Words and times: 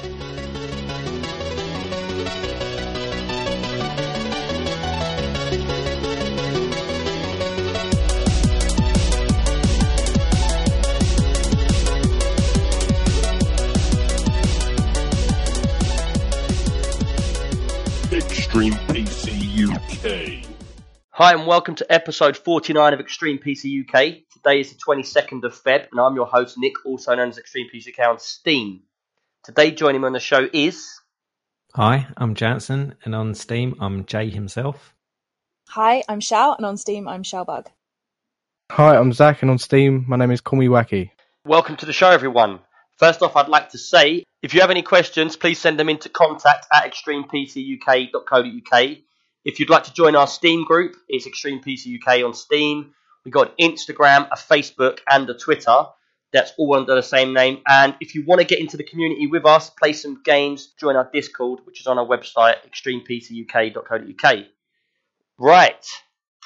Extreme 0.00 0.14
PC 18.88 19.68
UK. 19.68 20.46
Hi 21.10 21.34
and 21.34 21.46
welcome 21.46 21.74
to 21.74 21.92
episode 21.92 22.38
49 22.38 22.94
of 22.94 23.00
Extreme 23.00 23.40
PC 23.40 23.82
UK. 23.82 24.22
Today 24.32 24.60
is 24.60 24.72
the 24.72 24.78
22nd 24.78 25.44
of 25.44 25.52
Feb 25.52 25.88
and 25.90 26.00
I'm 26.00 26.14
your 26.14 26.24
host 26.24 26.56
Nick, 26.56 26.86
also 26.86 27.14
known 27.14 27.28
as 27.28 27.36
Extreme 27.36 27.68
PC 27.74 27.88
UK 27.88 28.08
on 28.08 28.18
Steam. 28.18 28.80
Today 29.42 29.70
joining 29.70 30.02
me 30.02 30.06
on 30.06 30.12
the 30.12 30.20
show 30.20 30.46
is... 30.52 31.00
Hi, 31.74 32.08
I'm 32.14 32.34
Jansen, 32.34 32.96
and 33.06 33.14
on 33.14 33.34
Steam, 33.34 33.74
I'm 33.80 34.04
Jay 34.04 34.28
himself. 34.28 34.94
Hi, 35.70 36.02
I'm 36.10 36.20
Shao, 36.20 36.56
and 36.56 36.66
on 36.66 36.76
Steam, 36.76 37.08
I'm 37.08 37.22
Shaobug. 37.22 37.68
Hi, 38.70 38.98
I'm 38.98 39.14
Zach, 39.14 39.40
and 39.40 39.50
on 39.50 39.56
Steam, 39.56 40.04
my 40.06 40.18
name 40.18 40.30
is 40.30 40.42
Call 40.42 40.58
Me 40.58 40.66
Wacky. 40.66 41.12
Welcome 41.46 41.76
to 41.76 41.86
the 41.86 41.92
show 41.94 42.10
everyone. 42.10 42.58
First 42.98 43.22
off, 43.22 43.34
I'd 43.34 43.48
like 43.48 43.70
to 43.70 43.78
say, 43.78 44.24
if 44.42 44.52
you 44.52 44.60
have 44.60 44.70
any 44.70 44.82
questions, 44.82 45.36
please 45.36 45.58
send 45.58 45.80
them 45.80 45.88
into 45.88 46.10
contact 46.10 46.66
at 46.70 46.92
extremepcuk.co.uk. 46.92 48.96
If 49.46 49.58
you'd 49.58 49.70
like 49.70 49.84
to 49.84 49.94
join 49.94 50.16
our 50.16 50.26
Steam 50.26 50.66
group, 50.66 50.96
it's 51.08 51.26
Extreme 51.26 51.62
PC 51.62 51.98
UK 51.98 52.26
on 52.26 52.34
Steam. 52.34 52.92
We've 53.24 53.32
got 53.32 53.54
an 53.58 53.72
Instagram, 53.72 54.28
a 54.30 54.36
Facebook, 54.36 54.98
and 55.10 55.30
a 55.30 55.34
Twitter. 55.34 55.86
That's 56.32 56.52
all 56.58 56.74
under 56.76 56.94
the 56.94 57.02
same 57.02 57.32
name. 57.34 57.60
And 57.66 57.96
if 58.00 58.14
you 58.14 58.24
want 58.24 58.40
to 58.40 58.46
get 58.46 58.60
into 58.60 58.76
the 58.76 58.84
community 58.84 59.26
with 59.26 59.44
us, 59.46 59.70
play 59.70 59.92
some 59.92 60.22
games, 60.24 60.68
join 60.78 60.96
our 60.96 61.10
Discord, 61.12 61.60
which 61.64 61.80
is 61.80 61.86
on 61.86 61.98
our 61.98 62.06
website, 62.06 62.56
extremepcuk.co.uk. 62.68 64.46
Right, 65.38 65.86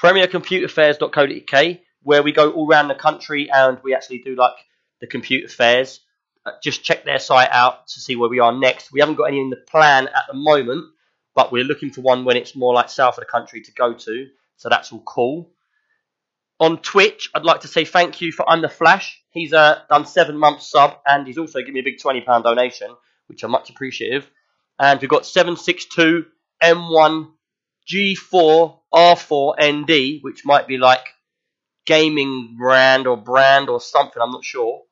premiercomputerfairs.co.uk, 0.01 1.77
where 2.03 2.23
we 2.23 2.33
go 2.33 2.51
all 2.53 2.71
around 2.71 2.89
the 2.89 2.95
country 2.95 3.51
and 3.51 3.79
we 3.83 3.95
actually 3.95 4.19
do 4.19 4.35
like 4.37 4.55
the 5.01 5.07
computer 5.07 5.49
fairs. 5.49 6.01
Uh, 6.47 6.53
just 6.63 6.85
check 6.85 7.05
their 7.05 7.19
site 7.19 7.49
out 7.51 7.89
to 7.89 8.01
see 8.01 8.17
where 8.17 8.29
we 8.29 8.39
are 8.39 8.53
next. 8.53 8.93
We 8.93 9.01
haven't 9.01 9.17
got 9.17 9.25
any 9.25 9.41
in 9.41 9.51
the 9.51 9.57
plan 9.57 10.07
at 10.09 10.25
the 10.29 10.35
moment, 10.35 10.85
but 11.35 11.51
we're 11.53 11.65
looking 11.65 11.91
for 11.91 12.03
one 12.03 12.25
when 12.25 12.37
it's 12.37 12.55
more 12.55 12.73
like 12.75 12.89
south 12.89 13.19
of 13.19 13.21
the 13.25 13.31
country 13.31 13.63
to 13.63 13.73
go 13.73 13.95
to. 13.95 14.29
So 14.57 14.69
that's 14.69 14.93
all 14.93 15.03
cool. 15.05 15.51
On 16.61 16.79
Twitch, 16.79 17.31
I'd 17.35 17.45
like 17.45 17.63
to 17.63 17.69
say 17.69 17.85
thank 17.85 18.21
you 18.21 18.33
for 18.33 18.49
Under 18.49 18.69
Flash. 18.69 19.21
He's 19.31 19.53
uh, 19.53 19.81
done 19.91 20.07
seven 20.07 20.37
months 20.39 20.71
sub 20.71 20.99
and 21.07 21.27
he's 21.27 21.39
also 21.39 21.59
given 21.61 21.75
me 21.75 21.81
a 21.81 21.85
big 21.85 21.99
£20 21.99 22.25
donation, 22.45 22.95
which 23.27 23.43
I'm 23.43 23.51
much 23.51 23.71
appreciative. 23.71 24.31
And 24.79 25.01
we've 25.01 25.11
got 25.11 25.27
762 25.27 26.27
M1 26.63 27.31
G4 27.91 28.79
R4 28.95 29.83
ND, 29.83 30.23
which 30.23 30.45
might 30.45 30.67
be 30.67 30.79
like 30.79 31.07
gaming 31.87 32.57
brand 32.57 33.07
or 33.07 33.17
brand 33.17 33.69
or 33.69 33.81
something, 33.81 34.23
I'm 34.23 34.31
not 34.31 34.45
sure. 34.45 34.83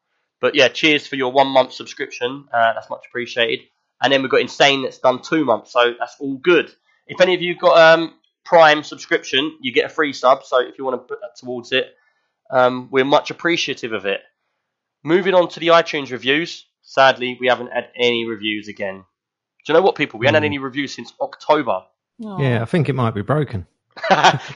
But 0.41 0.55
yeah, 0.55 0.69
cheers 0.69 1.07
for 1.07 1.17
your 1.17 1.33
one 1.33 1.49
month 1.49 1.73
subscription. 1.73 2.49
Uh, 2.53 2.75
that's 2.75 2.91
much 2.91 3.05
appreciated. 3.09 3.61
And 4.03 4.13
then 4.13 4.23
we've 4.23 4.31
got 4.31 4.41
Insane 4.41 4.83
that's 4.83 4.99
done 4.99 5.23
two 5.23 5.45
months, 5.45 5.73
so 5.73 5.95
that's 5.99 6.17
all 6.19 6.37
good. 6.37 6.71
If 7.07 7.21
any 7.21 7.35
of 7.35 7.43
you 7.43 7.57
got 7.57 7.79
um, 7.79 8.15
Prime 8.45 8.83
subscription, 8.83 9.57
you 9.61 9.73
get 9.73 9.87
a 9.87 9.89
free 9.89 10.13
sub. 10.13 10.45
So 10.45 10.61
if 10.61 10.79
you 10.79 10.85
want 10.85 10.95
to 11.01 11.07
put 11.07 11.21
that 11.21 11.37
towards 11.37 11.73
it, 11.73 11.95
um, 12.51 12.89
we're 12.91 13.05
much 13.05 13.31
appreciative 13.31 13.93
of 13.93 14.05
it. 14.07 14.21
Moving 15.05 15.35
on 15.35 15.49
to 15.51 15.61
the 15.61 15.69
iTunes 15.69 16.11
reviews. 16.11 16.67
Sadly, 16.83 17.37
we 17.41 17.47
haven't 17.49 17.73
had 17.73 17.89
any 17.97 18.27
reviews 18.27 18.69
again. 18.69 19.05
Do 19.65 19.73
you 19.73 19.75
know 19.75 19.83
what, 19.83 19.95
people? 19.95 20.19
We 20.19 20.27
haven't 20.27 20.43
had 20.43 20.47
Mm. 20.49 20.55
any 20.55 20.59
reviews 20.59 20.95
since 20.95 21.13
October. 21.21 21.85
Aw. 22.25 22.39
Yeah, 22.41 22.63
I 22.63 22.65
think 22.65 22.89
it 22.89 22.95
might 22.95 23.15
be 23.15 23.23
broken. 23.23 23.67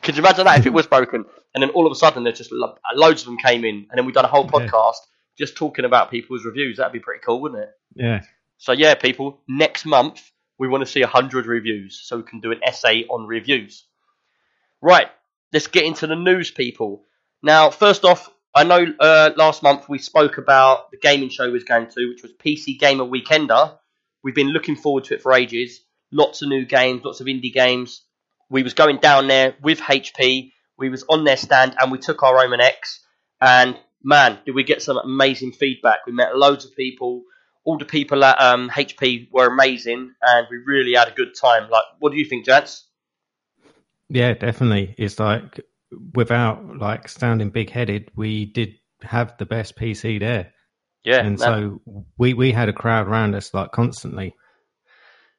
Could 0.03 0.17
you 0.17 0.23
imagine 0.23 0.45
that 0.47 0.59
if 0.59 0.67
it 0.67 0.73
was 0.73 0.87
broken? 0.87 1.25
And 1.55 1.63
then 1.63 1.70
all 1.70 1.86
of 1.86 1.92
a 1.92 1.95
sudden, 1.95 2.25
there's 2.25 2.39
just 2.39 2.52
lo- 2.52 2.77
loads 2.95 3.23
of 3.23 3.27
them 3.27 3.39
came 3.39 3.64
in, 3.64 3.75
and 3.91 3.91
then 3.95 4.05
we've 4.07 4.14
done 4.14 4.25
a 4.25 4.29
whole 4.29 4.45
Yeah. 4.45 4.51
podcast 4.67 4.96
just 5.39 5.57
talking 5.57 5.85
about 5.85 6.11
people's 6.11 6.45
reviews. 6.45 6.79
That'd 6.79 6.92
be 6.92 6.98
pretty 7.01 7.20
cool, 7.25 7.41
wouldn't 7.41 7.63
it? 7.63 7.70
Yeah. 7.95 8.23
So 8.58 8.73
yeah, 8.73 8.95
people, 8.95 9.42
next 9.48 9.85
month 9.85 10.30
we 10.58 10.68
want 10.68 10.84
to 10.84 10.90
see 10.90 11.02
hundred 11.02 11.46
reviews, 11.46 12.00
so 12.02 12.17
we 12.17 12.22
can 12.22 12.40
do 12.40 12.52
an 12.52 12.61
essay 12.64 13.05
on 13.08 13.27
reviews. 13.27 13.84
Right, 14.83 15.08
let's 15.52 15.67
get 15.67 15.84
into 15.84 16.06
the 16.06 16.17
news, 16.17 16.50
people. 16.50 17.05
Now, 17.42 17.70
first 17.70 18.05
off, 18.05 18.30
I 18.55 18.64
know 18.64 18.86
uh, 18.98 19.30
last 19.36 19.62
month 19.62 19.89
we 19.89 19.98
spoke 19.98 20.39
about 20.39 20.90
the 20.90 20.96
gaming 20.96 21.28
show 21.28 21.50
was 21.50 21.64
going 21.64 21.89
to, 21.89 22.08
which 22.08 22.22
was 22.22 22.33
PC 22.33 22.78
Gamer 22.78 23.05
Weekender. 23.05 23.77
We've 24.24 24.34
been 24.34 24.48
looking 24.48 24.77
forward 24.77 25.05
to 25.05 25.14
it 25.14 25.22
for 25.22 25.34
ages. 25.34 25.80
Lots 26.11 26.40
of 26.40 26.48
new 26.48 26.64
games, 26.64 27.02
lots 27.05 27.20
of 27.20 27.27
indie 27.27 27.52
games. 27.52 28.02
We 28.48 28.62
was 28.62 28.74
going 28.74 28.98
down 28.98 29.28
there 29.28 29.55
with 29.62 29.80
HP. 29.80 30.52
We 30.78 30.89
was 30.89 31.05
on 31.08 31.24
their 31.24 31.36
stand 31.36 31.77
and 31.78 31.92
we 31.92 31.98
took 31.98 32.22
our 32.22 32.39
Omen 32.39 32.61
X. 32.61 33.05
And 33.40 33.78
man, 34.02 34.39
did 34.46 34.55
we 34.55 34.64
get 34.64 34.83
some 34.83 34.96
amazing 34.96 35.52
feedback. 35.52 36.06
We 36.06 36.12
met 36.12 36.36
loads 36.36 36.64
of 36.64 36.74
people. 36.74 37.24
All 37.66 37.77
the 37.77 37.84
people 37.84 38.24
at 38.24 38.40
um, 38.40 38.70
HP 38.70 39.28
were 39.30 39.48
amazing, 39.48 40.14
and 40.22 40.46
we 40.50 40.56
really 40.58 40.94
had 40.94 41.08
a 41.08 41.10
good 41.10 41.34
time. 41.38 41.68
Like, 41.68 41.84
what 41.98 42.12
do 42.12 42.16
you 42.16 42.24
think, 42.24 42.46
gents? 42.46 42.86
Yeah, 44.08 44.32
definitely. 44.32 44.94
It's 44.96 45.18
like, 45.18 45.60
without 46.14 46.78
like 46.78 47.08
sounding 47.08 47.50
big 47.50 47.70
headed, 47.70 48.10
we 48.16 48.46
did 48.46 48.74
have 49.02 49.36
the 49.38 49.46
best 49.46 49.77
PC 49.77 50.20
there. 50.20 50.52
Yeah, 51.04 51.24
and 51.24 51.38
man. 51.38 51.38
so 51.38 52.04
we, 52.16 52.34
we 52.34 52.52
had 52.52 52.68
a 52.68 52.72
crowd 52.72 53.06
around 53.06 53.34
us 53.34 53.52
like 53.54 53.72
constantly. 53.72 54.34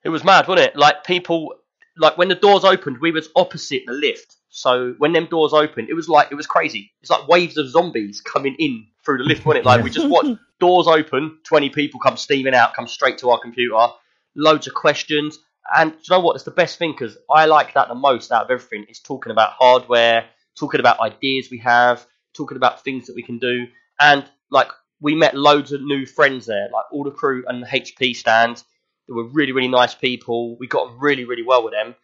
It 0.03 0.09
was 0.09 0.23
mad, 0.23 0.47
wasn't 0.47 0.69
it? 0.69 0.75
Like 0.77 1.03
people, 1.03 1.55
like 1.97 2.17
when 2.17 2.29
the 2.29 2.35
doors 2.35 2.63
opened, 2.63 2.99
we 3.01 3.11
was 3.11 3.29
opposite 3.35 3.83
the 3.85 3.93
lift. 3.93 4.37
So 4.49 4.95
when 4.97 5.11
them 5.11 5.27
doors 5.29 5.53
opened, 5.53 5.89
it 5.89 5.93
was 5.93 6.07
like 6.07 6.31
it 6.31 6.35
was 6.35 6.47
crazy. 6.47 6.91
It's 7.01 7.11
like 7.11 7.27
waves 7.27 7.57
of 7.57 7.69
zombies 7.69 8.21
coming 8.21 8.55
in 8.57 8.87
through 9.03 9.19
the 9.19 9.23
lift, 9.25 9.45
wasn't 9.45 9.65
it? 9.65 9.67
Like 9.67 9.83
we 9.83 9.89
just 9.89 10.07
watched 10.09 10.39
doors 10.59 10.87
open, 10.87 11.39
twenty 11.43 11.69
people 11.69 11.99
come 11.99 12.17
steaming 12.17 12.53
out, 12.53 12.73
come 12.73 12.87
straight 12.87 13.17
to 13.19 13.29
our 13.29 13.39
computer, 13.39 13.87
loads 14.35 14.67
of 14.67 14.73
questions. 14.73 15.39
And 15.75 15.91
do 15.91 15.97
you 15.97 16.17
know 16.17 16.19
what? 16.21 16.35
It's 16.35 16.45
the 16.45 16.51
best 16.51 16.79
thing 16.79 16.93
because 16.93 17.17
I 17.29 17.45
like 17.45 17.73
that 17.73 17.89
the 17.89 17.95
most 17.95 18.31
out 18.31 18.45
of 18.45 18.51
everything. 18.51 18.85
Is 18.89 18.99
talking 18.99 19.31
about 19.31 19.51
hardware, 19.59 20.25
talking 20.57 20.79
about 20.79 20.99
ideas 20.99 21.49
we 21.51 21.57
have, 21.59 22.05
talking 22.33 22.57
about 22.57 22.83
things 22.83 23.07
that 23.07 23.15
we 23.15 23.23
can 23.23 23.39
do, 23.39 23.67
and 23.99 24.25
like 24.49 24.69
we 25.01 25.15
met 25.15 25.35
loads 25.35 25.71
of 25.71 25.81
new 25.81 26.05
friends 26.05 26.45
there, 26.45 26.69
like 26.73 26.85
all 26.91 27.03
the 27.03 27.11
crew 27.11 27.43
and 27.47 27.61
the 27.61 27.67
HP 27.67 28.15
stand. 28.15 28.63
They 29.07 29.13
were 29.13 29.27
really, 29.27 29.51
really 29.51 29.67
nice 29.69 29.95
people. 29.95 30.57
We 30.57 30.67
got 30.67 30.87
on 30.87 30.99
really, 30.99 31.23
really 31.23 31.43
well 31.43 31.63
with 31.63 31.73
them. 31.73 31.95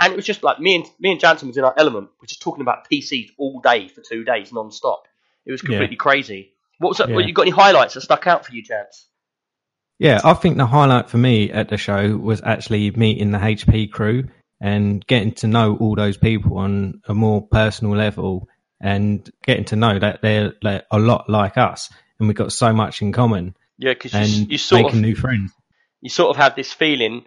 And 0.00 0.12
it 0.12 0.16
was 0.16 0.24
just 0.24 0.42
like 0.42 0.58
me 0.58 0.76
and 0.76 0.86
me 0.98 1.12
and 1.12 1.20
Jansen 1.20 1.48
was 1.48 1.58
in 1.58 1.64
our 1.64 1.74
element. 1.76 2.08
We're 2.20 2.26
just 2.26 2.40
talking 2.40 2.62
about 2.62 2.88
PCs 2.90 3.32
all 3.38 3.60
day 3.60 3.88
for 3.88 4.00
two 4.00 4.24
days, 4.24 4.52
non-stop. 4.52 5.04
It 5.44 5.52
was 5.52 5.60
completely 5.60 5.96
crazy. 5.96 6.52
What 6.80 6.88
was 6.88 6.98
that? 6.98 7.08
Yeah. 7.08 7.14
What, 7.14 7.26
you 7.26 7.32
got 7.32 7.42
any 7.42 7.50
highlights 7.50 7.94
that 7.94 8.00
stuck 8.00 8.26
out 8.26 8.44
for 8.44 8.54
you, 8.54 8.62
Jans? 8.62 9.06
Yeah, 9.98 10.20
I 10.24 10.32
think 10.32 10.56
the 10.56 10.66
highlight 10.66 11.10
for 11.10 11.18
me 11.18 11.50
at 11.52 11.68
the 11.68 11.76
show 11.76 12.16
was 12.16 12.40
actually 12.42 12.90
meeting 12.92 13.32
the 13.32 13.38
HP 13.38 13.90
crew 13.92 14.24
and 14.60 15.06
getting 15.06 15.32
to 15.32 15.46
know 15.46 15.76
all 15.76 15.94
those 15.94 16.16
people 16.16 16.56
on 16.56 17.02
a 17.06 17.14
more 17.14 17.46
personal 17.46 17.94
level 17.94 18.48
and 18.80 19.30
getting 19.44 19.66
to 19.66 19.76
know 19.76 19.98
that 19.98 20.22
they're 20.22 20.54
like, 20.62 20.86
a 20.90 20.98
lot 20.98 21.28
like 21.28 21.58
us 21.58 21.90
and 22.18 22.28
we've 22.28 22.36
got 22.36 22.50
so 22.50 22.72
much 22.72 23.02
in 23.02 23.12
common 23.12 23.54
Yeah, 23.76 23.92
because 23.92 24.14
you, 24.14 24.46
you 24.50 24.58
sort 24.58 24.84
making 24.84 24.98
of 25.00 25.02
new 25.02 25.14
friends. 25.14 25.52
you 26.00 26.08
sort 26.08 26.30
of 26.30 26.36
have 26.36 26.56
this 26.56 26.72
feeling 26.72 27.26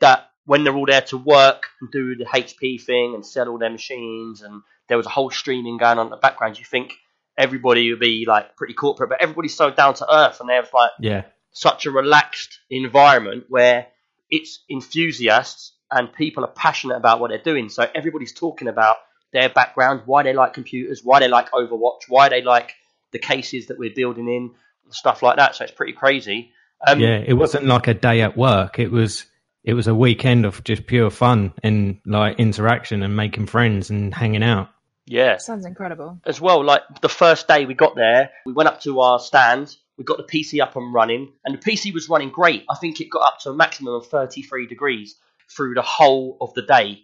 that 0.00 0.28
when 0.44 0.64
they're 0.64 0.74
all 0.74 0.86
there 0.86 1.00
to 1.00 1.16
work 1.16 1.68
and 1.80 1.90
do 1.90 2.14
the 2.16 2.24
HP 2.24 2.82
thing 2.82 3.14
and 3.14 3.24
sell 3.24 3.48
all 3.48 3.58
their 3.58 3.70
machines, 3.70 4.42
and 4.42 4.62
there 4.88 4.96
was 4.96 5.06
a 5.06 5.10
whole 5.10 5.30
streaming 5.30 5.78
going 5.78 5.98
on 5.98 6.06
in 6.06 6.10
the 6.10 6.16
background, 6.16 6.58
you 6.58 6.64
think 6.64 6.94
everybody 7.36 7.90
would 7.90 8.00
be 8.00 8.24
like 8.26 8.56
pretty 8.56 8.74
corporate, 8.74 9.10
but 9.10 9.20
everybody's 9.20 9.56
so 9.56 9.70
down 9.70 9.94
to 9.94 10.14
earth, 10.14 10.40
and 10.40 10.48
there's 10.48 10.72
like 10.72 10.90
Yeah, 10.98 11.24
such 11.52 11.86
a 11.86 11.90
relaxed 11.90 12.58
environment 12.70 13.44
where 13.48 13.86
it's 14.30 14.60
enthusiasts 14.70 15.72
and 15.90 16.12
people 16.12 16.44
are 16.44 16.50
passionate 16.50 16.96
about 16.96 17.20
what 17.20 17.28
they're 17.28 17.38
doing. 17.42 17.68
So 17.68 17.86
everybody's 17.94 18.32
talking 18.32 18.68
about 18.68 18.96
their 19.32 19.48
background, 19.48 20.02
why 20.06 20.22
they 20.22 20.32
like 20.32 20.54
computers, 20.54 21.02
why 21.04 21.20
they 21.20 21.28
like 21.28 21.50
Overwatch, 21.52 22.02
why 22.08 22.28
they 22.28 22.42
like 22.42 22.72
the 23.12 23.18
cases 23.18 23.66
that 23.66 23.78
we're 23.78 23.94
building 23.94 24.28
in, 24.28 24.54
stuff 24.90 25.22
like 25.22 25.36
that. 25.36 25.54
So 25.54 25.64
it's 25.64 25.72
pretty 25.72 25.92
crazy. 25.92 26.52
Um, 26.86 26.98
yeah, 26.98 27.22
it 27.24 27.34
wasn't 27.34 27.66
like 27.66 27.88
a 27.88 27.94
day 27.94 28.22
at 28.22 28.36
work. 28.36 28.78
It 28.78 28.90
was 28.90 29.26
it 29.64 29.74
was 29.74 29.86
a 29.86 29.94
weekend 29.94 30.44
of 30.44 30.64
just 30.64 30.86
pure 30.86 31.10
fun 31.10 31.52
and 31.62 32.00
like 32.04 32.38
interaction 32.40 33.02
and 33.02 33.14
making 33.14 33.46
friends 33.46 33.90
and 33.90 34.12
hanging 34.14 34.42
out. 34.42 34.70
Yeah. 35.06 35.36
Sounds 35.38 35.66
incredible. 35.66 36.20
as 36.24 36.40
well, 36.40 36.64
like 36.64 36.82
the 37.00 37.08
first 37.08 37.48
day 37.48 37.66
we 37.66 37.74
got 37.74 37.94
there, 37.94 38.30
we 38.46 38.52
went 38.52 38.68
up 38.68 38.80
to 38.82 39.00
our 39.00 39.18
stand, 39.18 39.76
we 39.96 40.04
got 40.04 40.18
the 40.18 40.24
PC 40.24 40.60
up 40.62 40.76
and 40.76 40.92
running, 40.94 41.32
and 41.44 41.54
the 41.54 41.58
PC 41.58 41.92
was 41.92 42.08
running 42.08 42.30
great. 42.30 42.64
I 42.70 42.76
think 42.76 43.00
it 43.00 43.10
got 43.10 43.26
up 43.26 43.38
to 43.40 43.50
a 43.50 43.54
maximum 43.54 43.94
of 43.94 44.06
33 44.06 44.66
degrees 44.66 45.16
through 45.48 45.74
the 45.74 45.82
whole 45.82 46.36
of 46.40 46.54
the 46.54 46.62
day, 46.62 47.02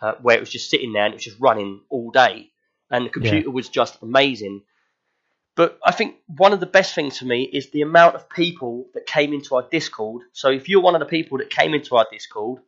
uh, 0.00 0.14
where 0.22 0.36
it 0.36 0.40
was 0.40 0.50
just 0.50 0.70
sitting 0.70 0.92
there 0.92 1.04
and 1.04 1.14
it 1.14 1.16
was 1.16 1.24
just 1.24 1.40
running 1.40 1.80
all 1.90 2.10
day. 2.10 2.50
And 2.90 3.06
the 3.06 3.10
computer 3.10 3.50
was 3.50 3.68
just 3.68 4.02
amazing. 4.02 4.62
But 5.54 5.78
I 5.84 5.92
think 5.92 6.16
one 6.26 6.52
of 6.52 6.60
the 6.60 6.66
best 6.66 6.94
things 6.94 7.18
for 7.18 7.24
me 7.24 7.42
is 7.42 7.70
the 7.70 7.82
amount 7.82 8.14
of 8.14 8.28
people 8.28 8.86
that 8.94 9.06
came 9.06 9.32
into 9.32 9.56
our 9.56 9.66
Discord. 9.70 10.22
So 10.32 10.48
if 10.48 10.68
you're 10.68 10.80
one 10.80 10.94
of 10.94 11.00
the 11.00 11.06
people 11.06 11.38
that 11.38 11.50
came 11.50 11.74
into 11.74 11.96
our 11.96 12.06
Discord, 12.10 12.62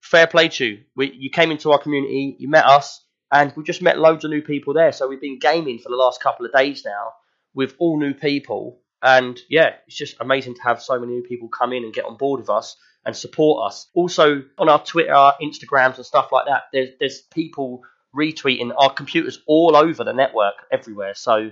fair 0.00 0.26
play 0.26 0.48
to 0.48 0.64
you. 0.66 0.80
We, 0.94 1.12
you 1.12 1.30
came 1.30 1.50
into 1.50 1.72
our 1.72 1.78
community, 1.78 2.36
you 2.38 2.48
met 2.48 2.66
us, 2.66 3.02
and 3.32 3.52
we've 3.56 3.66
just 3.66 3.82
met 3.82 3.98
loads 3.98 4.24
of 4.24 4.30
new 4.30 4.42
people 4.42 4.74
there. 4.74 4.92
So 4.92 5.08
we've 5.08 5.20
been 5.20 5.38
gaming 5.38 5.78
for 5.78 5.88
the 5.88 5.96
last 5.96 6.22
couple 6.22 6.46
of 6.46 6.52
days 6.52 6.84
now 6.84 7.12
with 7.54 7.74
all 7.78 7.98
new 7.98 8.14
people. 8.14 8.80
And 9.02 9.38
yeah, 9.48 9.74
it's 9.86 9.96
just 9.96 10.16
amazing 10.20 10.54
to 10.54 10.62
have 10.62 10.82
so 10.82 10.98
many 10.98 11.12
new 11.12 11.22
people 11.22 11.48
come 11.48 11.72
in 11.72 11.84
and 11.84 11.92
get 11.92 12.04
on 12.04 12.16
board 12.16 12.40
with 12.40 12.50
us 12.50 12.76
and 13.04 13.16
support 13.16 13.66
us. 13.66 13.88
Also 13.94 14.42
on 14.58 14.68
our 14.68 14.82
Twitter, 14.82 15.14
our 15.14 15.34
Instagrams 15.42 15.96
and 15.96 16.06
stuff 16.06 16.32
like 16.32 16.46
that, 16.46 16.64
there's 16.72 16.90
there's 16.98 17.20
people 17.20 17.82
retweeting 18.14 18.72
our 18.76 18.92
computers 18.92 19.40
all 19.46 19.76
over 19.76 20.04
the 20.04 20.12
network 20.12 20.54
everywhere. 20.72 21.14
So 21.14 21.50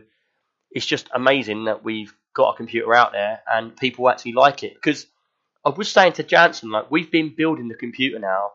it's 0.71 0.87
just 0.87 1.09
amazing 1.15 1.65
that 1.65 1.85
we've 1.85 2.15
got 2.35 2.55
a 2.55 2.56
computer 2.56 2.94
out 2.94 3.12
there 3.12 3.41
and 3.49 3.76
people 3.76 4.09
actually 4.11 4.32
like 4.32 4.62
it. 4.62 4.75
Because 4.75 5.06
I 5.65 5.71
was 5.71 5.91
saying 5.91 6.15
to 6.15 6.23
Jansen, 6.23 6.71
like 6.71 6.91
we've 6.91 7.11
been 7.11 7.35
building 7.37 7.69
the 7.69 7.75
computer 7.75 8.19
now. 8.19 8.50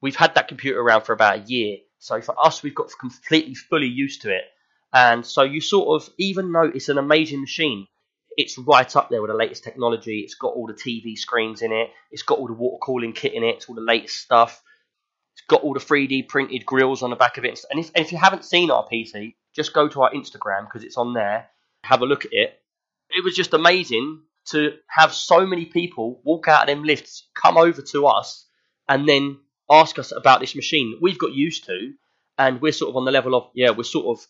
We've 0.00 0.16
had 0.16 0.34
that 0.34 0.48
computer 0.48 0.80
around 0.80 1.02
for 1.02 1.12
about 1.12 1.38
a 1.38 1.42
year. 1.42 1.78
So 2.06 2.20
for 2.20 2.34
us, 2.38 2.62
we've 2.62 2.74
got 2.74 2.92
completely 3.00 3.56
fully 3.56 3.88
used 3.88 4.22
to 4.22 4.30
it. 4.30 4.44
And 4.92 5.26
so 5.26 5.42
you 5.42 5.60
sort 5.60 6.00
of, 6.00 6.08
even 6.18 6.52
though 6.52 6.70
it's 6.72 6.88
an 6.88 6.98
amazing 6.98 7.40
machine, 7.40 7.88
it's 8.36 8.56
right 8.56 8.94
up 8.94 9.10
there 9.10 9.20
with 9.20 9.30
the 9.30 9.36
latest 9.36 9.64
technology. 9.64 10.20
It's 10.20 10.36
got 10.36 10.52
all 10.54 10.68
the 10.68 10.72
TV 10.72 11.18
screens 11.18 11.62
in 11.62 11.72
it. 11.72 11.90
It's 12.12 12.22
got 12.22 12.38
all 12.38 12.46
the 12.46 12.52
water 12.52 12.78
cooling 12.80 13.12
kit 13.12 13.34
in 13.34 13.42
it. 13.42 13.56
It's 13.56 13.68
all 13.68 13.74
the 13.74 13.80
latest 13.80 14.18
stuff. 14.18 14.62
It's 15.34 15.42
got 15.48 15.62
all 15.62 15.74
the 15.74 15.80
3D 15.80 16.28
printed 16.28 16.64
grills 16.64 17.02
on 17.02 17.10
the 17.10 17.16
back 17.16 17.38
of 17.38 17.44
it. 17.44 17.58
And 17.72 17.80
if, 17.80 17.90
and 17.96 18.04
if 18.04 18.12
you 18.12 18.18
haven't 18.18 18.44
seen 18.44 18.70
our 18.70 18.86
PC, 18.86 19.34
just 19.52 19.72
go 19.72 19.88
to 19.88 20.02
our 20.02 20.12
Instagram 20.12 20.66
because 20.66 20.84
it's 20.84 20.96
on 20.96 21.12
there. 21.12 21.48
Have 21.82 22.02
a 22.02 22.06
look 22.06 22.24
at 22.24 22.32
it. 22.32 22.60
It 23.10 23.24
was 23.24 23.34
just 23.34 23.52
amazing 23.52 24.20
to 24.50 24.74
have 24.86 25.12
so 25.12 25.44
many 25.44 25.64
people 25.64 26.20
walk 26.22 26.46
out 26.46 26.62
of 26.62 26.66
them 26.68 26.84
lifts, 26.84 27.26
come 27.34 27.56
over 27.56 27.82
to 27.82 28.06
us, 28.06 28.46
and 28.88 29.08
then 29.08 29.38
ask 29.70 29.98
us 29.98 30.12
about 30.12 30.40
this 30.40 30.54
machine 30.54 30.98
we've 31.00 31.18
got 31.18 31.32
used 31.32 31.64
to, 31.66 31.92
and 32.38 32.60
we're 32.60 32.72
sort 32.72 32.90
of 32.90 32.96
on 32.96 33.04
the 33.04 33.12
level 33.12 33.34
of 33.34 33.50
yeah, 33.54 33.70
we're 33.70 33.84
sort 33.84 34.06
of 34.18 34.26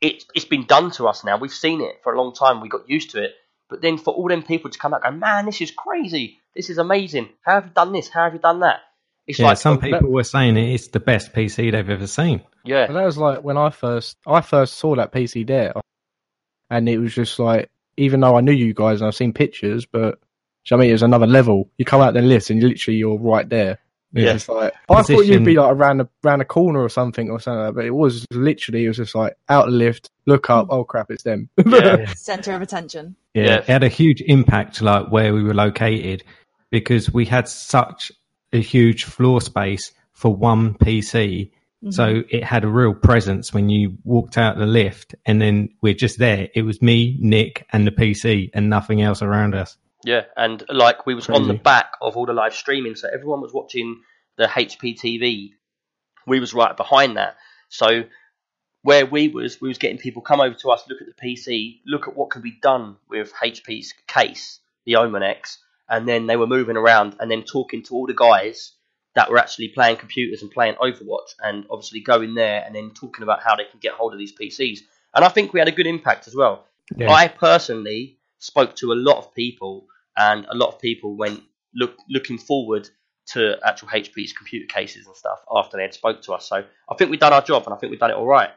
it, 0.00 0.24
it's 0.34 0.44
been 0.44 0.64
done 0.64 0.90
to 0.92 1.06
us 1.06 1.24
now. 1.24 1.36
We've 1.36 1.52
seen 1.52 1.80
it 1.80 2.00
for 2.02 2.14
a 2.14 2.20
long 2.20 2.34
time. 2.34 2.60
We 2.60 2.68
got 2.68 2.88
used 2.88 3.10
to 3.10 3.22
it. 3.22 3.32
But 3.68 3.82
then 3.82 3.98
for 3.98 4.12
all 4.12 4.28
them 4.28 4.42
people 4.42 4.70
to 4.70 4.78
come 4.78 4.94
out 4.94 5.02
and 5.04 5.20
go, 5.20 5.26
man, 5.26 5.46
this 5.46 5.60
is 5.60 5.70
crazy. 5.70 6.38
This 6.56 6.70
is 6.70 6.78
amazing. 6.78 7.28
How 7.42 7.54
have 7.54 7.66
you 7.66 7.70
done 7.70 7.92
this? 7.92 8.08
How 8.08 8.24
have 8.24 8.32
you 8.32 8.40
done 8.40 8.60
that? 8.60 8.80
It's 9.26 9.38
Yeah, 9.38 9.46
like 9.48 9.58
some 9.58 9.78
people 9.78 10.10
were 10.10 10.24
saying 10.24 10.56
it's 10.56 10.88
the 10.88 10.98
best 10.98 11.32
PC 11.32 11.70
they've 11.70 11.88
ever 11.88 12.06
seen. 12.06 12.42
yeah, 12.64 12.86
And 12.86 12.96
that 12.96 13.04
was 13.04 13.16
like 13.16 13.44
when 13.44 13.56
I 13.56 13.70
first 13.70 14.16
I 14.26 14.40
first 14.40 14.74
saw 14.74 14.96
that 14.96 15.12
PC 15.12 15.46
there, 15.46 15.72
and 16.68 16.88
it 16.88 16.98
was 16.98 17.14
just 17.14 17.38
like 17.38 17.70
even 17.96 18.20
though 18.20 18.36
I 18.36 18.40
knew 18.40 18.52
you 18.52 18.74
guys 18.74 19.00
and 19.00 19.08
I've 19.08 19.14
seen 19.14 19.32
pictures, 19.32 19.86
but 19.86 20.00
do 20.00 20.06
you 20.06 20.08
know 20.08 20.76
what 20.76 20.76
I 20.76 20.80
mean 20.80 20.90
it 20.90 20.92
was 20.94 21.02
another 21.02 21.26
level. 21.28 21.70
You 21.78 21.84
come 21.84 22.00
out 22.00 22.14
the 22.14 22.22
lift 22.22 22.50
and 22.50 22.62
literally 22.62 22.98
you're 22.98 23.18
right 23.18 23.48
there. 23.48 23.78
It's 24.12 24.24
Yeah. 24.24 24.32
just 24.32 24.48
like 24.48 24.72
I 24.88 25.02
thought 25.02 25.26
you'd 25.26 25.44
be 25.44 25.54
like 25.54 25.72
around 25.72 25.98
the 25.98 26.08
around 26.24 26.40
the 26.40 26.44
corner 26.44 26.80
or 26.80 26.88
something 26.88 27.30
or 27.30 27.38
something, 27.38 27.60
like 27.60 27.68
that, 27.68 27.74
but 27.76 27.84
it 27.84 27.94
was 27.94 28.26
literally 28.32 28.84
it 28.84 28.88
was 28.88 28.96
just 28.96 29.14
like 29.14 29.36
out 29.48 29.66
the 29.66 29.70
lift, 29.72 30.10
look 30.26 30.50
up, 30.50 30.66
oh 30.70 30.82
crap, 30.84 31.10
it's 31.10 31.22
them. 31.22 31.48
yeah, 31.66 32.06
Center 32.14 32.52
of 32.54 32.62
attention. 32.62 33.14
Yeah, 33.34 33.44
Yeah. 33.44 33.56
it 33.58 33.64
had 33.64 33.84
a 33.84 33.88
huge 33.88 34.20
impact, 34.22 34.82
like 34.82 35.10
where 35.12 35.32
we 35.32 35.42
were 35.44 35.54
located, 35.54 36.24
because 36.70 37.12
we 37.12 37.24
had 37.24 37.48
such 37.48 38.10
a 38.52 38.60
huge 38.60 39.04
floor 39.04 39.40
space 39.40 39.92
for 40.12 40.34
one 40.34 40.74
PC. 40.74 41.52
Mhm. 41.84 41.94
So 41.94 42.22
it 42.28 42.42
had 42.44 42.64
a 42.64 42.68
real 42.68 42.92
presence 42.94 43.54
when 43.54 43.70
you 43.70 43.96
walked 44.04 44.36
out 44.36 44.58
the 44.58 44.66
lift, 44.66 45.14
and 45.24 45.40
then 45.40 45.68
we're 45.82 45.94
just 45.94 46.18
there. 46.18 46.48
It 46.54 46.62
was 46.62 46.82
me, 46.82 47.16
Nick, 47.20 47.64
and 47.72 47.86
the 47.86 47.90
PC, 47.92 48.50
and 48.52 48.68
nothing 48.68 49.00
else 49.02 49.22
around 49.22 49.54
us. 49.54 49.76
Yeah. 50.04 50.24
And 50.36 50.62
like 50.68 51.06
we 51.06 51.14
was 51.14 51.28
on 51.28 51.48
the 51.48 51.54
back 51.54 51.92
of 52.00 52.16
all 52.16 52.26
the 52.26 52.32
live 52.32 52.54
streaming, 52.54 52.94
so 52.94 53.08
everyone 53.12 53.40
was 53.40 53.52
watching 53.52 54.02
the 54.36 54.46
HP 54.46 54.98
TV. 54.98 55.50
We 56.26 56.40
was 56.40 56.54
right 56.54 56.76
behind 56.76 57.16
that. 57.16 57.36
So 57.68 58.04
where 58.82 59.04
we 59.04 59.28
was, 59.28 59.60
we 59.60 59.68
was 59.68 59.78
getting 59.78 59.98
people 59.98 60.22
come 60.22 60.40
over 60.40 60.54
to 60.54 60.70
us, 60.70 60.84
look 60.88 61.00
at 61.00 61.06
the 61.06 61.26
PC, 61.26 61.80
look 61.86 62.08
at 62.08 62.16
what 62.16 62.30
can 62.30 62.42
be 62.42 62.58
done 62.62 62.96
with 63.08 63.32
HP's 63.34 63.94
case, 64.06 64.60
the 64.86 64.96
Omen 64.96 65.22
X, 65.22 65.58
and 65.88 66.08
then 66.08 66.26
they 66.26 66.36
were 66.36 66.46
moving 66.46 66.76
around 66.76 67.16
and 67.20 67.30
then 67.30 67.42
talking 67.42 67.82
to 67.84 67.94
all 67.94 68.06
the 68.06 68.14
guys 68.14 68.72
that 69.14 69.30
were 69.30 69.38
actually 69.38 69.68
playing 69.68 69.96
computers 69.96 70.40
and 70.40 70.50
playing 70.50 70.76
Overwatch, 70.76 71.34
and 71.42 71.66
obviously 71.68 72.00
going 72.00 72.34
there 72.34 72.62
and 72.64 72.74
then 72.74 72.90
talking 72.90 73.22
about 73.22 73.42
how 73.42 73.56
they 73.56 73.64
can 73.64 73.80
get 73.80 73.92
hold 73.92 74.12
of 74.12 74.18
these 74.18 74.32
PCs. 74.32 74.80
And 75.14 75.24
I 75.24 75.28
think 75.28 75.52
we 75.52 75.58
had 75.58 75.68
a 75.68 75.72
good 75.72 75.86
impact 75.88 76.28
as 76.28 76.34
well. 76.34 76.64
Yeah. 76.96 77.10
I 77.10 77.28
personally 77.28 78.19
spoke 78.40 78.74
to 78.76 78.92
a 78.92 78.94
lot 78.94 79.18
of 79.18 79.32
people, 79.34 79.86
and 80.16 80.44
a 80.50 80.56
lot 80.56 80.68
of 80.68 80.80
people 80.80 81.16
went 81.16 81.42
look 81.74 81.96
looking 82.08 82.38
forward 82.38 82.88
to 83.28 83.56
actual 83.64 83.88
HP's 83.88 84.32
computer 84.32 84.66
cases 84.66 85.06
and 85.06 85.14
stuff 85.14 85.38
after 85.54 85.76
they 85.76 85.82
had 85.84 85.94
spoke 85.94 86.20
to 86.22 86.32
us. 86.32 86.48
So 86.48 86.56
I 86.56 86.94
think 86.96 87.10
we've 87.10 87.20
done 87.20 87.32
our 87.32 87.42
job, 87.42 87.62
and 87.64 87.74
I 87.74 87.76
think 87.76 87.90
we've 87.90 88.00
done 88.00 88.10
it 88.10 88.16
all 88.16 88.26
right. 88.26 88.50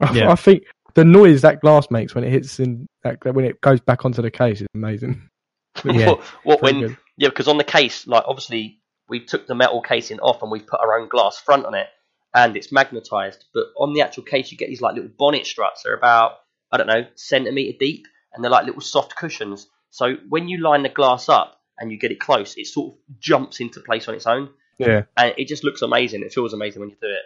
I, 0.00 0.12
Yeah. 0.14 0.32
I 0.32 0.34
think 0.34 0.64
the 0.94 1.04
noise 1.04 1.42
that 1.42 1.60
glass 1.60 1.90
makes 1.90 2.14
when 2.14 2.24
it 2.24 2.30
hits 2.30 2.58
in 2.58 2.86
that 3.02 3.22
when 3.34 3.44
it 3.44 3.60
goes 3.60 3.80
back 3.80 4.04
onto 4.04 4.22
the 4.22 4.30
case 4.30 4.60
is 4.60 4.68
amazing. 4.74 5.28
Yeah. 5.84 6.10
what, 6.10 6.20
what 6.44 6.62
when 6.62 6.80
good. 6.80 6.96
yeah, 7.16 7.30
because 7.30 7.48
on 7.48 7.58
the 7.58 7.64
case, 7.64 8.06
like 8.06 8.22
obviously 8.28 8.78
we 9.08 9.18
took 9.18 9.48
the 9.48 9.56
metal 9.56 9.82
casing 9.82 10.20
off 10.20 10.40
and 10.40 10.48
we 10.48 10.60
put 10.60 10.78
our 10.78 10.96
own 11.00 11.08
glass 11.08 11.36
front 11.36 11.66
on 11.66 11.74
it, 11.74 11.88
and 12.32 12.56
it's 12.56 12.70
magnetized. 12.70 13.44
But 13.52 13.64
on 13.76 13.92
the 13.92 14.00
actual 14.02 14.22
case, 14.22 14.52
you 14.52 14.56
get 14.56 14.68
these 14.68 14.80
like 14.80 14.94
little 14.94 15.10
bonnet 15.18 15.46
struts. 15.46 15.82
They're 15.82 15.96
about 15.96 16.36
I 16.70 16.76
don't 16.76 16.86
know 16.86 17.06
centimeter 17.16 17.76
deep, 17.76 18.06
and 18.34 18.42
they're 18.42 18.50
like 18.50 18.66
little 18.66 18.80
soft 18.80 19.16
cushions. 19.16 19.68
So 19.90 20.14
when 20.28 20.48
you 20.48 20.58
line 20.58 20.82
the 20.82 20.88
glass 20.88 21.28
up 21.28 21.60
and 21.78 21.90
you 21.90 21.98
get 21.98 22.12
it 22.12 22.20
close, 22.20 22.56
it 22.56 22.66
sort 22.66 22.92
of 22.92 22.98
jumps 23.20 23.60
into 23.60 23.80
place 23.80 24.08
on 24.08 24.14
its 24.14 24.26
own. 24.26 24.50
Yeah. 24.78 25.02
and 25.16 25.32
it 25.38 25.46
just 25.46 25.62
looks 25.62 25.82
amazing. 25.82 26.22
It 26.22 26.32
feels 26.32 26.52
amazing 26.52 26.80
when 26.80 26.90
you 26.90 26.96
do 27.00 27.06
it. 27.06 27.22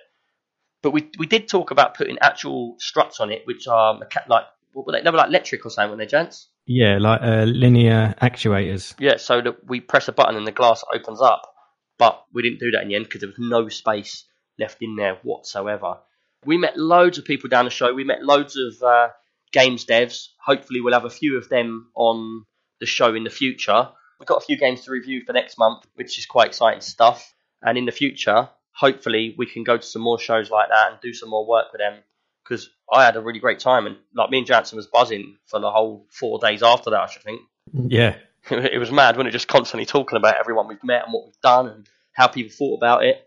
But 0.82 0.90
we 0.90 1.10
we 1.19 1.26
did 1.26 1.49
talk 1.49 1.70
about 1.70 1.96
putting 1.96 2.19
actual 2.20 2.76
struts 2.78 3.20
on 3.20 3.32
it, 3.32 3.43
which 3.46 3.66
are 3.66 3.99
like 4.28 4.44
what 4.72 4.87
were 4.87 4.93
they? 4.93 5.00
They 5.02 5.10
were 5.10 5.16
like 5.16 5.28
electric 5.28 5.64
or 5.66 5.70
something, 5.70 5.90
when 5.90 5.99
they 5.99 6.06
gents. 6.06 6.49
Yeah, 6.66 6.99
like 6.99 7.22
uh, 7.22 7.44
linear 7.44 8.14
actuators. 8.20 8.94
Yeah, 8.99 9.16
so 9.16 9.40
that 9.40 9.66
we 9.66 9.81
press 9.81 10.08
a 10.08 10.12
button 10.12 10.37
and 10.37 10.46
the 10.46 10.52
glass 10.52 10.84
opens 10.94 11.20
up. 11.20 11.55
But 11.99 12.22
we 12.32 12.43
didn't 12.43 12.60
do 12.60 12.70
that 12.72 12.82
in 12.82 12.88
the 12.88 12.94
end 12.94 13.06
because 13.06 13.22
there 13.22 13.31
was 13.31 13.38
no 13.38 13.69
space 13.69 14.25
left 14.58 14.82
in 14.82 14.94
there 14.94 15.16
whatsoever. 15.22 15.99
We 16.44 16.58
met 16.58 16.76
loads 16.76 17.19
of 17.19 17.25
people 17.25 17.49
down 17.49 17.64
the 17.64 17.70
show. 17.70 17.93
We 17.93 18.05
met 18.05 18.22
loads 18.22 18.56
of 18.56 18.82
uh, 18.82 19.08
games 19.52 19.84
devs. 19.84 20.28
Hopefully, 20.44 20.80
we'll 20.80 20.94
have 20.94 21.04
a 21.04 21.10
few 21.10 21.36
of 21.36 21.48
them 21.48 21.90
on 21.94 22.44
the 22.80 22.86
show 22.86 23.14
in 23.14 23.24
the 23.24 23.30
future. 23.30 23.88
We've 24.18 24.26
got 24.26 24.42
a 24.42 24.46
few 24.46 24.56
games 24.56 24.84
to 24.84 24.90
review 24.90 25.22
for 25.24 25.32
next 25.32 25.58
month, 25.58 25.86
which 25.94 26.18
is 26.18 26.26
quite 26.26 26.48
exciting 26.48 26.81
stuff. 26.81 27.34
And 27.62 27.78
in 27.78 27.86
the 27.86 27.93
future, 27.93 28.48
hopefully, 28.72 29.34
we 29.36 29.46
can 29.46 29.64
go 29.64 29.76
to 29.76 29.82
some 29.82 30.02
more 30.02 30.19
shows 30.19 30.50
like 30.50 30.69
that 30.69 30.93
and 30.93 31.00
do 31.00 31.12
some 31.12 31.31
more 31.31 31.46
work 31.46 31.72
with 31.72 31.81
them. 31.81 32.02
Because 32.44 32.70
I 32.90 33.05
had 33.05 33.17
a 33.17 33.20
really 33.20 33.40
great 33.40 33.60
time, 33.60 33.86
and 33.86 33.96
like 34.14 34.31
me 34.31 34.38
and 34.38 34.46
Jansen 34.46 34.76
was 34.76 34.86
buzzing 34.86 35.36
for 35.46 35.60
the 35.60 35.70
whole 35.70 36.06
four 36.10 36.38
days 36.38 36.62
after 36.62 36.90
that. 36.90 37.00
I 37.00 37.06
should 37.06 37.22
think 37.22 37.43
Yeah, 37.74 38.17
it 38.50 38.78
was 38.78 38.90
mad, 38.90 39.17
wasn't 39.17 39.28
it? 39.28 39.32
Just 39.32 39.48
constantly 39.48 39.86
talking 39.86 40.17
about 40.17 40.36
everyone 40.38 40.69
we've 40.69 40.82
met 40.82 41.05
and 41.05 41.12
what 41.12 41.26
we've 41.26 41.40
done 41.43 41.69
and 41.69 41.88
how 42.12 42.26
people 42.26 42.55
thought 42.56 42.76
about 42.76 43.05
it. 43.05 43.24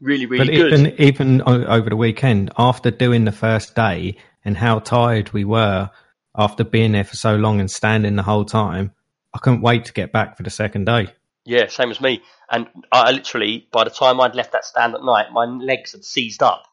Really, 0.00 0.26
really 0.26 0.46
but 0.46 0.54
good. 0.54 0.72
even 0.72 1.00
even 1.00 1.42
over 1.42 1.88
the 1.88 1.96
weekend, 1.96 2.50
after 2.58 2.90
doing 2.90 3.24
the 3.24 3.32
first 3.32 3.74
day 3.74 4.16
and 4.46 4.56
how 4.56 4.78
tired 4.78 5.32
we 5.32 5.44
were 5.44 5.90
after 6.36 6.62
being 6.62 6.92
there 6.92 7.04
for 7.04 7.16
so 7.16 7.34
long 7.34 7.58
and 7.60 7.70
standing 7.70 8.14
the 8.14 8.22
whole 8.22 8.44
time, 8.44 8.92
I 9.34 9.38
couldn't 9.38 9.60
wait 9.60 9.86
to 9.86 9.92
get 9.92 10.12
back 10.12 10.36
for 10.36 10.44
the 10.44 10.50
second 10.50 10.86
day. 10.86 11.08
Yeah, 11.44 11.66
same 11.66 11.90
as 11.90 12.00
me. 12.00 12.22
And 12.50 12.68
I 12.92 13.10
literally, 13.10 13.66
by 13.72 13.84
the 13.84 13.90
time 13.90 14.20
I'd 14.20 14.36
left 14.36 14.52
that 14.52 14.64
stand 14.64 14.94
at 14.94 15.02
night, 15.04 15.32
my 15.32 15.44
legs 15.44 15.92
had 15.92 16.04
seized 16.04 16.42
up. 16.42 16.64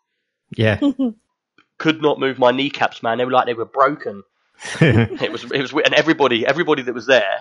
Yeah, 0.55 0.79
Could 1.79 2.01
not 2.01 2.19
move 2.19 2.37
my 2.37 2.51
kneecaps, 2.51 3.01
man. 3.01 3.17
They 3.17 3.25
were 3.25 3.31
like 3.31 3.47
they 3.47 3.55
were 3.55 3.65
broken. 3.65 4.23
It 4.79 5.31
was, 5.31 5.43
it 5.43 5.61
was, 5.61 5.73
and 5.73 5.95
everybody, 5.95 6.45
everybody 6.45 6.83
that 6.83 6.93
was 6.93 7.07
there, 7.07 7.39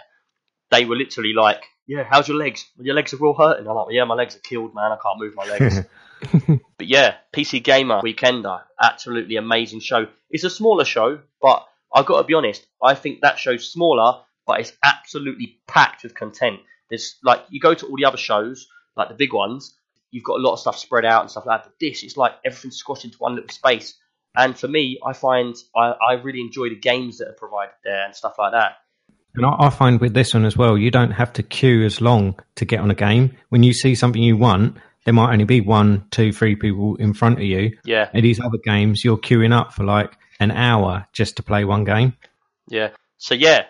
they 0.71 0.87
were 0.87 0.97
literally 0.97 1.35
like, 1.35 1.63
"Yeah, 1.87 2.05
how's 2.09 2.27
your 2.27 2.39
legs? 2.39 2.69
Your 2.81 2.95
legs 2.95 3.13
are 3.13 3.19
real 3.19 3.35
hurting." 3.35 3.69
I'm 3.69 3.77
like, 3.77 3.89
"Yeah, 3.91 4.05
my 4.05 4.15
legs 4.15 4.35
are 4.35 4.41
killed, 4.41 4.75
man. 4.75 4.91
I 4.91 4.97
can't 4.97 5.21
move 5.21 5.35
my 5.37 5.45
legs." 5.45 5.81
But 6.79 6.89
yeah, 6.89 7.15
PC 7.33 7.63
Gamer 7.63 8.01
Weekender, 8.01 8.61
uh, 8.61 8.65
absolutely 8.81 9.37
amazing 9.37 9.81
show. 9.81 10.07
It's 10.31 10.43
a 10.43 10.51
smaller 10.51 10.85
show, 10.85 11.21
but 11.41 11.65
I've 11.95 12.07
got 12.07 12.19
to 12.19 12.25
be 12.25 12.35
honest, 12.35 12.67
I 12.83 12.95
think 12.95 13.21
that 13.21 13.39
show's 13.39 13.71
smaller, 13.71 14.21
but 14.47 14.61
it's 14.61 14.73
absolutely 14.83 15.61
packed 15.69 16.03
with 16.03 16.15
content. 16.15 16.59
There's 16.91 17.19
like 17.23 17.45
you 17.51 17.61
go 17.61 17.75
to 17.75 17.87
all 17.87 17.97
the 17.97 18.05
other 18.05 18.17
shows, 18.17 18.67
like 18.97 19.09
the 19.09 19.15
big 19.15 19.33
ones, 19.33 19.77
you've 20.11 20.25
got 20.25 20.39
a 20.39 20.43
lot 20.43 20.55
of 20.55 20.59
stuff 20.61 20.77
spread 20.77 21.05
out 21.05 21.23
and 21.23 21.31
stuff 21.31 21.47
like 21.47 21.63
that. 21.63 21.69
But 21.69 21.75
this 21.81 22.03
is 22.03 22.17
like 22.17 22.33
everything's 22.45 22.77
squashed 22.77 23.05
into 23.05 23.19
one 23.19 23.35
little 23.35 23.51
space. 23.51 23.95
And 24.37 24.59
for 24.59 24.69
me, 24.69 24.99
I 25.05 25.13
find 25.13 25.55
I, 25.77 25.95
I 26.09 26.13
really 26.15 26.41
enjoy 26.41 26.69
the 26.71 26.77
games 26.77 27.19
that 27.19 27.29
are 27.29 27.35
provided 27.35 27.75
there 27.85 28.05
and 28.05 28.15
stuff 28.15 28.35
like 28.39 28.53
that. 28.53 28.79
and 29.35 29.45
I, 29.45 29.67
I 29.67 29.71
find 29.71 30.01
with 30.01 30.15
this 30.15 30.35
one 30.35 30.45
as 30.45 30.57
well, 30.57 30.79
you 30.79 30.91
don't 30.91 31.11
have 31.11 31.33
to 31.35 31.43
queue 31.43 31.85
as 31.85 32.01
long 32.01 32.41
to 32.57 32.65
get 32.65 32.81
on 32.81 32.91
a 32.91 32.95
game. 32.95 33.37
When 33.51 33.63
you 33.63 33.73
see 33.73 33.95
something 33.95 34.23
you 34.23 34.37
want, 34.37 34.79
there 35.05 35.15
might 35.15 35.33
only 35.33 35.45
be 35.45 35.61
one, 35.61 36.07
two, 36.11 36.33
three 36.33 36.57
people 36.57 36.97
in 36.97 37.15
front 37.15 37.39
of 37.39 37.45
you. 37.45 37.77
Yeah, 37.85 38.09
And 38.13 38.25
these 38.25 38.41
other 38.41 38.59
games, 38.65 39.05
you're 39.05 39.19
queuing 39.19 39.53
up 39.53 39.73
for 39.73 39.85
like 39.85 40.17
an 40.41 40.51
hour 40.51 41.07
just 41.13 41.37
to 41.37 41.43
play 41.43 41.65
one 41.65 41.85
game. 41.85 42.17
Yeah. 42.69 42.91
So 43.19 43.35
yeah, 43.35 43.65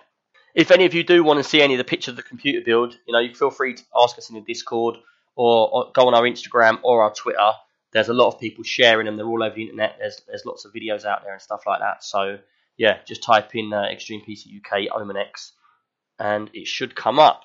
if 0.55 0.71
any 0.71 0.85
of 0.85 0.95
you 0.95 1.05
do 1.05 1.25
want 1.25 1.39
to 1.39 1.45
see 1.45 1.63
any 1.63 1.75
of 1.75 1.79
the 1.79 1.85
pictures 1.85 2.13
of 2.13 2.17
the 2.17 2.23
computer 2.23 2.63
build, 2.65 2.97
you 3.07 3.13
know, 3.13 3.21
you 3.21 3.35
feel 3.35 3.51
free 3.51 3.75
to 3.75 3.83
ask 3.97 4.19
us 4.19 4.29
in 4.29 4.35
the 4.35 4.43
Discord 4.43 4.97
or, 5.35 5.71
or 5.73 5.93
go 5.93 6.07
on 6.07 6.15
our 6.15 6.23
Instagram 6.23 6.79
or 6.83 7.03
our 7.03 7.13
Twitter. 7.13 7.53
There's 7.93 8.09
a 8.09 8.15
lot 8.15 8.29
of 8.29 8.41
people 8.41 8.65
sharing 8.65 9.07
them. 9.07 9.17
They're 9.17 9.27
all 9.27 9.43
over 9.43 9.55
the 9.55 9.63
internet. 9.63 9.97
There's 9.99 10.23
there's 10.27 10.47
lots 10.47 10.65
of 10.65 10.73
videos 10.73 11.05
out 11.05 11.25
there 11.25 11.33
and 11.33 11.43
stuff 11.43 11.63
like 11.67 11.81
that. 11.81 12.03
So 12.05 12.39
yeah, 12.77 12.99
just 13.07 13.23
type 13.23 13.55
in 13.55 13.73
uh, 13.73 13.85
Extreme 13.91 14.23
PC 14.23 14.59
UK 14.59 14.89
Omen 14.95 15.17
X, 15.17 15.53
and 16.19 16.51
it 16.55 16.67
should 16.67 16.95
come 16.95 17.19
up. 17.19 17.43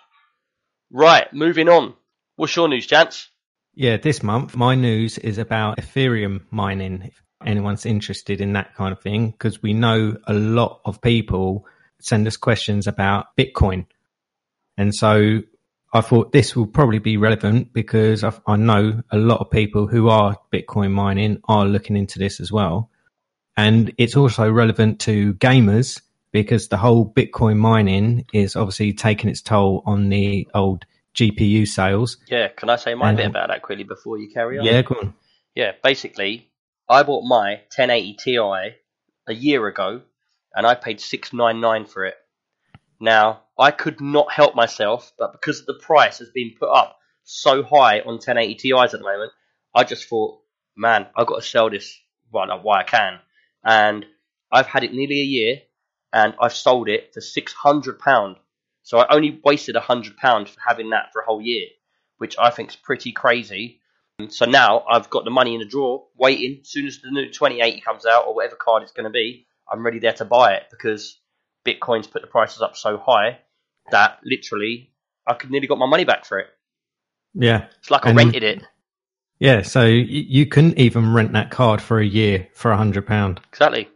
Right, 0.90 1.32
moving 1.34 1.68
on. 1.68 1.96
What's 2.38 2.56
your 2.56 2.70
news, 2.70 2.88
Jance? 2.88 3.28
Yeah, 3.80 3.98
this 3.98 4.24
month 4.24 4.56
my 4.56 4.74
news 4.74 5.20
is 5.20 5.38
about 5.38 5.78
Ethereum 5.78 6.42
mining. 6.50 7.04
If 7.04 7.22
anyone's 7.46 7.86
interested 7.86 8.42
in 8.42 8.54
that 8.54 8.74
kind 8.74 8.92
of 8.92 9.00
thing, 9.00 9.30
because 9.30 9.62
we 9.62 9.74
know 9.74 10.18
a 10.26 10.34
lot 10.34 10.82
of 10.84 11.00
people 11.00 11.68
send 12.00 12.26
us 12.26 12.38
questions 12.38 12.88
about 12.88 13.38
Bitcoin. 13.38 13.86
And 14.80 14.96
so 14.96 15.44
I 15.94 16.02
thought 16.02 16.32
this 16.32 16.56
will 16.56 16.66
probably 16.66 16.98
be 16.98 17.18
relevant 17.18 17.72
because 17.72 18.24
I, 18.24 18.34
I 18.48 18.56
know 18.56 19.04
a 19.12 19.18
lot 19.20 19.42
of 19.42 19.52
people 19.52 19.86
who 19.86 20.10
are 20.10 20.40
Bitcoin 20.52 20.90
mining 20.90 21.40
are 21.48 21.68
looking 21.68 21.96
into 21.96 22.18
this 22.18 22.40
as 22.40 22.52
well. 22.52 22.90
And 23.56 23.94
it's 24.00 24.18
also 24.18 24.50
relevant 24.52 25.02
to 25.02 25.36
gamers 25.36 26.02
because 26.32 26.70
the 26.70 26.78
whole 26.78 27.14
Bitcoin 27.14 27.58
mining 27.58 28.26
is 28.34 28.56
obviously 28.56 28.94
taking 28.94 29.30
its 29.30 29.44
toll 29.44 29.84
on 29.86 30.10
the 30.10 30.48
old 30.56 30.88
GPU 31.18 31.68
sales. 31.68 32.18
Yeah, 32.28 32.50
can 32.50 32.70
I 32.70 32.76
say 32.76 32.94
my 32.94 33.10
And, 33.10 33.18
bit 33.18 33.26
um, 33.26 33.32
about 33.32 33.50
that 33.50 33.64
quickly 33.64 33.84
before 33.84 34.18
you 34.20 34.30
carry 34.30 34.60
on? 34.60 34.66
Yeah, 34.66 34.82
go 34.84 34.96
on. 34.96 35.16
Yeah, 35.56 35.72
basically, 35.84 36.52
I 36.88 37.04
bought 37.04 37.24
my 37.28 37.62
1080 37.76 38.14
Ti 38.14 38.38
a 38.38 39.34
year 39.34 39.68
ago, 39.68 40.02
and 40.56 40.68
I 40.68 40.76
paid 40.76 41.02
699 41.02 41.86
for 41.86 42.06
it. 42.06 42.16
Now, 43.00 43.42
I 43.58 43.72
could 43.72 44.00
not 44.00 44.32
help 44.32 44.56
myself, 44.56 45.12
but 45.18 45.32
because 45.32 45.66
the 45.66 45.74
price 45.74 46.20
has 46.20 46.30
been 46.30 46.54
put 46.60 46.70
up 46.70 46.98
so 47.24 47.64
high 47.64 48.00
on 48.02 48.16
1080 48.16 48.56
Ti's 48.56 48.94
at 48.94 49.00
the 49.00 49.06
moment, 49.06 49.32
I 49.74 49.84
just 49.84 50.08
thought, 50.08 50.40
man, 50.76 51.08
I've 51.16 51.28
got 51.28 51.38
to 51.38 51.48
sell 51.48 51.70
this 51.70 52.00
while 52.30 52.52
I, 52.52 52.56
while 52.56 52.80
I 52.80 52.84
can. 52.84 53.20
And 53.64 54.06
I've 54.52 54.68
had 54.68 54.84
it 54.84 54.94
nearly 54.94 55.22
a 55.22 55.26
year, 55.26 55.62
and 56.14 56.36
I've 56.40 56.54
sold 56.54 56.88
it 56.88 57.14
for 57.14 57.20
£600. 57.20 58.36
So 58.88 59.00
I 59.00 59.14
only 59.14 59.42
wasted 59.44 59.76
a 59.76 59.82
£100 59.82 60.16
for 60.48 60.60
having 60.66 60.92
that 60.92 61.12
for 61.12 61.22
a 61.22 61.26
whole 61.26 61.42
year, 61.42 61.66
which 62.20 62.38
I 62.40 62.50
think 62.52 62.70
is 62.70 62.78
pretty 62.78 63.12
crazy. 63.12 63.82
And 64.18 64.32
So 64.32 64.46
now 64.46 64.86
I've 64.90 65.10
got 65.10 65.26
the 65.26 65.30
money 65.30 65.54
in 65.56 65.60
the 65.60 65.66
drawer, 65.66 66.06
waiting. 66.16 66.60
As 66.62 66.70
soon 66.70 66.88
as 66.88 67.00
the 67.02 67.12
new 67.12 67.26
2080 67.26 67.82
comes 67.82 68.06
out, 68.06 68.28
or 68.28 68.34
whatever 68.34 68.56
card 68.56 68.84
it's 68.84 68.94
going 68.94 69.04
to 69.04 69.10
be, 69.10 69.46
I'm 69.70 69.86
ready 69.86 70.00
there 70.00 70.14
to 70.14 70.24
buy 70.24 70.54
it 70.54 70.68
because 70.72 71.20
Bitcoin's 71.68 72.08
put 72.08 72.22
the 72.22 72.30
prices 72.30 72.62
up 72.62 72.78
so 72.78 72.98
high 72.98 73.40
that 73.92 74.20
literally 74.24 74.94
I 75.28 75.34
could 75.34 75.52
nearly 75.52 75.68
got 75.68 75.80
my 75.80 75.86
money 75.86 76.06
back 76.06 76.24
for 76.24 76.40
it. 76.40 76.48
Yeah. 77.34 77.66
It's 77.80 77.92
like 77.92 78.06
I 78.06 78.12
And- 78.12 78.18
rented 78.18 78.44
it. 78.44 78.64
Yeah. 79.40 79.64
So 79.64 79.84
you 79.84 80.46
couldn't 80.46 80.78
even 80.80 81.12
rent 81.14 81.34
that 81.34 81.52
card 81.52 81.82
for 81.82 82.00
a 82.00 82.06
year 82.06 82.48
for 82.54 82.72
a 82.72 82.78
hundred 82.78 83.06
pound. 83.06 83.42
Exactly. 83.52 83.90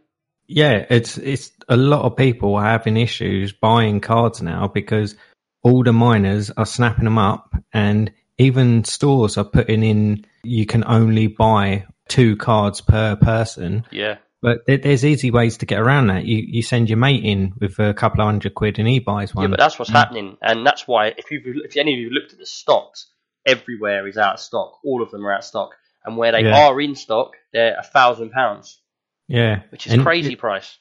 Yeah, 0.46 0.84
it's 0.90 1.18
it's 1.18 1.52
a 1.68 1.76
lot 1.76 2.02
of 2.02 2.16
people 2.16 2.56
are 2.56 2.64
having 2.64 2.96
issues 2.96 3.52
buying 3.52 4.00
cards 4.00 4.42
now 4.42 4.68
because 4.68 5.14
all 5.62 5.82
the 5.84 5.92
miners 5.92 6.50
are 6.50 6.66
snapping 6.66 7.04
them 7.04 7.18
up, 7.18 7.54
and 7.72 8.12
even 8.38 8.84
stores 8.84 9.38
are 9.38 9.44
putting 9.44 9.82
in 9.82 10.24
you 10.42 10.66
can 10.66 10.84
only 10.84 11.28
buy 11.28 11.86
two 12.08 12.36
cards 12.36 12.80
per 12.80 13.16
person. 13.16 13.84
Yeah. 13.90 14.16
But 14.42 14.66
there's 14.66 15.04
easy 15.04 15.30
ways 15.30 15.58
to 15.58 15.66
get 15.66 15.78
around 15.78 16.08
that. 16.08 16.24
You 16.24 16.38
you 16.44 16.62
send 16.62 16.88
your 16.90 16.98
mate 16.98 17.24
in 17.24 17.52
with 17.60 17.78
a 17.78 17.94
couple 17.94 18.20
of 18.20 18.26
hundred 18.26 18.56
quid, 18.56 18.80
and 18.80 18.88
he 18.88 18.98
buys 18.98 19.32
one. 19.32 19.44
Yeah, 19.44 19.50
but 19.50 19.60
that's 19.60 19.78
what's 19.78 19.92
Mm. 19.92 19.94
happening, 19.94 20.36
and 20.42 20.66
that's 20.66 20.88
why 20.88 21.14
if 21.16 21.30
you 21.30 21.40
if 21.64 21.76
any 21.76 21.94
of 21.94 22.00
you 22.00 22.10
looked 22.10 22.32
at 22.32 22.40
the 22.40 22.46
stocks, 22.46 23.06
everywhere 23.46 24.08
is 24.08 24.18
out 24.18 24.34
of 24.34 24.40
stock. 24.40 24.80
All 24.84 25.00
of 25.00 25.12
them 25.12 25.24
are 25.24 25.32
out 25.32 25.38
of 25.40 25.44
stock, 25.44 25.70
and 26.04 26.16
where 26.16 26.32
they 26.32 26.42
Yeah. 26.42 26.66
are 26.66 26.80
in 26.80 26.96
stock, 26.96 27.34
they're 27.52 27.76
a 27.78 27.84
thousand 27.84 28.30
pounds, 28.32 28.80
yeah, 29.28 29.62
which 29.70 29.86
is 29.86 29.92
And 29.94 30.02
crazy 30.02 30.32
it- 30.34 30.38
price. 30.38 30.78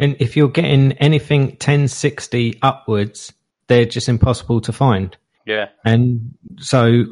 And 0.00 0.14
if 0.20 0.36
you're 0.36 0.48
getting 0.48 0.92
anything 0.92 1.56
1060 1.58 2.60
upwards, 2.62 3.32
they're 3.66 3.84
just 3.84 4.08
impossible 4.08 4.60
to 4.60 4.72
find. 4.72 5.16
Yeah, 5.44 5.70
And 5.84 6.34
so, 6.60 7.04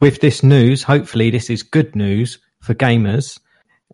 with 0.00 0.20
this 0.20 0.42
news, 0.42 0.82
hopefully, 0.82 1.30
this 1.30 1.48
is 1.48 1.62
good 1.62 1.96
news 1.96 2.38
for 2.60 2.74
gamers. 2.74 3.38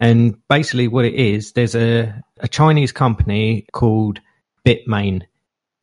And 0.01 0.37
basically, 0.49 0.89
what 0.89 1.05
it 1.05 1.15
is, 1.15 1.53
there's 1.53 1.77
a, 1.77 2.21
a 2.41 2.49
Chinese 2.49 2.91
company 2.91 3.67
called 3.73 4.19
Bitmain, 4.67 5.23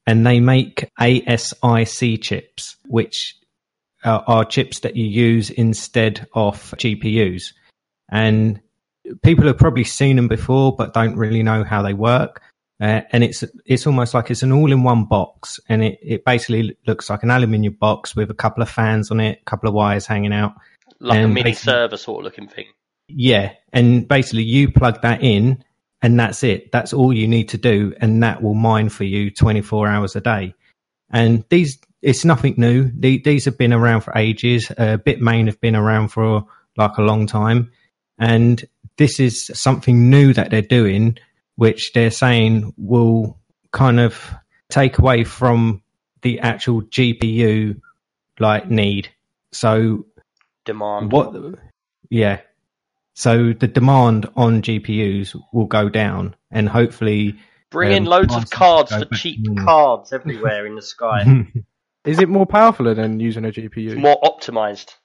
and 0.08 0.26
they 0.26 0.40
make 0.42 0.90
ASIC 1.00 2.22
chips, 2.22 2.76
which 2.88 3.36
are, 4.04 4.24
are 4.28 4.44
chips 4.44 4.80
that 4.80 4.96
you 4.98 5.06
use 5.06 5.50
instead 5.52 6.28
of 6.34 6.56
GPUs. 6.78 7.54
And 8.12 8.60
people 9.24 9.46
have 9.48 9.58
probably 9.58 9.84
seen 9.84 10.16
them 10.16 10.28
before, 10.28 10.76
but 10.76 10.94
don't 10.94 11.16
really 11.16 11.44
know 11.44 11.64
how 11.64 11.82
they 11.82 11.94
work. 11.94 12.42
Uh, 12.82 13.02
and 13.12 13.24
it's 13.26 13.44
it's 13.66 13.86
almost 13.86 14.14
like 14.14 14.32
it's 14.32 14.42
an 14.44 14.54
all-in-one 14.54 15.04
box, 15.06 15.60
and 15.68 15.84
it, 15.84 16.00
it 16.02 16.24
basically 16.26 16.78
looks 16.88 17.10
like 17.10 17.24
an 17.24 17.32
aluminium 17.32 17.74
box 17.74 18.16
with 18.16 18.32
a 18.32 18.34
couple 18.34 18.64
of 18.64 18.70
fans 18.70 19.12
on 19.12 19.20
it, 19.20 19.40
a 19.42 19.46
couple 19.46 19.68
of 19.68 19.76
wires 19.76 20.06
hanging 20.08 20.32
out. 20.32 20.54
like 21.02 21.24
a 21.26 21.28
mini 21.28 21.52
server 21.54 21.98
sort 21.98 22.20
of 22.20 22.24
looking 22.24 22.48
thing. 22.48 22.66
Yeah, 23.10 23.52
and 23.74 24.08
basically 24.08 24.44
you 24.44 24.72
plug 24.72 25.02
that 25.02 25.22
in, 25.22 25.62
and 26.02 26.18
that's 26.18 26.42
it. 26.44 26.72
That's 26.72 26.94
all 26.94 27.12
you 27.12 27.28
need 27.28 27.50
to 27.50 27.58
do, 27.58 27.94
and 28.00 28.24
that 28.24 28.42
will 28.42 28.54
mine 28.54 28.88
for 28.88 29.04
you 29.04 29.30
24 29.30 29.88
hours 29.90 30.16
a 30.16 30.22
day. 30.22 30.54
And 31.12 31.44
these, 31.50 31.80
it's 32.02 32.24
nothing 32.24 32.54
new. 32.58 32.92
The- 32.98 33.22
These 33.22 33.44
have 33.44 33.58
been 33.58 33.74
around 33.74 34.02
for 34.02 34.16
ages. 34.18 34.72
Uh, 34.72 34.98
Bitmain 35.06 35.48
have 35.48 35.60
been 35.60 35.76
around 35.76 36.10
for 36.10 36.46
like 36.78 36.98
a 36.98 37.02
long 37.02 37.28
time, 37.28 37.72
and 38.18 38.64
this 39.00 39.20
is 39.20 39.50
something 39.54 40.10
new 40.10 40.34
that 40.34 40.52
they're 40.52 40.62
doing, 40.62 41.18
which 41.56 41.94
they're 41.94 42.12
saying 42.12 42.74
will 42.78 43.40
kind 43.72 43.98
of 44.00 44.36
take 44.70 45.00
away 45.00 45.24
from 45.24 45.82
the 46.22 46.42
actual 46.42 46.82
GPU 46.84 47.80
like 48.40 48.70
need. 48.70 49.08
So 49.54 50.06
Demand. 50.66 51.12
what? 51.14 51.34
Yeah. 52.10 52.42
So 53.14 53.54
the 53.54 53.68
demand 53.70 54.28
on 54.36 54.62
GPUs 54.62 55.34
will 55.54 55.66
go 55.66 55.88
down, 55.90 56.36
and 56.52 56.68
hopefully, 56.68 57.40
Bring 57.70 57.92
in 57.94 58.04
um, 58.04 58.10
loads 58.10 58.36
of 58.36 58.50
cards 58.50 58.92
for 58.92 59.06
cheap 59.16 59.44
to 59.46 59.52
normal. 59.52 59.66
cards 59.66 60.12
everywhere 60.12 60.66
in 60.66 60.76
the 60.76 60.82
sky. 60.96 61.46
Is 62.06 62.20
it 62.20 62.28
more 62.28 62.46
powerful 62.46 62.94
than 62.94 63.20
using 63.22 63.46
a 63.46 63.50
GPU? 63.50 63.98
More 63.98 64.20
optimized. 64.22 64.96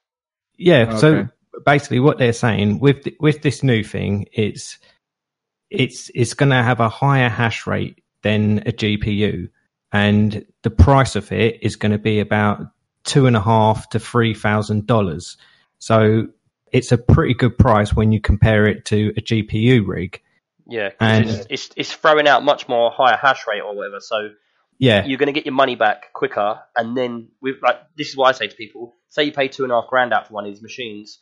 yeah. 0.59 0.97
So 0.97 1.09
Okay. 1.09 1.31
Basically, 1.65 2.01
what 2.01 2.19
they're 2.19 2.33
saying 2.33 2.79
with 2.79 3.05
th- 3.05 3.17
with 3.21 3.43
this 3.43 3.63
new 3.63 3.83
thing, 3.83 4.27
it's 4.33 4.79
it's 5.71 6.11
it's 6.15 6.35
going 6.35 6.51
to 6.51 6.63
have 6.63 6.81
a 6.81 6.89
higher 6.89 7.29
hash 7.29 7.67
rate 7.67 8.03
than 8.23 8.59
a 8.61 8.73
GPU, 8.73 9.49
and 9.93 10.45
the 10.63 10.71
price 10.71 11.17
of 11.17 11.31
it 11.33 11.63
is 11.63 11.77
going 11.77 11.93
to 11.93 11.99
be 11.99 12.21
about 12.21 12.61
two 13.05 13.27
and 13.27 13.37
a 13.37 13.41
half 13.41 13.89
to 13.91 13.99
three 13.99 14.35
thousand 14.35 14.87
dollars. 14.87 15.37
So 15.79 16.29
it's 16.73 16.91
a 16.93 16.99
pretty 16.99 17.35
good 17.35 17.57
price 17.59 17.93
when 17.95 18.11
you 18.13 18.21
compare 18.21 18.67
it 18.67 18.85
to 18.87 19.13
a 19.17 19.21
GPU 19.21 19.87
rig. 19.87 20.21
Yeah, 20.67 20.91
And- 20.99 21.29
it's, 21.29 21.47
it's 21.51 21.71
it's 21.77 21.93
throwing 21.93 22.27
out 22.27 22.43
much 22.43 22.69
more 22.69 22.91
higher 22.91 23.17
hash 23.17 23.47
rate 23.47 23.61
or 23.61 23.77
whatever. 23.77 24.01
So 24.01 24.31
Yeah, 24.79 25.05
you're 25.05 25.19
going 25.19 25.27
to 25.27 25.33
get 25.33 25.45
your 25.45 25.55
money 25.55 25.77
back 25.77 26.13
quicker. 26.15 26.61
And 26.75 26.97
then 26.97 27.29
with 27.41 27.57
like 27.63 27.81
this 27.97 28.09
is 28.09 28.17
what 28.17 28.29
I 28.29 28.33
say 28.33 28.47
to 28.49 28.57
people: 28.57 28.97
say 29.11 29.25
you 29.25 29.33
pay 29.33 29.49
two 29.49 29.65
and 29.65 29.73
a 29.73 29.81
half 29.81 29.89
grand 29.89 30.13
out 30.13 30.27
for 30.29 30.35
one 30.35 30.47
of 30.47 30.53
these 30.53 30.63
machines, 30.63 31.21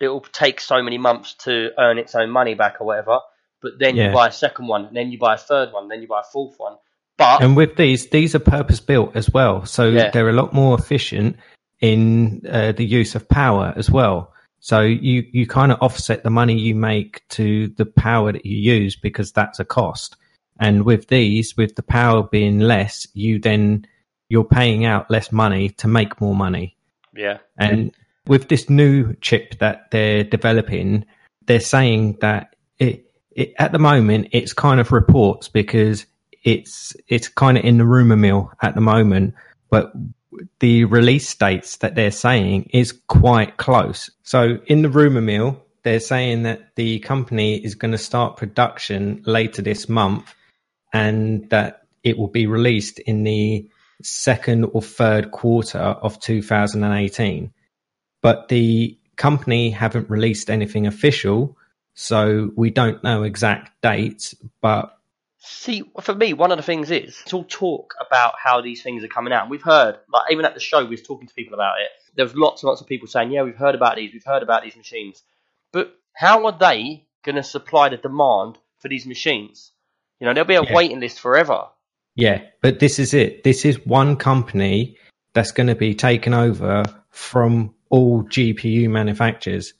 it 0.00 0.08
will 0.08 0.20
take 0.20 0.60
so 0.60 0.82
many 0.82 0.98
months 0.98 1.34
to 1.44 1.70
earn 1.78 1.98
its 1.98 2.14
own 2.14 2.30
money 2.30 2.54
back 2.54 2.76
or 2.80 2.86
whatever. 2.86 3.20
But 3.62 3.72
then 3.78 3.96
Yeah. 3.96 4.08
you 4.08 4.14
buy 4.14 4.28
a 4.28 4.32
second 4.32 4.66
one, 4.66 4.90
then 4.92 5.10
you 5.10 5.18
buy 5.18 5.34
a 5.34 5.38
third 5.38 5.72
one, 5.72 5.88
then 5.88 6.02
you 6.02 6.08
buy 6.08 6.20
a 6.20 6.30
fourth 6.32 6.54
one. 6.58 6.76
But 7.16 7.42
and 7.42 7.56
with 7.56 7.76
these, 7.76 8.10
these 8.10 8.34
are 8.34 8.38
purpose 8.38 8.80
built 8.80 9.16
as 9.16 9.30
well, 9.30 9.64
so 9.64 9.88
Yeah. 9.88 10.10
they're 10.10 10.28
a 10.28 10.34
lot 10.34 10.52
more 10.52 10.78
efficient 10.78 11.36
in 11.80 12.42
uh, 12.50 12.72
the 12.72 12.84
use 12.84 13.14
of 13.14 13.28
power 13.28 13.72
as 13.76 13.90
well. 13.90 14.32
So 14.60 14.80
you 14.80 15.24
you 15.32 15.46
kind 15.46 15.72
of 15.72 15.78
offset 15.80 16.22
the 16.24 16.30
money 16.30 16.58
you 16.58 16.74
make 16.74 17.26
to 17.30 17.68
the 17.68 17.86
power 17.86 18.32
that 18.32 18.44
you 18.44 18.56
use 18.58 18.96
because 18.96 19.32
that's 19.32 19.60
a 19.60 19.64
cost. 19.64 20.16
And 20.58 20.84
with 20.84 21.08
these, 21.08 21.56
with 21.56 21.76
the 21.76 21.82
power 21.82 22.22
being 22.22 22.60
less, 22.60 23.06
you 23.14 23.38
then 23.38 23.86
you're 24.28 24.44
paying 24.44 24.84
out 24.84 25.10
less 25.10 25.30
money 25.30 25.68
to 25.70 25.88
make 25.88 26.20
more 26.20 26.34
money. 26.34 26.76
yeah, 27.14 27.38
And 27.58 27.92
with 28.26 28.48
this 28.48 28.68
new 28.68 29.14
chip 29.20 29.58
that 29.58 29.90
they're 29.90 30.24
developing, 30.24 31.04
they're 31.46 31.60
saying 31.60 32.18
that 32.20 32.56
it, 32.78 33.10
it 33.32 33.54
at 33.58 33.72
the 33.72 33.78
moment 33.78 34.28
it's 34.32 34.52
kind 34.52 34.80
of 34.80 34.92
reports 34.92 35.48
because 35.48 36.06
it's 36.42 36.96
it's 37.08 37.28
kind 37.28 37.58
of 37.58 37.64
in 37.64 37.78
the 37.78 37.84
rumor 37.84 38.16
mill 38.16 38.52
at 38.62 38.74
the 38.74 38.80
moment, 38.80 39.34
but 39.70 39.92
the 40.60 40.84
release 40.84 41.34
dates 41.34 41.78
that 41.78 41.94
they're 41.94 42.10
saying 42.10 42.68
is 42.72 42.92
quite 43.08 43.56
close. 43.56 44.10
So 44.22 44.58
in 44.66 44.82
the 44.82 44.90
rumor 44.90 45.20
mill, 45.20 45.62
they're 45.82 46.00
saying 46.00 46.42
that 46.42 46.74
the 46.74 46.98
company 47.00 47.56
is 47.56 47.74
going 47.74 47.92
to 47.92 47.98
start 47.98 48.36
production 48.36 49.22
later 49.26 49.62
this 49.62 49.88
month, 49.88 50.34
and 50.92 51.48
that 51.50 51.86
it 52.02 52.18
will 52.18 52.28
be 52.28 52.46
released 52.46 52.98
in 53.00 53.24
the 53.24 53.68
second 54.02 54.64
or 54.72 54.82
third 54.82 55.30
quarter 55.30 55.78
of 55.78 56.20
2018. 56.20 57.52
But 58.26 58.48
the 58.48 58.98
company 59.14 59.70
haven't 59.70 60.10
released 60.10 60.50
anything 60.50 60.84
official, 60.88 61.56
so 61.94 62.50
we 62.56 62.70
don't 62.70 63.04
know 63.04 63.22
exact 63.22 63.70
dates. 63.82 64.34
But 64.60 64.98
See, 65.38 65.84
for 66.02 66.12
me, 66.12 66.32
one 66.32 66.50
of 66.50 66.56
the 66.56 66.64
things 66.64 66.90
is 66.90 67.20
it's 67.22 67.32
all 67.32 67.44
talk 67.48 67.94
about 68.04 68.34
how 68.42 68.60
these 68.60 68.82
things 68.82 69.04
are 69.04 69.08
coming 69.16 69.32
out. 69.32 69.48
We've 69.48 69.62
heard, 69.62 70.00
like 70.12 70.32
even 70.32 70.44
at 70.44 70.54
the 70.54 70.60
show, 70.60 70.82
we 70.82 70.90
was 70.90 71.02
talking 71.02 71.28
to 71.28 71.34
people 71.34 71.54
about 71.54 71.74
it. 71.80 71.88
There 72.16 72.24
was 72.24 72.34
lots 72.34 72.64
and 72.64 72.68
lots 72.68 72.80
of 72.80 72.88
people 72.88 73.06
saying, 73.06 73.30
"Yeah, 73.30 73.42
we've 73.44 73.54
heard 73.54 73.76
about 73.76 73.94
these. 73.94 74.12
We've 74.12 74.24
heard 74.24 74.42
about 74.42 74.64
these 74.64 74.76
machines." 74.76 75.22
But 75.70 75.96
how 76.12 76.46
are 76.46 76.58
they 76.58 77.06
going 77.22 77.36
to 77.36 77.44
supply 77.44 77.90
the 77.90 77.96
demand 77.96 78.58
for 78.80 78.88
these 78.88 79.06
machines? 79.06 79.70
You 80.18 80.26
know, 80.26 80.34
there'll 80.34 80.48
be 80.48 80.56
a 80.56 80.64
Yeah. 80.64 80.74
waiting 80.74 80.98
list 80.98 81.20
forever. 81.20 81.68
yeah, 82.16 82.40
but 82.60 82.80
this 82.80 82.98
is 82.98 83.14
it. 83.14 83.44
This 83.44 83.64
is 83.64 83.86
one 83.86 84.16
company 84.16 84.96
that's 85.32 85.52
going 85.52 85.68
to 85.68 85.76
be 85.76 85.94
taken 85.94 86.34
over 86.34 86.82
from 87.10 87.72
all 87.90 88.22
GPU 88.24 88.88
manufacturers. 88.88 89.74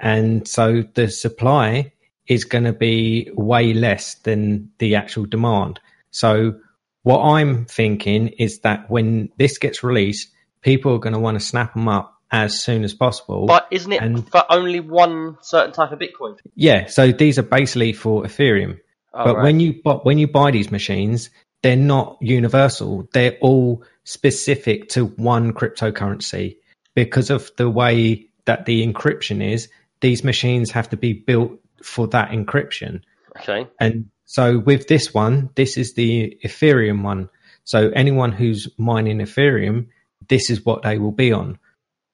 And 0.00 0.46
so 0.46 0.84
the 0.94 1.08
supply 1.08 1.92
is 2.26 2.44
going 2.44 2.64
to 2.64 2.72
be 2.72 3.30
way 3.34 3.72
less 3.72 4.16
than 4.16 4.70
the 4.78 4.96
actual 4.96 5.24
demand. 5.26 5.80
So 6.10 6.56
what 7.02 7.22
I'm 7.22 7.66
thinking 7.66 8.28
is 8.28 8.60
that 8.60 8.90
when 8.90 9.30
this 9.38 9.58
gets 9.58 9.82
released, 9.84 10.28
people 10.60 10.94
are 10.94 10.98
going 10.98 11.12
to 11.12 11.20
want 11.20 11.38
to 11.38 11.44
snap 11.44 11.74
them 11.74 11.88
up 11.88 12.12
as 12.32 12.60
soon 12.60 12.82
as 12.82 12.92
possible. 12.92 13.46
But 13.46 13.68
isn't 13.70 13.92
it 13.92 14.02
And- 14.02 14.28
for 14.28 14.44
only 14.50 14.80
one 14.80 15.38
certain 15.40 15.72
type 15.72 15.92
of 15.92 16.00
Bitcoin? 16.00 16.36
yeah, 16.56 16.86
so 16.86 17.12
these 17.12 17.38
are 17.38 17.42
basically 17.44 17.92
for 17.92 18.24
Ethereum. 18.24 18.80
Oh, 19.14 19.24
but 19.24 19.36
right. 19.36 19.44
when 19.44 19.60
you 19.60 19.80
but 19.82 20.04
when 20.04 20.18
you 20.18 20.26
buy 20.26 20.50
these 20.50 20.70
machines, 20.70 21.30
they're 21.62 21.76
not 21.76 22.18
universal. 22.20 23.08
They're 23.14 23.38
all 23.40 23.82
specific 24.04 24.88
to 24.90 25.06
one 25.06 25.52
cryptocurrency 25.52 26.56
because 26.96 27.30
of 27.30 27.52
the 27.56 27.70
way 27.70 28.26
that 28.46 28.64
the 28.66 28.84
encryption 28.84 29.40
is. 29.52 29.68
These 30.00 30.24
machines 30.24 30.72
have 30.72 30.88
to 30.90 30.96
be 30.96 31.12
built 31.12 31.52
for 31.82 32.08
that 32.08 32.30
encryption. 32.30 33.02
okay, 33.38 33.68
And 33.78 34.06
so 34.24 34.58
with 34.58 34.88
this 34.88 35.14
one, 35.14 35.50
this 35.54 35.76
is 35.76 35.94
the 35.94 36.36
Ethereum 36.44 37.02
one. 37.02 37.28
So 37.64 37.90
anyone 37.94 38.32
who's 38.32 38.66
mining 38.78 39.18
Ethereum, 39.18 39.88
this 40.28 40.50
is 40.50 40.64
what 40.64 40.82
they 40.82 40.98
will 40.98 41.12
be 41.12 41.32
on. 41.32 41.58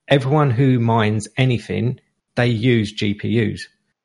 Everyone 0.08 0.50
who 0.50 0.78
mines 0.80 1.28
anything, 1.36 2.00
they 2.34 2.48
use 2.48 2.92
GPUs. 2.94 3.60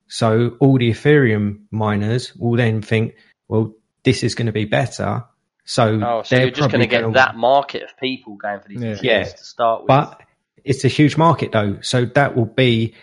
So 0.07 0.55
all 0.59 0.77
the 0.77 0.91
Ethereum 0.91 1.61
miners 1.71 2.35
will 2.35 2.55
then 2.55 2.81
think, 2.81 3.15
well, 3.47 3.73
this 4.03 4.23
is 4.23 4.35
going 4.35 4.45
to 4.45 4.51
be 4.51 4.65
better. 4.65 5.25
So, 5.65 5.99
oh, 6.01 6.23
so 6.23 6.35
they're 6.35 6.45
you're 6.45 6.51
just 6.51 6.69
going 6.71 6.81
to 6.81 6.87
get 6.87 7.01
gonna- 7.01 7.13
that 7.15 7.35
market 7.35 7.83
of 7.83 7.97
people 7.97 8.35
going 8.35 8.59
for 8.61 8.69
these 8.69 8.81
Yeah. 8.81 8.89
machines 8.91 9.03
Yeah. 9.05 9.23
to 9.23 9.43
start 9.43 9.81
with. 9.81 9.87
but 9.87 10.21
it's 10.67 10.83
a 10.85 10.87
huge 10.89 11.17
market 11.17 11.51
though. 11.51 11.77
So 11.81 12.05
that 12.05 12.35
will 12.35 12.45
be 12.45 12.93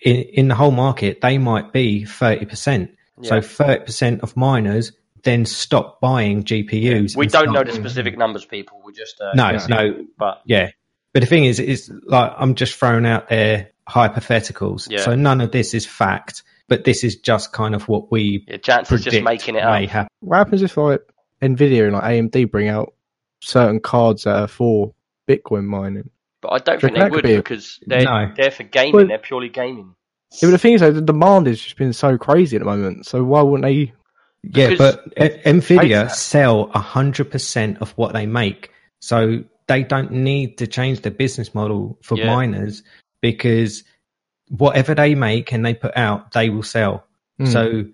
in, 0.00 0.16
in 0.16 0.48
the 0.48 0.54
whole 0.54 0.70
market, 0.70 1.20
they 1.20 1.38
might 1.38 1.72
be 1.72 2.04
30%. 2.04 2.90
So 3.22 3.38
30% 3.40 4.20
of 4.22 4.36
miners 4.36 4.92
then 5.22 5.46
stop 5.46 6.00
buying 6.00 6.44
GPUs. 6.44 7.16
we 7.16 7.26
don't 7.26 7.52
know 7.52 7.64
the 7.64 7.72
specific 7.72 8.18
numbers, 8.18 8.44
people. 8.44 8.82
We 8.84 8.92
just 8.92 9.20
uh, 9.20 9.32
No, 9.34 9.52
guessing. 9.52 9.70
no. 9.70 10.06
but 10.18 10.42
Yeah. 10.44 10.70
But 11.14 11.20
the 11.20 11.26
thing 11.26 11.44
is, 11.44 11.60
is 11.60 11.90
like, 12.06 12.32
I'm 12.36 12.54
just 12.56 12.74
throwing 12.74 13.06
out 13.06 13.28
there 13.30 13.70
hypotheticals. 13.88 14.90
Yeah. 14.90 15.00
So 15.00 15.14
none 15.14 15.40
of 15.40 15.52
this 15.52 15.72
is 15.74 15.86
fact, 15.86 16.42
but 16.68 16.84
this 16.84 17.04
is 17.04 17.16
just 17.16 17.52
kind 17.52 17.74
of 17.74 17.88
what 17.88 18.10
we 18.10 18.44
yeah, 18.48 18.56
Jance 18.56 18.88
predict 18.88 19.10
just 19.12 19.24
making 19.24 19.54
it 19.56 19.64
may 19.64 19.84
up. 19.84 19.90
happen. 19.90 20.08
What 20.20 20.36
happens 20.38 20.62
if 20.62 20.76
like 20.76 21.00
Nvidia 21.40 21.84
and 21.84 21.92
like 21.92 22.04
AMD 22.04 22.50
bring 22.50 22.68
out 22.68 22.94
certain 23.40 23.80
cards 23.80 24.24
that 24.24 24.36
are 24.36 24.48
for 24.48 24.92
Bitcoin 25.28 25.64
mining? 25.64 26.10
But 26.44 26.52
I 26.52 26.58
don't 26.58 26.78
think 26.80 26.94
they 26.94 27.08
would 27.08 27.22
be 27.22 27.36
because 27.36 27.80
they're 27.86 28.02
No. 28.04 28.30
they're 28.36 28.50
for 28.50 28.64
gaming. 28.64 28.92
Well- 28.92 29.06
they're 29.06 29.18
purely 29.18 29.48
gaming. 29.48 29.94
Yeah, 30.42 30.48
but 30.48 30.50
the 30.50 30.58
thing 30.58 30.74
is, 30.74 30.80
though, 30.82 30.90
the 30.92 31.00
demand 31.00 31.46
has 31.46 31.58
just 31.60 31.76
been 31.76 31.92
so 31.94 32.18
crazy 32.18 32.56
at 32.56 32.60
the 32.60 32.66
moment. 32.66 33.06
So 33.06 33.24
why 33.24 33.40
wouldn't 33.40 33.62
they? 33.64 33.92
Yeah, 34.42 34.68
Because- 34.70 34.96
but 34.96 35.14
Nvidia 35.46 36.04
that. 36.08 36.12
sell 36.14 36.68
hundred 36.68 37.30
percent 37.30 37.78
of 37.80 37.92
what 37.92 38.12
they 38.12 38.26
make, 38.26 38.70
so 39.00 39.42
they 39.68 39.82
don't 39.84 40.10
need 40.12 40.58
to 40.58 40.66
change 40.66 41.00
their 41.00 41.12
business 41.12 41.54
model 41.54 41.98
for 42.02 42.18
Yeah. 42.18 42.26
miners 42.26 42.82
because 43.22 43.84
whatever 44.50 44.94
they 44.94 45.14
make 45.14 45.50
and 45.52 45.64
they 45.64 45.72
put 45.72 45.96
out, 45.96 46.32
they 46.32 46.50
will 46.50 46.62
sell. 46.62 47.06
Hmm. 47.38 47.46
So 47.46 47.84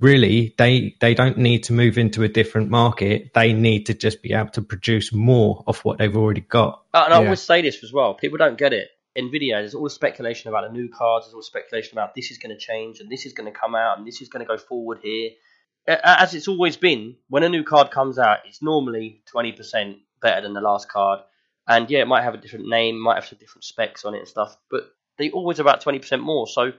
really, 0.00 0.54
they 0.58 0.96
they 1.00 1.14
don't 1.14 1.38
need 1.38 1.64
to 1.64 1.72
move 1.72 1.98
into 1.98 2.22
a 2.22 2.28
different 2.28 2.70
market. 2.70 3.32
They 3.34 3.52
need 3.52 3.86
to 3.86 3.94
just 3.94 4.22
be 4.22 4.32
able 4.32 4.50
to 4.50 4.62
produce 4.62 5.12
more 5.12 5.64
of 5.66 5.78
what 5.84 5.98
they've 5.98 6.16
already 6.16 6.40
got. 6.42 6.82
Uh, 6.92 7.02
and 7.04 7.14
I 7.14 7.18
Yeah. 7.18 7.24
always 7.24 7.42
say 7.42 7.62
this 7.62 7.82
as 7.84 7.92
well. 7.92 8.14
People 8.14 8.38
don't 8.38 8.58
get 8.58 8.72
it. 8.72 8.90
Nvidia, 9.16 9.60
there's 9.60 9.74
all 9.74 9.84
the 9.84 9.90
speculation 9.90 10.48
about 10.48 10.66
the 10.66 10.72
new 10.72 10.88
cards. 10.88 11.26
There's 11.26 11.34
all 11.34 11.40
the 11.40 11.44
speculation 11.44 11.98
about 11.98 12.14
this 12.14 12.30
is 12.30 12.38
going 12.38 12.54
to 12.54 12.58
change 12.58 13.00
and 13.00 13.10
this 13.10 13.26
is 13.26 13.32
going 13.34 13.52
to 13.52 13.58
come 13.58 13.74
out 13.74 13.98
and 13.98 14.06
this 14.06 14.22
is 14.22 14.28
going 14.28 14.44
to 14.44 14.48
go 14.48 14.56
forward 14.56 15.00
here. 15.02 15.30
As 15.86 16.34
it's 16.34 16.48
always 16.48 16.76
been, 16.76 17.16
when 17.28 17.42
a 17.42 17.48
new 17.48 17.64
card 17.64 17.90
comes 17.90 18.18
out, 18.18 18.38
it's 18.46 18.62
normally 18.62 19.22
20% 19.34 19.98
better 20.22 20.40
than 20.40 20.54
the 20.54 20.60
last 20.60 20.88
card. 20.88 21.20
And 21.66 21.90
yeah, 21.90 22.00
it 22.00 22.08
might 22.08 22.22
have 22.22 22.34
a 22.34 22.38
different 22.38 22.68
name, 22.68 22.98
might 23.00 23.16
have 23.16 23.26
some 23.26 23.38
different 23.38 23.64
specs 23.64 24.04
on 24.04 24.14
it 24.14 24.20
and 24.20 24.28
stuff, 24.28 24.56
but 24.70 24.84
they 25.18 25.30
always 25.30 25.58
about 25.58 25.82
20% 25.82 26.20
more. 26.20 26.46
So, 26.46 26.72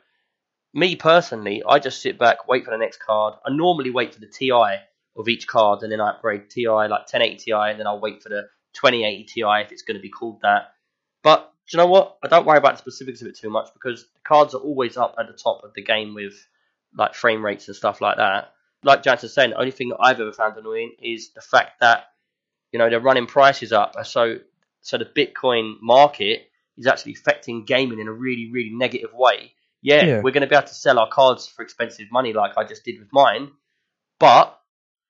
me 0.74 0.96
personally, 0.96 1.64
I 1.68 1.80
just 1.80 2.02
sit 2.02 2.18
back, 2.18 2.48
wait 2.48 2.66
for 2.66 2.72
the 2.72 2.78
next 2.78 3.00
card. 3.00 3.36
I 3.46 3.52
normally 3.54 3.92
wait 3.92 4.14
for 4.14 4.20
the 4.20 4.28
TI 4.28 4.80
of 5.16 5.28
each 5.28 5.48
card 5.48 5.84
and 5.84 5.92
then 5.92 6.02
I 6.02 6.12
upgrade 6.12 6.50
TI 6.50 6.68
like 6.68 6.90
1080 6.90 7.38
Ti 7.38 7.52
and 7.52 7.80
then 7.80 7.88
I'll 7.88 8.00
wait 8.00 8.24
for 8.24 8.30
the 8.30 8.48
2080 8.74 9.26
Ti 9.26 9.42
if 9.62 9.72
it's 9.72 9.84
going 9.84 9.98
to 9.98 10.02
be 10.02 10.10
called 10.10 10.40
that. 10.42 10.74
But 11.22 11.54
do 11.70 11.78
you 11.78 11.84
know 11.84 11.90
what? 11.90 12.18
I 12.24 12.28
don't 12.28 12.46
worry 12.46 12.58
about 12.58 12.74
the 12.74 12.80
specifics 12.80 13.22
of 13.22 13.28
it 13.28 13.38
too 13.38 13.50
much 13.50 13.70
because 13.74 14.04
the 14.04 14.20
cards 14.24 14.54
are 14.54 14.62
always 14.62 14.98
up 14.98 15.16
at 15.20 15.28
the 15.28 15.34
top 15.34 15.64
of 15.64 15.74
the 15.76 15.84
game 15.84 16.14
with 16.16 16.34
like 16.96 17.14
frame 17.14 17.46
rates 17.46 17.68
and 17.68 17.76
stuff 17.76 18.02
like 18.02 18.18
that. 18.18 18.54
Like 18.84 19.04
Jansen 19.04 19.30
saying, 19.30 19.52
the 19.52 19.60
only 19.60 19.72
thing 19.72 19.90
that 19.90 20.00
I've 20.02 20.20
ever 20.20 20.34
found 20.34 20.58
annoying 20.58 20.92
is 21.02 21.32
the 21.34 21.42
fact 21.42 21.80
that 21.80 22.06
you 22.72 22.80
know 22.80 22.90
they're 22.90 23.00
running 23.00 23.28
prices 23.28 23.72
up, 23.72 23.96
so 24.04 24.40
so 24.82 24.98
the 24.98 25.06
Bitcoin 25.06 25.76
market 25.82 26.50
is 26.78 26.88
actually 26.88 27.14
affecting 27.14 27.64
gaming 27.64 28.00
in 28.00 28.08
a 28.08 28.12
really 28.12 28.50
really 28.52 28.72
negative 28.72 29.12
way. 29.14 29.54
Yeah, 29.84 30.06
Yeah. 30.06 30.22
we're 30.22 30.32
going 30.32 30.42
to 30.42 30.48
be 30.48 30.56
able 30.56 30.68
to 30.68 30.74
sell 30.74 30.98
our 30.98 31.10
cards 31.10 31.46
for 31.46 31.62
expensive 31.62 32.08
money 32.12 32.34
like 32.34 32.58
I 32.58 32.64
just 32.64 32.84
did 32.84 32.98
with 33.00 33.10
mine, 33.12 33.52
but 34.20 34.58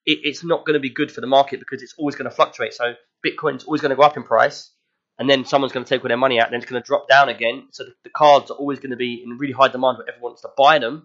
it, 0.05 0.19
it's 0.23 0.43
not 0.43 0.65
going 0.65 0.73
to 0.73 0.79
be 0.79 0.89
good 0.89 1.11
for 1.11 1.21
the 1.21 1.27
market 1.27 1.59
because 1.59 1.81
it's 1.81 1.93
always 1.97 2.15
going 2.15 2.29
to 2.29 2.35
fluctuate. 2.35 2.73
So 2.73 2.95
Bitcoin's 3.25 3.63
always 3.63 3.81
going 3.81 3.91
to 3.91 3.95
go 3.95 4.01
up 4.01 4.17
in 4.17 4.23
price, 4.23 4.71
and 5.19 5.29
then 5.29 5.45
someone's 5.45 5.71
going 5.71 5.85
to 5.85 5.89
take 5.89 6.03
all 6.03 6.07
their 6.09 6.17
money 6.17 6.39
out, 6.39 6.47
and 6.47 6.53
then 6.53 6.61
it's 6.61 6.69
going 6.69 6.81
to 6.81 6.85
drop 6.85 7.07
down 7.07 7.29
again. 7.29 7.67
So 7.71 7.85
the, 7.85 7.93
the 8.03 8.09
cards 8.09 8.51
are 8.51 8.55
always 8.57 8.79
going 8.79 8.91
to 8.91 8.97
be 8.97 9.21
in 9.23 9.37
really 9.37 9.53
high 9.53 9.69
demand, 9.69 9.97
but 9.99 10.09
everyone 10.09 10.31
wants 10.31 10.41
to 10.41 10.49
buy 10.57 10.79
them, 10.79 10.93
and 10.95 11.03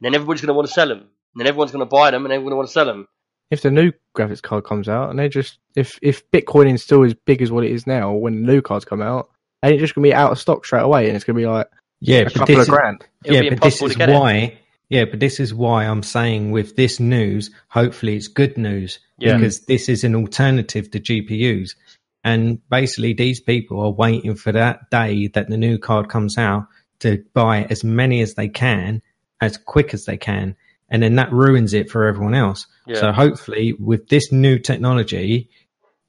then 0.00 0.14
everybody's 0.14 0.40
going 0.40 0.48
to 0.48 0.54
want 0.54 0.68
to 0.68 0.72
sell 0.72 0.88
them, 0.88 0.98
and 1.00 1.08
then 1.36 1.46
everyone's 1.48 1.72
going 1.72 1.84
to 1.84 1.86
buy 1.90 2.10
them, 2.12 2.24
and 2.24 2.32
everyone 2.32 2.56
want 2.56 2.68
to 2.68 2.72
sell 2.72 2.86
them. 2.86 3.08
If 3.50 3.62
the 3.62 3.70
new 3.72 3.92
graphics 4.16 4.40
card 4.40 4.62
comes 4.62 4.88
out 4.88 5.10
and 5.10 5.18
they 5.18 5.28
just 5.28 5.58
if 5.74 5.98
if 6.02 6.30
Bitcoin 6.30 6.72
is 6.72 6.84
still 6.84 7.04
as 7.04 7.14
big 7.14 7.42
as 7.42 7.50
what 7.50 7.64
it 7.64 7.72
is 7.72 7.84
now 7.84 8.12
when 8.12 8.34
the 8.46 8.52
new 8.52 8.62
cards 8.62 8.84
come 8.84 9.02
out, 9.02 9.28
and 9.60 9.72
it's 9.72 9.80
just 9.80 9.96
gonna 9.96 10.04
be 10.04 10.14
out 10.14 10.30
of 10.30 10.38
stock 10.38 10.64
straight 10.64 10.82
away, 10.82 11.08
and 11.08 11.16
it's 11.16 11.24
gonna 11.24 11.36
be 11.36 11.46
like 11.48 11.66
Yeah, 12.00 12.18
a 12.20 12.24
but 12.24 12.34
couple 12.34 12.46
this 12.46 12.56
of 12.56 12.62
is, 12.62 12.68
grand. 12.68 13.06
It'll 13.24 13.42
yeah, 13.44 13.50
but 13.50 13.62
this 13.62 13.82
is 13.82 13.96
get 13.96 14.08
it. 14.08 14.14
why. 14.14 14.58
Yeah, 14.88 15.04
but 15.04 15.20
this 15.20 15.38
is 15.38 15.54
why 15.54 15.84
I'm 15.84 16.02
saying 16.02 16.50
with 16.50 16.74
this 16.74 16.98
news, 16.98 17.50
hopefully 17.68 18.16
it's 18.16 18.26
good 18.26 18.58
news 18.58 18.98
Yeah. 19.18 19.36
because 19.36 19.60
this 19.66 19.88
is 19.88 20.02
an 20.02 20.16
alternative 20.16 20.90
to 20.90 20.98
GPUs. 21.00 21.76
And 22.24 22.58
basically, 22.68 23.14
these 23.14 23.40
people 23.40 23.80
are 23.80 23.90
waiting 23.92 24.34
for 24.34 24.52
that 24.52 24.90
day 24.90 25.28
that 25.28 25.48
the 25.48 25.56
new 25.56 25.78
card 25.78 26.08
comes 26.08 26.36
out 26.36 26.66
to 27.00 27.24
buy 27.34 27.64
as 27.70 27.84
many 27.84 28.20
as 28.20 28.34
they 28.34 28.48
can, 28.48 29.00
as 29.40 29.56
quick 29.56 29.94
as 29.94 30.04
they 30.04 30.16
can. 30.16 30.56
And 30.90 31.02
then 31.02 31.14
that 31.16 31.32
ruins 31.32 31.72
it 31.72 31.88
for 31.88 32.04
everyone 32.06 32.34
else. 32.34 32.66
Yeah. 32.86 32.96
So 33.00 33.12
hopefully, 33.12 33.74
with 33.78 34.08
this 34.08 34.32
new 34.32 34.58
technology, 34.58 35.50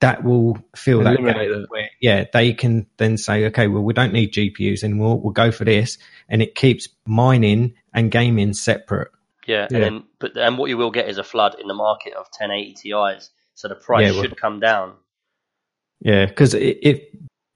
that 0.01 0.23
will 0.23 0.57
fill 0.75 1.03
that 1.03 1.13
Eliminate 1.19 1.49
gap 1.49 1.61
that. 1.61 1.65
where, 1.69 1.89
yeah, 2.01 2.25
they 2.33 2.53
can 2.53 2.87
then 2.97 3.17
say, 3.17 3.45
okay, 3.45 3.67
well, 3.67 3.83
we 3.83 3.93
don't 3.93 4.13
need 4.13 4.33
GPUs 4.33 4.83
anymore. 4.83 5.19
We'll 5.19 5.31
go 5.33 5.51
for 5.51 5.63
this. 5.63 5.97
And 6.27 6.41
it 6.41 6.55
keeps 6.55 6.87
mining 7.05 7.75
and 7.93 8.11
gaming 8.11 8.53
separate. 8.53 9.11
Yeah, 9.47 9.67
Yeah. 9.71 9.77
and 9.77 9.83
then 9.83 10.03
but 10.19 10.37
and 10.37 10.57
what 10.57 10.69
you 10.69 10.77
will 10.77 10.91
get 10.91 11.07
is 11.09 11.17
a 11.17 11.23
flood 11.23 11.55
in 11.59 11.67
the 11.67 11.73
market 11.73 12.13
of 12.13 12.27
1080 12.37 12.73
Ti's, 12.73 13.29
so 13.55 13.67
the 13.67 13.75
price 13.75 14.05
Yeah, 14.07 14.11
well- 14.13 14.21
should 14.23 14.37
come 14.39 14.59
down. 14.59 14.93
Yeah, 15.99 16.25
because 16.25 16.53
if 16.55 16.99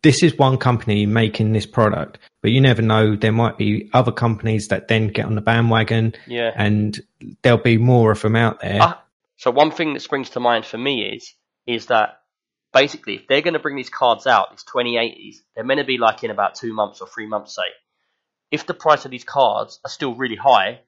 this 0.03 0.21
is 0.21 0.37
one 0.37 0.57
company 0.57 1.05
making 1.07 1.53
this 1.53 1.65
product, 1.65 2.19
but 2.43 2.51
you 2.51 2.61
never 2.61 2.81
know, 2.83 3.15
there 3.15 3.31
might 3.31 3.57
be 3.57 3.89
other 3.93 4.11
companies 4.11 4.67
that 4.67 4.87
then 4.87 5.07
get 5.07 5.25
on 5.25 5.33
the 5.33 5.41
bandwagon, 5.41 6.13
Yeah. 6.27 6.51
and 6.55 6.99
there'll 7.41 7.57
be 7.57 7.77
more 7.79 8.11
of 8.11 8.21
them 8.21 8.35
out 8.35 8.59
there. 8.59 8.77
Ah, 8.81 9.03
so 9.37 9.49
one 9.49 9.71
thing 9.71 9.93
that 9.93 10.01
springs 10.01 10.29
to 10.31 10.39
mind 10.39 10.65
for 10.65 10.77
me 10.77 11.01
is 11.15 11.33
is 11.65 11.87
that 11.87 12.19
basically 12.75 13.15
if 13.15 13.27
they're 13.27 13.41
going 13.41 13.53
to 13.53 13.59
bring 13.59 13.77
these 13.77 13.89
cards 13.89 14.27
out, 14.27 14.51
these 14.51 14.65
2080s, 14.65 15.37
they're 15.55 15.63
meant 15.63 15.79
to 15.79 15.85
be 15.85 15.97
like 15.97 16.23
in 16.23 16.29
about 16.29 16.55
two 16.55 16.73
months 16.73 16.99
or 16.99 17.07
three 17.07 17.25
months, 17.25 17.55
say. 17.55 17.63
If 18.51 18.67
the 18.67 18.73
price 18.73 19.05
of 19.05 19.11
these 19.11 19.23
cards 19.23 19.79
are 19.85 19.89
still 19.89 20.13
really 20.13 20.35
high, 20.35 20.81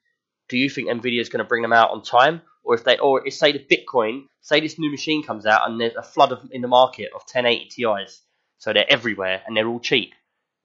do 0.50 0.58
you 0.58 0.70
think 0.70 0.90
Nvidia 0.90 1.22
is 1.22 1.30
going 1.30 1.44
to 1.44 1.48
bring 1.48 1.62
them 1.62 1.74
out 1.74 1.92
on 1.92 2.04
time, 2.04 2.42
or 2.64 2.76
if 2.76 2.84
they, 2.84 2.98
or 2.98 3.26
if 3.26 3.34
say 3.34 3.54
the 3.54 3.60
Bitcoin, 3.60 4.26
say 4.42 4.60
this 4.60 4.78
new 4.78 4.92
machine 4.92 5.24
comes 5.24 5.46
out 5.46 5.68
and 5.68 5.80
there's 5.80 5.96
a 5.96 6.04
flood 6.04 6.34
of, 6.34 6.48
in 6.52 6.62
the 6.62 6.68
market 6.68 7.08
of 7.16 7.22
1080 7.22 7.70
Ti's, 7.70 8.22
so 8.58 8.74
they're 8.74 8.86
everywhere 8.90 9.42
and 9.48 9.56
they're 9.56 9.68
all 9.68 9.80
cheap. 9.80 10.14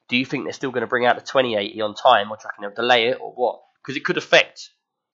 Do 0.08 0.16
you 0.16 0.26
think 0.26 0.44
they're 0.44 0.52
still 0.52 0.72
going 0.72 0.82
to 0.82 0.88
bring 0.88 1.06
out 1.06 1.14
the 1.14 1.22
2080 1.22 1.80
on 1.80 1.94
time, 1.94 2.32
or 2.32 2.36
do 2.36 2.42
you 2.42 2.48
reckon 2.48 2.62
they'll 2.62 2.84
delay 2.84 3.08
it, 3.08 3.18
or 3.20 3.32
what? 3.32 3.60
Because 3.80 3.96
it 3.96 4.04
could 4.04 4.18
affect 4.18 4.70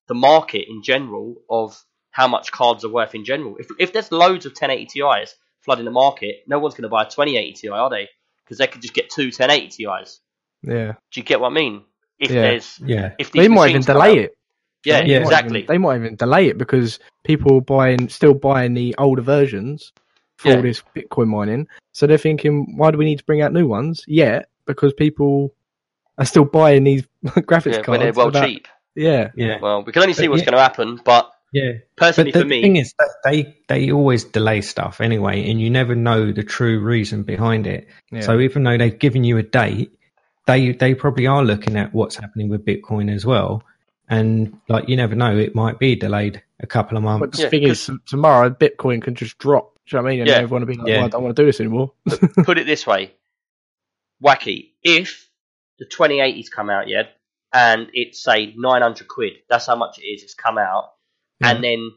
the 0.08 0.14
market 0.14 0.64
in 0.68 0.82
general 0.82 1.36
of 1.50 1.78
how 2.10 2.28
much 2.28 2.50
cards 2.50 2.82
are 2.84 2.90
worth 2.90 3.14
in 3.14 3.26
general. 3.26 3.56
If 3.58 3.68
if 3.78 3.92
there's 3.92 4.10
loads 4.10 4.46
of 4.46 4.52
1080 4.52 4.86
Ti's 4.86 5.34
flooding 5.68 5.84
the 5.84 5.90
market, 5.90 6.44
no 6.46 6.58
one's 6.58 6.72
going 6.74 6.84
to 6.84 6.88
buy 6.88 7.02
a 7.02 7.04
2080 7.04 7.52
Ti, 7.52 7.68
are 7.68 7.90
they? 7.90 8.08
Because 8.42 8.56
they 8.56 8.66
could 8.66 8.80
just 8.80 8.94
get 8.94 9.10
two 9.10 9.26
1080 9.26 9.68
Ti's. 9.84 10.20
Yeah. 10.62 10.92
Do 11.12 11.20
you 11.20 11.22
get 11.22 11.40
what 11.40 11.50
I 11.50 11.54
mean? 11.54 11.84
If 12.18 12.30
Yeah. 12.30 12.40
there's 12.42 12.80
Yeah. 12.84 13.12
if 13.18 13.32
They 13.32 13.48
might 13.48 13.68
even 13.70 13.82
delay 13.82 14.12
out- 14.12 14.18
it. 14.18 14.38
Yeah, 14.86 15.02
Yeah. 15.04 15.18
exactly. 15.18 15.62
They 15.62 15.76
might 15.76 15.96
even 15.96 16.16
delay 16.16 16.46
it 16.48 16.56
because 16.56 16.98
people 17.22 17.58
are 17.58 17.60
buying 17.60 18.08
still 18.08 18.32
buying 18.32 18.72
the 18.72 18.94
older 18.96 19.20
versions 19.22 19.92
for 20.38 20.48
Yeah. 20.48 20.56
all 20.56 20.62
this 20.62 20.82
Bitcoin 20.96 21.26
mining. 21.28 21.68
So 21.92 22.06
they're 22.06 22.16
thinking, 22.16 22.74
why 22.78 22.90
do 22.90 22.96
we 22.96 23.04
need 23.04 23.18
to 23.18 23.24
bring 23.24 23.42
out 23.42 23.52
new 23.52 23.66
ones? 23.66 24.04
Yeah, 24.08 24.42
because 24.66 24.94
people 24.94 25.52
are 26.16 26.24
still 26.24 26.44
buying 26.46 26.84
these 26.84 27.06
graphics 27.26 27.66
yeah, 27.72 27.82
cards. 27.82 27.88
when 27.88 28.00
they're 28.00 28.12
well 28.14 28.28
so 28.28 28.40
that- 28.40 28.46
cheap. 28.48 28.68
Yeah. 28.96 29.30
Yeah. 29.36 29.58
Well, 29.60 29.82
we 29.84 29.92
can 29.92 30.02
only 30.02 30.14
see 30.14 30.26
But 30.26 30.30
what's 30.30 30.42
yeah. 30.42 30.46
going 30.50 30.56
to 30.56 30.62
happen, 30.62 31.00
but 31.04 31.30
Yeah. 31.52 31.72
personally 31.96 32.32
But 32.32 32.34
the 32.34 32.40
for 32.40 32.46
me, 32.46 32.60
thing 32.62 32.76
is 32.76 32.94
that 32.98 33.10
they 33.24 33.58
they 33.68 33.92
always 33.92 34.24
delay 34.24 34.60
stuff 34.62 35.00
anyway, 35.00 35.50
and 35.50 35.60
you 35.60 35.70
never 35.70 35.94
know 35.94 36.32
the 36.32 36.44
true 36.44 36.80
reason 36.80 37.24
behind 37.24 37.66
it. 37.66 37.88
yeah. 38.12 38.22
So 38.22 38.40
even 38.40 38.64
though 38.64 38.78
they've 38.78 38.98
given 38.98 39.24
you 39.24 39.38
a 39.38 39.42
date, 39.44 39.92
they 40.46 40.72
they 40.72 40.94
probably 40.94 41.26
are 41.28 41.44
looking 41.44 41.76
at 41.76 41.94
what's 41.94 42.16
happening 42.16 42.48
with 42.50 42.66
Bitcoin 42.66 43.14
as 43.14 43.26
well. 43.26 43.64
And 44.08 44.60
like 44.68 44.88
you 44.88 44.96
never 44.96 45.14
know, 45.16 45.36
it 45.38 45.54
might 45.54 45.78
be 45.78 45.96
delayed 45.96 46.42
a 46.60 46.66
couple 46.68 46.98
of 46.98 47.04
months. 47.04 47.20
but 47.20 47.30
months. 47.30 47.38
the 47.38 47.38
Yeah, 47.44 47.48
thing 47.50 47.62
is, 47.64 47.90
tomorrow 48.06 48.50
Bitcoin 48.50 49.02
can 49.02 49.14
just 49.14 49.38
drop. 49.38 49.74
Do 49.86 49.96
you 49.96 49.98
know 49.98 50.04
what 50.04 50.08
I 50.08 50.12
mean? 50.12 50.22
And 50.22 50.30
Yeah. 50.30 50.40
everyone 50.42 50.62
will 50.62 50.68
be 50.68 50.74
like, 50.76 50.88
Yeah. 50.88 50.96
well, 50.98 51.04
I 51.06 51.08
don't 51.08 51.22
want 51.24 51.36
to 51.36 51.42
do 51.42 51.46
this 51.46 51.60
anymore. 51.60 51.92
put 52.42 52.58
it 52.58 52.66
this 52.66 52.86
way, 52.86 53.14
wacky. 54.24 54.72
If 54.82 55.28
the 55.78 55.86
2080s 55.86 56.50
come 56.50 56.70
out, 56.70 56.88
yet, 56.88 57.16
and 57.52 57.88
it's 57.94 58.22
say 58.22 58.54
900 58.56 59.08
quid, 59.08 59.34
that's 59.50 59.66
how 59.66 59.76
much 59.76 59.98
it 59.98 60.04
is. 60.06 60.22
It's 60.24 60.34
come 60.34 60.58
out, 60.58 60.90
and 61.40 61.62
then 61.62 61.92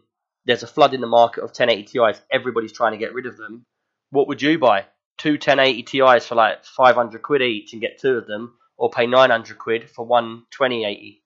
there's 0.46 0.64
a 0.64 0.68
flood 0.68 0.94
in 0.94 1.02
the 1.02 1.08
market 1.08 1.42
of 1.42 1.50
1080 1.50 1.84
Ti's. 1.84 2.22
Everybody's 2.32 2.72
trying 2.72 2.94
to 2.94 2.98
get 2.98 3.14
rid 3.14 3.26
of 3.26 3.38
them. 3.38 3.66
What 4.10 4.28
would 4.28 4.42
you 4.42 4.60
buy? 4.60 4.86
Two 5.18 5.34
1080 5.34 5.84
Ti's 5.84 6.26
for 6.26 6.36
like 6.36 6.66
500 6.66 7.22
quid 7.22 7.42
each 7.42 7.74
and 7.74 7.82
get 7.82 8.00
two 8.00 8.18
of 8.18 8.28
them, 8.28 8.56
or 8.78 8.90
pay 8.90 9.06
900 9.06 9.58
quid 9.58 9.90
for 9.90 10.06
one 10.06 10.44
2080? 10.52 11.24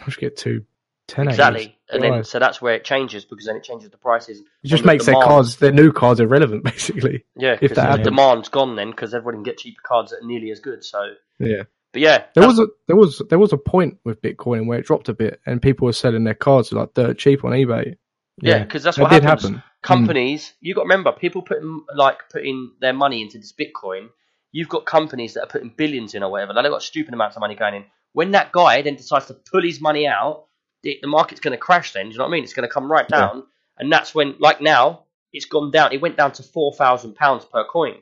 I 0.00 0.10
should 0.10 0.20
get 0.20 0.36
two 0.36 0.64
10 1.08 1.28
Exactly. 1.28 1.76
And 1.90 2.02
then 2.02 2.24
so 2.24 2.38
that's 2.38 2.60
where 2.60 2.74
it 2.74 2.84
changes 2.84 3.24
because 3.24 3.46
then 3.46 3.56
it 3.56 3.64
changes 3.64 3.90
the 3.90 3.96
prices. 3.96 4.40
It 4.40 4.68
just 4.68 4.82
and 4.82 4.88
the 4.88 4.92
makes 4.92 5.06
their 5.06 5.14
cards, 5.14 5.56
their 5.56 5.72
new 5.72 5.90
cards 5.90 6.20
irrelevant, 6.20 6.64
basically. 6.64 7.24
Yeah, 7.34 7.56
if 7.60 7.74
the 7.74 8.00
demand's 8.02 8.48
gone 8.48 8.76
then 8.76 8.90
because 8.90 9.14
everyone 9.14 9.36
can 9.36 9.42
get 9.42 9.58
cheaper 9.58 9.80
cards 9.82 10.10
that 10.10 10.22
are 10.22 10.26
nearly 10.26 10.50
as 10.50 10.60
good. 10.60 10.84
So, 10.84 11.14
Yeah. 11.38 11.64
But 11.98 12.02
yeah, 12.02 12.24
There 12.34 12.46
was 12.46 12.58
a 12.58 12.66
there 12.86 12.96
was 12.96 13.22
there 13.28 13.38
was 13.38 13.52
a 13.52 13.56
point 13.58 13.98
with 14.04 14.22
Bitcoin 14.22 14.66
where 14.66 14.78
it 14.78 14.86
dropped 14.86 15.08
a 15.08 15.14
bit, 15.14 15.40
and 15.46 15.60
people 15.60 15.86
were 15.86 15.92
selling 15.92 16.24
their 16.24 16.34
cards 16.34 16.72
like 16.72 16.94
dirt 16.94 17.18
cheap 17.18 17.44
on 17.44 17.52
eBay. 17.52 17.96
yeah, 18.40 18.62
because 18.62 18.82
that's 18.82 18.96
That 18.96 19.02
what 19.04 19.10
did 19.10 19.22
happens. 19.24 19.42
happen. 19.56 19.62
Mm. 19.62 19.82
companies 19.82 20.54
you 20.60 20.74
got 20.74 20.82
to 20.82 20.88
remember 20.88 21.12
people 21.12 21.42
putting 21.42 21.84
like 21.94 22.18
putting 22.30 22.72
their 22.80 22.92
money 22.92 23.22
into 23.22 23.38
this 23.38 23.52
bitcoin. 23.52 24.08
You've 24.52 24.68
got 24.68 24.86
companies 24.86 25.34
that 25.34 25.42
are 25.42 25.46
putting 25.46 25.70
billions 25.76 26.14
in 26.14 26.22
or 26.22 26.30
whatever. 26.30 26.52
Like 26.52 26.64
they've 26.64 26.72
got 26.72 26.82
stupid 26.82 27.14
amounts 27.14 27.36
of 27.36 27.40
money 27.40 27.54
going 27.54 27.74
in. 27.74 27.84
When 28.12 28.30
that 28.32 28.50
guy 28.52 28.82
then 28.82 28.96
decides 28.96 29.26
to 29.26 29.34
pull 29.34 29.62
his 29.62 29.80
money 29.80 30.06
out 30.06 30.46
the, 30.82 30.98
the 31.02 31.08
market's 31.08 31.40
going 31.40 31.52
to 31.52 31.58
crash 31.58 31.92
then 31.92 32.06
do 32.06 32.12
you 32.12 32.18
know 32.18 32.24
what 32.24 32.28
i 32.28 32.32
mean? 32.32 32.44
It's 32.44 32.52
going 32.54 32.68
to 32.68 32.72
come 32.72 32.90
right 32.90 33.06
Yeah. 33.10 33.18
down. 33.18 33.44
And 33.78 33.92
that's 33.92 34.14
when 34.14 34.34
like 34.40 34.60
now 34.60 35.04
it's 35.32 35.44
gone 35.46 35.70
down. 35.70 35.92
It 35.92 36.00
went 36.00 36.16
down 36.16 36.32
to 36.32 36.42
4000 36.42 37.14
pounds 37.14 37.44
per 37.44 37.64
coin 37.64 37.94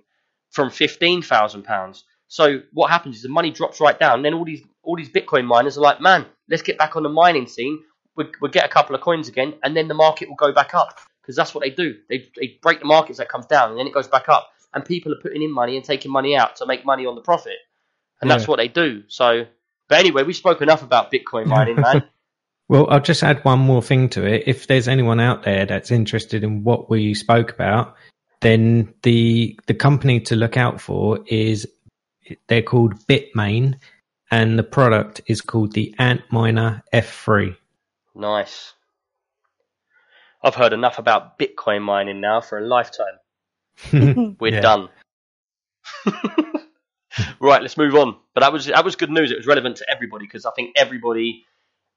from 0.50 0.70
15000 0.70 1.62
pounds 1.64 2.04
so 2.28 2.60
what 2.72 2.90
happens 2.90 3.16
is 3.16 3.22
the 3.22 3.28
money 3.28 3.50
drops 3.50 3.80
right 3.80 3.98
down 3.98 4.22
then 4.22 4.34
all 4.34 4.44
these 4.44 4.62
all 4.82 4.96
these 4.96 5.10
bitcoin 5.10 5.44
miners 5.44 5.78
are 5.78 5.82
like 5.82 6.00
man 6.00 6.26
let's 6.48 6.62
get 6.62 6.78
back 6.78 6.96
on 6.96 7.02
the 7.02 7.08
mining 7.08 7.46
scene 7.46 7.78
we'll, 8.16 8.28
we'll 8.40 8.50
get 8.50 8.64
a 8.64 8.68
couple 8.68 8.94
of 8.94 9.00
coins 9.00 9.28
again 9.28 9.54
and 9.62 9.76
then 9.76 9.88
the 9.88 9.94
market 9.94 10.28
will 10.28 10.36
go 10.36 10.52
back 10.52 10.74
up 10.74 10.98
because 11.26 11.36
that's 11.36 11.54
what 11.54 11.64
they 11.64 11.70
do. 11.70 11.96
They, 12.08 12.28
they 12.36 12.58
break 12.62 12.78
the 12.78 12.86
markets 12.86 13.18
that 13.18 13.28
comes 13.28 13.46
down 13.46 13.70
and 13.70 13.78
then 13.78 13.86
it 13.86 13.92
goes 13.92 14.06
back 14.06 14.28
up, 14.28 14.48
and 14.72 14.84
people 14.84 15.12
are 15.12 15.20
putting 15.20 15.42
in 15.42 15.52
money 15.52 15.76
and 15.76 15.84
taking 15.84 16.12
money 16.12 16.36
out 16.36 16.56
to 16.56 16.66
make 16.66 16.84
money 16.84 17.04
on 17.04 17.16
the 17.16 17.20
profit, 17.20 17.56
and 18.20 18.30
that's 18.30 18.46
what 18.46 18.58
they 18.58 18.68
do. 18.68 19.02
So, 19.08 19.46
but 19.88 19.98
anyway, 19.98 20.22
we 20.22 20.32
spoke 20.32 20.62
enough 20.62 20.82
about 20.82 21.12
Bitcoin 21.12 21.46
mining, 21.46 21.76
man. 21.80 22.04
Well, 22.68 22.88
I'll 22.90 22.98
just 22.98 23.22
add 23.22 23.44
one 23.44 23.60
more 23.60 23.80
thing 23.80 24.08
to 24.08 24.26
it. 24.26 24.42
If 24.48 24.66
there's 24.66 24.88
anyone 24.88 25.20
out 25.20 25.44
there 25.44 25.66
that's 25.66 25.92
interested 25.92 26.42
in 26.42 26.64
what 26.64 26.90
we 26.90 27.14
spoke 27.14 27.52
about, 27.52 27.94
then 28.40 28.92
the 29.04 29.56
the 29.68 29.74
company 29.74 30.18
to 30.22 30.34
look 30.34 30.56
out 30.56 30.80
for 30.80 31.20
is 31.28 31.68
they're 32.48 32.62
called 32.62 32.94
Bitmain, 33.06 33.74
and 34.30 34.58
the 34.58 34.62
product 34.64 35.20
is 35.26 35.40
called 35.40 35.72
the 35.72 35.94
Antminer 35.98 36.82
F3. 36.92 37.56
nice. 38.14 38.72
I've 40.42 40.54
heard 40.54 40.72
enough 40.72 40.98
about 40.98 41.38
Bitcoin 41.38 41.82
mining 41.82 42.20
now 42.20 42.40
for 42.40 42.58
a 42.58 42.66
lifetime. 42.66 43.16
We're 44.40 44.60
done. 44.60 44.88
right, 47.40 47.62
let's 47.62 47.76
move 47.76 47.94
on. 47.94 48.16
But 48.34 48.40
that 48.42 48.52
was 48.52 48.66
that 48.66 48.84
was 48.84 48.96
good 48.96 49.10
news. 49.10 49.30
It 49.32 49.38
was 49.38 49.46
relevant 49.46 49.76
to 49.78 49.90
everybody 49.90 50.26
because 50.26 50.46
I 50.46 50.50
think 50.52 50.72
everybody, 50.76 51.44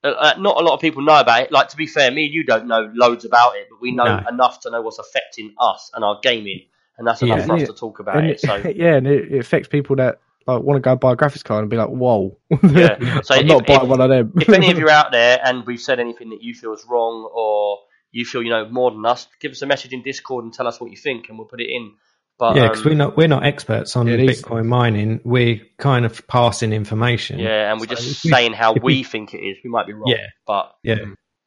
uh, 0.03 0.09
uh, 0.09 0.33
not 0.39 0.57
a 0.57 0.63
lot 0.63 0.73
of 0.73 0.79
people 0.81 1.03
know 1.03 1.19
about 1.19 1.43
it. 1.43 1.51
Like 1.51 1.67
to 1.69 1.77
be 1.77 1.85
fair, 1.87 2.11
me 2.11 2.25
and 2.25 2.33
you 2.33 2.43
don't 2.43 2.67
know 2.67 2.89
loads 2.95 3.25
about 3.25 3.55
it, 3.55 3.67
but 3.69 3.81
we 3.81 3.91
know 3.91 4.05
No. 4.05 4.23
enough 4.29 4.61
to 4.61 4.71
know 4.71 4.81
what's 4.81 4.99
affecting 4.99 5.53
us 5.59 5.91
and 5.93 6.03
our 6.03 6.19
gaming, 6.23 6.61
and 6.99 7.07
that's 7.07 7.21
enough 7.23 7.39
Yeah. 7.39 7.45
for 7.47 7.53
us 7.53 7.59
Yeah. 7.61 7.65
to 7.67 7.73
talk 7.73 7.99
about 7.99 8.17
And 8.17 8.27
it. 8.29 8.39
So 8.41 8.55
yeah, 8.75 8.95
and 8.95 9.07
it, 9.07 9.31
it 9.33 9.39
affects 9.39 9.67
people 9.67 9.95
that 9.95 10.19
like 10.45 10.61
want 10.61 10.77
to 10.77 10.81
go 10.81 10.95
buy 10.95 11.13
a 11.13 11.15
graphics 11.15 11.43
card 11.43 11.61
and 11.63 11.69
be 11.69 11.77
like, 11.77 11.89
"Whoa, 11.89 12.37
yeah, 12.63 13.21
so 13.21 13.33
I'm 13.35 13.41
if, 13.41 13.47
not 13.47 13.65
buying 13.65 13.81
if, 13.83 13.87
one 13.87 14.01
of 14.01 14.09
them." 14.09 14.33
if 14.39 14.49
any 14.49 14.69
of 14.69 14.77
you 14.77 14.85
are 14.87 14.91
out 14.91 15.11
there 15.11 15.39
and 15.43 15.65
we've 15.65 15.81
said 15.81 15.99
anything 15.99 16.29
that 16.29 16.41
you 16.43 16.53
feel 16.53 16.73
is 16.73 16.85
wrong 16.87 17.29
or 17.33 17.79
you 18.11 18.25
feel 18.25 18.41
you 18.43 18.49
know 18.49 18.67
more 18.69 18.91
than 18.91 19.05
us, 19.05 19.27
give 19.39 19.51
us 19.51 19.61
a 19.61 19.65
message 19.67 19.93
in 19.93 20.01
Discord 20.03 20.43
and 20.43 20.53
tell 20.53 20.67
us 20.67 20.79
what 20.79 20.91
you 20.91 20.97
think, 20.97 21.29
and 21.29 21.37
we'll 21.37 21.47
put 21.47 21.61
it 21.61 21.69
in. 21.69 21.93
But 22.39 22.55
yeah, 22.55 22.69
because 22.69 22.85
um, 22.85 22.91
we're 22.91 22.95
not 22.97 23.17
we're 23.17 23.27
not 23.27 23.45
experts 23.45 23.95
on 23.97 24.07
Yeah, 24.07 24.15
these- 24.15 24.41
Bitcoin 24.41 24.65
mining. 24.65 25.19
We're 25.25 25.59
kind 25.77 26.05
of 26.05 26.25
passing 26.27 26.71
information. 26.73 27.37
Yeah, 27.37 27.69
and 27.71 27.79
we're 27.81 27.87
So 27.87 27.95
just 27.95 28.23
we- 28.23 28.31
saying 28.31 28.53
how 28.53 28.73
we- 28.73 28.79
we 28.81 29.03
think 29.03 29.33
it 29.33 29.39
is. 29.39 29.57
We 29.63 29.69
might 29.69 29.87
be 29.87 29.93
wrong. 29.93 30.05
Yeah. 30.07 30.25
But 30.47 30.71
yeah. 30.83 30.95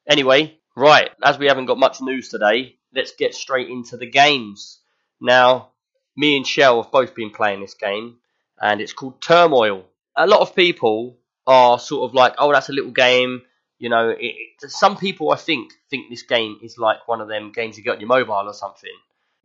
anyway, 0.08 0.58
right, 0.76 1.10
as 1.24 1.38
we 1.38 1.46
haven't 1.46 1.66
got 1.66 1.78
much 1.78 2.00
news 2.02 2.28
today, 2.28 2.76
let's 2.94 3.12
get 3.18 3.34
straight 3.34 3.68
into 3.68 3.96
the 3.96 4.06
games. 4.08 4.80
Now, 5.22 5.70
me 6.16 6.36
and 6.36 6.46
Shell 6.46 6.82
have 6.82 6.92
both 6.92 7.14
been 7.14 7.30
playing 7.30 7.60
this 7.60 7.74
game, 7.74 8.16
and 8.60 8.80
it's 8.80 8.92
called 8.92 9.22
Turmoil. 9.22 9.84
A 10.16 10.26
lot 10.26 10.40
of 10.40 10.54
people 10.56 11.16
are 11.46 11.78
sort 11.78 12.10
of 12.10 12.14
like, 12.14 12.34
oh, 12.38 12.52
that's 12.52 12.68
a 12.68 12.72
little 12.72 12.90
game. 12.90 13.42
You 13.78 13.88
know, 13.88 14.10
it, 14.10 14.18
it, 14.20 14.70
some 14.70 14.96
people 14.96 15.30
I 15.32 15.36
think 15.36 15.72
think 15.90 16.10
this 16.10 16.22
game 16.22 16.58
is 16.62 16.76
like 16.76 17.06
one 17.06 17.20
of 17.20 17.28
them 17.28 17.52
games 17.52 17.78
you 17.78 17.84
get 17.84 17.94
on 17.94 18.00
your 18.00 18.08
mobile 18.08 18.34
or 18.34 18.52
something. 18.52 18.90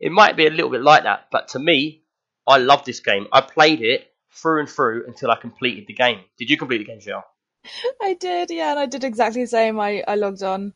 It 0.00 0.12
might 0.12 0.36
be 0.36 0.46
a 0.46 0.50
little 0.50 0.70
bit 0.70 0.82
like 0.82 1.04
that, 1.04 1.28
but 1.30 1.48
to 1.48 1.58
me, 1.58 2.02
I 2.46 2.58
love 2.58 2.84
this 2.84 3.00
game. 3.00 3.26
I 3.32 3.40
played 3.40 3.80
it 3.80 4.12
through 4.32 4.60
and 4.60 4.68
through 4.68 5.06
until 5.06 5.30
I 5.30 5.36
completed 5.36 5.86
the 5.86 5.94
game. 5.94 6.20
Did 6.38 6.50
you 6.50 6.56
complete 6.56 6.78
the 6.78 6.84
game, 6.84 7.00
Shell? 7.00 7.24
I 8.02 8.14
did, 8.14 8.50
yeah, 8.50 8.70
and 8.70 8.78
I 8.78 8.86
did 8.86 9.04
exactly 9.04 9.42
the 9.42 9.48
same. 9.48 9.78
I, 9.78 10.02
I 10.06 10.14
logged 10.14 10.42
on 10.42 10.72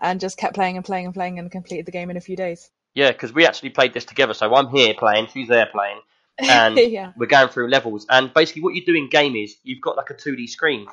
and 0.00 0.20
just 0.20 0.38
kept 0.38 0.54
playing 0.54 0.76
and 0.76 0.84
playing 0.84 1.06
and 1.06 1.14
playing 1.14 1.38
and 1.38 1.50
completed 1.50 1.86
the 1.86 1.92
game 1.92 2.10
in 2.10 2.16
a 2.16 2.20
few 2.20 2.36
days. 2.36 2.70
Yeah, 2.94 3.10
because 3.12 3.32
we 3.32 3.46
actually 3.46 3.70
played 3.70 3.94
this 3.94 4.04
together. 4.04 4.34
So 4.34 4.54
I'm 4.54 4.68
here 4.68 4.94
playing, 4.94 5.28
she's 5.32 5.48
there 5.48 5.66
playing, 5.66 6.00
and 6.38 6.76
yeah. 6.76 7.12
we're 7.16 7.26
going 7.26 7.48
through 7.48 7.68
levels. 7.68 8.06
And 8.08 8.32
basically, 8.34 8.62
what 8.62 8.74
you 8.74 8.84
do 8.84 8.94
in 8.94 9.08
game 9.08 9.34
is 9.36 9.56
you've 9.62 9.80
got 9.80 9.96
like 9.96 10.10
a 10.10 10.14
2D 10.14 10.48
screen, 10.48 10.86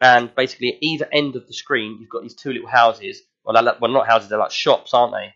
and 0.00 0.34
basically 0.34 0.74
at 0.74 0.78
either 0.82 1.08
end 1.10 1.36
of 1.36 1.46
the 1.46 1.54
screen 1.54 1.98
you've 2.00 2.10
got 2.10 2.22
these 2.22 2.34
two 2.34 2.52
little 2.52 2.68
houses. 2.68 3.22
Well, 3.44 3.54
they're 3.54 3.62
like, 3.62 3.80
well, 3.80 3.90
not 3.90 4.06
houses; 4.06 4.28
they're 4.28 4.38
like 4.38 4.50
shops, 4.50 4.92
aren't 4.92 5.14
they? 5.14 5.34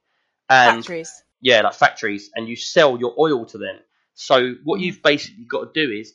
And 0.51 0.79
Factories. 0.85 1.23
yeah, 1.41 1.63
like 1.63 1.75
factories, 1.75 2.31
and 2.35 2.47
you 2.49 2.57
sell 2.57 2.99
your 2.99 3.15
oil 3.19 3.47
to 3.47 3.59
them. 3.59 3.77
So 4.15 4.55
what 4.65 4.81
you've 4.81 5.03
basically 5.03 5.45
got 5.45 5.73
to 5.73 5.87
do 5.87 5.91
is, 5.93 6.13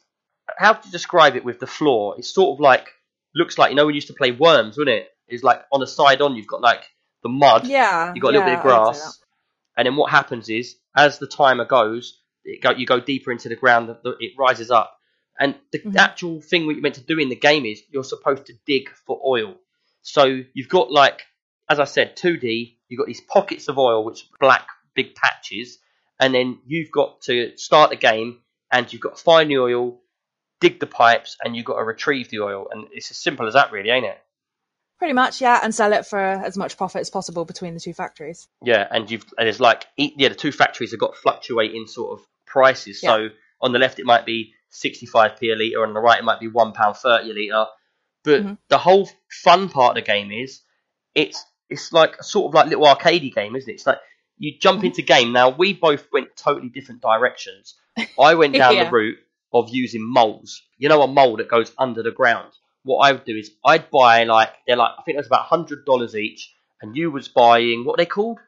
how 0.57 0.73
to 0.73 0.91
describe 0.91 1.35
it 1.35 1.43
with 1.43 1.59
the 1.59 1.65
floor? 1.65 2.15
It's 2.19 2.31
sort 2.31 2.55
of 2.55 2.59
like 2.59 2.87
looks 3.33 3.57
like 3.57 3.71
you 3.71 3.75
know 3.75 3.85
when 3.85 3.95
you 3.95 3.97
used 3.97 4.07
to 4.07 4.13
play 4.13 4.31
worms, 4.31 4.77
wouldn't 4.77 4.95
it? 4.97 5.07
It's 5.27 5.43
like 5.43 5.63
on 5.71 5.79
the 5.79 5.87
side 5.87 6.21
on 6.21 6.35
you've 6.35 6.47
got 6.47 6.61
like 6.61 6.83
the 7.23 7.29
mud, 7.29 7.65
Yeah. 7.65 8.13
you've 8.13 8.21
got 8.21 8.29
a 8.29 8.33
little 8.37 8.47
yeah, 8.47 8.55
bit 8.55 8.59
of 8.59 8.63
grass, 8.63 9.19
and 9.77 9.85
then 9.85 9.95
what 9.95 10.11
happens 10.11 10.49
is, 10.49 10.75
as 10.95 11.19
the 11.19 11.27
timer 11.27 11.65
goes, 11.65 12.19
it 12.43 12.61
go, 12.61 12.71
you 12.71 12.85
go 12.85 12.99
deeper 12.99 13.31
into 13.31 13.49
the 13.49 13.55
ground, 13.55 13.87
the- 14.03 14.17
it 14.19 14.33
rises 14.37 14.71
up, 14.71 14.99
and 15.39 15.55
the 15.71 15.79
Mhm. 15.79 15.95
actual 15.97 16.41
thing 16.41 16.65
what 16.65 16.75
you're 16.75 16.81
meant 16.81 16.95
to 16.95 17.01
do 17.01 17.19
in 17.19 17.29
the 17.29 17.35
game 17.35 17.65
is 17.65 17.83
you're 17.89 18.03
supposed 18.03 18.47
to 18.47 18.53
dig 18.65 18.89
for 19.05 19.21
oil. 19.25 19.55
So 20.01 20.41
you've 20.53 20.69
got 20.69 20.91
like, 20.91 21.25
as 21.69 21.79
I 21.79 21.83
said, 21.85 22.15
2D. 22.17 22.79
You've 22.87 22.97
got 22.97 23.07
these 23.07 23.21
pockets 23.21 23.67
of 23.67 23.77
oil, 23.77 24.03
which 24.03 24.23
are 24.23 24.37
black 24.39 24.67
big 24.95 25.13
patches, 25.13 25.77
and 26.19 26.33
then 26.33 26.59
you've 26.65 26.91
got 26.91 27.21
to 27.23 27.55
start 27.57 27.91
the 27.91 27.97
game, 27.97 28.41
and 28.71 28.91
you've 28.91 29.01
got 29.01 29.17
to 29.17 29.23
find 29.23 29.49
the 29.51 29.59
oil, 29.59 30.01
dig 30.59 30.79
the 30.79 30.87
pipes, 30.87 31.37
and 31.43 31.55
you've 31.55 31.65
got 31.65 31.77
to 31.77 31.83
retrieve 31.83 32.29
the 32.29 32.39
oil, 32.39 32.67
and 32.71 32.87
it's 32.91 33.11
as 33.11 33.17
simple 33.17 33.45
as 33.47 33.53
that, 33.53 33.71
really, 33.71 33.89
ain't 33.91 34.05
it? 34.05 34.19
Pretty 34.99 35.13
much, 35.13 35.41
yeah, 35.41 35.59
and 35.61 35.73
sell 35.75 35.93
it 35.93 36.05
for 36.07 36.19
as 36.19 36.57
much 36.57 36.75
profit 36.75 37.01
as 37.01 37.09
possible 37.09 37.45
between 37.45 37.73
the 37.75 37.79
two 37.79 37.93
factories. 37.93 38.47
Yeah, 38.63 38.87
and 38.89 39.09
you've 39.11 39.23
and 39.37 39.45
there's 39.45 39.59
like 39.59 39.85
yeah, 39.95 40.29
the 40.29 40.35
two 40.35 40.51
factories 40.51 40.91
have 40.91 40.99
got 40.99 41.15
fluctuating 41.15 41.85
sort 41.87 42.19
of 42.19 42.25
prices. 42.47 42.99
So 43.01 43.29
on 43.61 43.73
the 43.73 43.79
left 43.79 43.99
it 43.99 44.05
might 44.05 44.25
be 44.25 44.53
65p 44.71 45.41
a 45.53 45.55
litre, 45.55 45.83
on 45.85 45.93
the 45.93 45.99
right 45.99 46.19
it 46.19 46.23
might 46.25 46.39
be 46.39 46.47
one 46.47 46.71
pound 46.73 46.97
thirty 46.97 47.29
a 47.29 47.33
litre. 47.53 47.69
But 48.23 48.43
Mhm. 48.43 48.57
the 48.69 48.77
whole 48.79 49.07
fun 49.29 49.69
part 49.69 49.91
of 49.97 50.03
the 50.03 50.07
game 50.11 50.31
is 50.31 50.61
it's 51.13 51.43
it's 51.69 51.93
like 51.93 52.15
a 52.19 52.23
sort 52.23 52.49
of 52.49 52.53
like 52.55 52.67
little 52.67 52.85
arcadey 52.85 53.33
game, 53.33 53.55
isn't 53.55 53.69
it? 53.69 53.73
It's 53.73 53.85
like 53.85 53.99
you 54.39 54.57
jump 54.59 54.83
into 54.83 55.01
game. 55.01 55.31
Now 55.31 55.49
we 55.49 55.73
both 55.73 56.07
went 56.11 56.35
totally 56.35 56.69
different 56.69 57.01
directions. 57.01 57.75
I 58.19 58.33
went 58.35 58.53
down 58.57 58.75
Yeah. 58.75 58.85
the 58.85 58.91
route 58.91 59.17
of 59.53 59.69
using 59.69 60.01
moles. 60.03 60.61
You 60.77 60.89
know, 60.89 61.01
a 61.03 61.07
mole 61.07 61.37
that 61.37 61.49
goes 61.49 61.71
under 61.77 62.01
the 62.03 62.11
ground. 62.11 62.51
What 62.87 62.99
I 62.99 63.13
would 63.13 63.25
do 63.25 63.37
is 63.37 63.51
I'd 63.65 63.91
buy 63.91 64.23
like 64.25 64.49
they're 64.67 64.77
like 64.77 64.93
I 64.99 65.03
think 65.03 65.15
it 65.17 65.19
was 65.19 65.27
about 65.27 65.45
hundred 65.47 65.85
dollars 65.85 66.15
each, 66.15 66.53
and 66.81 66.95
you 66.97 67.11
was 67.11 67.27
buying 67.29 67.85
what 67.85 67.95
are 67.95 68.03
they 68.03 68.07
called 68.07 68.39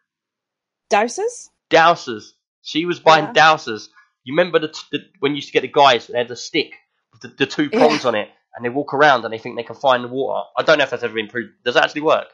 Dowsers? 0.91 1.49
dowsers. 1.71 2.32
She 2.63 2.86
was 2.86 2.99
buying 3.02 3.25
Yeah. 3.25 3.34
dowsers. 3.34 3.89
You 4.23 4.34
remember 4.34 4.60
the, 4.60 4.69
t- 4.69 4.80
the 4.91 4.99
when 5.19 5.34
you 5.34 5.38
used 5.38 5.49
to 5.49 5.54
get 5.54 5.63
the 5.63 5.67
guys 5.69 6.08
that 6.08 6.17
had 6.17 6.28
the 6.30 6.38
stick 6.38 6.73
with 7.13 7.21
the, 7.21 7.28
the 7.30 7.45
two 7.45 7.69
Yeah. 7.73 7.80
prongs 7.80 8.06
on 8.06 8.15
it, 8.15 8.30
and 8.56 8.65
they 8.65 8.69
walk 8.69 8.93
around 8.93 9.25
and 9.25 9.34
they 9.34 9.39
think 9.39 9.58
they 9.58 9.63
can 9.63 9.75
find 9.75 10.04
the 10.04 10.08
water. 10.10 10.47
I 10.58 10.63
don't 10.63 10.78
know 10.80 10.86
if 10.86 10.91
that's 10.91 11.04
ever 11.04 11.17
improved. 11.19 11.52
Does 11.65 11.75
that 11.75 11.84
actually 11.86 12.02
work? 12.02 12.28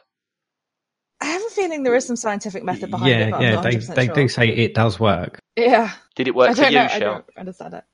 I 1.20 1.26
have 1.26 1.42
a 1.42 1.50
feeling 1.50 1.82
there 1.82 1.94
is 1.96 2.06
some 2.06 2.16
scientific 2.16 2.64
method 2.64 2.90
behind 2.90 3.12
it. 3.12 3.18
yeah, 3.18 3.30
But 3.30 3.36
I'm 3.38 3.42
yeah, 3.42 3.60
they 3.62 3.76
they 3.94 4.06
sure. 4.06 4.14
do 4.14 4.28
say 4.28 4.48
it 4.48 4.74
does 4.74 5.00
work. 5.00 5.38
Yeah, 5.56 5.92
Did 6.14 6.28
it 6.28 6.34
work 6.34 6.50
I 6.50 6.54
for 6.54 6.62
don't 6.62 6.72
you, 6.72 6.78
know. 6.78 6.84
I 6.84 6.98
don't 7.00 7.24
understand 7.38 7.74
it. 7.74 7.84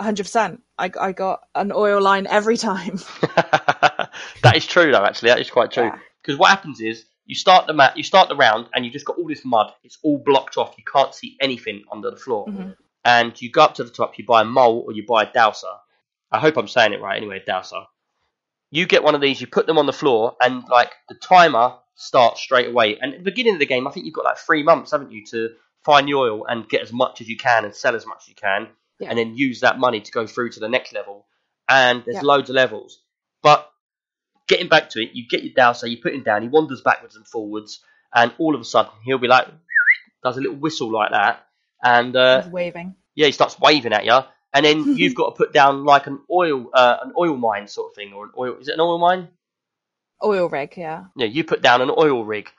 Hundred 0.00 0.24
percent. 0.24 0.62
I 0.78 0.90
I 1.00 1.12
got 1.12 1.40
an 1.54 1.72
oil 1.72 2.00
line 2.00 2.26
every 2.26 2.56
time. 2.56 2.98
that 3.20 4.52
is 4.54 4.66
true, 4.66 4.90
though. 4.90 5.04
Actually, 5.04 5.30
that 5.30 5.40
is 5.40 5.50
quite 5.50 5.70
true. 5.70 5.84
Yeah. 5.84 5.98
Because 6.22 6.38
what 6.38 6.50
happens 6.50 6.80
is 6.80 7.04
you 7.26 7.34
start 7.34 7.66
the 7.66 7.72
mat, 7.72 7.96
you 7.96 8.02
start 8.02 8.28
the 8.28 8.36
round, 8.36 8.68
and 8.74 8.84
you 8.84 8.90
just 8.90 9.04
got 9.04 9.18
all 9.18 9.26
this 9.26 9.44
mud. 9.44 9.72
It's 9.82 9.98
all 10.02 10.18
blocked 10.24 10.56
off. 10.56 10.74
You 10.78 10.84
can't 10.90 11.14
see 11.14 11.36
anything 11.40 11.84
under 11.92 12.10
the 12.10 12.16
floor. 12.16 12.46
Mhm. 12.46 12.76
And 13.04 13.40
you 13.40 13.50
go 13.50 13.62
up 13.62 13.74
to 13.74 13.84
the 13.84 13.90
top. 13.90 14.18
You 14.18 14.24
buy 14.24 14.42
a 14.42 14.44
mole 14.44 14.84
or 14.86 14.92
you 14.92 15.04
buy 15.06 15.24
a 15.24 15.32
dowser. 15.32 15.66
I 16.32 16.38
hope 16.38 16.56
I'm 16.56 16.68
saying 16.68 16.92
it 16.92 17.00
right. 17.00 17.16
Anyway, 17.16 17.42
dowser. 17.46 17.82
You 18.70 18.86
get 18.86 19.04
one 19.04 19.14
of 19.14 19.20
these. 19.20 19.40
You 19.40 19.46
put 19.46 19.66
them 19.66 19.78
on 19.78 19.86
the 19.86 19.92
floor, 19.92 20.36
and 20.40 20.64
like 20.68 20.92
the 21.08 21.14
timer 21.14 21.74
starts 21.94 22.40
straight 22.40 22.68
away. 22.68 22.98
And 23.00 23.12
at 23.12 23.18
the 23.20 23.24
beginning 23.24 23.54
of 23.54 23.58
the 23.60 23.66
game, 23.66 23.86
I 23.86 23.90
think 23.90 24.06
you've 24.06 24.14
got 24.14 24.24
like 24.24 24.38
three 24.38 24.62
months, 24.62 24.90
haven't 24.90 25.12
you, 25.12 25.24
to 25.26 25.50
find 25.84 26.08
the 26.08 26.14
oil 26.14 26.44
and 26.46 26.68
get 26.68 26.82
as 26.82 26.92
much 26.92 27.20
as 27.20 27.28
you 27.28 27.36
can 27.36 27.64
and 27.64 27.74
sell 27.74 27.94
as 27.94 28.06
much 28.06 28.22
as 28.22 28.28
you 28.28 28.34
can, 28.34 28.68
Yeah. 29.04 29.10
and 29.10 29.18
then 29.18 29.36
use 29.36 29.60
that 29.60 29.78
money 29.78 30.00
to 30.00 30.12
go 30.12 30.26
through 30.26 30.50
to 30.50 30.60
the 30.60 30.68
next 30.68 30.92
level. 30.92 31.26
And 31.68 32.02
there's 32.04 32.16
Yeah. 32.16 32.22
loads 32.22 32.50
of 32.50 32.56
levels, 32.56 33.00
but 33.42 33.70
getting 34.48 34.68
back 34.68 34.90
to 34.90 35.02
it, 35.02 35.10
you 35.14 35.26
get 35.28 35.42
your 35.44 35.54
dowser, 35.54 35.86
you 35.86 35.96
put 36.02 36.12
him 36.14 36.22
down, 36.22 36.42
he 36.42 36.48
wanders 36.48 36.82
backwards 36.82 37.16
and 37.16 37.26
forwards, 37.26 37.80
and 38.14 38.32
all 38.38 38.54
of 38.54 38.60
a 38.60 38.64
sudden 38.64 38.92
he'll 39.04 39.18
be 39.18 39.28
like, 39.28 39.46
does 40.22 40.36
a 40.36 40.40
little 40.40 40.56
whistle 40.56 40.90
like 40.92 41.10
that, 41.12 41.46
and 41.82 42.14
uh, 42.16 42.42
With 42.44 42.52
waving. 42.52 42.94
yeah, 43.14 43.26
he 43.26 43.32
starts 43.32 43.58
waving 43.58 43.92
at 43.94 44.04
you, 44.04 44.18
and 44.52 44.64
then 44.66 44.84
you've 44.98 45.14
got 45.14 45.30
to 45.30 45.36
put 45.36 45.52
down 45.54 45.84
like 45.84 46.06
an 46.06 46.20
oil, 46.30 46.68
uh, 46.74 46.96
an 47.02 47.12
oil 47.18 47.36
mine 47.36 47.66
sort 47.68 47.90
of 47.92 47.94
thing, 47.94 48.12
or 48.12 48.24
an 48.26 48.32
oil. 48.38 48.56
Is 48.60 48.68
it 48.68 48.74
an 48.74 48.80
oil 48.80 48.98
mine? 48.98 49.28
Oil 50.22 50.48
rig, 50.48 50.74
yeah. 50.76 51.04
Yeah, 51.16 51.26
you 51.26 51.44
put 51.44 51.62
down 51.62 51.80
an 51.82 51.90
oil 51.90 52.24
rig, 52.24 52.50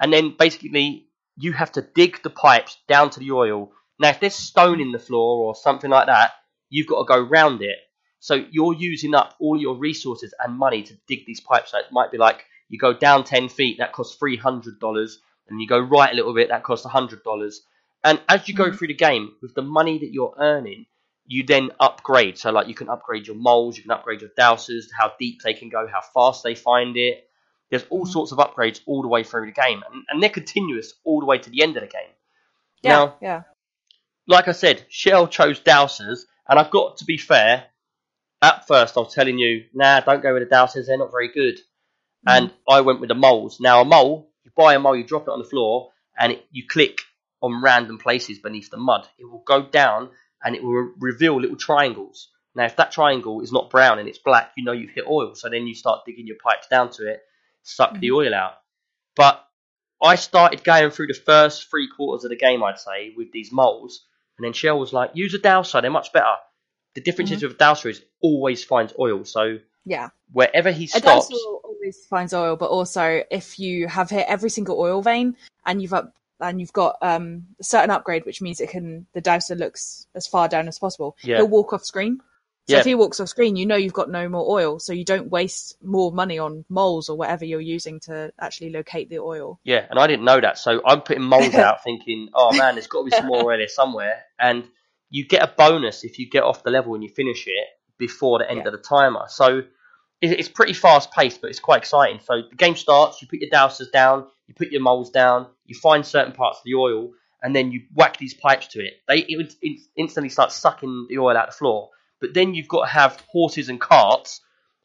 and 0.00 0.12
then 0.12 0.34
basically 0.38 1.06
you 1.36 1.52
have 1.52 1.72
to 1.72 1.82
dig 1.82 2.22
the 2.22 2.30
pipes 2.30 2.76
down 2.88 3.10
to 3.10 3.20
the 3.20 3.32
oil. 3.32 3.72
Now, 4.02 4.10
if 4.10 4.20
there's 4.20 4.34
stone 4.34 4.80
in 4.80 4.92
the 4.92 4.98
floor 4.98 5.46
or 5.46 5.54
something 5.54 5.90
like 5.90 6.06
that, 6.06 6.32
you've 6.70 6.88
got 6.88 6.98
to 6.98 7.04
go 7.04 7.20
round 7.20 7.62
it. 7.62 7.78
So 8.20 8.34
you're 8.50 8.74
using 8.74 9.14
up 9.14 9.36
all 9.40 9.60
your 9.60 9.76
resources 9.76 10.34
and 10.40 10.58
money 10.58 10.82
to 10.82 10.94
dig 11.06 11.26
these 11.26 11.40
pipes. 11.40 11.70
So 11.72 11.78
it 11.78 11.86
might 11.92 12.10
be 12.10 12.18
like 12.18 12.44
you 12.68 12.78
go 12.78 12.92
down 12.94 13.24
ten 13.24 13.48
feet, 13.48 13.78
that 13.78 13.92
costs 13.92 14.16
three 14.16 14.36
hundred 14.36 14.80
dollars, 14.80 15.20
and 15.48 15.60
you 15.60 15.68
go 15.68 15.78
right 15.78 16.12
a 16.12 16.16
little 16.16 16.34
bit, 16.34 16.48
that 16.50 16.64
costs 16.64 16.86
hundred 16.86 17.22
dollars. 17.22 17.62
And 18.04 18.20
as 18.28 18.48
you 18.48 18.54
go 18.54 18.72
Mhm. 18.72 18.76
through 18.76 18.88
the 18.88 18.94
game, 18.94 19.36
with 19.42 19.54
the 19.54 19.62
money 19.62 19.98
that 20.00 20.12
you're 20.12 20.34
earning, 20.38 20.86
you 21.26 21.44
then 21.44 21.70
upgrade. 21.80 22.38
So 22.38 22.50
like 22.50 22.68
you 22.68 22.74
can 22.74 22.88
upgrade 22.88 23.28
your 23.28 23.36
moles, 23.36 23.76
you 23.76 23.82
can 23.84 23.92
upgrade 23.92 24.22
your 24.22 24.30
dowsers, 24.38 24.86
how 24.98 25.12
deep 25.20 25.42
they 25.42 25.54
can 25.54 25.68
go, 25.68 25.86
how 25.86 26.00
fast 26.00 26.42
they 26.42 26.56
find 26.56 26.96
it. 26.96 27.28
There's 27.70 27.84
all 27.90 28.04
Mhm. 28.04 28.08
sorts 28.08 28.32
of 28.32 28.38
upgrades 28.38 28.80
all 28.86 29.02
the 29.02 29.08
way 29.08 29.22
through 29.24 29.46
the 29.46 29.52
game, 29.52 29.82
and, 29.90 30.04
and 30.08 30.22
they're 30.22 30.30
continuous 30.30 30.94
all 31.04 31.20
the 31.20 31.26
way 31.26 31.38
to 31.38 31.50
the 31.50 31.62
end 31.62 31.76
of 31.76 31.82
the 31.82 31.88
game. 31.88 32.10
Yeah, 32.82 32.90
Now, 32.90 33.16
yeah. 33.20 33.42
Like 34.26 34.48
I 34.48 34.52
said, 34.52 34.84
Shell 34.88 35.28
chose 35.28 35.60
dowsers, 35.60 36.20
and 36.48 36.58
I've 36.58 36.70
got 36.70 36.98
to 36.98 37.04
be 37.04 37.18
fair. 37.18 37.64
At 38.40 38.66
first, 38.66 38.96
I 38.96 39.00
was 39.00 39.14
telling 39.14 39.38
you, 39.38 39.64
nah, 39.72 40.00
don't 40.00 40.22
go 40.22 40.34
with 40.34 40.48
the 40.48 40.54
dowsers; 40.54 40.86
they're 40.86 40.98
not 40.98 41.10
very 41.10 41.28
good. 41.32 41.58
Hmm. 42.26 42.34
And 42.34 42.52
I 42.68 42.80
went 42.80 43.00
with 43.00 43.08
the 43.08 43.14
moles. 43.14 43.60
Now, 43.60 43.80
a 43.80 43.84
mole, 43.84 44.30
you 44.44 44.50
buy 44.56 44.74
a 44.74 44.78
mole, 44.78 44.96
you 44.96 45.04
drop 45.04 45.22
it 45.22 45.30
on 45.30 45.38
the 45.38 45.48
floor, 45.48 45.90
and 46.18 46.32
it, 46.32 46.46
you 46.50 46.66
click 46.66 47.00
on 47.40 47.62
random 47.62 47.98
places 47.98 48.38
beneath 48.38 48.70
the 48.70 48.76
mud. 48.76 49.06
It 49.18 49.24
will 49.24 49.42
go 49.46 49.62
down, 49.62 50.10
and 50.42 50.54
it 50.54 50.62
will 50.62 50.92
reveal 50.98 51.40
little 51.40 51.56
triangles. 51.56 52.28
Now, 52.54 52.64
if 52.64 52.76
that 52.76 52.92
triangle 52.92 53.40
is 53.40 53.52
not 53.52 53.70
brown 53.70 53.98
and 53.98 54.08
it's 54.08 54.18
black, 54.18 54.52
you 54.56 54.64
know 54.64 54.72
you've 54.72 54.90
hit 54.90 55.06
oil. 55.08 55.34
So 55.34 55.48
then 55.48 55.66
you 55.66 55.74
start 55.74 56.04
digging 56.04 56.26
your 56.26 56.36
pipes 56.36 56.66
down 56.68 56.90
to 56.90 57.10
it, 57.10 57.22
suck 57.62 57.98
the 57.98 58.08
hmm. 58.08 58.14
oil 58.14 58.34
out. 58.34 58.54
But 59.16 59.44
I 60.02 60.16
started 60.16 60.64
going 60.64 60.90
through 60.90 61.08
the 61.08 61.14
first 61.14 61.70
three 61.70 61.88
quarters 61.88 62.24
of 62.24 62.30
the 62.30 62.36
game, 62.36 62.62
I'd 62.62 62.78
say, 62.78 63.12
with 63.16 63.30
these 63.30 63.52
moles, 63.52 64.04
and 64.38 64.44
then 64.44 64.52
Shell 64.52 64.78
was 64.78 64.92
like, 64.92 65.10
"Use 65.14 65.34
a 65.34 65.38
dowser; 65.38 65.80
they're 65.80 65.90
much 65.90 66.12
better." 66.12 66.34
The 66.94 67.00
difference 67.00 67.30
is 67.30 67.42
with 67.42 67.52
a 67.52 67.56
dowser 67.56 67.88
is 67.88 68.02
always 68.20 68.62
finds 68.64 68.92
oil. 68.98 69.24
So 69.24 69.58
Yeah. 69.84 70.10
wherever 70.30 70.70
he 70.70 70.86
stops, 70.86 71.04
A 71.04 71.06
dowser 71.06 71.34
always 71.64 72.04
finds 72.06 72.34
oil, 72.34 72.56
but 72.56 72.70
also 72.70 73.24
if 73.30 73.58
you 73.58 73.88
have 73.88 74.10
hit 74.10 74.26
every 74.28 74.50
single 74.50 74.78
oil 74.78 75.00
vein 75.02 75.36
and 75.64 75.80
you've 75.80 75.94
up 75.94 76.12
and 76.40 76.60
you've 76.60 76.72
got 76.72 76.96
um, 77.02 77.46
a 77.60 77.64
certain 77.64 77.90
upgrade, 77.90 78.26
which 78.26 78.42
means 78.42 78.60
it 78.60 78.68
can 78.68 79.06
the 79.14 79.20
dowser 79.20 79.54
looks 79.54 80.06
as 80.14 80.26
far 80.26 80.48
down 80.48 80.68
as 80.68 80.78
possible. 80.78 81.16
Yeah. 81.22 81.36
He'll 81.36 81.48
walk 81.48 81.72
off 81.72 81.84
screen. 81.84 82.20
So 82.68 82.74
Yeah. 82.76 82.80
if 82.80 82.86
he 82.86 82.94
walks 82.94 83.18
off 83.18 83.28
screen, 83.28 83.56
you 83.56 83.66
know 83.66 83.74
you've 83.74 83.92
got 83.92 84.08
no 84.08 84.28
more 84.28 84.48
oil, 84.48 84.78
so 84.78 84.92
you 84.92 85.04
don't 85.04 85.28
waste 85.30 85.76
more 85.82 86.12
money 86.12 86.38
on 86.38 86.64
moles 86.68 87.08
or 87.08 87.16
whatever 87.16 87.44
you're 87.44 87.60
using 87.60 87.98
to 88.00 88.32
actually 88.40 88.70
locate 88.70 89.10
the 89.10 89.18
oil. 89.18 89.58
Yeah, 89.64 89.84
and 89.90 89.98
I 89.98 90.06
didn't 90.06 90.24
know 90.24 90.40
that. 90.40 90.58
So 90.58 90.80
I'm 90.86 91.00
putting 91.00 91.24
moles 91.24 91.54
out 91.54 91.82
thinking, 91.84 92.28
oh 92.34 92.56
man, 92.56 92.76
there's 92.76 92.86
got 92.86 93.00
to 93.00 93.04
be 93.06 93.10
some 93.10 93.26
more 93.26 93.50
oil 93.52 93.58
here 93.58 93.66
somewhere. 93.68 94.22
And 94.38 94.64
you 95.10 95.26
get 95.26 95.42
a 95.42 95.48
bonus 95.48 96.04
if 96.04 96.18
you 96.20 96.30
get 96.30 96.44
off 96.44 96.62
the 96.62 96.70
level 96.70 96.94
and 96.94 97.02
you 97.02 97.08
finish 97.08 97.46
it 97.48 97.66
before 97.98 98.38
the 98.38 98.48
end 98.48 98.60
Yeah. 98.60 98.66
of 98.68 98.72
the 98.72 98.78
timer. 98.78 99.24
So 99.28 99.62
it's 100.20 100.48
pretty 100.48 100.72
fast 100.72 101.10
paced, 101.10 101.40
but 101.40 101.50
it's 101.50 101.58
quite 101.58 101.78
exciting. 101.78 102.20
So 102.20 102.42
the 102.48 102.54
game 102.56 102.76
starts, 102.76 103.20
you 103.20 103.26
put 103.26 103.40
your 103.40 103.50
dowsers 103.50 103.90
down, 103.90 104.28
you 104.46 104.54
put 104.54 104.70
your 104.70 104.80
moles 104.80 105.10
down, 105.10 105.48
you 105.66 105.74
find 105.76 106.06
certain 106.06 106.32
parts 106.32 106.58
of 106.58 106.64
the 106.64 106.74
oil, 106.76 107.10
and 107.42 107.56
then 107.56 107.72
you 107.72 107.80
whack 107.92 108.18
these 108.18 108.32
pipes 108.34 108.68
to 108.68 108.78
it. 108.84 108.94
They 109.08 109.18
it 109.18 109.36
would 109.36 109.52
in- 109.62 109.82
instantly 109.96 110.28
start 110.28 110.52
sucking 110.52 111.06
the 111.08 111.18
oil 111.18 111.36
out 111.36 111.48
the 111.48 111.52
floor. 111.56 111.90
But 112.22 112.32
then 112.34 112.54
you've 112.54 112.68
got 112.68 112.86
to 112.86 112.90
have 112.92 113.20
horses 113.28 113.68
and 113.68 113.80
carts 113.80 114.40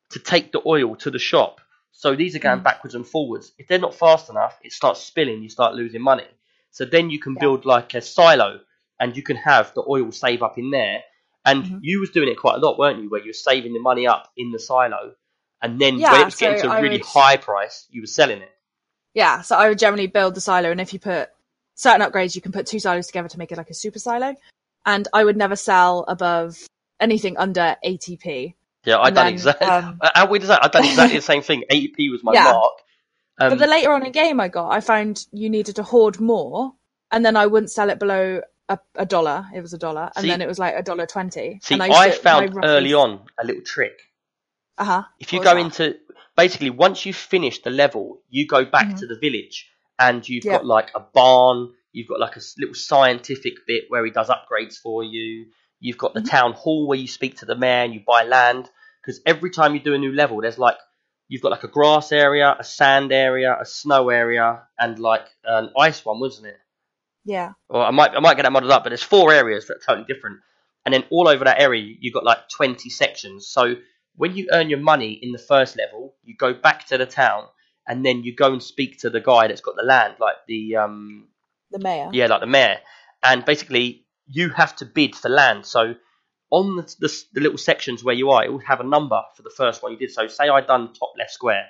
to 0.09 0.19
take 0.19 0.51
the 0.51 0.61
oil 0.65 0.95
to 0.97 1.11
the 1.11 1.19
shop. 1.19 1.61
So 1.91 2.15
these 2.15 2.35
are 2.35 2.39
going 2.39 2.59
Mm. 2.59 2.63
backwards 2.63 2.95
and 2.95 3.07
forwards. 3.07 3.53
If 3.59 3.67
they're 3.67 3.79
not 3.87 3.93
fast 3.93 4.29
enough, 4.29 4.57
it 4.63 4.73
starts 4.73 5.01
spilling. 5.01 5.43
You 5.43 5.49
start 5.49 5.75
losing 5.75 6.01
money. 6.01 6.27
So 6.71 6.83
then 6.83 7.09
you 7.11 7.19
can 7.19 7.33
Yeah. 7.35 7.41
build 7.41 7.65
like 7.65 7.93
a 7.93 8.01
silo, 8.01 8.61
and 8.99 9.15
you 9.15 9.21
can 9.23 9.37
have 9.37 9.73
the 9.75 9.83
oil 9.87 10.11
save 10.11 10.41
up 10.41 10.57
in 10.57 10.71
there. 10.71 11.03
And 11.45 11.63
Mhm. 11.63 11.79
you 11.83 11.99
was 11.99 12.09
doing 12.09 12.27
it 12.27 12.35
quite 12.35 12.55
a 12.55 12.59
lot, 12.65 12.77
weren't 12.79 13.01
you? 13.01 13.09
Where 13.09 13.21
you 13.21 13.29
were 13.29 13.33
saving 13.33 13.73
the 13.73 13.79
money 13.79 14.05
up 14.07 14.31
in 14.35 14.51
the 14.51 14.59
silo, 14.59 15.13
and 15.61 15.79
then 15.79 15.97
Yeah, 15.99 16.11
when 16.11 16.21
it 16.21 16.25
was 16.25 16.35
getting 16.35 16.61
to 16.61 16.67
a 16.69 16.73
I 16.73 16.79
really 16.79 16.97
would- 16.97 17.05
high 17.05 17.37
price, 17.37 17.85
you 17.91 18.01
were 18.01 18.07
selling 18.07 18.41
it. 18.41 18.51
Yeah, 19.13 19.41
so 19.41 19.55
I 19.55 19.69
would 19.69 19.79
generally 19.79 20.07
build 20.07 20.33
the 20.35 20.41
silo, 20.41 20.71
and 20.71 20.81
if 20.81 20.91
you 20.91 20.99
put 20.99 21.29
certain 21.75 22.01
upgrades, 22.01 22.35
you 22.35 22.41
can 22.41 22.51
put 22.51 22.65
two 22.65 22.79
silos 22.79 23.07
together 23.07 23.29
to 23.29 23.37
make 23.37 23.51
it 23.51 23.57
like 23.57 23.69
a 23.69 23.73
super 23.75 23.99
silo. 23.99 24.35
And 24.85 25.07
I 25.13 25.23
would 25.23 25.37
never 25.37 25.55
sell 25.55 26.05
above 26.07 26.57
anything 26.99 27.37
under 27.37 27.75
80p. 27.83 28.53
Yeah, 28.85 28.99
I 28.99 29.09
done 29.09 29.27
exactly. 29.27 29.67
um, 29.67 29.99
How 30.15 30.27
weird 30.29 30.43
is 30.43 30.47
that? 30.49 30.63
I 30.63 30.67
done 30.69 30.85
exactly 30.91 31.17
the 31.17 31.21
same 31.21 31.41
thing. 31.41 31.63
80p 31.69 32.11
was 32.11 32.23
my 32.23 32.33
Yeah. 32.33 32.43
mark. 32.51 32.73
Um, 33.39 33.49
but 33.49 33.59
the 33.59 33.67
later 33.67 33.91
on 33.91 34.05
in 34.05 34.11
game 34.11 34.39
I 34.39 34.47
got, 34.47 34.69
I 34.69 34.79
found 34.79 35.25
you 35.31 35.49
needed 35.49 35.75
to 35.75 35.83
hoard 35.83 36.19
more, 36.19 36.73
and 37.11 37.23
then 37.25 37.35
I 37.35 37.45
wouldn't 37.45 37.69
sell 37.71 37.89
it 37.89 37.99
below 37.99 38.41
a, 38.69 38.79
a 38.95 39.05
dollar. 39.05 39.45
It 39.53 39.61
was 39.61 39.73
a 39.73 39.77
dollar, 39.77 40.09
and 40.15 40.23
See- 40.23 40.27
then 40.29 40.41
it 40.41 40.47
was 40.47 40.57
like 40.57 40.73
a 40.75 40.81
dollar 40.81 41.05
twenty. 41.05 41.59
see, 41.61 41.75
and 41.75 41.83
I, 41.83 42.09
to- 42.09 42.15
found 42.15 42.57
early 42.63 42.93
on 42.93 43.21
a 43.37 43.45
little 43.45 43.61
trick. 43.63 43.99
Uh 44.77 44.83
huh. 44.85 45.03
If 45.19 45.33
you 45.33 45.39
What 45.39 45.45
go 45.53 45.57
into 45.57 45.97
basically 46.35 46.69
once 46.71 47.05
you 47.05 47.13
finish 47.13 47.61
the 47.61 47.69
level, 47.69 48.21
you 48.29 48.47
go 48.47 48.63
back 48.65 48.87
Mhm. 48.87 48.99
to 48.99 49.07
the 49.07 49.17
village 49.19 49.69
and 49.99 50.27
you've 50.27 50.45
Yeah. 50.45 50.53
got 50.53 50.65
like 50.65 50.91
a 50.95 50.99
barn, 50.99 51.73
you've 51.91 52.07
got 52.07 52.19
like 52.19 52.37
a 52.37 52.41
little 52.59 52.75
scientific 52.75 53.53
bit 53.67 53.85
where 53.89 54.03
he 54.05 54.11
does 54.11 54.29
upgrades 54.29 54.77
for 54.77 55.03
you. 55.03 55.47
You've 55.79 55.97
got 55.97 56.13
the 56.13 56.21
Mhm. 56.21 56.29
town 56.29 56.53
hall 56.53 56.87
where 56.87 56.97
you 56.97 57.07
speak 57.07 57.37
to 57.39 57.45
the 57.45 57.55
mayor 57.55 57.83
and 57.85 57.93
you 57.93 58.01
buy 58.05 58.23
land 58.23 58.69
because 59.01 59.21
every 59.25 59.51
time 59.51 59.73
you 59.75 59.79
do 59.81 59.93
a 59.93 59.97
new 59.97 60.11
level, 60.11 60.41
there's 60.41 60.57
like 60.57 60.77
you've 61.27 61.41
got 61.41 61.51
like 61.51 61.63
a 61.63 61.67
grass 61.67 62.11
area, 62.11 62.55
a 62.57 62.63
sand 62.63 63.11
area, 63.11 63.57
a 63.59 63.65
snow 63.65 64.09
area, 64.09 64.63
and 64.79 64.97
like 64.99 65.27
an 65.43 65.71
ice 65.77 66.03
one, 66.05 66.19
wasn't 66.19 66.47
it? 66.47 66.57
Yeah. 67.25 67.53
or 67.69 67.83
I 67.83 67.91
might 67.91 68.11
I 68.11 68.19
might 68.19 68.35
get 68.37 68.43
that 68.43 68.51
muddled 68.51 68.71
up, 68.71 68.83
but 68.83 68.89
there's 68.89 69.03
four 69.03 69.33
areas 69.33 69.67
that 69.67 69.75
are 69.77 69.85
totally 69.85 70.05
different, 70.11 70.39
and 70.85 70.93
then 70.93 71.03
all 71.11 71.27
over 71.27 71.43
that 71.43 71.59
area 71.59 71.83
you've 71.99 72.13
got 72.13 72.23
like 72.23 72.47
20 72.55 72.89
sections. 72.89 73.47
So 73.47 73.75
when 74.15 74.35
you 74.35 74.47
earn 74.53 74.69
your 74.69 74.79
money 74.79 75.11
in 75.21 75.31
the 75.33 75.37
first 75.37 75.75
level, 75.77 76.15
you 76.23 76.35
go 76.35 76.53
back 76.53 76.87
to 76.87 76.97
the 76.97 77.05
town, 77.05 77.43
and 77.87 78.05
then 78.05 78.23
you 78.23 78.33
go 78.35 78.53
and 78.53 78.63
speak 78.63 78.99
to 79.01 79.09
the 79.09 79.19
guy 79.21 79.47
that's 79.47 79.61
got 79.61 79.75
the 79.75 79.83
land, 79.83 80.15
like 80.19 80.37
the 80.47 80.77
um, 80.77 81.27
The 81.71 81.79
mayor. 81.79 82.09
yeah, 82.13 82.27
like 82.27 82.39
the 82.39 82.47
mayor, 82.47 82.79
and 83.21 83.43
basically 83.45 84.06
you 84.29 84.49
have 84.49 84.75
to 84.77 84.85
bid 84.85 85.15
for 85.15 85.29
land. 85.29 85.65
So 85.65 85.95
on 86.51 86.77
the, 86.77 86.83
the, 86.99 87.23
the 87.33 87.41
little 87.41 87.57
sections 87.57 88.03
where 88.03 88.15
you 88.15 88.31
are, 88.31 88.43
it 88.45 88.51
will 88.51 88.59
have 88.59 88.79
a 88.79 88.85
number 88.85 89.21
for 89.35 89.43
the 89.43 89.51
first 89.51 89.83
one 89.83 89.91
you 89.93 89.97
did. 89.97 90.11
So 90.11 90.27
say 90.27 90.49
I 90.49 90.61
done 90.61 90.93
top 90.93 91.13
left 91.17 91.31
square, 91.31 91.67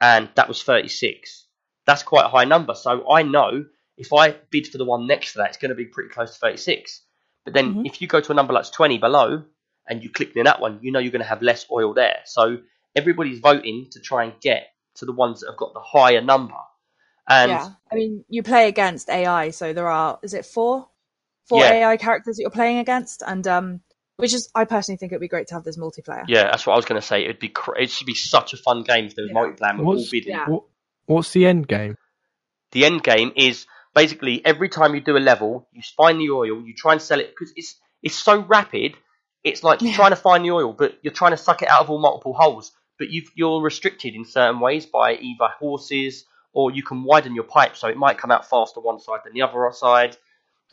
and 0.00 0.28
that 0.36 0.48
was 0.48 0.62
36. 0.62 1.46
That's 1.86 2.02
quite 2.02 2.26
a 2.26 2.30
high 2.30 2.44
number. 2.44 2.74
So 2.74 3.10
I 3.10 3.22
know 3.22 3.64
if 3.98 4.12
I 4.12 4.32
bid 4.50 4.68
for 4.68 4.78
the 4.78 4.84
one 4.84 5.06
next 5.06 5.32
to 5.32 5.38
that, 5.38 5.48
it's 5.50 5.58
going 5.58 5.70
to 5.70 5.74
be 5.76 5.86
pretty 5.86 6.10
close 6.10 6.34
to 6.34 6.40
36. 6.40 7.02
But 7.44 7.54
then 7.54 7.76
Mhm. 7.76 7.86
if 7.86 8.02
you 8.02 8.08
go 8.08 8.20
to 8.20 8.32
a 8.32 8.34
number 8.34 8.54
that's 8.54 8.70
20 8.70 8.98
below, 8.98 9.44
and 9.88 10.02
you 10.04 10.10
click 10.10 10.36
in 10.36 10.44
that 10.44 10.60
one, 10.60 10.80
you 10.82 10.92
know 10.92 11.00
you're 11.00 11.12
going 11.12 11.22
to 11.22 11.28
have 11.28 11.42
less 11.42 11.66
oil 11.70 11.94
there. 11.94 12.20
So 12.26 12.58
everybody's 12.96 13.40
voting 13.40 13.88
to 13.92 14.00
try 14.00 14.24
and 14.24 14.34
get 14.40 14.68
to 14.96 15.06
the 15.06 15.12
ones 15.12 15.40
that 15.40 15.48
have 15.50 15.58
got 15.58 15.74
the 15.74 15.80
higher 15.80 16.20
number. 16.20 16.54
And 17.28 17.50
yeah. 17.50 17.70
I 17.90 17.94
mean, 17.96 18.24
you 18.28 18.42
play 18.42 18.68
against 18.68 19.10
AI, 19.10 19.50
so 19.50 19.72
there 19.72 19.88
are 19.88 20.18
is 20.22 20.34
it 20.34 20.46
four, 20.46 20.88
four 21.48 21.60
Yeah. 21.60 21.72
AI 21.90 21.96
characters 21.96 22.36
that 22.36 22.42
you're 22.42 22.50
playing 22.50 22.78
against, 22.78 23.22
and 23.26 23.46
um, 23.46 23.80
which 24.16 24.34
is 24.34 24.50
I 24.54 24.64
personally 24.64 24.98
think 24.98 25.12
it'd 25.12 25.20
be 25.20 25.28
great 25.28 25.48
to 25.48 25.54
have 25.54 25.64
this 25.64 25.78
multiplayer. 25.78 26.24
Yeah, 26.28 26.44
that's 26.44 26.66
what 26.66 26.74
I 26.74 26.76
was 26.76 26.84
going 26.84 27.00
to 27.00 27.06
say. 27.06 27.24
It'd 27.24 27.38
be 27.38 27.48
cr- 27.48 27.76
it 27.78 27.90
should 27.90 28.06
be 28.06 28.14
such 28.14 28.52
a 28.52 28.56
fun 28.56 28.82
game 28.82 29.06
if 29.06 29.14
there 29.16 29.24
was 29.24 29.32
Yeah. 29.34 29.40
multiplayer. 29.40 29.78
We're 29.78 29.84
all 29.84 29.94
What's- 29.96 30.12
Yeah. 30.12 30.48
What, 30.48 30.62
what's 31.06 31.32
the 31.32 31.46
end 31.46 31.66
game? 31.68 31.96
The 32.72 32.84
end 32.84 33.02
game 33.02 33.32
is 33.36 33.66
basically 33.94 34.44
every 34.44 34.68
time 34.68 34.94
you 34.94 35.00
do 35.00 35.16
a 35.16 35.18
level, 35.20 35.68
you 35.72 35.82
find 35.96 36.18
the 36.20 36.30
oil, 36.30 36.62
you 36.62 36.74
try 36.74 36.92
and 36.92 37.02
sell 37.02 37.20
it 37.20 37.30
because 37.30 37.52
it's 37.56 37.76
it's 38.02 38.14
so 38.16 38.40
rapid. 38.40 38.94
It's 39.44 39.62
like 39.62 39.80
you're 39.82 39.90
Yeah. 39.90 39.96
trying 39.96 40.10
to 40.10 40.16
find 40.16 40.44
the 40.44 40.50
oil, 40.52 40.72
but 40.72 40.98
you're 41.02 41.12
trying 41.12 41.32
to 41.32 41.36
suck 41.36 41.62
it 41.62 41.68
out 41.68 41.80
of 41.82 41.90
all 41.90 41.98
multiple 42.00 42.32
holes. 42.32 42.72
But 42.98 43.10
you 43.10 43.22
you're 43.34 43.60
restricted 43.60 44.14
in 44.14 44.24
certain 44.24 44.60
ways 44.60 44.86
by 44.86 45.14
either 45.16 45.48
horses 45.58 46.24
or 46.52 46.70
you 46.70 46.82
can 46.82 47.02
widen 47.02 47.34
your 47.34 47.44
pipe, 47.44 47.76
so 47.76 47.88
it 47.88 47.96
might 47.96 48.18
come 48.18 48.30
out 48.30 48.48
faster 48.48 48.80
one 48.80 49.00
side 49.00 49.20
than 49.24 49.32
the 49.32 49.42
other 49.42 49.68
side. 49.72 50.16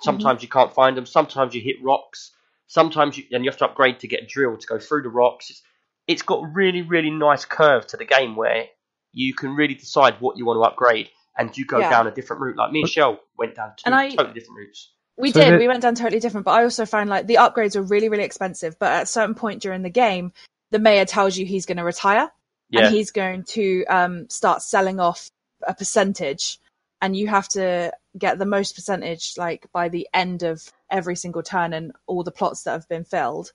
Sometimes 0.01 0.41
you 0.41 0.47
can't 0.49 0.73
find 0.73 0.95
them. 0.97 1.05
Sometimes 1.05 1.53
you 1.53 1.61
hit 1.61 1.77
rocks. 1.83 2.31
Sometimes 2.67 3.17
you 3.17 3.23
and 3.31 3.43
you 3.43 3.49
have 3.49 3.57
to 3.59 3.65
upgrade 3.65 3.99
to 4.01 4.07
get 4.07 4.23
a 4.23 4.25
drill 4.25 4.55
to 4.57 4.67
go 4.67 4.79
through 4.79 5.01
the 5.03 5.09
rocks. 5.09 5.49
It's, 5.49 5.61
it's 6.07 6.21
got 6.21 6.43
a 6.43 6.47
really 6.47 6.81
really 6.81 7.09
nice 7.11 7.45
curve 7.45 7.85
to 7.87 7.97
the 7.97 8.05
game 8.05 8.35
where 8.35 8.65
you 9.11 9.33
can 9.33 9.55
really 9.55 9.73
decide 9.73 10.15
what 10.19 10.37
you 10.37 10.45
want 10.45 10.57
to 10.57 10.61
upgrade 10.63 11.09
and 11.37 11.55
you 11.57 11.65
go 11.65 11.79
Yeah. 11.79 11.89
down 11.89 12.07
a 12.07 12.11
different 12.11 12.41
route. 12.41 12.57
Like 12.57 12.71
me 12.71 12.81
and 12.81 12.89
Shell 12.89 13.19
went 13.37 13.55
down 13.55 13.69
two 13.75 13.83
And 13.85 13.95
I- 13.95 14.09
totally 14.09 14.33
different 14.33 14.57
routes. 14.57 14.91
We 15.17 15.31
So 15.31 15.41
did. 15.41 15.53
the- 15.53 15.57
We 15.57 15.67
went 15.67 15.81
down 15.81 15.95
totally 15.95 16.19
different, 16.19 16.45
but 16.45 16.51
I 16.51 16.63
also 16.63 16.85
found 16.85 17.09
like 17.09 17.27
the 17.27 17.35
upgrades 17.35 17.75
are 17.75 17.81
really, 17.81 18.07
really 18.07 18.23
expensive. 18.23 18.77
But 18.79 18.91
at 18.91 19.03
a 19.03 19.05
certain 19.07 19.35
point 19.35 19.61
during 19.61 19.81
the 19.81 19.89
game, 19.89 20.31
the 20.71 20.79
mayor 20.79 21.05
tells 21.05 21.35
you 21.37 21.45
he's 21.45 21.65
going 21.65 21.77
to 21.77 21.83
retire 21.83 22.31
Yeah, 22.69 22.85
and 22.85 22.95
he's 22.95 23.11
going 23.11 23.43
to 23.55 23.83
um, 23.89 24.29
start 24.29 24.61
selling 24.61 24.99
off 24.99 25.29
a 25.67 25.73
percentage, 25.73 26.59
and 27.01 27.15
you 27.15 27.27
have 27.27 27.47
to 27.49 27.91
get 28.17 28.39
the 28.39 28.45
most 28.45 28.75
percentage 28.75 29.33
like 29.37 29.67
by 29.71 29.89
the 29.89 30.07
end 30.13 30.43
of 30.43 30.61
every 30.89 31.15
single 31.15 31.43
turn 31.43 31.73
and 31.73 31.91
all 32.07 32.23
the 32.23 32.31
plots 32.31 32.63
that 32.63 32.71
have 32.71 32.89
been 32.89 33.03
filled, 33.05 33.51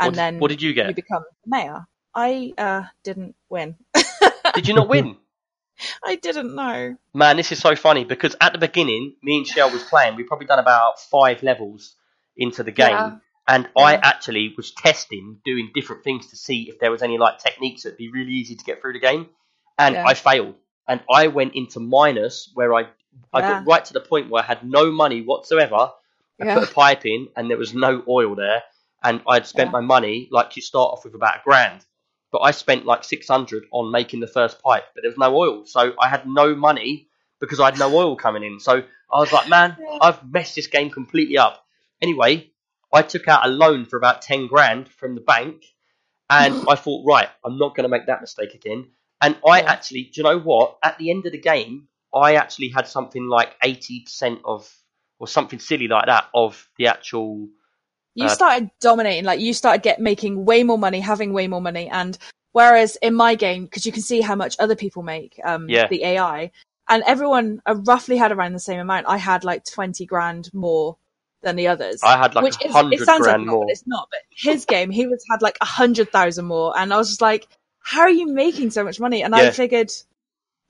and 0.00 0.08
what, 0.08 0.16
then 0.16 0.38
what 0.38 0.48
did 0.48 0.62
you 0.62 0.72
get? 0.72 0.88
you 0.88 0.94
become 0.94 1.24
mayor. 1.46 1.86
I 2.14 2.52
uh, 2.58 2.82
didn't 3.04 3.36
win. 3.48 3.76
Did 4.54 4.66
you 4.66 4.74
not 4.74 4.88
win? 4.88 5.16
I 6.04 6.16
didn't 6.16 6.54
know. 6.54 6.96
Man, 7.14 7.36
this 7.36 7.52
is 7.52 7.60
so 7.60 7.76
funny 7.76 8.04
because 8.04 8.34
at 8.40 8.52
the 8.52 8.58
beginning, 8.58 9.14
me 9.22 9.36
and 9.36 9.46
Shell 9.46 9.70
was 9.70 9.84
playing. 9.84 10.16
We've 10.16 10.26
probably 10.26 10.46
done 10.46 10.58
about 10.58 10.98
five 11.00 11.42
levels 11.44 11.94
into 12.36 12.64
the 12.64 12.72
game, 12.72 12.90
Yeah. 12.90 13.16
and 13.46 13.68
I 13.76 13.94
actually 13.94 14.54
was 14.56 14.72
testing, 14.72 15.38
doing 15.44 15.70
different 15.74 16.02
things 16.02 16.28
to 16.28 16.36
see 16.36 16.68
if 16.68 16.80
there 16.80 16.90
was 16.90 17.02
any 17.02 17.18
like 17.18 17.38
techniques 17.38 17.82
that'd 17.84 17.98
be 17.98 18.10
really 18.10 18.32
easy 18.32 18.56
to 18.56 18.64
get 18.64 18.80
through 18.80 18.94
the 18.94 19.00
game, 19.00 19.28
and 19.78 19.94
Yeah. 19.94 20.06
I 20.06 20.14
failed. 20.14 20.56
And 20.88 21.00
I 21.10 21.28
went 21.28 21.54
into 21.54 21.80
minus 21.80 22.50
where 22.54 22.74
I 22.74 22.88
I 23.32 23.40
Yeah. 23.40 23.48
got 23.48 23.56
ah. 23.60 23.64
right 23.66 23.84
to 23.84 23.92
the 23.92 24.00
point 24.00 24.30
where 24.30 24.42
I 24.42 24.46
had 24.46 24.64
no 24.64 24.90
money 24.90 25.22
whatsoever. 25.22 25.92
I 26.40 26.44
Yeah. 26.44 26.54
put 26.54 26.70
a 26.70 26.72
pipe 26.72 27.04
in, 27.04 27.28
and 27.36 27.50
there 27.50 27.58
was 27.58 27.74
no 27.74 28.02
oil 28.08 28.34
there, 28.34 28.62
and 29.02 29.20
I'd 29.28 29.46
spent 29.46 29.68
Yeah. 29.68 29.72
my 29.72 29.80
money 29.80 30.28
like 30.30 30.56
you 30.56 30.62
start 30.62 30.92
off 30.92 31.04
with 31.04 31.14
about 31.14 31.36
a 31.36 31.40
grand. 31.44 31.84
But 32.30 32.40
I 32.42 32.50
spent 32.52 32.86
like 32.86 33.04
six 33.04 33.28
hundred 33.28 33.64
on 33.72 33.90
making 33.90 34.20
the 34.20 34.26
first 34.26 34.62
pipe, 34.62 34.84
but 34.94 35.02
there 35.02 35.10
was 35.10 35.18
no 35.18 35.34
oil, 35.36 35.64
so 35.66 35.94
I 36.00 36.08
had 36.08 36.26
no 36.26 36.54
money 36.54 37.08
because 37.40 37.60
I 37.60 37.66
had 37.66 37.78
no 37.78 37.94
oil 37.94 38.16
coming 38.16 38.42
in. 38.42 38.60
So 38.60 38.82
I 39.12 39.18
was 39.18 39.32
like, 39.32 39.48
man. 39.48 39.76
I've 40.00 40.22
messed 40.30 40.54
this 40.54 40.66
game 40.68 40.90
completely 40.90 41.38
up. 41.38 41.64
Anyway, 42.00 42.50
I 42.92 43.02
took 43.02 43.26
out 43.28 43.44
a 43.46 43.48
loan 43.48 43.84
for 43.84 43.96
about 43.96 44.22
10 44.22 44.46
grand 44.46 44.88
from 44.88 45.14
the 45.14 45.20
bank 45.20 45.64
and 46.30 46.54
I 46.68 46.74
thought, 46.76 47.04
right, 47.06 47.28
I'm 47.44 47.58
not 47.58 47.74
going 47.74 47.84
to 47.84 47.88
make 47.88 48.06
that 48.06 48.20
mistake 48.20 48.54
again. 48.54 48.88
And 49.20 49.36
I 49.46 49.60
Yeah. 49.60 49.70
actually, 49.72 50.04
do 50.04 50.20
you 50.20 50.22
know 50.24 50.38
what? 50.38 50.78
At 50.82 50.98
the 50.98 51.10
end 51.10 51.26
of 51.26 51.32
the 51.32 51.38
game, 51.40 51.88
I 52.14 52.34
actually 52.36 52.68
had 52.68 52.86
something 52.86 53.28
like 53.28 53.58
80% 53.60 54.40
of, 54.44 54.72
or 55.18 55.26
something 55.28 55.58
silly 55.58 55.88
like 55.88 56.06
that, 56.06 56.26
of 56.34 56.68
the 56.78 56.86
actual. 56.86 57.48
You 58.14 58.28
Uh, 58.28 58.34
started 58.34 58.70
dominating, 58.80 59.24
like 59.24 59.40
you 59.40 59.52
started 59.52 59.82
get 59.82 60.00
making 60.00 60.44
way 60.44 60.64
more 60.64 60.78
money, 60.78 61.00
having 61.00 61.32
way 61.32 61.46
more 61.48 61.60
money, 61.60 61.88
and 61.88 62.16
whereas 62.52 62.96
in 63.02 63.14
my 63.14 63.34
game, 63.34 63.64
because 63.64 63.86
you 63.86 63.92
can 63.92 64.02
see 64.02 64.20
how 64.20 64.34
much 64.34 64.56
other 64.58 64.74
people 64.76 65.02
make, 65.02 65.38
um, 65.44 65.68
Yeah. 65.68 65.88
the 65.88 66.04
AI, 66.04 66.50
and 66.88 67.02
everyone 67.06 67.60
uh, 67.66 67.76
roughly 67.86 68.16
had 68.16 68.32
around 68.32 68.52
the 68.54 68.60
same 68.60 68.80
amount. 68.80 69.06
I 69.08 69.18
had 69.18 69.44
like 69.44 69.64
twenty 69.64 70.06
grand 70.06 70.52
more 70.54 70.96
than 71.42 71.56
the 71.56 71.68
others. 71.68 72.02
I 72.02 72.16
had 72.16 72.34
like 72.34 72.44
which 72.44 72.64
is, 72.64 72.74
it 72.90 73.00
sounds 73.04 73.26
grand 73.26 73.42
like 73.42 73.50
more. 73.50 73.66
but 73.66 73.72
it's 73.72 73.84
not. 73.86 74.08
But 74.10 74.20
his 74.30 74.64
game, 74.64 74.90
he 74.90 75.06
was 75.06 75.24
had 75.30 75.42
like 75.42 75.58
a 75.60 75.64
hundred 75.66 76.10
thousand 76.10 76.46
more, 76.46 76.76
and 76.78 76.92
I 76.92 76.96
was 76.96 77.08
just 77.08 77.20
like, 77.20 77.46
"How 77.80 78.00
are 78.02 78.10
you 78.10 78.26
making 78.28 78.70
so 78.70 78.84
much 78.84 79.00
money?" 79.00 79.22
And 79.22 79.34
Yeah. 79.34 79.42
I 79.44 79.50
figured, 79.50 79.92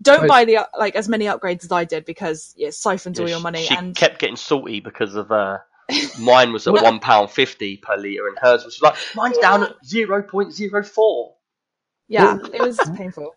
don't 0.03 0.29
buy 0.29 0.45
the 0.45 0.69
like 0.79 0.97
as 0.97 1.09
many 1.09 1.27
upgrades 1.27 1.65
as 1.65 1.73
I 1.73 1.85
did 1.85 2.05
because 2.05 2.55
it 2.57 2.73
siphons 2.75 3.19
all 3.19 3.29
your 3.29 3.41
money. 3.41 3.65
She 3.65 3.75
and 3.75 3.95
kept 3.95 4.19
getting 4.19 4.37
salty 4.37 4.81
because 4.81 5.15
of 5.15 5.33
uh, 5.33 5.59
mine 6.21 6.53
was 6.53 6.67
at 6.67 6.75
one 6.75 7.01
pound 7.01 7.31
fifty 7.31 7.77
per 7.77 7.97
liter, 7.97 8.29
and 8.29 8.39
hers 8.41 8.65
was 8.65 8.81
like 8.83 8.97
mine's 9.15 9.39
down 9.39 9.65
at 9.65 9.75
zero 9.85 10.23
point 10.23 10.53
zero 10.53 10.83
four. 10.85 11.35
yeah, 12.09 12.39
it 12.53 12.61
was 12.63 12.79
painful. 12.97 13.35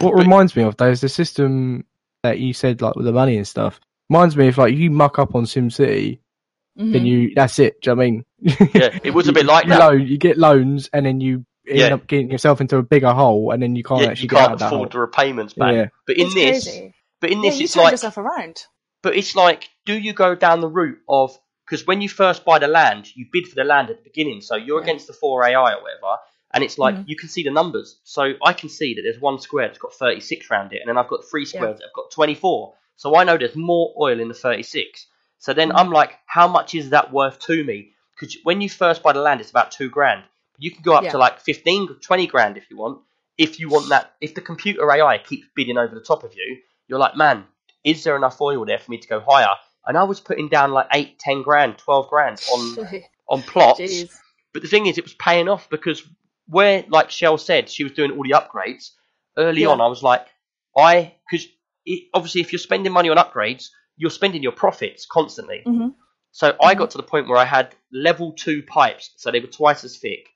What 0.00 0.14
reminds 0.14 0.54
me 0.54 0.62
of 0.62 0.76
though 0.76 0.90
is 0.90 1.00
the 1.00 1.08
system 1.08 1.84
that 2.22 2.38
you 2.38 2.52
said 2.52 2.82
like 2.82 2.94
with 2.96 3.06
the 3.06 3.12
money 3.12 3.36
and 3.36 3.46
stuff. 3.46 3.80
Reminds 4.08 4.36
me 4.36 4.46
if 4.48 4.58
like 4.58 4.74
you 4.74 4.90
muck 4.90 5.18
up 5.18 5.34
on 5.34 5.44
SimCity, 5.44 6.20
then 6.76 6.92
Mhm. 7.02 7.06
you 7.06 7.32
that's 7.34 7.58
it. 7.58 7.80
Do 7.82 7.90
you 7.90 7.96
know 7.96 7.98
what 7.98 8.04
I 8.04 8.10
mean? 8.10 8.24
Yeah, 8.74 8.98
it 9.02 9.12
was 9.12 9.26
a 9.26 9.32
bit 9.38 9.46
like 9.46 9.64
you 9.64 9.70
that. 9.70 9.80
Loan, 9.80 10.06
you 10.06 10.18
get 10.18 10.38
loans 10.38 10.88
and 10.92 11.04
then 11.04 11.20
you 11.20 11.44
end 11.68 11.78
Yeah. 11.78 11.94
up 11.94 12.06
getting 12.06 12.30
yourself 12.30 12.60
into 12.60 12.76
a 12.78 12.82
bigger 12.82 13.12
hole 13.12 13.50
and 13.52 13.62
then 13.62 13.76
you 13.76 13.82
can't 13.82 14.02
Yeah, 14.02 14.10
actually 14.10 14.24
you 14.24 14.28
can't 14.30 14.52
of 14.54 14.58
that 14.60 14.66
afford 14.66 14.88
hole. 14.88 14.88
the 14.92 14.98
repayments 15.00 15.54
back. 15.54 15.74
Yeah. 15.74 15.86
But 16.06 16.16
in 16.16 16.26
It's 16.26 16.34
this, 16.34 16.64
crazy. 16.66 16.94
but 17.20 17.30
in 17.30 17.42
this, 17.42 17.58
you 17.58 17.64
it's 17.64 17.74
turned 17.74 17.84
like, 17.84 17.92
yourself 17.92 18.18
around. 18.18 18.66
but 19.02 19.16
it's 19.16 19.34
like, 19.36 19.68
do 19.86 19.98
you 19.98 20.12
go 20.12 20.34
down 20.34 20.60
the 20.60 20.68
route 20.68 20.98
of 21.08 21.36
because 21.66 21.86
when 21.86 22.00
you 22.00 22.08
first 22.08 22.44
buy 22.44 22.58
the 22.60 22.68
land, 22.68 23.08
you 23.16 23.26
bid 23.32 23.48
for 23.48 23.56
the 23.56 23.64
land 23.64 23.90
at 23.90 23.96
the 23.98 24.04
beginning, 24.04 24.40
so 24.40 24.56
you're 24.56 24.78
Yeah. 24.78 24.84
against 24.84 25.06
the 25.08 25.12
four 25.12 25.44
AI 25.44 25.74
or 25.74 25.82
whatever, 25.82 26.16
and 26.54 26.62
it's 26.64 26.78
like 26.78 26.94
Mhm. 26.96 27.08
you 27.08 27.16
can 27.16 27.28
see 27.28 27.42
the 27.42 27.50
numbers. 27.50 28.00
So 28.04 28.34
I 28.44 28.52
can 28.52 28.68
see 28.68 28.94
that 28.94 29.02
there's 29.02 29.20
one 29.20 29.38
square 29.40 29.66
that's 29.66 29.78
got 29.78 29.92
36 29.94 30.50
around 30.50 30.72
it, 30.72 30.80
and 30.82 30.88
then 30.88 30.98
I've 30.98 31.08
got 31.08 31.24
three 31.30 31.44
squares 31.44 31.78
that 31.78 31.86
have 31.86 31.92
got 31.94 32.12
24. 32.12 32.74
So 32.96 33.16
I 33.16 33.24
know 33.24 33.36
there's 33.38 33.56
more 33.56 33.94
oil 34.00 34.20
in 34.20 34.28
the 34.28 34.34
36. 34.34 35.06
So 35.38 35.52
then 35.54 35.70
Mhm. 35.70 35.76
I'm 35.76 35.90
like, 35.90 36.12
how 36.26 36.48
much 36.48 36.74
is 36.74 36.90
that 36.90 37.12
worth 37.12 37.38
to 37.40 37.64
me? 37.64 37.92
Because 38.18 38.36
when 38.44 38.60
you 38.60 38.70
first 38.70 39.02
buy 39.02 39.12
the 39.12 39.20
land, 39.20 39.40
it's 39.40 39.50
about 39.50 39.72
two 39.72 39.90
grand. 39.90 40.24
You 40.58 40.70
can 40.70 40.82
go 40.82 40.94
up 40.94 41.04
Yeah. 41.04 41.12
to 41.12 41.18
like 41.18 41.40
15, 41.40 42.00
20 42.00 42.26
grand 42.26 42.56
if 42.56 42.70
you 42.70 42.76
want. 42.76 43.00
If 43.38 43.60
you 43.60 43.68
want 43.68 43.88
that, 43.90 44.14
if 44.20 44.34
the 44.34 44.40
computer 44.40 44.90
AI 44.90 45.18
keeps 45.18 45.46
bidding 45.54 45.76
over 45.78 45.94
the 45.94 46.00
top 46.00 46.24
of 46.24 46.34
you, 46.34 46.58
you're 46.88 46.98
like, 46.98 47.16
man, 47.16 47.44
is 47.84 48.02
there 48.04 48.16
enough 48.16 48.40
oil 48.40 48.64
there 48.64 48.78
for 48.78 48.90
me 48.90 48.98
to 48.98 49.08
go 49.08 49.20
higher? 49.20 49.54
And 49.86 49.96
I 49.98 50.04
was 50.04 50.20
putting 50.20 50.48
down 50.48 50.72
like 50.72 50.88
eight, 50.92 51.18
ten 51.18 51.42
grand, 51.42 51.78
twelve 51.78 52.08
grand 52.08 52.42
on 52.52 53.02
on 53.28 53.42
plots. 53.42 53.80
Jeez. 53.80 54.10
But 54.52 54.62
the 54.62 54.68
thing 54.68 54.86
is, 54.86 54.96
it 54.98 55.04
was 55.04 55.14
paying 55.14 55.48
off 55.48 55.68
because 55.68 56.02
where, 56.48 56.84
like 56.88 57.10
Shell 57.10 57.38
said, 57.38 57.68
she 57.68 57.84
was 57.84 57.92
doing 57.92 58.12
all 58.12 58.22
the 58.22 58.30
upgrades 58.30 58.90
early 59.36 59.62
Yeah. 59.62 59.68
on. 59.68 59.80
I 59.80 59.86
was 59.88 60.02
like, 60.02 60.26
I 60.76 61.14
because 61.30 61.46
obviously 62.14 62.40
if 62.40 62.52
you're 62.52 62.58
spending 62.58 62.92
money 62.92 63.10
on 63.10 63.16
upgrades, 63.18 63.66
you're 63.96 64.10
spending 64.10 64.42
your 64.42 64.52
profits 64.52 65.06
constantly. 65.06 65.62
Mhm. 65.66 65.94
So 66.32 66.56
I 66.62 66.74
Mhm. 66.74 66.78
got 66.78 66.90
to 66.90 66.96
the 66.98 67.02
point 67.02 67.28
where 67.28 67.38
I 67.38 67.44
had 67.44 67.74
level 67.92 68.32
two 68.32 68.62
pipes, 68.62 69.10
so 69.16 69.30
they 69.30 69.40
were 69.40 69.46
twice 69.46 69.84
as 69.84 69.98
thick, 69.98 70.28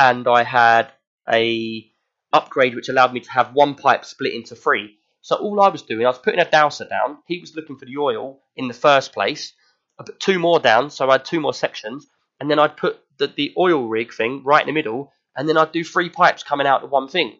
and 0.00 0.26
I 0.26 0.42
had 0.44 0.90
a 1.30 1.86
upgrade 2.32 2.74
which 2.74 2.88
allowed 2.88 3.12
me 3.12 3.20
to 3.20 3.30
have 3.30 3.52
one 3.52 3.74
pipe 3.74 4.06
split 4.06 4.32
into 4.32 4.54
three. 4.56 4.96
So 5.20 5.36
all 5.36 5.60
I 5.60 5.68
was 5.68 5.82
doing, 5.82 6.06
I 6.06 6.08
was 6.08 6.18
putting 6.18 6.40
a 6.40 6.50
dowser 6.50 6.86
down. 6.86 7.18
He 7.26 7.38
was 7.38 7.54
looking 7.54 7.76
for 7.76 7.84
the 7.84 7.98
oil 7.98 8.40
in 8.56 8.66
the 8.66 8.74
first 8.74 9.12
place. 9.12 9.52
I 9.98 10.04
put 10.04 10.18
two 10.18 10.38
more 10.38 10.58
down, 10.58 10.88
so 10.88 11.10
I 11.10 11.12
had 11.12 11.26
two 11.26 11.40
more 11.40 11.52
sections, 11.52 12.06
and 12.40 12.50
then 12.50 12.58
I'd 12.58 12.78
put 12.78 12.98
the, 13.18 13.26
the 13.26 13.52
oil 13.58 13.86
rig 13.86 14.14
thing 14.14 14.42
right 14.42 14.62
in 14.62 14.68
the 14.68 14.72
middle, 14.72 15.12
and 15.36 15.46
then 15.46 15.58
I'd 15.58 15.72
do 15.72 15.84
three 15.84 16.08
pipes 16.08 16.42
coming 16.42 16.66
out 16.66 16.82
of 16.82 16.90
one 16.90 17.08
thing. 17.08 17.36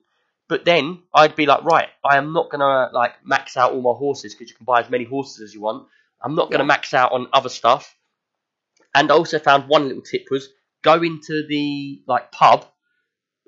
But 0.47 0.67
then 0.67 1.03
I'd 1.15 1.37
be 1.37 1.47
like, 1.47 1.65
right, 1.65 1.89
I 2.05 2.19
am 2.19 2.35
not 2.35 2.51
gonna 2.51 2.91
like 2.93 3.25
max 3.25 3.57
out 3.57 3.73
all 3.73 3.81
my 3.81 3.97
horses 3.97 4.35
because 4.35 4.51
you 4.51 4.57
can 4.57 4.67
buy 4.67 4.81
as 4.81 4.91
many 4.91 5.05
horses 5.05 5.41
as 5.41 5.55
you 5.55 5.63
want. 5.63 5.87
I'm 6.23 6.35
not 6.35 6.51
gonna 6.51 6.65
Yeah. 6.65 6.75
max 6.75 6.93
out 6.93 7.13
on 7.13 7.29
other 7.33 7.49
stuff. 7.49 7.97
And 8.95 9.11
I 9.11 9.15
also 9.15 9.39
found 9.39 9.69
one 9.69 9.89
little 9.89 10.03
tip 10.03 10.27
was 10.31 10.51
go 10.83 11.03
into 11.03 11.47
the 11.49 12.03
like 12.07 12.33
pub 12.33 12.67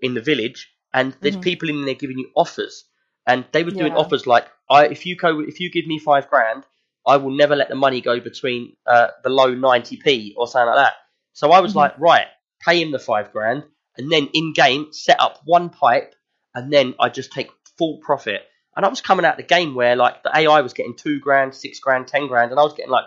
in 0.00 0.14
the 0.14 0.20
village, 0.20 0.70
and 0.92 1.16
there's 1.20 1.36
Mhm. 1.36 1.42
people 1.42 1.68
in 1.68 1.84
there 1.84 1.94
giving 1.94 2.18
you 2.18 2.30
offers. 2.36 2.84
and 3.24 3.44
they 3.52 3.62
were 3.62 3.70
doing 3.70 3.92
Yeah. 3.92 3.98
offers 3.98 4.26
like, 4.26 4.48
I 4.68 4.86
if 4.88 5.06
you 5.06 5.14
go 5.14 5.38
if 5.38 5.60
you 5.60 5.70
give 5.70 5.86
me 5.86 6.00
five 6.00 6.28
grand, 6.28 6.66
I 7.06 7.18
will 7.18 7.30
never 7.30 7.54
let 7.54 7.68
the 7.68 7.76
money 7.76 8.00
go 8.00 8.18
between 8.18 8.76
uh, 8.84 9.08
below 9.22 9.54
ninety 9.54 9.96
p 9.96 10.34
or 10.36 10.48
something 10.48 10.74
like 10.74 10.86
that. 10.86 10.94
So 11.32 11.52
I 11.52 11.60
was 11.60 11.72
Mhm. 11.72 11.76
like, 11.76 11.94
right, 12.00 12.26
pay 12.66 12.82
him 12.82 12.90
the 12.90 12.98
five 12.98 13.30
grand, 13.30 13.62
and 13.96 14.10
then 14.10 14.28
in 14.32 14.52
game 14.54 14.92
set 14.92 15.20
up 15.20 15.40
one 15.44 15.70
pipe, 15.70 16.16
and 16.52 16.72
then 16.72 16.96
I 16.98 17.10
just 17.10 17.30
take 17.32 17.48
full 17.78 17.98
profit. 17.98 18.42
And 18.74 18.84
I 18.84 18.88
was 18.88 19.00
coming 19.00 19.24
out 19.24 19.36
the 19.36 19.44
game 19.44 19.76
where 19.76 19.94
like 19.94 20.24
the 20.24 20.36
AI 20.36 20.60
was 20.60 20.72
getting 20.72 20.96
two 20.96 21.20
grand, 21.20 21.54
six 21.54 21.78
grand, 21.78 22.08
ten 22.08 22.26
grand, 22.26 22.50
and 22.50 22.58
I 22.58 22.64
was 22.64 22.74
getting 22.74 22.90
like 22.90 23.06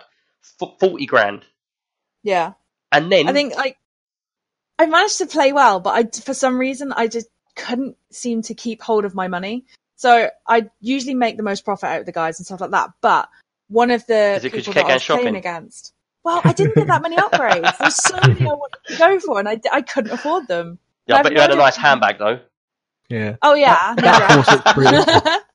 f- 0.62 0.78
forty 0.80 1.04
grand. 1.04 1.44
Yeah. 2.22 2.54
And 2.90 3.12
then 3.12 3.28
I 3.28 3.32
think 3.34 3.54
like 3.54 3.76
I 4.78 4.86
managed 4.86 5.18
to 5.18 5.26
play 5.26 5.52
well, 5.52 5.80
but 5.80 5.90
I 5.94 6.20
for 6.20 6.34
some 6.34 6.58
reason 6.58 6.92
I 6.92 7.06
just 7.08 7.28
couldn't 7.54 7.96
seem 8.10 8.42
to 8.42 8.54
keep 8.54 8.82
hold 8.82 9.04
of 9.04 9.14
my 9.14 9.28
money. 9.28 9.64
So 9.96 10.28
I 10.46 10.68
usually 10.80 11.14
make 11.14 11.36
the 11.38 11.42
most 11.42 11.64
profit 11.64 11.88
out 11.88 12.00
of 12.00 12.06
the 12.06 12.12
guys 12.12 12.38
and 12.38 12.44
stuff 12.46 12.60
like 12.60 12.72
that. 12.72 12.90
But 13.00 13.28
one 13.68 13.90
of 13.90 14.06
the 14.06 14.34
Is 14.36 14.44
it 14.44 14.50
'cause 14.50 14.58
people 14.60 14.74
kept 14.74 14.86
that 14.86 14.92
I 14.92 14.94
was 14.96 15.06
going 15.06 15.20
playing 15.22 15.36
against, 15.36 15.94
well, 16.22 16.42
I 16.44 16.52
didn't 16.52 16.74
get 16.74 16.86
that 16.88 17.02
many 17.02 17.16
upgrades. 17.16 17.78
There's 17.78 17.96
so 17.96 18.16
many 18.20 18.42
I 18.42 18.52
wanted 18.52 18.78
to 18.88 18.96
go 18.98 19.20
for, 19.20 19.38
and 19.38 19.48
I, 19.48 19.58
I 19.72 19.80
couldn't 19.82 20.12
afford 20.12 20.46
them. 20.48 20.78
yeah, 21.06 21.22
but 21.22 21.32
you 21.32 21.40
had 21.40 21.50
a 21.52 21.56
nice 21.56 21.76
handbag 21.76 22.18
though. 22.18 22.40
Yeah. 23.08 23.36
Oh 23.42 23.54
yeah, 23.54 23.94
that 23.94 24.44
yeah. 24.76 25.38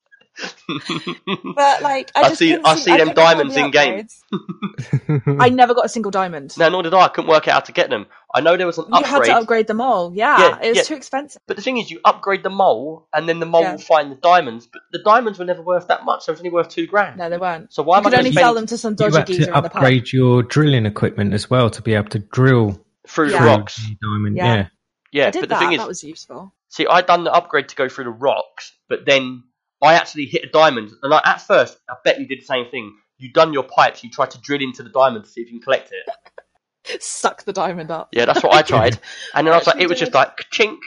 course 0.42 0.56
looks 0.70 1.20
brilliant. 1.26 1.56
but 1.56 1.82
like 1.82 2.12
I, 2.16 2.22
I 2.24 2.34
see- 2.34 2.58
I 2.64 2.76
see 2.76 2.92
them 2.92 3.00
couldn't 3.10 3.16
diamonds 3.16 3.56
the 3.56 3.66
in 3.66 3.72
game. 3.72 4.08
I 5.39 5.50
never 5.50 5.74
got 5.74 5.86
a 5.86 5.89
single 5.89 6.12
diamond. 6.12 6.58
no, 6.58 6.70
nor 6.70 6.84
did 6.84 6.94
I. 6.94 7.02
I 7.02 7.08
couldn't 7.10 7.30
work 7.30 7.48
out 7.48 7.54
how 7.54 7.60
to 7.62 7.72
get 7.72 7.89
them. 7.89 8.08
I 8.34 8.42
know 8.42 8.56
there 8.58 8.66
was 8.68 8.78
an 8.78 8.86
upgrade. 8.86 9.06
you 9.06 9.12
had 9.12 9.24
to 9.26 9.36
upgrade 9.42 9.68
the 9.68 9.74
mole. 9.74 10.12
Yeah, 10.16 10.38
Yeah, 10.39 10.60
it 10.64 10.68
was 10.70 10.78
yeah. 10.78 10.84
too 10.84 10.96
expensive. 10.96 11.42
but 11.48 11.58
the 11.58 11.62
thing 11.62 11.78
is, 11.78 11.92
you 11.92 12.00
upgrade 12.06 12.44
the 12.44 12.50
mole, 12.50 13.08
and 13.14 13.28
then 13.28 13.39
the 13.39 13.46
mole 13.46 13.62
Yeah. 13.64 13.72
will 13.74 13.80
find 13.80 14.12
the 14.12 14.16
diamonds. 14.16 14.68
But 14.72 14.82
the 14.92 15.00
diamonds 15.04 15.38
were 15.39 15.46
never 15.46 15.62
worth 15.62 15.88
that 15.88 16.06
much. 16.06 16.24
So 16.24 16.32
it 16.32 16.34
was 16.34 16.39
only 16.42 16.52
worth 16.52 16.70
two 16.70 16.88
grand. 16.88 17.18
No, 17.18 17.30
they 17.30 17.38
weren't. 17.38 17.74
So 17.74 17.84
why 17.84 17.96
You 17.96 18.00
am 18.00 18.04
could 18.06 18.10
going 18.12 18.20
only 18.20 18.32
to 18.32 18.38
sell 18.39 18.54
them 18.54 18.66
to 18.68 18.78
some 18.78 18.94
You 18.94 18.98
dodgy 18.98 19.18
had 19.18 19.28
geezer 19.28 19.39
to 19.46 19.48
in 19.58 19.64
the 19.64 19.70
pub. 19.70 19.76
upgrade 19.78 20.12
your 20.14 20.44
drilling 20.44 20.86
equipment 20.86 21.34
as 21.34 21.50
well 21.50 21.70
to 21.72 21.82
be 21.82 21.94
able 21.94 22.10
to 22.10 22.20
drill 22.20 22.80
through 23.08 23.32
Yeah. 23.32 23.39
the 23.42 23.46
rocks? 23.48 23.82
diamond. 24.02 24.38
Yeah. 24.38 24.56
Yeah. 24.56 24.68
Yeah, 25.14 25.28
I 25.28 25.32
did 25.32 25.42
but 25.42 25.50
the 25.50 25.56
that. 25.56 25.60
thing 25.60 25.72
is, 25.74 25.80
that 25.80 25.88
was 25.89 26.04
useful. 26.06 26.54
See, 26.70 26.88
I'd 26.88 27.06
done 27.06 27.26
the 27.26 27.34
upgrade 27.34 27.68
to 27.70 27.76
go 27.76 27.89
through 27.89 28.06
the 28.06 28.12
rocks, 28.12 28.72
but 28.88 29.06
then 29.06 29.44
I 29.82 29.93
actually 29.95 30.25
hit 30.25 30.43
a 30.45 30.47
diamond. 30.49 30.91
And 31.03 31.13
I, 31.13 31.21
at 31.25 31.41
first, 31.41 31.77
I 31.89 31.95
bet 32.03 32.19
you 32.19 32.27
did 32.27 32.41
the 32.41 32.45
same 32.45 32.69
thing. 32.69 32.95
You 33.17 33.32
done 33.32 33.53
your 33.53 33.63
pipes, 33.63 34.03
you 34.03 34.09
tried 34.09 34.32
to 34.32 34.41
drill 34.41 34.61
into 34.61 34.84
the 34.84 34.89
diamond 34.89 35.25
to 35.25 35.29
see 35.32 35.41
if 35.41 35.47
you 35.47 35.53
can 35.59 35.61
collect 35.61 35.91
it. 35.91 37.01
Suck 37.01 37.43
the 37.43 37.53
diamond 37.53 37.91
up. 37.91 38.09
Yeah, 38.11 38.25
that's 38.25 38.43
what 38.43 38.53
I 38.53 38.61
tried. 38.63 38.99
And 39.36 39.45
then 39.45 39.53
I 39.53 39.57
was 39.57 39.67
like, 39.67 39.79
it 39.79 39.88
was 39.88 39.99
just 39.99 40.13
like 40.13 40.45
chink. 40.51 40.77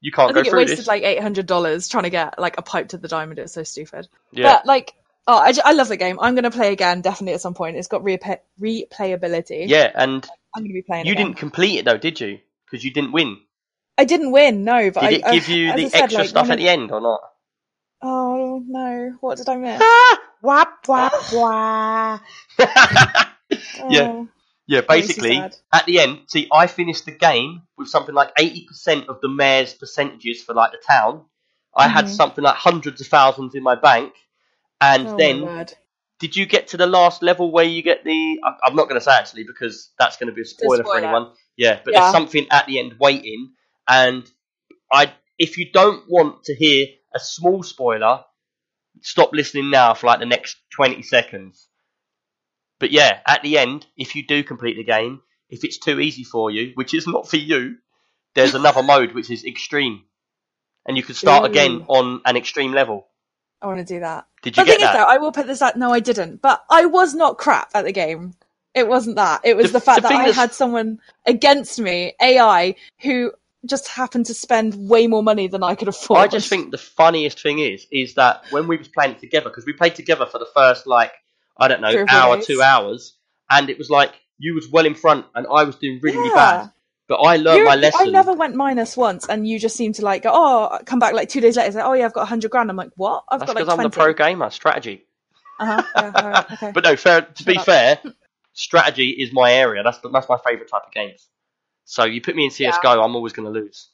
You 0.00 0.10
can't 0.12 0.30
I 0.30 0.32
go 0.32 0.38
think 0.40 0.46
it 0.48 0.50
through 0.50 0.58
wasted 0.60 0.78
this. 0.78 0.86
like 0.88 1.02
eight 1.04 1.20
hundred 1.22 1.46
dollars 1.46 1.88
trying 1.88 2.04
to 2.04 2.10
get 2.10 2.38
like 2.38 2.58
a 2.58 2.62
pipe 2.62 2.88
to 2.88 2.98
the 2.98 3.08
diamond. 3.08 3.38
It's 3.38 3.52
so 3.54 3.62
stupid. 3.62 4.08
yeah, 4.32 4.42
But 4.54 4.66
like, 4.66 4.94
oh, 5.26 5.38
I, 5.38 5.52
I 5.64 5.72
love 5.72 5.88
the 5.88 5.96
game. 5.96 6.18
I'm 6.20 6.34
going 6.34 6.44
to 6.44 6.50
play 6.50 6.72
again 6.72 7.00
definitely 7.00 7.34
at 7.34 7.40
some 7.40 7.54
point. 7.54 7.76
It's 7.76 7.88
got 7.88 8.02
repa- 8.02 8.40
replayability. 8.60 9.68
yeah, 9.68 9.90
and 9.94 10.28
I'm 10.54 10.62
going 10.62 10.70
to 10.70 10.74
be 10.74 10.82
playing. 10.82 11.06
you 11.06 11.12
again. 11.12 11.26
didn't 11.26 11.38
complete 11.38 11.78
it 11.78 11.84
though, 11.84 11.96
did 11.98 12.20
you? 12.20 12.40
Because 12.70 12.84
you 12.84 12.92
didn't 12.92 13.12
win. 13.12 13.38
I 13.98 14.04
didn't 14.04 14.32
win. 14.32 14.64
No, 14.64 14.90
but 14.90 15.08
Did 15.08 15.24
I, 15.24 15.30
it 15.30 15.32
give 15.32 15.48
you 15.48 15.72
the 15.72 15.84
I 15.84 15.88
said, 15.88 16.02
extra 16.02 16.20
like, 16.22 16.28
stuff 16.28 16.50
at 16.50 16.58
the 16.58 16.68
end 16.68 16.90
or 16.92 17.00
not? 17.00 17.20
Oh 18.02 18.62
no! 18.66 19.16
What 19.20 19.38
did 19.38 19.48
I 19.48 19.56
miss? 19.56 19.80
Ah, 19.82 20.18
wap 20.42 20.86
wap 20.88 21.12
wah. 21.32 22.18
Yeah. 23.88 24.08
Oh, 24.08 24.28
Yeah, 24.66 24.80
makes 24.80 24.88
me 24.88 25.02
basically, 25.02 25.36
sad. 25.36 25.56
at 25.72 25.86
the 25.86 26.00
end, 26.00 26.20
see, 26.28 26.48
I 26.52 26.66
finished 26.66 27.04
the 27.06 27.12
game 27.12 27.62
with 27.78 27.88
something 27.88 28.14
like 28.14 28.34
80% 28.34 29.06
of 29.06 29.20
the 29.20 29.28
mayor's 29.28 29.74
percentages 29.74 30.42
for 30.42 30.54
like 30.54 30.72
the 30.72 30.78
town. 30.86 31.24
I 31.74 31.86
had 31.88 32.06
Mhm. 32.06 32.08
something 32.08 32.42
like 32.42 32.56
hundreds 32.56 33.00
of 33.00 33.06
thousands 33.06 33.54
in 33.54 33.62
my 33.62 33.76
bank. 33.76 34.12
And 34.80 35.06
oh 35.08 35.12
my 35.12 35.16
then, 35.16 35.42
word. 35.42 35.74
did 36.18 36.34
you 36.36 36.46
get 36.46 36.68
to 36.68 36.76
the 36.76 36.86
last 36.86 37.22
level 37.22 37.52
where 37.52 37.64
you 37.64 37.82
get 37.82 38.02
the. 38.04 38.40
I- 38.44 38.56
I'm 38.66 38.74
not 38.74 38.88
going 38.88 39.00
to 39.00 39.04
say 39.04 39.12
actually 39.12 39.44
because 39.44 39.90
that's 39.98 40.16
going 40.16 40.28
to 40.28 40.34
be 40.34 40.42
a 40.42 40.44
spoiler, 40.46 40.82
for 40.82 40.90
spoiler. 40.90 41.04
anyone. 41.04 41.32
Yeah, 41.56 41.80
but 41.84 41.92
Yeah. 41.94 42.00
there's 42.00 42.12
something 42.12 42.46
at 42.50 42.66
the 42.66 42.78
end 42.80 42.96
waiting. 42.98 43.52
And 43.88 44.28
I, 44.92 45.12
if 45.38 45.58
you 45.58 45.70
don't 45.70 46.04
want 46.08 46.44
to 46.44 46.54
hear 46.56 46.86
a 47.16 47.20
small 47.20 47.62
spoiler, 47.62 48.24
stop 49.02 49.30
listening 49.32 49.70
now 49.70 49.94
for 49.94 50.06
like 50.06 50.20
the 50.20 50.26
next 50.26 50.56
20 50.76 51.02
seconds. 51.02 51.68
But 52.78 52.90
yeah, 52.90 53.20
at 53.26 53.42
the 53.42 53.58
end, 53.58 53.86
if 53.96 54.14
you 54.14 54.26
do 54.26 54.44
complete 54.44 54.76
the 54.76 54.84
game, 54.84 55.22
if 55.48 55.64
it's 55.64 55.78
too 55.78 55.98
easy 56.00 56.24
for 56.24 56.50
you, 56.50 56.72
which 56.74 56.94
is 56.94 57.06
not 57.06 57.28
for 57.28 57.36
you, 57.36 57.76
there's 58.34 58.54
another 58.60 58.82
mode 58.82 59.12
which 59.14 59.30
is 59.30 59.44
extreme. 59.44 60.02
And 60.86 60.96
you 60.96 61.02
can 61.02 61.14
start 61.14 61.42
Ooh. 61.42 61.46
again 61.46 61.84
on 61.88 62.20
an 62.24 62.36
extreme 62.36 62.72
level. 62.72 63.08
I 63.60 63.66
want 63.66 63.78
to 63.78 63.94
do 63.94 64.00
that. 64.00 64.26
Did 64.42 64.56
you 64.56 64.62
the 64.62 64.66
get 64.66 64.76
thing 64.78 64.86
is, 64.86 64.92
that? 64.92 64.98
though, 64.98 65.12
I 65.12 65.16
will 65.16 65.32
put 65.32 65.46
this 65.46 65.62
out. 65.62 65.76
No, 65.76 65.90
I 65.92 66.00
didn't. 66.00 66.42
But 66.42 66.62
I 66.70 66.84
was 66.86 67.14
not 67.14 67.38
crap 67.38 67.70
at 67.74 67.84
the 67.86 67.92
game. 67.92 68.34
It 68.74 68.86
wasn't 68.86 69.16
that. 69.16 69.40
It 69.44 69.56
was 69.56 69.72
The- 69.72 69.78
the, 69.78 69.80
fact 69.80 70.02
the 70.02 70.08
that 70.08 70.20
I 70.20 70.28
is- 70.28 70.36
had 70.36 70.52
someone 70.52 71.00
against 71.26 71.80
me, 71.80 72.14
AI, 72.20 72.76
who 73.00 73.32
just 73.66 73.88
happened 73.88 74.26
to 74.26 74.34
spend 74.34 74.88
way 74.88 75.06
more 75.06 75.22
money 75.22 75.48
than 75.48 75.62
I 75.62 75.74
could 75.74 75.88
afford. 75.88 76.20
I 76.20 76.28
just 76.28 76.48
think 76.48 76.70
the 76.70 76.78
funniest 76.78 77.40
thing 77.42 77.58
is, 77.58 77.86
is 77.90 78.14
that 78.14 78.44
when 78.50 78.66
we 78.66 78.76
was 78.76 78.88
playing 78.88 79.12
it 79.12 79.20
together, 79.20 79.48
because 79.50 79.66
we 79.66 79.72
played 79.72 79.94
together 79.94 80.26
for 80.26 80.38
the 80.38 80.48
first 80.54 80.86
like 80.86 81.12
I 81.58 81.68
don't 81.68 81.80
know 81.80 81.92
Three 81.92 82.04
hour, 82.08 82.36
days. 82.36 82.46
two 82.46 82.62
hours, 82.62 83.16
and 83.50 83.70
it 83.70 83.78
was 83.78 83.90
like 83.90 84.12
you 84.38 84.54
was 84.54 84.68
well 84.68 84.86
in 84.86 84.94
front 84.94 85.26
and 85.34 85.46
I 85.46 85.64
was 85.64 85.76
doing 85.76 86.00
really, 86.02 86.18
really 86.18 86.30
bad. 86.30 86.70
But 87.08 87.16
I 87.16 87.36
learned 87.36 87.58
You- 87.58 87.64
my 87.64 87.76
lesson. 87.76 88.08
I 88.08 88.10
never 88.10 88.32
went 88.32 88.56
minus 88.56 88.96
once, 88.96 89.26
and 89.28 89.46
you 89.46 89.58
just 89.58 89.76
seemed 89.76 89.94
to 89.96 90.02
like 90.02 90.22
go, 90.24 90.30
oh, 90.32 90.78
come 90.84 90.98
back 90.98 91.14
like 91.14 91.28
two 91.28 91.40
days 91.40 91.56
later, 91.56 91.72
say, 91.72 91.80
oh 91.80 91.92
yeah, 91.92 92.06
I've 92.06 92.12
got 92.12 92.26
hundred 92.28 92.50
grand. 92.50 92.68
I'm 92.68 92.76
like, 92.76 92.90
what? 92.96 93.24
I've 93.28 93.40
That's 93.40 93.50
got 93.50 93.56
like 93.56 93.64
because 93.64 93.78
I'm 93.78 93.82
the 93.84 93.90
pro 93.90 94.12
gamer. 94.12 94.50
Strategy. 94.50 95.04
Uh-huh. 95.58 95.82
Yeah, 95.96 96.28
right, 96.28 96.52
okay. 96.52 96.72
But 96.74 96.84
no, 96.84 96.96
fair. 96.96 97.22
To 97.22 97.44
be 97.44 97.56
up. 97.56 97.64
fair, 97.64 98.00
strategy 98.52 99.10
is 99.10 99.32
my 99.32 99.52
area. 99.52 99.82
That's 99.82 99.98
the, 99.98 100.10
that's 100.10 100.28
my 100.28 100.38
favourite 100.44 100.68
type 100.68 100.82
of 100.86 100.92
games. 100.92 101.28
So 101.86 102.04
you 102.04 102.20
put 102.20 102.36
me 102.36 102.44
in 102.44 102.50
CS:GO, 102.50 103.00
I'm 103.02 103.16
always 103.16 103.32
going 103.32 103.52
to 103.52 103.58
lose. 103.60 103.88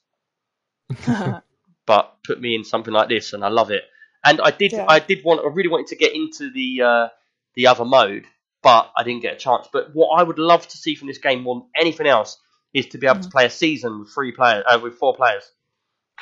But 1.87 2.15
put 2.25 2.41
me 2.41 2.55
in 2.55 2.65
something 2.65 2.93
like 2.95 3.09
this, 3.09 3.33
and 3.33 3.45
I 3.45 3.49
love 3.49 3.71
it. 3.71 3.85
And 4.25 4.41
I 4.41 4.51
did, 4.51 4.73
Yeah. 4.73 4.87
I 4.89 4.99
did 5.01 5.25
want, 5.25 5.41
I 5.41 5.49
really 5.49 5.69
wanted 5.69 5.89
to 5.89 5.97
get 5.97 6.15
into 6.15 6.51
the 6.51 6.83
uh, 6.83 7.09
the 7.55 7.67
other 7.67 7.85
mode, 7.85 8.25
but 8.63 8.91
I 8.97 9.03
didn't 9.03 9.23
get 9.23 9.35
a 9.35 9.39
chance. 9.39 9.69
But 9.73 9.95
what 9.95 10.09
I 10.19 10.23
would 10.23 10.39
love 10.39 10.67
to 10.69 10.77
see 10.77 10.95
from 10.95 11.09
this 11.09 11.19
game 11.19 11.43
more 11.43 11.57
than 11.57 11.65
anything 11.77 12.07
else 12.07 12.39
is 12.73 12.87
to 12.89 12.99
be 12.99 13.07
able 13.09 13.21
to 13.21 13.29
play 13.29 13.47
a 13.47 13.51
season 13.51 14.01
with 14.01 14.11
three 14.15 14.33
players, 14.33 14.65
uh, 14.67 14.79
with 14.83 14.95
four 14.95 15.15
players. 15.15 15.43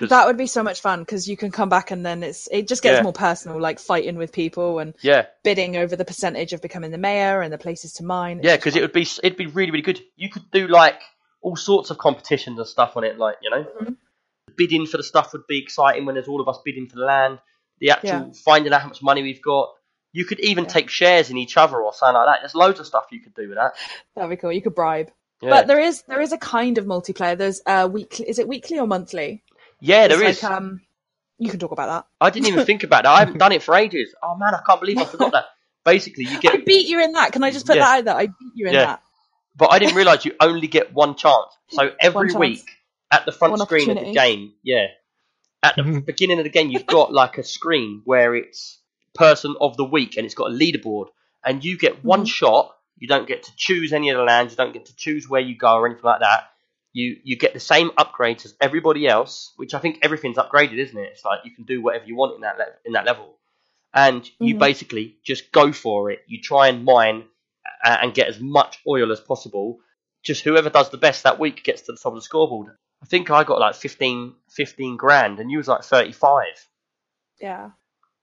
that 0.00 0.26
would 0.26 0.38
be 0.38 0.46
so 0.46 0.62
much 0.62 0.80
fun 0.80 1.00
because 1.00 1.28
you 1.28 1.36
can 1.36 1.50
come 1.50 1.68
back 1.68 1.90
and 1.90 2.04
then 2.06 2.22
it's 2.22 2.48
it 2.50 2.66
just 2.66 2.82
gets 2.82 2.96
Yeah. 2.96 3.02
more 3.02 3.12
personal, 3.12 3.60
like 3.60 3.78
fighting 3.78 4.16
with 4.16 4.32
people 4.32 4.78
and 4.78 4.94
Yeah, 5.02 5.26
bidding 5.44 5.76
over 5.76 5.94
the 5.94 6.06
percentage 6.06 6.54
of 6.54 6.62
becoming 6.62 6.90
the 6.90 6.98
mayor 6.98 7.42
and 7.42 7.52
the 7.52 7.58
places 7.58 7.92
to 7.94 8.04
mine. 8.04 8.38
It's 8.38 8.46
yeah, 8.46 8.56
because 8.56 8.76
it 8.76 8.80
would 8.80 8.92
be, 8.94 9.02
it'd 9.02 9.36
be 9.36 9.46
really, 9.46 9.70
really 9.70 9.82
good. 9.82 10.00
You 10.16 10.30
could 10.30 10.50
do 10.50 10.66
like 10.68 11.00
all 11.42 11.56
sorts 11.56 11.90
of 11.90 11.98
competitions 11.98 12.58
and 12.58 12.66
stuff 12.68 12.96
on 12.96 13.04
it, 13.04 13.18
like 13.18 13.36
you 13.42 13.50
know, 13.50 13.64
Mhm. 13.80 13.96
bidding 14.56 14.86
for 14.86 14.96
the 14.96 15.02
stuff 15.02 15.32
would 15.32 15.46
be 15.46 15.58
exciting 15.62 16.04
when 16.06 16.14
there's 16.14 16.28
all 16.28 16.40
of 16.40 16.48
us 16.48 16.58
bidding 16.64 16.88
for 16.88 16.96
the 16.96 17.04
land. 17.04 17.38
The 17.78 17.90
actual 17.92 18.08
Yeah. 18.10 18.32
finding 18.44 18.72
out 18.72 18.82
how 18.82 18.88
much 18.88 19.02
money 19.02 19.22
we've 19.22 19.40
got. 19.42 19.70
You 20.12 20.24
could 20.24 20.40
even 20.40 20.64
Yeah. 20.64 20.70
take 20.70 20.90
shares 20.90 21.30
in 21.30 21.38
each 21.38 21.56
other 21.56 21.80
or 21.80 21.94
something 21.94 22.14
like 22.16 22.26
that. 22.26 22.40
There's 22.42 22.54
loads 22.54 22.78
of 22.80 22.86
stuff 22.86 23.06
you 23.10 23.20
could 23.20 23.34
do 23.34 23.48
with 23.48 23.56
that. 23.56 23.74
that'd 24.14 24.28
be 24.28 24.36
cool. 24.36 24.52
You 24.52 24.60
could 24.60 24.74
bribe, 24.74 25.10
Yeah, 25.40 25.50
but 25.50 25.66
there 25.66 25.78
is 25.80 26.02
there 26.02 26.20
is 26.20 26.32
a 26.32 26.38
kind 26.38 26.76
of 26.78 26.84
multiplayer. 26.84 27.38
There's 27.38 27.62
a 27.66 27.86
weekly. 27.88 28.28
Is 28.28 28.38
it 28.38 28.46
weekly 28.48 28.78
or 28.78 28.86
monthly? 28.86 29.42
yeah, 29.80 30.08
there 30.08 30.22
It's 30.22 30.38
is. 30.38 30.42
Like, 30.42 30.52
um, 30.52 30.82
you 31.38 31.48
can 31.48 31.58
talk 31.58 31.72
about 31.72 31.86
that. 31.86 32.06
I 32.20 32.28
didn't 32.28 32.48
even 32.48 32.66
think 32.66 32.82
about 32.82 33.04
that. 33.04 33.10
I 33.12 33.20
haven't 33.20 33.38
done 33.38 33.52
it 33.52 33.62
for 33.62 33.74
ages. 33.74 34.14
Oh 34.22 34.34
man, 34.36 34.54
I 34.54 34.60
can't 34.66 34.80
believe 34.80 34.98
I 34.98 35.04
forgot 35.04 35.32
that. 35.32 35.44
Basically, 35.86 36.24
you 36.24 36.38
get. 36.38 36.52
I 36.52 36.56
beat 36.58 36.86
you 36.88 37.02
in 37.02 37.12
that. 37.12 37.32
Can 37.32 37.42
I 37.42 37.50
just 37.50 37.66
put 37.66 37.76
Yeah. 37.76 37.84
that 37.84 37.98
out 38.00 38.04
there? 38.04 38.14
I 38.16 38.26
beat 38.26 38.52
you 38.54 38.66
in 38.66 38.74
Yeah. 38.74 38.84
that. 38.84 39.02
But 39.56 39.72
I 39.72 39.78
didn't 39.78 39.94
realise 39.96 40.24
you 40.24 40.34
only 40.40 40.66
get 40.68 40.92
one 40.92 41.14
chance. 41.16 41.52
So 41.68 41.92
every 42.00 42.28
chance. 42.28 42.38
week 42.38 42.70
at 43.10 43.26
the 43.26 43.32
front 43.32 43.52
One 43.52 43.60
screen 43.66 43.90
of 43.90 43.98
the 44.04 44.12
game, 44.12 44.52
yeah, 44.62 44.86
at 45.62 45.76
the 45.76 45.82
Mhm. 45.82 46.06
beginning 46.06 46.38
of 46.38 46.44
the 46.44 46.50
game, 46.50 46.70
you've 46.70 46.86
got 46.86 47.12
like 47.12 47.38
a 47.38 47.42
screen 47.42 48.02
where 48.04 48.34
it's 48.34 48.78
person 49.14 49.56
of 49.60 49.76
the 49.76 49.84
week 49.84 50.16
and 50.16 50.24
it's 50.24 50.34
got 50.34 50.50
a 50.50 50.54
leaderboard, 50.54 51.08
and 51.44 51.64
you 51.64 51.76
get 51.76 52.04
one 52.04 52.22
Mhm. 52.24 52.28
shot. 52.28 52.76
You 52.98 53.08
don't 53.08 53.26
get 53.26 53.44
to 53.44 53.52
choose 53.56 53.92
any 53.92 54.10
of 54.10 54.16
the 54.18 54.22
lands. 54.24 54.52
You 54.52 54.56
don't 54.56 54.72
get 54.72 54.86
to 54.86 54.96
choose 54.96 55.28
where 55.28 55.40
you 55.40 55.56
go 55.56 55.74
or 55.76 55.86
anything 55.86 56.04
like 56.04 56.20
that. 56.20 56.50
You 56.92 57.20
you 57.24 57.36
get 57.36 57.52
the 57.54 57.60
same 57.60 57.90
upgrades 57.90 58.44
as 58.44 58.54
everybody 58.60 59.06
else, 59.06 59.52
which 59.56 59.74
I 59.74 59.78
think 59.78 59.98
everything's 60.02 60.36
upgraded, 60.38 60.78
isn't 60.78 60.98
it? 60.98 61.10
It's 61.12 61.24
like 61.24 61.40
you 61.44 61.50
can 61.52 61.64
do 61.64 61.80
whatever 61.82 62.04
you 62.04 62.14
want 62.16 62.34
in 62.34 62.40
that 62.42 62.58
le- 62.58 62.76
in 62.84 62.92
that 62.92 63.06
level, 63.06 63.36
and 63.94 64.28
you 64.38 64.54
Mhm. 64.54 64.58
basically 64.58 65.16
just 65.24 65.50
go 65.52 65.72
for 65.72 66.10
it. 66.10 66.22
You 66.26 66.40
try 66.40 66.68
and 66.68 66.84
mine 66.84 67.22
a- 67.22 67.29
and 67.84 68.14
get 68.14 68.28
as 68.28 68.40
much 68.40 68.80
oil 68.86 69.12
as 69.12 69.20
possible. 69.20 69.78
Just 70.22 70.42
whoever 70.42 70.70
does 70.70 70.90
the 70.90 70.98
best 70.98 71.22
that 71.22 71.38
week 71.38 71.64
gets 71.64 71.82
to 71.82 71.92
the 71.92 71.98
top 71.98 72.12
of 72.12 72.18
the 72.18 72.22
scoreboard. 72.22 72.68
I 73.02 73.06
think 73.06 73.30
I 73.30 73.44
got 73.44 73.58
like 73.58 73.74
15, 73.74 74.34
15 74.50 74.96
grand, 74.96 75.40
and 75.40 75.50
you 75.50 75.58
was 75.58 75.68
like 75.68 75.82
thirty 75.82 76.12
five. 76.12 76.68
Yeah, 77.40 77.70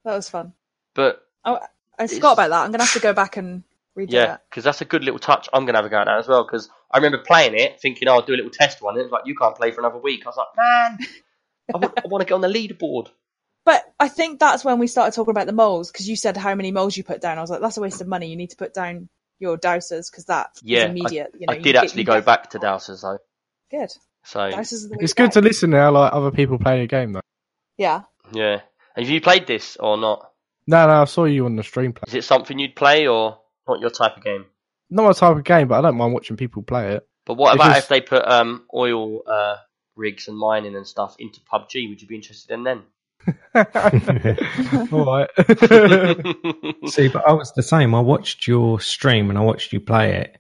that 0.06 0.16
was 0.16 0.30
fun. 0.30 0.54
But 0.94 1.24
oh, 1.44 1.60
I 1.98 2.08
forgot 2.08 2.34
about 2.34 2.50
that. 2.50 2.64
I'm 2.64 2.72
gonna 2.72 2.84
have 2.84 2.94
to 2.94 3.00
go 3.00 3.14
back 3.14 3.38
and 3.38 3.64
redo 3.98 4.12
yeah, 4.12 4.38
because 4.50 4.64
that's 4.64 4.82
a 4.82 4.86
good 4.86 5.04
little 5.04 5.20
touch. 5.20 5.50
I'm 5.52 5.66
gonna 5.66 5.80
have 5.80 5.86
a 5.86 5.90
go 5.90 6.00
at 6.00 6.06
that 6.06 6.20
as 6.20 6.28
well. 6.28 6.46
Because 6.46 6.70
I 6.92 6.98
remember 6.98 7.18
playing 7.18 7.56
it, 7.56 7.82
thinking, 7.82 8.08
"Oh, 8.08 8.14
I'll 8.14 8.22
do 8.22 8.34
a 8.34 8.38
little 8.38 8.52
test 8.52 8.82
one." 8.82 8.94
And 8.94 9.02
it 9.02 9.06
was 9.06 9.12
like, 9.12 9.26
"You 9.26 9.36
can't 9.36 9.56
play 9.56 9.72
for 9.72 9.82
another 9.82 9.98
week." 9.98 10.26
I 10.26 10.30
was 10.30 10.38
like, 10.38 10.48
"Man, 10.56 11.00
I 11.74 11.78
want, 11.78 12.00
I 12.06 12.08
want 12.08 12.22
to 12.22 12.26
get 12.26 12.36
on 12.36 12.42
the 12.42 12.48
leaderboard." 12.48 13.10
But 13.66 13.84
I 14.00 14.08
think 14.08 14.40
that's 14.40 14.64
when 14.64 14.80
we 14.80 14.88
started 14.88 15.14
talking 15.14 15.32
about 15.32 15.46
the 15.46 15.52
moles 15.52 15.92
because 15.92 16.08
you 16.08 16.16
said 16.16 16.38
how 16.38 16.56
many 16.56 16.72
moles 16.72 16.96
you 16.96 17.04
put 17.04 17.20
down. 17.20 17.38
I 17.38 17.42
was 17.42 17.50
like, 17.50 17.60
that's 17.60 17.76
a 17.76 17.82
waste 17.82 18.00
of 18.00 18.08
money. 18.08 18.30
You 18.30 18.38
need 18.38 18.52
to 18.52 18.56
put 18.56 18.74
down 18.74 19.10
your 19.40 19.58
dowsers 19.58 20.10
because 20.12 20.26
that 20.26 20.50
is 20.56 20.62
Yeah, 20.64 20.84
I- 20.84 20.86
immediate. 20.86 21.32
you 21.40 21.46
know, 21.48 21.54
I 21.54 21.58
you 21.58 21.64
did 21.64 21.74
get- 21.74 21.84
actually 21.84 22.04
go 22.04 22.22
back 22.22 22.50
to 22.52 22.60
Dowsers 22.60 23.02
though. 23.02 23.20
Good. 23.72 23.92
So 24.24 24.40
Dowsers 24.40 24.86
are 24.86 24.90
the 24.90 24.98
way 24.98 25.04
It's 25.04 25.14
good 25.14 25.32
go. 25.32 25.40
to 25.40 25.42
listen 25.42 25.70
now, 25.70 25.92
like 25.92 26.14
other 26.14 26.32
people 26.32 26.58
playing 26.60 26.82
a 26.82 26.88
game 26.88 27.14
though. 27.14 27.22
Yeah. 27.78 28.04
yeah. 28.32 28.62
Have 28.96 29.10
you 29.10 29.22
played 29.22 29.46
this 29.48 29.78
or 29.78 29.98
not? 29.98 30.32
No, 30.66 30.86
no, 30.88 31.02
I 31.02 31.06
saw 31.06 31.26
you 31.26 31.46
on 31.46 31.56
the 31.56 31.64
stream 31.64 31.94
play. 31.94 32.04
Is 32.08 32.14
it 32.16 32.24
something 32.24 32.58
you'd 32.60 32.76
play 32.76 33.08
or 33.08 33.40
not 33.68 33.80
your 33.80 33.90
type 33.92 34.18
of 34.18 34.24
game? 34.24 34.46
Not 34.90 35.04
my 35.04 35.14
type 35.14 35.38
of 35.38 35.44
game, 35.44 35.68
but 35.68 35.78
I 35.80 35.82
don't 35.82 35.98
mind 35.98 36.14
watching 36.14 36.36
people 36.38 36.64
play 36.64 36.94
it. 36.96 37.08
But 37.26 37.36
what 37.36 37.54
It's 37.54 37.64
about 37.64 37.74
just- 37.76 37.86
if 37.86 37.90
they 37.90 38.02
put 38.02 38.28
um, 38.28 38.66
oil 38.74 39.22
uh, 39.28 39.58
rigs 39.96 40.28
and 40.28 40.38
mining 40.38 40.76
and 40.76 40.88
stuff 40.88 41.16
into 41.20 41.40
PUBG? 41.42 41.90
Would 41.90 42.02
you 42.02 42.08
be 42.08 42.16
interested 42.16 42.54
in 42.54 42.64
then? 42.64 42.84
All 44.92 45.06
right. 45.06 45.30
See, 46.90 47.08
but 47.10 47.28
I 47.28 47.34
was 47.34 47.52
the 47.56 47.64
same. 47.64 47.94
I 47.96 48.00
watched 48.00 48.48
your 48.48 48.80
stream 48.80 49.30
and 49.30 49.38
I 49.38 49.42
watched 49.42 49.74
you 49.74 49.80
play 49.80 50.16
it, 50.16 50.38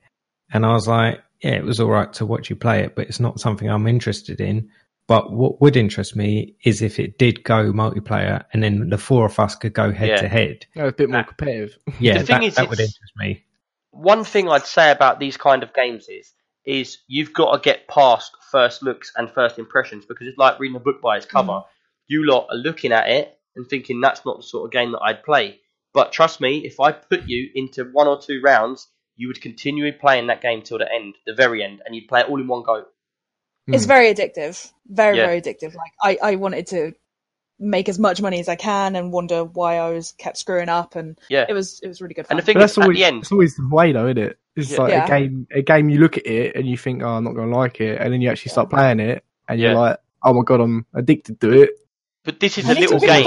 and 0.51 0.65
I 0.65 0.73
was 0.73 0.87
like, 0.87 1.21
yeah, 1.41 1.51
it 1.51 1.63
was 1.63 1.79
all 1.79 1.89
right 1.89 2.11
to 2.13 2.25
watch 2.25 2.49
you 2.49 2.55
play 2.55 2.81
it, 2.83 2.95
but 2.95 3.07
it's 3.07 3.19
not 3.19 3.39
something 3.39 3.69
I'm 3.69 3.87
interested 3.87 4.41
in. 4.41 4.69
But 5.07 5.31
what 5.31 5.61
would 5.61 5.77
interest 5.77 6.15
me 6.15 6.55
is 6.65 6.81
if 6.81 6.99
it 6.99 7.17
did 7.17 7.43
go 7.43 7.71
multiplayer, 7.71 8.43
and 8.53 8.61
then 8.63 8.89
the 8.89 8.97
four 8.97 9.25
of 9.25 9.39
us 9.39 9.55
could 9.55 9.73
go 9.73 9.91
head 9.91 10.09
Yeah. 10.09 10.21
to 10.21 10.27
head. 10.27 10.65
Yeah, 10.75 10.83
a 10.85 10.91
bit 10.91 11.09
more 11.09 11.23
competitive. 11.23 11.77
Yeah, 11.99 12.17
The 12.19 12.25
thing 12.25 12.41
that, 12.41 12.43
is, 12.47 12.55
that 12.55 12.69
would 12.69 12.79
interest 12.79 13.13
me. 13.15 13.45
One 13.91 14.23
thing 14.23 14.49
I'd 14.49 14.65
say 14.65 14.91
about 14.91 15.19
these 15.19 15.37
kind 15.37 15.63
of 15.63 15.73
games 15.73 16.07
is 16.09 16.33
is 16.65 16.97
you've 17.07 17.33
got 17.33 17.53
to 17.53 17.59
get 17.61 17.87
past 17.87 18.31
first 18.51 18.83
looks 18.83 19.13
and 19.15 19.31
first 19.31 19.57
impressions 19.57 20.05
because 20.05 20.27
it's 20.27 20.37
like 20.37 20.59
reading 20.59 20.75
a 20.75 20.79
book 20.81 21.01
by 21.01 21.15
its 21.15 21.25
cover. 21.25 21.53
Mm. 21.53 21.63
You 22.07 22.25
lot 22.25 22.47
are 22.51 22.57
looking 22.57 22.91
at 22.91 23.09
it 23.09 23.37
and 23.55 23.67
thinking 23.67 24.01
that's 24.01 24.25
not 24.25 24.37
the 24.37 24.43
sort 24.43 24.65
of 24.65 24.71
game 24.71 24.91
that 24.93 25.01
I'd 25.01 25.23
play. 25.23 25.59
But 25.93 26.11
trust 26.11 26.41
me, 26.41 26.59
if 26.65 26.79
I 26.79 26.91
put 26.91 27.23
you 27.27 27.49
into 27.55 27.85
one 27.85 28.07
or 28.07 28.21
two 28.21 28.41
rounds, 28.43 28.87
you 29.15 29.27
would 29.27 29.41
continue 29.41 29.91
playing 29.91 30.27
that 30.27 30.41
game 30.41 30.61
till 30.61 30.77
the 30.77 30.91
end, 30.91 31.15
the 31.25 31.33
very 31.33 31.63
end, 31.63 31.81
and 31.85 31.95
you'd 31.95 32.07
play 32.07 32.21
it 32.21 32.29
all 32.29 32.39
in 32.39 32.47
one 32.47 32.63
go. 32.63 32.85
It's 33.67 33.83
Hmm. 33.83 33.87
very 33.87 34.13
addictive. 34.13 34.71
Very, 34.87 35.17
Yeah. 35.17 35.25
very 35.27 35.41
addictive. 35.41 35.73
Like 35.75 35.91
I, 36.01 36.17
I 36.31 36.35
wanted 36.35 36.67
to 36.67 36.93
make 37.59 37.89
as 37.89 37.97
much 37.97 38.21
money 38.21 38.39
as 38.39 38.47
I 38.47 38.55
can 38.55 38.95
and 38.95 39.11
wonder 39.11 39.43
why 39.43 39.77
I 39.77 39.89
was 39.89 40.11
kept 40.11 40.37
screwing 40.37 40.69
up 40.69 40.95
and 40.95 41.17
Yeah. 41.29 41.45
it 41.49 41.53
was 41.53 41.79
it 41.81 41.87
was 41.87 42.01
really 42.01 42.13
good 42.13 42.27
And 42.29 42.37
the 42.39 42.43
thing 42.43 42.53
But 42.55 42.59
that's 42.61 42.73
is, 42.73 42.77
at 42.77 42.93
the 42.93 43.03
end, 43.03 43.23
it's 43.23 43.31
always 43.31 43.55
the 43.55 43.67
way 43.67 43.91
though, 43.91 44.05
isn't 44.07 44.17
it? 44.19 44.37
It's 44.55 44.71
Yeah. 44.71 44.77
like 44.77 44.91
Yeah. 44.91 45.05
a 45.05 45.09
game 45.09 45.47
a 45.51 45.61
game 45.63 45.89
you 45.89 45.99
look 45.99 46.17
at 46.17 46.27
it 46.27 46.55
and 46.55 46.67
you 46.67 46.77
think, 46.77 47.01
Oh, 47.01 47.07
I'm 47.09 47.23
not 47.23 47.33
gonna 47.33 47.55
like 47.55 47.81
it 47.81 47.99
and 47.99 48.13
then 48.13 48.21
you 48.21 48.29
actually 48.29 48.51
start 48.51 48.69
playing 48.69 48.99
it 48.99 49.23
and 49.49 49.59
you're 49.59 49.73
like, 49.73 49.97
Oh 50.23 50.33
my 50.33 50.43
god, 50.45 50.61
I'm 50.61 50.85
addicted 50.93 51.41
to 51.41 51.63
it. 51.63 51.71
But 52.27 52.41
this 52.41 52.57
is 52.57 52.67
I 52.67 52.73
a 52.73 52.75
need 52.75 52.87
to 52.89 52.95
little 52.95 53.07
game. 53.07 53.23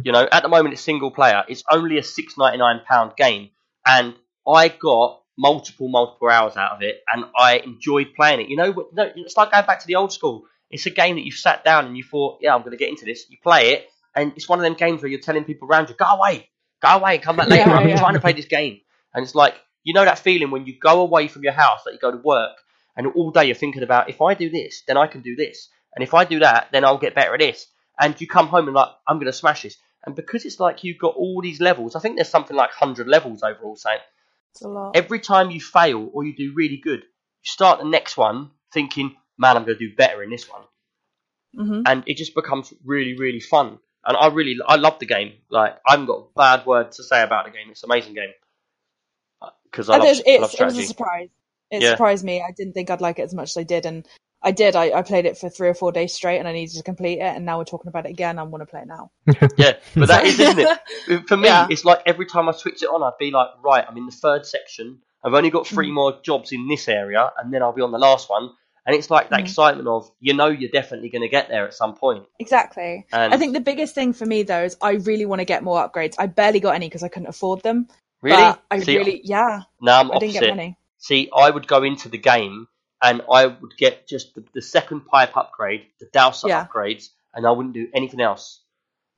You 0.04 0.12
know, 0.12 0.28
at 0.30 0.42
the 0.42 0.48
moment 0.50 0.74
it's 0.74 0.82
single 0.82 1.10
player. 1.10 1.42
It's 1.48 1.64
only 1.72 1.96
a 1.96 2.02
six 2.02 2.36
ninety 2.36 2.58
nine 2.58 2.82
pound 2.86 3.12
game, 3.16 3.48
and 3.86 4.14
I 4.46 4.68
got 4.68 5.22
multiple 5.38 5.88
multiple 5.88 6.28
hours 6.28 6.54
out 6.58 6.72
of 6.72 6.82
it, 6.82 7.02
and 7.08 7.24
I 7.36 7.56
enjoyed 7.58 8.08
playing 8.14 8.40
it. 8.42 8.48
You 8.50 8.56
know, 8.56 8.72
what- 8.72 8.92
no, 8.94 9.10
it's 9.16 9.38
like 9.38 9.50
going 9.52 9.64
back 9.64 9.80
to 9.80 9.86
the 9.86 9.94
old 9.96 10.12
school. 10.12 10.44
It's 10.70 10.84
a 10.84 10.90
game 10.90 11.16
that 11.16 11.24
you've 11.24 11.34
sat 11.34 11.64
down 11.64 11.86
and 11.86 11.96
you 11.96 12.04
thought, 12.04 12.38
yeah, 12.42 12.54
I'm 12.54 12.60
going 12.60 12.72
to 12.72 12.76
get 12.76 12.88
into 12.90 13.04
this. 13.06 13.24
You 13.30 13.38
play 13.42 13.72
it, 13.72 13.88
and 14.14 14.32
it's 14.36 14.48
one 14.48 14.58
of 14.58 14.64
them 14.64 14.74
games 14.74 15.00
where 15.00 15.10
you're 15.10 15.20
telling 15.20 15.44
people 15.44 15.66
around 15.68 15.88
you, 15.88 15.94
go 15.94 16.04
away, 16.04 16.50
go 16.82 16.88
away, 16.88 17.18
come 17.18 17.36
back 17.36 17.48
later. 17.48 17.64
Yeah, 17.70 17.76
I'm 17.76 17.88
yeah. 17.88 17.96
trying 17.98 18.14
to 18.14 18.20
play 18.20 18.34
this 18.34 18.46
game, 18.46 18.80
and 19.14 19.22
it's 19.24 19.34
like 19.34 19.54
you 19.82 19.94
know 19.94 20.04
that 20.04 20.18
feeling 20.18 20.50
when 20.50 20.66
you 20.66 20.78
go 20.78 21.00
away 21.00 21.28
from 21.28 21.42
your 21.42 21.54
house, 21.54 21.84
that 21.84 21.94
you 21.94 21.98
go 21.98 22.10
to 22.10 22.18
work, 22.18 22.56
and 22.96 23.06
all 23.06 23.30
day 23.30 23.46
you're 23.46 23.54
thinking 23.54 23.82
about 23.82 24.10
if 24.10 24.20
I 24.20 24.34
do 24.34 24.50
this, 24.50 24.82
then 24.86 24.98
I 24.98 25.06
can 25.06 25.22
do 25.22 25.36
this, 25.36 25.70
and 25.94 26.02
if 26.04 26.12
I 26.12 26.24
do 26.24 26.40
that, 26.40 26.68
then 26.70 26.84
I'll 26.84 26.98
get 26.98 27.14
better 27.14 27.32
at 27.32 27.40
this. 27.40 27.66
And 28.00 28.20
you 28.20 28.26
come 28.26 28.48
home 28.48 28.66
and 28.66 28.74
like, 28.74 28.90
I'm 29.06 29.16
going 29.18 29.26
to 29.26 29.32
smash 29.32 29.62
this. 29.62 29.76
And 30.06 30.14
because 30.16 30.44
it's 30.44 30.60
like 30.60 30.84
you've 30.84 30.98
got 30.98 31.14
all 31.16 31.40
these 31.42 31.60
levels, 31.60 31.96
I 31.96 32.00
think 32.00 32.16
there's 32.16 32.28
something 32.28 32.56
like 32.56 32.70
100 32.80 33.08
levels 33.08 33.42
overall. 33.42 33.76
saying 33.76 34.00
It's 34.52 34.62
a 34.62 34.68
lot. 34.68 34.92
every 34.94 35.20
time 35.20 35.50
you 35.50 35.60
fail 35.60 36.10
or 36.12 36.24
you 36.24 36.36
do 36.36 36.52
really 36.54 36.78
good, 36.78 37.00
you 37.02 37.44
start 37.44 37.78
the 37.80 37.86
next 37.86 38.16
one 38.16 38.50
thinking, 38.72 39.16
man, 39.38 39.56
I'm 39.56 39.64
going 39.64 39.78
to 39.78 39.88
do 39.88 39.94
better 39.96 40.22
in 40.22 40.30
this 40.30 40.48
one. 40.48 40.62
hmm 41.56 41.82
And 41.86 42.04
it 42.06 42.16
just 42.16 42.34
becomes 42.34 42.72
really, 42.84 43.16
really 43.18 43.40
fun. 43.40 43.78
And 44.06 44.16
I 44.16 44.28
really, 44.28 44.58
I 44.66 44.76
love 44.76 44.98
the 44.98 45.06
game. 45.06 45.34
Like, 45.50 45.76
I 45.86 45.92
haven't 45.92 46.06
got 46.06 46.18
a 46.18 46.26
bad 46.36 46.66
word 46.66 46.92
to 46.92 47.04
say 47.04 47.22
about 47.22 47.46
the 47.46 47.52
game. 47.52 47.68
It's 47.70 47.82
an 47.84 47.90
amazing 47.90 48.14
game. 48.14 48.32
Because 49.64 49.90
I, 49.90 49.96
love, 49.96 50.08
it's, 50.08 50.20
I 50.36 50.40
love 50.40 50.50
it's, 50.50 50.60
it 50.60 50.64
was 50.64 50.78
a 50.78 50.82
surprise. 50.82 51.28
It 51.70 51.82
Yeah. 51.82 51.90
surprised 51.90 52.24
me. 52.24 52.42
I 52.42 52.52
didn't 52.52 52.74
think 52.74 52.90
I'd 52.90 53.00
like 53.00 53.18
it 53.18 53.22
as 53.22 53.34
much 53.34 53.50
as 53.50 53.56
I 53.56 53.62
did, 53.64 53.86
and 53.86 54.06
I 54.44 54.50
did. 54.52 54.76
I, 54.76 54.90
I 54.92 55.02
played 55.02 55.24
it 55.26 55.38
for 55.38 55.48
three 55.48 55.68
or 55.68 55.74
four 55.74 55.90
days 55.90 56.12
straight, 56.12 56.38
and 56.38 56.46
I 56.46 56.52
needed 56.52 56.76
to 56.76 56.82
complete 56.82 57.18
it. 57.18 57.34
And 57.36 57.44
now 57.46 57.58
we're 57.58 57.64
talking 57.64 57.88
about 57.88 58.06
it 58.06 58.10
again. 58.10 58.38
I 58.38 58.42
want 58.42 58.62
to 58.62 58.66
play 58.66 58.80
it 58.82 58.86
now. 58.86 59.10
Yeah, 59.56 59.72
but 59.94 60.08
that 60.08 60.24
is, 60.24 60.38
isn't 60.38 60.58
it? 61.08 61.26
For 61.28 61.36
me, 61.36 61.48
Yeah. 61.48 61.66
it's 61.70 61.84
like 61.84 62.02
every 62.06 62.26
time 62.26 62.48
I 62.48 62.52
switch 62.52 62.82
it 62.82 62.86
on, 62.86 63.02
I'd 63.02 63.18
be 63.18 63.30
like, 63.30 63.48
right, 63.64 63.84
I'm 63.88 63.96
in 63.96 64.06
the 64.06 64.12
third 64.12 64.44
section. 64.46 64.98
I've 65.24 65.32
only 65.34 65.50
got 65.50 65.66
three 65.66 65.88
Mhm. 65.90 65.94
more 65.94 66.20
jobs 66.22 66.52
in 66.52 66.68
this 66.68 66.86
area, 66.88 67.30
and 67.38 67.52
then 67.52 67.62
I'll 67.62 67.72
be 67.72 67.82
on 67.82 67.92
the 67.92 67.98
last 67.98 68.28
one. 68.28 68.50
And 68.86 68.94
it's 68.94 69.08
like 69.10 69.30
that 69.30 69.40
Mhm. 69.40 69.44
excitement 69.44 69.88
of, 69.88 70.10
you 70.20 70.34
know, 70.34 70.48
you're 70.48 70.70
definitely 70.70 71.08
going 71.08 71.22
to 71.22 71.28
get 71.28 71.48
there 71.48 71.66
at 71.66 71.72
some 71.72 71.94
point. 71.94 72.26
Exactly. 72.38 73.06
And 73.12 73.32
I 73.32 73.38
think 73.38 73.54
the 73.54 73.60
biggest 73.60 73.94
thing 73.94 74.12
for 74.12 74.26
me 74.26 74.42
though 74.42 74.64
is 74.64 74.76
I 74.82 74.90
really 74.92 75.24
want 75.24 75.38
to 75.40 75.46
get 75.46 75.62
more 75.64 75.78
upgrades. 75.88 76.16
I 76.18 76.26
barely 76.26 76.60
got 76.60 76.74
any 76.74 76.86
because 76.88 77.02
I 77.02 77.08
couldn't 77.08 77.28
afford 77.28 77.62
them. 77.62 77.88
really, 78.20 78.54
I 78.70 78.78
see, 78.80 78.98
really, 78.98 79.22
yeah, 79.24 79.62
now 79.80 80.00
I'm 80.00 80.10
I 80.12 80.18
didn't 80.18 80.32
get 80.34 80.42
opposite. 80.42 80.48
money. 80.56 80.76
See, 80.98 81.30
I 81.34 81.48
would 81.48 81.66
go 81.66 81.82
into 81.82 82.10
the 82.10 82.18
game 82.18 82.66
and 83.04 83.22
I 83.30 83.46
would 83.46 83.76
get 83.76 84.08
just 84.08 84.34
the, 84.34 84.42
the 84.54 84.62
second 84.62 85.02
pipe 85.02 85.36
upgrade, 85.36 85.86
the 86.00 86.06
dowser 86.06 86.48
Yeah. 86.48 86.66
upgrades, 86.66 87.10
and 87.34 87.46
I 87.46 87.50
wouldn't 87.50 87.74
do 87.74 87.88
anything 87.94 88.20
else. 88.20 88.60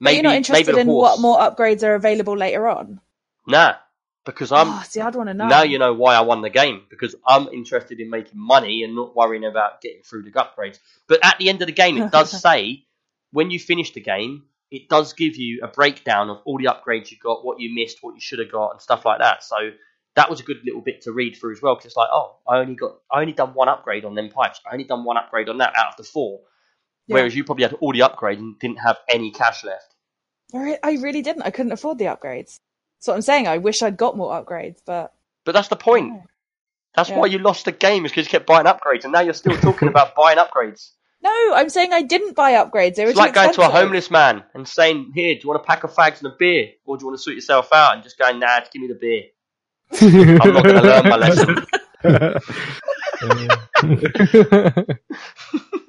But 0.00 0.14
you're 0.14 0.24
not 0.24 0.34
interested 0.34 0.76
in 0.76 0.88
what 0.88 1.20
more 1.20 1.38
upgrades 1.38 1.82
are 1.82 1.94
available 1.94 2.36
later 2.36 2.68
on. 2.68 3.00
Nah, 3.46 3.76
because 4.24 4.50
I'm 4.52 4.68
oh, 4.68 4.82
see, 4.86 5.00
I'd 5.00 5.14
want 5.14 5.28
to 5.28 5.34
know. 5.34 5.46
Now 5.46 5.62
you 5.62 5.78
know 5.78 5.94
why 5.94 6.16
I 6.16 6.20
won 6.20 6.42
the 6.42 6.50
game 6.50 6.82
because 6.90 7.14
I'm 7.26 7.48
interested 7.48 8.00
in 8.00 8.10
making 8.10 8.38
money 8.38 8.82
and 8.82 8.94
not 8.94 9.14
worrying 9.16 9.44
about 9.44 9.80
getting 9.80 10.02
through 10.02 10.24
the 10.24 10.32
upgrades. 10.32 10.80
But 11.06 11.24
at 11.24 11.38
the 11.38 11.48
end 11.48 11.62
of 11.62 11.66
the 11.66 11.72
game, 11.72 11.96
it 11.96 12.10
does 12.10 12.30
say 12.42 12.84
when 13.30 13.50
you 13.50 13.58
finish 13.58 13.92
the 13.92 14.00
game, 14.00 14.44
it 14.70 14.88
does 14.88 15.12
give 15.12 15.36
you 15.36 15.60
a 15.62 15.68
breakdown 15.68 16.28
of 16.28 16.40
all 16.44 16.58
the 16.58 16.64
upgrades 16.64 17.10
you 17.10 17.16
got, 17.22 17.44
what 17.44 17.60
you 17.60 17.72
missed, 17.74 17.98
what 18.02 18.14
you 18.14 18.20
should 18.20 18.40
have 18.40 18.50
got, 18.50 18.72
and 18.72 18.82
stuff 18.82 19.04
like 19.04 19.20
that. 19.20 19.44
So 19.44 19.56
that 20.16 20.28
was 20.30 20.40
a 20.40 20.42
good 20.42 20.58
little 20.64 20.80
bit 20.80 21.02
to 21.02 21.12
read 21.12 21.36
through 21.36 21.52
as 21.52 21.62
well 21.62 21.74
because 21.74 21.86
it's 21.86 21.96
like, 21.96 22.08
oh, 22.10 22.36
I 22.48 22.58
only 22.58 22.74
got, 22.74 22.96
I 23.12 23.20
only 23.20 23.32
done 23.34 23.50
one 23.54 23.68
upgrade 23.68 24.04
on 24.04 24.14
them 24.14 24.30
pipes. 24.30 24.60
I 24.68 24.72
only 24.72 24.84
done 24.84 25.04
one 25.04 25.16
upgrade 25.18 25.48
on 25.48 25.58
that 25.58 25.74
out 25.76 25.90
of 25.90 25.96
the 25.98 26.04
four. 26.04 26.40
Yeah. 27.06 27.14
Whereas 27.14 27.36
you 27.36 27.44
probably 27.44 27.64
had 27.64 27.74
all 27.74 27.92
the 27.92 28.00
upgrades 28.00 28.38
and 28.38 28.58
didn't 28.58 28.78
have 28.78 28.96
any 29.08 29.30
cash 29.30 29.62
left. 29.62 29.94
I 30.54 30.98
really 31.00 31.22
didn't. 31.22 31.42
I 31.42 31.50
couldn't 31.50 31.72
afford 31.72 31.98
the 31.98 32.06
upgrades. 32.06 32.58
That's 32.98 33.08
what 33.08 33.14
I'm 33.14 33.22
saying. 33.22 33.46
I 33.46 33.58
wish 33.58 33.82
I'd 33.82 33.96
got 33.96 34.16
more 34.16 34.32
upgrades, 34.32 34.78
but 34.84 35.12
But 35.44 35.52
that's 35.52 35.68
the 35.68 35.76
point. 35.76 36.22
That's 36.94 37.10
Yeah. 37.10 37.18
why 37.18 37.26
you 37.26 37.38
lost 37.38 37.66
the 37.66 37.72
game 37.72 38.06
is 38.06 38.10
because 38.12 38.26
you 38.26 38.30
kept 38.30 38.46
buying 38.46 38.66
upgrades, 38.66 39.04
and 39.04 39.12
now 39.12 39.20
you're 39.20 39.34
still 39.34 39.56
talking 39.58 39.88
about 39.88 40.14
buying 40.16 40.38
upgrades. 40.38 40.92
no, 41.22 41.52
I'm 41.54 41.68
saying 41.68 41.92
I 41.92 42.02
didn't 42.02 42.34
buy 42.34 42.52
upgrades. 42.52 42.94
They 42.94 43.04
were 43.04 43.10
It's 43.10 43.18
too 43.18 43.24
like 43.26 43.34
going 43.34 43.52
to 43.52 43.62
a 43.62 43.68
homeless 43.68 44.10
man 44.10 44.44
and 44.54 44.66
saying, 44.66 45.12
"Here, 45.14 45.34
do 45.34 45.40
you 45.42 45.48
want 45.48 45.60
a 45.60 45.64
pack 45.64 45.84
of 45.84 45.92
fags 45.92 46.18
and 46.18 46.32
a 46.32 46.36
beer, 46.38 46.70
or 46.86 46.96
do 46.96 47.02
you 47.02 47.06
want 47.08 47.18
to 47.18 47.22
sort 47.22 47.34
yourself 47.34 47.70
out?" 47.72 47.94
And 47.94 48.02
just 48.02 48.18
going, 48.18 48.38
"Nah, 48.38 48.60
just 48.60 48.72
give 48.72 48.80
me 48.80 48.88
the 48.88 48.94
beer." 48.94 49.24
I'm 49.92 50.38
not 50.38 50.64
going 50.64 50.76
to 50.76 50.82
learn 50.82 51.08
my 51.08 51.16
lesson. 51.16 51.66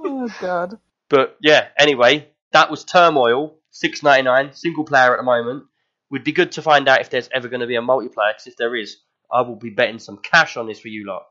Oh 0.04 0.30
god. 0.39 0.80
But 1.10 1.38
yeah, 1.41 1.68
anyway, 1.78 2.30
that 2.52 2.70
was 2.72 2.84
Turmoil, 2.84 3.56
six 3.72 4.04
ninety 4.04 4.24
nine, 4.24 4.54
single 4.54 4.84
player 4.84 5.14
at 5.14 5.18
the 5.18 5.24
moment. 5.24 5.66
Would 6.10 6.24
be 6.24 6.32
good 6.32 6.54
to 6.54 6.62
find 6.62 6.88
out 6.88 7.02
if 7.02 7.10
there's 7.10 7.30
ever 7.34 7.50
going 7.50 7.60
to 7.60 7.68
be 7.68 7.76
a 7.76 7.82
multiplayer. 7.82 8.32
Because 8.34 8.48
if 8.48 8.56
there 8.56 8.76
is, 8.76 8.98
I 9.32 9.41
will 9.41 9.58
be 9.58 9.70
betting 9.72 10.00
some 10.00 10.18
cash 10.18 10.56
on 10.56 10.68
this 10.68 10.80
for 10.80 10.88
you 10.88 11.06
lot. 11.06 11.24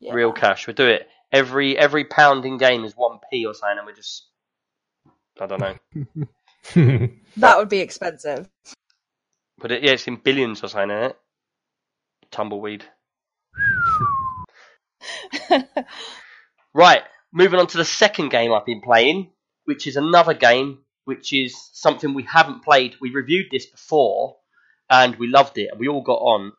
Yeah. 0.00 0.12
Real 0.12 0.32
cash. 0.32 0.66
We'll 0.66 0.74
do 0.74 0.86
it. 0.86 1.08
Every 1.32 1.78
every 1.78 2.04
pound 2.04 2.44
in 2.44 2.58
game 2.58 2.84
is 2.84 2.92
one 2.94 3.18
p 3.30 3.46
or 3.46 3.54
something, 3.54 3.78
and 3.78 3.86
we're 3.86 3.94
just, 3.94 4.26
I 5.40 5.46
don't 5.46 5.60
know. 5.60 5.78
That 7.38 7.58
would 7.58 7.68
be 7.70 7.80
expensive. 7.80 8.48
But 9.58 9.72
it, 9.72 9.82
yeah, 9.82 9.92
it's 9.92 10.06
in 10.06 10.16
billions 10.16 10.62
or 10.62 10.68
something, 10.68 10.90
isn't 10.90 11.10
it? 11.10 11.18
Tumbleweed. 12.34 12.84
Right, 16.74 17.02
moving 17.32 17.60
on 17.60 17.68
to 17.68 17.78
the 17.78 17.84
second 17.84 18.30
game 18.30 18.52
I've 18.52 18.66
been 18.66 18.80
playing, 18.80 19.30
which 19.64 19.86
is 19.86 19.96
another 19.96 20.34
game 20.34 20.78
which 21.04 21.32
is 21.32 21.54
something 21.72 22.14
we 22.14 22.24
haven't 22.24 22.64
played. 22.64 22.96
We 23.00 23.10
reviewed 23.10 23.46
this 23.50 23.66
before 23.66 24.36
and 24.90 25.14
we 25.16 25.28
loved 25.28 25.56
it 25.58 25.68
and 25.70 25.78
we 25.78 25.86
all 25.86 26.02
got 26.02 26.18
on. 26.18 26.52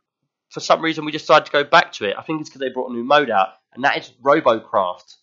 For 0.51 0.61
some 0.61 0.81
reason, 0.81 1.03
we 1.03 1.11
decided 1.11 1.47
to 1.47 1.51
go 1.51 1.63
back 1.65 1.91
to 1.93 2.05
it. 2.05 2.15
I 2.17 2.21
think 2.21 2.39
it's 2.39 2.49
because 2.49 2.61
they 2.61 2.69
brought 2.69 2.91
a 2.91 2.93
new 2.93 3.03
mode 3.03 3.29
out, 3.29 3.49
and 3.73 3.83
that 3.83 3.97
is 3.97 4.13
Robocraft. 4.23 5.15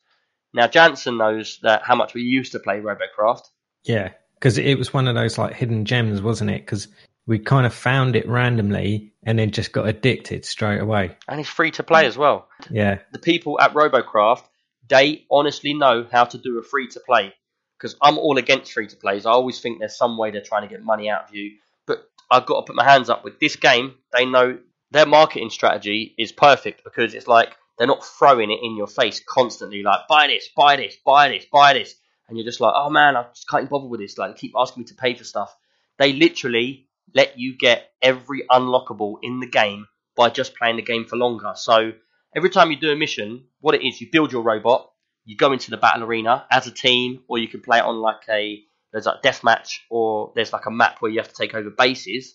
Now, 0.53 0.67
Jansen 0.67 1.17
knows 1.17 1.59
that 1.63 1.83
how 1.85 1.95
much 1.95 2.13
we 2.13 2.23
used 2.23 2.53
to 2.53 2.59
play 2.59 2.81
Robocraft. 2.81 3.45
Yeah, 3.85 4.11
because 4.35 4.59
it 4.59 4.77
was 4.77 4.93
one 4.93 5.09
of 5.09 5.15
those 5.15 5.39
like 5.39 5.55
hidden 5.55 5.87
gems, 5.87 6.21
wasn't 6.21 6.51
it? 6.51 6.67
Because 6.67 6.89
we 7.27 7.39
kind 7.39 7.67
of 7.67 7.75
found 7.75 8.17
it 8.17 8.29
randomly 8.29 9.13
and 9.23 9.39
then 9.39 9.51
just 9.51 9.73
got 9.73 9.87
addicted 9.87 10.45
straight 10.45 10.81
away. 10.81 11.17
And 11.29 11.41
it's 11.41 11.49
free 11.49 11.71
to 11.73 11.83
play 11.83 12.07
as 12.07 12.19
well. 12.19 12.49
Yeah, 12.71 12.99
the 13.13 13.19
people 13.19 13.61
at 13.61 13.75
Robocraft, 13.75 14.43
they 14.89 15.25
honestly 15.31 15.75
know 15.75 16.07
how 16.11 16.25
to 16.25 16.39
do 16.39 16.59
a 16.59 16.63
free 16.63 16.89
to 16.89 17.01
play 17.01 17.35
because 17.79 17.97
I'm 18.01 18.19
all 18.19 18.39
against 18.39 18.73
free 18.73 18.87
to 18.89 18.97
plays. 18.97 19.27
I 19.27 19.31
always 19.31 19.61
think 19.61 19.79
there's 19.79 19.97
some 19.97 20.17
way 20.17 20.31
they're 20.31 20.41
trying 20.41 20.63
to 20.63 20.69
get 20.69 20.85
money 20.85 21.11
out 21.11 21.29
of 21.29 21.35
you. 21.35 21.53
But 21.87 22.05
I've 22.31 22.47
got 22.47 22.61
to 22.61 22.67
put 22.67 22.77
my 22.77 22.85
hands 22.85 23.11
up 23.11 23.25
with 23.25 23.41
this 23.41 23.57
game. 23.57 23.95
They 24.17 24.25
know 24.25 24.59
their 24.93 25.07
marketing 25.07 25.51
strategy 25.51 26.15
is 26.19 26.31
perfect 26.33 26.85
because 26.85 27.15
it's 27.15 27.27
like 27.27 27.57
they're 27.79 27.87
not 27.87 28.05
throwing 28.05 28.51
it 28.51 28.61
in 28.63 28.77
your 28.77 28.87
face 28.87 29.21
constantly, 29.27 29.83
like 29.83 30.01
buy 30.09 30.29
this, 30.29 30.49
buy 30.55 30.77
this, 30.77 30.97
buy 31.05 31.29
this, 31.29 31.45
buy 31.51 31.73
this, 31.73 31.95
and 32.29 32.37
you're 32.37 32.45
just 32.45 32.61
like, 32.61 32.73
oh 32.77 32.91
man, 32.91 33.17
I 33.17 33.25
just 33.35 33.49
can't 33.49 33.69
bother 33.69 33.89
with 33.89 34.01
this. 34.01 34.19
Like, 34.19 34.37
keep 34.37 34.53
asking 34.57 34.83
me 34.83 34.87
to 34.89 34.95
pay 34.95 35.15
for 35.15 35.25
stuff. 35.25 35.57
They 35.99 36.13
literally 36.13 36.87
let 37.15 37.39
you 37.39 37.57
get 37.57 37.91
every 38.01 38.45
unlockable 38.51 39.17
in 39.23 39.41
the 39.41 39.47
game 39.47 39.87
by 40.17 40.31
just 40.31 40.55
playing 40.57 40.77
the 40.77 40.83
game 40.83 41.05
for 41.05 41.17
longer. 41.17 41.53
So 41.55 41.93
every 42.35 42.51
time 42.51 42.71
you 42.71 42.77
do 42.77 42.91
a 42.91 42.97
mission, 42.97 43.45
what 43.61 43.75
it 43.75 43.87
is, 43.87 44.01
you 44.01 44.09
build 44.11 44.33
your 44.33 44.43
robot, 44.43 44.91
you 45.25 45.37
go 45.37 45.53
into 45.53 45.71
the 45.71 45.77
battle 45.77 46.05
arena 46.05 46.47
as 46.51 46.67
a 46.67 46.71
team, 46.73 47.23
or 47.29 47.39
you 47.39 47.49
can 47.49 47.61
play 47.61 47.79
it 47.79 47.85
on 47.85 47.97
like 47.97 48.23
a 48.29 48.63
there's 48.93 49.07
like 49.07 49.23
deathmatch, 49.23 49.79
or 49.89 50.33
there's 50.35 50.53
like 50.53 50.67
a 50.67 50.71
map 50.71 50.97
where 51.01 51.11
you 51.11 51.19
have 51.19 51.29
to 51.29 51.35
take 51.35 51.55
over 51.55 51.71
bases, 51.71 52.35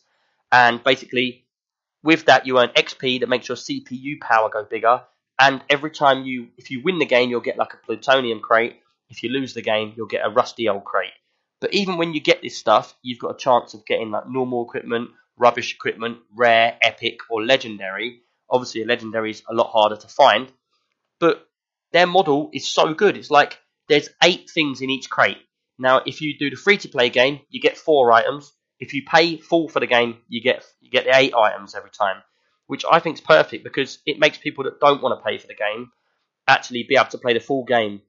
and 0.52 0.84
basically 0.84 1.46
with 2.04 2.26
that 2.26 2.48
you 2.48 2.60
earn 2.60 2.70
XP 2.70 3.20
that 3.20 3.30
makes 3.30 3.48
your 3.48 3.58
CPU 3.58 4.20
power 4.20 4.50
go 4.50 4.64
bigger. 4.64 5.02
And 5.40 5.62
every 5.70 5.92
time 5.92 6.26
you, 6.26 6.48
if 6.58 6.72
you 6.72 6.82
win 6.82 6.98
the 6.98 7.06
game, 7.06 7.30
you'll 7.30 7.42
get 7.42 7.58
like 7.58 7.74
a 7.74 7.86
plutonium 7.86 8.40
crate. 8.40 8.78
If 9.10 9.22
you 9.22 9.30
lose 9.30 9.54
the 9.54 9.62
game, 9.62 9.94
you'll 9.96 10.08
get 10.08 10.26
a 10.26 10.30
rusty 10.30 10.68
old 10.68 10.84
crate. 10.84 11.12
But 11.60 11.74
even 11.74 11.98
when 11.98 12.14
you 12.14 12.20
get 12.20 12.42
this 12.42 12.58
stuff, 12.58 12.96
you've 13.02 13.20
got 13.20 13.36
a 13.36 13.38
chance 13.38 13.74
of 13.74 13.86
getting 13.86 14.12
like 14.12 14.30
normal 14.30 14.66
equipment, 14.66 15.10
rubbish 15.38 15.74
equipment, 15.74 16.20
rare, 16.36 16.78
epic, 16.82 17.20
or 17.30 17.44
legendary. 17.44 18.22
Obviously, 18.50 18.84
a 18.84 18.86
legendary 18.86 19.32
is 19.32 19.44
a 19.50 19.54
lot 19.54 19.72
harder 19.72 19.98
to 19.98 20.08
find, 20.08 20.52
but 21.20 21.48
their 21.92 22.08
model 22.08 22.50
is 22.54 22.70
so 22.70 22.94
good. 22.94 23.18
It's 23.18 23.32
like 23.32 23.60
there's 23.90 24.10
eight 24.24 24.50
things 24.50 24.82
in 24.82 24.90
each 24.90 25.10
crate. 25.10 25.38
Now, 25.80 26.02
if 26.06 26.22
you 26.22 26.38
do 26.38 26.50
the 26.50 26.56
free 26.56 26.78
to 26.78 26.90
play 26.90 27.10
game, 27.10 27.42
you 27.50 27.60
get 27.62 27.78
four 27.78 28.12
items. 28.12 28.52
If 28.80 28.94
you 28.94 29.04
pay 29.04 29.38
full 29.38 29.68
for 29.70 29.80
the 29.80 29.88
game, 29.88 30.18
you 30.28 30.42
get 30.42 30.64
you 30.80 30.92
get 30.92 31.06
the 31.06 31.16
eight 31.16 31.34
items 31.34 31.76
every 31.76 31.92
time, 31.92 32.22
which 32.68 32.86
I 32.90 33.00
think 33.00 33.18
is 33.18 33.22
perfect 33.22 33.64
because 33.64 34.00
it 34.06 34.20
makes 34.20 34.38
people 34.38 34.64
that 34.66 34.80
don't 34.80 35.02
want 35.02 35.20
to 35.20 35.26
pay 35.26 35.38
for 35.38 35.48
the 35.48 35.56
game 35.56 35.92
actually 36.48 36.84
be 36.84 36.96
able 36.96 37.10
to 37.10 37.18
play 37.18 37.34
the 37.34 37.40
full 37.40 37.66
game. 37.66 38.02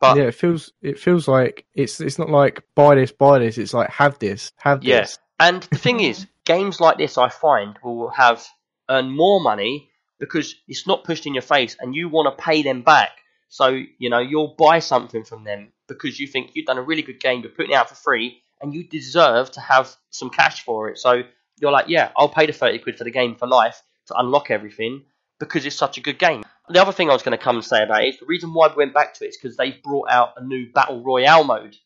But 0.00 0.16
yeah, 0.16 0.24
it 0.24 0.34
feels 0.34 0.72
it 0.82 0.98
feels 0.98 1.26
like 1.26 1.64
it's 1.74 2.00
it's 2.00 2.18
not 2.18 2.28
like 2.28 2.62
buy 2.74 2.94
this, 2.96 3.12
buy 3.12 3.38
this. 3.38 3.58
It's 3.58 3.74
like 3.74 3.90
have 3.90 4.18
this, 4.18 4.52
have 4.58 4.82
Yeah. 4.84 5.00
this. 5.00 5.18
And 5.38 5.62
the 5.64 5.78
thing 5.78 6.00
is, 6.00 6.26
games 6.44 6.80
like 6.80 6.98
this, 6.98 7.18
I 7.18 7.28
find, 7.28 7.78
will 7.82 8.10
have 8.10 8.44
earn 8.90 9.10
more 9.10 9.40
money 9.40 9.90
because 10.18 10.54
it's 10.68 10.86
not 10.86 11.04
pushed 11.04 11.26
in 11.26 11.34
your 11.34 11.42
face, 11.42 11.76
and 11.80 11.94
you 11.94 12.08
want 12.08 12.36
to 12.36 12.42
pay 12.42 12.62
them 12.62 12.82
back. 12.82 13.10
So 13.48 13.68
you 13.98 14.10
know 14.10 14.18
you'll 14.18 14.54
buy 14.58 14.80
something 14.80 15.24
from 15.24 15.44
them 15.44 15.72
because 15.88 16.18
you 16.20 16.26
think 16.26 16.50
you've 16.54 16.66
done 16.66 16.78
a 16.78 16.82
really 16.82 17.02
good 17.02 17.20
game, 17.20 17.40
you're 17.42 17.50
putting 17.50 17.72
it 17.72 17.76
out 17.76 17.88
for 17.88 17.94
free, 17.94 18.42
and 18.60 18.74
you 18.74 18.86
deserve 18.88 19.50
to 19.52 19.60
have 19.60 19.94
some 20.10 20.30
cash 20.30 20.62
for 20.62 20.90
it. 20.90 20.98
So 20.98 21.22
you're 21.58 21.70
like, 21.72 21.88
yeah, 21.88 22.10
I'll 22.16 22.28
pay 22.28 22.46
the 22.46 22.52
thirty 22.52 22.78
quid 22.78 22.98
for 22.98 23.04
the 23.04 23.10
game 23.10 23.34
for 23.34 23.46
life 23.46 23.82
to 24.08 24.18
unlock 24.18 24.50
everything 24.50 25.04
because 25.38 25.64
it's 25.64 25.76
such 25.76 25.96
a 25.96 26.00
good 26.00 26.18
game. 26.18 26.42
The 26.68 26.82
other 26.82 26.92
thing 26.92 27.08
I 27.08 27.12
was 27.12 27.22
going 27.22 27.36
to 27.36 27.42
come 27.42 27.56
and 27.56 27.64
say 27.64 27.82
about 27.82 28.04
it 28.04 28.08
is 28.08 28.18
the 28.18 28.26
reason 28.26 28.52
why 28.52 28.68
we 28.68 28.74
went 28.76 28.94
back 28.94 29.14
to 29.14 29.24
it 29.24 29.28
is 29.28 29.36
because 29.36 29.56
they've 29.56 29.82
brought 29.82 30.10
out 30.10 30.34
a 30.36 30.44
new 30.44 30.72
battle 30.72 31.02
royale 31.02 31.44
mode. 31.44 31.76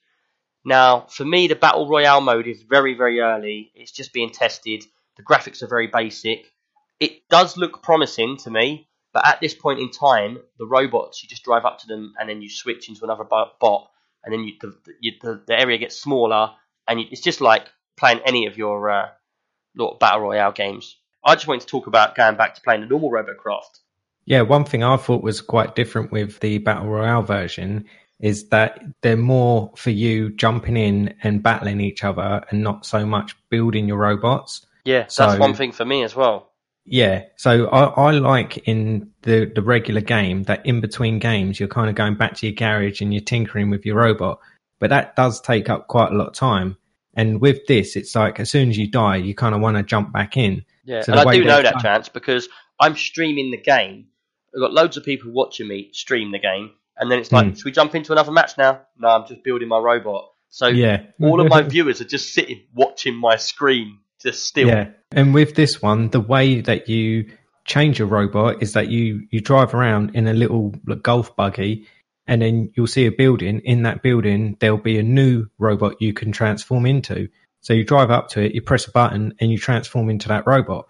Now, 0.65 1.07
for 1.09 1.25
me, 1.25 1.49
the 1.49 1.55
battle 1.55 1.89
royale 1.89 2.21
mode 2.21 2.47
is 2.47 2.63
very, 2.63 2.95
very 2.95 3.21
early. 3.21 3.73
It's 3.75 3.93
just 3.93 4.13
being 4.13 4.31
tested. 4.31 4.85
The 5.17 5.23
graphics 5.23 5.63
are 5.63 5.69
very 5.69 5.87
basic. 5.87 6.51
It 6.99 7.29
does 7.29 7.57
look 7.57 7.83
promising 7.83 8.37
to 8.39 8.51
me, 8.51 8.89
but 9.13 9.27
at 9.27 9.41
this 9.41 9.55
point 9.55 9.81
in 9.81 9.91
time, 9.91 10.39
the 10.59 10.67
robots 10.67 11.23
you 11.23 11.29
just 11.29 11.45
drive 11.45 11.65
up 11.65 11.79
to 11.81 11.87
them 11.87 12.15
and 12.19 12.29
then 12.29 12.43
you 12.43 12.49
switch 12.51 12.89
into 12.89 13.05
another 13.05 13.25
bot, 13.25 13.91
and 14.25 14.33
then 14.33 14.45
you, 14.45 14.55
the, 14.61 14.75
you, 15.01 15.13
the 15.21 15.43
the 15.47 15.59
area 15.59 15.79
gets 15.79 16.01
smaller, 16.01 16.53
and 16.87 17.01
you, 17.01 17.07
it's 17.11 17.23
just 17.23 17.41
like 17.41 17.69
playing 17.97 18.21
any 18.25 18.47
of 18.47 18.59
your 18.59 18.91
uh, 18.91 19.09
battle 19.99 20.21
royale 20.21 20.53
games. 20.53 20.97
I 21.25 21.35
just 21.35 21.47
wanted 21.47 21.63
to 21.63 21.67
talk 21.67 21.87
about 21.87 22.15
going 22.15 22.37
back 22.37 22.55
to 22.55 22.61
playing 22.61 22.83
the 22.83 22.87
normal 22.87 23.11
Robocraft. 23.11 23.81
Yeah, 24.31 24.43
one 24.43 24.65
thing 24.65 24.85
I 24.85 24.97
thought 24.97 25.25
was 25.25 25.41
quite 25.41 25.75
different 25.75 26.13
with 26.13 26.39
the 26.39 26.59
Battle 26.59 26.87
Royale 26.87 27.23
version 27.25 27.87
is 28.21 28.49
that 28.51 28.81
they're 29.03 29.17
more 29.17 29.73
for 29.75 29.91
you 29.91 30.31
jumping 30.31 30.77
in 30.77 31.13
and 31.25 31.43
battling 31.43 31.81
each 31.81 32.05
other 32.05 32.45
and 32.49 32.63
not 32.63 32.87
so 32.87 33.05
much 33.05 33.35
building 33.49 33.89
your 33.89 33.99
robots. 33.99 34.65
Yeah, 34.85 35.09
that's 35.09 35.37
one 35.37 35.55
thing 35.55 35.73
for 35.73 35.85
me 35.85 36.05
as 36.05 36.15
well. 36.15 36.53
Yeah, 36.85 37.25
so 37.35 37.67
I, 37.71 37.87
I 37.87 38.11
like 38.13 38.69
in 38.69 39.11
the, 39.23 39.51
the 39.53 39.63
regular 39.63 40.01
game 40.01 40.45
that 40.45 40.65
in 40.65 40.81
between 40.81 41.19
games 41.19 41.59
you're 41.59 41.69
kind 41.69 41.91
of 41.91 41.97
going 41.97 42.15
back 42.15 42.35
to 42.35 42.47
your 42.47 42.55
garage 42.55 43.01
and 43.01 43.13
you're 43.13 43.25
tinkering 43.25 43.69
with 43.69 43.85
your 43.85 43.97
robot, 43.97 44.39
but 44.79 44.91
that 44.91 45.17
does 45.17 45.41
take 45.41 45.69
up 45.69 45.89
quite 45.89 46.13
a 46.13 46.15
lot 46.15 46.29
of 46.29 46.35
time. 46.35 46.77
And 47.15 47.41
with 47.41 47.67
this, 47.67 47.97
it's 47.97 48.15
like 48.15 48.39
as 48.39 48.49
soon 48.49 48.71
as 48.71 48.79
you 48.79 48.89
die, 48.89 49.17
you 49.17 49.35
kind 49.35 49.57
of 49.57 49.61
want 49.61 49.77
to 49.77 49.83
jump 49.83 50.13
back 50.13 50.37
in. 50.37 50.65
Yeah, 50.85 51.03
So 51.03 51.15
and 51.15 51.29
I 51.29 51.35
do 51.35 51.43
know 51.43 51.63
that 51.63 51.81
chance 51.81 52.09
because 52.09 52.49
I'm 52.79 52.95
streaming 52.95 53.51
the 53.51 53.59
game. 53.59 54.07
I've 54.55 54.61
got 54.61 54.73
loads 54.73 54.97
of 54.97 55.05
people 55.05 55.31
watching 55.33 55.69
me 55.69 55.91
stream 55.93 56.33
the 56.33 56.39
game, 56.39 56.71
and 56.97 57.11
then 57.11 57.19
it's 57.19 57.33
like, 57.33 57.47
Hmm. 57.47 57.55
should 57.55 57.65
we 57.65 57.73
jump 57.73 57.95
into 57.95 58.13
another 58.13 58.33
match 58.33 58.59
now? 58.59 58.81
No, 58.99 59.09
I'm 59.09 59.27
just 59.27 59.43
building 59.45 59.69
my 59.69 59.79
robot. 59.79 60.31
So 60.49 60.67
Yeah, 60.67 61.03
all 61.21 61.41
of 61.41 61.49
my 61.49 61.63
viewers 61.75 62.01
are 62.01 62.05
just 62.07 62.35
sitting 62.35 62.63
watching 62.75 63.15
my 63.15 63.37
screen, 63.37 63.99
just 64.21 64.45
still. 64.45 64.69
Yeah, 64.69 64.89
and 65.13 65.33
with 65.33 65.55
this 65.55 65.81
one, 65.81 66.09
the 66.11 66.21
way 66.21 66.61
that 66.63 66.89
you 66.89 67.31
change 67.65 68.01
your 68.01 68.09
robot 68.09 68.63
is 68.63 68.73
that 68.73 68.89
you 68.89 69.29
you 69.31 69.41
drive 69.41 69.75
around 69.75 70.17
in 70.17 70.27
a 70.27 70.33
little 70.35 70.71
golf 71.03 71.37
buggy, 71.37 71.87
and 72.27 72.43
then 72.43 72.73
you'll 72.77 72.89
see 72.89 73.07
a 73.07 73.13
building. 73.13 73.61
In 73.65 73.85
that 73.85 74.03
building, 74.03 74.57
there'll 74.59 74.79
be 74.79 74.99
a 74.99 75.03
new 75.05 75.47
robot 75.59 76.01
you 76.01 76.13
can 76.13 76.33
transform 76.33 76.85
into. 76.87 77.29
So 77.61 77.73
you 77.75 77.85
drive 77.85 78.11
up 78.11 78.29
to 78.31 78.41
it, 78.43 78.55
you 78.55 78.63
press 78.63 78.89
a 78.89 78.91
button, 78.91 79.35
and 79.39 79.53
you 79.53 79.59
transform 79.59 80.11
into 80.11 80.29
that 80.29 80.47
robot. 80.47 80.87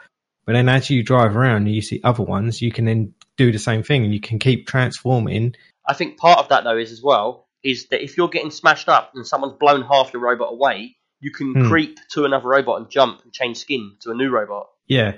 But 0.46 0.52
then 0.54 0.68
as 0.68 0.88
you 0.88 1.02
drive 1.02 1.36
around 1.36 1.66
and 1.66 1.74
you 1.74 1.82
see 1.82 2.00
other 2.02 2.22
ones, 2.22 2.62
you 2.62 2.72
can 2.72 2.84
then 2.86 3.14
do 3.44 3.50
the 3.52 3.58
same 3.58 3.82
thing, 3.82 4.04
and 4.04 4.12
you 4.12 4.20
can 4.20 4.38
keep 4.38 4.66
transforming. 4.66 5.54
I 5.88 5.94
think 5.94 6.18
part 6.18 6.38
of 6.38 6.48
that 6.50 6.62
though 6.64 6.76
is 6.76 6.92
as 6.92 7.02
well 7.02 7.46
is 7.62 7.86
that 7.88 8.02
if 8.02 8.16
you're 8.16 8.28
getting 8.28 8.50
smashed 8.50 8.88
up 8.88 9.12
and 9.14 9.26
someone's 9.26 9.54
blown 9.58 9.82
half 9.82 10.12
your 10.12 10.22
robot 10.22 10.52
away, 10.52 10.96
you 11.20 11.30
can 11.30 11.52
Hmm. 11.54 11.68
creep 11.68 11.98
to 12.12 12.24
another 12.24 12.48
robot 12.48 12.80
and 12.80 12.90
jump 12.90 13.22
and 13.24 13.32
change 13.32 13.56
skin 13.58 13.96
to 14.00 14.10
a 14.10 14.14
new 14.14 14.30
robot. 14.30 14.68
Yeah, 14.86 15.12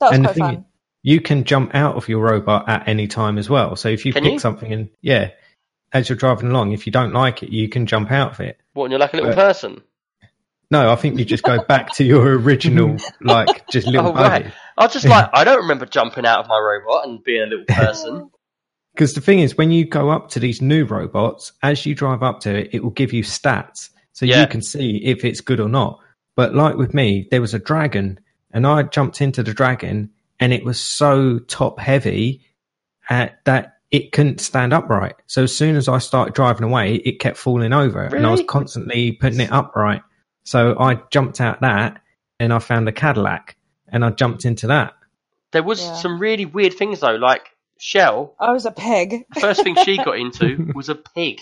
That 0.00 0.08
was 0.10 0.12
And 0.16 0.24
the 0.24 0.28
quite 0.28 0.34
thing 0.34 0.44
fun. 0.44 0.54
is- 0.56 0.64
you 1.04 1.20
can 1.20 1.44
jump 1.44 1.74
out 1.74 1.96
of 1.96 2.08
your 2.08 2.20
robot 2.22 2.68
at 2.68 2.86
any 2.88 3.06
time 3.08 3.38
as 3.38 3.48
well. 3.50 3.76
So 3.76 3.88
if 3.88 4.04
you 4.06 4.12
Can 4.12 4.22
pick 4.24 4.32
you? 4.34 4.38
something 4.38 4.72
and 4.72 4.88
yeah, 5.00 5.30
as 5.92 6.08
you're 6.08 6.16
driving 6.16 6.48
along, 6.50 6.72
if 6.72 6.86
you 6.86 6.92
don't 6.92 7.12
like 7.12 7.42
it, 7.42 7.50
you 7.50 7.68
can 7.68 7.86
jump 7.86 8.10
out 8.10 8.32
of 8.32 8.40
it. 8.40 8.58
What? 8.74 8.84
And 8.86 8.92
you're 8.92 9.00
like 9.00 9.12
a 9.14 9.16
little 9.16 9.30
But- 9.34 9.36
person. 9.48 9.82
No, 10.70 10.90
I 10.90 10.96
think 10.96 11.18
you 11.18 11.24
just 11.26 11.42
go 11.42 11.62
back 11.62 11.92
to 11.96 12.04
your 12.04 12.22
original, 12.38 12.96
like 13.20 13.68
just 13.68 13.86
little 13.86 14.08
Oh, 14.08 14.14
right. 14.14 14.52
I 14.78 14.84
was 14.84 14.92
just 14.92 15.06
like, 15.06 15.28
I 15.32 15.44
don't 15.44 15.58
remember 15.62 15.86
jumping 15.86 16.24
out 16.26 16.40
of 16.40 16.48
my 16.48 16.58
robot 16.58 17.06
and 17.06 17.22
being 17.22 17.42
a 17.42 17.46
little 17.46 17.64
person. 17.68 18.30
Because 18.94 19.14
the 19.14 19.20
thing 19.20 19.40
is, 19.40 19.56
when 19.56 19.70
you 19.70 19.84
go 19.86 20.10
up 20.10 20.28
to 20.30 20.40
these 20.40 20.60
new 20.60 20.84
robots, 20.84 21.52
as 21.62 21.84
you 21.86 21.94
drive 21.94 22.22
up 22.22 22.40
to 22.40 22.54
it, 22.54 22.70
it 22.72 22.82
will 22.82 22.90
give 22.90 23.12
you 23.12 23.22
stats, 23.22 23.90
so 24.12 24.26
Yeah. 24.26 24.40
you 24.42 24.46
can 24.46 24.62
see 24.62 24.96
if 25.04 25.24
it's 25.24 25.40
good 25.40 25.60
or 25.60 25.68
not. 25.68 25.98
But 26.36 26.54
like 26.54 26.76
with 26.76 26.92
me, 26.94 27.26
there 27.30 27.40
was 27.40 27.54
a 27.54 27.58
dragon, 27.58 28.20
and 28.52 28.66
I 28.66 28.82
jumped 28.84 29.20
into 29.20 29.42
the 29.42 29.54
dragon, 29.54 30.10
and 30.40 30.52
it 30.52 30.64
was 30.64 30.78
so 30.80 31.38
top 31.38 31.78
heavy 31.78 32.44
uh, 33.08 33.28
that 33.44 33.78
it 33.90 34.12
couldn't 34.12 34.40
stand 34.40 34.72
upright. 34.72 35.16
So 35.26 35.42
as 35.44 35.54
soon 35.56 35.76
as 35.76 35.88
I 35.88 35.98
started 35.98 36.34
driving 36.34 36.64
away, 36.64 36.96
it 36.96 37.20
kept 37.20 37.36
falling 37.36 37.72
over, 37.72 38.02
and 38.04 38.26
I 38.26 38.30
was 38.30 38.42
constantly 38.48 39.12
putting 39.12 39.40
it 39.40 39.52
upright. 39.52 40.02
So 40.44 40.76
I 40.78 41.00
jumped 41.10 41.40
out 41.40 41.60
that, 41.62 42.00
and 42.40 42.52
I 42.52 42.58
found 42.58 42.88
a 42.88 42.92
Cadillac, 42.92 43.56
and 43.92 44.04
I 44.04 44.10
jumped 44.10 44.44
into 44.44 44.66
that. 44.68 44.94
There 45.52 45.62
was 45.62 45.80
Yeah. 45.82 45.94
some 45.96 46.18
really 46.18 46.46
weird 46.46 46.74
things 46.74 47.00
though, 47.00 47.14
like 47.16 47.50
Shell. 47.78 48.34
I 48.40 48.52
was 48.52 48.64
a 48.66 48.70
pig. 48.72 49.24
The 49.34 49.40
first 49.40 49.62
thing 49.62 49.76
she 49.84 49.96
got 49.98 50.18
into 50.18 50.72
was 50.74 50.88
a 50.88 50.94
pig, 50.94 51.40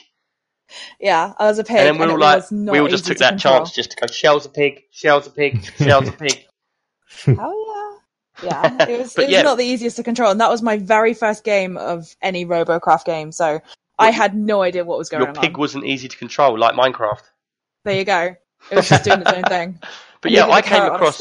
Yeah, 1.00 1.32
I 1.38 1.46
was 1.46 1.58
a 1.58 1.64
pig. 1.64 1.76
and 1.78 1.86
then 1.86 1.96
we 1.98 2.02
and 2.02 2.12
all 2.12 2.18
like, 2.18 2.50
we 2.50 2.78
all 2.80 2.88
just 2.88 3.06
took 3.06 3.16
to 3.16 3.20
that 3.24 3.30
control. 3.30 3.58
chance 3.58 3.72
just 3.72 3.90
to 3.92 3.96
go. 3.96 4.06
Shell's 4.06 4.46
a 4.46 4.48
pig. 4.48 4.82
Shell's 4.90 5.26
a 5.26 5.30
pig. 5.30 5.64
Shell's 5.78 6.08
a 6.08 6.12
pig. 6.12 6.46
Oh 7.26 8.00
yeah, 8.42 8.48
yeah. 8.78 8.86
It 8.88 8.98
was. 8.98 9.14
It 9.18 9.22
was 9.22 9.30
yeah. 9.30 9.42
not 9.42 9.58
the 9.58 9.64
easiest 9.64 9.96
to 9.96 10.02
control, 10.04 10.30
and 10.30 10.40
that 10.40 10.48
was 10.48 10.62
my 10.62 10.78
very 10.78 11.12
first 11.12 11.42
game 11.44 11.76
of 11.76 12.06
any 12.22 12.46
RoboCraft 12.46 13.04
game. 13.04 13.32
So 13.32 13.60
I 13.98 14.10
had 14.10 14.34
no 14.36 14.62
idea 14.62 14.84
what 14.84 14.96
was 14.96 15.08
going 15.08 15.26
on. 15.26 15.34
Your 15.34 15.42
pig 15.42 15.54
on. 15.54 15.60
wasn't 15.60 15.84
easy 15.86 16.08
to 16.08 16.16
control, 16.16 16.56
like 16.58 16.74
Minecraft. 16.76 17.20
There 17.84 17.96
you 17.96 18.04
go. 18.04 18.36
It 18.70 18.74
was 18.76 18.88
just 18.88 19.04
doing 19.04 19.20
its 19.22 19.32
own 19.32 19.42
thing. 19.42 19.78
But 20.22 20.30
And 20.30 20.36
yeah, 20.36 20.46
I 20.48 20.62
came 20.62 20.70
carrot 20.78 20.90
on 20.90 20.96
across. 20.96 21.18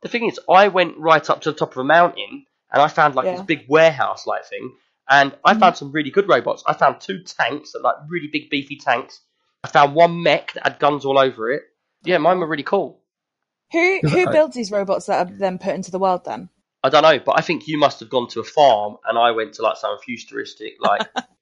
Stick. 0.00 0.10
The 0.12 0.18
thing 0.18 0.28
is, 0.28 0.40
I 0.48 0.68
went 0.68 0.96
right 0.98 1.28
up 1.30 1.40
to 1.42 1.52
the 1.52 1.58
top 1.58 1.72
of 1.72 1.78
a 1.78 1.84
mountain, 1.84 2.46
and 2.72 2.82
I 2.82 2.88
found 2.88 3.14
like 3.14 3.26
Yeah. 3.26 3.32
this 3.36 3.42
big 3.42 3.66
warehouse 3.68 4.26
like 4.26 4.44
thing, 4.46 4.76
and 5.08 5.36
I 5.44 5.54
Mhm. 5.54 5.60
found 5.60 5.76
some 5.76 5.92
really 5.92 6.10
good 6.10 6.28
robots. 6.28 6.62
I 6.66 6.74
found 6.74 7.00
two 7.00 7.22
tanks, 7.24 7.72
that 7.72 7.82
like 7.82 7.96
really 8.08 8.28
big 8.28 8.50
beefy 8.50 8.76
tanks. 8.76 9.20
I 9.64 9.68
found 9.68 9.94
one 9.94 10.22
mech 10.22 10.52
that 10.54 10.64
had 10.64 10.78
guns 10.78 11.04
all 11.04 11.18
over 11.18 11.50
it. 11.50 11.62
Yeah, 12.02 12.18
mine 12.18 12.38
were 12.38 12.46
really 12.46 12.62
cool. 12.62 13.02
Who 13.72 14.00
who 14.08 14.30
builds 14.30 14.54
these 14.56 14.70
robots 14.70 15.06
that 15.06 15.26
are 15.26 15.30
then 15.32 15.58
put 15.58 15.74
into 15.74 15.90
the 15.90 15.98
world? 15.98 16.24
Then 16.24 16.48
I 16.82 16.88
don't 16.88 17.02
know, 17.02 17.18
but 17.18 17.38
I 17.38 17.42
think 17.42 17.68
you 17.68 17.78
must 17.78 18.00
have 18.00 18.08
gone 18.08 18.26
to 18.28 18.40
a 18.40 18.44
farm, 18.44 18.96
and 19.04 19.18
I 19.18 19.32
went 19.32 19.54
to 19.54 19.62
like 19.62 19.76
some 19.76 19.98
futuristic, 19.98 20.74
like 20.80 21.06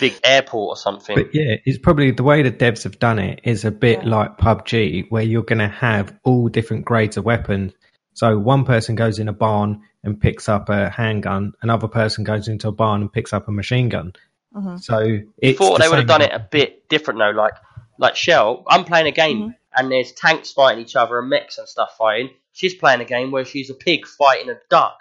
big 0.00 0.18
airport 0.24 0.70
or 0.70 0.76
something. 0.76 1.14
But 1.16 1.34
yeah, 1.34 1.56
it's 1.64 1.78
probably 1.78 2.10
the 2.12 2.22
way 2.22 2.42
the 2.42 2.50
devs 2.52 2.84
have 2.84 2.98
done 2.98 3.18
it 3.18 3.40
is 3.44 3.64
a 3.64 3.70
bit 3.70 4.02
Yeah. 4.02 4.08
like 4.10 4.38
PUBG, 4.38 5.06
where 5.10 5.22
you're 5.22 5.42
going 5.42 5.58
to 5.58 5.68
have 5.68 6.14
all 6.24 6.48
different 6.48 6.84
grades 6.84 7.16
of 7.16 7.24
weapons. 7.24 7.72
So 8.14 8.38
one 8.38 8.64
person 8.64 8.94
goes 8.94 9.18
in 9.18 9.28
a 9.28 9.32
barn 9.32 9.82
and 10.02 10.20
picks 10.20 10.48
up 10.48 10.68
a 10.68 10.90
handgun, 10.90 11.52
another 11.62 11.88
person 11.88 12.24
goes 12.24 12.48
into 12.48 12.68
a 12.68 12.72
barn 12.72 13.00
and 13.02 13.12
picks 13.12 13.32
up 13.32 13.48
a 13.48 13.52
machine 13.52 13.88
gun. 13.88 14.12
Mhm. 14.54 14.80
So 14.82 15.18
it's 15.38 15.58
thought 15.58 15.78
the 15.78 15.84
they 15.84 15.88
would 15.88 15.98
have 15.98 16.08
same- 16.08 16.20
done 16.20 16.22
it 16.22 16.32
a 16.32 16.38
bit 16.50 16.88
different 16.88 17.18
though. 17.20 17.30
Like 17.30 17.52
like 18.00 18.14
Shell, 18.16 18.64
I'm 18.68 18.84
playing 18.84 19.08
a 19.08 19.12
game 19.12 19.38
Mm-hmm. 19.38 19.50
and 19.76 19.90
there's 19.92 20.12
tanks 20.12 20.52
fighting 20.52 20.80
each 20.82 20.94
other 20.96 21.18
and 21.18 21.28
mechs 21.28 21.58
and 21.58 21.66
stuff 21.68 21.96
fighting. 21.98 22.30
She's 22.52 22.74
playing 22.74 23.00
a 23.00 23.04
game 23.04 23.30
where 23.32 23.44
she's 23.44 23.70
a 23.70 23.74
pig 23.74 24.06
fighting 24.06 24.48
a 24.50 24.54
duck. 24.70 24.96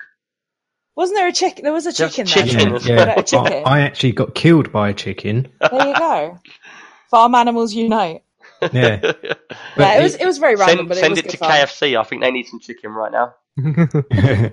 Wasn't 0.97 1.15
there 1.15 1.27
a 1.27 1.31
chicken? 1.31 1.63
There 1.63 1.71
was 1.73 1.85
a 1.85 1.93
chicken. 1.93 2.25
chicken 2.25 2.57
there. 2.57 2.75
as 2.75 2.85
Yeah, 2.87 2.95
well. 3.05 3.19
A 3.19 3.23
chicken. 3.23 3.63
I, 3.65 3.77
I 3.77 3.79
actually 3.81 4.11
got 4.13 4.33
killed 4.35 4.71
by 4.73 4.89
a 4.89 4.93
chicken. 4.93 5.47
There 5.61 5.87
you 5.87 5.93
go. 5.95 6.39
Farm 7.11 7.35
animals 7.35 7.73
unite. 7.73 8.23
Yeah, 8.73 8.97
But 8.97 9.39
yeah, 9.77 9.99
it 9.99 10.03
was 10.03 10.15
it 10.15 10.25
was 10.25 10.39
very 10.39 10.55
random, 10.55 10.77
send 10.77 10.89
but 10.89 10.97
it 10.97 11.01
send 11.01 11.11
was 11.11 11.19
it, 11.19 11.21
good 11.25 11.31
to 11.31 11.37
fun. 11.37 11.51
KFC. 11.51 11.99
I 11.99 12.03
think 12.03 12.23
they 12.23 12.31
need 12.31 12.47
some 12.47 12.59
chicken 12.59 12.91
right 12.91 13.11
now. 13.11 13.35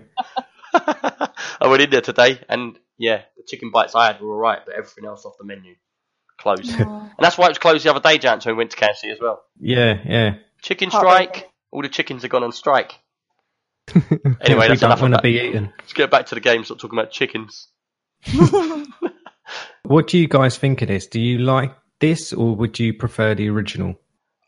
I 0.74 1.66
went 1.68 1.82
in 1.82 1.90
there 1.90 2.00
today 2.00 2.40
and 2.48 2.78
yeah, 2.98 3.22
the 3.36 3.42
chicken 3.46 3.70
bites 3.70 3.94
I 3.94 4.08
had 4.08 4.20
were 4.20 4.34
alright, 4.34 4.60
but 4.66 4.74
everything 4.74 5.06
else 5.06 5.24
off 5.24 5.34
the 5.38 5.44
menu 5.44 5.74
closed. 6.38 6.68
and 6.78 7.10
that's 7.18 7.38
why 7.38 7.46
it 7.46 7.50
was 7.50 7.58
closed 7.58 7.84
the 7.84 7.90
other 7.90 8.00
day, 8.00 8.18
Jan, 8.18 8.40
so 8.40 8.50
we 8.50 8.56
went 8.58 8.70
to 8.72 8.76
KFC 8.76 9.10
as 9.12 9.18
well. 9.20 9.42
yeah, 9.58 9.98
yeah. 10.04 10.34
Chicken 10.62 10.90
Heartbreaking. 10.90 11.28
strike. 11.34 11.50
All 11.70 11.82
the 11.82 11.88
chickens 11.88 12.22
have 12.22 12.30
gone 12.30 12.42
on 12.44 12.52
strike. 12.52 12.94
Anyway, 13.94 14.36
Anyway, 14.40 14.64
we 14.64 14.68
that's 14.68 14.80
don't 14.80 14.88
enough 14.90 15.00
want 15.02 15.12
to 15.12 15.16
about- 15.18 15.22
be 15.22 15.40
eaten. 15.40 15.72
Let's 15.78 15.92
get 15.92 16.10
back 16.10 16.26
to 16.26 16.34
the 16.34 16.40
game. 16.40 16.64
Stop 16.64 16.78
talking 16.78 16.98
about 16.98 17.10
chickens. 17.10 17.68
What 19.82 20.08
do 20.08 20.16
you 20.16 20.26
guys 20.28 20.56
think 20.56 20.80
of 20.80 20.88
this? 20.88 21.06
Do 21.06 21.20
you 21.20 21.38
like 21.38 21.76
this, 22.00 22.32
or 22.32 22.56
would 22.56 22.78
you 22.78 22.94
prefer 22.94 23.34
the 23.34 23.50
original? 23.50 23.96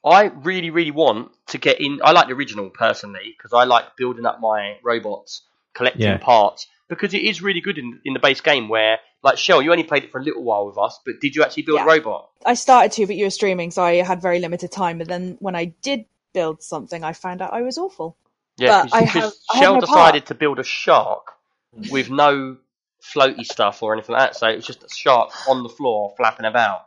I 0.02 0.24
really, 0.26 0.70
really 0.70 0.90
want 0.90 1.30
to 1.48 1.58
get 1.58 1.78
in. 1.80 2.00
I 2.02 2.12
like 2.12 2.28
the 2.28 2.32
original 2.34 2.70
personally 2.70 3.34
because 3.36 3.52
I 3.52 3.64
like 3.64 3.96
building 3.98 4.24
up 4.24 4.40
my 4.40 4.76
robots, 4.82 5.42
collecting 5.74 6.02
Yeah. 6.06 6.16
parts 6.16 6.66
because 6.88 7.12
it 7.12 7.20
is 7.22 7.42
really 7.42 7.60
good 7.60 7.76
in 7.76 8.00
in 8.06 8.14
the 8.14 8.18
base 8.18 8.40
game. 8.40 8.68
Where 8.70 8.98
like 9.22 9.36
Shell, 9.36 9.60
you 9.60 9.70
only 9.72 9.84
played 9.84 10.04
it 10.04 10.10
for 10.12 10.18
a 10.20 10.24
little 10.24 10.42
while 10.42 10.66
with 10.66 10.78
us, 10.78 10.98
but 11.04 11.20
did 11.20 11.36
you 11.36 11.42
actually 11.42 11.64
build 11.64 11.80
Yeah. 11.80 11.84
a 11.84 11.88
robot? 11.88 12.30
I 12.46 12.54
started 12.54 12.92
to, 12.92 13.06
but 13.06 13.16
you 13.16 13.24
were 13.26 13.30
streaming, 13.30 13.70
so 13.72 13.82
I 13.82 13.96
had 13.96 14.22
very 14.22 14.38
limited 14.38 14.72
time. 14.72 14.96
But 14.96 15.08
then 15.08 15.36
when 15.40 15.54
I 15.54 15.66
did 15.82 16.06
build 16.32 16.62
something, 16.62 17.04
I 17.04 17.12
found 17.12 17.42
out 17.42 17.52
I 17.52 17.60
was 17.60 17.76
awful. 17.76 18.16
Yeah, 18.58 18.82
But 18.84 18.94
I 18.94 19.00
because 19.00 19.12
have- 19.22 19.32
I 19.54 19.60
Shell 19.60 19.80
decided 19.80 20.12
part. 20.22 20.26
to 20.26 20.34
build 20.34 20.58
a 20.58 20.64
shark 20.64 21.32
with 21.90 22.10
no 22.10 22.56
floaty 23.02 23.44
stuff 23.44 23.82
or 23.82 23.92
anything 23.92 24.14
like 24.14 24.32
that. 24.32 24.36
So 24.36 24.48
it 24.48 24.56
was 24.56 24.66
just 24.66 24.82
a 24.84 24.88
shark 24.88 25.30
on 25.48 25.62
the 25.62 25.68
floor 25.68 26.14
flapping 26.16 26.46
about. 26.46 26.86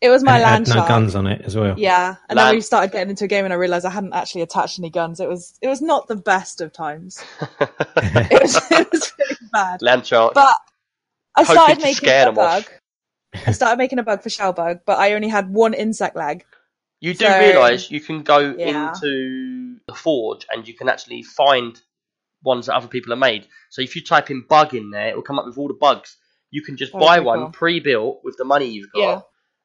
It 0.00 0.10
was 0.10 0.22
my 0.22 0.34
and 0.38 0.40
it 0.40 0.44
land 0.44 0.66
had 0.68 0.74
no 0.74 0.80
shark. 0.82 0.88
guns 0.88 1.14
on 1.16 1.26
it 1.26 1.42
as 1.44 1.56
well. 1.56 1.74
Yeah, 1.76 2.14
and 2.28 2.36
Land- 2.36 2.48
then 2.50 2.54
we 2.54 2.60
started 2.60 2.92
getting 2.92 3.10
into 3.10 3.24
a 3.24 3.26
game, 3.28 3.44
and 3.44 3.52
I 3.52 3.56
realized 3.56 3.84
I 3.84 3.90
hadn't 3.90 4.12
actually 4.14 4.42
attached 4.42 4.78
any 4.78 4.90
guns. 4.90 5.18
It 5.18 5.28
was 5.28 5.58
it 5.60 5.66
was 5.66 5.82
not 5.82 6.06
the 6.06 6.14
best 6.14 6.60
of 6.60 6.72
times. 6.72 7.22
It 7.96 8.42
was 8.42 8.56
it 8.70 8.92
was 8.92 9.12
really 9.18 9.36
bad. 9.52 9.82
Land 9.82 10.06
shark. 10.06 10.34
But 10.34 10.54
I 11.36 11.42
Hoping 11.42 11.54
started 11.56 11.82
making 11.82 12.08
a 12.10 12.32
bug. 12.32 12.62
off. 12.64 13.46
I 13.46 13.50
started 13.52 13.78
making 13.78 13.98
a 13.98 14.02
bug 14.04 14.22
for 14.22 14.28
Shellbug, 14.28 14.80
but 14.86 14.98
I 14.98 15.14
only 15.14 15.28
had 15.28 15.50
one 15.52 15.74
insect 15.74 16.14
leg. 16.16 16.44
You 17.00 17.14
do 17.14 17.26
So- 17.26 17.38
realise 17.38 17.90
you 17.90 18.00
can 18.00 18.22
go 18.22 18.38
Yeah. 18.58 18.88
into 18.88 19.78
the 19.86 19.94
forge 19.94 20.46
and 20.50 20.66
you 20.66 20.74
can 20.74 20.88
actually 20.88 21.22
find 21.22 21.80
ones 22.42 22.66
that 22.66 22.74
other 22.76 22.88
people 22.88 23.10
have 23.12 23.18
made. 23.18 23.46
So 23.70 23.82
if 23.82 23.94
you 23.96 24.02
type 24.04 24.30
in 24.30 24.42
bug 24.48 24.74
in 24.74 24.90
there, 24.90 25.08
it 25.08 25.14
will 25.16 25.22
come 25.22 25.38
up 25.38 25.46
with 25.46 25.58
all 25.58 25.68
the 25.68 25.74
bugs. 25.74 26.16
You 26.50 26.62
can 26.62 26.76
just 26.76 26.92
That 26.92 26.98
would 26.98 27.04
buy 27.06 27.20
one 27.20 27.38
cool. 27.40 27.50
pre-built 27.50 28.20
with 28.24 28.36
the 28.36 28.44
money 28.44 28.66
you've 28.66 28.90
got, 28.92 29.00
Yeah. 29.00 29.20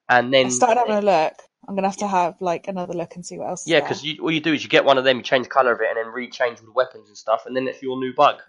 and 0.09 0.33
then 0.33 0.47
I 0.47 0.49
started 0.49 0.79
having 0.79 0.95
a 0.95 1.01
look. 1.01 1.33
I'm 1.67 1.75
gonna 1.75 1.87
have 1.87 1.97
to 1.97 2.07
have 2.07 2.41
like 2.41 2.67
another 2.67 2.93
look 2.93 3.15
and 3.15 3.25
see 3.25 3.37
what 3.37 3.47
else. 3.49 3.65
yeah, 3.67 3.79
there. 3.79 3.87
because 3.89 4.03
all 4.19 4.31
you 4.31 4.41
do 4.41 4.53
is 4.53 4.63
you 4.63 4.69
get 4.69 4.83
one 4.85 4.97
of 4.97 5.05
them, 5.05 5.17
you 5.17 5.23
change 5.23 5.45
the 5.45 5.49
color 5.49 5.71
of 5.71 5.79
it, 5.81 5.87
and 5.87 5.97
then 5.97 6.13
rechange 6.13 6.59
all 6.59 6.65
the 6.65 6.71
weapons 6.73 7.07
and 7.07 7.17
stuff, 7.17 7.45
and 7.45 7.55
then 7.55 7.67
it's 7.67 7.81
your 7.81 7.97
new 7.99 8.13
bug. 8.13 8.41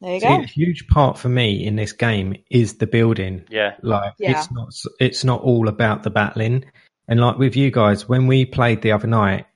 there 0.00 0.14
you 0.14 0.20
See, 0.20 0.26
go. 0.26 0.40
a 0.40 0.44
huge 0.46 0.88
part 0.88 1.16
for 1.16 1.28
me 1.28 1.64
in 1.64 1.76
this 1.76 1.92
game 1.92 2.34
is 2.50 2.78
the 2.78 2.88
building. 2.88 3.44
Yeah, 3.48 3.76
Like 3.82 4.14
Yeah. 4.18 4.32
it's 4.40 4.50
not 4.50 4.74
it's 4.98 5.22
not 5.22 5.42
all 5.42 5.68
about 5.68 6.02
the 6.02 6.10
battling. 6.10 6.64
And 7.08 7.20
like 7.20 7.38
with 7.38 7.56
you 7.56 7.70
guys, 7.70 8.08
when 8.08 8.26
we 8.26 8.44
played 8.46 8.82
the 8.82 8.92
other 8.92 9.08
night, 9.08 9.46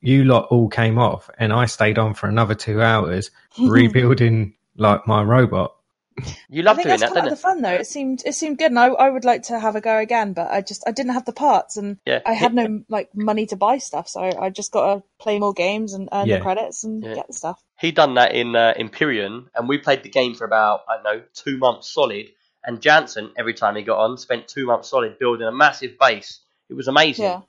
you 0.00 0.24
lot 0.24 0.48
all 0.50 0.68
came 0.68 0.98
off, 0.98 1.30
and 1.38 1.52
I 1.52 1.66
stayed 1.66 1.98
on 1.98 2.14
for 2.14 2.28
another 2.28 2.54
two 2.54 2.82
hours 2.82 3.30
rebuilding 3.58 4.54
like 4.76 5.06
my 5.06 5.22
robot. 5.22 5.74
you 6.48 6.62
I 6.62 6.66
love 6.66 6.76
think 6.76 6.86
doing 6.88 7.00
that's 7.00 7.02
that, 7.02 7.08
part 7.08 7.24
don't 7.24 7.32
of 7.32 7.38
the 7.38 7.42
fun, 7.42 7.62
though. 7.62 7.72
It 7.72 7.86
seemed 7.86 8.22
it 8.26 8.34
seemed 8.34 8.58
good, 8.58 8.70
and 8.70 8.78
I, 8.78 8.88
I 8.88 9.08
would 9.08 9.24
like 9.24 9.44
to 9.44 9.58
have 9.58 9.76
a 9.76 9.80
go 9.80 9.96
again, 9.98 10.34
but 10.34 10.50
I 10.50 10.60
just 10.60 10.84
I 10.86 10.92
didn't 10.92 11.14
have 11.14 11.24
the 11.24 11.32
parts, 11.32 11.76
and 11.78 11.98
Yeah. 12.04 12.20
I 12.26 12.34
had 12.34 12.54
no 12.54 12.82
like 12.88 13.14
money 13.14 13.46
to 13.46 13.56
buy 13.56 13.78
stuff, 13.78 14.08
so 14.08 14.20
I 14.20 14.50
just 14.50 14.70
got 14.72 14.94
to 14.94 15.02
play 15.18 15.38
more 15.38 15.54
games 15.54 15.94
and 15.94 16.08
earn 16.12 16.28
Yeah. 16.28 16.36
the 16.36 16.42
credits 16.42 16.84
and 16.84 17.02
Yeah. 17.02 17.14
get 17.14 17.26
the 17.28 17.32
stuff. 17.32 17.62
He 17.80 17.90
done 17.92 18.14
that 18.14 18.34
in 18.34 18.54
uh, 18.54 18.74
Empyrion, 18.78 19.46
and 19.54 19.68
we 19.68 19.78
played 19.78 20.02
the 20.02 20.10
game 20.10 20.34
for 20.34 20.44
about 20.44 20.82
I 20.88 20.96
don't 20.96 21.04
know 21.04 21.22
two 21.34 21.56
months 21.58 21.90
solid. 21.90 22.26
And 22.66 22.80
Jansen, 22.80 23.32
every 23.36 23.52
time 23.54 23.76
he 23.76 23.82
got 23.82 23.98
on, 23.98 24.16
spent 24.16 24.48
two 24.48 24.66
months 24.66 24.88
solid 24.88 25.18
building 25.18 25.46
a 25.46 25.52
massive 25.52 25.98
base. 25.98 26.40
It 26.68 26.74
was 26.74 26.88
amazing. 26.88 27.24
Yeah. 27.24 27.40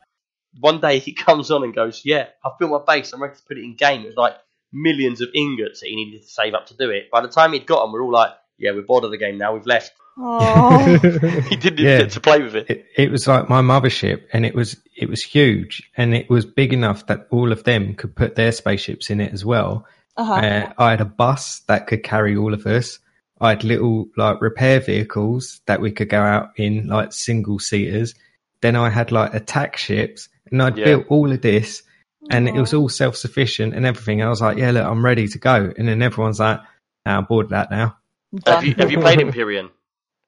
One 0.59 0.79
day 0.81 0.99
he 0.99 1.13
comes 1.25 1.51
on 1.51 1.63
and 1.63 1.73
goes, 1.75 2.01
"Yeah, 2.05 2.27
I've 2.43 2.57
built 2.59 2.71
my 2.71 2.95
base. 2.95 3.11
I'm 3.13 3.21
ready 3.21 3.35
to 3.35 3.41
put 3.47 3.57
it 3.57 3.63
in 3.63 3.75
game." 3.75 4.01
It 4.03 4.07
was 4.07 4.15
like 4.15 4.35
millions 4.73 5.21
of 5.21 5.29
ingots 5.33 5.79
that 5.81 5.87
he 5.87 5.95
needed 5.95 6.21
to 6.21 6.27
save 6.27 6.53
up 6.53 6.67
to 6.67 6.77
do 6.77 6.89
it. 6.89 7.09
By 7.11 7.21
the 7.21 7.27
time 7.27 7.53
he'd 7.53 7.65
got 7.65 7.83
them, 7.83 7.91
we're 7.93 8.03
all 8.03 8.11
like, 8.11 8.31
"Yeah, 8.57 8.71
we're 8.71 8.81
bored 8.83 9.03
of 9.03 9.11
the 9.11 9.17
game 9.17 9.37
now. 9.37 9.53
We've 9.53 9.65
left." 9.65 9.91
Oh, 10.17 10.97
He 11.49 11.55
didn't 11.57 11.79
even 11.79 11.85
Yeah. 11.91 11.97
get 11.99 12.11
to 12.11 12.21
play 12.21 12.41
with 12.41 12.55
it. 12.55 12.69
It, 12.69 12.85
it 12.95 13.11
was 13.11 13.27
like 13.27 13.49
my 13.49 13.61
mothership, 13.61 14.23
and 14.31 14.45
it 14.45 14.55
was 14.55 14.77
it 14.95 15.09
was 15.09 15.21
huge, 15.21 15.83
and 15.97 16.13
it 16.15 16.29
was 16.29 16.45
big 16.45 16.71
enough 16.73 17.05
that 17.07 17.27
all 17.31 17.51
of 17.51 17.63
them 17.65 17.95
could 17.95 18.15
put 18.15 18.35
their 18.35 18.51
spaceships 18.53 19.09
in 19.09 19.19
it 19.19 19.33
as 19.33 19.43
well. 19.43 19.85
uh-huh. 20.15 20.33
Uh, 20.33 20.73
I 20.77 20.91
had 20.91 21.01
a 21.01 21.05
bus 21.05 21.59
that 21.67 21.87
could 21.87 22.03
carry 22.03 22.37
all 22.37 22.53
of 22.53 22.65
us. 22.65 22.99
I 23.41 23.49
had 23.49 23.65
little 23.65 24.07
like 24.15 24.39
repair 24.39 24.79
vehicles 24.79 25.59
that 25.65 25.81
we 25.81 25.91
could 25.91 26.07
go 26.07 26.21
out 26.21 26.51
in, 26.55 26.87
like 26.87 27.11
single 27.11 27.59
seaters. 27.59 28.15
Then 28.61 28.75
I 28.75 28.89
had 28.89 29.11
like 29.11 29.33
attack 29.33 29.77
ships, 29.77 30.29
and 30.51 30.61
I'd 30.61 30.75
Yeah. 30.77 30.85
built 30.85 31.05
all 31.09 31.31
of 31.31 31.41
this, 31.41 31.83
and 32.29 32.47
it 32.47 32.59
was 32.59 32.73
all 32.73 32.89
self 32.89 33.15
sufficient 33.15 33.73
and 33.75 33.85
everything. 33.85 34.21
I 34.23 34.29
was 34.29 34.41
like, 34.41 34.57
yeah, 34.57 34.71
look, 34.71 34.85
I'm 34.85 35.05
ready 35.05 35.27
to 35.27 35.39
go. 35.39 35.73
And 35.77 35.87
then 35.87 36.01
everyone's 36.01 36.39
like, 36.39 36.59
nah, 37.05 37.17
I'm 37.17 37.25
bored 37.25 37.47
of 37.47 37.51
that 37.51 37.71
now. 37.71 37.97
Have 38.45 38.63
you 38.63 38.75
have 38.79 38.91
you 38.91 38.97
played 38.99 39.19
Empyrion? 39.19 39.69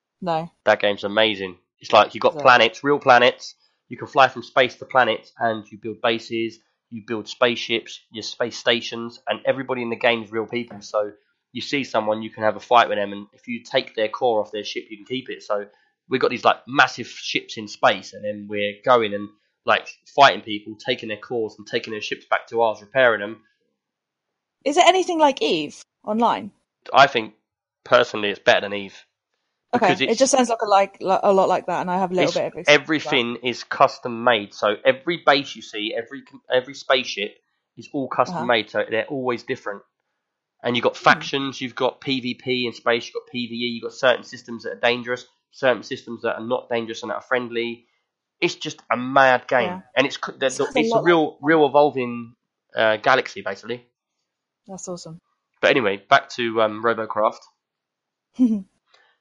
no. 0.22 0.52
That 0.66 0.80
game's 0.82 1.04
amazing. 1.04 1.58
It's 1.80 1.92
like 1.92 2.14
you've 2.16 2.22
got 2.22 2.34
Is 2.34 2.38
it? 2.38 2.44
planets, 2.44 2.84
real 2.84 3.00
planets. 3.00 3.56
You 3.90 3.98
can 3.98 4.08
fly 4.08 4.28
from 4.28 4.44
space 4.44 4.76
to 4.76 4.86
planets, 4.86 5.32
and 5.40 5.66
you 5.72 5.78
build 5.82 6.02
bases. 6.02 6.60
You 6.90 7.04
build 7.08 7.28
spaceships, 7.28 8.02
your 8.12 8.24
space 8.24 8.58
stations, 8.58 9.22
and 9.28 9.40
everybody 9.46 9.82
in 9.82 9.90
the 9.90 9.96
game 9.98 10.24
is 10.24 10.32
real 10.32 10.46
people. 10.46 10.82
So 10.82 11.12
you 11.54 11.62
see 11.62 11.84
someone, 11.84 12.22
you 12.22 12.30
can 12.30 12.44
have 12.44 12.56
a 12.56 12.60
fight 12.62 12.90
with 12.90 12.98
them, 12.98 13.14
and 13.14 13.28
if 13.34 13.48
you 13.48 13.64
take 13.64 13.96
their 13.96 14.10
core 14.10 14.42
off 14.42 14.52
their 14.52 14.64
ship, 14.64 14.86
you 14.90 14.98
can 14.98 15.06
keep 15.06 15.30
it. 15.30 15.44
So 15.44 15.66
we've 16.10 16.22
got 16.22 16.32
these 16.32 16.46
like 16.46 16.58
massive 16.68 17.08
ships 17.08 17.58
in 17.58 17.68
space, 17.68 18.14
and 18.14 18.24
then 18.24 18.48
we're 18.50 18.76
going 18.84 19.14
and 19.14 19.30
like 19.66 19.88
fighting 20.16 20.42
people, 20.42 20.76
taking 20.76 21.10
their 21.10 21.18
cores 21.18 21.56
and 21.58 21.68
taking 21.68 21.92
their 21.92 22.02
ships 22.02 22.26
back 22.30 22.48
to 22.48 22.62
ours, 22.62 22.82
repairing 22.82 23.22
them. 23.22 23.42
Is 24.64 24.78
it 24.78 24.86
anything 24.88 25.20
like 25.20 25.42
Eve 25.42 25.82
online? 26.06 26.52
I 26.94 27.08
think 27.08 27.34
personally, 27.84 28.30
it's 28.30 28.40
better 28.40 28.62
than 28.62 28.74
Eve. 28.74 29.06
Okay, 29.74 29.94
it 29.94 30.18
just 30.18 30.32
sounds 30.32 30.50
like 30.50 30.62
a 30.62 30.66
like 30.68 30.98
li- 31.02 31.20
a 31.22 31.34
lot 31.34 31.50
like 31.50 31.66
that, 31.68 31.82
and 31.82 31.92
I 31.92 32.00
have 32.00 32.12
a 32.12 32.16
little 32.16 32.32
bit 32.32 32.48
of 32.48 32.58
experience 32.58 32.68
everything 32.68 33.38
is 33.44 33.64
custom 33.64 34.24
made. 34.24 34.54
So 34.54 34.76
every 34.86 35.24
base 35.26 35.56
you 35.56 35.62
see, 35.62 35.94
every 35.96 36.24
every 36.52 36.74
spaceship 36.74 37.38
is 37.78 37.90
all 37.94 38.08
custom 38.08 38.36
Uh-huh. 38.38 38.46
made. 38.48 38.70
So 38.70 38.86
they're 38.90 39.06
always 39.06 39.44
different. 39.44 39.84
And 40.64 40.76
you've 40.76 40.84
Hmm. 40.84 40.88
got 40.88 40.98
factions, 40.98 41.62
you've 41.62 41.76
got 41.76 42.02
PvP 42.02 42.66
in 42.66 42.74
space, 42.74 43.06
you've 43.06 43.14
got 43.14 43.34
PvE, 43.34 43.74
you've 43.76 43.84
got 43.84 43.94
certain 43.94 44.24
systems 44.24 44.64
that 44.64 44.72
are 44.74 44.80
dangerous, 44.80 45.26
certain 45.52 45.84
systems 45.84 46.22
that 46.24 46.36
are 46.36 46.46
not 46.46 46.70
dangerous 46.70 47.02
and 47.04 47.10
that 47.12 47.16
are 47.16 47.22
friendly. 47.22 47.86
It's 48.40 48.56
just 48.56 48.80
a 48.92 48.98
mad 48.98 49.48
game, 49.48 49.64
Yeah. 49.70 49.82
and 49.96 50.06
it's 50.08 50.16
c- 50.18 50.32
the- 50.34 50.50
the- 50.50 50.64
a 50.76 50.80
it's 50.80 50.94
a 50.94 51.02
real 51.02 51.26
like- 51.32 51.38
real 51.42 51.66
evolving 51.66 52.36
uh, 52.76 52.98
galaxy 52.98 53.42
basically. 53.42 53.86
That's 54.68 54.88
awesome. 54.88 55.20
But 55.62 55.72
anyway, 55.72 55.98
back 55.98 56.30
to 56.32 56.62
um, 56.62 56.84
RoboCraft. 56.84 57.40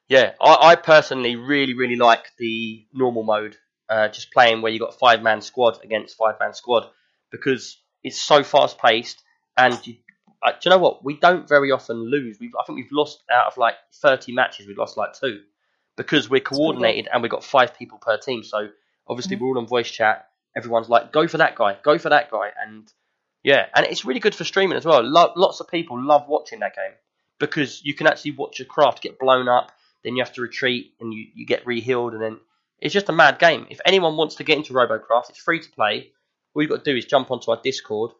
Yeah, 0.09 0.33
I, 0.39 0.69
I 0.71 0.75
personally 0.75 1.35
really, 1.35 1.73
really 1.73 1.97
like 1.97 2.27
the 2.37 2.85
normal 2.93 3.23
mode, 3.23 3.57
uh, 3.89 4.07
just 4.07 4.31
playing 4.31 4.61
where 4.61 4.71
you 4.71 4.79
got 4.79 4.97
five 4.97 5.21
man 5.21 5.41
squad 5.41 5.79
against 5.83 6.15
five 6.15 6.35
man 6.39 6.53
squad 6.53 6.85
because 7.29 7.77
it's 8.03 8.17
so 8.21 8.41
fast 8.41 8.77
paced. 8.79 9.21
And 9.57 9.77
you, 9.85 9.95
uh, 10.41 10.51
do 10.51 10.57
you 10.63 10.69
know 10.69 10.77
what? 10.77 11.03
We 11.03 11.17
don't 11.19 11.45
very 11.49 11.71
often 11.71 11.97
lose. 12.09 12.37
We've, 12.39 12.53
I 12.57 12.63
think 12.63 12.77
we've 12.77 12.91
lost 12.91 13.21
out 13.29 13.47
of 13.47 13.57
like 13.57 13.75
thirty 14.01 14.31
matches, 14.31 14.65
we've 14.65 14.77
lost 14.77 14.95
like 14.95 15.11
two 15.19 15.41
because 15.97 16.29
we're 16.29 16.39
coordinated 16.41 17.09
and 17.11 17.21
we've 17.21 17.31
got 17.31 17.43
five 17.43 17.77
people 17.77 17.97
per 17.97 18.17
team. 18.17 18.43
So 18.43 18.69
obviously 19.07 19.35
Mhm. 19.35 19.41
we're 19.41 19.47
all 19.47 19.57
on 19.57 19.67
voice 19.67 19.91
chat. 19.91 20.29
Everyone's 20.55 20.87
like, 20.89 21.11
go 21.11 21.27
for 21.27 21.37
that 21.39 21.55
guy, 21.55 21.77
go 21.83 21.97
for 21.97 22.09
that 22.09 22.31
guy, 22.31 22.51
and 22.65 22.91
yeah, 23.43 23.65
and 23.75 23.85
it's 23.85 24.05
really 24.05 24.19
good 24.19 24.33
for 24.35 24.43
streaming 24.43 24.77
as 24.77 24.85
well. 24.85 25.01
Lo- 25.03 25.33
lots 25.35 25.59
of 25.59 25.67
people 25.67 26.01
love 26.01 26.27
watching 26.27 26.59
that 26.61 26.75
game 26.75 26.93
because 27.39 27.83
you 27.83 27.93
can 27.93 28.07
actually 28.07 28.31
watch 28.31 28.57
your 28.59 28.65
craft 28.67 29.01
get 29.03 29.19
blown 29.19 29.47
up. 29.49 29.71
then 30.03 30.15
you 30.15 30.23
have 30.23 30.31
to 30.33 30.41
retreat 30.41 30.93
and 31.01 31.13
you, 31.13 31.25
you 31.35 31.45
get 31.45 31.65
re-healed 31.67 32.13
and 32.13 32.21
then 32.21 32.39
it's 32.79 32.93
just 32.93 33.09
a 33.09 33.11
mad 33.11 33.39
game. 33.39 33.65
If 33.69 33.81
anyone 33.83 34.15
wants 34.15 34.35
to 34.35 34.43
get 34.43 34.55
into 34.57 34.71
Robocraft, 34.73 35.29
it's 35.31 35.39
free 35.39 35.59
to 35.59 35.69
play. 35.71 36.11
All 36.53 36.61
you've 36.61 36.69
got 36.71 36.83
to 36.85 36.91
do 36.91 36.95
is 36.97 37.03
jump 37.05 37.29
onto 37.31 37.51
our 37.51 37.59
Discord 37.61 38.11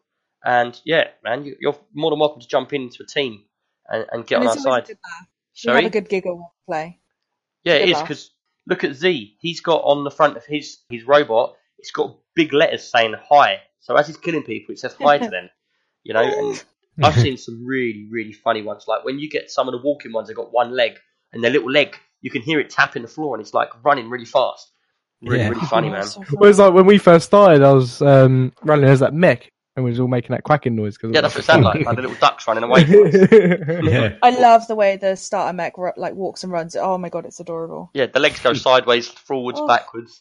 and 0.44 0.78
yeah, 0.84 1.08
man, 1.24 1.44
you, 1.44 1.56
you're 1.60 1.78
more 1.94 2.10
than 2.10 2.18
welcome 2.18 2.40
to 2.42 2.48
jump 2.48 2.72
into 2.74 3.02
a 3.02 3.06
team 3.06 3.44
and, 3.88 4.04
and 4.12 4.26
get 4.26 4.40
And 4.40 4.48
on 4.48 4.56
our 4.56 4.62
side. 4.62 4.88
laugh. 4.88 5.28
We 5.64 5.72
have 5.72 5.84
a 5.84 5.90
good 5.90 6.08
giggle 6.08 6.52
play. 6.66 6.98
Yeah, 7.64 7.74
it 7.74 7.78
Good 7.80 7.88
is 7.90 7.94
laugh. 7.94 8.04
because 8.08 8.30
look 8.66 8.84
at 8.84 8.94
Z. 8.94 9.36
He's 9.40 9.60
got 9.60 9.82
on 9.84 10.04
the 10.04 10.10
front 10.10 10.36
of 10.36 10.44
his 10.44 10.78
his 10.90 11.04
robot. 11.04 11.54
It's 11.78 11.90
got 11.90 12.16
big 12.34 12.52
letters 12.52 12.82
saying 12.90 13.14
hi. 13.28 13.60
So 13.80 13.94
as 13.96 14.06
he's 14.06 14.16
killing 14.16 14.42
people, 14.42 14.72
it 14.72 14.78
says 14.78 14.94
hi 15.00 15.18
to 15.18 15.30
them. 15.30 15.48
You 16.04 16.14
know, 16.14 16.22
and 16.22 16.64
I've 17.04 17.14
seen 17.20 17.36
some 17.36 17.66
really 17.66 18.06
really 18.10 18.32
funny 18.32 18.62
ones. 18.62 18.84
Like 18.88 19.04
when 19.04 19.18
you 19.18 19.28
get 19.28 19.50
some 19.50 19.68
of 19.68 19.72
the 19.72 19.80
walking 19.84 20.12
ones, 20.12 20.28
they've 20.28 20.36
got 20.36 20.52
one 20.52 20.70
leg 20.74 20.92
and 21.32 21.44
their 21.44 21.50
little 21.50 21.70
leg, 21.70 21.96
you 22.22 22.30
can 22.30 22.40
hear 22.40 22.58
it 22.60 22.70
tapping 22.70 23.02
the 23.02 23.08
floor, 23.08 23.34
and 23.34 23.42
it's 23.42 23.52
like 23.52 23.68
running 23.84 24.08
really 24.08 24.24
fast. 24.24 24.70
Really 25.20 25.40
Yeah. 25.40 25.48
really 25.48 25.66
funny, 25.66 25.88
Oh, 25.90 25.92
man. 25.92 26.04
so 26.04 26.22
Well, 26.32 26.48
it's 26.48 26.58
like 26.58 26.72
when 26.72 26.86
we 26.86 26.96
first 26.96 27.26
started, 27.26 27.62
I 27.62 27.72
was 27.72 28.00
um, 28.00 28.52
running 28.62 28.86
as 28.86 29.00
that 29.00 29.12
mech, 29.12 29.50
and 29.78 29.84
we 29.84 29.90
was 29.90 30.00
all 30.00 30.08
making 30.08 30.32
that 30.32 30.42
quacking 30.42 30.74
noise. 30.74 30.98
Cause 30.98 31.12
Yeah, 31.14 31.20
that's 31.20 31.34
what 31.36 31.44
it 31.44 31.46
sounded 31.46 31.66
like. 31.66 31.80
Like 31.86 31.96
the 31.96 32.02
little 32.02 32.16
ducks 32.16 32.46
running 32.48 32.64
away. 32.64 32.84
From 32.84 33.06
us. 33.06 33.14
yeah. 33.90 34.16
I 34.22 34.30
love 34.30 34.66
the 34.66 34.74
way 34.74 34.96
the 34.96 35.16
starter 35.16 35.52
mech 35.54 35.78
ru- 35.78 35.92
like 35.96 36.14
walks 36.14 36.42
and 36.42 36.52
runs. 36.52 36.74
Oh 36.76 36.98
my 36.98 37.08
god, 37.08 37.24
it's 37.26 37.38
adorable. 37.40 37.90
Yeah, 37.94 38.06
the 38.06 38.18
legs 38.20 38.40
go 38.40 38.52
sideways, 38.54 39.06
forwards, 39.08 39.60
Oh. 39.62 39.66
backwards. 39.68 40.20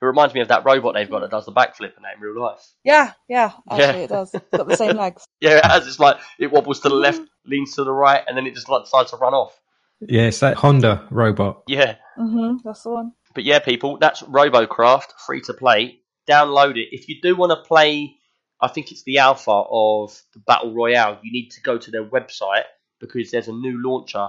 It 0.00 0.04
reminds 0.04 0.34
me 0.34 0.40
of 0.40 0.48
that 0.48 0.64
robot 0.64 0.94
they've 0.94 1.08
got 1.10 1.20
that 1.20 1.30
does 1.30 1.46
the 1.46 1.52
backflip 1.52 1.94
and 1.96 2.04
that 2.04 2.16
in 2.16 2.20
real 2.20 2.40
life. 2.42 2.60
Yeah, 2.84 3.12
yeah, 3.28 3.52
actually 3.70 3.98
Yeah. 4.00 4.04
it 4.04 4.08
does. 4.08 4.34
It's 4.34 4.44
got 4.56 4.66
the 4.68 4.76
same 4.76 4.96
legs. 4.96 5.24
Yeah, 5.40 5.58
it 5.58 5.64
has. 5.66 5.86
It's 5.86 5.98
like 5.98 6.16
it 6.38 6.50
wobbles 6.50 6.80
to 6.80 6.88
the 6.88 6.94
left, 6.94 7.20
leans 7.44 7.74
to 7.76 7.84
the 7.84 7.92
right, 7.92 8.22
and 8.26 8.36
then 8.36 8.46
it 8.46 8.54
just 8.54 8.68
like 8.68 8.84
decides 8.84 9.10
to 9.10 9.16
run 9.18 9.34
off. 9.34 9.60
Yeah, 10.00 10.22
it's 10.22 10.40
that 10.40 10.56
Honda 10.56 11.06
robot. 11.10 11.62
Yeah, 11.66 11.96
hmm 12.16 12.56
that's 12.64 12.82
the 12.82 12.90
one. 12.90 13.12
but 13.34 13.44
yeah, 13.44 13.58
people, 13.58 13.98
that's 13.98 14.22
RoboCraft, 14.22 15.12
free 15.26 15.40
to 15.42 15.52
play. 15.54 16.00
Download 16.28 16.76
it. 16.76 16.88
If 16.92 17.08
you 17.08 17.20
do 17.22 17.36
want 17.36 17.50
to 17.50 17.56
play, 17.68 18.16
I 18.60 18.68
think 18.68 18.90
it's 18.90 19.02
the 19.02 19.18
alpha 19.18 19.50
of 19.50 20.18
the 20.32 20.40
Battle 20.40 20.72
Royale. 20.74 21.18
You 21.22 21.32
need 21.32 21.50
to 21.50 21.60
go 21.60 21.78
to 21.78 21.90
their 21.90 22.04
website 22.04 22.64
because 23.00 23.30
there's 23.30 23.48
a 23.48 23.52
new 23.52 23.82
launcher. 23.82 24.28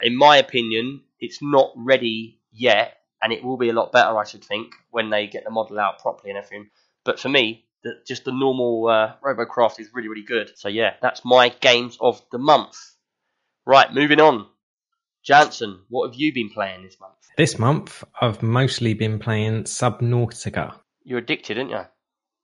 In 0.00 0.16
my 0.16 0.38
opinion, 0.38 1.02
it's 1.20 1.42
not 1.42 1.72
ready 1.76 2.40
yet, 2.50 2.98
and 3.22 3.32
it 3.32 3.44
will 3.44 3.56
be 3.56 3.68
a 3.68 3.72
lot 3.74 3.92
better, 3.92 4.16
I 4.16 4.24
should 4.24 4.44
think, 4.44 4.72
when 4.90 5.10
they 5.10 5.26
get 5.26 5.44
the 5.44 5.50
model 5.50 5.78
out 5.78 5.98
properly 5.98 6.30
and 6.30 6.38
everything. 6.38 6.70
But 7.04 7.20
for 7.20 7.28
me, 7.28 7.64
the, 7.82 7.94
just 8.06 8.24
the 8.24 8.32
normal 8.32 8.88
uh, 8.88 9.14
RoboCraft 9.22 9.80
is 9.80 9.90
really, 9.92 10.08
really 10.08 10.24
good. 10.24 10.52
So 10.56 10.68
yeah, 10.68 10.94
that's 11.02 11.24
my 11.24 11.48
games 11.48 11.98
of 12.00 12.22
the 12.32 12.38
month. 12.38 12.76
Right, 13.66 13.92
moving 13.92 14.20
on. 14.20 14.46
Jansen, 15.22 15.80
what 15.88 16.08
have 16.08 16.18
you 16.18 16.32
been 16.32 16.48
playing 16.48 16.84
this 16.84 16.98
month? 17.00 17.14
This 17.36 17.58
month, 17.58 18.02
I've 18.20 18.42
mostly 18.42 18.94
been 18.94 19.18
playing 19.18 19.64
Subnautica. 19.64 20.74
You're 21.04 21.18
addicted, 21.18 21.58
aren't 21.58 21.70
you? 21.70 21.82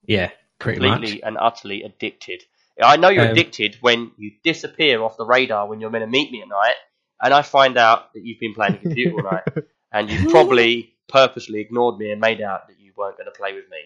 Yeah, 0.06 0.30
Completely 0.58 1.22
and 1.22 1.36
utterly 1.38 1.82
addicted. 1.82 2.42
I 2.82 2.96
know 2.96 3.08
you're 3.08 3.24
Um, 3.24 3.30
addicted 3.30 3.76
when 3.80 4.12
you 4.16 4.32
disappear 4.42 5.02
off 5.02 5.16
the 5.16 5.24
radar 5.24 5.68
when 5.68 5.80
you're 5.80 5.90
meant 5.90 6.02
to 6.02 6.10
meet 6.10 6.32
me 6.32 6.42
at 6.42 6.48
night, 6.48 6.74
and 7.22 7.32
I 7.32 7.42
find 7.42 7.76
out 7.78 8.12
that 8.14 8.24
you've 8.24 8.40
been 8.40 8.54
playing 8.54 8.74
the 8.74 8.78
computer 8.78 9.14
all 9.16 9.22
night, 9.22 9.44
and 9.92 10.10
you've 10.10 10.30
probably 10.30 10.94
purposely 11.08 11.60
ignored 11.60 11.98
me 11.98 12.10
and 12.10 12.20
made 12.20 12.40
out 12.40 12.68
that 12.68 12.80
you 12.80 12.92
weren't 12.96 13.16
going 13.16 13.26
to 13.26 13.32
play 13.38 13.52
with 13.52 13.64
me. 13.70 13.78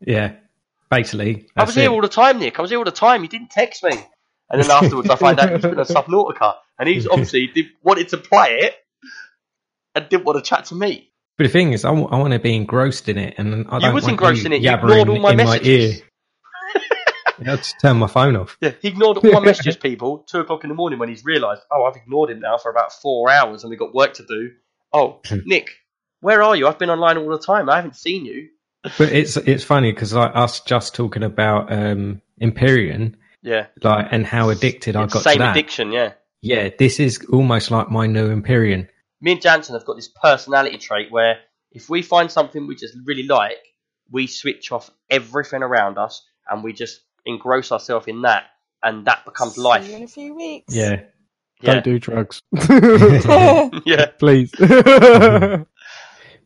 Yeah, 0.00 0.32
basically. 0.90 1.48
I 1.56 1.64
was 1.64 1.74
here 1.74 1.84
it. 1.84 1.90
all 1.90 2.00
the 2.00 2.08
time, 2.08 2.38
Nick. 2.38 2.58
I 2.58 2.62
was 2.62 2.70
here 2.70 2.78
all 2.78 2.84
the 2.84 2.90
time. 2.90 3.22
You 3.22 3.28
didn't 3.28 3.50
text 3.50 3.82
me. 3.82 3.92
And 4.50 4.62
then 4.62 4.70
afterwards, 4.70 5.08
I 5.10 5.16
find 5.16 5.38
out 5.40 5.50
he's 5.52 5.62
been 5.62 5.78
a 5.78 5.84
Subnautica. 5.84 6.54
And 6.78 6.88
he's 6.88 7.06
obviously 7.06 7.46
did, 7.48 7.66
wanted 7.82 8.08
to 8.10 8.18
play 8.18 8.58
it 8.60 8.74
and 9.94 10.08
didn't 10.08 10.24
want 10.24 10.42
to 10.42 10.48
chat 10.48 10.66
to 10.66 10.74
me. 10.74 11.10
But 11.36 11.44
the 11.44 11.50
thing 11.50 11.72
is, 11.72 11.84
I, 11.84 11.90
want 11.90 12.32
to 12.32 12.38
be 12.38 12.54
engrossed 12.54 13.08
in 13.08 13.18
it, 13.18 13.34
and 13.38 13.66
I 13.68 13.76
You 13.76 13.80
don't 13.80 13.94
was 13.94 14.04
want 14.04 14.12
engrossed 14.12 14.40
you 14.42 14.46
in 14.46 14.52
it. 14.52 14.62
You 14.62 14.72
ignored 14.72 15.08
all 15.08 15.18
my 15.18 15.34
messages. 15.34 16.00
My 16.00 16.80
ear. 16.80 16.82
I 17.40 17.50
had 17.50 17.62
to 17.64 17.74
turn 17.82 17.96
my 17.96 18.06
phone 18.06 18.36
off. 18.36 18.56
Yeah, 18.60 18.72
he 18.80 18.88
ignored 18.88 19.18
all 19.18 19.32
my 19.32 19.40
messages, 19.40 19.76
people. 19.76 20.18
Two 20.18 20.40
o'clock 20.40 20.62
in 20.62 20.68
the 20.68 20.76
morning 20.76 21.00
when 21.00 21.08
he's 21.08 21.24
realised, 21.24 21.62
oh, 21.72 21.84
I've 21.84 21.96
ignored 21.96 22.30
him 22.30 22.38
now 22.38 22.58
for 22.58 22.70
about 22.70 22.92
four 22.92 23.28
hours 23.30 23.64
and 23.64 23.70
we've 23.70 23.78
got 23.78 23.92
work 23.92 24.14
to 24.14 24.24
do. 24.24 24.52
Oh, 24.92 25.20
Nick, 25.44 25.70
where 26.20 26.42
are 26.42 26.54
you? 26.54 26.68
I've 26.68 26.78
been 26.78 26.90
online 26.90 27.18
all 27.18 27.28
the 27.28 27.38
time. 27.38 27.68
I 27.68 27.76
haven't 27.76 27.96
seen 27.96 28.24
you. 28.24 28.50
But 28.98 29.12
it's 29.12 29.36
it's 29.36 29.64
funny 29.64 29.92
because 29.92 30.12
like 30.12 30.32
us 30.34 30.60
just 30.60 30.94
talking 30.94 31.22
about 31.22 31.72
um 31.72 32.20
Empyrion, 32.40 33.14
Yeah, 33.42 33.66
like 33.82 34.08
and 34.10 34.26
how 34.26 34.50
addicted 34.50 34.94
I 34.94 35.06
got 35.06 35.22
same 35.22 35.34
to 35.34 35.38
that. 35.38 35.44
Same 35.46 35.50
addiction. 35.50 35.92
Yeah, 35.92 36.12
Yeah, 36.42 36.68
this 36.78 37.00
is 37.00 37.24
almost 37.32 37.70
like 37.70 37.90
my 37.90 38.06
new 38.06 38.28
Empyrion. 38.28 38.88
Me 39.24 39.32
and 39.32 39.40
Jansen 39.40 39.74
have 39.74 39.86
got 39.86 39.96
this 39.96 40.08
personality 40.08 40.76
trait 40.76 41.10
where 41.10 41.38
if 41.72 41.88
we 41.88 42.02
find 42.02 42.30
something 42.30 42.66
we 42.66 42.76
just 42.76 42.94
really 43.06 43.22
like, 43.22 43.56
we 44.10 44.26
switch 44.26 44.70
off 44.70 44.90
everything 45.08 45.62
around 45.62 45.96
us 45.96 46.22
and 46.48 46.62
we 46.62 46.74
just 46.74 47.00
engross 47.24 47.72
ourselves 47.72 48.06
in 48.06 48.20
that, 48.22 48.44
and 48.82 49.06
that 49.06 49.24
becomes 49.24 49.54
See 49.54 49.62
life. 49.62 49.88
you 49.88 49.96
in 49.96 50.02
a 50.02 50.08
few 50.08 50.34
weeks. 50.34 50.76
Yeah, 50.76 51.00
Yeah, 51.62 51.80
Don't 51.80 51.84
do 51.84 51.98
drugs, 51.98 52.42
yeah, 53.86 54.06
please. 54.18 54.52
but 54.58 55.64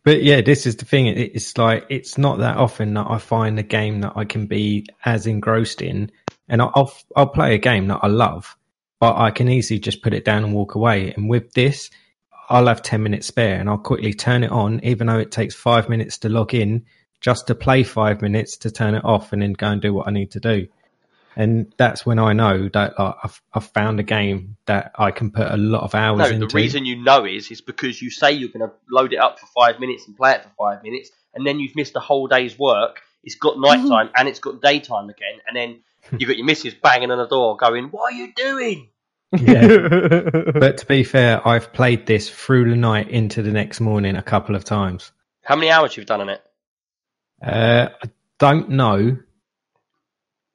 yeah, 0.07 0.41
this 0.41 0.65
is 0.65 0.77
the 0.77 0.85
thing. 0.85 1.09
It's 1.09 1.59
like 1.59 1.85
it's 1.89 2.17
not 2.17 2.39
that 2.39 2.59
often 2.59 2.95
that 2.95 3.11
I 3.11 3.19
find 3.19 3.59
a 3.59 3.65
game 3.65 4.03
that 4.03 4.13
I 4.15 4.25
can 4.25 4.47
be 4.47 4.87
as 5.05 5.27
engrossed 5.27 5.83
in, 5.83 6.13
and 6.49 6.63
I'll 6.63 6.71
I'll, 6.77 6.93
I'll 7.17 7.27
play 7.27 7.57
a 7.57 7.59
game 7.59 7.89
that 7.89 7.99
I 8.03 8.07
love, 8.07 8.57
but 9.01 9.17
I 9.17 9.33
can 9.33 9.49
easily 9.49 9.81
just 9.81 10.01
put 10.01 10.15
it 10.15 10.25
down 10.25 10.45
and 10.45 10.55
walk 10.55 10.77
away. 10.77 11.13
And 11.13 11.29
with 11.29 11.53
this, 11.55 11.91
I'll 12.49 12.67
have 12.67 12.83
ten 12.83 13.03
minutes 13.03 13.27
spare, 13.27 13.59
and 13.61 13.69
I'll 13.69 13.79
quickly 13.79 14.15
turn 14.15 14.43
it 14.43 14.51
on, 14.51 14.81
even 14.83 15.07
though 15.07 15.19
it 15.19 15.31
takes 15.31 15.55
five 15.55 15.89
minutes 15.89 16.19
to 16.19 16.29
log 16.29 16.55
in, 16.55 16.87
just 17.21 17.49
to 17.49 17.55
play 17.55 17.83
five 17.83 18.23
minutes 18.23 18.59
to 18.59 18.71
turn 18.71 18.95
it 18.95 19.05
off, 19.05 19.33
and 19.33 19.43
then 19.43 19.53
go 19.53 19.69
and 19.69 19.83
do 19.83 19.93
what 19.93 20.09
I 20.09 20.11
need 20.11 20.31
to 20.33 20.41
do. 20.41 20.69
And 21.37 21.73
that's 21.77 22.05
when 22.05 22.19
I 22.19 22.33
know 22.33 22.69
that 22.73 22.99
like, 22.99 23.15
I've, 23.23 23.41
I've 23.55 23.67
found 23.67 24.01
a 24.01 24.03
game 24.03 24.57
that 24.67 24.91
I 24.99 25.13
can 25.13 25.31
put 25.31 25.49
a 25.49 25.57
lot 25.57 25.85
of 25.85 25.95
hours 25.95 26.19
No, 26.19 26.27
into. 26.27 26.47
the 26.49 26.55
reason 26.55 26.85
you 26.85 26.97
know 26.97 27.25
is 27.25 27.53
is 27.53 27.61
because 27.61 28.03
you 28.03 28.11
say 28.11 28.33
you're 28.33 28.49
going 28.49 28.69
to 28.69 28.75
load 28.91 29.13
it 29.13 29.19
up 29.19 29.39
for 29.39 29.47
five 29.47 29.79
minutes 29.79 30.09
and 30.09 30.17
play 30.17 30.33
it 30.33 30.43
for 30.43 30.51
five 30.59 30.83
minutes, 30.83 31.11
and 31.35 31.47
then 31.47 31.61
you've 31.61 31.77
missed 31.77 31.95
a 31.95 32.01
whole 32.01 32.27
day's 32.27 32.59
work. 32.59 33.03
It's 33.23 33.37
got 33.37 33.55
mhm. 33.55 33.67
nighttime 33.67 34.11
and 34.17 34.27
it's 34.27 34.41
got 34.41 34.61
daytime 34.61 35.11
again, 35.11 35.39
and 35.47 35.57
then 35.57 35.81
you've 36.19 36.29
got 36.29 36.37
your 36.37 36.47
missus 36.47 36.75
banging 36.75 37.11
on 37.13 37.19
the 37.19 37.29
door, 37.29 37.57
going, 37.57 37.87
"What 37.91 38.13
are 38.13 38.17
you 38.17 38.33
doing?" 38.35 38.89
Yeah. 39.33 39.67
But 40.59 40.79
to 40.79 40.87
be 40.87 41.05
fair, 41.05 41.47
I've 41.47 41.73
played 41.73 42.07
this 42.07 42.29
through 42.31 42.71
the 42.71 42.77
night 42.77 43.11
into 43.11 43.43
the 43.43 43.53
next 43.53 43.81
morning 43.81 44.17
a 44.17 44.23
couple 44.23 44.55
of 44.57 44.65
times. 44.65 45.13
How 45.45 45.55
many 45.57 45.71
hours 45.71 45.97
you've 45.97 46.07
done 46.07 46.21
on 46.23 46.29
it? 46.31 46.43
Uh, 47.43 47.89
I 48.03 48.11
don't 48.39 48.71
know, 48.71 49.19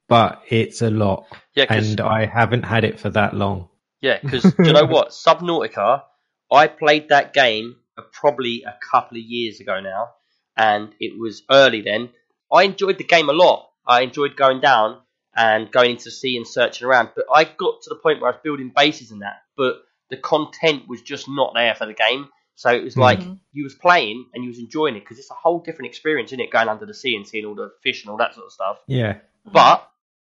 but 0.09 0.41
it's 0.49 0.81
a 0.81 0.89
lot, 0.89 1.25
Yeah, 1.55 1.65
and 1.69 2.01
I 2.01 2.25
haven't 2.25 2.63
had 2.63 2.83
it 2.83 2.99
for 2.99 3.09
that 3.11 3.33
long. 3.35 3.69
yeah, 4.01 4.19
'cause 4.19 4.41
do 4.57 4.67
you 4.67 4.73
know 4.73 4.85
what? 4.85 5.09
Subnautica, 5.09 6.03
I 6.51 6.67
played 6.67 7.09
that 7.09 7.33
game 7.33 7.77
probably 8.11 8.63
a 8.63 8.75
couple 8.91 9.17
of 9.17 9.23
years 9.23 9.59
ago 9.59 9.79
now, 9.79 10.09
and 10.57 10.93
it 10.99 11.17
was 11.17 11.43
early 11.49 11.81
then. 11.81 12.09
I 12.51 12.63
enjoyed 12.63 12.97
the 12.97 13.03
game 13.05 13.29
a 13.29 13.33
lot. 13.33 13.69
I 13.87 14.01
enjoyed 14.01 14.35
going 14.35 14.59
down 14.61 14.99
and 15.35 15.71
going 15.71 15.91
into 15.91 16.05
the 16.05 16.11
sea 16.11 16.37
and 16.37 16.47
searching 16.47 16.87
around, 16.87 17.09
but 17.15 17.25
I 17.33 17.43
got 17.43 17.81
to 17.83 17.89
the 17.89 17.95
point 17.95 18.21
where 18.21 18.31
I 18.31 18.35
was 18.35 18.41
building 18.43 18.71
bases 18.75 19.11
and 19.11 19.21
that, 19.21 19.41
but 19.57 19.77
the 20.09 20.17
content 20.17 20.83
was 20.87 21.01
just 21.01 21.27
not 21.27 21.53
there 21.55 21.73
for 21.75 21.85
the 21.85 21.93
game. 21.93 22.29
So 22.55 22.69
it 22.69 22.83
was 22.83 22.95
like 22.95 23.19
Mhm. 23.19 23.39
you 23.51 23.63
was 23.63 23.73
playing 23.73 24.27
and 24.33 24.43
you 24.43 24.49
was 24.49 24.59
enjoying 24.59 24.95
it 24.95 24.99
because 24.99 25.17
it's 25.17 25.31
a 25.31 25.35
whole 25.35 25.59
different 25.59 25.87
experience, 25.89 26.29
isn't 26.29 26.39
it? 26.39 26.51
Going 26.51 26.69
under 26.69 26.85
the 26.85 26.93
sea 26.93 27.15
and 27.15 27.27
seeing 27.27 27.45
all 27.45 27.55
the 27.55 27.71
fish 27.81 28.03
and 28.03 28.11
all 28.11 28.17
that 28.17 28.35
sort 28.35 28.45
of 28.45 28.51
stuff 28.51 28.77
Yeah, 28.87 29.17
but 29.43 29.89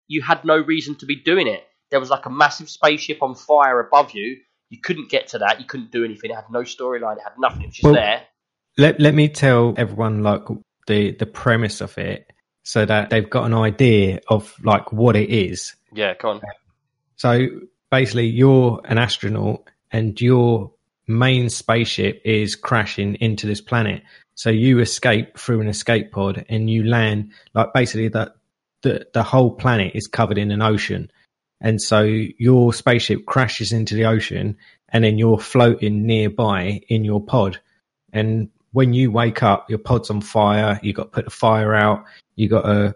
you 0.07 0.21
had 0.21 0.45
no 0.45 0.57
reason 0.57 0.95
to 0.99 1.05
be 1.05 1.15
doing 1.17 1.47
it. 1.47 1.67
There 1.91 1.99
was 1.99 2.09
like 2.09 2.25
a 2.25 2.29
massive 2.29 2.69
spaceship 2.69 3.21
on 3.21 3.35
fire 3.35 3.79
above 3.81 4.11
you. 4.11 4.37
You 4.69 4.79
couldn't 4.79 5.09
get 5.09 5.27
to 5.29 5.39
that. 5.39 5.59
You 5.59 5.65
couldn't 5.65 5.91
do 5.91 6.05
anything. 6.05 6.31
It 6.31 6.35
had 6.35 6.49
no 6.49 6.61
storyline. 6.61 7.17
It 7.17 7.23
had 7.23 7.33
nothing. 7.37 7.63
It 7.63 7.67
was 7.67 7.75
just 7.75 7.83
Well- 7.83 7.93
there. 7.95 8.23
let 8.77 8.99
let 8.99 9.13
me 9.13 9.27
tell 9.27 9.73
everyone 9.77 10.23
like 10.23 10.43
the 10.87 11.11
the 11.11 11.25
premise 11.25 11.81
of 11.81 11.97
it, 11.97 12.31
so 12.65 12.83
that 12.83 13.11
they've 13.11 13.29
got 13.29 13.45
an 13.45 13.53
idea 13.53 14.19
of 14.27 14.53
like 14.63 14.91
what 14.91 15.15
it 15.15 15.29
is. 15.29 15.75
Yeah, 15.93 16.15
go 16.19 16.31
on. 16.31 16.41
So 17.15 17.47
basically, 17.91 18.25
you're 18.25 18.81
an 18.85 18.97
astronaut, 18.97 19.69
and 19.91 20.19
your 20.19 20.71
main 21.07 21.49
spaceship 21.49 22.21
is 22.25 22.55
crashing 22.55 23.15
into 23.15 23.45
this 23.45 23.61
planet. 23.61 24.01
So 24.33 24.49
you 24.49 24.79
escape 24.79 25.37
through 25.37 25.61
an 25.61 25.67
escape 25.67 26.11
pod, 26.11 26.43
and 26.49 26.69
you 26.69 26.83
land 26.83 27.31
like 27.53 27.71
basically 27.73 28.09
that 28.09 28.35
the 28.81 29.07
the 29.13 29.23
whole 29.23 29.51
planet 29.51 29.91
is 29.93 30.07
covered 30.07 30.39
in 30.39 30.51
an 30.51 30.63
ocean, 30.63 31.11
and 31.61 31.79
so 31.79 32.01
your 32.01 32.73
spaceship 32.73 33.27
crashes 33.27 33.71
into 33.73 33.93
the 33.93 34.05
ocean, 34.05 34.57
and 34.89 35.03
then 35.03 35.19
you're 35.19 35.39
floating 35.39 36.07
nearby 36.07 36.81
in 36.89 37.05
your 37.05 37.23
pod, 37.23 37.59
and 38.11 38.49
when 38.75 38.93
you 38.93 39.09
wake 39.09 39.41
up, 39.41 39.69
your 39.69 39.79
pod's 39.79 40.09
on 40.09 40.19
fire. 40.19 40.77
You 40.83 40.91
got 40.91 41.03
to 41.03 41.09
put 41.09 41.25
the 41.25 41.31
fire 41.31 41.73
out. 41.73 42.03
You 42.35 42.49
got 42.49 42.63
to 42.63 42.93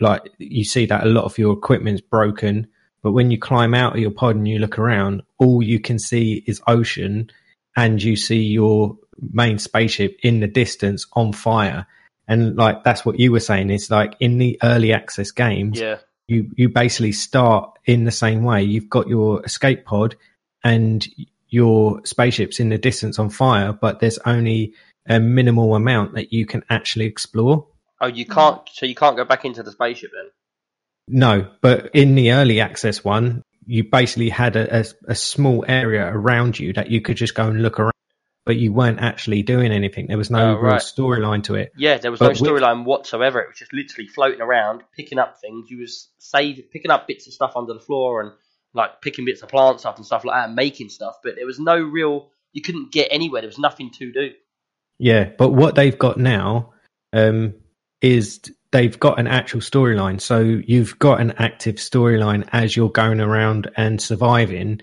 like 0.00 0.22
you 0.38 0.64
see 0.64 0.86
that 0.86 1.04
a 1.04 1.08
lot 1.08 1.24
of 1.24 1.38
your 1.38 1.52
equipment's 1.52 2.00
broken. 2.00 2.66
But 3.02 3.12
when 3.12 3.30
you 3.30 3.38
climb 3.38 3.72
out 3.72 3.94
of 3.94 4.00
your 4.00 4.10
pod 4.10 4.34
and 4.34 4.48
you 4.48 4.58
look 4.58 4.76
around, 4.76 5.22
all 5.38 5.62
you 5.62 5.78
can 5.78 6.00
see 6.00 6.42
is 6.48 6.60
ocean, 6.66 7.30
and 7.76 8.02
you 8.02 8.16
see 8.16 8.42
your 8.42 8.98
main 9.32 9.58
spaceship 9.60 10.18
in 10.24 10.40
the 10.40 10.48
distance 10.48 11.06
on 11.12 11.32
fire. 11.32 11.86
And 12.26 12.56
like 12.56 12.82
that's 12.82 13.04
what 13.06 13.20
you 13.20 13.30
were 13.30 13.40
saying 13.40 13.70
is 13.70 13.88
like 13.88 14.16
in 14.18 14.38
the 14.38 14.58
early 14.64 14.92
access 14.92 15.30
games, 15.30 15.78
Yeah. 15.78 15.98
you 16.26 16.50
you 16.56 16.68
basically 16.68 17.12
start 17.12 17.78
in 17.86 18.02
the 18.04 18.10
same 18.10 18.42
way. 18.42 18.64
You've 18.64 18.90
got 18.90 19.08
your 19.08 19.44
escape 19.44 19.84
pod 19.84 20.16
and 20.64 21.06
your 21.50 22.04
spaceship's 22.04 22.58
in 22.58 22.68
the 22.70 22.78
distance 22.78 23.18
on 23.20 23.30
fire, 23.30 23.72
but 23.72 24.00
there's 24.00 24.18
only 24.26 24.74
a 25.08 25.18
minimal 25.20 25.74
amount 25.74 26.14
that 26.14 26.32
you 26.32 26.46
can 26.46 26.62
actually 26.70 27.06
explore. 27.06 27.66
Oh, 28.00 28.06
you 28.06 28.26
can't. 28.26 28.60
So 28.72 28.86
you 28.86 28.94
can't 28.94 29.16
go 29.16 29.24
back 29.24 29.44
into 29.44 29.62
the 29.62 29.72
spaceship 29.72 30.10
then. 30.14 30.30
No, 31.08 31.50
but 31.60 31.90
in 31.94 32.14
the 32.14 32.32
early 32.32 32.60
access 32.60 33.04
one, 33.04 33.42
you 33.66 33.84
basically 33.84 34.28
had 34.30 34.56
a, 34.56 34.80
a, 34.80 34.84
a 35.08 35.14
small 35.14 35.64
area 35.66 36.06
around 36.06 36.58
you 36.58 36.72
that 36.74 36.90
you 36.90 37.00
could 37.00 37.16
just 37.16 37.34
go 37.34 37.48
and 37.48 37.62
look 37.62 37.80
around, 37.80 37.92
but 38.46 38.56
you 38.56 38.72
weren't 38.72 39.00
actually 39.00 39.42
doing 39.42 39.72
anything. 39.72 40.06
There 40.06 40.16
was 40.16 40.30
no 40.30 40.56
Oh, 40.56 40.60
real 40.60 40.74
storyline 40.74 41.42
to 41.44 41.56
it. 41.56 41.72
Yeah, 41.76 41.98
there 41.98 42.10
was 42.10 42.20
But 42.20 42.40
no 42.40 42.50
storyline 42.50 42.84
whatsoever. 42.84 43.40
It 43.40 43.48
was 43.48 43.58
just 43.58 43.72
literally 43.72 44.08
floating 44.08 44.40
around, 44.40 44.82
picking 44.96 45.18
up 45.18 45.40
things. 45.40 45.68
You 45.68 45.80
was 45.80 46.08
saving, 46.18 46.64
picking 46.72 46.90
up 46.90 47.06
bits 47.08 47.26
of 47.26 47.32
stuff 47.32 47.52
under 47.56 47.74
the 47.74 47.80
floor 47.80 48.22
and 48.22 48.32
like 48.72 49.02
picking 49.02 49.24
bits 49.24 49.42
of 49.42 49.48
plants 49.48 49.84
up 49.84 49.96
and 49.96 50.06
stuff 50.06 50.24
like 50.24 50.36
that, 50.36 50.46
and 50.46 50.54
making 50.54 50.88
stuff. 50.90 51.16
But 51.24 51.34
there 51.36 51.46
was 51.46 51.58
no 51.58 51.76
real. 51.76 52.30
You 52.52 52.62
couldn't 52.62 52.92
get 52.92 53.08
anywhere. 53.10 53.42
There 53.42 53.48
was 53.48 53.58
nothing 53.58 53.90
to 53.98 54.12
do. 54.12 54.30
Yeah, 55.00 55.30
but 55.38 55.52
what 55.52 55.76
they've 55.76 55.98
got 55.98 56.18
now 56.18 56.74
um, 57.14 57.54
is 58.02 58.38
they've 58.70 59.00
got 59.00 59.18
an 59.18 59.26
actual 59.26 59.62
storyline. 59.62 60.20
So 60.20 60.40
you've 60.40 60.98
got 60.98 61.22
an 61.22 61.32
active 61.38 61.76
storyline 61.76 62.46
as 62.52 62.76
you're 62.76 62.90
going 62.90 63.18
around 63.18 63.70
and 63.78 64.00
surviving, 64.00 64.82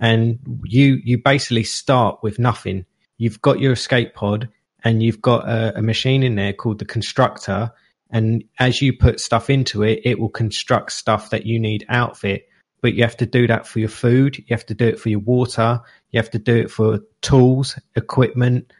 and 0.00 0.40
you 0.64 0.98
you 1.04 1.16
basically 1.16 1.62
start 1.62 2.18
with 2.24 2.40
nothing. 2.40 2.86
You've 3.18 3.40
got 3.40 3.60
your 3.60 3.74
escape 3.74 4.14
pod, 4.14 4.48
and 4.82 5.00
you've 5.00 5.22
got 5.22 5.48
a, 5.48 5.78
a 5.78 5.82
machine 5.82 6.24
in 6.24 6.34
there 6.34 6.52
called 6.52 6.80
the 6.80 6.84
constructor. 6.84 7.70
And 8.10 8.42
as 8.58 8.82
you 8.82 8.92
put 8.92 9.20
stuff 9.20 9.48
into 9.48 9.84
it, 9.84 10.00
it 10.04 10.18
will 10.18 10.28
construct 10.28 10.90
stuff 10.90 11.30
that 11.30 11.46
you 11.46 11.60
need 11.60 11.86
out 11.88 12.10
of 12.10 12.24
it. 12.24 12.48
But 12.80 12.94
you 12.94 13.04
have 13.04 13.16
to 13.18 13.26
do 13.26 13.46
that 13.46 13.64
for 13.68 13.78
your 13.78 13.88
food. 13.88 14.38
You 14.38 14.44
have 14.50 14.66
to 14.66 14.74
do 14.74 14.88
it 14.88 14.98
for 14.98 15.08
your 15.08 15.20
water. 15.20 15.80
You 16.10 16.18
have 16.18 16.32
to 16.32 16.40
do 16.40 16.56
it 16.56 16.70
for 16.70 16.98
tools, 17.22 17.78
equipment, 17.94 18.72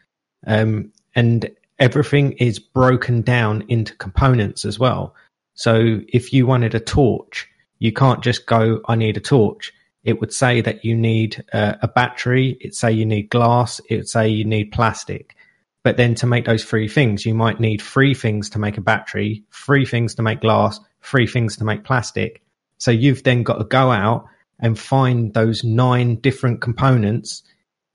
um, 0.45 0.91
and 1.15 1.49
everything 1.79 2.33
is 2.33 2.59
broken 2.59 3.21
down 3.21 3.63
into 3.67 3.95
components 3.95 4.65
as 4.65 4.79
well. 4.79 5.15
So 5.53 6.01
if 6.07 6.33
you 6.33 6.47
wanted 6.47 6.75
a 6.75 6.79
torch, 6.79 7.47
you 7.79 7.91
can't 7.91 8.23
just 8.23 8.45
go, 8.45 8.81
I 8.87 8.95
need 8.95 9.17
a 9.17 9.21
torch. 9.21 9.73
It 10.03 10.19
would 10.19 10.33
say 10.33 10.61
that 10.61 10.83
you 10.83 10.95
need 10.95 11.43
uh, 11.53 11.75
a 11.81 11.87
battery. 11.87 12.57
It'd 12.59 12.75
say 12.75 12.91
you 12.91 13.05
need 13.05 13.29
glass. 13.29 13.79
It 13.89 13.97
would 13.97 14.09
say 14.09 14.27
you 14.27 14.45
need 14.45 14.71
plastic. 14.71 15.35
But 15.83 15.97
then 15.97 16.15
to 16.15 16.27
make 16.27 16.45
those 16.45 16.63
three 16.63 16.87
things, 16.87 17.25
you 17.25 17.33
might 17.33 17.59
need 17.59 17.81
three 17.81 18.13
things 18.13 18.49
to 18.51 18.59
make 18.59 18.77
a 18.77 18.81
battery, 18.81 19.43
three 19.51 19.85
things 19.85 20.15
to 20.15 20.21
make 20.21 20.41
glass, 20.41 20.79
three 21.01 21.27
things 21.27 21.57
to 21.57 21.65
make 21.65 21.83
plastic. 21.83 22.41
So 22.77 22.91
you've 22.91 23.23
then 23.23 23.43
got 23.43 23.57
to 23.57 23.65
go 23.65 23.91
out 23.91 24.25
and 24.59 24.79
find 24.79 25.33
those 25.33 25.63
nine 25.63 26.15
different 26.15 26.61
components 26.61 27.43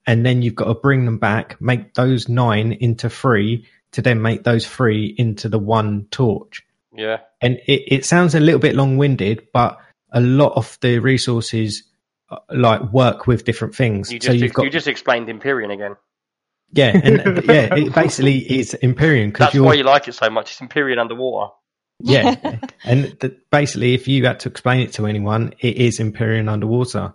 and 0.07 0.24
then 0.24 0.42
you've 0.42 0.55
got 0.55 0.66
to 0.66 0.74
bring 0.74 1.05
them 1.05 1.18
back, 1.18 1.61
make 1.61 1.94
those 1.94 2.28
nine 2.28 2.72
into 2.72 3.11
three 3.11 3.66
to 3.92 4.03
then 4.03 4.20
make 4.22 4.44
those 4.44 4.66
three 4.66 5.14
into 5.18 5.49
the 5.49 5.59
one 5.59 6.07
torch. 6.11 6.62
Yeah. 6.94 7.18
And 7.40 7.57
it, 7.66 7.82
it 7.94 8.05
sounds 8.05 8.34
a 8.34 8.40
little 8.40 8.61
bit 8.61 8.74
long 8.74 8.96
winded, 8.96 9.49
but 9.53 9.78
a 10.12 10.20
lot 10.20 10.55
of 10.55 10.78
the 10.80 10.99
resources 10.99 11.82
uh, 12.30 12.38
like 12.51 12.82
work 12.92 13.26
with 13.26 13.44
different 13.44 13.74
things. 13.74 14.12
You 14.12 14.20
so 14.20 14.28
just 14.28 14.38
you've 14.42 14.53
got 14.53 14.64
you 14.64 14.70
just 14.70 14.88
explained 14.88 15.28
Empyrion 15.28 15.72
again. 15.72 15.96
yeah, 16.72 16.99
and 17.03 17.16
yeah, 17.46 17.74
it 17.74 17.94
basically 17.94 18.38
is 18.38 18.76
Empyrion 18.82 19.28
because 19.28 19.46
That's 19.46 19.55
you're 19.55 19.64
why 19.64 19.74
you 19.74 19.84
like 19.84 20.09
it 20.09 20.14
so 20.14 20.28
much. 20.28 20.51
It's 20.51 20.61
Empyrion 20.61 20.99
underwater. 20.99 21.53
yeah, 22.01 22.59
and 22.84 23.18
th- 23.20 23.34
basically, 23.51 23.94
if 23.94 24.09
you 24.09 24.26
had 24.26 24.40
to 24.40 24.49
explain 24.49 24.80
it 24.80 24.92
to 24.94 25.07
anyone, 25.07 25.55
it 25.61 25.76
is 25.76 26.01
Empyrion 26.01 26.51
underwater, 26.51 27.14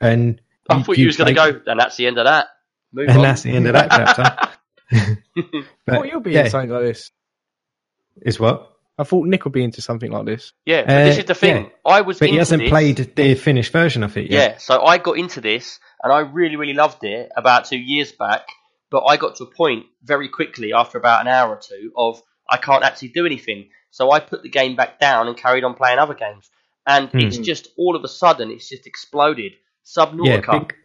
and 0.00 0.40
I 0.70 0.82
thought 0.82 0.98
you, 0.98 1.06
was 1.06 1.16
going 1.16 1.34
to 1.34 1.34
go, 1.34 1.60
and 1.66 1.78
that's 1.80 1.96
the 1.96 2.06
end 2.06 2.18
of 2.18 2.24
that. 2.26 2.48
Move 2.92 3.08
and 3.08 3.18
on. 3.18 3.22
that's 3.22 3.42
the 3.42 3.50
end 3.50 3.66
of 3.66 3.72
that 3.74 3.90
chapter. 3.90 4.48
But, 5.86 5.96
oh, 5.98 6.02
you'll 6.04 6.20
be 6.20 6.32
yeah, 6.32 6.40
into 6.40 6.50
something 6.50 6.70
like 6.70 6.82
this. 6.82 7.10
is 8.22 8.38
what? 8.40 8.66
I 8.98 9.04
thought 9.04 9.26
Nick 9.26 9.44
would 9.44 9.52
be 9.54 9.64
into 9.64 9.80
something 9.80 10.10
like 10.10 10.26
this. 10.26 10.52
yeah, 10.66 10.82
but 10.82 11.04
this 11.04 11.16
Uh, 11.16 11.20
is 11.20 11.24
the 11.26 11.34
thing. 11.34 11.64
yeah. 11.64 11.70
I 11.86 12.00
was 12.02 12.18
But 12.18 12.26
into 12.26 12.32
he 12.34 12.38
hasn't 12.38 12.62
this- 12.62 12.70
played 12.70 12.96
the 13.16 13.34
finished 13.34 13.72
version 13.72 14.02
of 14.02 14.16
it 14.16 14.30
Yeah. 14.30 14.58
so 14.58 14.82
I 14.84 14.98
got 14.98 15.16
into 15.16 15.40
this 15.40 15.78
and 16.02 16.12
I 16.12 16.20
really, 16.20 16.56
really 16.56 16.74
loved 16.74 17.02
it 17.04 17.30
about 17.36 17.64
two 17.64 17.78
years 17.78 18.12
back. 18.12 18.46
But 18.90 19.04
I 19.06 19.16
got 19.16 19.36
to 19.36 19.44
a 19.44 19.46
point 19.50 19.86
very 20.02 20.28
quickly 20.28 20.72
after 20.74 20.98
about 20.98 21.20
an 21.22 21.28
hour 21.28 21.50
or 21.54 21.60
two 21.62 21.92
of 21.96 22.20
I 22.48 22.56
can't 22.58 22.82
actually 22.84 23.08
do 23.08 23.24
anything. 23.24 23.70
So 23.90 24.10
I 24.10 24.20
put 24.20 24.42
the 24.42 24.50
game 24.50 24.74
back 24.76 24.98
down 25.00 25.28
and 25.28 25.36
carried 25.36 25.64
on 25.64 25.74
playing 25.74 25.98
other 26.00 26.14
games. 26.14 26.50
And 26.86 27.08
Hmm. 27.08 27.18
it's 27.20 27.38
just 27.38 27.68
all 27.78 27.94
of 27.96 28.02
a 28.04 28.08
sudden 28.08 28.50
it's 28.50 28.68
just 28.68 28.86
exploded. 28.86 29.52
Yeah, 29.84 30.06
Subnautica. 30.06 30.52
bec- 30.52 30.76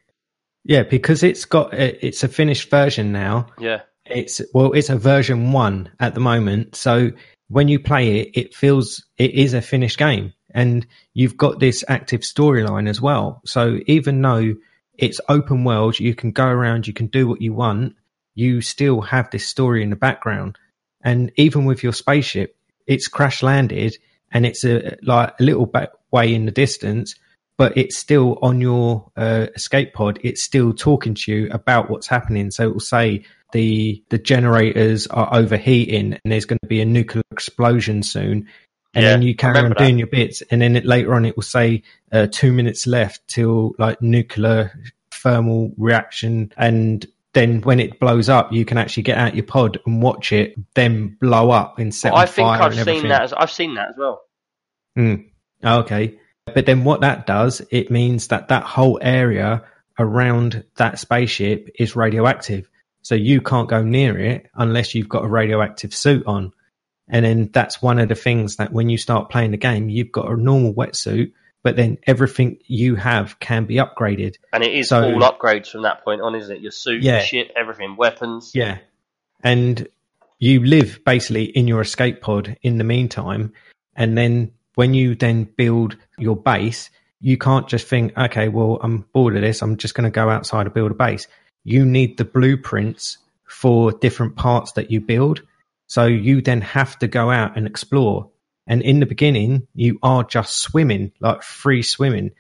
yeah, 0.64 0.84
because 0.84 1.24
it's 1.24 1.46
got 1.46 1.74
uh, 1.74 1.94
it's 2.02 2.24
a 2.24 2.28
finished 2.28 2.70
version 2.70 3.12
now. 3.12 3.48
Yeah. 3.60 3.82
It's 4.06 4.42
well, 4.54 4.74
it's 4.74 4.90
a 4.90 4.98
version 4.98 5.52
one 5.52 5.90
at 6.00 6.14
the 6.14 6.20
moment. 6.20 6.76
So 6.76 7.12
when 7.48 7.68
you 7.68 7.80
play 7.80 8.20
it, 8.22 8.32
it 8.34 8.56
feels 8.56 9.06
it 9.18 9.32
is 9.32 9.54
a 9.54 9.62
finished 9.62 9.98
game, 9.98 10.34
and 10.52 10.86
you've 11.14 11.38
got 11.38 11.60
this 11.60 11.84
active 11.88 12.22
storyline 12.22 12.90
as 12.90 13.00
well. 13.02 13.42
So 13.46 13.80
even 13.88 14.22
though 14.22 14.56
it's 14.98 15.22
open 15.30 15.64
world, 15.64 16.00
you 16.00 16.16
can 16.16 16.32
go 16.32 16.46
around, 16.46 16.88
you 16.88 16.94
can 16.94 17.08
do 17.08 17.28
what 17.28 17.42
you 17.42 17.54
want. 17.54 17.96
You 18.34 18.62
still 18.62 19.02
have 19.02 19.30
this 19.30 19.48
story 19.48 19.84
in 19.84 19.90
the 19.90 19.96
background, 19.96 20.58
and 21.04 21.32
even 21.36 21.66
with 21.66 21.84
your 21.84 21.94
spaceship, 21.94 22.56
it's 22.88 23.08
crash 23.08 23.44
landed, 23.44 23.98
and 24.32 24.46
it's 24.46 24.64
a 24.64 24.98
like 25.04 25.34
a 25.40 25.44
little 25.44 25.72
way 26.12 26.34
in 26.34 26.46
the 26.46 26.52
distance, 26.52 27.16
but 27.58 27.78
it's 27.78 27.98
still 27.98 28.38
on 28.42 28.62
your 28.62 29.12
uh, 29.16 29.48
escape 29.56 29.94
pod. 29.94 30.20
It's 30.24 30.44
still 30.44 30.74
talking 30.74 31.14
to 31.16 31.32
you 31.32 31.50
about 31.52 31.90
what's 31.90 32.08
happening. 32.08 32.52
So 32.52 32.68
it 32.68 32.74
will 32.74 32.80
say 32.80 33.24
the 33.54 34.04
the 34.10 34.18
generators 34.18 35.08
are 35.08 35.30
overheating 35.34 36.14
and 36.14 36.32
there's 36.32 36.46
going 36.46 36.60
to 36.62 36.68
be 36.68 36.82
a 36.82 36.86
nuclear 36.86 37.24
explosion 37.32 38.04
soon. 38.04 38.48
And 38.94 39.04
Yeah, 39.04 39.10
then 39.12 39.22
you 39.22 39.36
carry 39.36 39.52
on 39.58 39.64
remember 39.64 39.76
that. 39.80 39.86
doing 39.86 39.98
your 39.98 40.08
bits, 40.08 40.42
and 40.52 40.62
then 40.62 40.76
it, 40.78 40.86
later 40.86 41.14
on 41.14 41.26
it 41.26 41.36
will 41.36 41.44
say 41.44 41.84
uh, 42.12 42.28
two 42.32 42.52
minutes 42.54 42.88
left 42.88 43.28
till 43.28 43.74
like 43.78 44.02
nuclear 44.02 44.72
thermal 45.12 45.74
reaction, 45.78 46.52
and 46.58 47.06
then 47.34 47.60
when 47.62 47.82
it 47.82 48.00
blows 48.00 48.30
up, 48.30 48.54
you 48.54 48.64
can 48.64 48.78
actually 48.78 49.04
get 49.04 49.18
out 49.18 49.36
your 49.36 49.44
pod 49.44 49.78
and 49.86 50.02
watch 50.02 50.32
it 50.32 50.56
then 50.76 51.18
blow 51.20 51.52
up 51.52 51.78
and 51.80 51.94
set 51.94 52.14
Well, 52.14 52.22
on 52.22 52.24
I 52.24 52.32
think 52.32 52.48
I've 52.48 52.74
seen 52.86 53.08
that. 53.10 53.24
As, 53.24 53.34
I've 53.34 53.52
seen 53.52 53.76
that 53.76 53.90
as 53.90 53.96
well. 53.98 54.22
Mm. 54.98 55.26
Okay. 55.64 56.18
But 56.54 56.66
then 56.66 56.84
what 56.84 57.02
that 57.02 57.26
does, 57.26 57.62
it 57.72 57.90
means 57.90 58.28
that 58.28 58.50
that 58.50 58.64
whole 58.64 59.00
area 59.02 59.64
around 59.98 60.64
that 60.76 61.00
spaceship 61.00 61.70
is 61.80 61.96
radioactive. 61.96 62.70
So 63.02 63.16
you 63.16 63.42
can't 63.42 63.70
go 63.70 63.84
near 63.84 64.18
it 64.20 64.50
unless 64.56 64.94
you've 64.94 65.10
got 65.10 65.26
a 65.26 65.28
radioactive 65.28 65.94
suit 65.94 66.26
on. 66.28 66.52
And 67.08 67.26
then 67.26 67.50
that's 67.54 67.82
one 67.82 68.00
of 68.00 68.10
the 68.10 68.16
things 68.16 68.56
that 68.58 68.74
when 68.74 68.90
you 68.90 68.98
start 68.98 69.30
playing 69.30 69.52
the 69.52 69.58
game, 69.58 69.90
you've 69.90 70.12
got 70.12 70.30
a 70.32 70.36
normal 70.36 70.74
wetsuit, 70.74 71.32
but 71.64 71.76
then 71.76 71.98
everything 72.08 72.58
you 72.66 72.96
have 72.96 73.40
can 73.40 73.66
be 73.66 73.76
upgraded. 73.76 74.36
And 74.54 74.64
it 74.64 74.74
is 74.74 74.90
So- 74.90 75.04
all 75.14 75.22
upgrades 75.22 75.68
from 75.72 75.84
that 75.84 76.04
point 76.04 76.22
on, 76.22 76.36
isn't 76.36 76.56
it? 76.58 76.62
Your 76.62 76.72
suit, 76.72 77.04
Yeah. 77.04 77.18
your 77.18 77.22
ship, 77.22 77.52
everything, 77.56 77.96
weapons. 77.96 78.52
Yeah. 78.56 78.80
And 79.44 79.88
you 80.40 80.64
live 80.64 81.00
basically 81.06 81.46
in 81.46 81.68
your 81.68 81.82
escape 81.82 82.22
pod 82.22 82.58
in 82.62 82.78
the 82.78 82.84
meantime. 82.84 83.54
And 83.96 84.18
then 84.18 84.52
when 84.76 84.94
you 84.94 85.16
then 85.16 85.44
build 85.44 85.98
your 86.18 86.36
base, 86.36 86.90
you 87.20 87.38
can't 87.38 87.68
just 87.68 87.88
think, 87.88 88.18
okay, 88.18 88.50
well, 88.50 88.80
I'm 88.82 89.06
bored 89.14 89.36
of 89.36 89.42
this. 89.42 89.62
I'm 89.62 89.78
just 89.78 89.96
going 89.96 90.06
to 90.06 90.12
go 90.12 90.30
outside 90.30 90.66
and 90.66 90.74
build 90.74 90.92
a 90.92 90.96
base. 90.96 91.28
You 91.64 91.86
need 91.86 92.18
the 92.18 92.26
blueprints 92.26 93.18
for 93.48 93.92
different 93.92 94.36
parts 94.36 94.74
that 94.74 94.92
you 94.92 95.02
build. 95.02 95.42
So 95.88 96.06
you 96.06 96.42
then 96.42 96.62
have 96.62 96.98
to 97.00 97.08
go 97.08 97.32
out 97.32 97.58
and 97.58 97.68
explore. 97.68 98.30
And 98.68 98.82
in 98.82 99.00
the 99.00 99.06
beginning, 99.06 99.68
you 99.74 100.00
are 100.04 100.24
just 100.24 100.62
swimming, 100.62 101.12
like 101.20 101.44
free 101.44 101.82
swimming. 101.82 102.32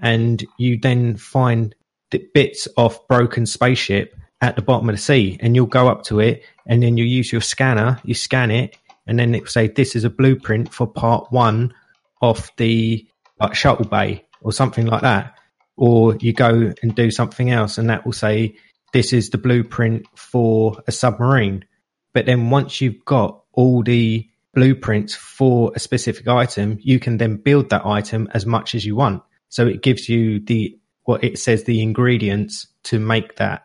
And 0.00 0.44
you 0.58 0.78
then 0.78 1.16
find 1.16 1.74
the 2.10 2.24
bits 2.34 2.66
of 2.76 2.98
broken 3.08 3.46
spaceship 3.46 4.14
at 4.40 4.56
the 4.56 4.62
bottom 4.62 4.88
of 4.88 4.94
the 4.94 5.02
sea 5.02 5.36
and 5.40 5.54
you'll 5.54 5.66
go 5.66 5.88
up 5.88 6.04
to 6.04 6.20
it 6.20 6.42
and 6.66 6.82
then 6.82 6.96
you 6.96 7.04
use 7.04 7.32
your 7.32 7.40
scanner, 7.40 8.00
you 8.04 8.14
scan 8.14 8.50
it, 8.50 8.76
and 9.08 9.18
then 9.18 9.34
it 9.34 9.40
will 9.40 9.48
say 9.48 9.66
this 9.66 9.96
is 9.96 10.04
a 10.04 10.10
blueprint 10.10 10.72
for 10.72 10.86
part 10.86 11.32
one 11.32 11.74
of 12.22 12.50
the 12.58 13.04
like, 13.40 13.54
shuttle 13.54 13.86
bay 13.86 14.24
or 14.42 14.52
something 14.52 14.86
like 14.86 15.02
that. 15.02 15.34
Or 15.76 16.16
you 16.16 16.32
go 16.32 16.72
and 16.82 16.94
do 16.94 17.10
something 17.10 17.50
else 17.50 17.78
and 17.78 17.88
that 17.90 18.04
will 18.04 18.12
say 18.12 18.54
this 18.92 19.12
is 19.12 19.30
the 19.30 19.38
blueprint 19.38 20.06
for 20.14 20.82
a 20.86 20.92
submarine. 20.92 21.64
But 22.12 22.26
then 22.26 22.50
once 22.50 22.80
you've 22.80 23.04
got 23.04 23.42
all 23.52 23.82
the 23.82 24.28
blueprints 24.54 25.14
for 25.14 25.72
a 25.74 25.78
specific 25.78 26.26
item, 26.28 26.78
you 26.80 26.98
can 26.98 27.16
then 27.16 27.36
build 27.36 27.70
that 27.70 27.86
item 27.86 28.28
as 28.34 28.44
much 28.44 28.74
as 28.74 28.84
you 28.84 28.96
want. 28.96 29.22
So 29.48 29.66
it 29.66 29.82
gives 29.82 30.08
you 30.08 30.40
the 30.40 30.78
what 31.04 31.24
it 31.24 31.38
says 31.38 31.64
the 31.64 31.80
ingredients 31.80 32.66
to 32.84 32.98
make 32.98 33.36
that. 33.36 33.64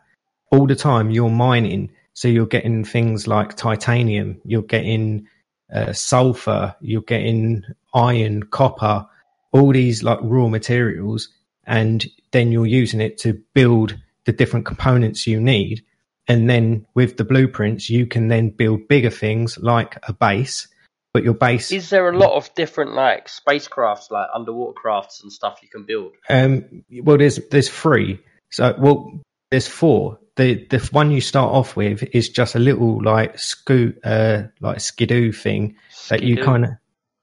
all 0.53 0.67
the 0.67 0.75
time 0.75 1.09
you're 1.09 1.29
mining. 1.29 1.91
So 2.13 2.27
you're 2.27 2.45
getting 2.45 2.83
things 2.83 3.27
like 3.27 3.55
titanium, 3.55 4.39
you're 4.45 4.61
getting 4.61 5.27
uh, 5.73 5.93
sulfur, 5.93 6.75
you're 6.81 7.01
getting 7.01 7.63
iron, 7.93 8.43
copper, 8.43 9.07
all 9.51 9.73
these 9.73 10.03
like 10.03 10.19
raw 10.21 10.47
materials, 10.47 11.29
and 11.65 12.05
then 12.31 12.51
you're 12.51 12.65
using 12.65 13.01
it 13.01 13.17
to 13.19 13.41
build 13.53 13.97
the 14.25 14.31
different 14.31 14.65
components 14.65 15.27
you 15.27 15.39
need. 15.39 15.83
And 16.27 16.49
then 16.49 16.85
with 16.93 17.17
the 17.17 17.25
blueprints, 17.25 17.89
you 17.89 18.05
can 18.05 18.29
then 18.29 18.49
build 18.49 18.87
bigger 18.87 19.09
things 19.09 19.57
like 19.57 19.97
a 20.03 20.13
base. 20.13 20.67
But 21.13 21.23
your 21.23 21.35
base 21.35 21.71
Is 21.71 21.91
there 21.91 22.09
a 22.09 22.17
lot 22.17 22.31
of 22.31 22.53
different 22.55 22.93
like 22.93 23.27
spacecrafts, 23.27 24.09
like 24.09 24.27
underwater 24.33 24.73
crafts 24.73 25.21
and 25.21 25.31
stuff 25.31 25.59
you 25.61 25.69
can 25.69 25.85
build? 25.85 26.13
Um, 26.27 26.83
well, 27.03 27.17
there's 27.19 27.39
there's 27.51 27.69
three. 27.69 28.19
So, 28.49 28.73
well, 28.79 29.21
there's 29.51 29.67
four. 29.67 30.17
The 30.35 30.65
the 30.69 30.79
one 30.91 31.11
you 31.11 31.21
start 31.21 31.51
off 31.51 31.75
with 31.75 32.03
is 32.11 32.29
just 32.29 32.55
a 32.55 32.59
little 32.59 33.03
like 33.03 33.37
scoot, 33.37 33.99
uh, 34.03 34.43
like 34.61 34.79
skidoo 34.79 35.31
thing 35.31 35.75
that 36.09 36.23
you 36.23 36.37
kind 36.37 36.65
of 36.65 36.71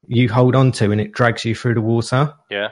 you 0.07 0.29
hold 0.29 0.55
on 0.55 0.73
to, 0.73 0.91
and 0.93 1.01
it 1.01 1.13
drags 1.13 1.45
you 1.45 1.55
through 1.55 1.75
the 1.75 1.81
water. 1.81 2.35
Yeah. 2.51 2.71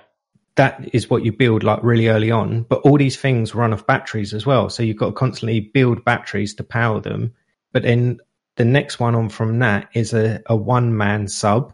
That 0.57 0.91
is 0.93 1.09
what 1.09 1.25
you 1.25 1.33
build 1.33 1.63
like 1.63 1.83
really 1.83 2.09
early 2.09 2.31
on. 2.31 2.63
But 2.63 2.81
all 2.81 2.99
these 2.99 3.17
things 3.17 3.55
run 3.55 3.73
off 3.73 3.87
batteries 3.87 4.35
as 4.35 4.45
well, 4.45 4.69
so 4.71 4.83
you've 4.83 4.97
got 4.97 5.07
to 5.07 5.13
constantly 5.13 5.61
build 5.61 6.05
batteries 6.05 6.55
to 6.57 6.65
power 6.65 7.01
them. 7.01 7.35
But 7.73 7.83
then 7.83 8.19
the 8.57 8.65
next 8.65 8.99
one 8.99 9.15
on 9.15 9.29
from 9.29 9.61
that 9.61 9.89
is 9.95 10.13
a, 10.13 10.43
a 10.47 10.57
one 10.57 10.97
man 10.97 11.29
sub, 11.29 11.73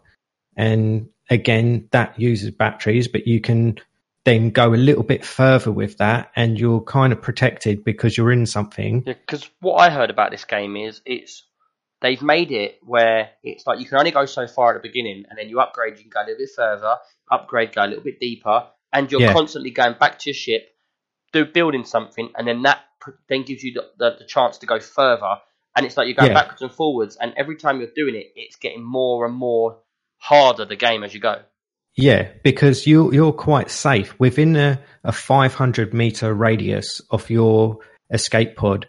and 0.55 1.09
again 1.29 1.87
that 1.91 2.19
uses 2.19 2.51
batteries, 2.51 3.07
but 3.07 3.27
you 3.27 3.41
can 3.41 3.79
then 4.25 4.49
go 4.49 4.73
a 4.73 4.75
little 4.75 5.03
bit 5.03 5.23
further 5.23 5.71
with 5.71 5.97
that 5.99 6.31
and 6.35 6.59
you're 6.59 6.81
kind 6.81 7.13
of 7.13 7.21
protected 7.21 7.83
because 7.83 8.17
you're 8.17 8.31
in 8.31 8.45
something. 8.45 9.03
Yeah, 9.05 9.13
because 9.13 9.49
what 9.61 9.75
I 9.75 9.89
heard 9.89 10.09
about 10.09 10.31
this 10.31 10.45
game 10.45 10.75
is 10.75 11.01
it's 11.05 11.43
they've 12.01 12.21
made 12.21 12.51
it 12.51 12.79
where 12.83 13.29
it's 13.43 13.65
like 13.65 13.79
you 13.79 13.85
can 13.85 13.99
only 13.99 14.11
go 14.11 14.25
so 14.25 14.47
far 14.47 14.75
at 14.75 14.81
the 14.81 14.87
beginning, 14.87 15.25
and 15.29 15.37
then 15.37 15.47
you 15.47 15.59
upgrade, 15.59 15.97
you 15.97 16.03
can 16.03 16.09
go 16.09 16.21
a 16.21 16.25
little 16.25 16.37
bit 16.39 16.49
further, 16.55 16.97
upgrade, 17.31 17.73
go 17.73 17.83
a 17.83 17.87
little 17.87 18.03
bit 18.03 18.19
deeper, 18.19 18.67
and 18.91 19.11
you're 19.11 19.21
Yeah. 19.21 19.33
constantly 19.33 19.71
going 19.71 19.93
back 19.99 20.19
to 20.19 20.29
your 20.29 20.35
ship, 20.35 20.75
do 21.31 21.45
building 21.45 21.85
something, 21.85 22.29
and 22.35 22.47
then 22.47 22.63
that 22.63 22.79
then 23.29 23.43
gives 23.43 23.63
you 23.63 23.73
the, 23.73 23.83
the, 23.97 24.15
the 24.19 24.25
chance 24.25 24.57
to 24.57 24.65
go 24.65 24.79
further, 24.79 25.35
and 25.75 25.85
it's 25.85 25.97
like 25.97 26.07
you're 26.07 26.15
going 26.15 26.29
Yeah. 26.31 26.33
backwards 26.33 26.63
and 26.63 26.71
forwards, 26.71 27.15
and 27.15 27.33
every 27.37 27.57
time 27.57 27.79
you're 27.79 27.89
doing 27.95 28.15
it, 28.15 28.33
it's 28.35 28.55
getting 28.55 28.83
more 28.83 29.25
and 29.25 29.35
more 29.35 29.77
harder 30.17 30.65
the 30.65 30.75
game 30.75 31.03
as 31.03 31.13
you 31.13 31.19
go. 31.19 31.41
Yeah, 31.95 32.27
because 32.43 32.85
you 32.85 33.11
you're 33.13 33.31
quite 33.31 33.71
safe 33.71 34.13
within 34.19 34.55
a, 34.57 34.79
a 35.03 35.11
500 35.11 35.93
meter 35.93 36.33
radius 36.33 37.01
of 37.09 37.29
your 37.29 37.79
escape 38.11 38.57
pod. 38.57 38.87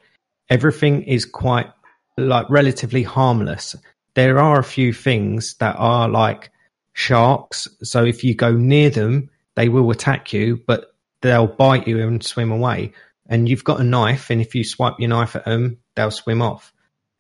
Everything 0.50 1.02
is 1.02 1.24
quite 1.24 1.70
like 2.16 2.48
relatively 2.50 3.04
harmless. 3.04 3.76
There 4.14 4.38
are 4.38 4.59
a 4.59 4.64
few 4.64 4.92
things 4.92 5.54
that 5.61 5.76
are 5.78 6.09
like 6.09 6.50
sharks, 6.94 7.68
so 7.82 8.04
if 8.04 8.24
you 8.24 8.34
go 8.34 8.52
near 8.52 8.90
them, 8.90 9.30
they 9.54 9.68
will 9.68 9.90
attack 9.90 10.32
you, 10.32 10.62
but 10.66 10.94
they'll 11.20 11.46
bite 11.46 11.86
you 11.86 12.00
and 12.00 12.24
swim 12.24 12.50
away. 12.50 12.92
And 13.28 13.48
you've 13.48 13.64
got 13.64 13.80
a 13.80 13.84
knife, 13.84 14.30
and 14.30 14.40
if 14.40 14.54
you 14.54 14.64
swipe 14.64 14.94
your 14.98 15.11
knife 15.11 15.36
at 15.36 15.44
them, 15.44 15.78
they'll 15.94 16.11
swim 16.11 16.42
off. 16.42 16.72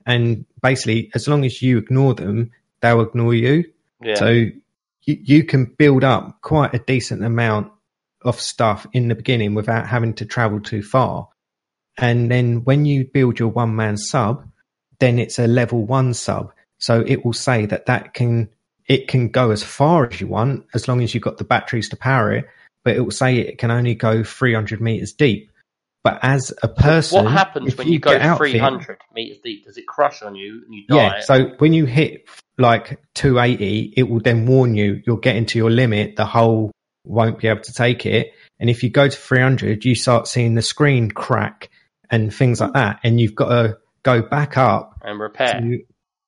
And 0.04 0.46
basically, 0.62 1.10
as 1.14 1.26
long 1.28 1.44
as 1.44 1.60
you 1.60 1.78
ignore 1.78 2.14
them, 2.14 2.52
they'll 2.80 3.00
ignore 3.00 3.34
you. 3.34 3.64
Yeah. 4.00 4.14
So 4.14 4.46
you, 5.06 5.18
you 5.22 5.44
can 5.44 5.64
build 5.64 6.04
up 6.04 6.42
quite 6.42 6.74
a 6.74 6.78
decent 6.78 7.24
amount 7.24 7.72
of 8.22 8.40
stuff 8.40 8.86
in 8.92 9.08
the 9.08 9.14
beginning 9.14 9.54
without 9.54 9.86
having 9.86 10.12
to 10.14 10.26
travel 10.26 10.60
too 10.60 10.82
far. 10.82 11.28
And 11.96 12.30
then 12.30 12.64
when 12.64 12.84
you 12.84 13.04
build 13.04 13.38
your 13.38 13.48
one 13.48 13.74
man 13.74 13.96
sub, 13.96 14.46
then 14.98 15.18
it's 15.18 15.38
a 15.38 15.46
level 15.46 15.86
one 15.86 16.12
sub. 16.12 16.52
So 16.78 17.02
it 17.06 17.24
will 17.24 17.32
say 17.32 17.66
that 17.66 17.86
that 17.86 18.12
can, 18.12 18.50
it 18.86 19.08
can 19.08 19.28
go 19.28 19.50
as 19.50 19.62
far 19.62 20.06
as 20.06 20.20
you 20.20 20.26
want 20.26 20.66
as 20.74 20.88
long 20.88 21.02
as 21.02 21.14
you've 21.14 21.22
got 21.22 21.38
the 21.38 21.44
batteries 21.44 21.88
to 21.90 21.96
power 21.96 22.32
it, 22.32 22.46
but 22.84 22.96
it 22.96 23.00
will 23.00 23.10
say 23.10 23.38
it 23.38 23.58
can 23.58 23.70
only 23.70 23.94
go 23.94 24.22
300 24.22 24.80
meters 24.80 25.12
deep. 25.12 25.50
But 26.06 26.20
as 26.22 26.52
a 26.62 26.68
person, 26.68 27.24
what 27.24 27.32
happens 27.32 27.72
if 27.72 27.78
when 27.78 27.88
you, 27.88 27.98
go 27.98 28.14
of 28.14 28.22
it- 28.22 28.36
300 28.36 28.98
meters 29.12 29.38
deep? 29.42 29.64
Does 29.64 29.76
it 29.76 29.88
crush 29.88 30.22
on 30.22 30.36
you 30.36 30.62
and 30.64 30.72
you 30.72 30.86
die? 30.86 30.96
yeah. 30.96 31.20
So 31.20 31.46
when 31.58 31.72
you 31.72 31.84
hit 31.84 32.28
like 32.58 33.00
280, 33.14 33.94
it 33.96 34.04
will 34.04 34.20
then 34.20 34.46
warn 34.46 34.76
you 34.76 35.02
you're 35.04 35.18
getting 35.18 35.46
to 35.46 35.58
your 35.58 35.70
limit. 35.70 36.14
The 36.14 36.24
hull 36.24 36.70
won't 37.04 37.40
be 37.40 37.48
able 37.48 37.62
to 37.62 37.72
take 37.72 38.06
it. 38.06 38.32
And 38.60 38.70
if 38.70 38.84
you 38.84 38.90
go 38.90 39.08
to 39.08 39.16
300, 39.16 39.84
you 39.84 39.96
start 39.96 40.28
seeing 40.28 40.54
the 40.54 40.62
screen 40.62 41.10
crack 41.10 41.70
and 42.08 42.32
things 42.32 42.60
like 42.60 42.74
that. 42.74 43.00
And 43.02 43.20
you've 43.20 43.34
got 43.34 43.48
to 43.48 43.78
go 44.04 44.22
back 44.22 44.56
up. 44.56 45.00
and 45.02 45.18
repair. 45.18 45.60
To, 45.60 45.80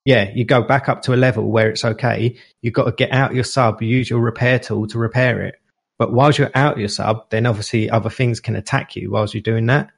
yeah, 0.04 0.30
you 0.34 0.44
go 0.44 0.62
back 0.62 0.88
up 0.88 1.02
to 1.02 1.14
a 1.14 1.16
level 1.16 1.50
where 1.50 1.70
it's 1.70 1.84
okay. 1.84 2.36
You've 2.62 2.74
got 2.74 2.84
to 2.86 2.92
get 2.92 3.12
out 3.12 3.32
your 3.32 3.44
sub, 3.44 3.80
use 3.80 4.10
your 4.10 4.20
repair 4.20 4.58
tool 4.58 4.88
to 4.88 4.98
repair 4.98 5.42
it. 5.42 5.54
But 5.98 6.12
whilst 6.12 6.38
you're 6.38 6.50
out 6.54 6.78
your 6.78 6.88
sub, 6.88 7.28
then 7.30 7.46
obviously 7.46 7.90
other 7.90 8.10
things 8.10 8.40
can 8.40 8.56
attack 8.56 8.94
you 8.96 9.10
whilst 9.10 9.34
you're 9.34 9.42
doing 9.42 9.66
that. 9.66 9.90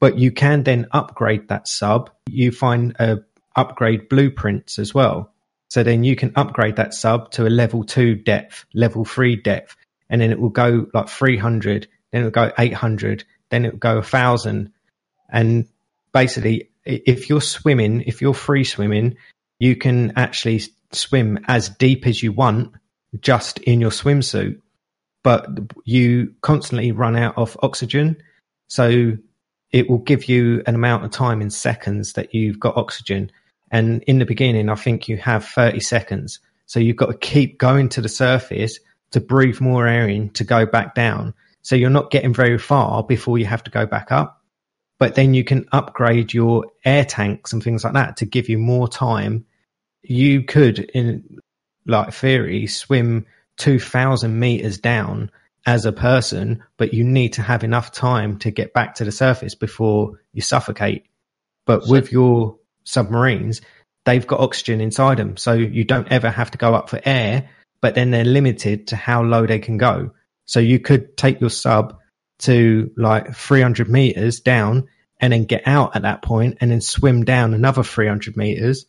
But 0.00 0.18
you 0.18 0.32
can 0.32 0.62
then 0.62 0.86
upgrade 0.92 1.48
that 1.48 1.68
sub. 1.68 2.10
You 2.28 2.52
find 2.52 2.96
uh, 2.98 3.16
upgrade 3.54 4.08
blueprints 4.08 4.78
as 4.78 4.94
well. 4.94 5.32
So 5.68 5.82
then 5.82 6.04
you 6.04 6.16
can 6.16 6.32
upgrade 6.36 6.76
that 6.76 6.94
sub 6.94 7.30
to 7.32 7.46
a 7.46 7.50
level 7.50 7.84
two 7.84 8.14
depth, 8.14 8.64
level 8.72 9.04
three 9.04 9.36
depth, 9.36 9.76
and 10.08 10.20
then 10.20 10.30
it 10.30 10.40
will 10.40 10.50
go 10.50 10.86
like 10.94 11.08
300, 11.08 11.88
then 12.12 12.22
it 12.22 12.24
will 12.24 12.30
go 12.30 12.52
800, 12.58 13.24
then 13.50 13.64
it 13.64 13.72
will 13.72 13.78
go 13.78 13.94
1000. 13.96 14.72
And 15.28 15.66
basically, 16.12 16.70
if 16.84 17.28
you're 17.28 17.40
swimming, 17.40 18.02
if 18.02 18.22
you're 18.22 18.34
free 18.34 18.64
swimming, 18.64 19.16
you 19.58 19.76
can 19.76 20.12
actually 20.16 20.62
swim 20.92 21.44
as 21.48 21.68
deep 21.68 22.06
as 22.06 22.22
you 22.22 22.32
want 22.32 22.72
just 23.20 23.58
in 23.58 23.80
your 23.80 23.90
swimsuit. 23.90 24.60
But 25.26 25.48
you 25.84 26.32
constantly 26.42 26.92
run 26.92 27.16
out 27.16 27.36
of 27.36 27.58
oxygen. 27.60 28.16
So 28.68 29.18
it 29.72 29.90
will 29.90 29.98
give 29.98 30.28
you 30.28 30.62
an 30.68 30.76
amount 30.76 31.04
of 31.04 31.10
time 31.10 31.42
in 31.42 31.50
seconds 31.50 32.12
that 32.12 32.32
you've 32.32 32.60
got 32.60 32.76
oxygen. 32.76 33.32
And 33.72 34.04
in 34.04 34.20
the 34.20 34.24
beginning, 34.24 34.68
I 34.68 34.76
think 34.76 35.08
you 35.08 35.16
have 35.16 35.44
30 35.44 35.80
seconds. 35.80 36.38
So 36.66 36.78
you've 36.78 36.94
got 36.94 37.06
to 37.06 37.18
keep 37.18 37.58
going 37.58 37.88
to 37.88 38.00
the 38.00 38.08
surface 38.08 38.78
to 39.10 39.20
breathe 39.20 39.60
more 39.60 39.88
air 39.88 40.08
in 40.08 40.30
to 40.30 40.44
go 40.44 40.64
back 40.64 40.94
down. 40.94 41.34
So 41.62 41.74
you're 41.74 41.90
not 41.90 42.12
getting 42.12 42.32
very 42.32 42.56
far 42.56 43.02
before 43.02 43.36
you 43.36 43.46
have 43.46 43.64
to 43.64 43.70
go 43.72 43.84
back 43.84 44.12
up. 44.12 44.40
But 45.00 45.16
then 45.16 45.34
you 45.34 45.42
can 45.42 45.66
upgrade 45.72 46.34
your 46.34 46.66
air 46.84 47.04
tanks 47.04 47.52
and 47.52 47.60
things 47.64 47.82
like 47.82 47.94
that 47.94 48.16
to 48.18 48.26
give 48.26 48.48
you 48.48 48.58
more 48.58 48.86
time. 48.86 49.44
You 50.02 50.44
could, 50.44 50.78
in 50.78 51.40
like 51.84 52.14
theory, 52.14 52.68
swim 52.68 53.26
2000 53.56 54.38
meters 54.38 54.78
down 54.78 55.30
as 55.66 55.84
a 55.84 55.92
person, 55.92 56.62
but 56.76 56.94
you 56.94 57.02
need 57.02 57.32
to 57.34 57.42
have 57.42 57.64
enough 57.64 57.90
time 57.92 58.38
to 58.38 58.50
get 58.50 58.72
back 58.72 58.94
to 58.94 59.04
the 59.04 59.12
surface 59.12 59.54
before 59.54 60.20
you 60.32 60.40
suffocate. 60.40 61.06
But 61.66 61.84
So- 61.84 61.92
with 61.92 62.12
your 62.12 62.56
submarines, 62.84 63.60
they've 64.04 64.26
got 64.26 64.40
oxygen 64.40 64.80
inside 64.80 65.18
them, 65.18 65.36
so 65.36 65.52
you 65.54 65.84
don't 65.84 66.10
ever 66.10 66.30
have 66.30 66.52
to 66.52 66.58
go 66.58 66.74
up 66.74 66.88
for 66.88 67.00
air, 67.04 67.48
but 67.80 67.94
then 67.94 68.10
they're 68.12 68.24
limited 68.24 68.86
to 68.88 68.96
how 68.96 69.22
low 69.22 69.46
they 69.46 69.58
can 69.58 69.76
go. 69.76 70.12
So 70.44 70.60
you 70.60 70.78
could 70.78 71.16
take 71.16 71.40
your 71.40 71.50
sub 71.50 71.98
to 72.40 72.90
like 72.96 73.34
300 73.34 73.88
meters 73.88 74.40
down 74.40 74.86
and 75.20 75.32
then 75.32 75.44
get 75.44 75.62
out 75.66 75.96
at 75.96 76.02
that 76.02 76.22
point 76.22 76.58
and 76.60 76.70
then 76.70 76.80
swim 76.80 77.24
down 77.24 77.54
another 77.54 77.82
300 77.82 78.36
meters. 78.36 78.86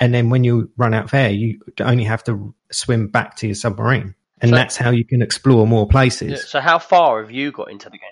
And 0.00 0.14
then 0.14 0.30
when 0.30 0.44
you 0.44 0.70
run 0.76 0.94
out 0.94 1.06
of 1.06 1.14
air, 1.14 1.30
you 1.30 1.60
only 1.80 2.04
have 2.04 2.22
to 2.24 2.54
swim 2.70 3.08
back 3.08 3.36
to 3.36 3.46
your 3.46 3.54
submarine. 3.54 4.14
And 4.40 4.50
So- 4.50 4.56
that's 4.56 4.76
how 4.76 4.90
you 4.90 5.04
can 5.04 5.22
explore 5.22 5.66
more 5.66 5.88
places. 5.88 6.48
So 6.48 6.60
how 6.60 6.78
far 6.78 7.20
have 7.20 7.30
you 7.30 7.50
got 7.50 7.70
into 7.70 7.90
the 7.90 7.98
game? 7.98 8.08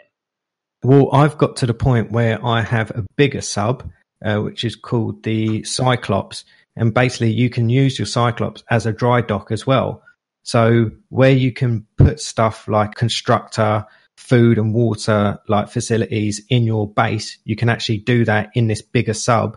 Well, 0.82 1.08
I've 1.12 1.38
got 1.38 1.56
to 1.56 1.66
the 1.66 1.74
point 1.74 2.12
where 2.12 2.44
I 2.44 2.62
have 2.62 2.90
a 2.90 3.04
bigger 3.16 3.40
sub, 3.40 3.88
uh, 4.24 4.38
which 4.38 4.64
is 4.64 4.76
called 4.76 5.22
the 5.22 5.62
Cyclops. 5.64 6.44
And 6.76 6.92
basically, 6.92 7.32
you 7.32 7.48
can 7.48 7.70
use 7.70 7.98
your 7.98 8.06
Cyclops 8.06 8.62
as 8.70 8.86
a 8.86 8.92
dry 8.92 9.20
dock 9.20 9.50
as 9.50 9.66
well. 9.66 10.02
So, 10.42 10.90
where 11.08 11.32
you 11.32 11.52
can 11.52 11.86
put 11.96 12.20
stuff 12.20 12.68
like 12.68 12.94
constructor, 12.94 13.86
food, 14.16 14.58
and 14.58 14.74
water, 14.74 15.38
like 15.48 15.70
facilities 15.70 16.42
in 16.50 16.64
your 16.64 16.88
base, 16.88 17.38
you 17.44 17.56
can 17.56 17.68
actually 17.68 17.98
do 17.98 18.24
that 18.26 18.50
in 18.54 18.66
this 18.66 18.82
bigger 18.82 19.14
sub. 19.14 19.56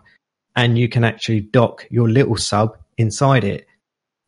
And 0.56 0.78
you 0.78 0.88
can 0.88 1.04
actually 1.04 1.40
dock 1.40 1.86
your 1.90 2.08
little 2.08 2.36
sub 2.36 2.76
inside 2.98 3.44
it. 3.44 3.66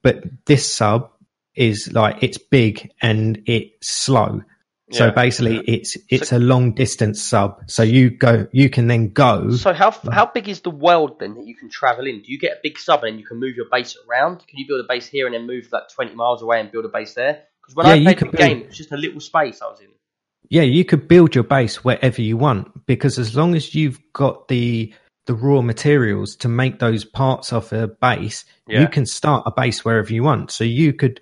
But 0.03 0.24
this 0.47 0.70
sub 0.73 1.11
is 1.55 1.93
like, 1.93 2.23
it's 2.23 2.39
big 2.39 2.90
and 3.03 3.43
it's 3.47 3.89
slow. 3.89 4.43
So 4.90 5.07
Yeah. 5.07 5.12
basically, 5.12 5.59
it's 5.66 5.97
it's 6.11 6.32
a 6.32 6.39
long 6.39 6.73
distance 6.74 7.23
sub. 7.23 7.62
So 7.66 7.82
you 7.82 8.11
go, 8.11 8.47
you 8.53 8.69
can 8.69 8.89
then 8.89 9.09
go. 9.09 9.51
So 9.53 9.73
how 9.73 9.90
how 10.12 10.27
big 10.27 10.49
is 10.49 10.61
the 10.61 10.70
world 10.70 11.19
then 11.19 11.35
that 11.35 11.47
you 11.47 11.55
can 11.55 11.70
travel 11.70 12.07
in? 12.07 12.20
Do 12.20 12.31
you 12.31 12.39
get 12.39 12.53
a 12.53 12.61
big 12.62 12.78
sub 12.78 13.03
and 13.03 13.12
then 13.15 13.19
you 13.19 13.24
can 13.27 13.40
move 13.40 13.57
your 13.57 13.66
base 13.73 13.97
around? 14.09 14.47
Can 14.47 14.59
you 14.59 14.66
build 14.66 14.85
a 14.85 14.89
base 14.89 15.07
here 15.07 15.24
and 15.27 15.35
then 15.35 15.47
move 15.47 15.69
like 15.73 15.85
twenty 15.89 16.15
miles 16.15 16.43
away 16.43 16.61
and 16.61 16.70
build 16.70 16.85
a 16.85 16.89
base 16.89 17.15
there? 17.15 17.43
Because 17.62 17.74
when 17.74 17.86
Yeah, 17.86 18.11
I 18.11 18.15
played 18.15 18.32
the 18.32 18.36
game, 18.36 18.59
it 18.59 18.69
was 18.69 18.77
just 18.77 18.93
a 18.93 18.97
little 18.99 19.20
space 19.20 19.62
I 19.62 19.66
was 19.66 19.81
in. 19.81 19.89
yeah, 20.51 20.62
you 20.62 20.85
could 20.85 21.09
build 21.09 21.35
your 21.35 21.44
base 21.44 21.82
wherever 21.82 22.20
you 22.20 22.36
want 22.36 22.85
because 22.86 23.19
as 23.19 23.35
long 23.35 23.55
as 23.55 23.74
you've 23.74 23.99
got 24.12 24.49
the 24.49 24.93
the 25.27 25.35
raw 25.35 25.62
materials 25.62 26.36
to 26.36 26.49
make 26.49 26.78
those 26.78 27.05
parts 27.05 27.53
of 27.53 27.73
a 27.73 27.86
base, 27.86 28.44
Yeah. 28.66 28.81
you 28.81 28.89
can 28.89 29.07
start 29.07 29.44
a 29.47 29.53
base 29.53 29.85
wherever 29.85 30.12
you 30.12 30.23
want. 30.23 30.51
So 30.51 30.65
you 30.65 30.93
could 30.93 31.20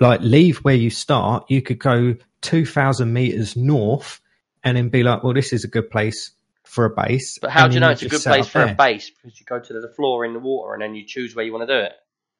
like 0.00 0.20
leave 0.20 0.58
where 0.58 0.74
you 0.74 0.90
start. 0.90 1.44
You 1.48 1.62
could 1.62 1.78
go 1.78 2.16
two 2.40 2.66
thousand 2.66 3.12
meters 3.12 3.56
north 3.56 4.20
and 4.64 4.76
then 4.76 4.88
be 4.90 5.02
like, 5.02 5.22
well, 5.22 5.32
this 5.34 5.52
is 5.52 5.64
a 5.64 5.68
good 5.68 5.90
place 5.90 6.32
for 6.64 6.84
a 6.84 6.90
base. 6.90 7.38
But 7.40 7.50
how 7.50 7.68
do 7.68 7.74
you 7.74 7.80
know 7.80 7.90
it's 7.90 8.02
a 8.02 8.08
good 8.08 8.22
place 8.22 8.46
for 8.46 8.58
there. 8.58 8.72
a 8.72 8.74
base? 8.74 9.10
Because 9.10 9.38
you 9.40 9.46
go 9.46 9.58
to 9.60 9.72
the 9.80 9.88
floor 9.88 10.24
in 10.24 10.32
the 10.32 10.38
water 10.38 10.74
and 10.74 10.82
then 10.82 10.94
you 10.94 11.04
choose 11.06 11.34
where 11.34 11.44
you 11.44 11.52
want 11.52 11.68
to 11.68 11.74
do 11.74 11.84
it. 11.84 11.92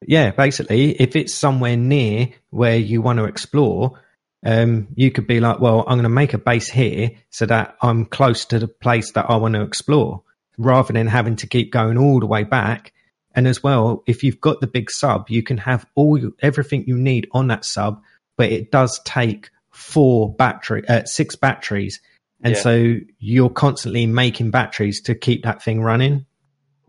Yeah, 0.05 0.31
basically, 0.31 0.91
if 1.01 1.15
it's 1.15 1.33
somewhere 1.33 1.77
near 1.77 2.29
where 2.49 2.77
you 2.77 3.01
want 3.01 3.19
to 3.19 3.25
explore, 3.25 4.01
um, 4.45 4.89
you 4.95 5.11
could 5.11 5.27
be 5.27 5.39
like, 5.39 5.59
well, 5.59 5.79
I'm 5.81 5.95
going 5.97 6.03
to 6.03 6.09
make 6.09 6.33
a 6.33 6.37
base 6.37 6.67
here 6.67 7.11
so 7.29 7.45
that 7.45 7.77
I'm 7.81 8.05
close 8.05 8.45
to 8.45 8.59
the 8.59 8.67
place 8.67 9.13
that 9.13 9.29
I 9.29 9.37
want 9.37 9.53
to 9.55 9.61
explore 9.61 10.23
rather 10.57 10.93
than 10.93 11.07
having 11.07 11.35
to 11.37 11.47
keep 11.47 11.71
going 11.71 11.97
all 11.97 12.19
the 12.19 12.25
way 12.25 12.43
back. 12.43 12.93
And 13.35 13.47
as 13.47 13.63
well, 13.63 14.03
if 14.05 14.23
you've 14.23 14.39
got 14.41 14.61
the 14.61 14.67
big 14.67 14.91
sub, 14.91 15.29
you 15.29 15.41
can 15.41 15.57
have 15.57 15.85
all 15.95 16.19
everything 16.41 16.83
you 16.87 16.97
need 16.97 17.27
on 17.31 17.47
that 17.47 17.65
sub, 17.65 18.01
but 18.37 18.51
it 18.51 18.71
does 18.71 18.99
take 19.05 19.49
four 19.71 20.33
battery, 20.35 20.87
uh, 20.87 21.03
six 21.05 21.35
batteries. 21.35 21.99
And 22.43 22.53
Yeah. 22.55 22.61
so 22.61 22.95
you're 23.19 23.49
constantly 23.49 24.05
making 24.05 24.51
batteries 24.51 25.01
to 25.03 25.15
keep 25.15 25.43
that 25.45 25.63
thing 25.63 25.81
running 25.81 26.25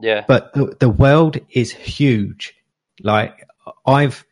Yeah. 0.00 0.24
but 0.28 0.52
the, 0.52 0.76
the 0.80 0.88
world 0.90 1.38
is 1.50 1.72
huge. 1.72 2.54
Like 3.02 3.46
I've, 3.86 4.24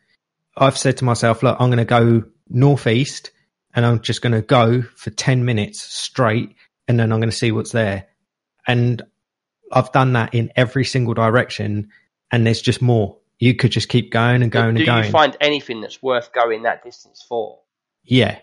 I've 0.55 0.77
said 0.77 0.97
to 0.97 1.05
myself, 1.05 1.41
look, 1.41 1.57
I'm 1.59 1.69
going 1.69 1.77
to 1.79 1.85
go 1.85 2.23
northeast 2.49 3.31
and 3.73 3.85
I'm 3.85 4.01
just 4.01 4.21
going 4.21 4.33
to 4.33 4.41
go 4.43 4.83
for 4.83 5.09
10 5.09 5.45
minutes 5.45 5.81
straight 5.81 6.55
and 6.87 6.99
then 6.99 7.11
I'm 7.11 7.19
going 7.19 7.31
to 7.31 7.35
see 7.35 7.51
what's 7.51 7.71
there. 7.71 8.05
And 8.67 9.01
I've 9.73 9.91
done 9.91 10.13
that 10.13 10.33
in 10.33 10.51
every 10.55 10.85
single 10.85 11.13
direction 11.13 11.89
and 12.31 12.45
there's 12.45 12.61
just 12.61 12.81
more. 12.81 13.17
You 13.39 13.55
could 13.55 13.71
just 13.71 13.89
keep 13.89 14.11
going 14.11 14.41
and 14.41 14.51
going 14.51 14.75
do 14.75 14.81
and 14.81 14.85
going. 14.85 15.01
Do 15.01 15.07
you 15.07 15.11
find 15.11 15.35
anything 15.41 15.81
that's 15.81 16.01
worth 16.01 16.31
going 16.31 16.63
that 16.63 16.83
distance 16.83 17.25
for? 17.27 17.59
Yeah, 18.03 18.39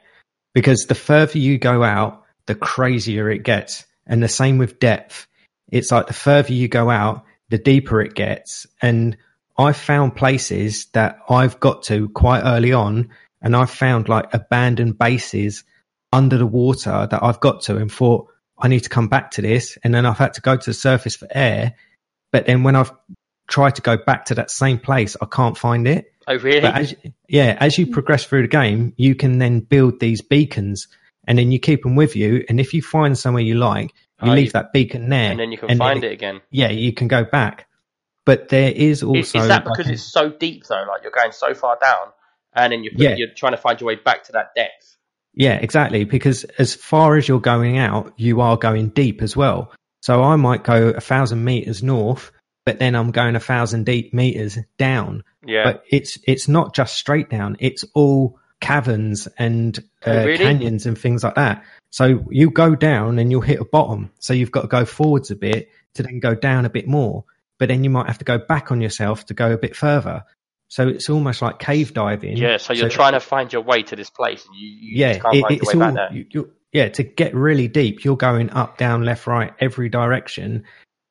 because 0.52 0.86
the 0.88 0.94
further 0.94 1.38
you 1.38 1.58
go 1.58 1.82
out, 1.82 2.24
the 2.46 2.54
crazier 2.54 3.30
it 3.30 3.42
gets. 3.44 3.84
And 4.06 4.22
the 4.22 4.28
same 4.28 4.58
with 4.58 4.80
depth. 4.80 5.26
It's 5.70 5.92
like 5.92 6.08
the 6.08 6.12
further 6.12 6.52
you 6.52 6.66
go 6.66 6.90
out, 6.90 7.24
the 7.48 7.58
deeper 7.58 8.00
it 8.00 8.14
gets. 8.14 8.66
And 8.82 9.16
I've 9.56 9.76
found 9.76 10.16
places 10.16 10.86
that 10.92 11.18
I've 11.28 11.60
got 11.60 11.84
to 11.84 12.08
quite 12.08 12.42
early 12.42 12.72
on, 12.72 13.10
and 13.40 13.54
I've 13.54 13.70
found 13.70 14.08
like 14.08 14.34
abandoned 14.34 14.98
bases 14.98 15.64
under 16.12 16.38
the 16.38 16.46
water 16.46 17.06
that 17.10 17.22
I've 17.22 17.40
got 17.40 17.62
to 17.62 17.76
and 17.76 17.92
thought, 17.92 18.26
I 18.60 18.68
need 18.68 18.80
to 18.80 18.88
come 18.88 19.08
back 19.08 19.32
to 19.32 19.42
this. 19.42 19.78
And 19.82 19.94
then 19.94 20.06
I've 20.06 20.18
had 20.18 20.34
to 20.34 20.40
go 20.40 20.56
to 20.56 20.70
the 20.70 20.74
surface 20.74 21.16
for 21.16 21.26
air. 21.30 21.74
But 22.32 22.46
then 22.46 22.62
when 22.62 22.76
I've 22.76 22.92
tried 23.48 23.76
to 23.76 23.82
go 23.82 23.96
back 23.96 24.26
to 24.26 24.34
that 24.36 24.50
same 24.50 24.78
place, 24.78 25.16
I 25.20 25.26
can't 25.26 25.56
find 25.58 25.88
it. 25.88 26.12
Oh, 26.28 26.36
really? 26.38 26.60
As, 26.60 26.94
yeah, 27.28 27.56
as 27.58 27.76
you 27.78 27.86
progress 27.88 28.24
through 28.24 28.42
the 28.42 28.48
game, 28.48 28.92
you 28.96 29.14
can 29.14 29.38
then 29.38 29.60
build 29.60 29.98
these 29.98 30.20
beacons 30.22 30.86
and 31.26 31.38
then 31.38 31.50
you 31.50 31.58
keep 31.58 31.82
them 31.82 31.96
with 31.96 32.14
you. 32.14 32.44
And 32.48 32.60
if 32.60 32.72
you 32.74 32.82
find 32.82 33.18
somewhere 33.18 33.42
you 33.42 33.54
like, 33.56 33.92
you 34.22 34.30
Oh, 34.30 34.34
leave 34.34 34.46
you- 34.46 34.50
that 34.52 34.72
beacon 34.72 35.08
there. 35.08 35.30
and 35.30 35.40
then 35.40 35.50
you 35.50 35.58
can 35.58 35.70
and 35.70 35.80
then 35.80 35.86
find 35.86 36.04
it 36.04 36.12
again. 36.12 36.40
Yeah, 36.50 36.70
you 36.70 36.92
can 36.92 37.08
go 37.08 37.24
back. 37.24 37.66
But 38.26 38.50
there 38.50 38.70
is 38.70 39.02
also. 39.02 39.18
Is, 39.18 39.34
is 39.34 39.48
that 39.48 39.64
because 39.64 39.88
a- 39.88 39.92
it's 39.94 40.02
so 40.02 40.28
deep 40.28 40.66
though? 40.66 40.84
Like 40.86 41.02
you're 41.02 41.10
going 41.10 41.32
so 41.32 41.54
far 41.54 41.78
down, 41.80 42.08
and 42.52 42.70
then 42.72 42.84
you're 42.84 42.92
Yeah. 42.94 43.16
you're 43.16 43.32
trying 43.34 43.52
to 43.52 43.56
find 43.58 43.80
your 43.80 43.88
way 43.88 43.94
back 43.96 44.24
to 44.24 44.32
that 44.32 44.54
depth. 44.54 44.98
Yeah, 45.34 45.54
exactly. 45.54 46.04
Because 46.04 46.44
as 46.58 46.74
far 46.74 47.16
as 47.16 47.28
you're 47.28 47.40
going 47.40 47.78
out, 47.78 48.12
you 48.16 48.40
are 48.40 48.56
going 48.56 48.88
deep 48.90 49.22
as 49.22 49.36
well. 49.36 49.72
So 50.02 50.22
I 50.22 50.36
might 50.36 50.64
go 50.64 50.88
a 50.88 51.00
thousand 51.00 51.44
meters 51.44 51.82
north, 51.82 52.32
but 52.64 52.78
then 52.78 52.94
I'm 52.94 53.10
going 53.10 53.36
a 53.36 53.40
thousand 53.40 53.86
deep 53.86 54.12
meters 54.14 54.58
down. 54.78 55.24
Yeah. 55.46 55.64
But 55.64 55.84
it's 55.90 56.18
it's 56.26 56.48
not 56.48 56.74
just 56.74 56.94
straight 56.96 57.30
down; 57.30 57.56
it's 57.60 57.84
all 57.94 58.38
caverns 58.60 59.26
and 59.38 59.78
uh, 60.06 60.10
Oh, 60.10 60.26
really? 60.26 60.38
canyons 60.38 60.86
and 60.86 60.98
things 60.98 61.24
like 61.24 61.36
that. 61.36 61.64
So 61.90 62.24
you 62.30 62.50
go 62.50 62.74
down 62.74 63.18
and 63.18 63.30
you'll 63.30 63.40
hit 63.40 63.60
a 63.60 63.64
bottom. 63.64 64.10
So 64.18 64.32
you've 64.32 64.52
got 64.52 64.62
to 64.62 64.68
go 64.68 64.84
forwards 64.84 65.30
a 65.30 65.36
bit 65.36 65.70
to 65.94 66.02
then 66.02 66.20
go 66.20 66.34
down 66.34 66.64
a 66.64 66.70
bit 66.70 66.86
more. 66.86 67.24
But 67.58 67.68
then 67.68 67.84
you 67.84 67.90
might 67.90 68.06
have 68.06 68.18
to 68.18 68.24
go 68.24 68.38
back 68.38 68.70
on 68.72 68.80
yourself 68.80 69.26
to 69.26 69.34
go 69.34 69.52
a 69.52 69.58
bit 69.58 69.76
further. 69.76 70.24
So 70.70 70.88
it's 70.88 71.10
almost 71.10 71.42
like 71.42 71.58
cave 71.58 71.92
diving. 71.94 72.36
yeah. 72.36 72.56
So 72.56 72.72
you're 72.72 72.88
trying 72.88 73.12
to 73.12 73.20
find 73.20 73.52
your 73.52 73.62
way 73.62 73.82
to 73.82 73.96
this 73.96 74.08
place, 74.08 74.46
and 74.46 74.54
you, 74.56 74.68
you 74.68 74.90
yeah, 75.00 75.18
can't 75.18 75.34
it- 75.34 75.40
find 75.42 75.50
your 75.50 75.62
it's 75.62 75.74
way 75.74 75.74
all, 75.74 75.80
back 75.80 75.94
there. 75.94 76.12
you, 76.18 76.26
you, 76.30 76.50
yeah, 76.72 76.88
to 76.90 77.02
get 77.02 77.34
really 77.34 77.66
deep, 77.68 78.04
you're 78.04 78.16
going 78.16 78.50
up, 78.50 78.78
down, 78.78 79.04
left, 79.04 79.26
right, 79.26 79.52
every 79.58 79.88
direction. 79.88 80.62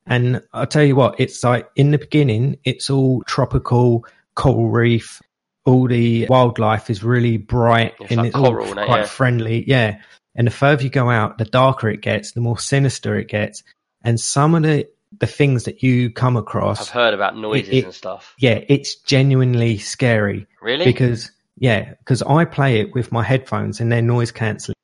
And 0.05 0.41
I'll 0.53 0.65
tell 0.65 0.83
you 0.83 0.95
what, 0.95 1.19
it's 1.19 1.43
like 1.43 1.69
in 1.75 1.91
the 1.91 1.97
beginning, 1.97 2.57
it's 2.63 2.89
all 2.89 3.21
tropical, 3.27 4.05
coral 4.35 4.69
reef, 4.69 5.21
all 5.65 5.87
the 5.87 6.25
wildlife 6.27 6.89
is 6.89 7.03
really 7.03 7.35
bright 7.37 7.93
It's 7.99 8.09
and 8.11 8.17
like 8.19 8.27
it's 8.27 8.35
all 8.37 8.45
coral, 8.45 8.65
isn't 8.65 8.77
it? 8.79 8.85
quite 8.85 8.99
Yeah. 9.01 9.05
friendly. 9.05 9.63
Yeah. 9.67 10.01
And 10.35 10.47
the 10.47 10.51
further 10.51 10.83
you 10.83 10.89
go 10.89 11.09
out, 11.09 11.37
the 11.37 11.43
darker 11.45 11.89
it 11.89 12.01
gets, 12.01 12.31
the 12.31 12.39
more 12.41 12.57
sinister 12.57 13.19
it 13.19 13.27
gets. 13.27 13.61
And 14.03 14.17
some 14.19 14.55
of 14.55 14.63
the, 14.63 14.87
the 15.17 15.27
things 15.27 15.63
that 15.63 15.81
you 15.81 16.11
come 16.11 16.37
across, 16.37 16.81
I've 16.81 16.89
heard 16.89 17.13
about 17.13 17.35
noises 17.35 17.69
it- 17.73 17.83
and 17.85 17.93
stuff. 17.93 18.35
yeah, 18.37 18.63
it's 18.67 18.95
genuinely 18.95 19.77
scary 19.77 20.45
Really? 20.61 20.85
because 20.85 21.31
yeah, 21.57 21.93
because 21.99 22.21
I 22.21 22.45
play 22.45 22.79
it 22.79 22.93
with 22.93 23.11
my 23.11 23.23
headphones 23.23 23.79
and 23.81 23.91
they're 23.91 24.01
noise 24.01 24.31
cancelling, 24.31 24.75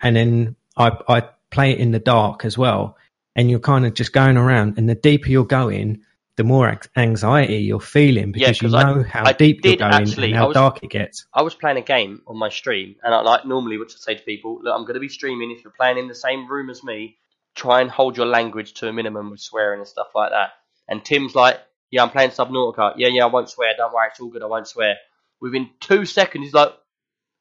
and 0.00 0.16
then 0.16 0.56
I 0.76 0.90
I 1.08 1.22
play 1.50 1.72
it 1.72 1.78
in 1.78 1.90
the 1.90 1.98
dark 1.98 2.44
as 2.44 2.56
well, 2.56 2.96
and 3.36 3.50
you're 3.50 3.60
kind 3.60 3.84
of 3.86 3.94
just 3.94 4.12
going 4.12 4.36
around, 4.36 4.78
and 4.78 4.88
the 4.88 4.94
deeper 4.94 5.28
you're 5.28 5.44
going, 5.44 6.00
the 6.36 6.44
more 6.44 6.74
anxiety 6.96 7.56
you're 7.58 7.80
feeling 7.80 8.32
Yeah, 8.34 8.48
because 8.48 8.62
you 8.62 8.68
'cause 8.68 8.74
I- 8.74 8.82
know 8.94 9.02
how 9.02 9.24
I 9.26 9.32
deep 9.32 9.60
you're 9.62 9.76
going 9.76 9.92
actually- 9.92 10.28
and 10.28 10.36
how 10.36 10.48
was- 10.48 10.54
dark 10.54 10.82
it 10.82 10.88
gets. 10.90 11.26
I 11.34 11.42
was 11.42 11.54
playing 11.54 11.76
a 11.76 11.82
game 11.82 12.22
on 12.26 12.38
my 12.38 12.48
stream, 12.48 12.96
and 13.02 13.14
I 13.14 13.20
like 13.20 13.44
normally 13.44 13.76
what 13.78 13.88
I 13.88 13.96
say 13.98 14.14
to 14.14 14.22
people: 14.22 14.60
look, 14.62 14.74
I'm 14.74 14.82
going 14.84 14.94
to 14.94 15.00
be 15.00 15.08
streaming. 15.08 15.50
If 15.50 15.62
you're 15.62 15.74
playing 15.78 15.98
in 15.98 16.08
the 16.08 16.14
same 16.14 16.48
room 16.50 16.70
as 16.70 16.82
me, 16.82 17.18
try 17.54 17.80
and 17.80 17.90
hold 17.90 18.16
your 18.16 18.26
language 18.26 18.74
to 18.74 18.88
a 18.88 18.92
minimum 18.92 19.30
with 19.30 19.40
swearing 19.40 19.80
and 19.80 19.88
stuff 19.88 20.08
like 20.14 20.30
that. 20.30 20.50
And 20.88 21.04
Tim's 21.04 21.34
like, 21.34 21.60
"Yeah, 21.90 22.02
I'm 22.02 22.10
playing 22.10 22.30
Subnautica. 22.30 22.94
Yeah, 22.96 23.08
yeah, 23.08 23.24
I 23.24 23.26
won't 23.26 23.50
swear. 23.50 23.74
Don't 23.76 23.92
worry, 23.92 24.08
it's 24.10 24.20
all 24.20 24.28
good. 24.30 24.42
I 24.42 24.46
won't 24.46 24.68
swear." 24.68 24.96
Within 25.40 25.70
two 25.80 26.04
seconds, 26.04 26.44
he's 26.44 26.54
like, 26.54 26.72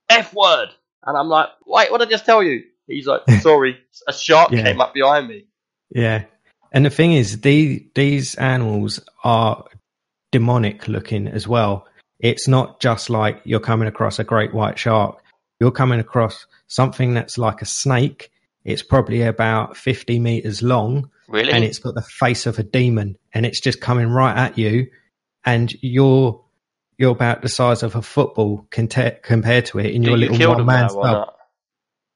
"F 0.10 0.34
word," 0.34 0.70
and 1.06 1.18
I'm 1.18 1.28
like, 1.28 1.50
"Wait, 1.66 1.92
what 1.92 2.00
did 2.00 2.08
I 2.08 2.12
just 2.12 2.26
tell 2.26 2.44
you?" 2.44 2.64
He's 2.88 3.08
like, 3.08 3.22
"Sorry, 3.42 3.78
a 4.08 4.14
shark 4.14 4.52
Yeah. 4.52 4.64
came 4.64 4.82
up 4.82 4.94
behind 4.94 5.28
me." 5.28 5.46
Yeah, 5.90 6.26
and 6.72 6.86
the 6.86 6.90
thing 6.90 7.14
is, 7.14 7.42
the, 7.42 7.88
these 7.96 8.36
animals 8.36 9.00
are 9.24 9.66
demonic 10.32 10.88
looking 10.88 11.28
as 11.28 11.48
well. 11.48 11.88
It's 12.20 12.48
not 12.48 12.80
just 12.80 13.10
like 13.10 13.42
you're 13.46 13.60
coming 13.60 13.88
across 13.88 14.20
a 14.20 14.24
great 14.24 14.54
white 14.54 14.78
shark. 14.78 15.24
You're 15.60 15.72
coming 15.72 16.00
across 16.00 16.46
something 16.68 17.14
that's 17.14 17.38
like 17.38 17.62
a 17.62 17.66
snake. 17.66 18.32
It's 18.66 18.84
probably 18.84 19.22
about 19.24 19.78
50 19.78 20.20
meters 20.20 20.62
long 20.62 21.10
Really? 21.28 21.52
and 21.52 21.64
it's 21.64 21.80
got 21.80 21.96
the 21.96 22.02
face 22.02 22.46
of 22.46 22.60
a 22.60 22.64
demon 22.64 23.18
and 23.34 23.46
it's 23.46 23.60
just 23.62 23.80
coming 23.82 24.08
right 24.10 24.36
at 24.38 24.58
you. 24.58 24.88
And 25.46 25.74
you're, 25.82 26.44
you're 26.98 27.12
about 27.12 27.42
the 27.42 27.50
size 27.50 27.82
of 27.84 27.96
a 27.96 28.02
football 28.02 28.68
compared 28.70 29.22
to 29.68 29.80
it 29.80 29.86
in 29.96 30.04
your 30.04 30.18
you 30.18 30.28
little 30.30 30.56
one 30.56 30.66
man 30.66 30.82
now 30.82 30.86
or 30.88 30.90
sub. 30.90 31.02
not? 31.04 31.36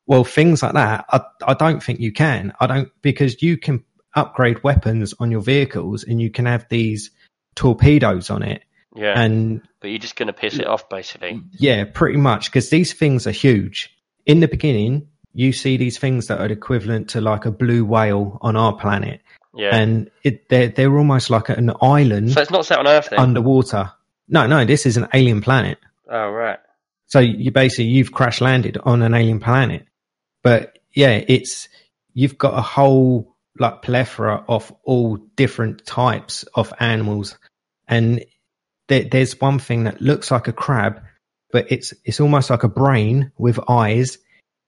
Well, 0.05 0.23
things 0.25 0.61
like 0.61 0.73
that, 0.73 1.05
I, 1.09 1.21
I 1.47 1.53
don't 1.53 1.81
think 1.81 2.01
you 2.01 2.11
can. 2.11 2.51
I 2.59 2.67
don't 2.67 2.89
because 3.01 3.41
you 3.41 3.57
can 3.57 3.85
upgrade 4.15 4.61
weapons 4.63 5.13
on 5.19 5.31
your 5.31 5.41
vehicles 5.41 6.03
and 6.03 6.21
you 6.21 6.29
can 6.29 6.45
have 6.45 6.67
these 6.69 7.09
torpedoes 7.55 8.29
on 8.29 8.43
it. 8.43 8.63
Yeah, 8.95 9.19
And 9.19 9.61
but 9.79 9.89
you're 9.89 9.99
just 9.99 10.15
going 10.17 10.27
to 10.27 10.33
piss 10.33 10.59
it 10.59 10.67
off, 10.67 10.87
basically. 10.89 11.41
yeah, 11.53 11.85
pretty 11.85 12.17
much 12.17 12.45
because 12.51 12.69
these 12.69 12.93
things 12.93 13.25
are 13.25 13.31
huge. 13.31 13.89
In 14.25 14.39
the 14.39 14.47
beginning, 14.47 15.07
you 15.33 15.51
see 15.53 15.77
these 15.77 15.97
things 15.97 16.27
that 16.27 16.39
are 16.39 16.51
equivalent 16.51 17.09
to 17.09 17.21
like 17.21 17.45
a 17.45 17.51
blue 17.51 17.83
whale 17.85 18.37
on 18.41 18.55
our 18.55 18.73
planet, 18.75 19.21
Yeah. 19.55 19.75
and 19.75 20.09
it, 20.23 20.47
they're 20.49 20.69
they're 20.69 20.97
almost 20.97 21.29
like 21.29 21.49
an 21.49 21.71
island 21.81 22.31
so 22.31 22.41
it's 22.41 22.51
not 22.51 22.65
set 22.65 22.79
on 22.79 22.87
Earth 22.87 23.09
then. 23.09 23.19
underwater. 23.19 23.91
No, 24.27 24.47
no, 24.47 24.63
this 24.65 24.85
is 24.85 24.97
an 24.97 25.07
alien 25.13 25.41
planet. 25.41 25.77
oh 26.09 26.29
right. 26.29 26.59
So 27.07 27.19
you 27.19 27.51
basically 27.51 27.85
you've 27.85 28.11
crash 28.11 28.41
landed 28.41 28.77
on 28.83 29.01
an 29.01 29.13
alien 29.13 29.39
planet. 29.39 29.85
But 30.43 30.79
yeah, 30.93 31.23
it's 31.27 31.69
you've 32.13 32.37
got 32.37 32.57
a 32.57 32.61
whole 32.61 33.35
like 33.59 33.81
plethora 33.81 34.43
of 34.47 34.73
all 34.83 35.17
different 35.35 35.85
types 35.85 36.43
of 36.55 36.73
animals, 36.79 37.37
and 37.87 38.23
there, 38.87 39.03
there's 39.03 39.39
one 39.39 39.59
thing 39.59 39.83
that 39.85 40.01
looks 40.01 40.31
like 40.31 40.47
a 40.47 40.53
crab, 40.53 41.01
but 41.51 41.71
it's 41.71 41.93
it's 42.03 42.19
almost 42.19 42.49
like 42.49 42.63
a 42.63 42.67
brain 42.69 43.31
with 43.37 43.59
eyes 43.69 44.17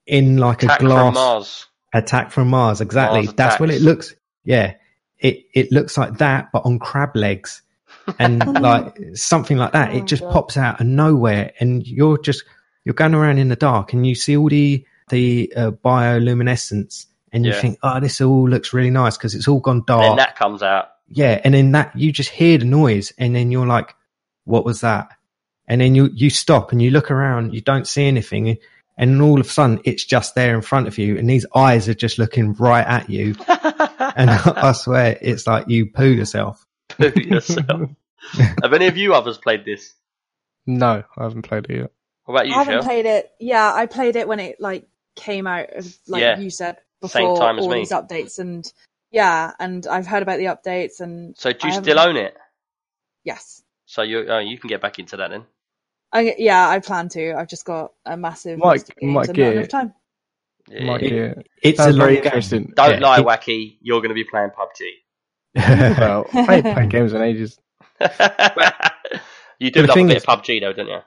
in 0.08 0.38
like 0.38 0.64
Attack 0.64 0.80
a 0.82 0.84
glass 0.84 1.06
from 1.06 1.14
Mars. 1.16 1.66
attack 1.94 2.32
from 2.32 2.48
Mars. 2.50 2.82
Exactly, 2.82 3.24
Mars 3.24 3.34
that's 3.36 3.60
what 3.60 3.70
it 3.72 3.82
looks. 3.82 4.14
Yeah, 4.44 4.74
it 5.20 5.46
it 5.54 5.72
looks 5.72 5.98
like 5.98 6.18
that, 6.20 6.52
but 6.52 6.66
on 6.66 6.80
crab 6.80 7.16
legs 7.16 7.62
and 8.20 8.62
like 8.62 8.98
something 9.16 9.58
like 9.58 9.72
that. 9.74 9.94
Oh 9.94 9.98
it 9.98 10.06
just 10.06 10.22
God. 10.24 10.34
pops 10.34 10.58
out 10.58 10.80
of 10.82 10.88
nowhere, 10.88 11.54
and 11.60 11.86
you're 11.88 12.18
just 12.20 12.44
you're 12.84 12.94
going 12.94 13.16
around 13.16 13.40
in 13.40 13.50
the 13.50 13.56
dark, 13.56 13.94
and 13.94 14.06
you 14.06 14.14
see 14.16 14.38
all 14.38 14.50
the 14.50 14.86
the 15.10 15.52
uh, 15.56 15.72
bioluminescence, 15.72 17.06
and 17.32 17.46
you 17.46 17.52
Yeah. 17.52 17.62
think, 17.62 17.80
oh, 17.84 18.00
this 18.00 18.22
all 18.22 18.50
looks 18.50 18.74
really 18.74 18.90
nice 18.90 19.18
because 19.18 19.36
it's 19.36 19.48
all 19.48 19.60
gone 19.60 19.84
dark. 19.86 20.02
Then 20.02 20.16
that 20.18 20.36
comes 20.36 20.62
out. 20.64 20.90
yeah, 21.10 21.40
and 21.44 21.54
then 21.54 21.72
that 21.74 21.96
you 21.98 22.12
just 22.12 22.30
hear 22.30 22.58
the 22.58 22.66
noise, 22.66 23.12
and 23.18 23.36
then 23.36 23.52
you're 23.52 23.68
like, 23.68 23.96
"What 24.46 24.66
was 24.66 24.82
that?" 24.82 25.10
And 25.68 25.82
then 25.82 25.96
you 25.96 26.10
you 26.14 26.30
stop 26.30 26.72
and 26.72 26.82
you 26.82 26.92
look 26.92 27.10
around, 27.10 27.54
you 27.54 27.62
don't 27.62 27.88
see 27.88 28.06
anything, 28.06 28.58
and 28.98 29.12
then 29.12 29.22
all 29.22 29.40
of 29.40 29.46
a 29.46 29.50
sudden 29.50 29.80
it's 29.84 30.04
just 30.06 30.36
there 30.36 30.56
in 30.56 30.62
front 30.62 30.88
of 30.88 30.98
you, 30.98 31.18
and 31.18 31.30
these 31.30 31.46
eyes 31.56 31.88
are 31.90 31.94
just 31.94 32.18
looking 32.20 32.54
right 32.54 32.86
at 32.86 33.10
you, 33.10 33.36
and 33.48 34.30
I 34.30 34.72
swear 34.74 35.18
it's 35.22 35.48
like 35.48 35.68
you 35.70 35.88
poo 35.88 36.08
yourself. 36.12 36.66
Poo 36.90 37.12
yourself. 37.16 37.90
Have 38.64 38.74
any 38.74 38.88
of 38.88 38.96
you 38.98 39.14
others 39.14 39.38
played 39.38 39.66
this? 39.66 39.94
No, 40.66 41.04
I 41.18 41.24
haven't 41.24 41.42
played 41.44 41.66
it 41.70 41.78
yet. 41.78 41.92
What 42.26 42.36
about 42.36 42.48
you, 42.48 42.54
I 42.54 42.58
haven't 42.60 42.74
Shell? 42.76 42.84
played 42.84 43.06
it. 43.06 43.32
Yeah, 43.40 43.72
I 43.74 43.86
played 43.88 44.16
it 44.16 44.28
when 44.28 44.40
it 44.40 44.60
like 44.60 44.88
came 45.16 45.46
out, 45.48 45.68
like 46.08 46.22
Yeah. 46.22 46.38
you 46.40 46.50
said 46.50 46.78
Same 47.08 47.24
before 47.24 47.38
time 47.38 47.58
as 47.60 47.64
all 47.66 47.70
me. 47.72 47.80
these 47.80 47.92
updates, 47.92 48.40
and 48.40 48.72
yeah, 49.12 49.52
and 49.60 49.86
I've 49.88 50.08
heard 50.08 50.24
about 50.24 50.38
the 50.40 50.46
updates, 50.46 51.00
and 51.02 51.36
So 51.38 51.52
do 51.52 51.68
you 51.68 51.74
I 51.74 51.82
still 51.82 51.98
haven't- 51.98 52.18
own 52.18 52.24
it? 52.26 52.38
yes, 53.24 53.62
So 53.86 54.02
you 54.02 54.26
oh, 54.30 54.40
you 54.40 54.58
can 54.58 54.68
get 54.70 54.82
back 54.82 54.98
into 55.00 55.18
that 55.18 55.30
then. 55.32 55.46
I, 56.16 56.36
yeah, 56.38 56.68
I 56.70 56.80
plan 56.80 57.10
to. 57.10 57.34
I've 57.34 57.48
just 57.50 57.66
got 57.66 57.92
a 58.06 58.16
massive 58.18 58.58
Might- 58.60 58.74
list 58.74 58.90
of 58.90 58.96
games 58.98 59.14
might 59.14 59.28
and 59.28 59.36
get 59.36 59.44
not 59.46 59.52
enough 59.54 59.66
it. 59.66 59.70
time. 59.70 59.94
Yeah. 60.70 60.84
Might, 60.86 61.02
yeah. 61.04 61.34
It's 61.62 61.78
Sounds 61.78 61.96
a 61.96 61.98
long 62.00 62.08
very 62.08 62.16
game. 62.16 62.26
interesting. 62.26 62.74
Don't 62.76 62.92
Yeah, 63.02 63.08
lie, 63.08 63.20
it- 63.20 63.26
Wacky. 63.26 63.78
You're 63.82 64.00
going 64.00 64.10
to 64.10 64.16
be 64.16 64.24
playing 64.24 64.50
PUBG. 64.50 65.98
well, 66.00 66.26
I 66.34 66.56
ain't 66.56 66.74
played 66.74 66.90
games 66.90 67.14
in 67.14 67.22
ages. 67.22 67.60
you 69.60 69.72
do 69.72 69.82
The 69.82 69.88
love 69.88 69.98
a 69.98 70.04
bit 70.06 70.18
is- 70.18 70.24
of 70.26 70.42
PUBG 70.42 70.62
though, 70.62 70.74
don't 70.74 70.88
you? 70.88 71.00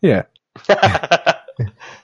Yeah. 0.00 0.22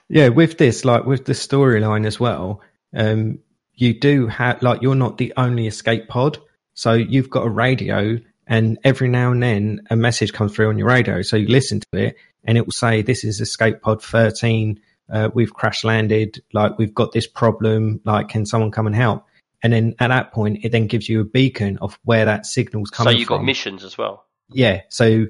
Yeah, 0.07 0.27
with 0.29 0.57
this, 0.57 0.83
like 0.85 1.05
with 1.05 1.25
the 1.25 1.33
storyline 1.33 2.05
as 2.05 2.19
well, 2.19 2.61
um, 2.95 3.39
you 3.73 3.97
do 3.97 4.27
have 4.27 4.61
like 4.61 4.81
you're 4.81 4.95
not 4.95 5.17
the 5.17 5.33
only 5.37 5.67
escape 5.67 6.07
pod. 6.09 6.37
So 6.73 6.93
you've 6.93 7.29
got 7.29 7.45
a 7.45 7.49
radio, 7.49 8.17
and 8.47 8.77
every 8.83 9.07
now 9.07 9.31
and 9.31 9.41
then 9.41 9.81
a 9.89 9.95
message 9.95 10.33
comes 10.33 10.53
through 10.53 10.69
on 10.69 10.77
your 10.77 10.87
radio. 10.87 11.21
So 11.21 11.37
you 11.37 11.47
listen 11.47 11.81
to 11.91 11.99
it, 11.99 12.15
and 12.43 12.57
it 12.57 12.65
will 12.65 12.71
say, 12.71 13.01
"This 13.01 13.23
is 13.23 13.39
escape 13.41 13.81
pod 13.81 14.03
13. 14.03 14.79
Uh, 15.11 15.29
we've 15.33 15.53
crash 15.53 15.83
landed. 15.83 16.41
Like 16.53 16.77
we've 16.77 16.93
got 16.93 17.11
this 17.11 17.27
problem. 17.27 18.01
Like, 18.05 18.29
can 18.29 18.45
someone 18.45 18.71
come 18.71 18.87
and 18.87 18.95
help?" 18.95 19.25
And 19.63 19.73
then 19.73 19.95
at 19.99 20.07
that 20.07 20.31
point, 20.33 20.63
it 20.63 20.71
then 20.71 20.87
gives 20.87 21.07
you 21.07 21.21
a 21.21 21.25
beacon 21.25 21.77
of 21.79 21.99
where 22.03 22.25
that 22.25 22.45
signal's 22.45 22.89
coming. 22.89 22.95
From. 22.95 23.03
So 23.03 23.03
coming 23.05 23.19
you 23.19 23.25
from. 23.25 23.37
got 23.37 23.45
missions 23.45 23.83
as 23.83 23.97
well. 23.97 24.25
Yeah. 24.49 24.81
So 24.89 25.27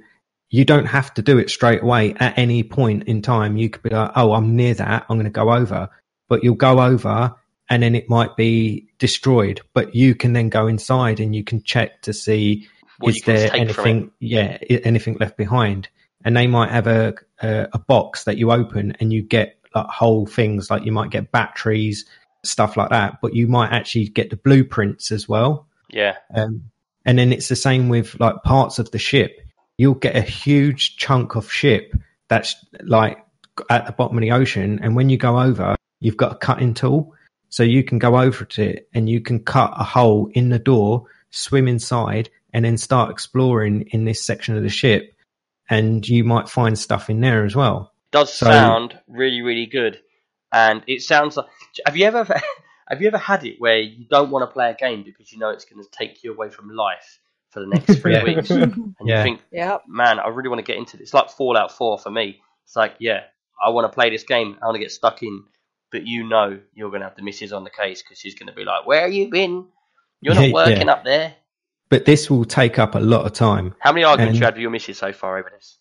you 0.50 0.66
don't 0.66 0.86
have 0.86 1.14
to 1.16 1.22
do 1.22 1.38
it 1.38 1.50
straight 1.50 1.82
away 1.82 2.14
at 2.20 2.38
any 2.38 2.64
point 2.64 3.04
in 3.06 3.22
time. 3.22 3.58
You 3.58 3.70
could 3.70 3.84
be 3.84 3.90
like, 3.90 4.12
oh, 4.16 4.34
I'm 4.34 4.56
near 4.56 4.74
that. 4.76 5.06
I'm 5.08 5.18
going 5.18 5.26
to 5.26 5.32
go 5.32 5.52
over. 5.52 5.90
But 6.28 6.44
you'll 6.44 6.56
go 6.56 6.82
over 6.82 7.34
and 7.70 7.82
then 7.82 7.96
it 7.96 8.10
might 8.10 8.36
be 8.36 8.88
destroyed. 9.00 9.62
But 9.74 9.96
you 9.96 10.14
can 10.14 10.34
then 10.34 10.50
go 10.50 10.68
inside 10.68 11.20
and 11.22 11.34
you 11.34 11.44
can 11.44 11.64
check 11.64 12.02
to 12.04 12.14
see 12.14 12.68
What 13.02 13.16
is 13.16 13.22
there 13.26 13.50
take 13.50 13.52
from 13.52 13.60
it. 13.60 13.62
anything, 13.62 14.12
yeah, 14.20 14.58
anything 14.70 15.18
left 15.20 15.38
behind. 15.38 15.90
And 16.24 16.38
they 16.38 16.48
might 16.48 16.72
have 16.72 16.88
a, 16.88 17.16
a, 17.42 17.68
a 17.74 17.80
box 17.80 18.26
that 18.26 18.38
you 18.38 18.52
open 18.52 18.96
and 19.00 19.12
you 19.12 19.24
get 19.24 19.58
like 19.74 19.88
whole 19.88 20.26
things 20.26 20.70
like 20.70 20.86
you 20.86 20.92
might 20.92 21.10
get 21.10 21.32
batteries, 21.32 22.06
stuff 22.44 22.78
like 22.78 22.90
that. 22.90 23.22
But 23.22 23.34
you 23.34 23.48
might 23.48 23.72
actually 23.72 24.08
get 24.08 24.30
the 24.30 24.36
blueprints 24.38 25.12
as 25.12 25.28
well. 25.28 25.68
Yeah. 25.90 26.18
Um, 26.34 26.72
and 27.06 27.18
then 27.18 27.34
it's 27.34 27.50
the 27.50 27.56
same 27.56 27.90
with 27.90 28.20
like 28.20 28.44
parts 28.44 28.80
of 28.80 28.92
the 28.92 29.00
ship. 29.00 29.40
You'll 29.78 29.96
get 29.96 30.16
a 30.16 30.22
huge 30.22 30.98
chunk 30.98 31.36
of 31.36 31.52
ship 31.52 31.94
that's 32.28 32.56
like 32.82 33.26
at 33.70 33.86
the 33.86 33.92
bottom 33.92 34.18
of 34.18 34.22
the 34.22 34.32
ocean. 34.32 34.80
And 34.82 34.96
when 34.96 35.10
you 35.10 35.18
go 35.18 35.40
over, 35.40 35.76
you've 36.00 36.18
got 36.18 36.34
a 36.34 36.38
cutting 36.38 36.74
tool. 36.74 37.16
So 37.50 37.64
you 37.64 37.84
can 37.84 38.00
go 38.00 38.18
over 38.18 38.46
to 38.46 38.64
it 38.64 38.90
and 38.94 39.10
you 39.10 39.20
can 39.20 39.44
cut 39.44 39.74
a 39.76 39.84
hole 39.84 40.30
in 40.34 40.50
the 40.50 40.60
door, 40.60 41.08
swim 41.32 41.68
inside, 41.68 42.30
and 42.54 42.64
then 42.66 42.78
start 42.78 43.12
exploring 43.12 43.84
in 43.92 44.06
this 44.06 44.24
section 44.24 44.56
of 44.58 44.64
the 44.64 44.70
ship. 44.70 45.14
And 45.70 46.08
you 46.08 46.24
might 46.24 46.50
find 46.50 46.78
stuff 46.78 47.10
in 47.10 47.22
there 47.22 47.46
as 47.46 47.56
well. 47.56 47.94
Does 48.12 48.34
So- 48.34 48.46
sound 48.48 48.98
really, 49.08 49.42
really 49.42 49.66
good. 49.68 50.00
And 50.52 50.84
it 50.88 51.02
sounds 51.02 51.38
like 51.38 51.46
have 51.86 51.96
you 51.96 52.06
ever 52.06 52.26
have 52.90 53.02
you 53.02 53.08
ever 53.08 53.18
had 53.18 53.46
it 53.46 53.56
where 53.60 53.80
you 53.80 54.06
don't 54.10 54.32
want 54.32 54.44
to 54.44 54.52
play 54.54 54.70
a 54.70 54.74
game 54.76 55.04
because 55.04 55.32
you 55.32 55.40
know 55.40 55.50
it's 55.50 55.64
going 55.64 55.82
to 55.82 55.90
take 55.92 56.24
you 56.26 56.34
away 56.34 56.50
from 56.50 56.70
life 56.70 57.20
for 57.52 57.62
the 57.62 57.68
next 57.68 58.00
three 58.02 58.14
Yeah. 58.16 58.24
weeks, 58.26 58.50
and 58.50 58.96
Yeah. 59.06 59.20
you 59.20 59.24
think, 59.24 59.42
Yep. 59.54 59.84
man, 59.88 60.20
I 60.20 60.28
really 60.28 60.50
want 60.50 60.60
to 60.60 60.64
get 60.70 60.76
into 60.78 60.98
this. 60.98 61.06
It's 61.06 61.14
like 61.14 61.30
Fallout 61.30 61.72
4 61.72 62.00
for 62.00 62.10
me. 62.10 62.42
It's 62.66 62.76
like, 62.76 62.96
yeah, 63.00 63.22
I 63.64 63.70
want 63.70 63.90
to 63.90 63.96
play 63.96 64.10
this 64.10 64.24
game. 64.24 64.58
I 64.62 64.66
want 64.66 64.76
to 64.76 64.80
get 64.82 64.92
stuck 64.92 65.24
in. 65.24 65.44
But 65.92 66.06
you 66.08 66.28
know 66.28 66.60
you're 66.74 66.90
going 66.90 67.02
to 67.02 67.08
have 67.08 67.16
the 67.18 67.22
missus 67.24 67.52
on 67.54 67.64
the 67.66 67.70
case 67.70 68.02
because 68.02 68.18
she's 68.20 68.36
going 68.36 68.48
to 68.48 68.54
be 68.54 68.64
like, 68.66 68.86
where 68.86 69.02
have 69.02 69.12
you 69.14 69.30
been? 69.30 69.68
You're 70.22 70.36
not 70.36 70.48
Yeah. 70.48 70.54
working 70.54 70.90
up 70.90 71.04
there. 71.06 71.36
But 71.92 72.06
this 72.06 72.30
will 72.30 72.46
take 72.46 72.80
up 72.80 72.96
a 72.96 73.00
lot 73.00 73.26
of 73.26 73.34
time. 73.34 73.76
How 73.80 73.92
many 73.92 74.06
arguments 74.06 74.32
And- 74.36 74.40
you 74.40 74.46
had 74.46 74.54
with 74.56 74.62
your 74.62 74.72
missus 74.72 74.98
so 74.98 75.12
far 75.14 75.38
over 75.38 75.52
this? 75.54 75.78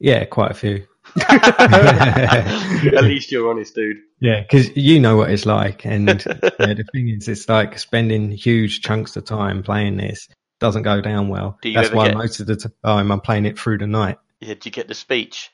Yeah, 0.00 0.24
quite 0.24 0.50
a 0.50 0.54
few. 0.54 0.86
At 1.20 3.04
least 3.04 3.30
you're 3.30 3.48
honest, 3.50 3.74
dude. 3.74 3.98
Yeah, 4.20 4.40
because 4.40 4.74
you 4.76 4.98
know 5.00 5.16
what 5.18 5.30
it's 5.30 5.44
like, 5.46 5.84
and 5.84 6.08
yeah, 6.26 6.74
the 6.74 6.84
thing 6.92 7.10
is, 7.10 7.28
it's 7.28 7.48
like 7.48 7.78
spending 7.78 8.30
huge 8.30 8.80
chunks 8.80 9.16
of 9.16 9.24
time 9.26 9.62
playing 9.62 9.98
this 9.98 10.28
doesn't 10.60 10.82
go 10.82 11.00
down 11.00 11.28
well. 11.28 11.58
Do 11.62 11.68
you 11.68 11.74
That's 11.76 11.92
why 11.92 12.08
get- 12.08 12.16
most 12.16 12.40
of 12.40 12.46
the 12.46 12.56
time 12.84 13.12
I'm 13.12 13.20
playing 13.20 13.44
it 13.46 13.58
through 13.58 13.78
the 13.78 13.86
night. 13.86 14.18
Yeah, 14.40 14.48
Did 14.54 14.64
you 14.66 14.72
get 14.72 14.88
the 14.88 14.94
speech? 14.94 15.50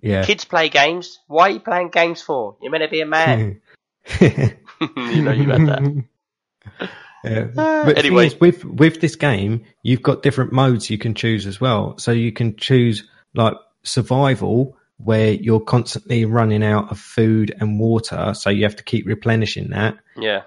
Yeah. 0.00 0.24
Kids 0.24 0.44
play 0.44 0.68
games. 0.68 1.18
Why 1.26 1.48
are 1.48 1.50
you 1.50 1.60
playing 1.60 1.88
games 1.90 2.22
for? 2.22 2.56
You're 2.62 2.70
meant 2.70 2.84
to 2.84 2.88
be 2.88 3.00
a 3.00 3.06
man. 3.06 3.60
you 4.20 5.22
know 5.22 5.32
you 5.32 5.50
had 5.50 5.66
that. 5.66 6.90
Uh, 7.24 7.46
ah. 7.56 7.82
But 7.84 7.96
the 7.96 7.98
anyway. 7.98 8.26
is, 8.26 8.40
with 8.40 8.64
with 8.64 9.00
this 9.00 9.16
game, 9.16 9.64
you've 9.82 10.02
got 10.02 10.22
different 10.22 10.52
modes 10.52 10.90
you 10.90 10.98
can 10.98 11.14
choose 11.14 11.46
as 11.46 11.60
well. 11.60 11.98
So 11.98 12.12
you 12.12 12.32
can 12.32 12.56
choose 12.56 13.04
like 13.34 13.54
survival, 13.82 14.76
where 14.98 15.32
you're 15.32 15.60
constantly 15.60 16.24
running 16.24 16.62
out 16.62 16.90
of 16.90 16.98
food 16.98 17.54
and 17.58 17.78
water, 17.78 18.32
so 18.34 18.50
you 18.50 18.64
have 18.64 18.76
to 18.76 18.84
keep 18.84 19.06
replenishing 19.06 19.70
that. 19.70 19.96
Yeah. 20.16 20.42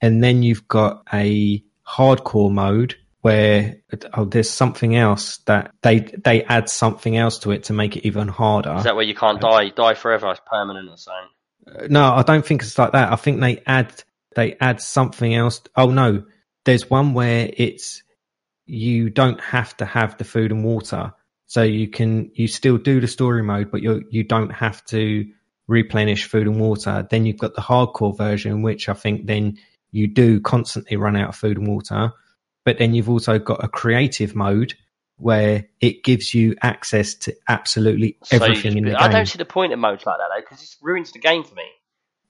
and 0.00 0.22
then 0.22 0.42
you've 0.42 0.66
got 0.68 1.04
a 1.12 1.62
hardcore 1.86 2.52
mode 2.52 2.96
where 3.20 3.76
oh, 4.14 4.24
there's 4.24 4.50
something 4.50 4.94
else 4.94 5.38
that 5.46 5.72
they 5.82 6.00
they 6.00 6.44
add 6.44 6.68
something 6.68 7.16
else 7.16 7.38
to 7.40 7.50
it 7.50 7.64
to 7.64 7.72
make 7.72 7.96
it 7.96 8.06
even 8.06 8.28
harder. 8.28 8.74
Is 8.76 8.84
that 8.84 8.94
where 8.96 9.04
you 9.04 9.14
can't 9.14 9.40
die? 9.40 9.70
Die 9.70 9.94
forever. 9.94 10.30
It's 10.30 10.40
permanent 10.46 10.88
or 10.88 10.96
something. 10.96 11.92
no, 11.92 12.14
I 12.14 12.22
don't 12.22 12.46
think 12.46 12.62
it's 12.62 12.78
like 12.78 12.92
that. 12.92 13.12
I 13.12 13.16
think 13.16 13.40
they 13.40 13.62
add 13.66 14.02
they 14.38 14.56
add 14.60 14.80
something 14.80 15.34
else. 15.34 15.60
Oh 15.76 15.90
no, 15.90 16.22
there's 16.64 16.88
one 16.88 17.12
where 17.12 17.50
it's 17.52 18.04
you 18.66 19.10
don't 19.10 19.40
have 19.40 19.76
to 19.78 19.84
have 19.84 20.16
the 20.16 20.24
food 20.24 20.52
and 20.52 20.64
water, 20.64 21.12
so 21.46 21.62
you 21.62 21.88
can 21.88 22.30
you 22.34 22.46
still 22.46 22.78
do 22.78 23.00
the 23.00 23.08
story 23.08 23.42
mode, 23.42 23.72
but 23.72 23.82
you 23.82 24.04
you 24.10 24.22
don't 24.22 24.50
have 24.50 24.84
to 24.86 25.26
replenish 25.66 26.28
food 26.28 26.46
and 26.46 26.60
water. 26.60 27.04
Then 27.10 27.26
you've 27.26 27.38
got 27.38 27.54
the 27.54 27.62
hardcore 27.62 28.16
version, 28.16 28.62
which 28.62 28.88
I 28.88 28.94
think 28.94 29.26
then 29.26 29.58
you 29.90 30.06
do 30.06 30.40
constantly 30.40 30.96
run 30.96 31.16
out 31.16 31.30
of 31.30 31.36
food 31.36 31.58
and 31.58 31.66
water. 31.66 32.12
But 32.64 32.78
then 32.78 32.94
you've 32.94 33.10
also 33.10 33.40
got 33.40 33.64
a 33.64 33.68
creative 33.68 34.36
mode 34.36 34.74
where 35.16 35.66
it 35.80 36.04
gives 36.04 36.32
you 36.32 36.54
access 36.62 37.14
to 37.14 37.34
absolutely 37.48 38.18
everything 38.30 38.54
just- 38.54 38.76
in 38.76 38.84
the 38.84 39.02
I 39.02 39.08
don't 39.08 39.26
see 39.26 39.38
the 39.38 39.44
point 39.44 39.72
in 39.72 39.80
modes 39.80 40.06
like 40.06 40.18
that 40.18 40.28
though, 40.32 40.40
because 40.40 40.62
it 40.62 40.76
ruins 40.80 41.10
the 41.10 41.18
game 41.18 41.42
for 41.42 41.56
me. 41.56 41.64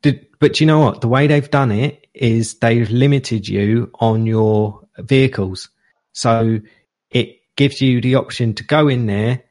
Did, 0.02 0.26
but 0.38 0.60
you 0.60 0.66
know 0.66 0.80
what? 0.80 1.00
The 1.00 1.08
way 1.08 1.26
they've 1.26 1.50
done 1.50 1.72
it 1.72 2.06
is 2.14 2.54
they've 2.58 2.88
limited 2.90 3.48
you 3.48 3.90
on 4.00 4.26
your 4.26 4.86
vehicles. 4.98 5.68
So 6.12 6.60
it 7.10 7.36
gives 7.56 7.80
you 7.80 8.00
the 8.00 8.16
option 8.16 8.54
to 8.54 8.64
go 8.64 8.88
in 8.88 9.06
there 9.06 9.42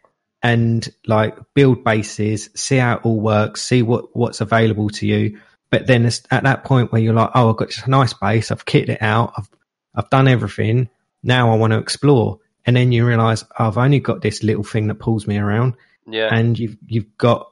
and 0.43 0.87
like 1.05 1.37
build 1.53 1.83
bases, 1.83 2.49
see 2.55 2.77
how 2.77 2.95
it 2.97 3.01
all 3.03 3.19
works, 3.19 3.61
see 3.61 3.81
what, 3.81 4.15
what's 4.15 4.41
available 4.41 4.89
to 4.91 5.07
you. 5.07 5.39
But 5.69 5.87
then 5.87 6.05
at 6.05 6.43
that 6.43 6.63
point 6.63 6.91
where 6.91 7.01
you're 7.01 7.13
like, 7.13 7.31
oh, 7.35 7.49
I've 7.49 7.57
got 7.57 7.67
this 7.67 7.87
nice 7.87 8.13
base. 8.13 8.51
I've 8.51 8.65
kitted 8.65 8.89
it 8.89 9.01
out. 9.01 9.33
I've, 9.37 9.49
I've 9.95 10.09
done 10.09 10.27
everything. 10.27 10.89
Now 11.23 11.51
I 11.51 11.55
want 11.57 11.73
to 11.73 11.79
explore. 11.79 12.39
And 12.65 12.75
then 12.75 12.91
you 12.91 13.05
realize 13.05 13.43
oh, 13.59 13.67
I've 13.67 13.77
only 13.77 13.99
got 13.99 14.21
this 14.21 14.43
little 14.43 14.63
thing 14.63 14.87
that 14.87 14.95
pulls 14.95 15.27
me 15.27 15.37
around 15.37 15.75
Yeah. 16.05 16.33
and 16.33 16.57
you've 16.57 16.77
you've 16.85 17.17
got 17.17 17.51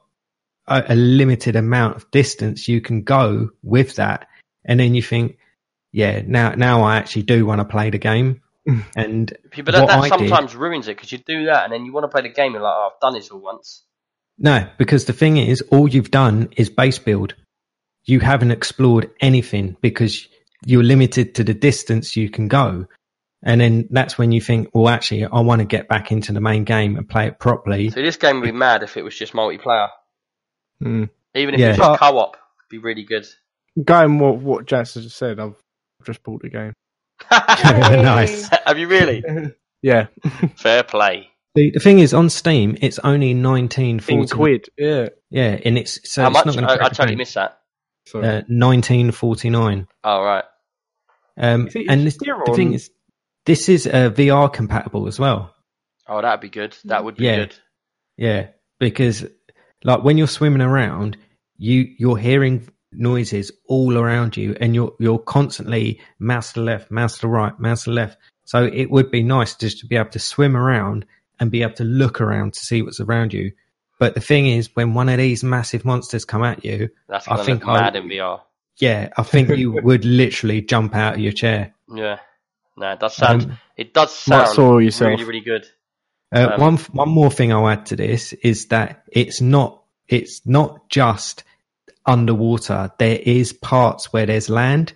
a, 0.68 0.84
a 0.90 0.94
limited 0.94 1.56
amount 1.56 1.96
of 1.96 2.10
distance 2.10 2.68
you 2.68 2.80
can 2.80 3.02
go 3.02 3.50
with 3.62 3.96
that, 3.96 4.28
and 4.64 4.78
then 4.80 4.94
you 4.94 5.02
think, 5.02 5.38
yeah, 5.92 6.22
now 6.26 6.50
now 6.50 6.82
I 6.82 6.96
actually 6.96 7.22
do 7.22 7.46
want 7.46 7.60
to 7.60 7.64
play 7.64 7.90
the 7.90 7.98
game, 7.98 8.42
mm. 8.68 8.84
and 8.96 9.32
Yeah, 9.54 9.62
but 9.62 9.72
that, 9.72 9.88
that 9.88 9.98
I 9.98 10.08
did- 10.08 10.28
sometimes 10.28 10.54
ruins 10.54 10.88
it 10.88 10.96
because 10.96 11.12
you 11.12 11.18
do 11.18 11.46
that 11.46 11.64
and 11.64 11.72
then 11.72 11.84
you 11.84 11.92
want 11.92 12.04
to 12.04 12.08
play 12.08 12.22
the 12.22 12.28
game 12.28 12.46
and 12.46 12.54
you're 12.54 12.62
like, 12.62 12.74
oh, 12.76 12.90
I've 12.92 13.00
done 13.00 13.14
this 13.14 13.30
all 13.30 13.40
once. 13.40 13.82
no, 14.38 14.68
because 14.78 15.06
the 15.06 15.12
thing 15.12 15.36
is, 15.38 15.62
all 15.70 15.88
you've 15.88 16.10
done 16.10 16.48
is 16.56 16.68
base 16.70 16.98
build. 16.98 17.34
You 18.04 18.20
haven't 18.20 18.50
explored 18.50 19.10
anything 19.20 19.76
because 19.80 20.28
you're 20.64 20.82
limited 20.82 21.34
to 21.36 21.44
the 21.44 21.54
distance 21.54 22.16
you 22.16 22.30
can 22.30 22.48
go. 22.48 22.86
And 23.42 23.60
then 23.60 23.88
that's 23.90 24.18
when 24.18 24.32
you 24.32 24.40
think, 24.40 24.70
well, 24.74 24.88
actually, 24.88 25.24
I 25.24 25.40
want 25.40 25.60
to 25.60 25.64
get 25.66 25.88
back 25.88 26.10
into 26.10 26.32
the 26.32 26.40
main 26.40 26.64
game 26.64 26.96
and 26.96 27.08
play 27.08 27.28
it 27.28 27.38
properly. 27.38 27.90
So 27.90 28.02
this 28.02 28.16
game 28.16 28.40
would 28.40 28.46
be 28.46 28.52
mad 28.52 28.82
if 28.82 28.96
it 28.96 29.02
was 29.02 29.16
just 29.16 29.32
multiplayer, 29.32 29.88
Mm. 30.82 31.08
even 31.34 31.54
if 31.54 31.60
Yeah. 31.60 31.66
it 31.66 31.70
was 31.70 31.78
just 31.78 32.00
co-op. 32.00 32.36
Be 32.70 32.78
really 32.78 33.04
good. 33.04 33.26
Going 33.82 34.18
what 34.18 34.38
what 34.38 34.66
Jansen 34.66 35.02
just 35.02 35.16
said, 35.16 35.38
I've 35.40 35.54
just 36.04 36.22
bought 36.22 36.42
the 36.42 36.48
game. 36.50 36.72
Nice. 37.30 38.48
Have 38.66 38.78
you 38.78 38.88
really? 38.88 39.22
Yeah, 39.82 40.06
Fair 40.56 40.82
play. 40.82 41.28
The, 41.54 41.70
the 41.70 41.78
thing 41.80 42.00
is, 42.00 42.12
on 42.12 42.28
Steam, 42.28 42.76
it's 42.80 42.98
only 43.00 43.34
nineteen 43.34 44.00
fifteen 44.00 44.26
forty. 44.26 44.34
quid. 44.34 44.68
Yeah. 44.76 45.08
Yeah, 45.30 45.58
and 45.64 45.78
it's 45.78 46.10
so 46.10 46.22
How 46.22 46.28
it's 46.30 46.44
much? 46.46 46.56
not 46.56 46.80
I, 46.82 46.86
I 46.86 46.88
totally 46.88 47.14
missed 47.14 47.34
that. 47.34 47.60
Uh, 48.12 48.42
nineteen 48.48 49.12
forty 49.12 49.48
nine. 49.50 49.86
Oh 50.02 50.22
right. 50.24 50.44
Um, 51.36 51.68
it 51.72 51.86
and 51.88 52.04
this, 52.06 52.16
here 52.20 52.36
the 52.44 52.54
thing 52.54 52.72
is, 52.72 52.90
this 53.44 53.68
is 53.68 53.86
uh, 53.86 54.10
VR 54.10 54.52
compatible 54.52 55.06
as 55.06 55.20
well. 55.20 55.54
Oh, 56.08 56.20
that'd 56.22 56.40
be 56.40 56.48
good. 56.48 56.76
That 56.86 57.04
would 57.04 57.16
be 57.16 57.24
Yeah. 57.24 57.36
good. 57.36 57.54
Yeah, 58.16 58.46
because 58.80 59.24
like 59.86 60.04
when 60.04 60.18
you're 60.18 60.26
swimming 60.28 60.60
around, 60.60 61.16
you 61.56 61.86
you're 61.98 62.18
hearing 62.18 62.68
noises 62.92 63.50
all 63.68 63.96
around 63.96 64.36
you, 64.36 64.54
and 64.60 64.74
you're 64.74 64.92
you're 64.98 65.18
constantly 65.18 66.00
mouse 66.18 66.52
to 66.54 66.60
left, 66.60 66.90
mouse 66.90 67.18
to 67.18 67.28
right, 67.28 67.58
mouse 67.58 67.84
to 67.84 67.90
left. 67.92 68.18
So 68.44 68.64
it 68.64 68.90
would 68.90 69.10
be 69.10 69.22
nice 69.22 69.54
just 69.56 69.80
to 69.80 69.86
be 69.86 69.96
able 69.96 70.10
to 70.10 70.18
swim 70.18 70.56
around 70.56 71.06
and 71.40 71.50
be 71.50 71.62
able 71.62 71.74
to 71.74 71.84
look 71.84 72.20
around 72.20 72.52
to 72.54 72.60
see 72.60 72.82
what's 72.82 73.00
around 73.00 73.32
you. 73.32 73.52
But 73.98 74.14
the 74.14 74.20
thing 74.20 74.46
is, 74.46 74.68
when 74.76 74.94
one 74.94 75.08
of 75.08 75.18
these 75.18 75.42
massive 75.42 75.84
monsters 75.84 76.24
come 76.24 76.44
at 76.44 76.64
you, 76.64 76.90
That's 77.08 77.26
I 77.28 77.42
think 77.44 77.60
look 77.64 77.70
I- 77.76 77.80
mad 77.80 77.96
in 77.96 78.08
VR. 78.08 78.40
yeah, 78.78 79.08
I 79.16 79.22
think 79.22 79.48
you 79.50 79.72
would 79.82 80.04
literally 80.04 80.60
jump 80.62 80.94
out 80.94 81.14
of 81.14 81.20
your 81.20 81.32
chair. 81.32 81.74
Yeah. 81.92 82.18
No, 82.76 82.92
it 82.92 83.00
does 83.00 83.16
sound. 83.16 83.42
Um, 83.44 83.58
it 83.76 83.94
does 83.94 84.10
Might 84.28 84.44
sound 84.44 84.54
soil 84.54 84.82
yourself. 84.82 85.08
really, 85.10 85.24
really 85.24 85.40
good. 85.40 85.66
Uh, 86.36 86.50
Um, 86.54 86.60
one 86.60 86.76
one 86.92 87.08
more 87.08 87.30
thing 87.30 87.52
I'll 87.52 87.68
add 87.68 87.86
to 87.86 87.96
this 87.96 88.32
is 88.34 88.66
that 88.66 89.04
it's 89.10 89.40
not 89.40 89.82
it's 90.08 90.42
not 90.44 90.88
just 90.88 91.42
underwater. 92.04 92.90
There 92.98 93.18
is 93.20 93.52
parts 93.52 94.12
where 94.12 94.26
there's 94.26 94.48
land, 94.48 94.92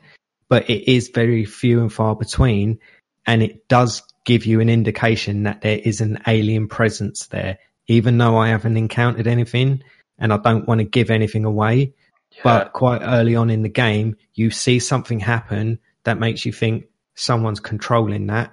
but 0.48 0.68
it 0.70 0.90
is 0.90 1.08
very 1.14 1.44
few 1.44 1.80
and 1.80 1.92
far 1.92 2.14
between, 2.14 2.78
and 3.26 3.42
it 3.42 3.66
does 3.68 4.02
give 4.24 4.46
you 4.46 4.60
an 4.60 4.68
indication 4.68 5.44
that 5.44 5.62
there 5.62 5.78
is 5.78 6.00
an 6.00 6.20
alien 6.26 6.68
presence 6.68 7.26
there. 7.28 7.58
Even 7.86 8.18
though 8.18 8.36
I 8.36 8.48
haven't 8.48 8.76
encountered 8.76 9.26
anything, 9.26 9.82
and 10.18 10.32
I 10.32 10.36
don't 10.36 10.68
want 10.68 10.78
to 10.78 10.84
give 10.84 11.10
anything 11.10 11.44
away, 11.44 11.94
Yeah. 12.36 12.42
but 12.44 12.72
quite 12.72 13.00
early 13.02 13.34
on 13.34 13.50
in 13.50 13.62
the 13.62 13.68
game, 13.68 14.16
you 14.34 14.50
see 14.50 14.78
something 14.78 15.18
happen 15.18 15.80
that 16.04 16.20
makes 16.20 16.46
you 16.46 16.52
think 16.52 16.84
someone's 17.16 17.60
controlling 17.60 18.28
that 18.28 18.52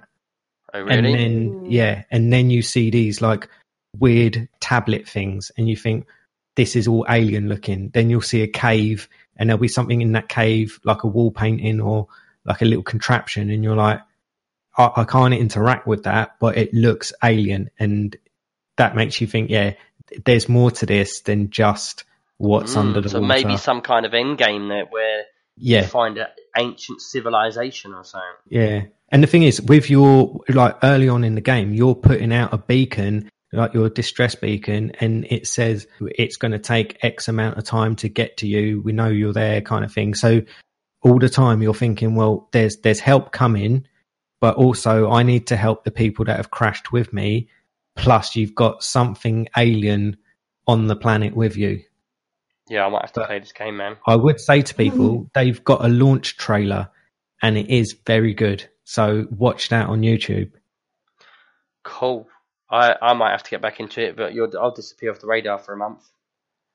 oh, 0.74 0.86
and 0.86 1.04
then 1.04 1.48
Ooh. 1.48 1.66
yeah 1.68 2.04
and 2.10 2.32
then 2.32 2.50
you 2.50 2.62
see 2.62 2.90
these 2.90 3.20
like 3.22 3.48
weird 3.98 4.48
tablet 4.60 5.08
things 5.08 5.50
and 5.56 5.68
you 5.68 5.76
think 5.76 6.06
this 6.56 6.74
is 6.76 6.88
all 6.88 7.06
alien 7.08 7.48
looking. 7.48 7.88
Then 7.90 8.10
you'll 8.10 8.20
see 8.20 8.42
a 8.42 8.48
cave 8.48 9.08
and 9.36 9.48
there'll 9.48 9.60
be 9.60 9.68
something 9.68 10.00
in 10.00 10.12
that 10.12 10.28
cave 10.28 10.80
like 10.84 11.04
a 11.04 11.06
wall 11.06 11.30
painting 11.30 11.80
or 11.80 12.08
like 12.44 12.60
a 12.62 12.64
little 12.64 12.82
contraption 12.82 13.50
and 13.50 13.62
you're 13.62 13.76
like 13.76 14.00
I, 14.76 14.90
I 14.96 15.04
can't 15.04 15.34
interact 15.34 15.86
with 15.86 16.02
that 16.04 16.36
but 16.40 16.56
it 16.58 16.74
looks 16.74 17.12
alien. 17.22 17.70
And 17.78 18.16
that 18.76 18.94
makes 18.96 19.20
you 19.20 19.26
think 19.26 19.50
yeah 19.50 19.74
there's 20.24 20.48
more 20.48 20.70
to 20.70 20.86
this 20.86 21.20
than 21.20 21.50
just 21.50 22.04
what's 22.38 22.74
Mm, 22.74 22.78
under 22.78 23.00
the 23.00 23.08
so 23.10 23.20
water. 23.20 23.28
maybe 23.28 23.56
some 23.56 23.80
kind 23.80 24.06
of 24.06 24.14
end 24.14 24.38
game 24.38 24.68
there 24.68 24.86
where 24.86 25.18
you 25.18 25.24
yeah 25.58 25.86
find 25.86 26.18
an 26.18 26.26
ancient 26.56 27.00
civilization 27.00 27.94
or 27.94 28.04
something. 28.04 28.28
Yeah. 28.48 28.84
And 29.10 29.22
the 29.22 29.26
thing 29.26 29.42
is, 29.42 29.60
with 29.60 29.88
your, 29.88 30.40
like 30.48 30.76
early 30.82 31.08
on 31.08 31.24
in 31.24 31.34
the 31.34 31.40
game, 31.40 31.72
you're 31.72 31.94
putting 31.94 32.32
out 32.32 32.52
a 32.52 32.58
beacon, 32.58 33.30
like 33.52 33.72
your 33.72 33.88
distress 33.88 34.34
beacon, 34.34 34.92
and 35.00 35.24
it 35.30 35.46
says 35.46 35.86
it's 36.00 36.36
going 36.36 36.52
to 36.52 36.58
take 36.58 36.98
X 37.02 37.28
amount 37.28 37.56
of 37.56 37.64
time 37.64 37.96
to 37.96 38.08
get 38.08 38.36
to 38.38 38.46
you. 38.46 38.82
We 38.82 38.92
know 38.92 39.08
you're 39.08 39.32
there 39.32 39.62
kind 39.62 39.84
of 39.84 39.92
thing. 39.92 40.14
So 40.14 40.42
all 41.00 41.18
the 41.18 41.30
time 41.30 41.62
you're 41.62 41.74
thinking, 41.74 42.16
well, 42.16 42.48
there's, 42.52 42.78
there's 42.78 43.00
help 43.00 43.32
coming, 43.32 43.86
but 44.40 44.56
also 44.56 45.10
I 45.10 45.22
need 45.22 45.46
to 45.46 45.56
help 45.56 45.84
the 45.84 45.90
people 45.90 46.26
that 46.26 46.36
have 46.36 46.50
crashed 46.50 46.92
with 46.92 47.12
me. 47.12 47.48
Plus 47.96 48.36
you've 48.36 48.54
got 48.54 48.82
something 48.82 49.48
alien 49.56 50.18
on 50.66 50.86
the 50.86 50.96
planet 50.96 51.34
with 51.34 51.56
you. 51.56 51.82
Yeah, 52.68 52.86
I 52.86 52.88
might 52.88 53.02
have 53.02 53.12
to 53.12 53.20
But- 53.20 53.26
play 53.28 53.38
this 53.38 53.52
game, 53.52 53.76
man. 53.76 53.96
I 54.06 54.16
would 54.16 54.40
say 54.40 54.62
to 54.62 54.74
people, 54.74 55.30
they've 55.34 55.62
got 55.64 55.84
a 55.84 55.88
launch 55.88 56.36
trailer 56.36 56.90
and 57.42 57.56
it 57.56 57.68
is 57.70 57.96
very 58.06 58.34
good. 58.34 58.68
So 58.84 59.26
watch 59.30 59.68
that 59.70 59.88
on 59.88 60.00
YouTube. 60.02 60.52
Cool. 61.84 62.28
I, 62.70 62.94
I 63.00 63.12
might 63.14 63.30
have 63.30 63.42
to 63.44 63.50
get 63.50 63.62
back 63.62 63.80
into 63.80 64.02
it, 64.02 64.16
but 64.16 64.34
you'll, 64.34 64.50
I'll 64.60 64.70
disappear 64.72 65.10
off 65.10 65.20
the 65.20 65.26
radar 65.26 65.58
for 65.58 65.72
a 65.72 65.76
month. 65.76 66.02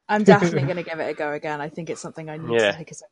I'm 0.10 0.24
definitely 0.26 0.64
going 0.64 0.78
to 0.78 0.84
give 0.84 1.00
it 1.00 1.10
a 1.10 1.14
go 1.14 1.32
again. 1.32 1.62
I 1.62 1.70
think 1.70 1.90
it's 1.90 2.02
something 2.02 2.30
I 2.30 2.38
need 2.38 2.60
Yeah. 2.60 2.72
to 2.72 2.78
take 2.78 2.92
a 2.92 2.96
second. 2.96 3.10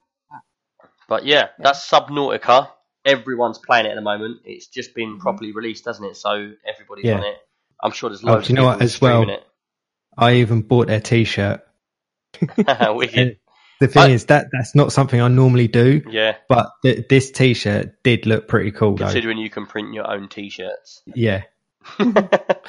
But 1.08 1.26
yeah, 1.26 1.50
that's 1.60 1.88
Subnautica. 1.90 2.70
Everyone's 3.06 3.58
playing 3.58 3.86
it 3.86 3.90
at 3.90 3.96
the 3.96 4.02
moment. 4.02 4.42
It's 4.46 4.68
just 4.68 4.96
been 4.96 5.18
Mhm. 5.18 5.20
properly 5.20 5.52
released, 5.52 5.86
hasn't 5.86 6.10
it? 6.10 6.16
So 6.16 6.54
everybody's 6.66 7.06
Yeah. 7.06 7.18
on 7.18 7.24
it. 7.26 7.38
I'm 7.84 7.92
sure 7.92 8.10
there's 8.10 8.24
Oh, 8.24 8.28
loads 8.34 8.48
do 8.48 8.54
you 8.54 8.60
of 8.60 8.64
know 8.64 8.70
people 8.70 8.78
what, 8.78 8.84
as 8.84 9.02
well? 9.02 9.22
streaming 9.24 9.44
I 10.18 10.34
even 10.36 10.62
bought 10.62 10.88
their 10.88 11.00
t-shirt. 11.02 11.62
It. 12.42 12.96
Wicked. 12.96 13.18
And 13.18 13.36
the 13.80 13.88
thing 13.88 14.04
I- 14.04 14.10
is 14.10 14.26
that 14.28 14.48
that's 14.52 14.76
not 14.76 14.92
something 14.92 15.20
I 15.20 15.28
normally 15.28 15.68
do, 15.68 16.02
Yeah, 16.10 16.36
but 16.48 16.72
th- 16.84 17.08
this 17.10 17.32
t-shirt 17.32 18.04
did 18.04 18.26
look 18.26 18.48
pretty 18.48 18.72
cool 18.72 18.96
though. 18.96 19.06
considering 19.06 19.38
you 19.38 19.50
can 19.50 19.66
print 19.66 19.94
your 19.94 20.10
own 20.10 20.30
t-shirts. 20.30 21.02
Yeah. 21.08 21.44
but 21.98 22.62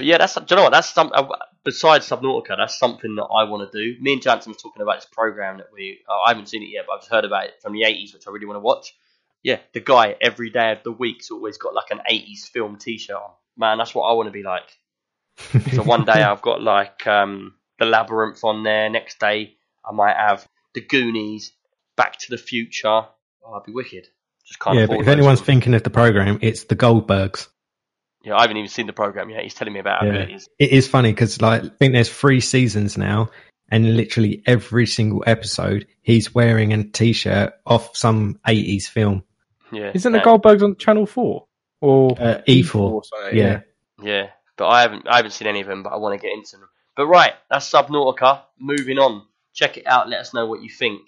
yeah, 0.00 0.18
that's 0.18 0.34
do 0.34 0.42
you 0.50 0.56
know 0.56 0.64
what? 0.64 0.72
That's 0.72 0.92
some 0.92 1.12
uh, 1.14 1.24
besides 1.62 2.08
Subnautica. 2.08 2.56
That's 2.56 2.76
something 2.78 3.14
that 3.14 3.24
I 3.24 3.44
want 3.44 3.70
to 3.70 3.78
do. 3.78 4.00
Me 4.02 4.14
and 4.14 4.22
Jansen 4.22 4.50
was 4.52 4.60
talking 4.60 4.82
about 4.82 4.96
this 4.96 5.06
program 5.06 5.58
that 5.58 5.68
we. 5.72 6.00
Oh, 6.08 6.22
I 6.26 6.30
haven't 6.30 6.48
seen 6.48 6.64
it 6.64 6.70
yet, 6.72 6.86
but 6.88 7.00
I've 7.00 7.08
heard 7.08 7.24
about 7.24 7.44
it 7.44 7.62
from 7.62 7.74
the 7.74 7.82
'80s, 7.82 8.14
which 8.14 8.26
I 8.26 8.32
really 8.32 8.46
want 8.46 8.56
to 8.56 8.60
watch. 8.60 8.92
Yeah, 9.44 9.58
the 9.72 9.78
guy 9.80 10.16
every 10.20 10.50
day 10.50 10.72
of 10.72 10.82
the 10.82 10.90
week's 10.90 11.30
always 11.30 11.58
got 11.58 11.74
like 11.74 11.92
an 11.92 12.00
'80s 12.10 12.48
film 12.52 12.76
T-shirt 12.76 13.14
on. 13.14 13.30
Man, 13.56 13.78
that's 13.78 13.94
what 13.94 14.08
I 14.08 14.12
want 14.14 14.26
to 14.26 14.32
be 14.32 14.42
like. 14.42 14.68
So 15.72 15.84
one 15.84 16.04
day 16.04 16.20
I've 16.24 16.42
got 16.42 16.60
like 16.60 17.06
um, 17.06 17.54
the 17.78 17.84
Labyrinth 17.86 18.42
on 18.44 18.62
there. 18.62 18.88
Next 18.90 19.18
day 19.20 19.56
I 19.84 19.92
might 19.92 20.16
have 20.16 20.46
the 20.74 20.80
Goonies, 20.80 21.52
Back 21.96 22.18
to 22.20 22.30
the 22.30 22.38
Future. 22.38 22.88
Oh, 22.88 23.52
I'd 23.54 23.64
be 23.64 23.72
wicked. 23.72 24.06
Just 24.46 24.60
can't 24.60 24.76
yeah, 24.78 24.86
but 24.86 25.00
if 25.00 25.08
anyone's 25.08 25.40
ones. 25.40 25.46
thinking 25.46 25.74
of 25.74 25.82
the 25.82 25.90
program, 25.90 26.38
it's 26.42 26.64
the 26.64 26.76
Goldbergs. 26.76 27.48
yeah, 28.24 28.36
I 28.36 28.42
haven't 28.42 28.56
even 28.56 28.68
seen 28.68 28.86
the 28.86 28.92
program 28.92 29.30
yet. 29.30 29.42
He's 29.42 29.54
telling 29.54 29.74
me 29.74 29.80
about 29.80 30.00
how 30.00 30.06
Yeah. 30.06 30.12
good 30.12 30.30
it 30.30 30.34
is. 30.34 30.48
It 30.58 30.70
is 30.70 30.88
funny 30.88 31.12
because 31.12 31.40
like 31.40 31.64
I 31.64 31.68
think 31.68 31.92
there's 31.92 32.10
three 32.12 32.40
seasons 32.40 32.96
now, 32.98 33.30
and 33.70 33.96
literally 33.96 34.42
every 34.46 34.86
single 34.86 35.22
episode 35.26 35.86
he's 36.02 36.34
wearing 36.34 36.72
a 36.72 36.84
t-shirt 36.84 37.52
off 37.66 37.96
some 37.96 38.38
80s 38.46 38.86
film. 38.88 39.22
Yeah, 39.70 39.90
Isn't 39.94 40.12
the. 40.12 40.20
Goldbergs 40.20 40.62
on 40.62 40.76
Channel 40.76 41.04
Four 41.06 41.46
or 41.82 42.16
Uh, 42.18 42.40
E4, 42.48 42.74
or 42.74 43.04
something? 43.04 43.38
yeah. 43.38 43.60
Yeah, 44.02 44.28
but 44.56 44.68
I 44.68 44.80
haven't 44.82 45.06
I 45.08 45.16
haven't 45.16 45.32
seen 45.32 45.46
any 45.48 45.60
of 45.60 45.66
them, 45.66 45.82
but 45.82 45.92
I 45.92 45.96
want 45.96 46.18
to 46.18 46.26
get 46.26 46.32
into 46.34 46.56
them. 46.56 46.68
But 46.98 47.06
right, 47.06 47.34
that's 47.48 47.70
Subnautica. 47.70 48.42
Moving 48.58 48.98
on, 48.98 49.24
check 49.54 49.76
it 49.76 49.86
out. 49.86 50.08
Let 50.08 50.18
us 50.18 50.34
know 50.34 50.46
what 50.46 50.62
you 50.62 50.68
think. 50.68 51.02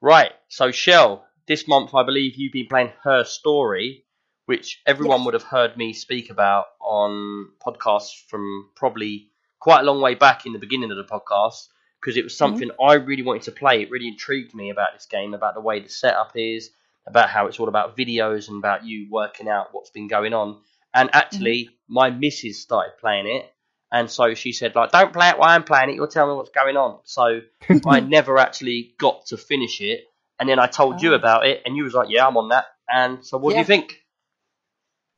Right, 0.00 0.32
so 0.48 0.72
Shell, 0.72 1.24
this 1.46 1.68
month 1.68 1.94
I 1.94 2.02
believe 2.02 2.34
you've 2.34 2.52
been 2.52 2.66
playing 2.66 2.90
Her 3.04 3.22
Story, 3.22 4.04
which 4.46 4.82
everyone 4.84 5.20
Yes. 5.20 5.24
would 5.26 5.34
have 5.34 5.44
heard 5.44 5.76
me 5.76 5.92
speak 5.92 6.30
about 6.30 6.66
on 6.80 7.52
podcasts 7.64 8.20
from 8.26 8.70
probably 8.74 9.28
quite 9.60 9.82
a 9.82 9.84
long 9.84 10.00
way 10.00 10.16
back 10.16 10.44
in 10.44 10.54
the 10.54 10.58
beginning 10.58 10.90
of 10.90 10.96
the 10.96 11.04
podcast 11.04 11.68
because 12.00 12.16
it 12.16 12.24
was 12.24 12.32
mm-hmm. 12.32 12.38
something 12.38 12.70
I 12.84 12.94
really 12.94 13.22
wanted 13.22 13.42
to 13.42 13.52
play. 13.52 13.82
It 13.82 13.92
really 13.92 14.08
intrigued 14.08 14.56
me 14.56 14.70
about 14.70 14.94
this 14.94 15.06
game, 15.06 15.34
about 15.34 15.54
the 15.54 15.60
way 15.60 15.78
the 15.78 15.88
setup 15.88 16.32
is, 16.34 16.70
about 17.06 17.30
how 17.30 17.46
it's 17.46 17.60
all 17.60 17.68
about 17.68 17.96
videos 17.96 18.48
and 18.48 18.58
about 18.58 18.84
you 18.84 19.06
working 19.08 19.48
out 19.48 19.68
what's 19.70 19.90
been 19.90 20.08
going 20.08 20.34
on. 20.34 20.62
And 20.92 21.10
actually, 21.12 21.66
mm-hmm. 21.66 21.94
my 21.94 22.10
missus 22.10 22.60
started 22.60 22.98
playing 22.98 23.28
it, 23.28 23.48
and 23.90 24.10
so 24.10 24.34
she 24.34 24.52
said, 24.52 24.74
like, 24.74 24.90
don't 24.90 25.12
play 25.12 25.28
it 25.30 25.38
while 25.38 25.48
I'm 25.50 25.64
playing 25.64 25.90
it. 25.90 25.94
You'll 25.96 26.08
tell 26.08 26.26
me 26.28 26.34
what's 26.34 26.50
going 26.50 26.76
on. 26.76 26.98
So 27.04 27.40
I 27.86 28.00
never 28.00 28.38
actually 28.38 28.94
got 28.98 29.26
to 29.26 29.36
finish 29.36 29.80
it, 29.80 30.04
and 30.38 30.48
then 30.48 30.58
I 30.58 30.66
told 30.66 31.00
you 31.02 31.12
Oh. 31.12 31.16
about 31.16 31.46
it, 31.46 31.62
and 31.64 31.76
you 31.76 31.84
was 31.84 31.94
like, 31.94 32.08
yeah, 32.10 32.26
I'm 32.26 32.36
on 32.36 32.48
that. 32.50 32.66
And 32.88 33.24
so, 33.24 33.36
what 33.38 33.52
do 33.52 33.58
you 33.58 33.64
think? 33.64 34.02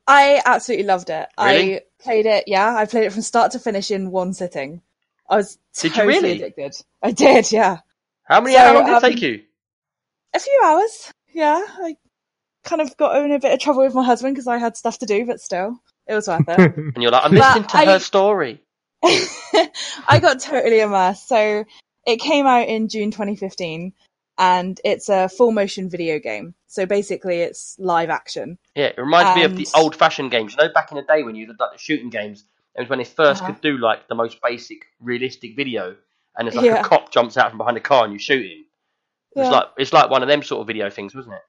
I 0.07 0.41
absolutely 0.45 0.85
loved 0.85 1.09
it. 1.09 1.27
Really? 1.39 1.75
I 1.77 1.81
played 2.01 2.25
it, 2.25 2.45
yeah, 2.47 2.75
I 2.75 2.85
played 2.85 3.05
it 3.05 3.13
from 3.13 3.21
start 3.21 3.51
to 3.53 3.59
finish 3.59 3.91
in 3.91 4.11
one 4.11 4.33
sitting. 4.33 4.81
I 5.29 5.37
was 5.37 5.57
Did 5.75 5.91
you 5.91 5.95
totally 5.95 6.13
really? 6.15 6.31
addicted. 6.41 6.73
I 7.01 7.11
did, 7.11 7.51
yeah. 7.51 7.79
How 8.23 8.41
many? 8.41 8.55
So, 8.55 8.59
how 8.59 8.73
long 8.73 8.85
did 8.85 8.91
it 8.91 8.95
um, 8.95 9.01
take 9.01 9.21
you? 9.21 9.41
A 10.33 10.39
few 10.39 10.61
hours, 10.65 11.13
yeah. 11.33 11.61
I 11.65 11.95
kind 12.63 12.81
of 12.81 12.97
got 12.97 13.15
in 13.23 13.31
a 13.31 13.39
bit 13.39 13.53
of 13.53 13.59
trouble 13.59 13.83
with 13.83 13.93
my 13.93 14.03
husband 14.03 14.35
because 14.35 14.47
I 14.47 14.57
had 14.57 14.75
stuff 14.75 14.99
to 14.99 15.05
do, 15.05 15.25
but 15.25 15.39
still, 15.39 15.79
it 16.07 16.13
was 16.15 16.27
worth 16.27 16.47
it. 16.47 16.75
And 16.95 17.01
you're 17.01 17.11
like, 17.11 17.25
I'm 17.25 17.31
But 17.31 17.39
listening 17.39 17.67
to 17.69 17.77
I- 17.77 17.85
her 17.85 17.99
story. 17.99 18.61
I 19.03 20.19
got 20.21 20.39
totally 20.39 20.79
immersed. 20.79 21.27
So 21.27 21.65
it 22.05 22.17
came 22.17 22.45
out 22.45 22.67
in 22.67 22.87
June 22.87 23.11
2015 23.11 23.93
and 24.37 24.79
it's 24.83 25.09
a 25.09 25.27
full 25.29 25.51
motion 25.51 25.89
video 25.89 26.19
game. 26.19 26.53
So 26.67 26.85
basically 26.85 27.37
it's 27.41 27.75
live 27.79 28.09
action. 28.09 28.57
Yeah, 28.75 28.85
it 28.87 28.97
reminds 28.97 29.35
me 29.35 29.43
of 29.43 29.55
the 29.55 29.67
old 29.75 29.95
fashioned 29.95 30.31
games. 30.31 30.55
You 30.57 30.65
know, 30.67 30.73
back 30.73 30.91
in 30.91 30.97
the 30.97 31.03
day 31.03 31.23
when 31.23 31.35
you 31.35 31.47
did 31.47 31.59
like 31.59 31.71
the 31.73 31.77
shooting 31.79 32.09
games, 32.09 32.43
it 32.75 32.81
was 32.81 32.89
when 32.89 32.99
they 32.99 33.05
1st 33.05 33.41
Uh-huh. 33.41 33.45
could 33.47 33.61
do 33.61 33.77
like 33.77 34.07
the 34.07 34.15
most 34.15 34.41
basic 34.41 34.85
realistic 35.01 35.55
video, 35.55 35.95
and 36.37 36.47
it's 36.47 36.55
like 36.55 36.65
Yeah. 36.65 36.79
a 36.79 36.83
cop 36.83 37.11
jumps 37.11 37.37
out 37.37 37.49
from 37.49 37.57
behind 37.57 37.75
a 37.77 37.81
car 37.81 38.03
and 38.05 38.13
you 38.13 38.19
shoot 38.19 38.45
him. 38.45 38.65
It's 39.35 39.45
Yeah. 39.45 39.49
like 39.49 39.65
it's 39.77 39.93
like 39.93 40.09
one 40.09 40.21
of 40.21 40.29
them 40.29 40.41
sort 40.43 40.61
of 40.61 40.67
video 40.67 40.89
things, 40.89 41.13
wasn't 41.13 41.35
it? 41.35 41.41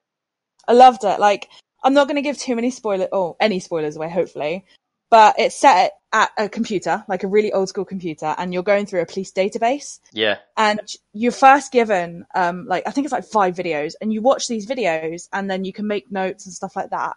I 0.67 0.73
loved 0.73 1.05
it. 1.05 1.19
Like, 1.21 1.49
I'm 1.83 1.95
not 1.95 2.07
going 2.07 2.17
to 2.17 2.23
give 2.23 2.39
too 2.39 2.57
many 2.57 2.71
spoilers, 2.71 3.09
or 3.13 3.37
any 3.41 3.61
spoilers 3.61 3.97
away, 3.97 4.11
hopefully. 4.11 4.65
But 5.11 5.35
it's 5.39 5.55
set 5.55 5.93
at 6.13 6.31
a 6.39 6.49
computer, 6.49 7.05
like 7.07 7.23
a 7.23 7.29
really 7.29 7.53
old 7.53 7.69
school 7.69 7.85
computer, 7.85 8.35
and 8.39 8.53
you're 8.55 8.63
going 8.63 8.87
through 8.87 9.03
a 9.03 9.07
police 9.07 9.31
database. 9.33 10.01
Yeah, 10.13 10.39
And 10.57 10.81
you're 11.13 11.33
first 11.33 11.71
given, 11.71 12.25
um, 12.35 12.67
like, 12.67 12.85
I 12.87 12.93
think 12.93 13.05
it's 13.05 13.13
like 13.13 13.25
five 13.25 13.55
videos, 13.55 13.93
and 14.01 14.13
you 14.13 14.23
watch 14.23 14.49
these 14.49 14.67
videos, 14.67 15.29
and 15.33 15.51
then 15.51 15.65
you 15.65 15.73
can 15.73 15.87
make 15.87 16.11
notes 16.11 16.47
and 16.47 16.55
stuff 16.55 16.77
like 16.77 16.91
that. 16.91 17.17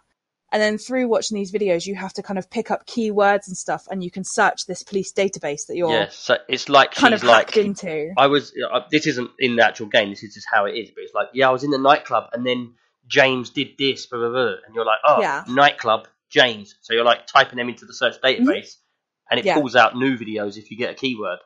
And 0.52 0.62
then 0.62 0.78
through 0.78 1.08
watching 1.08 1.36
these 1.36 1.52
videos, 1.52 1.86
you 1.86 1.96
have 1.96 2.12
to 2.14 2.22
kind 2.22 2.38
of 2.38 2.48
pick 2.48 2.70
up 2.70 2.86
keywords 2.86 3.48
and 3.48 3.56
stuff, 3.56 3.86
and 3.90 4.04
you 4.04 4.10
can 4.10 4.24
search 4.24 4.66
this 4.66 4.82
police 4.82 5.12
database 5.12 5.66
that 5.66 5.76
you're 5.76 5.90
yeah. 5.90 6.08
So 6.10 6.36
it's 6.48 6.68
like 6.68 6.92
kind 6.92 7.12
she's 7.12 7.22
of 7.22 7.28
like 7.28 7.46
hacked 7.46 7.56
into. 7.56 8.12
I 8.16 8.28
was. 8.28 8.52
Uh, 8.72 8.80
this 8.90 9.06
isn't 9.06 9.30
in 9.38 9.56
the 9.56 9.66
actual 9.66 9.86
game. 9.86 10.10
This 10.10 10.22
is 10.22 10.34
just 10.34 10.46
how 10.50 10.66
it 10.66 10.72
is. 10.72 10.90
But 10.94 11.04
it's 11.04 11.14
like, 11.14 11.28
yeah, 11.34 11.48
I 11.48 11.52
was 11.52 11.64
in 11.64 11.70
the 11.70 11.78
nightclub, 11.78 12.30
and 12.32 12.46
then 12.46 12.74
James 13.06 13.50
did 13.50 13.68
this, 13.78 14.06
blah 14.06 14.18
blah 14.18 14.30
blah, 14.30 14.54
and 14.66 14.74
you're 14.74 14.84
like, 14.84 14.98
oh, 15.04 15.20
Yeah. 15.20 15.44
nightclub 15.48 16.08
James. 16.30 16.76
So 16.80 16.92
you're 16.92 17.04
like 17.04 17.26
typing 17.26 17.56
them 17.58 17.68
into 17.68 17.84
the 17.86 17.94
search 17.94 18.20
database, 18.20 18.76
and 19.30 19.38
it 19.38 19.42
Mm-hmm. 19.42 19.46
Yeah. 19.46 19.54
pulls 19.54 19.76
out 19.76 19.96
new 19.96 20.16
videos 20.16 20.56
if 20.56 20.70
you 20.70 20.76
get 20.76 20.90
a 20.90 20.94
keyword. 20.94 21.38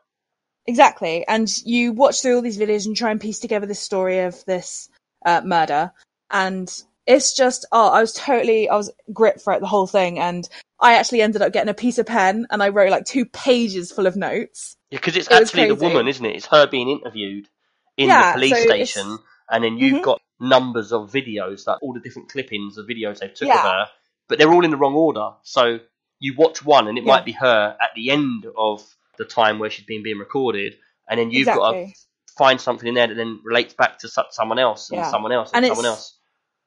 Exactly. 0.66 1.27
And 1.27 1.49
you 1.65 1.93
watch 1.93 2.20
through 2.23 2.37
all 2.37 2.43
these 2.43 2.59
videos 2.59 2.87
and 2.87 2.97
try 2.97 3.11
and 3.11 3.20
piece 3.20 3.41
together 3.41 3.66
this 3.66 3.81
story 3.81 4.20
of 4.20 4.45
this 4.45 4.89
uh, 5.27 5.41
murder. 5.45 5.93
And 6.31 6.70
it's 7.07 7.35
just, 7.35 7.66
oh, 7.73 7.89
I 7.89 8.01
was 8.01 8.12
totally, 8.12 8.69
I 8.69 8.77
was 8.77 8.93
gripped 9.12 9.41
throughout 9.41 9.61
the 9.62 9.66
whole 9.66 9.87
thing. 9.87 10.19
And 10.19 10.49
I 10.78 10.95
actually 10.95 11.23
ended 11.23 11.43
up 11.43 11.53
getting 11.53 11.70
a 11.70 11.74
piece 11.74 11.99
of 11.99 12.07
pen 12.07 12.47
and 12.51 12.62
I 12.62 12.69
wrote 12.69 12.91
like 12.91 13.05
two 13.05 13.24
pages 13.24 13.91
full 13.91 14.07
of 14.07 14.16
notes. 14.16 14.77
Yeah, 14.91 14.99
because 14.99 15.16
it's 15.16 15.28
It 15.28 15.35
actually 15.35 15.66
the 15.66 15.74
woman, 15.74 16.07
isn't 16.09 16.24
it? 16.24 16.37
It's 16.37 16.47
her 16.47 16.66
being 16.66 16.89
interviewed 16.89 17.49
in 17.97 18.09
Yeah, 18.09 18.32
the 18.32 18.39
police 18.39 18.57
so 18.57 18.62
station, 18.62 19.19
and 19.51 19.65
then 19.65 19.77
you've 19.78 20.01
Mhm. 20.01 20.05
got 20.05 20.20
numbers 20.41 20.93
of 20.93 21.11
videos, 21.11 21.67
like 21.67 21.83
all 21.83 21.93
the 21.93 22.01
different 22.01 22.29
clippings 22.31 22.79
of 22.79 22.87
videos 22.87 23.19
they've 23.19 23.35
took 23.35 23.49
of 23.49 23.61
her, 23.61 23.87
but 24.29 24.39
they're 24.39 24.53
all 24.53 24.65
in 24.65 24.71
the 24.71 24.77
wrong 24.77 24.95
order. 24.95 25.31
So 25.43 25.81
you 26.19 26.35
watch 26.37 26.65
one, 26.65 26.89
and 26.89 26.99
it 26.99 27.05
Yeah. 27.05 27.12
might 27.12 27.25
be 27.25 27.33
her 27.33 27.77
at 27.81 27.91
the 27.95 28.11
end 28.11 28.47
of 28.57 28.83
the 29.19 29.25
time 29.25 29.59
where 29.59 29.71
she's 29.71 29.87
been 29.87 30.03
being 30.03 30.19
recorded, 30.19 30.77
and 31.09 31.21
then 31.21 31.31
you've 31.31 31.47
got 31.47 31.73
to 31.73 31.93
find 32.39 32.61
something 32.61 32.89
in 32.89 32.95
there 32.95 33.07
that 33.07 33.15
then 33.15 33.41
relates 33.45 33.75
back 33.75 33.99
to 33.99 34.09
someone 34.31 34.59
else 34.59 34.91
and 34.91 34.99
Yeah. 34.99 35.11
someone 35.11 35.33
else 35.33 35.51
and, 35.53 35.65
And 35.65 35.69
someone 35.69 35.87
else. 35.87 36.17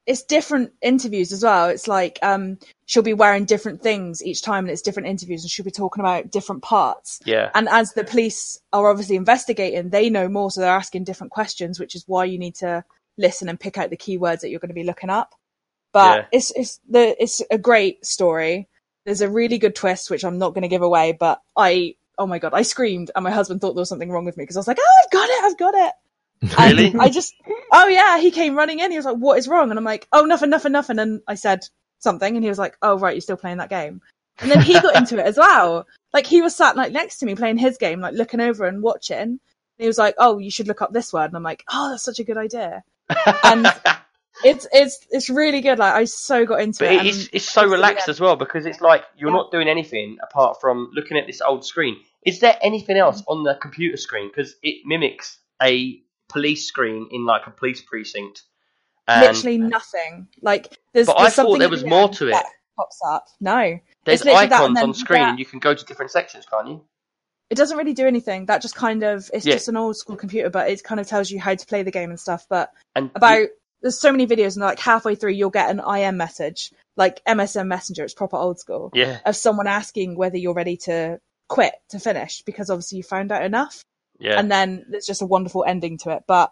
It's 0.06 0.24
different 0.24 0.74
interviews 0.82 1.32
as 1.32 1.44
well. 1.44 1.70
It's 1.70 1.88
like, 1.88 2.20
um, 2.22 2.60
she'll 2.88 3.04
be 3.04 3.14
wearing 3.14 3.46
different 3.46 3.82
things 3.82 4.22
each 4.22 4.42
time 4.42 4.66
and 4.66 4.72
it's 4.72 4.82
different 4.82 5.08
interviews 5.08 5.44
and 5.44 5.50
she'll 5.50 5.64
be 5.64 5.72
talking 5.72 6.02
about 6.02 6.30
different 6.30 6.62
parts. 6.62 7.22
Yeah, 7.26 7.50
And 7.56 7.70
as 7.70 7.94
the 7.94 8.04
police 8.04 8.60
are 8.74 8.90
obviously 8.90 9.16
investigating, 9.16 9.90
they 9.92 10.10
know 10.10 10.28
more, 10.28 10.52
so 10.52 10.60
they're 10.60 10.70
asking 10.76 11.06
different 11.06 11.32
questions, 11.32 11.80
which 11.80 11.96
is 11.96 12.04
why 12.06 12.26
you 12.26 12.38
need 12.38 12.56
to 12.56 12.84
listen 13.18 13.50
and 13.50 13.60
pick 13.60 13.78
out 13.78 13.90
the 13.90 13.98
keywords 13.98 14.42
that 14.42 14.50
you're 14.50 14.60
going 14.60 14.70
to 14.70 14.74
be 14.76 14.84
looking 14.84 15.10
up. 15.10 15.34
But 15.94 16.18
Yeah. 16.20 16.26
it's 16.32 16.52
it's 16.52 16.80
the 16.90 17.22
it's 17.22 17.42
a 17.52 17.58
great 17.58 18.06
story. 18.06 18.68
There's 19.06 19.22
a 19.22 19.30
really 19.30 19.58
good 19.58 19.76
twist, 19.76 20.10
which 20.10 20.24
I'm 20.26 20.38
not 20.38 20.54
going 20.54 20.64
to 20.64 20.68
give 20.70 20.82
away, 20.82 21.12
but 21.20 21.42
I 21.58 21.96
oh 22.18 22.28
my 22.28 22.40
god, 22.40 22.54
I 22.54 22.62
screamed, 22.64 23.12
and 23.16 23.24
my 23.24 23.32
husband 23.32 23.62
thought 23.62 23.74
there 23.76 23.82
was 23.82 23.90
something 23.90 24.10
wrong 24.12 24.26
with 24.26 24.38
me 24.38 24.44
because 24.44 24.58
I 24.58 24.60
was 24.60 24.68
like, 24.68 24.80
oh, 24.80 25.02
I've 25.04 25.12
got 25.12 25.30
it, 25.30 25.44
I've 25.44 25.58
got 25.58 25.74
it. 25.76 25.94
And 26.58 26.78
Really? 26.78 26.96
I 27.00 27.10
just 27.10 27.34
oh 27.72 27.88
yeah, 27.88 28.20
he 28.20 28.32
came 28.32 28.56
running 28.56 28.80
in. 28.80 28.92
He 28.92 28.98
was 28.98 29.06
like, 29.06 29.18
what 29.18 29.38
is 29.38 29.48
wrong? 29.48 29.70
And 29.70 29.80
I'm 29.80 29.86
like, 29.86 30.08
oh, 30.12 30.26
nothing, 30.26 30.50
nothing, 30.50 30.72
nothing. 30.74 31.00
And 31.00 31.22
I 31.28 31.36
said 31.36 31.62
something, 32.00 32.36
and 32.36 32.44
he 32.44 32.50
was 32.50 32.60
like, 32.60 32.76
oh 32.82 32.98
right, 32.98 33.14
you're 33.16 33.22
still 33.22 33.38
playing 33.38 33.58
that 33.60 33.70
game. 33.70 34.02
And 34.40 34.50
then 34.52 34.62
he 34.62 34.74
got 34.74 34.96
into 34.96 35.20
it 35.20 35.26
as 35.28 35.38
well. 35.38 35.86
Like 36.12 36.26
he 36.26 36.42
was 36.42 36.56
sat 36.56 36.76
like 36.76 36.92
next 36.92 37.20
to 37.20 37.26
me 37.28 37.36
playing 37.36 37.58
his 37.58 37.78
game, 37.78 38.02
like 38.02 38.16
looking 38.16 38.42
over 38.42 38.66
and 38.66 38.82
watching. 38.82 39.18
And 39.20 39.40
he 39.78 39.88
was 39.88 39.98
like, 40.00 40.16
"Oh, 40.18 40.38
you 40.40 40.50
should 40.52 40.68
look 40.68 40.82
up 40.82 40.92
this 40.92 41.14
word." 41.14 41.26
And 41.26 41.36
I'm 41.38 41.44
like, 41.44 41.64
"Oh, 41.72 41.92
that's 41.92 42.04
such 42.04 42.20
a 42.20 42.24
good 42.24 42.38
idea." 42.38 42.84
And 43.44 43.68
it's 44.44 44.68
it's 44.74 45.06
it's 45.10 45.30
really 45.30 45.62
good. 45.62 45.80
Like 45.80 45.94
I 45.94 46.04
so 46.06 46.46
got 46.46 46.62
into 46.62 46.80
But 46.80 46.94
it. 46.94 47.06
it's 47.06 47.30
it's 47.32 47.50
so 47.50 47.66
relaxed 47.68 48.10
as 48.10 48.20
well 48.20 48.36
because 48.36 48.66
it's 48.66 48.82
like 48.82 49.04
you're 49.16 49.30
Yeah. 49.30 49.38
not 49.38 49.52
doing 49.52 49.68
anything 49.68 50.18
apart 50.22 50.60
from 50.60 50.90
looking 50.94 51.18
at 51.18 51.28
this 51.28 51.42
old 51.42 51.66
screen. 51.66 51.98
Is 52.26 52.40
there 52.40 52.58
anything 52.62 52.98
else 52.98 53.22
Mm. 53.22 53.26
on 53.28 53.44
the 53.44 53.56
computer 53.56 53.98
screen 53.98 54.30
because 54.30 54.56
it 54.64 54.86
mimics 54.86 55.40
a 55.62 56.02
police 56.30 56.68
screen 56.68 57.08
in 57.12 57.26
like 57.26 57.48
a 57.48 57.52
police 57.52 57.82
precinct? 57.82 58.44
And 59.08 59.22
literally 59.36 59.58
nothing. 59.58 60.28
Like 60.42 60.78
there's. 60.94 61.08
But 61.08 61.18
there's 61.18 61.40
I 61.40 61.44
thought 61.44 61.60
there 61.60 61.70
was 61.70 61.84
more 61.84 62.10
to 62.10 62.30
it. 62.30 62.44
Pops 62.78 63.00
up. 63.08 63.28
No, 63.40 63.78
there's 64.06 64.26
icons 64.26 64.80
on 64.80 64.94
screen 64.94 65.22
and 65.22 65.38
you 65.40 65.46
can 65.46 65.60
go 65.60 65.76
to 65.76 65.86
different 65.86 66.10
sections, 66.12 66.46
can't 66.50 66.68
you? 66.70 66.84
It 67.54 67.58
doesn't 67.58 67.78
really 67.78 67.94
do 67.94 68.08
anything. 68.08 68.48
That 68.48 68.62
just 68.62 68.76
kind 68.76 69.04
of 69.04 69.30
it's 69.34 69.46
Yeah. 69.46 69.54
just 69.54 69.70
an 69.70 69.78
old 69.78 69.96
school 69.96 70.16
computer, 70.18 70.50
but 70.50 70.70
it 70.70 70.84
kind 70.84 71.00
of 71.00 71.08
tells 71.08 71.32
you 71.32 71.40
how 71.40 71.56
to 71.56 71.66
play 71.66 71.84
the 71.84 71.92
game 71.92 72.10
and 72.10 72.20
stuff. 72.20 72.46
But 72.50 72.72
And 72.96 73.12
about 73.16 73.48
there's 73.82 74.00
so 74.00 74.12
many 74.12 74.26
videos, 74.28 74.56
and 74.56 74.64
like 74.64 74.80
halfway 74.80 75.16
through, 75.16 75.32
you'll 75.34 75.50
get 75.50 75.70
an 75.70 75.80
IM 75.80 76.18
message, 76.18 76.72
like 76.98 77.22
MSN 77.28 77.68
Messenger. 77.68 78.04
It's 78.06 78.14
proper 78.14 78.38
old 78.38 78.60
school. 78.60 78.90
yeah, 78.94 79.20
of 79.26 79.36
someone 79.36 79.68
asking 79.68 80.16
whether 80.18 80.38
you're 80.38 80.54
ready 80.54 80.78
to 80.78 81.20
quit 81.50 81.74
to 81.90 82.00
finish 82.00 82.42
because 82.44 82.70
obviously 82.70 82.98
you 82.98 83.04
found 83.04 83.32
out 83.32 83.44
enough 83.44 83.84
yeah, 84.20 84.40
and 84.40 84.50
then 84.50 84.86
there's 84.90 85.06
just 85.06 85.22
a 85.22 85.26
wonderful 85.26 85.64
ending 85.68 85.98
to 86.00 86.10
it 86.12 86.24
but 86.28 86.52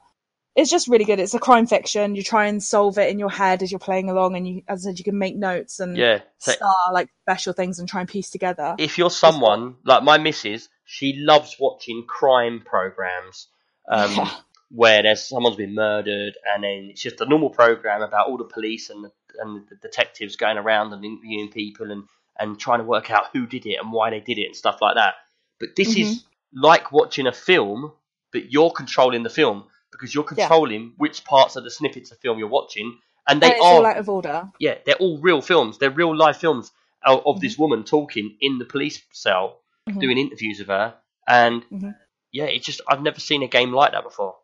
it's 0.56 0.70
just 0.70 0.88
really 0.88 1.06
good 1.06 1.20
it's 1.20 1.34
a 1.34 1.40
crime 1.40 1.66
fiction 1.66 2.16
you 2.16 2.24
try 2.24 2.48
and 2.48 2.62
solve 2.62 2.98
it 2.98 3.10
in 3.10 3.20
your 3.20 3.30
head 3.30 3.64
as 3.64 3.72
you're 3.72 3.80
playing 3.80 4.10
along 4.10 4.36
and 4.36 4.48
you 4.48 4.62
as 4.68 4.86
i 4.86 4.90
said 4.90 5.00
you 5.00 5.06
can 5.06 5.18
make 5.18 5.36
notes 5.36 5.80
and 5.80 5.96
yeah. 5.96 6.20
So 6.40 6.52
star 6.52 6.76
like 6.92 7.10
special 7.22 7.54
things 7.54 7.80
and 7.80 7.88
try 7.88 8.02
and 8.02 8.10
piece 8.10 8.30
together 8.30 8.76
if 8.78 8.98
you're 8.98 9.10
someone 9.10 9.76
like 9.86 10.04
my 10.04 10.18
missus, 10.18 10.68
she 10.84 11.14
loves 11.18 11.56
watching 11.60 12.06
crime 12.08 12.62
programs 12.66 13.48
um, 13.90 14.12
Yeah. 14.12 14.32
where 14.70 15.04
there's 15.04 15.24
someone's 15.24 15.56
been 15.56 15.74
murdered, 15.76 16.34
and 16.54 16.64
then 16.64 16.88
it's 16.92 17.02
just 17.02 17.22
a 17.22 17.26
normal 17.26 17.50
program 17.50 18.02
about 18.02 18.28
all 18.28 18.38
the 18.38 18.44
police 18.44 18.90
and 18.90 19.06
the, 19.06 19.12
and 19.40 19.68
the 19.70 19.76
detectives 19.76 20.36
going 20.36 20.58
around 20.58 20.94
and 20.94 21.06
interviewing 21.06 21.50
people 21.50 21.92
and 21.92 22.04
and 22.40 22.60
trying 22.60 22.80
to 22.80 22.86
work 22.86 23.12
out 23.12 23.26
who 23.34 23.46
did 23.46 23.66
it 23.66 23.78
and 23.82 23.92
why 23.92 24.10
they 24.10 24.20
did 24.20 24.38
it 24.38 24.48
and 24.48 24.56
stuff 24.56 24.82
like 24.82 24.96
that. 24.96 25.14
But 25.60 25.76
this 25.76 25.96
is 25.96 26.24
like 26.54 26.92
watching 26.92 27.28
a 27.28 27.32
film, 27.32 27.92
but 28.34 28.52
you're 28.52 28.72
controlling 28.72 29.24
the 29.24 29.30
film 29.30 29.66
because 29.92 30.14
you're 30.16 30.24
Yeah. 30.36 30.48
controlling 30.48 30.94
which 30.98 31.24
parts 31.26 31.56
of 31.56 31.64
the 31.64 31.72
snippets 31.72 32.12
of 32.12 32.18
film 32.20 32.40
you're 32.40 32.48
watching, 32.48 32.98
and 33.28 33.42
they 33.42 33.52
and 33.54 33.62
are 33.62 33.74
all 33.74 33.86
out 33.86 33.98
of 33.98 34.10
order 34.10 34.50
yeah, 34.60 34.76
they're 34.86 34.96
all 34.96 35.20
real 35.20 35.42
films. 35.42 35.78
They're 35.78 35.90
real 35.92 36.16
live 36.16 36.38
films 36.38 36.72
of, 37.04 37.22
of 37.26 37.40
this 37.42 37.54
Mm-hmm. 37.54 37.62
woman 37.62 37.84
talking 37.84 38.38
in 38.42 38.58
the 38.60 38.66
police 38.66 39.02
cell, 39.12 39.60
Mhm. 39.90 40.00
doing 40.00 40.18
interviews 40.18 40.60
of 40.60 40.68
her, 40.68 40.96
and 41.28 41.64
Mhm. 41.72 41.96
yeah, 42.32 42.46
it's 42.46 42.66
just 42.66 42.82
I've 42.88 43.02
never 43.02 43.20
seen 43.20 43.44
a 43.44 43.48
game 43.48 43.72
like 43.74 43.92
that 43.94 44.04
before. 44.04 44.36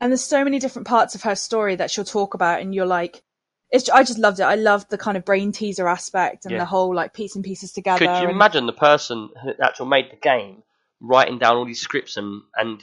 and 0.00 0.10
there's 0.10 0.24
so 0.24 0.42
many 0.42 0.58
different 0.58 0.88
parts 0.88 1.14
of 1.14 1.22
her 1.22 1.36
story 1.36 1.76
that 1.76 1.88
she'll 1.90 2.04
talk 2.04 2.34
about 2.34 2.60
and 2.60 2.74
you're 2.74 2.86
like 2.86 3.22
it's 3.70 3.88
i 3.90 4.02
just 4.02 4.18
loved 4.18 4.40
it 4.40 4.42
i 4.42 4.56
loved 4.56 4.90
the 4.90 4.98
kind 4.98 5.16
of 5.16 5.24
brain 5.24 5.52
teaser 5.52 5.86
aspect 5.86 6.44
and 6.44 6.50
Yeah. 6.52 6.58
the 6.58 6.64
whole 6.64 6.92
like 6.92 7.14
piece 7.14 7.36
and 7.36 7.44
pieces 7.44 7.70
together 7.72 7.98
Could 8.04 8.16
you 8.18 8.26
and- 8.28 8.30
imagine 8.32 8.66
the 8.66 8.72
person 8.72 9.30
who 9.42 9.52
actually 9.62 9.88
made 9.90 10.10
the 10.10 10.16
game 10.16 10.64
writing 11.00 11.38
down 11.38 11.56
all 11.56 11.64
these 11.64 11.80
scripts 11.80 12.16
and 12.16 12.42
and 12.56 12.82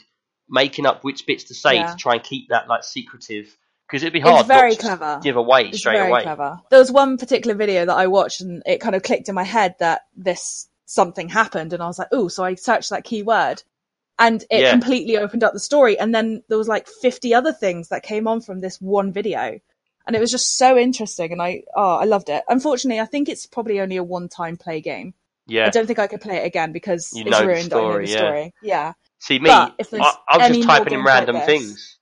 making 0.49 0.85
up 0.85 1.03
which 1.03 1.25
bits 1.25 1.45
to 1.45 1.53
say 1.53 1.75
Yeah. 1.75 1.91
to 1.91 1.95
try 1.95 2.15
and 2.15 2.23
keep 2.23 2.49
that 2.49 2.67
like 2.67 2.83
secretive? 2.83 3.55
Because 3.87 4.03
it'd 4.03 4.13
be 4.13 4.19
hard. 4.19 4.41
it's 4.41 4.47
very 4.47 4.75
clever 4.75 5.19
Give 5.23 5.35
away 5.35 5.69
It's 5.69 5.79
straight 5.79 5.97
very 5.97 6.09
away. 6.11 6.21
clever. 6.23 6.59
There 6.69 6.79
was 6.79 6.91
one 6.91 7.17
particular 7.17 7.55
video 7.55 7.85
that 7.85 7.95
I 7.95 8.07
watched 8.07 8.41
and 8.41 8.61
it 8.65 8.79
kind 8.81 8.95
of 8.95 9.01
clicked 9.03 9.29
in 9.29 9.35
my 9.35 9.43
head 9.43 9.75
that 9.79 10.01
this 10.15 10.67
something 10.85 11.27
happened 11.29 11.73
and 11.73 11.81
I 11.81 11.87
was 11.87 11.97
like, 11.99 12.09
oh, 12.11 12.27
so 12.27 12.43
I 12.43 12.53
searched 12.55 12.89
that 12.91 13.03
keyword 13.03 13.63
and 14.19 14.43
it 14.51 14.61
Yeah. 14.61 14.71
completely 14.71 15.17
opened 15.17 15.43
up 15.43 15.53
the 15.53 15.59
story. 15.59 15.97
And 15.97 16.13
then 16.13 16.43
there 16.49 16.57
was 16.57 16.67
like 16.67 16.87
50 16.87 17.33
other 17.33 17.51
things 17.53 17.89
that 17.89 18.03
came 18.03 18.27
on 18.27 18.41
from 18.41 18.59
this 18.59 18.79
one 18.79 19.11
video. 19.11 19.59
And 20.05 20.15
it 20.15 20.19
was 20.19 20.31
just 20.31 20.57
so 20.57 20.77
interesting 20.77 21.31
and 21.31 21.41
I, 21.41 21.63
oh, 21.75 21.95
I 21.97 22.05
loved 22.05 22.29
it. 22.29 22.43
Unfortunately, 22.47 22.99
I 22.99 23.05
think 23.05 23.27
it's 23.29 23.45
probably 23.47 23.79
only 23.79 23.97
a 23.97 24.03
one 24.03 24.27
time 24.29 24.57
play 24.57 24.81
game. 24.81 25.13
Yeah. 25.47 25.65
I 25.65 25.69
don't 25.69 25.87
think 25.87 25.97
I 25.99 26.05
could 26.07 26.21
play 26.21 26.37
it 26.37 26.45
again 26.45 26.71
because 26.73 27.11
You 27.13 27.21
it's 27.23 27.31
know 27.31 27.39
the 27.41 27.47
ruined. 27.47 27.73
I 27.73 27.77
know 27.77 27.89
story, 27.89 28.05
the 28.05 28.11
yeah. 28.11 28.17
story. 28.17 28.53
Yeah. 28.61 28.93
See 29.19 29.37
me, 29.39 29.49
But 29.49 29.75
if 29.77 29.89
there's 29.89 30.03
I, 30.03 30.13
I 30.29 30.37
was 30.37 30.47
just 30.47 30.63
typing 30.67 30.93
in 30.93 30.99
games 30.99 31.05
like 31.05 31.27
random 31.27 31.41
things. 31.45 31.97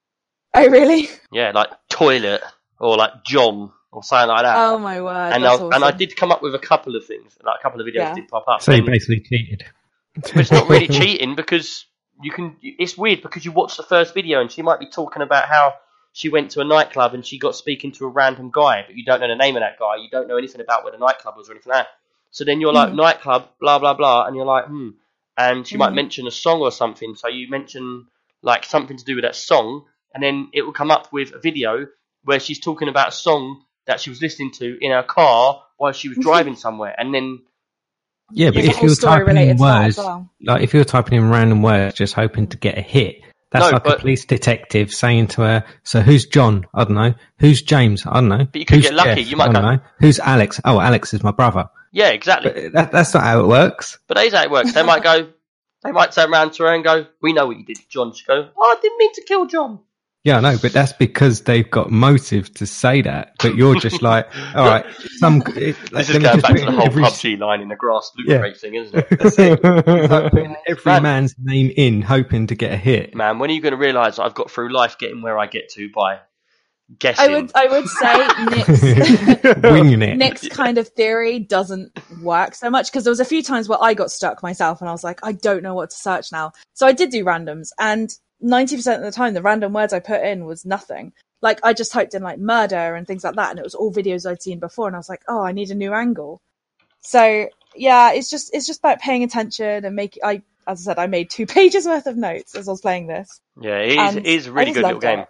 Oh, 0.54 0.68
really? 0.70 1.10
Yeah, 1.32 1.52
like 1.54 1.70
toilet 1.90 2.42
or 2.80 2.96
like 2.96 3.24
John 3.26 3.72
or 3.92 4.04
something 4.04 4.30
like 4.30 4.44
that. 4.44 4.56
Oh, 4.58 4.78
my 4.78 5.02
word. 5.02 5.34
and 5.34 5.46
I, 5.46 5.58
That's 5.58 5.76
and 5.76 5.84
I 5.84 5.92
did 5.92 6.16
come 6.16 6.32
up 6.32 6.42
with 6.44 6.54
a 6.56 6.60
couple 6.60 6.96
of 6.96 7.06
things, 7.06 7.38
like 7.44 7.56
a 7.60 7.62
couple 7.64 7.82
of 7.82 7.88
videos 7.88 7.96
Yeah. 7.96 8.16
did 8.16 8.28
pop 8.28 8.48
up. 8.48 8.62
So 8.62 8.74
you 8.74 8.84
basically 8.84 9.20
cheated. 9.22 9.66
but 10.14 10.38
it's 10.38 10.52
not 10.52 10.70
really 10.70 10.88
cheating 10.88 11.36
because 11.36 11.86
you 12.22 12.32
can. 12.32 12.56
It's 12.62 12.98
weird 12.98 13.22
because 13.22 13.46
you 13.46 13.52
watch 13.52 13.78
the 13.78 13.84
first 13.84 14.14
video 14.14 14.40
and 14.42 14.52
she 14.52 14.62
might 14.62 14.80
be 14.80 14.88
talking 14.90 15.22
about 15.22 15.46
how 15.46 15.74
she 16.14 16.30
went 16.30 16.52
to 16.52 16.62
a 16.62 16.64
nightclub 16.66 17.14
and 17.14 17.26
she 17.26 17.38
got 17.40 17.56
speaking 17.56 17.92
to 17.94 18.06
a 18.06 18.10
random 18.10 18.52
guy, 18.52 18.84
but 18.88 18.96
you 18.96 19.06
don't 19.06 19.20
know 19.22 19.28
the 19.28 19.36
name 19.36 19.56
of 19.56 19.62
that 19.62 19.78
guy. 19.80 19.98
You 19.98 20.10
don't 20.12 20.28
know 20.28 20.38
anything 20.38 20.62
about 20.62 20.84
where 20.84 20.92
the 20.92 20.98
nightclub 21.00 21.36
was 21.38 21.50
or 21.50 21.54
anything 21.54 21.72
like 21.72 21.86
that. 21.86 21.90
So 22.32 22.44
then 22.46 22.62
you're 22.62 22.74
like 22.74 22.90
Mhm. 22.90 22.96
nightclub, 22.96 23.50
blah 23.60 23.80
blah 23.80 23.94
blah, 23.94 24.26
and 24.26 24.36
you're 24.36 24.46
like 24.46 24.66
hmm. 24.66 24.90
And 25.38 25.68
she 25.68 25.78
might 25.78 25.92
Mhm. 25.92 25.96
mention 25.96 26.28
a 26.28 26.32
song 26.32 26.62
or 26.62 26.72
something. 26.72 27.16
So 27.16 27.28
you 27.28 27.50
mention 27.50 28.08
like 28.42 28.66
something 28.66 28.98
to 28.98 29.04
do 29.06 29.16
with 29.16 29.24
that 29.24 29.36
song, 29.36 29.84
and 30.14 30.24
then 30.24 30.50
it 30.54 30.64
will 30.64 30.74
come 30.74 30.92
up 30.92 31.12
with 31.12 31.34
a 31.34 31.40
video 31.40 31.86
where 32.24 32.40
she's 32.40 32.60
talking 32.60 32.88
about 32.90 33.10
a 33.10 33.12
song 33.12 33.62
that 33.86 34.00
she 34.02 34.10
was 34.10 34.22
listening 34.22 34.52
to 34.52 34.78
in 34.82 34.92
her 34.92 35.04
car 35.04 35.62
while 35.78 35.92
she 35.92 36.10
was 36.10 36.18
driving 36.22 36.56
somewhere, 36.56 36.96
and 36.98 37.14
then 37.14 37.40
Yeah, 38.32 38.48
but 38.50 38.56
There's 38.64 38.76
if 38.76 38.82
you're 38.84 38.96
typing 38.96 39.38
in 39.38 39.56
words, 39.58 39.98
well. 39.98 40.30
like 40.42 40.62
if 40.62 40.74
you're 40.74 40.84
typing 40.84 41.18
in 41.18 41.30
random 41.30 41.62
words, 41.62 41.96
just 41.96 42.14
hoping 42.14 42.48
to 42.48 42.58
get 42.58 42.78
a 42.78 42.82
hit, 42.82 43.22
That's 43.50 43.64
No, 43.68 43.72
like 43.72 43.84
but- 43.86 43.98
a 44.00 44.00
police 44.02 44.26
detective 44.26 44.92
saying 44.92 45.28
to 45.28 45.42
her, 45.44 45.64
"So 45.84 46.02
who's 46.02 46.26
John? 46.26 46.66
I 46.74 46.84
don't 46.84 46.96
know. 46.96 47.14
Who's 47.40 47.62
James? 47.62 48.06
I 48.06 48.16
don't 48.16 48.28
know. 48.28 48.44
But 48.52 48.56
you 48.60 48.66
could 48.66 48.76
who's 48.76 48.88
get 48.88 48.94
lucky. 48.96 49.22
Jeff? 49.24 49.32
You 49.32 49.38
might 49.38 49.50
I 49.52 49.54
don't 49.54 49.62
go- 49.64 49.72
know. 49.76 49.80
Who's 50.02 50.20
Alex? 50.20 50.60
Oh, 50.66 50.82
Alex 50.82 51.14
is 51.14 51.24
my 51.24 51.32
brother. 51.32 51.70
Yeah, 51.92 52.10
exactly. 52.10 52.52
But 52.52 52.72
that, 52.74 52.92
that's 52.92 53.14
not 53.14 53.24
how 53.24 53.42
it 53.42 53.48
works. 53.48 53.98
But 54.08 54.18
that 54.18 54.26
is 54.26 54.34
how 54.34 54.44
it 54.44 54.52
works. 54.52 54.74
They 54.74 54.84
might 54.84 55.04
go, 55.04 55.30
they 55.84 55.92
might 55.92 56.12
turn 56.12 56.32
around 56.32 56.54
to 56.54 56.64
her 56.64 56.74
and 56.74 56.84
go, 56.84 57.06
"We 57.22 57.34
know 57.34 57.48
what 57.48 57.58
you 57.58 57.66
did, 57.66 57.78
to 57.78 57.88
John." 57.90 58.14
She 58.14 58.26
go, 58.26 58.50
"Oh, 58.58 58.76
I 58.78 58.82
didn't 58.82 58.98
mean 58.98 59.14
to 59.14 59.24
kill 59.24 59.46
John." 59.46 59.80
Yeah, 60.24 60.38
I 60.38 60.42
know, 60.42 60.58
but 60.62 60.74
that's 60.74 60.92
because 60.92 61.44
they've 61.44 61.70
got 61.70 61.90
motive 61.90 62.54
to 62.56 62.66
say 62.66 63.02
that. 63.04 63.36
But 63.42 63.56
you're 63.56 63.76
just 63.80 64.02
like, 64.02 64.28
all 64.56 64.66
right, 64.66 64.86
some. 65.20 65.42
It, 65.56 65.78
This 65.80 65.92
let 65.94 66.10
is 66.10 66.18
going 66.18 66.42
back 66.42 66.56
to 66.58 66.66
the 66.66 66.72
whole 66.72 66.86
every, 66.86 67.04
PUBG 67.04 67.40
line 67.40 67.62
in 67.62 67.70
the 67.70 67.78
grass 67.78 68.12
loot 68.18 68.28
Yeah. 68.28 68.40
crate 68.40 68.58
thing, 68.58 68.76
isn't 68.76 68.94
it? 68.98 69.20
That's 69.20 69.40
it. 69.40 69.64
Like 69.64 70.32
putting 70.32 70.56
every 70.68 70.92
Man. 70.92 71.04
man's 71.04 71.36
name 71.40 71.72
in, 71.78 72.02
hoping 72.02 72.48
to 72.48 72.56
get 72.56 72.74
a 72.74 72.78
hit. 72.78 73.16
Man, 73.16 73.40
when 73.40 73.50
are 73.50 73.54
you 73.54 73.62
going 73.62 73.72
to 73.72 73.78
realise 73.78 74.20
I've 74.20 74.34
got 74.34 74.52
through 74.52 74.74
life 74.74 74.98
getting 74.98 75.22
where 75.22 75.38
I 75.38 75.48
get 75.48 75.70
to 75.74 75.90
by 75.96 76.20
guessing? 77.00 77.30
I 77.30 77.36
would 77.36 77.52
I 77.56 77.68
would 77.68 77.88
say 77.88 78.28
Nick's 78.56 80.18
Nick's 80.18 80.48
kind 80.50 80.78
of 80.78 80.88
theory 80.90 81.40
doesn't 81.40 81.98
work 82.22 82.56
so 82.56 82.70
much 82.70 82.92
because 82.92 83.04
there 83.04 83.12
was 83.12 83.20
a 83.20 83.26
few 83.26 83.44
times 83.44 83.68
where 83.70 83.82
I 83.82 83.94
got 83.94 84.12
stuck 84.12 84.42
myself 84.44 84.82
and 84.82 84.90
I 84.90 84.94
was 84.94 85.04
like, 85.04 85.20
I 85.24 85.32
don't 85.34 85.64
know 85.64 85.74
what 85.74 85.90
to 85.92 85.96
search 85.96 86.32
now. 86.32 86.54
So 86.74 86.88
I 86.88 86.94
did 86.94 87.10
do 87.10 87.24
randoms 87.26 87.70
and 87.80 88.10
90% 88.44 88.98
of 88.98 89.02
the 89.02 89.12
time 89.12 89.34
the 89.34 89.42
random 89.42 89.74
words 89.74 89.94
I 89.94 90.00
put 90.00 90.22
in 90.24 90.46
was 90.46 90.66
nothing. 90.66 91.14
Like 91.42 91.60
I 91.64 91.74
just 91.74 91.92
typed 91.92 92.14
in 92.14 92.24
like 92.24 92.40
murder 92.40 92.96
and 92.96 93.06
things 93.06 93.24
like 93.24 93.36
that 93.36 93.52
and 93.52 93.60
it 93.60 93.64
was 93.64 93.76
all 93.76 93.94
videos 93.94 94.30
I'd 94.30 94.42
seen 94.42 94.60
before 94.60 94.88
and 94.88 94.96
I 94.96 95.00
was 95.00 95.10
like, 95.10 95.24
oh, 95.28 95.44
I 95.44 95.52
need 95.52 95.72
a 95.72 95.76
new 95.76 95.94
angle. 95.94 96.42
So 97.02 97.50
yeah, 97.76 98.12
it's 98.14 98.30
just 98.30 98.54
it's 98.54 98.66
just 98.66 98.80
about 98.80 99.00
paying 99.00 99.24
attention 99.24 99.86
and 99.86 99.96
making 99.96 100.24
I 100.24 100.42
as 100.68 100.82
I 100.82 100.92
said, 100.92 101.00
I 101.00 101.08
made 101.08 101.30
two 101.30 101.46
pages 101.58 101.86
worth 101.86 102.08
of 102.08 102.18
notes 102.18 102.56
as 102.56 102.68
I 102.68 102.72
was 102.72 102.82
playing 102.82 103.08
this. 103.08 103.40
yeah, 103.60 103.78
it 103.80 103.92
is, 103.92 103.98
And 103.98 104.18
it 104.18 104.26
is 104.26 104.48
a 104.48 104.50
I 104.50 104.54
really 104.54 104.72
good 104.74 104.84
little 104.84 105.00
game. 105.00 105.20
it. 105.20 105.28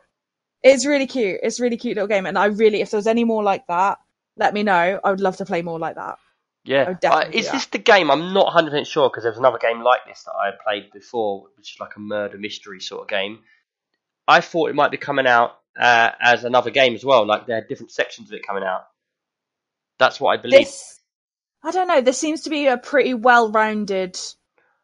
It's 0.64 0.86
really 0.86 1.08
cute. 1.08 1.40
It's 1.44 1.60
a 1.60 1.64
really 1.64 1.78
cute 1.78 1.96
little 1.96 2.08
game, 2.08 2.26
and 2.26 2.38
I 2.38 2.46
really, 2.46 2.82
if 2.82 2.92
there 2.92 2.98
was 2.98 3.08
any 3.08 3.24
more 3.24 3.44
like 3.44 3.68
that, 3.68 4.00
let 4.38 4.54
me 4.54 4.64
know. 4.64 5.00
I 5.04 5.10
would 5.10 5.22
love 5.22 5.38
to 5.38 5.46
play 5.46 5.62
more 5.62 5.80
like 5.80 5.96
that. 5.96 6.18
Yeah, 6.64 6.84
I 6.84 6.90
would 6.90 7.00
definitely 7.00 7.40
Uh, 7.40 7.42
is 7.44 7.52
this 7.52 7.66
the 7.68 7.78
game? 7.78 8.12
I'm 8.12 8.34
not 8.34 8.46
100 8.46 8.72
percent 8.72 8.88
sure 8.88 9.10
because 9.10 9.24
there 9.24 9.32
was 9.32 9.40
another 9.40 9.58
game 9.58 9.82
like 9.82 10.02
this 10.06 10.24
that 10.24 10.34
I 10.34 10.48
had 10.48 10.60
played 10.60 10.92
before, 10.92 11.48
which 11.56 11.74
is 11.76 11.80
like 11.80 11.96
a 11.96 12.00
murder 12.00 12.38
mystery 12.38 12.82
sort 12.82 13.04
of 13.04 13.08
game. 13.08 13.40
I 14.28 14.42
thought 14.42 14.70
it 14.70 14.76
might 14.76 14.92
be 14.92 14.98
coming 14.98 15.28
out 15.28 15.52
uh, 15.80 16.12
as 16.20 16.44
another 16.44 16.72
game 16.72 16.94
as 16.96 17.06
well. 17.06 17.26
Like 17.26 17.48
there 17.48 17.58
are 17.58 17.62
different 17.62 17.92
sections 17.92 18.30
of 18.30 18.34
it 18.34 18.46
coming 18.46 18.64
out. 18.64 18.82
That's 20.00 20.20
what 20.20 20.38
I 20.38 20.42
believe. 20.42 20.60
This, 20.60 21.00
I 21.64 21.72
don't 21.72 21.88
know. 21.88 22.02
This 22.02 22.18
seems 22.18 22.42
to 22.42 22.50
be 22.50 22.68
a 22.68 22.78
pretty 22.78 23.14
well-rounded 23.14 24.20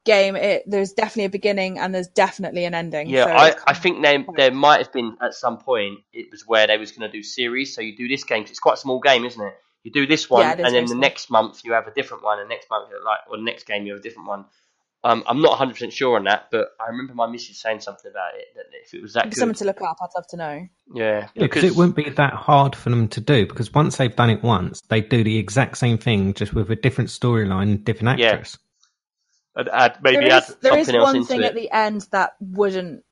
game. 0.05 0.35
It 0.35 0.63
there's 0.67 0.93
definitely 0.93 1.25
a 1.25 1.29
beginning 1.29 1.79
and 1.79 1.93
there's 1.93 2.07
definitely 2.07 2.65
an 2.65 2.73
ending. 2.73 3.09
Yeah, 3.09 3.25
so 3.25 3.31
I, 3.31 3.55
I 3.67 3.73
think 3.73 4.01
there 4.03 4.25
there 4.35 4.51
might 4.51 4.79
have 4.79 4.91
been 4.93 5.17
at 5.21 5.33
some 5.33 5.57
point 5.57 5.99
it 6.13 6.27
was 6.31 6.47
where 6.47 6.67
they 6.67 6.77
was 6.77 6.91
going 6.91 7.09
to 7.09 7.15
do 7.17 7.23
series. 7.23 7.73
So 7.75 7.81
you 7.81 7.95
do 7.95 8.07
this 8.07 8.23
game 8.23 8.43
'cause 8.43 8.51
it's 8.51 8.59
quite 8.59 8.75
a 8.75 8.81
small 8.81 8.99
game, 8.99 9.25
isn't 9.25 9.41
it? 9.41 9.53
You 9.83 9.91
do 9.91 10.07
this 10.07 10.29
one, 10.29 10.45
Yeah, 10.45 10.51
and 10.51 10.59
then 10.59 10.71
very 10.73 10.81
the 10.87 10.93
small. 10.93 11.01
next 11.01 11.29
month 11.29 11.61
you 11.65 11.73
have 11.73 11.87
a 11.87 11.91
different 11.93 12.23
one, 12.23 12.39
and 12.39 12.49
next 12.49 12.69
month 12.69 12.89
like 13.05 13.19
or 13.29 13.37
the 13.37 13.43
next 13.43 13.65
game 13.65 13.85
you 13.85 13.93
have 13.93 13.99
a 13.99 14.03
different 14.03 14.27
one. 14.27 14.45
Um, 15.05 15.23
I'm 15.27 15.41
not 15.41 15.49
100 15.51 15.73
percent 15.73 15.91
sure 15.91 16.15
on 16.15 16.23
that, 16.25 16.47
but 16.49 16.69
I 16.79 16.87
remember 16.87 17.13
my 17.13 17.27
missus 17.27 17.59
saying 17.59 17.81
something 17.81 18.09
about 18.09 18.35
it 18.35 18.45
that 18.55 18.65
if 18.85 18.93
it 18.93 19.01
was 19.01 19.13
that 19.15 19.25
good, 19.25 19.35
someone 19.35 19.55
to 19.55 19.65
look 19.65 19.81
up. 19.81 19.97
I'd 20.01 20.07
love 20.15 20.27
to 20.29 20.37
know. 20.37 20.67
yeah, 20.95 21.27
Yeah, 21.35 21.47
because 21.47 21.65
it 21.65 21.75
wouldn't 21.75 21.97
be 21.97 22.09
that 22.09 22.33
hard 22.33 22.73
for 22.73 22.89
them 22.89 23.09
to 23.09 23.19
do. 23.19 23.45
Because 23.45 23.73
once 23.73 23.97
they've 23.97 24.15
done 24.15 24.29
it 24.29 24.41
once, 24.41 24.79
they 24.87 25.01
do 25.01 25.21
the 25.25 25.37
exact 25.37 25.77
same 25.77 25.97
thing, 25.97 26.33
just 26.33 26.53
with 26.53 26.71
a 26.71 26.77
different 26.77 27.09
storyline, 27.09 27.83
different 27.83 28.17
Yeah. 28.19 28.27
actress. 28.27 28.57
Add, 29.57 29.69
add, 29.71 29.97
maybe 30.01 30.25
there 30.25 30.31
add 30.33 30.43
is, 30.43 30.55
there 30.61 30.77
is 30.77 30.85
something 30.87 30.95
else 30.99 31.05
one 31.07 31.15
into 31.17 31.27
thing 31.27 31.41
it. 31.41 31.45
at 31.45 31.55
the 31.55 31.71
end 31.71 32.07
that 32.11 32.33
wouldn't 32.39 33.03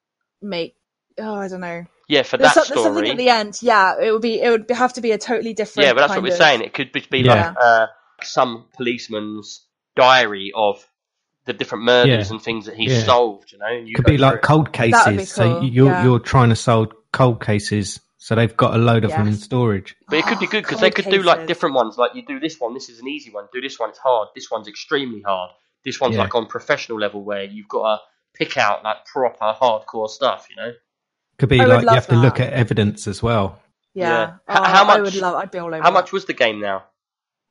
make. 0.41 0.75
Oh, 1.19 1.35
I 1.35 1.47
don't 1.49 1.59
know. 1.61 1.85
yeah, 2.07 2.23
for 2.23 2.37
There's, 2.37 2.53
that 2.53 2.65
some- 2.65 2.75
there's 2.75 2.85
something 2.85 3.11
at 3.11 3.17
the 3.17 3.29
end. 3.29 3.59
Yeah, 3.61 3.95
it 4.01 4.11
would 4.11 4.21
be. 4.21 4.39
It 4.41 4.49
would 4.49 4.69
have 4.71 4.93
to 4.93 5.01
be 5.01 5.11
a 5.11 5.17
totally 5.17 5.53
different. 5.53 5.85
Yeah, 5.87 5.93
but 5.93 6.01
that's 6.01 6.13
what 6.13 6.23
we're 6.23 6.29
of- 6.31 6.37
saying. 6.37 6.61
It 6.61 6.73
could 6.73 6.91
be, 6.91 7.05
be 7.09 7.19
Yeah. 7.19 7.47
like 7.49 7.57
uh, 7.61 7.87
some 8.23 8.65
policeman's 8.75 9.65
diary 9.95 10.51
of 10.55 10.85
the 11.45 11.53
different 11.53 11.83
murders 11.83 12.27
Yeah. 12.29 12.33
and 12.35 12.41
things 12.41 12.65
that 12.67 12.75
he's 12.75 12.91
Yeah. 12.91 13.03
solved. 13.03 13.51
You 13.51 13.57
know, 13.57 13.65
and 13.65 13.87
you 13.87 13.95
Could 13.95 14.05
be 14.05 14.17
like 14.17 14.33
through. 14.33 14.41
cold 14.41 14.73
That 14.73 14.79
would 15.05 15.11
be 15.11 15.17
cases. 15.17 15.33
So 15.33 15.61
you're 15.61 15.87
yeah. 15.87 16.03
you're 16.03 16.19
trying 16.19 16.49
to 16.49 16.55
solve 16.55 16.93
cold 17.11 17.43
cases, 17.43 17.99
so 18.17 18.35
they've 18.35 18.55
got 18.55 18.73
a 18.73 18.77
load 18.77 19.03
of 19.03 19.11
them 19.11 19.27
in 19.27 19.35
storage. 19.35 19.95
But 20.07 20.19
it 20.19 20.25
could 20.25 20.39
be 20.39 20.47
good 20.47 20.63
because 20.63 20.79
they 20.79 20.91
Cold 20.91 21.05
could 21.05 21.11
do 21.11 21.23
like 21.23 21.45
different 21.47 21.75
ones. 21.75 21.97
Like 21.97 22.15
you 22.15 22.23
do 22.25 22.39
this 22.39 22.57
one, 22.59 22.73
this 22.73 22.87
is 22.89 22.99
an 22.99 23.07
easy 23.09 23.31
one. 23.31 23.47
Do 23.51 23.59
this 23.59 23.77
one, 23.79 23.89
it's 23.89 23.99
hard. 23.99 24.29
This 24.33 24.49
one's 24.49 24.67
extremely 24.69 25.21
hard. 25.21 25.51
This 25.83 25.99
one's 25.99 26.15
Yeah. 26.15 26.21
like 26.23 26.35
on 26.35 26.45
professional 26.47 26.99
level 26.99 27.23
where 27.23 27.43
you've 27.43 27.67
got 27.67 27.95
to 27.97 28.01
pick 28.33 28.57
out 28.57 28.83
like 28.83 29.05
proper 29.05 29.53
hardcore 29.59 30.09
stuff. 30.09 30.47
You 30.49 30.55
know, 30.57 30.71
Could 31.39 31.49
be 31.49 31.59
I 31.59 31.65
like 31.65 31.81
you 31.81 31.85
love 31.87 31.95
have 31.95 32.07
to 32.07 32.15
look 32.15 32.39
at 32.39 32.53
evidence 32.53 33.07
as 33.07 33.21
well. 33.23 33.59
Yeah. 33.93 34.09
Yeah. 34.09 34.23
H- 34.49 34.57
Oh, 34.59 34.63
how 34.63 34.83
I 34.83 34.87
much- 34.87 35.01
would 35.01 35.15
love. 35.21 35.35
I'd 35.35 35.51
be 35.51 35.57
all 35.59 35.67
over. 35.67 35.77
how 35.77 35.89
that. 35.89 35.93
much 35.93 36.11
was 36.11 36.25
the 36.25 36.33
game 36.33 36.59
now? 36.59 36.83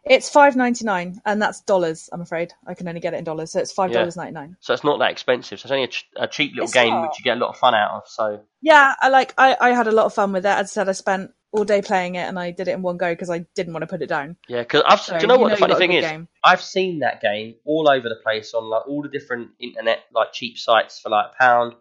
It's 0.03 0.31
five 0.31 0.57
ninety 0.57 0.87
nine, 0.87 1.21
and 1.27 1.43
that's 1.43 1.61
dollars. 1.61 2.09
I'm 2.11 2.23
afraid 2.23 2.55
I 2.67 2.73
can 2.73 2.89
only 2.89 3.01
get 3.03 3.13
it 3.13 3.19
in 3.19 3.25
dollars, 3.25 3.53
so 3.53 3.61
it's 3.61 3.71
five 3.73 3.93
dollars 3.93 4.17
ninety 4.17 4.33
nine. 4.33 4.57
So 4.61 4.73
it's 4.73 4.83
not 4.83 4.99
that 5.01 5.11
expensive. 5.11 5.61
So 5.61 5.67
it's 5.67 5.73
only 5.73 5.85
a, 5.85 5.89
ch- 5.89 6.09
a 6.17 6.27
cheap 6.27 6.53
little 6.53 6.65
It's 6.65 6.73
game 6.73 6.95
not. 6.95 7.03
which 7.09 7.19
you 7.19 7.25
get 7.25 7.37
a 7.37 7.41
lot 7.41 7.51
of 7.51 7.59
fun 7.59 7.75
out 7.75 7.91
of. 7.97 8.03
So 8.09 8.41
Yeah, 8.63 8.95
I 8.99 9.11
like. 9.11 9.35
I, 9.37 9.57
I 9.61 9.71
had 9.73 9.89
a 9.89 9.93
lot 9.93 10.07
of 10.07 10.15
fun 10.15 10.33
with 10.33 10.47
it. 10.47 10.49
As 10.49 10.71
I 10.71 10.73
said, 10.73 10.89
I 10.89 10.93
spent 10.93 11.33
all 11.53 11.65
day 11.65 11.83
playing 11.83 12.15
it, 12.15 12.29
and 12.29 12.39
I 12.39 12.51
did 12.51 12.69
it 12.69 12.73
in 12.73 12.83
one 12.83 12.97
go 12.97 13.13
because 13.13 13.31
I 13.31 13.41
didn't 13.55 13.73
want 13.73 13.83
to 13.83 13.87
put 13.87 14.03
it 14.03 14.09
down. 14.09 14.37
yeah, 14.49 14.63
because 14.63 14.83
I've 14.87 15.01
So 15.01 15.15
do 15.19 15.23
you 15.23 15.29
know 15.29 15.39
what 15.39 15.51
the 15.51 15.57
you 15.57 15.61
funny 15.61 15.75
thing 15.75 15.93
is? 15.93 16.05
game. 16.05 16.29
I've 16.43 16.63
seen 16.63 17.01
that 17.01 17.21
game 17.21 17.57
all 17.65 17.89
over 17.89 18.09
the 18.09 18.17
place 18.17 18.55
on 18.55 18.65
like 18.65 18.87
all 18.89 19.03
the 19.03 19.09
different 19.09 19.51
internet 19.59 20.01
like 20.15 20.33
cheap 20.33 20.57
sites 20.59 21.01
for 21.01 21.11
like 21.11 21.27
a 21.33 21.43
pound. 21.43 21.75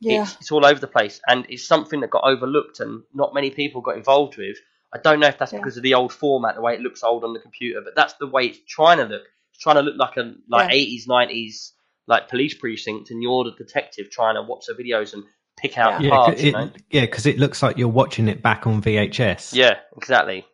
Yeah, 0.00 0.22
It's, 0.22 0.36
it's 0.40 0.52
all 0.52 0.64
over 0.64 0.80
the 0.80 0.86
place, 0.86 1.20
and 1.26 1.44
it's 1.48 1.66
something 1.66 2.00
that 2.00 2.10
got 2.10 2.24
overlooked 2.24 2.80
and 2.80 3.02
not 3.12 3.34
many 3.34 3.50
people 3.50 3.82
got 3.82 3.96
involved 3.96 4.38
with. 4.38 4.56
I 4.92 4.98
don't 4.98 5.20
know 5.20 5.28
if 5.28 5.38
that's 5.38 5.52
Yeah. 5.52 5.58
because 5.58 5.76
of 5.76 5.82
the 5.82 5.94
old 5.94 6.12
format, 6.12 6.54
the 6.54 6.62
way 6.62 6.74
it 6.74 6.80
looks 6.80 7.02
old 7.02 7.22
on 7.22 7.32
the 7.34 7.40
computer, 7.40 7.80
but 7.82 7.94
that's 7.94 8.14
the 8.14 8.26
way 8.26 8.46
it's 8.46 8.58
trying 8.66 8.98
to 8.98 9.04
look. 9.04 9.22
It's 9.52 9.62
trying 9.62 9.76
to 9.76 9.82
look 9.82 9.96
like 9.98 10.16
a 10.16 10.34
like 10.48 10.70
Yeah. 10.70 10.76
eighties, 10.76 11.06
nineties, 11.06 11.74
like 12.06 12.28
police 12.28 12.54
precinct, 12.54 13.10
and 13.10 13.22
you're 13.22 13.44
the 13.44 13.52
detective 13.52 14.10
trying 14.10 14.36
to 14.36 14.42
watch 14.42 14.64
the 14.66 14.72
videos 14.74 15.12
and 15.12 15.24
pick 15.56 15.76
out 15.78 15.98
the 16.00 16.04
Yeah, 16.08 16.10
parts. 16.10 16.40
it, 16.40 16.46
you 16.46 16.52
know? 16.52 16.70
yeah, 16.90 17.00
because 17.02 17.26
it 17.26 17.38
looks 17.38 17.62
like 17.62 17.76
you're 17.78 17.88
watching 17.88 18.28
it 18.28 18.42
back 18.42 18.66
on 18.66 18.82
VHS. 18.82 19.52
Yeah, 19.54 19.76
exactly. 19.96 20.46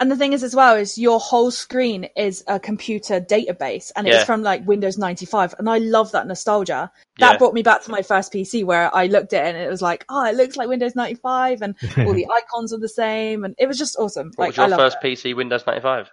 and 0.00 0.10
the 0.10 0.16
thing 0.16 0.32
is, 0.32 0.42
as 0.42 0.54
well, 0.56 0.74
is 0.76 0.98
your 0.98 1.18
whole 1.20 1.50
screen 1.50 2.08
is 2.16 2.42
a 2.48 2.58
computer 2.60 3.20
database, 3.20 3.92
and 3.96 4.06
it's 4.06 4.16
Yeah. 4.16 4.24
from 4.24 4.42
like 4.42 4.66
Windows 4.66 4.98
ninety 4.98 5.24
five, 5.24 5.54
and 5.58 5.70
I 5.70 5.78
love 5.78 6.12
that 6.12 6.26
nostalgia. 6.26 6.90
That 7.20 7.32
Yeah. 7.32 7.38
brought 7.38 7.54
me 7.54 7.62
back 7.62 7.82
to 7.84 7.90
my 7.92 8.02
first 8.02 8.32
PC, 8.32 8.64
where 8.64 8.94
I 8.94 9.06
looked 9.06 9.32
at 9.32 9.46
it 9.46 9.54
and 9.54 9.56
it 9.64 9.70
was 9.70 9.80
like, 9.80 10.04
oh, 10.08 10.24
it 10.26 10.34
looks 10.34 10.56
like 10.56 10.68
Windows 10.68 10.94
ninety 10.96 11.14
five, 11.14 11.62
and 11.62 11.76
all 11.98 12.12
the 12.12 12.26
icons 12.36 12.72
are 12.72 12.78
the 12.80 12.88
same, 12.88 13.44
and 13.44 13.54
it 13.56 13.66
was 13.66 13.78
just 13.78 13.96
awesome. 13.98 14.32
What 14.34 14.38
like 14.46 14.48
was 14.48 14.56
your 14.56 14.74
I 14.74 14.76
first 14.76 14.98
it. 15.00 15.06
PC? 15.06 15.34
Windows 15.36 15.64
ninety 15.66 15.80
five. 15.82 16.10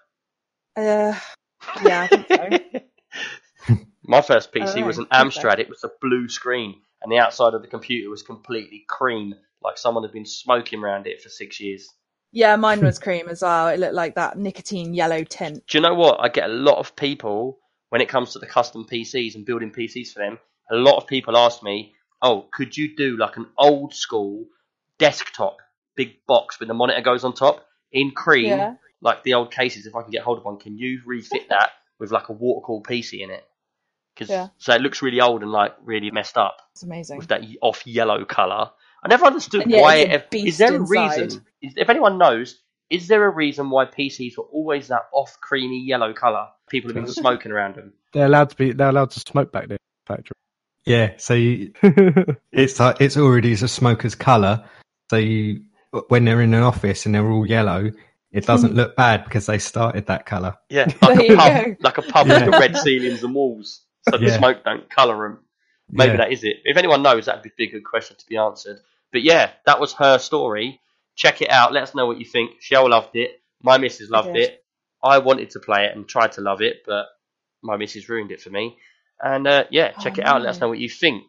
Uh, 0.77 1.13
yeah, 1.83 2.01
I 2.03 2.07
think 2.07 2.27
so. 3.67 3.75
My 4.03 4.21
first 4.21 4.49
I 4.55 4.59
don't 4.59 4.67
PC 4.67 4.85
was 4.85 4.97
an 4.99 5.07
I 5.11 5.21
think 5.21 5.33
so. 5.33 5.41
Amstrad. 5.41 5.59
It 5.59 5.69
was 5.69 5.83
a 5.83 5.89
blue 6.01 6.29
screen, 6.29 6.81
and 7.01 7.11
the 7.11 7.17
outside 7.17 7.53
of 7.53 7.61
the 7.61 7.67
computer 7.67 8.09
was 8.09 8.23
completely 8.23 8.83
cream, 8.87 9.33
like 9.63 9.77
someone 9.77 10.03
had 10.03 10.11
been 10.13 10.25
smoking 10.25 10.79
around 10.83 11.07
it 11.07 11.21
for 11.21 11.29
six 11.29 11.59
years. 11.59 11.87
Yeah, 12.31 12.55
mine 12.55 12.81
was 12.85 12.99
cream 12.99 13.27
as 13.29 13.41
well. 13.41 13.67
It 13.69 13.79
looked 13.79 13.93
like 13.93 14.15
that 14.15 14.37
nicotine 14.37 14.93
yellow 14.93 15.23
tint. 15.23 15.63
Do 15.67 15.77
you 15.77 15.81
know 15.81 15.93
what? 15.95 16.19
I 16.19 16.29
get 16.29 16.49
a 16.49 16.53
lot 16.53 16.77
of 16.77 16.95
people 16.95 17.59
when 17.89 18.01
it 18.01 18.09
comes 18.09 18.33
to 18.33 18.39
the 18.39 18.45
custom 18.47 18.85
PCs 18.89 19.35
and 19.35 19.45
building 19.45 19.71
PCs 19.71 20.13
for 20.13 20.19
them. 20.19 20.39
A 20.71 20.75
lot 20.75 20.95
of 20.95 21.07
people 21.07 21.35
ask 21.35 21.61
me, 21.61 21.93
"Oh, 22.21 22.47
could 22.53 22.77
you 22.77 22.95
do 22.95 23.17
like 23.17 23.35
an 23.37 23.47
old 23.57 23.93
school 23.93 24.45
desktop, 24.97 25.57
big 25.95 26.25
box 26.27 26.59
with 26.59 26.67
the 26.67 26.73
monitor 26.73 27.01
goes 27.01 27.23
on 27.23 27.33
top 27.33 27.65
in 27.91 28.11
cream, 28.11 28.45
Yeah. 28.49 28.75
like 29.01 29.23
the 29.23 29.33
old 29.33 29.51
cases? 29.51 29.85
If 29.85 29.95
I 29.95 30.01
can 30.03 30.11
get 30.11 30.21
hold 30.23 30.37
of 30.37 30.45
one, 30.45 30.57
can 30.57 30.77
you 30.77 31.01
refit 31.05 31.43
that 31.49 31.71
with 31.99 32.11
like 32.11 32.29
a 32.29 32.33
water 32.33 32.65
cooled 32.65 32.87
PC 32.87 33.21
in 33.21 33.31
it? 33.31 33.43
Because 34.21 34.29
Yeah. 34.31 34.47
so 34.59 34.73
it 34.75 34.81
looks 34.81 35.01
really 35.01 35.19
old 35.19 35.41
and 35.41 35.51
like 35.51 35.73
really 35.83 36.11
messed 36.11 36.37
up 36.37 36.57
It's 36.73 36.83
amazing. 36.83 37.17
with 37.17 37.27
that 37.29 37.41
off 37.61 37.85
yellow 37.87 38.23
color. 38.25 38.69
I 39.03 39.07
never 39.07 39.25
understood 39.25 39.63
And 39.63 39.71
yet 39.71 39.81
why. 39.81 39.95
it's 39.95 40.25
a 40.33 40.37
It, 40.37 40.47
is 40.47 40.57
there 40.59 40.71
a 40.73 40.75
inside. 40.75 41.21
reason? 41.21 41.45
Is, 41.61 41.73
if 41.75 41.89
anyone 41.89 42.17
knows, 42.19 42.61
is 42.91 43.07
there 43.07 43.25
a 43.25 43.29
reason 43.29 43.69
why 43.71 43.85
PCs 43.85 44.37
were 44.37 44.43
always 44.43 44.89
that 44.89 45.03
off 45.11 45.39
creamy 45.41 45.83
yellow 45.83 46.13
color? 46.13 46.45
People 46.69 46.89
have 46.89 46.95
been 46.95 47.07
smoking 47.11 47.51
around 47.51 47.75
them. 47.75 47.93
They're 48.13 48.25
allowed 48.27 48.51
to 48.51 48.55
be. 48.55 48.73
They're 48.73 48.89
allowed 48.89 49.11
to 49.11 49.19
smoke 49.19 49.51
back 49.51 49.69
there. 49.69 49.77
Factory. 50.05 50.33
Yeah, 50.85 51.11
so 51.17 51.33
you, 51.35 51.73
it's 52.51 52.79
like 52.79 52.99
it's 53.01 53.17
already 53.17 53.53
a 53.53 53.57
smoker's 53.67 54.15
color. 54.15 54.63
So 55.09 55.17
you, 55.17 55.61
when 56.09 56.25
they're 56.25 56.41
in 56.41 56.53
an 56.53 56.63
office 56.63 57.05
and 57.05 57.13
they're 57.15 57.29
all 57.29 57.45
yellow, 57.45 57.91
it 58.31 58.45
doesn't 58.45 58.73
look 58.79 58.95
bad 58.95 59.23
because 59.23 59.45
they 59.45 59.57
started 59.59 60.07
that 60.07 60.25
color. 60.25 60.55
Yeah, 60.69 60.85
There 60.85 61.15
like 61.15 61.27
you 61.27 61.33
a 61.33 61.37
pub, 61.37 61.65
go. 61.65 61.75
like 61.81 61.97
a 61.97 62.01
pub 62.01 62.27
Yeah. 62.27 62.33
with 62.45 62.45
the 62.45 62.51
red 62.59 62.77
ceilings 62.77 63.23
and 63.23 63.33
walls, 63.35 63.81
so 64.09 64.17
the 64.17 64.31
smoke 64.31 64.63
don't 64.63 64.89
colour 64.89 65.27
them. 65.29 65.39
Maybe 65.89 66.11
Yeah. 66.11 66.17
that 66.17 66.31
is 66.31 66.43
it. 66.43 66.57
If 66.63 66.77
anyone 66.77 67.03
knows, 67.03 67.25
that'd 67.25 67.43
be 67.57 67.65
a 67.65 67.69
good 67.71 67.83
question 67.83 68.15
to 68.17 68.25
be 68.27 68.37
answered. 68.37 68.79
But 69.11 69.23
yeah, 69.23 69.51
that 69.65 69.79
was 69.79 69.93
her 69.93 70.17
story. 70.17 70.79
Check 71.15 71.41
it 71.41 71.49
out. 71.49 71.73
Let 71.73 71.83
us 71.83 71.93
know 71.95 72.05
what 72.07 72.17
you 72.17 72.25
think. 72.25 72.61
Shell 72.61 72.89
loved 72.89 73.15
it. 73.15 73.41
My 73.61 73.77
missus 73.77 74.09
loved 74.09 74.33
did. 74.33 74.43
it. 74.49 74.63
I 75.03 75.17
wanted 75.19 75.49
to 75.51 75.59
play 75.59 75.85
it 75.85 75.95
and 75.95 76.07
tried 76.07 76.31
to 76.33 76.41
love 76.41 76.61
it, 76.61 76.83
but 76.85 77.07
my 77.61 77.75
missus 77.77 78.07
ruined 78.07 78.31
it 78.31 78.41
for 78.41 78.49
me. 78.49 78.77
And 79.21 79.45
uh, 79.47 79.65
yeah, 79.69 79.91
check 79.91 80.13
Oh, 80.17 80.21
it 80.21 80.25
out. 80.25 80.41
Let 80.41 80.49
us 80.51 80.59
know 80.61 80.69
what 80.69 80.79
you 80.79 80.89
think. 80.89 81.25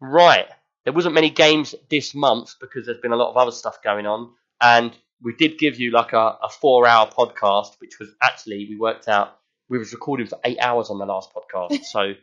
Right. 0.00 0.46
there 0.84 0.92
wasn't 0.92 1.14
many 1.14 1.28
games 1.30 1.74
this 1.90 2.14
month 2.14 2.54
because 2.60 2.86
there's 2.86 3.00
been 3.00 3.12
a 3.12 3.16
lot 3.16 3.30
of 3.30 3.36
other 3.36 3.50
stuff 3.50 3.82
going 3.82 4.06
on, 4.06 4.30
and 4.60 4.96
we 5.20 5.34
did 5.34 5.58
give 5.58 5.78
you 5.78 5.90
like 5.90 6.12
a, 6.12 6.38
a 6.42 6.48
four-hour 6.48 7.10
podcast, 7.10 7.78
which 7.80 7.98
was 7.98 8.08
actually 8.22 8.66
we 8.70 8.76
worked 8.76 9.08
out 9.08 9.36
we 9.68 9.78
was 9.78 9.92
recording 9.92 10.26
for 10.26 10.38
eight 10.44 10.58
hours 10.60 10.90
on 10.90 10.98
the 10.98 11.06
last 11.06 11.30
podcast, 11.34 11.84
so 11.84 12.14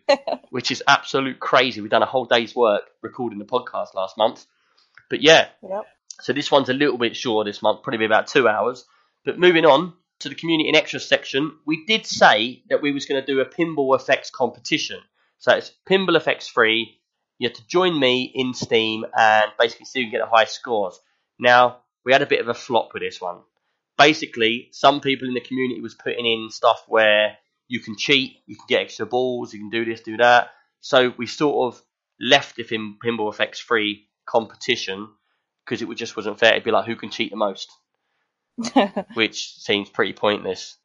which 0.50 0.72
is 0.72 0.84
absolute 0.88 1.40
crazy. 1.40 1.82
We've 1.82 1.92
done 1.92 2.04
a 2.04 2.08
whole 2.08 2.26
day's 2.26 2.56
work 2.56 2.84
recording 3.02 3.40
the 3.40 3.46
podcast 3.46 3.94
last 3.94 4.18
month, 4.18 4.46
but 5.10 5.22
yeah, 5.22 5.48
Yep. 5.68 5.84
so 6.22 6.34
this 6.34 6.52
one's 6.52 6.70
a 6.70 6.74
little 6.74 6.98
bit 6.98 7.16
shorter 7.16 7.50
this 7.50 7.62
month, 7.62 7.84
probably 7.84 8.06
about 8.06 8.28
two 8.28 8.48
hours. 8.48 8.86
But 9.24 9.40
moving 9.40 9.66
on 9.66 9.94
to 10.20 10.30
the 10.30 10.36
community 10.36 10.70
and 10.70 10.78
extras 10.78 11.08
section, 11.08 11.58
we 11.66 11.86
did 11.86 12.06
say 12.06 12.64
that 12.70 12.82
we 12.82 12.92
was 12.92 13.06
going 13.06 13.20
to 13.22 13.26
do 13.26 13.40
a 13.42 13.46
pinball 13.46 13.96
effects 13.96 14.30
competition. 14.30 15.00
So 15.40 15.54
it's 15.54 15.72
pinball 15.90 16.16
effects 16.16 16.48
free. 16.48 17.00
You 17.38 17.50
have 17.50 17.58
to 17.58 17.68
join 17.68 18.00
me 18.00 18.32
in 18.34 18.54
Steam 18.54 19.06
and 19.18 19.52
basically 19.60 19.86
see 19.88 20.00
who 20.00 20.06
can 20.06 20.12
get 20.20 20.26
the 20.26 20.30
highest 20.36 20.54
scores. 20.56 21.00
Now 21.38 21.80
we 22.06 22.14
had 22.14 22.22
a 22.22 22.26
bit 22.28 22.40
of 22.40 22.48
a 22.48 22.54
flop 22.54 22.94
with 22.94 23.04
this 23.04 23.20
one. 23.20 23.40
Basically, 23.98 24.70
some 24.72 25.00
people 25.02 25.28
in 25.28 25.34
the 25.34 25.42
community 25.42 25.82
was 25.82 25.96
putting 25.96 26.26
in 26.26 26.50
stuff 26.52 26.84
where 26.88 27.38
you 27.68 27.80
can 27.80 27.98
cheat, 27.98 28.38
you 28.46 28.56
can 28.56 28.66
get 28.68 28.82
extra 28.82 29.06
balls, 29.06 29.54
you 29.54 29.60
can 29.60 29.70
do 29.70 29.86
this, 29.86 30.02
do 30.02 30.18
that. 30.18 30.50
So 30.82 31.14
we 31.18 31.28
sort 31.28 31.74
of 31.74 31.82
left 32.20 32.56
the 32.56 32.64
pin- 32.64 32.98
pinball 33.04 33.32
effects 33.32 33.60
free 33.60 34.08
competition 34.26 35.08
because 35.66 35.82
it 35.82 35.94
just 35.96 36.16
wasn't 36.16 36.40
fair. 36.40 36.52
It'd 36.52 36.64
be 36.64 36.72
like 36.72 36.86
who 36.86 36.96
can 36.96 37.10
cheat 37.10 37.32
the 37.32 37.38
most, 37.38 37.72
which 39.14 39.56
seems 39.58 39.90
pretty 39.90 40.14
pointless. 40.14 40.78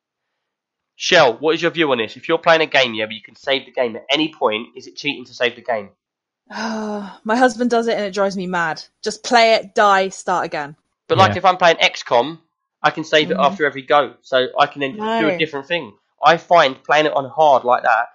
Shell, 0.96 1.38
what 1.38 1.54
is 1.54 1.62
your 1.62 1.70
view 1.70 1.90
on 1.92 1.98
this? 1.98 2.16
If 2.16 2.28
you're 2.28 2.38
playing 2.38 2.60
a 2.60 2.66
game, 2.66 2.94
yeah, 2.94 3.06
but 3.06 3.14
you 3.14 3.22
can 3.22 3.36
save 3.36 3.64
the 3.66 3.72
game 3.72 3.96
at 3.96 4.04
any 4.10 4.32
point, 4.32 4.68
is 4.76 4.86
it 4.86 4.96
cheating 4.96 5.24
to 5.26 5.34
save 5.34 5.56
the 5.56 5.62
game? 5.62 5.90
My 6.50 7.36
husband 7.36 7.70
does 7.70 7.86
it 7.88 7.96
and 7.96 8.04
it 8.04 8.14
drives 8.14 8.36
me 8.36 8.46
mad. 8.46 8.82
Just 9.02 9.22
play 9.24 9.54
it, 9.54 9.74
die, 9.74 10.08
start 10.10 10.44
again. 10.46 10.76
But 11.08 11.18
like 11.18 11.32
Yeah. 11.32 11.38
if 11.38 11.44
I'm 11.44 11.56
playing 11.56 11.76
XCOM, 11.76 12.38
I 12.82 12.90
can 12.90 13.04
save 13.04 13.30
it 13.30 13.36
Mhm. 13.36 13.44
after 13.44 13.66
every 13.66 13.82
go, 13.82 14.14
so 14.22 14.48
I 14.58 14.66
can 14.66 14.80
then 14.80 14.96
do 14.96 15.28
a 15.28 15.38
different 15.38 15.66
thing. 15.66 15.96
I 16.22 16.36
find 16.36 16.82
playing 16.82 17.06
it 17.06 17.12
on 17.12 17.28
hard 17.28 17.64
like 17.64 17.82
that, 17.82 18.08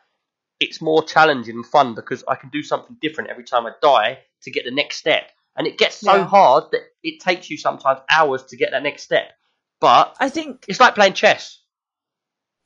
it's 0.59 0.81
more 0.81 1.03
challenging 1.03 1.55
and 1.55 1.65
fun 1.65 1.95
because 1.95 2.23
I 2.27 2.35
can 2.35 2.49
do 2.49 2.63
something 2.63 2.95
different 3.01 3.29
every 3.29 3.43
time 3.43 3.65
I 3.65 3.71
die 3.81 4.19
to 4.43 4.51
get 4.51 4.63
the 4.65 4.71
next 4.71 4.97
step. 4.97 5.31
And 5.57 5.67
it 5.67 5.77
gets 5.77 5.97
so 5.97 6.15
Yeah. 6.15 6.23
hard 6.25 6.65
that 6.71 6.81
it 7.03 7.19
takes 7.19 7.49
you 7.49 7.57
sometimes 7.57 7.99
hours 8.09 8.43
to 8.45 8.57
get 8.57 8.71
that 8.71 8.83
next 8.83 9.03
step. 9.03 9.31
But 9.79 10.15
I 10.19 10.29
think 10.29 10.65
it's 10.67 10.79
like 10.79 10.95
playing 10.95 11.13
chess. 11.13 11.59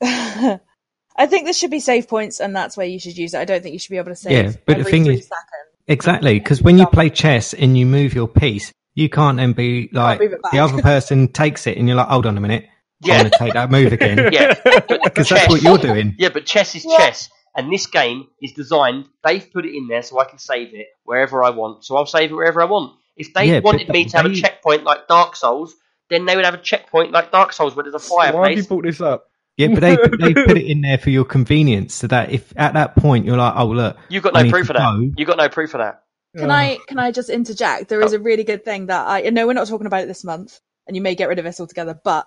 I 0.02 1.26
think 1.26 1.44
there 1.44 1.52
should 1.52 1.70
be 1.70 1.80
save 1.80 2.08
points 2.08 2.40
and 2.40 2.54
that's 2.54 2.76
where 2.76 2.86
you 2.86 2.98
should 2.98 3.16
use 3.18 3.34
it. 3.34 3.38
I 3.40 3.44
don't 3.44 3.62
think 3.62 3.72
you 3.74 3.78
should 3.78 3.90
be 3.90 3.98
able 3.98 4.12
to 4.12 4.16
save 4.16 4.32
Yeah, 4.32 4.52
but 4.66 4.78
the 4.78 4.84
thing 4.84 5.06
is- 5.06 5.24
seconds. 5.26 5.46
Exactly, 5.88 6.38
because 6.38 6.62
when 6.62 6.78
you 6.78 6.86
play 6.86 7.10
chess 7.10 7.52
and 7.52 7.76
you 7.76 7.84
move 7.84 8.14
your 8.14 8.28
piece, 8.28 8.72
you 8.94 9.08
can't 9.08 9.36
then 9.36 9.52
be 9.52 9.88
like 9.92 10.20
move 10.20 10.32
it 10.32 10.42
back. 10.42 10.52
the 10.52 10.58
other 10.58 10.82
person 10.82 11.28
takes 11.28 11.66
it 11.66 11.76
and 11.78 11.86
you're 11.88 11.96
like, 11.96 12.08
hold 12.08 12.26
on 12.26 12.36
a 12.36 12.40
minute, 12.40 12.66
Yeah. 13.00 13.14
I'm 13.16 13.20
going 13.22 13.30
to 13.32 13.38
take 13.38 13.52
that 13.54 13.70
move 13.70 13.92
again. 13.92 14.18
Yeah, 14.32 14.54
Because 15.04 15.28
that's 15.28 15.48
what 15.48 15.62
you're 15.62 15.78
doing. 15.78 16.14
Yeah, 16.18 16.30
but 16.30 16.46
chess 16.46 16.74
is 16.74 16.84
Yeah. 16.84 16.96
chess, 16.98 17.28
and 17.56 17.72
this 17.72 17.86
game 17.86 18.26
is 18.42 18.52
designed. 18.52 19.06
They've 19.24 19.46
put 19.52 19.64
it 19.66 19.74
in 19.76 19.88
there 19.88 20.02
so 20.02 20.18
I 20.18 20.24
can 20.24 20.38
save 20.38 20.74
it 20.74 20.86
wherever 21.04 21.42
I 21.42 21.50
want. 21.50 21.84
So 21.84 21.96
I'll 21.96 22.06
save 22.06 22.30
it 22.30 22.34
wherever 22.34 22.60
I 22.60 22.66
want. 22.66 22.94
If 23.16 23.32
they 23.34 23.46
Yeah, 23.48 23.60
wanted 23.60 23.88
me 23.88 24.04
to 24.06 24.16
have 24.16 24.26
a 24.26 24.34
checkpoint 24.34 24.84
like 24.84 25.06
Dark 25.08 25.36
Souls, 25.36 25.74
then 26.08 26.26
they 26.26 26.36
would 26.36 26.44
have 26.44 26.54
a 26.54 26.58
checkpoint 26.58 27.12
like 27.12 27.30
Dark 27.32 27.52
Souls 27.52 27.74
where 27.76 27.82
there's 27.84 27.94
a 27.94 27.98
fireplace. 27.98 28.34
Why 28.34 28.48
have 28.48 28.56
you 28.58 28.64
fireplace. 28.64 28.66
brought 28.66 28.84
this 28.84 29.00
up? 29.00 29.26
Yeah, 29.56 29.68
but 29.68 29.80
they 29.80 29.96
they 29.96 30.32
put 30.34 30.56
it 30.56 30.64
in 30.70 30.80
there 30.80 30.96
for 30.96 31.10
your 31.10 31.24
convenience, 31.24 31.94
so 31.94 32.06
that 32.06 32.30
if 32.32 32.52
at 32.56 32.74
that 32.74 32.96
point 32.96 33.26
you're 33.26 33.36
like, 33.36 33.52
oh 33.56 33.66
look, 33.66 33.98
You've 34.08 34.22
got 34.22 34.32
no 34.32 34.48
proof 34.48 34.68
to 34.68 34.72
of 34.72 34.76
that. 34.78 34.94
go. 34.94 35.10
You've 35.16 35.28
got 35.28 35.36
no 35.36 35.48
proof 35.50 35.74
of 35.74 35.78
that. 35.80 36.02
Can 36.36 36.50
Uh, 36.50 36.54
I 36.54 36.78
can 36.86 36.98
I 36.98 37.12
just 37.12 37.30
interject? 37.30 37.88
There 37.88 38.02
is 38.02 38.12
a 38.12 38.20
really 38.20 38.44
good 38.44 38.64
thing 38.64 38.86
that 38.86 39.06
I 39.08 39.22
know 39.30 39.46
we're 39.46 39.52
not 39.54 39.68
talking 39.68 39.86
about 39.86 40.04
it 40.04 40.08
this 40.08 40.24
month, 40.24 40.60
and 40.86 40.96
you 40.96 41.02
may 41.02 41.14
get 41.14 41.28
rid 41.28 41.38
of 41.38 41.44
this 41.44 41.60
altogether. 41.60 41.98
But 42.02 42.26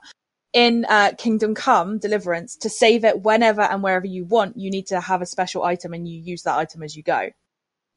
in 0.54 0.86
uh, 0.90 1.14
Kingdom 1.18 1.56
Come 1.56 2.00
Deliverance, 2.00 2.58
to 2.58 2.70
save 2.70 3.06
it 3.06 3.22
whenever 3.22 3.62
and 3.62 3.82
wherever 3.84 4.06
you 4.06 4.26
want, 4.26 4.58
you 4.58 4.70
need 4.72 4.88
to 4.88 5.00
have 5.02 5.22
a 5.22 5.26
special 5.26 5.64
item, 5.64 5.94
and 5.94 6.08
you 6.08 6.20
use 6.20 6.44
that 6.44 6.58
item 6.58 6.84
as 6.84 6.96
you 6.96 7.04
go. 7.04 7.30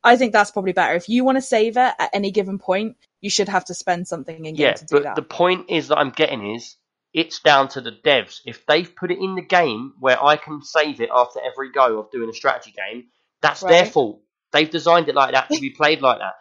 I 0.05 0.17
think 0.17 0.33
that's 0.33 0.53
probably 0.53 0.73
better. 0.73 0.95
If 0.95 1.09
you 1.09 1.25
want 1.25 1.37
to 1.37 1.43
save 1.43 1.77
it 1.77 1.95
at 1.99 2.11
any 2.13 2.31
given 2.31 2.59
point, 2.59 2.97
you 3.21 3.31
should 3.31 3.49
have 3.49 3.65
to 3.67 3.75
spend 3.75 4.07
something 4.07 4.45
in 4.47 4.55
game 4.55 4.67
Yeah, 4.67 4.73
to 4.75 4.85
do 4.87 4.95
but 4.97 5.03
that. 5.05 5.17
the 5.17 5.23
point 5.23 5.71
is 5.71 5.89
that 5.89 5.99
I'm 5.99 6.11
getting 6.11 6.55
is 6.55 6.77
it's 7.13 7.41
down 7.41 7.69
to 7.71 7.81
the 7.81 7.93
devs. 7.93 8.41
If 8.47 8.65
they've 8.67 8.95
put 8.95 9.11
it 9.11 9.19
in 9.19 9.35
the 9.35 9.43
game 9.43 9.95
where 9.99 10.23
I 10.23 10.37
can 10.37 10.63
save 10.63 11.01
it 11.01 11.11
after 11.13 11.41
every 11.41 11.73
go 11.73 11.99
of 11.99 12.11
doing 12.13 12.31
a 12.31 12.35
strategy 12.35 12.73
game, 12.77 13.07
that's 13.43 13.63
their 13.63 13.85
fault. 13.87 14.21
They've 14.53 14.71
designed 14.71 15.09
it 15.09 15.15
like 15.15 15.33
that 15.33 15.51
to 15.51 15.61
be 15.61 15.71
played 15.71 16.01
like 16.01 16.19
that. 16.19 16.35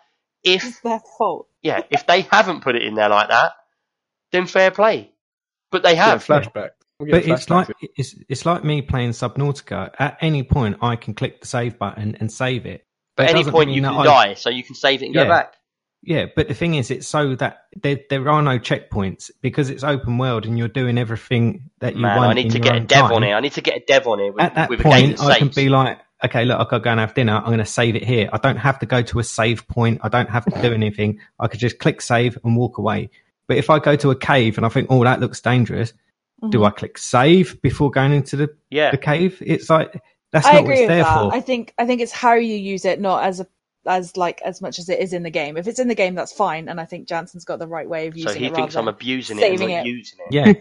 If 0.44 0.64
It's 0.64 0.80
their 0.82 1.00
fault. 1.18 1.48
yeah, 1.64 1.82
if 1.90 2.06
they 2.06 2.22
haven't 2.22 2.62
put 2.62 2.76
it 2.76 2.84
in 2.84 2.94
there 2.96 3.10
like 3.10 3.30
that, 3.30 3.54
then 4.32 4.46
fair 4.48 4.72
play. 4.72 5.12
But 5.72 5.84
they 5.84 5.96
Yeah, 5.96 6.06
have. 6.12 6.26
flashback. 6.26 6.72
We'll 7.00 7.12
but 7.12 7.26
it's 7.28 7.50
like 7.50 7.68
it's 7.98 8.16
it's 8.30 8.46
like 8.46 8.64
me 8.64 8.82
playing 8.82 9.10
Subnautica. 9.12 9.92
At 10.00 10.18
any 10.22 10.44
point, 10.44 10.78
I 10.82 10.96
can 10.96 11.14
click 11.14 11.42
the 11.42 11.48
save 11.48 11.78
button 11.78 12.16
and 12.20 12.32
save 12.32 12.66
it. 12.66 12.86
But 13.18 13.26
at 13.30 13.36
any 13.36 13.44
point 13.44 13.72
you 13.72 13.82
can 13.82 13.94
I- 13.94 14.04
die, 14.06 14.34
so 14.36 14.50
you 14.50 14.64
can 14.64 14.76
save 14.76 15.02
it 15.02 15.08
and 15.08 15.14
go 15.16 15.28
back. 15.28 15.56
Yeah, 16.08 16.28
but 16.36 16.48
the 16.48 16.54
thing 16.54 16.76
is, 16.76 16.92
it's 16.92 17.08
so 17.08 17.34
that 17.36 17.64
there 17.82 18.00
there 18.12 18.30
are 18.30 18.42
no 18.44 18.60
checkpoints 18.60 19.32
because 19.42 19.72
it's 19.72 19.84
open 19.84 20.20
world 20.20 20.46
and 20.46 20.56
you're 20.58 20.68
doing 20.68 21.00
everything 21.00 21.72
that 21.80 21.96
you 21.96 22.04
Man, 22.04 22.18
want. 22.18 22.30
I 22.30 22.34
need 22.34 22.46
in 22.46 22.52
to 22.52 22.58
your 22.60 22.64
get 22.64 22.76
a 22.76 22.80
dev 22.82 23.02
time. 23.06 23.12
on 23.14 23.24
here. 23.24 23.36
I 23.36 23.40
need 23.40 23.54
to 23.54 23.62
get 23.62 23.78
a 23.78 23.84
dev 23.86 24.06
on 24.08 24.20
here 24.20 24.32
with, 24.32 24.44
At 24.44 24.54
that 24.56 24.70
with 24.70 24.82
a 24.82 24.84
game 24.84 24.92
point, 25.08 25.18
that 25.18 25.26
I 25.32 25.40
can 25.40 25.48
be 25.50 25.68
like, 25.68 25.98
okay, 26.24 26.46
look, 26.46 26.60
I've 26.60 26.70
got 26.70 26.78
to 26.80 26.84
go 26.84 26.92
and 26.92 27.00
have 27.00 27.14
dinner. 27.14 27.34
I'm 27.38 27.46
going 27.46 27.58
to 27.60 27.66
save 27.66 27.96
it 27.96 28.04
here. 28.04 28.30
I 28.32 28.38
don't 28.38 28.58
have 28.58 28.80
to 28.80 28.86
go 28.86 29.02
to 29.02 29.20
a 29.20 29.24
save 29.24 29.68
point. 29.68 30.00
I 30.04 30.10
don't 30.10 30.30
have 30.30 30.46
to 30.46 30.62
do 30.62 30.74
anything. 30.74 31.20
I 31.40 31.48
could 31.48 31.60
just 31.60 31.80
click 31.80 32.02
save 32.02 32.38
and 32.44 32.56
walk 32.56 32.78
away. 32.78 33.10
But 33.48 33.58
if 33.58 33.70
I 33.70 33.80
go 33.80 33.96
to 33.98 34.12
a 34.12 34.16
cave 34.16 34.58
and 34.58 34.66
I 34.66 34.70
think, 34.70 34.88
oh, 34.90 35.04
that 35.04 35.20
looks 35.20 35.42
dangerous, 35.42 35.94
do 36.50 36.60
Mhm. 36.60 36.68
I 36.68 36.70
click 36.72 36.98
save 36.98 37.62
before 37.62 37.92
going 37.92 38.12
into 38.14 38.36
the, 38.36 38.50
yeah, 38.70 38.92
the 38.92 38.98
cave? 38.98 39.42
It's 39.46 39.70
like 39.70 40.02
that's 40.32 40.46
I 40.46 40.54
not 40.54 40.56
what 40.56 40.64
agree 40.64 40.74
it's 40.74 40.82
with 40.82 40.88
there 40.90 41.04
that. 41.04 41.20
for. 41.22 41.34
I 41.34 41.40
think 41.42 41.74
I 41.78 41.86
think 41.86 42.02
it's 42.02 42.12
how 42.12 42.34
you 42.34 42.56
use 42.56 42.86
it, 42.86 43.00
not 43.00 43.24
as 43.24 43.40
a 43.40 43.48
as 43.88 44.18
like 44.18 44.42
as 44.42 44.62
much 44.62 44.80
as 44.80 44.90
it 44.90 45.00
is 45.00 45.14
in 45.14 45.24
the 45.24 45.30
game. 45.30 45.58
If 45.58 45.68
it's 45.68 45.80
in 45.80 45.88
the 45.88 45.96
game, 45.96 46.16
that's 46.16 46.32
fine, 46.34 46.68
and 46.70 46.80
I 46.82 46.86
think 46.86 47.08
Jansen's 47.08 47.46
got 47.46 47.60
the 47.60 47.68
right 47.68 47.88
way 47.88 48.08
of 48.08 48.16
using 48.18 48.30
it. 48.32 48.34
so 48.34 48.40
he 48.40 48.46
it. 48.48 48.56
thinks 48.56 48.76
I'm 48.76 48.88
abusing 48.88 49.38
it 49.40 49.44
and 49.52 49.60
not 49.60 49.70
it. 49.70 49.86
using 49.86 50.20
it. 50.30 50.34
yeah. 50.34 50.54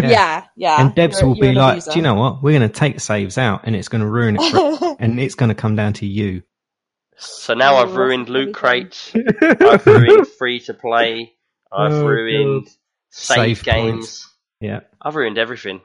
yeah, 0.02 0.08
yeah. 0.10 0.44
yeah. 0.56 0.80
And 0.80 0.94
devs 0.94 1.20
You're- 1.20 1.28
will 1.28 1.36
you're 1.36 1.48
be 1.52 1.54
like, 1.54 1.72
abuser. 1.74 1.90
do 1.92 1.96
you 1.98 2.02
know 2.02 2.14
what? 2.14 2.42
We're 2.42 2.58
going 2.58 2.70
to 2.70 2.74
take 2.74 3.00
saves 3.00 3.38
out 3.38 3.62
and 3.64 3.76
it's 3.76 3.88
going 3.88 4.00
to 4.02 4.06
ruin 4.08 4.36
it 4.40 4.78
for 4.78 4.96
and 5.00 5.20
it's 5.20 5.34
going 5.34 5.50
to 5.50 5.54
come 5.54 5.76
down 5.76 5.92
to 5.94 6.06
you. 6.06 6.42
So 7.16 7.52
now 7.54 7.74
Oh, 7.76 7.82
I've 7.82 7.94
ruined 7.96 8.28
that's 8.28 8.30
really 8.30 8.46
loot 8.46 8.56
fun. 8.56 8.60
crates. 8.60 9.12
I've 9.14 9.86
ruined 9.86 10.26
free 10.28 10.60
to 10.60 10.74
play. 10.74 11.32
I've 11.70 11.92
Oh, 11.92 12.06
ruined 12.06 12.66
save, 13.10 13.58
Save 13.58 13.64
games. 13.64 13.90
points. 13.92 14.34
Yeah. 14.60 14.80
I've 15.02 15.16
ruined 15.16 15.36
everything. 15.38 15.80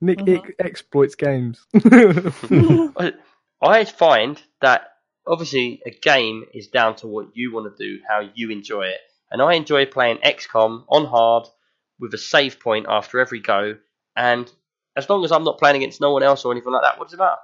Nick 0.00 0.20
uh-huh. 0.20 0.32
ex- 0.34 0.50
exploits 0.58 1.14
games. 1.16 1.64
I- 1.74 3.14
I 3.62 3.84
find 3.86 4.40
that 4.60 4.88
obviously 5.26 5.82
a 5.84 5.90
game 5.90 6.44
is 6.54 6.68
down 6.68 6.96
to 6.96 7.06
what 7.06 7.28
you 7.34 7.52
want 7.52 7.76
to 7.76 7.84
do, 7.84 7.98
how 8.08 8.28
you 8.34 8.50
enjoy 8.50 8.82
it. 8.82 9.00
And 9.30 9.42
I 9.42 9.54
enjoy 9.54 9.86
playing 9.86 10.18
XCOM 10.18 10.84
on 10.88 11.06
hard 11.06 11.46
with 11.98 12.14
a 12.14 12.18
save 12.18 12.60
point 12.60 12.86
after 12.88 13.18
every 13.18 13.40
go. 13.40 13.76
And 14.14 14.50
as 14.96 15.10
long 15.10 15.24
as 15.24 15.32
I'm 15.32 15.44
not 15.44 15.58
playing 15.58 15.76
against 15.76 16.00
no 16.00 16.12
one 16.12 16.22
else 16.22 16.44
or 16.44 16.52
anything 16.52 16.72
like 16.72 16.82
that, 16.82 16.98
what 16.98 17.08
does 17.08 17.14
it 17.14 17.18
matter? 17.18 17.36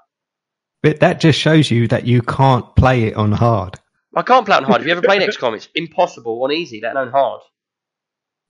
But 0.82 1.00
that 1.00 1.20
just 1.20 1.38
shows 1.38 1.70
you 1.70 1.88
that 1.88 2.06
you 2.06 2.22
can't 2.22 2.74
play 2.76 3.04
it 3.04 3.14
on 3.14 3.32
hard. 3.32 3.78
I 4.14 4.22
can't 4.22 4.44
play 4.44 4.56
it 4.56 4.58
on 4.58 4.64
hard. 4.64 4.80
Have 4.80 4.86
you 4.86 4.92
ever 4.92 5.02
played 5.02 5.22
XCOM? 5.22 5.54
It's 5.54 5.68
impossible 5.74 6.42
on 6.42 6.52
easy, 6.52 6.80
let 6.80 6.94
alone 6.96 7.10
hard. 7.10 7.40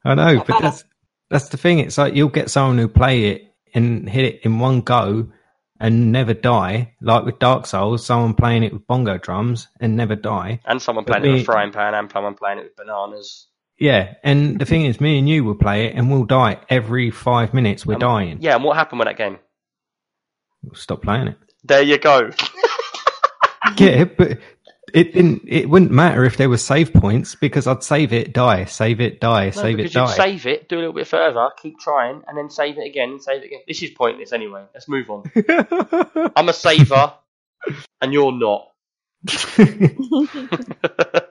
I 0.05 0.15
know, 0.15 0.43
but 0.45 0.61
that's 0.61 0.85
that's 1.31 1.49
the 1.51 1.57
thing. 1.57 1.79
It's 1.79 1.97
like 1.97 2.15
you'll 2.15 2.29
get 2.29 2.51
someone 2.51 2.79
who 2.79 2.89
play 2.89 3.27
it 3.27 3.55
and 3.75 4.09
hit 4.09 4.25
it 4.25 4.41
in 4.43 4.59
one 4.59 4.81
go 4.81 5.29
and 5.83 6.13
never 6.13 6.33
die. 6.33 6.95
Like 7.03 7.25
with 7.27 7.39
Dark 7.41 7.67
Souls, 7.67 8.07
someone 8.07 8.33
playing 8.35 8.63
it 8.63 8.73
with 8.73 8.87
bongo 8.87 9.19
drums 9.19 9.69
and 9.81 9.97
never 9.97 10.17
die. 10.17 10.61
And 10.65 10.81
someone 10.81 11.05
But 11.05 11.19
playing 11.19 11.27
it 11.27 11.33
with 11.33 11.43
a 11.43 11.45
frying 11.45 11.73
pan 11.73 11.93
and 11.95 12.11
someone 12.11 12.35
playing 12.35 12.59
it 12.59 12.63
with 12.65 12.77
bananas. 12.77 13.49
Yeah, 13.79 14.15
and 14.23 14.61
the 14.61 14.65
thing 14.65 14.85
is, 14.85 15.01
me 15.01 15.19
and 15.19 15.29
you 15.29 15.43
will 15.43 15.57
play 15.57 15.87
it 15.87 15.97
and 15.97 16.09
we'll 16.11 16.25
die 16.25 16.61
every 16.69 17.11
five 17.11 17.53
minutes. 17.53 17.85
We're 17.85 17.95
Um, 17.95 18.01
dying. 18.01 18.39
Yeah, 18.41 18.55
and 18.55 18.63
what 18.65 18.77
happened 18.77 19.01
with 19.01 19.09
that 19.09 19.17
game? 19.19 19.39
We'll 20.63 20.77
stop 20.77 21.03
playing 21.03 21.29
it. 21.29 21.37
There 21.65 21.83
you 21.83 21.99
go. 21.99 22.31
yeah, 23.77 24.05
but 24.05 24.39
it 24.95 25.13
didn't. 25.15 25.43
It 25.47 25.69
wouldn't 25.69 25.91
matter 25.91 26.25
if 26.25 26.37
there 26.37 26.49
were 26.49 26.59
save 26.59 26.93
points 26.93 27.35
because 27.35 27.67
I'd 27.67 27.83
save 27.83 28.13
it, 28.13 28.33
die, 28.33 28.65
save 28.67 29.01
it, 29.01 29.21
die, 29.21 29.47
No, 29.47 29.51
save 29.51 29.75
it, 29.75 29.77
because 29.79 29.95
you'd 29.95 30.01
die. 30.07 30.15
save 30.15 30.47
it, 30.47 30.69
do 30.69 30.77
a 30.77 30.81
little 30.81 30.93
bit 30.93 31.07
further, 31.07 31.51
keep 31.61 31.79
trying, 31.79 32.23
and 32.27 32.37
then 32.37 32.51
save 32.51 32.79
it 32.79 32.87
again, 32.87 33.11
and 33.11 33.23
save 33.23 33.43
it 33.43 33.47
again. 33.47 33.61
This 33.69 33.83
is 33.83 33.91
pointless 33.91 34.33
anyway. 34.33 34.65
Let's 34.75 34.89
move 34.89 35.11
on. 35.11 35.31
I'm 36.37 36.49
a 36.49 36.53
saver, 36.53 37.15
and 38.01 38.13
you're 38.13 38.33
not. 38.33 38.69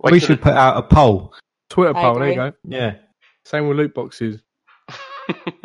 We 0.00 0.12
till 0.12 0.20
should 0.28 0.40
put 0.42 0.54
out 0.54 0.76
a 0.78 0.82
poll. 0.82 1.34
Twitter 1.68 1.94
I 1.96 2.00
poll, 2.00 2.18
there 2.18 2.28
you 2.28 2.34
go. 2.36 2.52
Yeah. 2.64 2.94
Same 3.44 3.68
with 3.68 3.76
loot 3.76 3.94
boxes. 3.94 4.40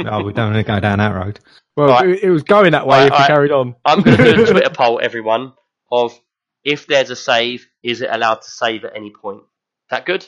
Oh, 0.06 0.22
we 0.24 0.34
don't 0.34 0.52
want 0.52 0.58
to 0.58 0.64
go 0.70 0.82
down 0.82 0.98
that 0.98 1.16
road. 1.16 1.40
Well, 1.78 1.88
Right. 1.88 2.10
it, 2.10 2.24
it 2.24 2.30
was 2.30 2.44
going 2.44 2.74
that 2.74 2.86
way 2.86 2.98
Right, 2.98 3.06
if 3.08 3.14
you 3.14 3.18
right. 3.20 3.28
carried 3.28 3.52
on. 3.52 3.76
I'm 3.86 4.02
going 4.02 4.18
to 4.18 4.34
do 4.36 4.44
a 4.44 4.48
Twitter 4.52 4.70
poll, 4.70 5.00
everyone, 5.02 5.54
of 5.90 6.20
If 6.64 6.88
there's 6.88 7.10
a 7.10 7.16
save, 7.16 7.68
is 7.84 8.02
it 8.02 8.10
allowed 8.12 8.42
to 8.44 8.50
save 8.52 8.86
at 8.86 8.96
any 8.96 9.12
point? 9.12 9.40
Is 9.42 9.90
That 9.92 10.06
good? 10.06 10.26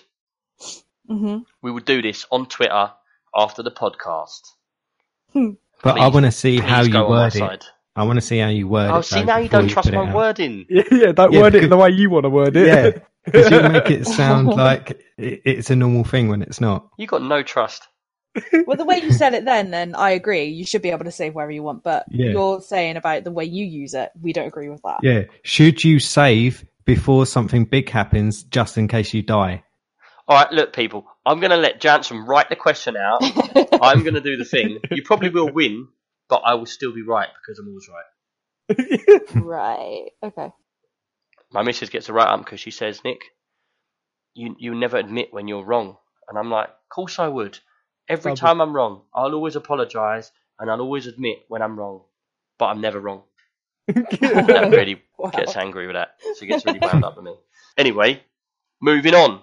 hmm 1.07 1.39
We 1.61 1.71
will 1.71 1.81
do 1.81 2.01
this 2.01 2.25
on 2.31 2.47
Twitter 2.47 2.91
after 3.35 3.63
the 3.63 3.71
podcast. 3.71 4.41
But 5.83 5.99
I 5.99 6.07
want 6.07 6.25
to 6.25 6.31
see 6.31 6.57
how 6.59 6.81
you 6.81 6.91
go 6.91 7.09
word 7.09 7.35
it. 7.35 7.65
I 7.95 8.03
want 8.03 8.17
to 8.17 8.21
see 8.21 8.39
how 8.39 8.49
you 8.49 8.67
word 8.67 8.95
Oh, 8.95 8.99
it. 8.99 9.05
see 9.05 9.23
now 9.23 9.37
you 9.37 9.49
don't 9.49 9.67
trust 9.67 9.91
my 9.93 10.03
wording. 10.13 10.65
Yeah, 10.69 10.83
yeah 10.91 11.11
don't 11.13 11.31
Yeah, 11.33 11.41
word 11.41 11.55
it 11.55 11.69
the 11.69 11.77
way 11.77 11.91
you 11.91 12.09
want 12.09 12.23
to 12.25 12.29
word 12.29 12.57
it. 12.57 12.67
Yeah, 12.67 12.91
because 13.25 13.49
you 13.51 13.61
make 13.61 13.89
it 13.91 14.05
sound 14.07 14.55
like 14.55 14.91
it- 15.17 15.41
it's 15.45 15.69
a 15.69 15.75
normal 15.75 16.03
thing 16.03 16.27
when 16.29 16.41
it's 16.41 16.59
not. 16.61 16.89
You 16.97 17.07
got 17.07 17.21
no 17.21 17.43
trust. 17.43 17.87
Well, 18.65 18.77
the 18.77 18.85
way 18.85 18.97
you 18.97 19.11
said 19.11 19.33
it 19.33 19.45
then, 19.45 19.71
then 19.71 19.95
I 19.95 20.11
agree. 20.11 20.45
You 20.45 20.65
should 20.65 20.81
be 20.81 20.89
able 20.91 21.05
to 21.05 21.11
save 21.11 21.35
wherever 21.35 21.51
you 21.51 21.63
want. 21.63 21.83
But 21.83 22.05
Yeah. 22.09 22.31
you're 22.31 22.61
saying 22.61 22.97
about 22.97 23.23
the 23.23 23.31
way 23.31 23.45
you 23.45 23.65
use 23.65 23.93
it, 23.93 24.11
we 24.21 24.33
don't 24.33 24.47
agree 24.47 24.69
with 24.69 24.81
that. 24.83 24.99
Yeah. 25.03 25.23
Should 25.43 25.83
you 25.83 25.99
save 25.99 26.65
before 26.85 27.25
something 27.25 27.65
big 27.65 27.89
happens, 27.89 28.43
just 28.43 28.77
in 28.77 28.87
case 28.87 29.13
you 29.13 29.21
die? 29.21 29.63
All 30.27 30.37
right, 30.37 30.51
look, 30.51 30.73
people. 30.73 31.05
I'm 31.25 31.39
going 31.39 31.51
to 31.51 31.57
let 31.57 31.79
Jansen 31.79 32.25
write 32.25 32.49
the 32.49 32.55
question 32.55 32.97
out. 32.97 33.19
I'm 33.81 34.01
going 34.01 34.15
to 34.15 34.21
do 34.21 34.37
the 34.37 34.45
thing. 34.45 34.79
You 34.91 35.03
probably 35.03 35.29
will 35.29 35.51
win, 35.51 35.87
but 36.29 36.41
I 36.45 36.55
will 36.55 36.65
still 36.65 36.93
be 36.93 37.03
right 37.03 37.29
because 37.41 37.59
I'm 37.59 37.67
always 37.67 37.87
right. 37.89 39.35
right. 39.35 40.05
Okay. 40.23 40.51
My 41.51 41.61
missus 41.63 41.89
gets 41.89 42.09
a 42.09 42.13
right 42.13 42.27
up 42.27 42.39
because 42.43 42.59
she 42.59 42.71
says, 42.71 43.01
Nick, 43.05 43.21
you 44.33 44.55
you 44.57 44.73
never 44.75 44.97
admit 44.97 45.29
when 45.31 45.47
you're 45.47 45.63
wrong. 45.63 45.97
And 46.27 46.37
I'm 46.37 46.49
like, 46.49 46.67
of 46.69 46.89
course 46.89 47.19
I 47.19 47.27
would. 47.27 47.59
Every 48.07 48.31
Double. 48.31 48.35
time 48.37 48.61
I'm 48.61 48.75
wrong, 48.75 49.01
I'll 49.13 49.33
always 49.33 49.55
apologise 49.55 50.31
and 50.59 50.69
I'll 50.69 50.81
always 50.81 51.07
admit 51.07 51.39
when 51.47 51.61
I'm 51.61 51.77
wrong. 51.77 52.01
But 52.57 52.67
I'm 52.67 52.81
never 52.81 52.99
wrong. 52.99 53.23
that 53.87 54.69
really 54.71 55.01
Wow. 55.17 55.29
gets 55.31 55.55
angry 55.55 55.87
with 55.87 55.95
that. 55.95 56.15
She 56.39 56.45
gets 56.45 56.65
really 56.65 56.79
wound 56.79 57.03
up 57.03 57.15
with 57.15 57.25
me. 57.25 57.35
Anyway, 57.77 58.21
moving 58.81 59.13
on. 59.15 59.41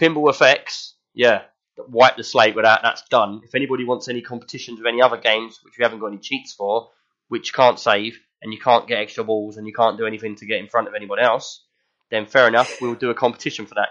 Pinball 0.00 0.30
effects. 0.30 0.94
Yeah, 1.14 1.42
wipe 1.88 2.16
the 2.16 2.24
slate 2.24 2.54
with 2.54 2.64
that. 2.64 2.80
That's 2.82 3.02
done. 3.08 3.40
If 3.44 3.54
anybody 3.54 3.84
wants 3.84 4.08
any 4.08 4.20
competitions 4.22 4.78
with 4.78 4.86
any 4.86 5.02
other 5.02 5.16
games, 5.16 5.58
which 5.62 5.74
we 5.78 5.82
haven't 5.84 6.00
got 6.00 6.06
any 6.06 6.18
cheats 6.18 6.52
for, 6.54 6.90
which 7.28 7.52
can't 7.54 7.78
save 7.78 8.18
and 8.40 8.52
you 8.52 8.58
can't 8.58 8.88
get 8.88 8.98
extra 8.98 9.24
balls 9.24 9.56
and 9.56 9.66
you 9.66 9.72
can't 9.72 9.96
do 9.98 10.06
anything 10.06 10.36
to 10.36 10.46
get 10.46 10.58
in 10.58 10.68
front 10.68 10.88
of 10.88 10.94
anyone 10.94 11.18
else, 11.18 11.64
then 12.10 12.26
fair 12.26 12.48
enough. 12.48 12.80
We'll 12.80 12.94
do 12.94 13.10
a 13.10 13.14
competition 13.14 13.66
for 13.66 13.74
that. 13.76 13.88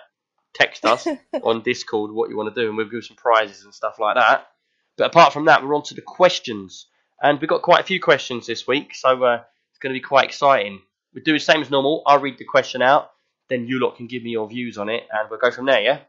Text 0.54 0.86
us 0.86 1.08
on 1.44 1.62
Discord 1.64 2.12
what 2.12 2.30
you 2.30 2.38
want 2.38 2.54
to 2.54 2.62
do, 2.62 2.68
and 2.68 2.78
we'll 2.78 2.90
give 2.90 3.06
some 3.06 3.18
prizes 3.18 3.64
and 3.64 3.74
stuff 3.74 4.00
like 4.00 4.16
that. 4.16 4.48
But 4.98 5.08
apart 5.08 5.34
from 5.34 5.46
that, 5.46 5.64
we're 5.64 5.76
on 5.76 5.84
to 5.84 5.94
the 5.94 6.02
questions, 6.02 6.88
and 7.22 7.40
we've 7.40 7.50
got 7.50 7.62
quite 7.62 7.80
a 7.80 7.86
few 7.86 8.00
questions 8.00 8.46
this 8.46 8.68
week, 8.68 8.94
so 8.94 9.24
uh, 9.24 9.44
it's 9.70 9.80
going 9.80 9.94
to 9.94 10.00
be 10.00 10.04
quite 10.04 10.26
exciting. 10.26 10.82
We 11.14 11.22
do 11.22 11.34
the 11.34 11.40
same 11.40 11.62
as 11.62 11.70
normal. 11.70 12.04
I'll 12.06 12.20
read 12.20 12.38
the 12.38 12.46
question 12.46 12.82
out, 12.82 13.12
then 13.50 13.68
you 13.68 13.80
lot 13.80 13.98
can 13.98 14.08
give 14.08 14.24
me 14.24 14.32
your 14.32 14.48
views 14.48 14.78
on 14.78 14.90
it, 14.90 15.04
and 15.12 15.30
we'll 15.30 15.40
go 15.40 15.52
from 15.52 15.66
there. 15.66 15.82
Yeah. 15.82 16.00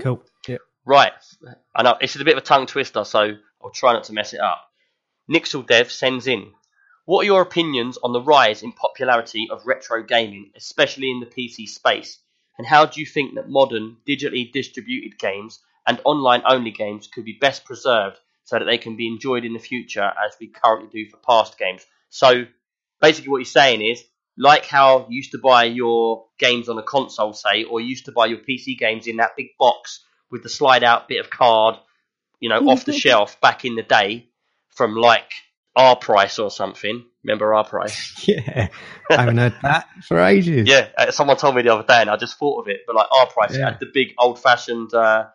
Cool. 0.00 0.22
Yeah. 0.48 0.58
Right. 0.84 1.12
I 1.74 1.82
know 1.82 1.96
this 2.00 2.14
is 2.14 2.22
a 2.22 2.24
bit 2.24 2.36
of 2.36 2.42
a 2.42 2.46
tongue 2.46 2.66
twister, 2.66 3.04
so 3.04 3.32
I'll 3.62 3.70
try 3.70 3.92
not 3.92 4.04
to 4.04 4.12
mess 4.12 4.32
it 4.32 4.40
up. 4.40 4.62
Nixel 5.30 5.66
Dev 5.66 5.90
sends 5.90 6.26
in. 6.26 6.52
What 7.04 7.22
are 7.22 7.26
your 7.26 7.42
opinions 7.42 7.98
on 8.02 8.12
the 8.12 8.20
rise 8.20 8.62
in 8.62 8.72
popularity 8.72 9.48
of 9.50 9.66
retro 9.66 10.02
gaming, 10.02 10.50
especially 10.56 11.10
in 11.10 11.20
the 11.20 11.26
PC 11.26 11.68
space? 11.68 12.18
And 12.58 12.66
how 12.66 12.86
do 12.86 13.00
you 13.00 13.06
think 13.06 13.34
that 13.34 13.48
modern, 13.48 13.98
digitally 14.08 14.50
distributed 14.50 15.18
games 15.18 15.60
and 15.86 16.00
online 16.04 16.42
only 16.46 16.70
games 16.70 17.06
could 17.06 17.24
be 17.24 17.38
best 17.40 17.64
preserved 17.64 18.18
so 18.44 18.58
that 18.58 18.64
they 18.64 18.78
can 18.78 18.96
be 18.96 19.08
enjoyed 19.08 19.44
in 19.44 19.52
the 19.52 19.58
future 19.58 20.04
as 20.04 20.36
we 20.40 20.48
currently 20.48 20.88
do 21.04 21.10
for 21.10 21.18
past 21.18 21.58
games? 21.58 21.84
So 22.08 22.46
basically, 23.00 23.30
what 23.30 23.40
he's 23.40 23.52
saying 23.52 23.82
is 23.82 24.02
like 24.38 24.66
how 24.66 25.06
you 25.08 25.16
used 25.16 25.32
to 25.32 25.38
buy 25.38 25.64
your 25.64 26.26
games 26.38 26.68
on 26.68 26.78
a 26.78 26.82
console, 26.82 27.32
say, 27.32 27.64
or 27.64 27.80
you 27.80 27.88
used 27.88 28.06
to 28.06 28.12
buy 28.12 28.26
your 28.26 28.38
PC 28.38 28.78
games 28.78 29.06
in 29.06 29.16
that 29.16 29.36
big 29.36 29.48
box 29.58 30.04
with 30.30 30.42
the 30.42 30.48
slide 30.48 30.84
out 30.84 31.08
bit 31.08 31.20
of 31.20 31.30
card, 31.30 31.76
you 32.40 32.48
know, 32.48 32.68
off 32.68 32.84
the 32.84 32.92
shelf 33.04 33.40
back 33.40 33.64
in 33.64 33.74
the 33.74 33.82
day 33.82 34.28
from 34.70 34.94
like 34.94 35.32
our 35.74 35.96
price 35.96 36.38
or 36.38 36.50
something. 36.50 37.04
Remember 37.26 37.54
our 37.54 37.64
price? 37.64 38.14
Yeah. 38.28 38.68
I 39.10 39.14
haven't 39.16 39.36
heard 39.38 39.54
that 39.62 39.86
for 40.04 40.18
ages. 40.20 40.68
Yeah, 40.68 40.88
uh, 40.98 41.10
someone 41.12 41.36
told 41.36 41.54
me 41.56 41.62
the 41.62 41.72
other 41.74 41.86
day 41.86 42.00
and 42.00 42.10
I 42.10 42.16
just 42.16 42.38
thought 42.38 42.60
of 42.60 42.68
it. 42.68 42.80
But 42.86 42.96
like 42.96 43.06
our 43.12 43.26
price 43.26 43.56
Yeah. 43.56 43.70
had 43.70 43.80
the 43.80 43.86
big 43.92 44.14
old 44.18 44.40
fashioned 44.40 44.92
uh, 44.94 45.26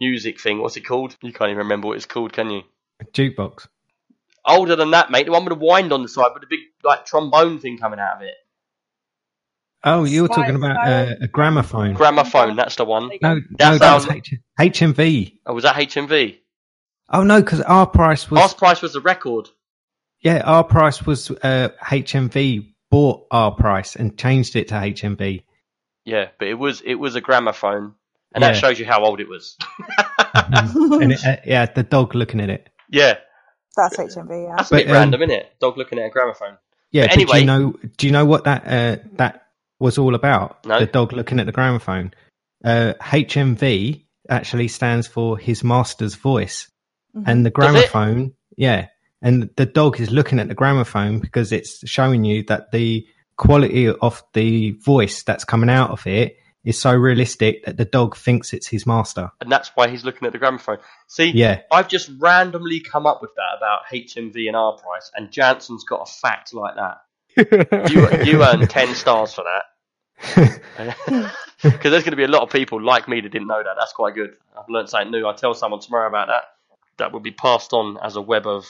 music 0.00 0.40
thing. 0.40 0.60
What's 0.60 0.76
it 0.76 0.82
called? 0.86 1.16
You 1.22 1.32
can't 1.32 1.50
even 1.50 1.58
remember 1.58 1.88
what 1.88 1.96
it's 1.96 2.06
called, 2.06 2.32
can 2.32 2.50
you? 2.50 2.62
A 3.00 3.04
jukebox. 3.04 3.66
Older 4.46 4.76
than 4.76 4.90
that, 4.92 5.10
mate. 5.10 5.26
The 5.26 5.32
one 5.32 5.44
with 5.44 5.58
the 5.58 5.64
wind 5.64 5.92
on 5.92 6.02
the 6.02 6.08
side 6.08 6.30
with 6.34 6.42
the 6.42 6.48
big 6.48 6.60
like 6.82 7.06
trombone 7.06 7.58
thing 7.60 7.78
coming 7.78 7.98
out 8.00 8.16
of 8.16 8.22
it. 8.22 8.34
Oh, 9.84 10.04
you 10.04 10.22
were 10.22 10.28
Spy- 10.28 10.36
talking 10.36 10.54
about 10.56 10.76
uh, 10.88 11.14
a 11.20 11.28
gramophone. 11.28 11.94
Gramophone, 11.94 12.56
that's 12.56 12.76
the 12.76 12.84
one. 12.84 13.08
no, 13.22 13.40
That 13.58 13.70
no, 13.72 13.78
that 13.78 13.94
was 13.94 14.08
H- 14.08 14.34
HMV. 14.58 15.38
Oh, 15.46 15.54
was 15.54 15.64
that 15.64 15.76
HMV? 15.76 16.38
Oh 17.10 17.22
no, 17.22 17.40
because 17.40 17.60
our 17.60 17.86
price 17.86 18.30
was 18.30 18.40
Our 18.40 18.48
price 18.54 18.82
was 18.82 18.92
the 18.94 19.00
record. 19.00 19.48
Yeah, 20.24 20.40
our 20.44 20.64
price 20.64 21.04
was 21.06 21.30
uh, 21.30 21.68
HMV 21.82 22.72
bought 22.90 23.26
our 23.30 23.52
price 23.54 23.94
and 23.94 24.18
changed 24.18 24.56
it 24.56 24.68
to 24.68 24.74
HMV. 24.74 25.44
Yeah, 26.04 26.28
but 26.38 26.48
it 26.48 26.54
was 26.54 26.80
it 26.80 26.94
was 26.96 27.14
a 27.14 27.20
gramophone, 27.20 27.94
and 28.34 28.42
Yeah. 28.42 28.52
that 28.52 28.56
shows 28.56 28.78
you 28.80 28.86
how 28.86 29.04
old 29.04 29.20
it 29.20 29.28
was. 29.28 29.56
and 30.34 31.12
it, 31.12 31.24
uh, 31.24 31.36
yeah, 31.44 31.66
the 31.66 31.82
dog 31.82 32.14
looking 32.14 32.40
at 32.40 32.50
it. 32.50 32.68
yeah, 32.90 33.18
That's 33.76 33.96
HMV, 33.96 34.48
yeah. 34.48 34.54
that's 34.56 34.70
a 34.70 34.74
But, 34.74 34.76
bit 34.78 34.86
um, 34.88 34.92
random, 34.94 35.22
isn't 35.22 35.34
it? 35.34 35.52
Dog 35.60 35.76
looking 35.78 35.98
at 35.98 36.06
a 36.06 36.10
gramophone. 36.10 36.58
Yeah, 36.90 37.04
But 37.04 37.10
but 37.10 37.14
do 37.14 37.20
anyway- 37.22 37.40
you 37.40 37.46
know? 37.46 37.74
Do 37.96 38.06
you 38.06 38.12
know 38.12 38.24
what 38.24 38.44
that 38.44 38.66
uh, 38.66 38.96
that 39.16 39.46
was 39.78 39.98
all 39.98 40.14
about? 40.14 40.64
No. 40.66 40.78
The 40.80 40.86
dog 40.86 41.12
looking 41.12 41.40
at 41.40 41.46
the 41.46 41.52
gramophone. 41.52 42.12
Uh, 42.64 42.94
HMV 43.00 44.04
actually 44.30 44.68
stands 44.68 45.06
for 45.06 45.36
His 45.36 45.62
Master's 45.64 46.14
Voice, 46.14 46.70
Mhm. 47.16 47.24
and 47.26 47.44
the 47.46 47.50
gramophone, 47.50 48.32
yeah, 48.56 48.86
and 49.24 49.50
the 49.56 49.66
dog 49.66 50.00
is 50.00 50.10
looking 50.10 50.38
at 50.38 50.46
the 50.48 50.54
gramophone 50.54 51.18
because 51.18 51.50
it's 51.50 51.88
showing 51.88 52.24
you 52.24 52.44
that 52.44 52.70
the 52.70 53.06
quality 53.36 53.88
of 53.88 54.22
the 54.34 54.72
voice 54.72 55.24
that's 55.24 55.44
coming 55.44 55.70
out 55.70 55.90
of 55.90 56.06
it 56.06 56.36
is 56.64 56.80
so 56.80 56.94
realistic 56.94 57.64
that 57.64 57.76
the 57.76 57.84
dog 57.84 58.16
thinks 58.16 58.52
it's 58.52 58.66
his 58.66 58.86
master. 58.86 59.30
And 59.40 59.50
that's 59.50 59.70
why 59.74 59.88
he's 59.88 60.04
looking 60.04 60.26
at 60.26 60.32
the 60.32 60.38
gramophone. 60.38 60.78
See, 61.08 61.30
Yeah, 61.30 61.60
I've 61.72 61.88
just 61.88 62.10
randomly 62.18 62.80
come 62.80 63.06
up 63.06 63.20
with 63.20 63.34
that 63.34 63.56
about 63.56 63.80
HMV 63.92 64.46
and 64.46 64.56
Our 64.56 64.78
Price, 64.78 65.10
and 65.16 65.30
Jansen's 65.32 65.84
got 65.84 66.08
a 66.08 66.12
fact 66.12 66.54
like 66.54 66.76
that. 66.76 67.00
You 67.90 68.08
you 68.22 68.44
earn 68.44 68.66
ten 68.68 68.94
stars 68.94 69.34
for 69.34 69.44
that. 69.44 71.30
Because 71.62 71.92
there's 71.92 72.02
going 72.02 72.12
to 72.12 72.16
be 72.16 72.24
a 72.24 72.28
lot 72.28 72.42
of 72.42 72.50
people 72.50 72.82
like 72.82 73.08
me 73.08 73.22
that 73.22 73.30
didn't 73.30 73.48
know 73.48 73.62
that. 73.62 73.74
That's 73.78 73.92
quite 73.94 74.14
good. 74.14 74.36
I've 74.58 74.68
learned 74.68 74.90
something 74.90 75.10
new. 75.10 75.24
I'll 75.26 75.34
tell 75.34 75.54
someone 75.54 75.80
tomorrow 75.80 76.06
about 76.08 76.28
that. 76.28 76.42
That 76.98 77.12
will 77.12 77.20
be 77.20 77.30
passed 77.30 77.72
on 77.72 77.96
as 78.02 78.16
a 78.16 78.20
web 78.20 78.46
of, 78.46 78.66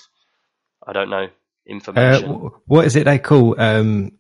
I 0.87 0.93
don't 0.93 1.11
know, 1.11 1.25
Uh, 1.25 1.29
information. 1.67 2.31
wh- 2.35 2.69
what 2.71 2.87
is 2.87 2.97
it 2.97 3.05
they 3.05 3.19
call 3.19 3.59
um, 3.61 4.13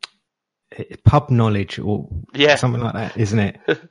pub 1.04 1.30
knowledge 1.30 1.78
or 1.78 2.08
yeah, 2.34 2.56
something 2.56 2.82
like 2.82 2.94
that, 2.94 3.16
isn't 3.16 3.38
it? 3.38 3.60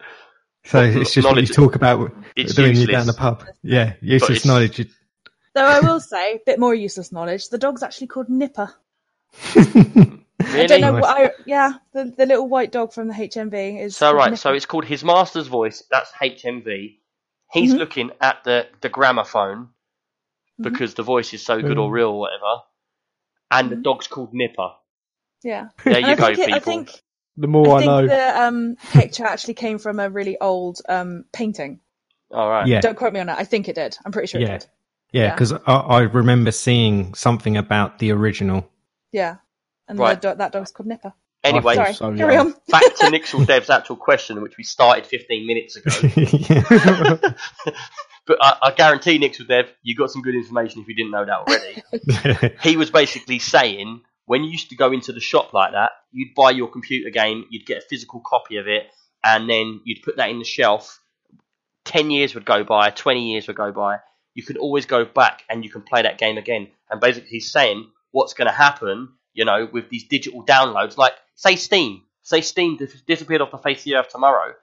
So 0.65 0.81
it's 0.81 1.13
just 1.13 1.27
what 1.27 1.35
you 1.41 1.45
talk 1.45 1.75
about 1.75 2.13
it's 2.37 2.55
doing 2.55 2.77
you 2.77 2.87
down 2.87 3.05
the 3.05 3.11
pub. 3.13 3.43
Yeah, 3.63 3.95
useless 4.01 4.29
it's- 4.39 4.45
knowledge. 4.45 4.77
Though 5.53 5.65
I 5.65 5.81
will 5.81 5.99
say, 6.13 6.35
a 6.35 6.39
bit 6.45 6.57
more 6.57 6.73
useless 6.73 7.11
knowledge. 7.11 7.49
The 7.49 7.57
dog's 7.57 7.83
actually 7.83 8.07
called 8.07 8.29
Nipper. 8.29 8.73
I 9.55 10.65
don't 10.67 10.81
know 10.81 10.93
what 10.93 11.05
I. 11.05 11.31
Yeah, 11.45 11.73
the, 11.93 12.05
the 12.05 12.25
little 12.25 12.47
white 12.47 12.71
dog 12.71 12.93
from 12.93 13.07
the 13.09 13.13
HMV 13.13 13.81
is. 13.81 13.97
So 13.97 14.13
right, 14.13 14.25
Nipper. 14.31 14.37
so 14.37 14.53
it's 14.53 14.65
called 14.65 14.85
His 14.85 15.03
Master's 15.03 15.47
Voice. 15.47 15.83
That's 15.91 16.11
HMV. 16.13 16.97
He's 17.51 17.73
Mhm. 17.73 17.77
looking 17.77 18.11
at 18.21 18.43
the 18.45 18.67
the 18.81 18.89
gramophone. 18.89 19.69
Because 20.59 20.93
the 20.93 21.03
voice 21.03 21.33
is 21.33 21.43
so 21.45 21.61
good 21.61 21.77
or 21.77 21.89
Mm. 21.89 21.93
real 21.93 22.09
or 22.09 22.19
whatever, 22.19 22.61
and 23.51 23.69
the 23.71 23.75
Mhm. 23.77 23.83
dog's 23.83 24.07
called 24.07 24.33
Nipper. 24.33 24.69
Yeah. 25.43 25.69
There 25.83 25.99
you 25.99 26.15
go, 26.15 26.27
it- 26.27 26.35
people. 26.37 26.53
I 26.53 26.59
think 26.59 26.89
the 27.37 27.47
more 27.47 27.67
I 27.69 27.75
I, 27.75 27.77
think 27.79 27.87
know. 27.87 28.07
the 28.07 28.41
um, 28.43 28.75
picture 28.91 29.25
actually 29.25 29.55
came 29.55 29.77
from 29.79 29.99
a 29.99 30.09
really 30.09 30.37
old 30.39 30.79
um, 30.87 31.25
painting. 31.33 31.79
All 32.31 32.49
right. 32.49 32.65
Yeah, 32.67 32.81
Don't 32.81 32.95
quote 32.97 33.13
me 33.13 33.19
on 33.19 33.29
it. 33.29 33.35
I 33.37 33.43
think 33.43 33.67
it 33.69 33.75
did. 33.75 33.97
I'm 34.05 34.11
pretty 34.11 34.27
sure 34.27 34.39
Yeah. 34.41 34.55
it 34.55 34.59
did. 34.61 34.69
yeah, 35.11 35.23
yeah. 35.25 35.31
because 35.35 35.51
I, 35.53 35.59
I 35.73 35.99
remember 36.01 36.51
seeing 36.51 37.13
something 37.13 37.57
about 37.57 37.99
the 37.99 38.11
original. 38.11 38.69
Yeah. 39.11 39.37
And 39.87 39.99
Right. 39.99 40.19
the 40.21 40.31
do- 40.31 40.37
that 40.37 40.51
dog's 40.51 40.71
called 40.71 40.87
Nipper. 40.87 41.13
Anyway, 41.43 41.75
Sorry. 41.75 41.93
so 41.93 42.15
Carry 42.15 42.35
young. 42.35 42.53
on. 42.53 42.55
back 42.69 42.83
to 42.95 43.05
Nixel 43.11 43.45
Dev's 43.45 43.69
actual 43.69 43.97
question, 43.97 44.41
which 44.41 44.55
we 44.57 44.63
started 44.63 45.05
15 45.05 45.45
minutes 45.45 45.75
ago. 45.75 45.91
but 48.25 48.37
I, 48.41 48.57
I 48.61 48.71
guarantee 48.71 49.19
Nixel 49.19 49.47
Dev, 49.47 49.71
you 49.81 49.95
got 49.95 50.11
some 50.11 50.21
good 50.21 50.35
information 50.35 50.81
if 50.81 50.87
you 50.87 50.95
didn't 50.95 51.11
know 51.11 51.25
that 51.25 51.37
already. 51.39 52.55
he 52.63 52.77
was 52.77 52.89
basically 52.89 53.39
saying 53.39 54.01
when 54.25 54.43
you 54.43 54.51
used 54.51 54.69
to 54.69 54.75
go 54.75 54.91
into 54.91 55.11
the 55.11 55.19
shop 55.19 55.53
like 55.53 55.73
that, 55.73 55.91
you'd 56.11 56.33
buy 56.35 56.51
your 56.51 56.69
computer 56.69 57.09
game, 57.09 57.45
you'd 57.49 57.65
get 57.65 57.79
a 57.79 57.81
physical 57.81 58.21
copy 58.25 58.57
of 58.57 58.67
it, 58.67 58.87
and 59.23 59.49
then 59.49 59.81
you'd 59.83 60.01
put 60.01 60.17
that 60.17 60.29
in 60.29 60.39
the 60.39 60.45
shelf. 60.45 60.99
Ten 61.83 62.11
years 62.11 62.33
would 62.33 62.45
go 62.45 62.63
by, 62.63 62.89
twenty 62.91 63.31
years 63.31 63.47
would 63.47 63.57
go 63.57 63.71
by. 63.71 63.97
You 64.33 64.43
could 64.43 64.57
always 64.57 64.85
go 64.85 65.05
back 65.05 65.43
and 65.49 65.63
you 65.63 65.69
can 65.69 65.81
play 65.81 66.01
that 66.01 66.17
game 66.17 66.37
again. 66.37 66.69
And 66.89 66.99
basically, 67.01 67.29
he's 67.29 67.51
saying 67.51 67.89
what's 68.11 68.33
going 68.33 68.47
to 68.47 68.53
happen, 68.53 69.09
you 69.33 69.45
know, 69.45 69.67
with 69.71 69.89
these 69.89 70.05
digital 70.07 70.43
downloads, 70.45 70.97
like 70.97 71.13
say 71.35 71.55
Steam. 71.55 72.03
Say 72.21 72.39
Steam 72.39 72.77
dis- 72.77 73.01
disappeared 73.01 73.41
off 73.41 73.51
the 73.51 73.57
face 73.57 73.79
of 73.79 73.83
the 73.83 73.95
earth 73.95 74.09
tomorrow. 74.09 74.53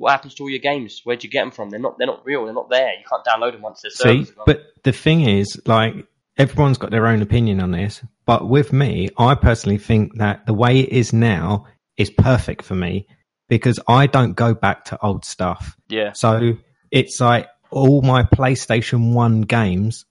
What 0.00 0.12
happens 0.12 0.34
to 0.36 0.42
all 0.44 0.50
your 0.50 0.58
games? 0.60 1.00
Where'd 1.04 1.22
you 1.22 1.28
get 1.30 1.42
them 1.42 1.50
from? 1.50 1.68
They're 1.70 1.78
not. 1.78 1.98
They're 1.98 2.06
not 2.06 2.24
real. 2.24 2.44
They're 2.46 2.54
not 2.54 2.70
there. 2.70 2.88
You 2.98 3.04
can't 3.08 3.24
download 3.24 3.52
them 3.52 3.60
once 3.62 3.82
they're 3.82 3.90
See, 3.90 4.24
gone. 4.24 4.44
but 4.46 4.62
the 4.82 4.92
thing 4.92 5.20
is, 5.28 5.60
like, 5.66 5.94
everyone's 6.38 6.78
got 6.78 6.90
their 6.90 7.06
own 7.06 7.20
opinion 7.20 7.60
on 7.60 7.70
this. 7.70 8.02
But 8.24 8.48
with 8.48 8.72
me, 8.72 9.10
I 9.18 9.34
personally 9.34 9.76
think 9.78 10.16
that 10.18 10.46
the 10.46 10.54
way 10.54 10.80
it 10.80 10.88
is 10.88 11.12
now 11.12 11.66
is 11.98 12.08
perfect 12.10 12.62
for 12.62 12.74
me 12.74 13.06
because 13.48 13.78
I 13.88 14.06
don't 14.06 14.32
go 14.32 14.54
back 14.54 14.86
to 14.86 14.98
old 15.04 15.24
stuff. 15.26 15.76
yeah, 15.88 16.12
So 16.14 16.54
it's 16.90 17.20
like 17.20 17.48
all 17.70 18.00
my 18.00 18.22
PlayStation 18.22 19.12
1 19.12 19.42
games, 19.42 20.06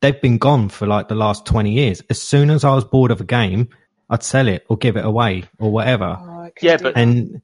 they've 0.00 0.20
been 0.20 0.38
gone 0.38 0.68
for 0.68 0.86
like 0.86 1.08
the 1.08 1.14
last 1.14 1.44
20 1.46 1.72
years. 1.72 2.00
As 2.08 2.22
soon 2.22 2.48
as 2.50 2.64
I 2.64 2.74
was 2.74 2.84
bored 2.84 3.10
of 3.10 3.20
a 3.20 3.24
game, 3.24 3.68
I'd 4.08 4.22
sell 4.22 4.48
it 4.48 4.64
or 4.68 4.76
give 4.76 4.96
it 4.96 5.04
away 5.04 5.44
or 5.58 5.70
whatever. 5.70 6.16
Oh, 6.18 6.50
Yeah, 6.62 6.76
but- 6.78 6.96
And 6.96 7.42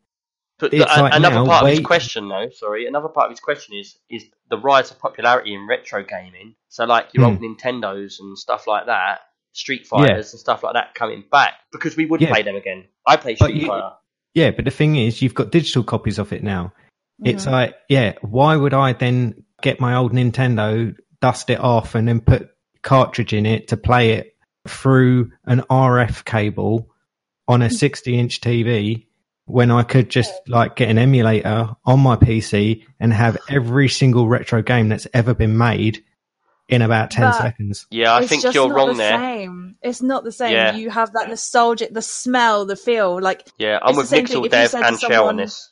But 0.61 0.75
It's 0.75 0.95
the, 0.95 1.03
like 1.03 1.15
another 1.15 1.37
now, 1.37 1.47
part 1.47 1.65
of 1.65 1.71
his 1.71 1.81
question, 1.81 2.29
though, 2.29 2.49
sorry, 2.51 2.87
another 2.87 3.09
part 3.09 3.27
of 3.27 3.31
his 3.33 3.41
question 3.41 3.77
is 3.77 3.99
is 4.11 4.25
the 4.51 4.59
rise 4.59 4.91
of 4.91 4.99
popularity 4.99 5.55
in 5.55 5.67
retro 5.67 6.05
gaming. 6.05 6.55
So, 6.69 6.85
like 6.85 7.09
your 7.15 7.25
Hmm. 7.27 7.31
old 7.33 7.41
Nintendos 7.43 8.21
and 8.21 8.37
stuff 8.39 8.67
like 8.67 8.87
that, 8.87 9.21
Street 9.53 9.87
Fighters 9.87 10.33
and 10.33 10.41
stuff 10.41 10.63
like 10.63 10.75
that 10.75 10.95
coming 10.95 11.25
back 11.33 11.55
because 11.73 11.97
we 11.97 12.07
would 12.07 12.21
Yeah. 12.21 12.31
play 12.31 12.43
them 12.43 12.57
again. 12.57 12.85
I 13.07 13.17
play 13.17 13.35
Street 13.37 13.57
you- 13.57 13.67
Fighter. 13.67 13.93
yeah, 14.35 14.51
but 14.51 14.65
the 14.65 14.71
thing 14.71 14.97
is, 14.97 15.23
you've 15.23 15.35
got 15.35 15.51
digital 15.51 15.83
copies 15.83 16.19
of 16.19 16.33
it 16.33 16.43
now. 16.45 16.73
It's 17.25 17.47
Mhm. 17.47 17.53
like, 17.53 17.75
yeah, 17.89 18.15
why 18.23 18.57
would 18.57 18.73
I 18.75 18.93
then 18.93 19.45
get 19.63 19.81
my 19.81 19.95
old 19.97 20.13
Nintendo, 20.13 20.95
dust 21.21 21.51
it 21.51 21.61
off, 21.61 21.95
and 21.95 22.07
then 22.09 22.21
put 22.21 22.49
cartridge 22.83 23.33
in 23.35 23.45
it 23.45 23.69
to 23.69 23.77
play 23.77 24.13
it 24.13 24.35
through 24.69 25.31
an 25.47 25.63
RF 25.69 26.25
cable 26.25 26.89
on 27.49 27.61
a 27.63 27.69
60 27.71 28.17
inch 28.19 28.41
TV 28.41 29.07
when 29.47 29.71
I 29.71 29.83
could 29.83 30.09
just 30.11 30.33
like 30.49 30.77
get 30.77 30.89
an 30.91 30.99
emulator 30.99 31.71
on 31.85 32.01
my 32.01 32.17
PC 32.17 32.85
and 33.01 33.13
have 33.13 33.37
every 33.49 33.89
single 33.89 34.29
retro 34.29 34.63
game 34.63 34.89
that's 34.89 35.07
ever 35.13 35.35
been 35.35 35.57
made 35.59 36.05
in 36.69 36.83
about 36.83 37.11
10 37.11 37.25
But- 37.31 37.39
seconds? 37.39 37.87
Yeah, 37.91 38.15
I 38.15 38.27
think 38.27 38.45
you're 38.55 38.73
wrong 38.73 38.89
the 38.89 38.95
there. 38.95 39.19
Same. 39.19 39.77
It's 39.83 40.03
not 40.03 40.23
the 40.25 40.31
same. 40.33 40.53
Yeah. 40.53 40.75
You 40.77 40.91
have 40.91 41.13
that 41.15 41.29
nostalgic, 41.29 41.93
the 41.93 42.03
smell, 42.03 42.65
the 42.67 42.77
feel. 42.77 43.21
Like 43.21 43.47
Yeah, 43.59 43.79
I'm 43.83 43.91
It's 43.91 43.99
with 43.99 44.09
same 44.09 44.27
thing 44.27 44.37
Nixel, 44.37 44.39
if 44.41 44.45
you 44.45 44.49
Dev, 44.51 44.71
said 44.71 44.81
to 44.83 44.87
and 44.87 45.01
Shell 45.01 45.11
on 45.11 45.17
someone- 45.19 45.37
this. 45.39 45.71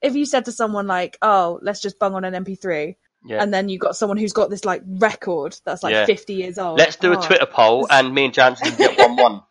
if 0.00 0.14
you 0.16 0.24
said 0.24 0.44
to 0.46 0.52
someone 0.52 0.86
like, 0.86 1.18
"Oh, 1.22 1.58
let's 1.62 1.80
just 1.80 1.98
bung 1.98 2.14
on 2.14 2.24
an 2.24 2.34
MP3," 2.34 2.96
Yeah. 3.26 3.42
and 3.42 3.52
then 3.52 3.68
you 3.68 3.78
got 3.78 3.94
someone 3.94 4.16
who's 4.16 4.32
got 4.32 4.48
this 4.48 4.64
like 4.64 4.82
record 4.86 5.56
that's 5.66 5.82
like 5.82 5.92
Yeah. 5.92 6.06
50 6.06 6.32
years 6.34 6.58
old. 6.58 6.78
Let's 6.78 6.96
do 6.96 7.12
a 7.12 7.18
Oh. 7.18 7.20
Twitter 7.20 7.46
poll, 7.46 7.86
and 7.90 8.14
me 8.14 8.24
and 8.26 8.34
Jansen 8.34 8.74
get 8.76 8.96
one 8.98 9.16
one. 9.16 9.42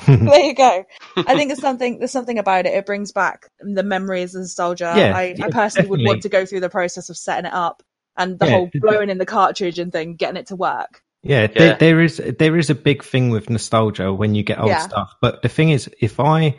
there 0.06 0.40
you 0.42 0.54
go. 0.54 0.84
I 1.16 1.36
think 1.36 1.48
there's 1.48 1.60
something 1.68 1.98
there's 1.98 2.10
something 2.10 2.38
about 2.38 2.66
it. 2.66 2.74
It 2.74 2.86
brings 2.86 3.12
back 3.12 3.48
the 3.60 3.82
memories 3.82 4.34
and 4.34 4.42
nostalgia. 4.42 4.92
Yeah, 4.96 5.16
I, 5.16 5.34
yeah, 5.36 5.46
I 5.46 5.50
personally 5.50 5.88
would 5.88 6.00
want 6.04 6.22
to 6.22 6.28
go 6.28 6.44
through 6.46 6.60
the 6.60 6.68
process 6.70 7.08
of 7.10 7.16
setting 7.16 7.46
it 7.46 7.52
up 7.54 7.82
and 8.16 8.38
the 8.38 8.46
Yeah. 8.46 8.52
whole 8.52 8.70
blowing 8.74 9.10
in 9.10 9.18
the 9.18 9.26
cartridge 9.26 9.78
and 9.78 9.92
thing, 9.92 10.16
getting 10.16 10.36
it 10.36 10.46
to 10.48 10.56
work. 10.56 11.00
Yeah, 11.22 11.42
Yeah. 11.42 11.46
There, 11.58 11.76
there 11.76 12.00
is 12.02 12.22
there 12.38 12.56
is 12.58 12.70
a 12.70 12.74
big 12.74 13.02
thing 13.04 13.30
with 13.30 13.48
nostalgia 13.50 14.12
when 14.12 14.34
you 14.34 14.42
get 14.42 14.58
old 14.58 14.68
Yeah. 14.68 14.80
stuff. 14.80 15.14
But 15.22 15.42
the 15.42 15.48
thing 15.48 15.70
is, 15.70 15.88
if 16.00 16.18
I 16.20 16.56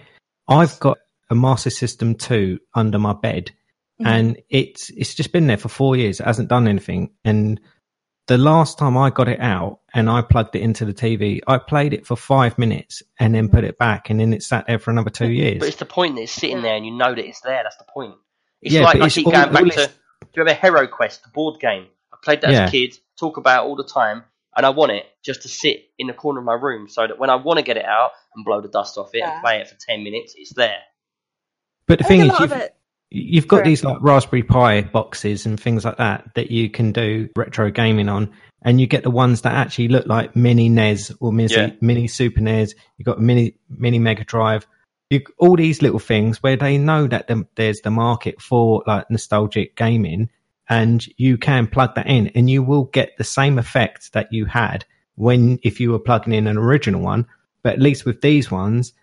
I've 0.48 0.80
got 0.80 0.98
a 1.30 1.36
Master 1.36 1.70
System 1.70 2.16
two 2.16 2.60
under 2.74 3.00
my 3.00 3.14
bed, 3.14 3.52
Mhm. 4.02 4.06
and 4.08 4.38
it's 4.50 4.90
it's 4.92 5.14
just 5.16 5.32
been 5.32 5.48
there 5.48 5.58
for 5.58 5.70
four 5.70 5.96
years. 5.96 6.20
It 6.20 6.26
hasn't 6.26 6.50
done 6.50 6.68
anything. 6.68 7.12
And 7.24 7.60
the 8.28 8.38
last 8.38 8.78
time 8.80 8.98
I 8.98 9.10
got 9.12 9.28
it 9.28 9.40
out 9.40 9.80
and 9.94 10.10
I 10.10 10.22
plugged 10.22 10.56
it 10.56 10.62
into 10.62 10.84
the 10.86 10.94
TV, 10.94 11.42
I 11.48 11.58
played 11.58 11.94
it 11.94 12.06
for 12.08 12.16
five 12.16 12.58
minutes 12.58 13.04
and 13.20 13.36
then 13.36 13.50
put 13.50 13.64
it 13.64 13.78
back, 13.78 14.10
and 14.10 14.20
then 14.20 14.34
it 14.34 14.42
sat 14.44 14.66
there 14.68 14.80
for 14.80 14.92
another 14.92 15.10
two 15.12 15.30
years. 15.32 15.60
But 15.60 15.68
it's 15.68 15.78
the 15.78 15.86
point 15.86 16.16
that 16.16 16.22
it's 16.24 16.32
sitting 16.32 16.62
there 16.62 16.76
and 16.76 16.86
you 16.86 16.92
know 16.92 17.14
that 17.14 17.26
it's 17.26 17.42
there. 17.42 17.62
That's 17.64 17.78
the 17.78 17.86
point. 17.86 18.16
It's 18.62 18.74
Yeah, 18.74 18.82
like 18.82 18.94
but 18.94 19.04
I 19.04 19.06
it's 19.06 19.16
keep 19.16 19.28
all- 19.28 19.32
going 19.34 19.52
back 19.54 19.64
to. 19.64 19.88
Do 19.88 20.28
you 20.36 20.44
remember 20.44 20.60
Hero 20.60 20.88
Quest, 20.88 21.24
the 21.24 21.30
board 21.30 21.60
game? 21.60 21.86
I 22.14 22.18
played 22.24 22.42
that 22.42 22.50
as 22.50 22.54
Yeah. 22.56 22.68
a 22.68 22.72
kid. 22.72 22.98
Talk 23.20 23.38
about 23.38 23.64
it 23.66 23.68
all 23.70 23.76
the 23.76 23.84
time, 23.86 24.24
and 24.56 24.66
I 24.66 24.70
want 24.70 24.92
it 24.92 25.06
just 25.24 25.44
to 25.44 25.48
sit 25.48 25.86
in 26.00 26.08
the 26.08 26.14
corner 26.14 26.40
of 26.40 26.46
my 26.46 26.54
room 26.54 26.90
so 26.90 27.06
that 27.08 27.20
when 27.20 27.30
I 27.30 27.36
want 27.36 27.58
to 27.60 27.64
get 27.64 27.78
it 27.78 27.86
out 27.86 28.12
and 28.36 28.44
blow 28.44 28.60
the 28.60 28.68
dust 28.68 28.98
off 28.98 29.14
it 29.14 29.20
Yeah. 29.20 29.34
and 29.34 29.42
play 29.44 29.60
it 29.62 29.68
for 29.70 29.76
ten 29.80 30.04
minutes, 30.04 30.34
it's 30.38 30.54
there. 30.54 30.80
but 31.88 32.00
the 32.00 32.06
I 32.06 32.08
think 32.08 32.22
thing 32.24 32.32
a 32.32 32.34
is, 32.34 32.40
lot 32.52 32.62
of 32.64 32.70
you've, 33.16 33.48
got 33.48 33.58
Correct. 33.58 33.68
these 33.68 33.84
like 33.84 33.98
Raspberry 34.02 34.44
Pi 34.44 34.82
boxes 34.82 35.46
and 35.46 35.60
things 35.60 35.86
like 35.86 35.98
that 35.98 36.34
that 36.36 36.52
you 36.52 36.70
can 36.70 36.92
do 36.92 37.30
retro 37.36 37.72
gaming 37.72 38.10
on, 38.10 38.32
and 38.62 38.80
you 38.82 38.88
get 38.88 39.04
the 39.04 39.12
ones 39.12 39.42
that 39.42 39.54
actually 39.54 39.88
look 39.88 40.06
like 40.08 40.36
mini 40.36 40.70
NES 40.70 41.12
or 41.20 41.32
mini, 41.32 41.54
Yeah. 41.54 41.72
mini 41.82 42.08
Super 42.08 42.42
NES. 42.42 42.74
You've 42.98 43.06
got 43.06 43.20
mini 43.22 43.56
mini 43.70 44.00
Mega 44.00 44.24
Drive. 44.24 44.68
You 45.10 45.22
all 45.38 45.56
these 45.56 45.82
little 45.82 46.00
things 46.00 46.42
where 46.42 46.56
they 46.58 46.78
know 46.78 47.08
that 47.08 47.28
the, 47.28 47.46
there's 47.56 47.82
the 47.82 47.92
market 47.92 48.42
for 48.42 48.84
like 48.88 49.10
nostalgic 49.10 49.76
gaming, 49.76 50.30
and 50.68 51.06
you 51.18 51.38
can 51.38 51.68
plug 51.68 51.96
that 51.96 52.08
in, 52.08 52.28
and 52.36 52.50
you 52.50 52.64
will 52.64 52.86
get 52.86 53.18
the 53.18 53.24
same 53.24 53.60
effect 53.60 54.14
that 54.14 54.34
you 54.34 54.46
had 54.46 54.84
when 55.16 55.60
if 55.64 55.80
you 55.80 55.92
were 55.92 56.00
plugging 56.00 56.34
in 56.34 56.48
an 56.48 56.58
original 56.58 57.02
one. 57.02 57.28
But 57.64 57.74
at 57.74 57.82
least 57.82 58.06
with 58.06 58.22
these 58.22 58.52
ones, 58.52 58.94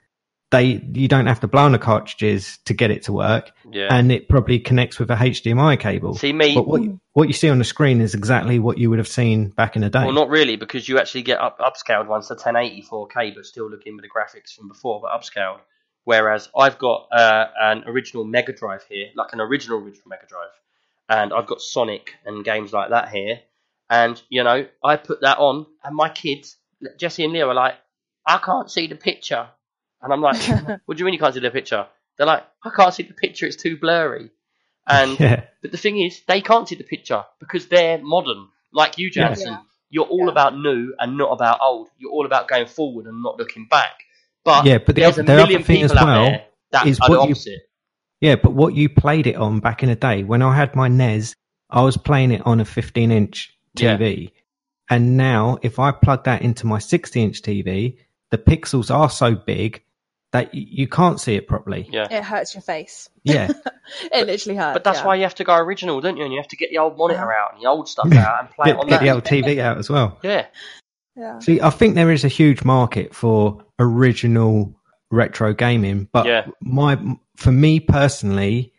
they 0.53 0.81
you 0.93 1.09
don't 1.09 1.27
have 1.27 1.41
to 1.41 1.49
blow 1.49 1.63
on 1.63 1.73
the 1.73 1.79
cartridges 1.79 2.59
to 2.67 2.75
get 2.75 2.91
it 2.93 3.03
to 3.05 3.13
work 3.13 3.51
Yeah. 3.69 3.89
and 3.91 4.13
it 4.13 4.29
probably 4.29 4.61
connects 4.61 4.99
with 5.01 5.11
a 5.11 5.17
HDMI 5.17 5.81
cable. 5.81 6.15
See 6.15 6.33
me. 6.33 6.55
But 6.55 6.69
what 6.69 6.83
you, 6.83 7.01
what 7.15 7.27
you 7.27 7.35
see 7.35 7.49
on 7.49 7.59
the 7.59 7.65
screen 7.65 8.01
is 8.01 8.15
exactly 8.15 8.59
what 8.61 8.79
you 8.79 8.91
would 8.91 8.99
have 8.99 9.09
seen 9.09 9.49
back 9.49 9.75
in 9.75 9.83
the 9.83 9.91
day. 9.91 10.05
Well, 10.05 10.13
not 10.13 10.29
really, 10.29 10.57
because 10.57 10.89
you 10.89 10.99
actually 10.99 11.23
get 11.23 11.41
up 11.41 11.59
upscaled 11.59 12.07
ones 12.07 12.29
to 12.29 12.35
1080 12.35 12.83
4K, 12.89 13.35
but 13.35 13.47
still 13.47 13.69
looking 13.69 13.97
with 13.97 14.05
the 14.05 14.11
graphics 14.11 14.55
from 14.55 14.69
before, 14.69 15.01
but 15.01 15.11
upscaled. 15.11 15.61
Whereas 16.05 16.49
I've 16.57 16.79
got 16.79 17.09
uh, 17.13 17.47
an 17.61 17.85
original 17.87 18.25
Mega 18.25 18.53
Drive 18.53 18.85
here, 18.89 19.09
like 19.17 19.33
an 19.33 19.41
original 19.41 19.79
original 19.79 20.09
Mega 20.09 20.27
Drive, 20.27 20.51
and 21.09 21.33
I've 21.33 21.47
got 21.47 21.61
Sonic 21.63 22.15
and 22.27 22.45
games 22.45 22.73
like 22.73 22.91
that 22.91 23.09
here. 23.09 23.41
And 23.89 24.21
you 24.29 24.43
know, 24.45 24.67
I 24.85 24.97
put 24.97 25.21
that 25.23 25.39
on, 25.39 25.67
and 25.85 25.95
my 25.97 26.09
kids, 26.09 26.57
Jesse 26.99 27.25
and 27.25 27.33
Leo, 27.33 27.49
are 27.49 27.55
like, 27.55 27.77
"I 28.27 28.39
can't 28.39 28.71
see 28.71 28.87
the 28.87 28.97
picture," 28.97 29.49
and 30.03 30.13
I'm 30.13 30.21
like, 30.21 30.37
"What 30.87 30.97
do 30.97 31.01
you 31.01 31.05
mean 31.05 31.15
you 31.15 31.21
can't 31.21 31.35
see 31.35 31.41
the 31.41 31.51
picture?" 31.51 31.87
They're 32.19 32.27
like, 32.27 32.45
"I 32.65 32.71
can't 32.71 32.93
see 32.95 33.05
the 33.05 33.15
picture; 33.15 33.47
it's 33.47 33.57
too 33.57 33.77
blurry." 33.77 34.31
And 34.87 35.19
yeah, 35.21 35.45
but 35.63 35.71
the 35.71 35.77
thing 35.79 35.99
is, 36.01 36.23
they 36.27 36.41
can't 36.41 36.67
see 36.69 36.75
the 36.75 36.85
picture 36.85 37.25
because 37.41 37.67
they're 37.69 37.99
modern, 37.99 38.49
like 38.73 38.99
you, 38.99 39.07
Yeah. 39.15 39.29
Jansen. 39.29 39.53
Yeah. 39.53 39.59
You're 39.91 40.07
all 40.07 40.25
Yeah. 40.27 40.33
about 40.33 40.57
new 40.57 40.95
and 40.99 41.17
not 41.19 41.31
about 41.31 41.59
old. 41.61 41.89
You're 41.99 42.11
all 42.11 42.27
about 42.27 42.49
going 42.49 42.67
forward 42.67 43.07
and 43.07 43.23
not 43.23 43.37
looking 43.39 43.67
back. 43.69 43.93
But 44.45 44.65
Yeah, 44.65 44.79
but 44.79 44.95
the 44.97 45.03
there's 45.03 45.15
other- 45.19 45.23
a 45.23 45.27
the 45.27 45.37
million 45.37 45.63
thing 45.63 45.77
people 45.83 45.93
as 45.93 45.97
out 45.99 46.05
well 46.07 46.25
there 46.25 46.45
that 46.73 46.87
is 46.87 46.99
are 47.01 47.09
the 47.11 47.19
what 47.19 47.29
you- 47.29 47.57
yeah. 48.21 48.35
But 48.37 48.55
what 48.55 48.75
you 48.75 48.89
played 48.89 49.27
it 49.27 49.37
on 49.37 49.61
back 49.61 49.83
in 49.83 49.89
the 49.91 49.95
day 49.95 50.25
when 50.25 50.43
I 50.43 50.57
had 50.57 50.75
my 50.75 50.89
NES, 50.89 51.35
I 51.71 51.83
was 51.83 51.97
playing 51.97 52.33
it 52.33 52.43
on 52.45 52.59
a 52.61 52.65
15 52.65 53.11
inch 53.13 53.57
Yeah. 53.77 53.97
TV, 53.99 54.33
and 54.91 55.17
now 55.17 55.59
if 55.63 55.79
I 55.79 55.93
plug 55.93 56.25
that 56.25 56.43
into 56.43 56.67
my 56.67 56.79
60 56.81 57.23
inch 57.23 57.43
TV, 57.43 57.99
the 58.31 58.39
pixels 58.39 58.93
are 58.93 59.09
so 59.11 59.35
big 59.37 59.83
that 60.33 60.55
you 60.55 60.89
can't 60.89 61.21
see 61.21 61.35
it 61.37 61.47
properly. 61.47 61.89
Yeah. 61.91 62.09
It 62.11 62.25
hurts 62.25 62.55
your 62.55 62.63
face. 62.63 63.09
Yeah, 63.23 63.53
It 64.13 64.27
literally 64.27 64.57
hurts. 64.57 64.75
But 64.75 64.85
that's 64.85 65.01
yeah. 65.01 65.07
why 65.07 65.15
you 65.17 65.23
have 65.23 65.35
to 65.37 65.45
go 65.45 65.55
original, 65.57 66.01
don't 66.01 66.17
you? 66.17 66.25
And 66.25 66.33
you 66.33 66.39
have 66.41 66.49
to 66.49 66.57
get 66.57 66.71
the 66.71 66.79
old 66.79 66.97
monitor 66.99 67.33
out 67.33 67.53
and 67.55 67.63
the 67.63 67.69
old 67.69 67.89
stuff 67.89 68.11
out 68.13 68.41
and 68.41 68.51
play 68.51 68.71
it 68.71 68.73
get, 68.73 68.77
on 68.81 68.87
get 68.89 69.01
that. 69.01 69.05
the 69.05 69.11
old 69.11 69.25
TV 69.25 69.59
out 69.59 69.79
as 69.79 69.89
well. 69.91 70.19
Yeah. 70.23 70.47
Yeah. 71.15 71.39
See, 71.41 71.61
I 71.61 71.71
think 71.71 71.95
there 71.95 72.11
is 72.11 72.25
a 72.25 72.29
huge 72.29 72.65
market 72.65 73.15
for 73.15 73.63
original 73.79 74.75
retro 75.11 75.53
gaming, 75.53 76.09
but 76.11 76.25
Yeah. 76.27 76.47
my 76.63 76.99
for 77.37 77.53
me 77.53 77.81
personally, 77.81 78.73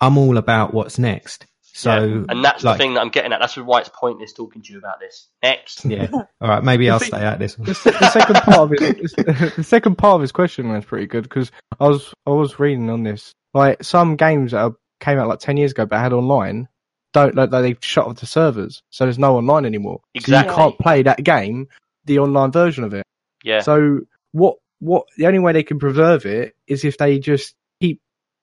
I'm 0.00 0.16
all 0.16 0.38
about 0.38 0.72
what's 0.72 0.98
next. 0.98 1.46
So, 1.76 2.04
yeah. 2.04 2.24
And 2.28 2.44
that's 2.44 2.62
like, 2.62 2.78
the 2.78 2.84
thing 2.84 2.94
that 2.94 3.00
I'm 3.00 3.08
getting 3.08 3.32
at. 3.32 3.40
That's 3.40 3.56
why 3.56 3.80
it's 3.80 3.88
pointless 3.88 4.32
talking 4.32 4.62
to 4.62 4.72
you 4.72 4.78
about 4.78 5.00
this. 5.00 5.28
Next. 5.42 5.84
Yeah. 5.84 6.06
All 6.12 6.48
right. 6.48 6.62
Maybe 6.62 6.88
I'll 6.88 7.00
The 7.00 7.06
stay 7.06 7.22
out 7.24 7.40
this 7.40 7.58
one. 7.58 7.66
the, 7.66 7.72
the 7.72 8.10
second 8.10 8.36
part 8.36 8.58
of 8.58 8.72
it, 8.72 9.56
the 9.56 9.64
second 9.64 9.96
part 9.98 10.14
of 10.14 10.20
his 10.20 10.30
question 10.30 10.68
was 10.68 10.84
pretty 10.84 11.06
good 11.06 11.24
because 11.24 11.50
I 11.80 11.88
was 11.88 12.14
I 12.26 12.30
was 12.30 12.60
reading 12.60 12.88
on 12.90 13.02
this 13.02 13.32
like 13.54 13.82
some 13.82 14.14
games 14.14 14.52
that 14.52 14.62
are, 14.62 14.76
came 15.00 15.18
out 15.18 15.26
like 15.26 15.40
ten 15.40 15.56
years 15.56 15.72
ago 15.72 15.84
but 15.84 15.98
had 15.98 16.12
online 16.12 16.68
don't 17.12 17.34
like 17.34 17.50
they've 17.50 17.78
shut 17.80 18.06
off 18.06 18.18
the 18.20 18.26
servers 18.26 18.80
so 18.90 19.04
there's 19.04 19.18
no 19.18 19.36
online 19.36 19.66
anymore. 19.66 19.98
So 20.04 20.10
Exactly. 20.20 20.52
you 20.52 20.56
can't 20.56 20.78
play 20.78 21.02
that 21.02 21.24
game, 21.24 21.66
the 22.04 22.20
online 22.20 22.52
version 22.52 22.84
of 22.84 22.94
it. 22.94 23.04
Yeah. 23.42 23.60
So 23.62 24.00
what 24.30 24.56
what 24.78 25.06
the 25.18 25.26
only 25.26 25.40
way 25.40 25.52
they 25.52 25.64
can 25.64 25.80
preserve 25.80 26.24
it 26.24 26.54
is 26.68 26.84
if 26.84 26.98
they 26.98 27.18
just 27.18 27.54
keep 27.80 28.00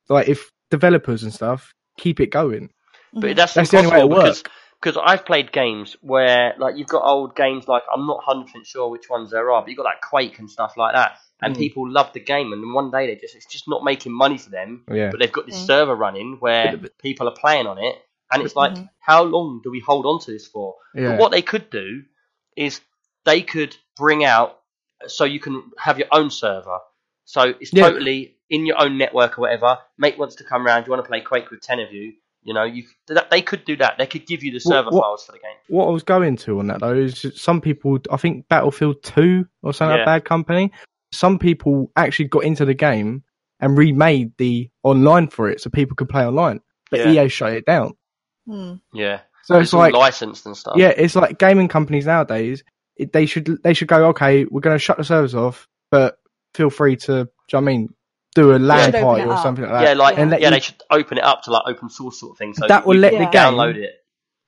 like 0.09 0.27
if 0.27 0.51
developers 0.69 1.23
and 1.23 1.33
stuff 1.33 1.73
keep 1.97 2.19
it 2.19 2.27
going. 2.27 2.69
But 3.13 3.35
that's, 3.35 3.53
That's 3.53 3.69
the 3.71 3.77
only 3.77 3.91
way 3.91 3.99
it 3.99 4.09
works. 4.09 4.43
because 4.81 4.97
I've 5.03 5.25
played 5.25 5.51
games 5.51 5.95
where 6.01 6.53
like 6.57 6.77
you've 6.77 6.87
got 6.87 7.03
old 7.03 7.35
games 7.35 7.67
like 7.67 7.83
I'm 7.93 8.07
not 8.07 8.23
hundred 8.23 8.45
percent 8.45 8.65
sure 8.67 8.89
which 8.89 9.09
ones 9.09 9.31
there 9.31 9.51
are, 9.51 9.61
but 9.61 9.69
you've 9.69 9.77
got 9.77 9.83
like 9.83 10.01
Quake 10.01 10.39
and 10.39 10.49
stuff 10.49 10.77
like 10.77 10.93
that, 10.95 11.17
and 11.41 11.53
Mm. 11.53 11.57
people 11.59 11.89
love 11.91 12.13
the 12.13 12.19
game, 12.19 12.53
and 12.53 12.63
then 12.63 12.73
one 12.73 12.89
day 12.91 13.07
they 13.07 13.15
just 13.15 13.35
it's 13.35 13.45
just 13.45 13.67
not 13.67 13.83
making 13.83 14.11
money 14.13 14.37
for 14.37 14.49
them, 14.49 14.85
Yeah. 14.91 15.09
but 15.11 15.19
they've 15.19 15.31
got 15.31 15.45
this 15.45 15.55
Mm. 15.61 15.65
server 15.67 15.95
running 15.95 16.37
where 16.39 16.71
people 16.99 17.27
are 17.27 17.35
playing 17.35 17.67
on 17.67 17.77
it, 17.77 17.95
and 18.31 18.43
it's 18.43 18.55
like 18.55 18.73
Mhm. 18.73 18.89
how 18.99 19.23
long 19.23 19.59
do 19.63 19.71
we 19.71 19.81
hold 19.81 20.05
on 20.05 20.19
to 20.21 20.31
this 20.31 20.47
for? 20.47 20.75
Yeah. 20.95 21.09
But 21.09 21.19
what 21.19 21.31
they 21.31 21.41
could 21.41 21.69
do 21.69 22.03
is 22.55 22.81
they 23.25 23.41
could 23.41 23.75
bring 23.97 24.23
out 24.23 24.59
so 25.07 25.25
you 25.25 25.39
can 25.39 25.71
have 25.77 25.99
your 25.99 26.07
own 26.11 26.29
server. 26.31 26.79
So 27.25 27.53
it's 27.59 27.71
Yeah. 27.73 27.83
totally 27.83 28.37
in 28.49 28.65
your 28.65 28.79
own 28.81 28.97
network 28.97 29.37
or 29.37 29.41
whatever. 29.41 29.79
Mate 29.97 30.17
wants 30.17 30.35
to 30.35 30.43
come 30.43 30.65
round. 30.65 30.85
You 30.85 30.91
want 30.91 31.03
to 31.03 31.07
play 31.09 31.21
Quake 31.21 31.49
with 31.51 31.61
ten 31.61 31.79
of 31.79 31.91
you. 31.91 32.13
You 32.43 32.53
know, 32.55 32.63
you 32.63 32.83
they 33.29 33.41
could 33.41 33.65
do 33.65 33.75
that. 33.77 33.97
They 33.99 34.07
could 34.07 34.25
give 34.25 34.43
you 34.43 34.51
the 34.51 34.59
server 34.59 34.89
what- 34.89 35.03
files 35.03 35.25
for 35.25 35.31
the 35.33 35.37
game. 35.39 35.55
what 35.69 35.87
I 35.87 35.91
was 35.91 36.03
going 36.03 36.37
to 36.37 36.59
on 36.59 36.67
that 36.67 36.79
though 36.79 36.95
is 36.95 37.25
some 37.35 37.61
people, 37.61 37.99
I 38.11 38.17
think 38.17 38.47
Battlefield 38.49 39.03
2 39.03 39.45
or 39.61 39.73
something 39.73 39.91
Yeah. 39.97 40.05
like 40.05 40.23
Bad 40.23 40.25
Company, 40.25 40.71
some 41.11 41.37
people 41.37 41.91
actually 41.95 42.25
got 42.29 42.43
into 42.43 42.65
the 42.65 42.73
game 42.73 43.23
and 43.59 43.77
remade 43.77 44.31
the 44.37 44.69
online 44.81 45.27
for 45.27 45.49
it 45.49 45.61
so 45.61 45.69
people 45.69 45.95
could 45.95 46.09
play 46.09 46.25
online. 46.25 46.61
But 46.89 47.01
Yeah. 47.01 47.25
EA 47.25 47.27
shut 47.29 47.53
it 47.53 47.65
down. 47.65 47.93
Hmm. 48.47 48.73
Yeah, 48.91 49.19
So 49.43 49.55
it's, 49.59 49.65
it's, 49.67 49.73
like, 49.73 49.93
licensed 49.93 50.45
and 50.47 50.57
stuff. 50.57 50.73
yeah, 50.77 50.89
it's 50.97 51.15
like 51.15 51.37
gaming 51.37 51.67
companies 51.67 52.07
nowadays, 52.07 52.63
it, 52.97 53.13
they 53.13 53.27
should 53.27 53.61
they 53.63 53.75
should 53.75 53.87
go, 53.87 54.07
okay, 54.07 54.45
we're 54.45 54.61
going 54.61 54.75
to 54.75 54.79
shut 54.79 54.97
the 54.97 55.03
servers 55.03 55.35
off, 55.35 55.67
but 55.91 56.17
feel 56.55 56.71
free 56.71 56.95
to, 56.95 57.05
do 57.05 57.11
you 57.13 57.23
know 57.23 57.27
what 57.51 57.57
I 57.57 57.61
mean, 57.61 57.89
do 58.35 58.55
a 58.55 58.57
LAN 58.57 58.85
Should 58.85 58.95
open 58.95 59.03
party 59.03 59.23
or 59.23 59.37
something 59.37 59.63
like 59.65 59.73
that. 59.73 59.83
yeah, 59.83 59.93
like 59.93 60.17
And 60.17 60.31
yeah, 60.31 60.37
you- 60.37 60.49
they 60.51 60.59
should 60.59 60.81
open 60.89 61.17
it 61.17 61.23
up 61.23 61.41
to 61.43 61.51
like 61.51 61.63
open 61.67 61.89
source 61.89 62.19
sort 62.19 62.31
of 62.33 62.37
thing. 62.37 62.53
So 62.53 62.65
That 62.67 62.85
will 62.85 62.97
let 62.97 63.11
the 63.13 63.19
game- 63.19 63.29
download 63.31 63.75
it. 63.75 63.91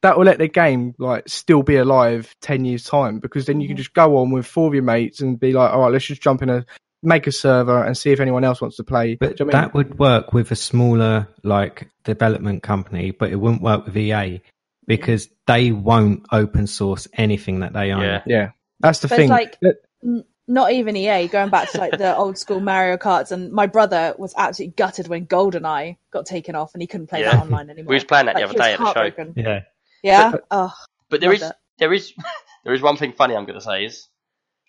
that 0.03 0.17
will 0.17 0.25
let 0.25 0.37
the 0.37 0.47
game 0.47 0.93
like 0.99 1.27
still 1.27 1.63
be 1.63 1.75
alive 1.77 2.33
10 2.41 2.65
years 2.65 2.83
time 2.85 3.19
because 3.19 3.45
then 3.45 3.59
you 3.61 3.67
can 3.67 3.75
Mhm. 3.75 3.79
just 3.79 3.93
go 3.93 4.17
on 4.17 4.31
with 4.31 4.45
four 4.45 4.67
of 4.67 4.73
your 4.73 4.83
mates 4.83 5.21
and 5.21 5.39
be 5.39 5.51
like 5.53 5.71
all 5.71 5.81
right 5.81 5.91
let's 5.91 6.05
just 6.05 6.21
jump 6.21 6.41
in 6.41 6.49
a 6.49 6.65
make 7.05 7.27
a 7.27 7.31
server 7.33 7.83
and 7.83 7.97
see 7.97 8.11
if 8.11 8.19
anyone 8.21 8.43
else 8.45 8.61
wants 8.61 8.77
to 8.77 8.83
play 8.83 9.15
But 9.15 9.37
you 9.39 9.45
know 9.45 9.47
what 9.47 9.55
I 9.55 9.57
mean? 9.59 9.65
that 9.67 9.73
would 9.73 9.99
work 9.99 10.33
with 10.33 10.51
a 10.51 10.55
smaller 10.55 11.27
like 11.43 11.89
development 12.05 12.63
company, 12.63 13.11
but 13.11 13.31
it 13.31 13.35
wouldn't 13.37 13.61
work 13.61 13.85
with 13.85 13.97
EA 13.97 14.41
because 14.87 15.29
they 15.47 15.71
won't 15.73 16.25
open 16.31 16.67
source 16.67 17.07
anything 17.13 17.59
that 17.61 17.73
they 17.73 17.91
own. 17.91 18.01
Yeah. 18.01 18.21
yeah 18.25 18.49
that's 18.79 18.99
the 18.99 19.07
But 19.09 19.15
it's 19.15 19.21
thing 19.21 19.29
like- 19.29 19.57
That- 19.61 19.75
N- 20.05 20.23
Not 20.53 20.71
even 20.71 20.95
EA, 20.95 21.27
going 21.27 21.49
back 21.49 21.71
to 21.71 21.77
like 21.79 21.97
the 21.97 22.15
old 22.21 22.37
school 22.37 22.59
Mario 22.59 22.97
Karts, 22.97 23.31
and 23.31 23.51
my 23.51 23.65
brother 23.67 24.13
was 24.17 24.33
absolutely 24.37 24.73
gutted 24.77 25.07
when 25.07 25.25
GoldenEye 25.25 25.97
got 26.11 26.25
taken 26.25 26.53
off 26.55 26.73
and 26.73 26.81
he 26.81 26.87
couldn't 26.87 27.07
play 27.07 27.21
Yeah. 27.21 27.31
that 27.31 27.41
online 27.43 27.69
anymore. 27.69 27.89
We 27.89 27.95
was 27.95 28.03
playing 28.03 28.27
that 28.27 28.35
Like, 28.35 28.43
the 28.43 28.49
other 28.49 28.59
day 28.59 28.73
at 28.73 28.79
the 28.79 28.85
show. 28.85 28.93
heartbroken. 28.93 29.33
Yeah. 29.35 29.59
Yeah. 30.03 30.31
Oh, 30.51 30.73
But 31.09 31.21
there 31.21 31.29
Love 31.29 31.35
is 31.35 31.41
that. 31.41 31.57
there 31.79 31.91
is 31.93 32.13
there 32.65 32.73
is 32.73 32.81
one 32.81 32.97
thing 32.97 33.13
funny 33.13 33.35
I'm 33.35 33.45
going 33.45 33.59
to 33.59 33.65
say 33.65 33.85
is 33.85 34.07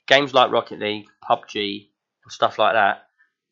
games 0.06 0.32
like 0.34 0.50
Rocket 0.50 0.78
League, 0.80 1.06
PUBG, 1.28 1.88
and 2.24 2.32
stuff 2.32 2.58
like 2.58 2.72
that. 2.74 3.02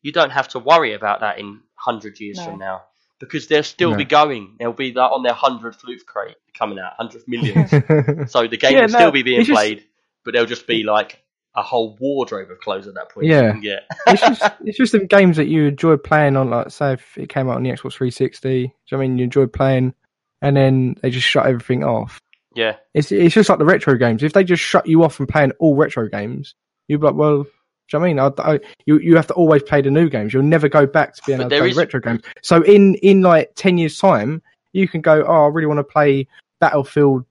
You 0.01 0.11
don't 0.11 0.31
have 0.31 0.47
to 0.49 0.59
worry 0.59 0.93
about 0.93 1.19
that 1.21 1.39
in 1.39 1.61
hundred 1.75 2.19
years 2.19 2.37
No. 2.37 2.45
from 2.45 2.59
now 2.59 2.81
because 3.19 3.47
they'll 3.47 3.63
still 3.63 3.91
No. 3.91 3.97
be 3.97 4.05
going. 4.05 4.55
They'll 4.59 4.73
be 4.73 4.91
like 4.91 5.11
on 5.11 5.23
their 5.23 5.33
hundredth 5.33 5.83
loot 5.83 6.05
crate 6.05 6.35
coming 6.57 6.79
out, 6.79 6.93
hundredth 6.97 7.27
million. 7.27 8.27
so 8.27 8.47
the 8.47 8.57
game 8.57 8.73
Yeah, 8.73 8.81
will 8.81 8.89
no, 8.89 8.97
still 8.99 9.11
be 9.11 9.23
being 9.23 9.39
it's 9.41 9.47
just- 9.49 9.55
played, 9.57 9.83
but 10.25 10.33
there'll 10.33 10.47
just 10.47 10.67
be 10.67 10.83
like 10.83 11.22
a 11.55 11.61
whole 11.61 11.95
wardrobe 11.99 12.49
of 12.49 12.59
clothes 12.59 12.87
at 12.87 12.95
that 12.95 13.09
point. 13.09 13.27
Yeah. 13.27 13.53
get. 13.61 13.83
it's 14.07 14.21
just 14.21 14.41
it's 14.61 14.77
just 14.77 14.91
the 14.91 15.05
games 15.05 15.37
that 15.37 15.47
you 15.47 15.65
enjoy 15.65 15.97
playing 15.97 16.35
on 16.35 16.49
like 16.49 16.71
say 16.71 16.93
if 16.93 17.17
it 17.17 17.29
came 17.29 17.49
out 17.49 17.57
on 17.57 17.63
the 17.63 17.69
Xbox 17.69 17.93
360 17.93 18.49
do 18.49 18.57
you 18.57 18.63
know 18.63 18.71
what 18.89 18.97
I 18.97 19.07
mean 19.07 19.17
you 19.17 19.23
enjoy 19.25 19.45
playing 19.47 19.93
and 20.41 20.57
then 20.57 20.95
they 21.01 21.09
just 21.09 21.27
shut 21.27 21.45
everything 21.45 21.83
off 21.83 22.19
yeah, 22.55 22.75
it's 22.93 23.11
it's 23.11 23.33
just 23.33 23.49
like 23.49 23.57
the 23.57 23.65
retro 23.65 23.97
games 23.97 24.21
if 24.21 24.33
they 24.33 24.43
just 24.43 24.61
shut 24.61 24.85
you 24.85 25.03
off 25.03 25.15
from 25.15 25.25
playing 25.25 25.53
all 25.59 25.75
retro 25.75 26.07
games 26.07 26.53
you'd 26.87 27.01
be 27.01 27.07
like 27.07 27.15
well 27.15 27.45
do 27.89 27.97
you 27.97 27.99
know 27.99 28.23
what 28.23 28.29
I 28.29 28.31
mean? 28.31 28.33
I, 28.39 28.51
I, 28.53 28.59
you 28.85 28.99
you 28.99 29.15
have 29.17 29.27
to 29.27 29.33
always 29.33 29.61
play 29.61 29.81
the 29.81 29.91
new 29.91 30.09
games. 30.09 30.33
You'll 30.33 30.43
never 30.43 30.69
go 30.69 30.85
back 30.87 31.15
to 31.15 31.21
being 31.25 31.39
But 31.39 31.47
able 31.47 31.57
to 31.57 31.59
play 31.59 31.69
is- 31.69 31.75
retro 31.75 31.99
games. 31.99 32.21
So 32.41 32.61
in 32.61 32.95
in 32.95 33.21
like 33.21 33.51
ten 33.55 33.77
years' 33.77 33.97
time, 33.97 34.41
you 34.71 34.87
can 34.87 35.01
go, 35.01 35.23
oh, 35.27 35.45
I 35.45 35.47
really 35.47 35.67
want 35.67 35.79
to 35.79 35.83
play 35.83 36.27
Battlefield 36.61 37.25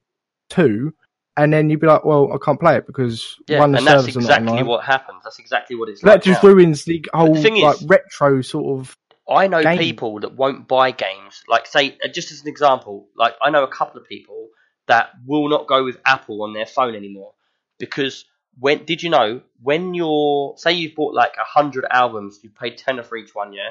Two, 0.51 0.93
and 1.37 1.53
then 1.53 1.71
you'd 1.71 1.81
be 1.81 1.87
like, 1.87 2.05
well, 2.05 2.33
I 2.33 2.37
can't 2.45 2.61
play 2.61 2.77
it 2.77 2.87
because 2.87 3.37
yeah, 3.49 3.61
one 3.61 3.73
the 3.73 3.79
and 3.79 3.87
that's 3.87 4.03
servers 4.03 4.17
not 4.17 4.23
exactly 4.23 4.63
what 4.63 4.85
happens. 4.85 5.23
That's 5.25 5.39
exactly 5.39 5.77
what 5.77 5.89
it's 5.89 6.03
that 6.03 6.09
like. 6.09 6.23
just 6.23 6.43
now. 6.43 6.51
ruins 6.51 6.85
the 6.85 7.05
whole 7.15 7.35
thing 7.35 7.61
like 7.63 7.77
is- 7.77 7.87
retro 7.87 8.43
sort 8.43 8.81
of. 8.81 8.97
I 9.29 9.47
know 9.47 9.63
game. 9.63 9.79
people 9.79 10.21
that 10.21 10.35
won't 10.35 10.67
buy 10.67 10.91
games. 10.91 11.43
Like, 11.49 11.67
say, 11.67 11.97
uh, 12.05 12.09
just 12.09 12.33
as 12.33 12.43
an 12.43 12.49
example, 12.49 13.09
like 13.17 13.35
I 13.41 13.51
know 13.51 13.63
a 13.63 13.69
couple 13.69 14.01
of 14.01 14.07
people 14.07 14.49
that 14.89 15.11
will 15.25 15.49
not 15.49 15.67
go 15.69 15.85
with 15.85 15.97
Apple 16.05 16.43
on 16.43 16.53
their 16.53 16.67
phone 16.67 16.95
anymore 16.95 17.33
because 17.79 18.25
when 18.59 18.85
did 18.85 19.03
you 19.03 19.11
know 19.11 19.41
when 19.63 19.95
you're 19.95 20.55
say 20.57 20.73
you've 20.73 20.95
bought 20.95 21.15
like 21.15 21.35
a 21.41 21.45
hundred 21.45 21.85
albums, 21.91 22.41
you 22.43 22.51
paid 22.51 22.77
tenner 22.77 23.03
for 23.03 23.17
each 23.17 23.35
one, 23.35 23.53
yeah, 23.53 23.71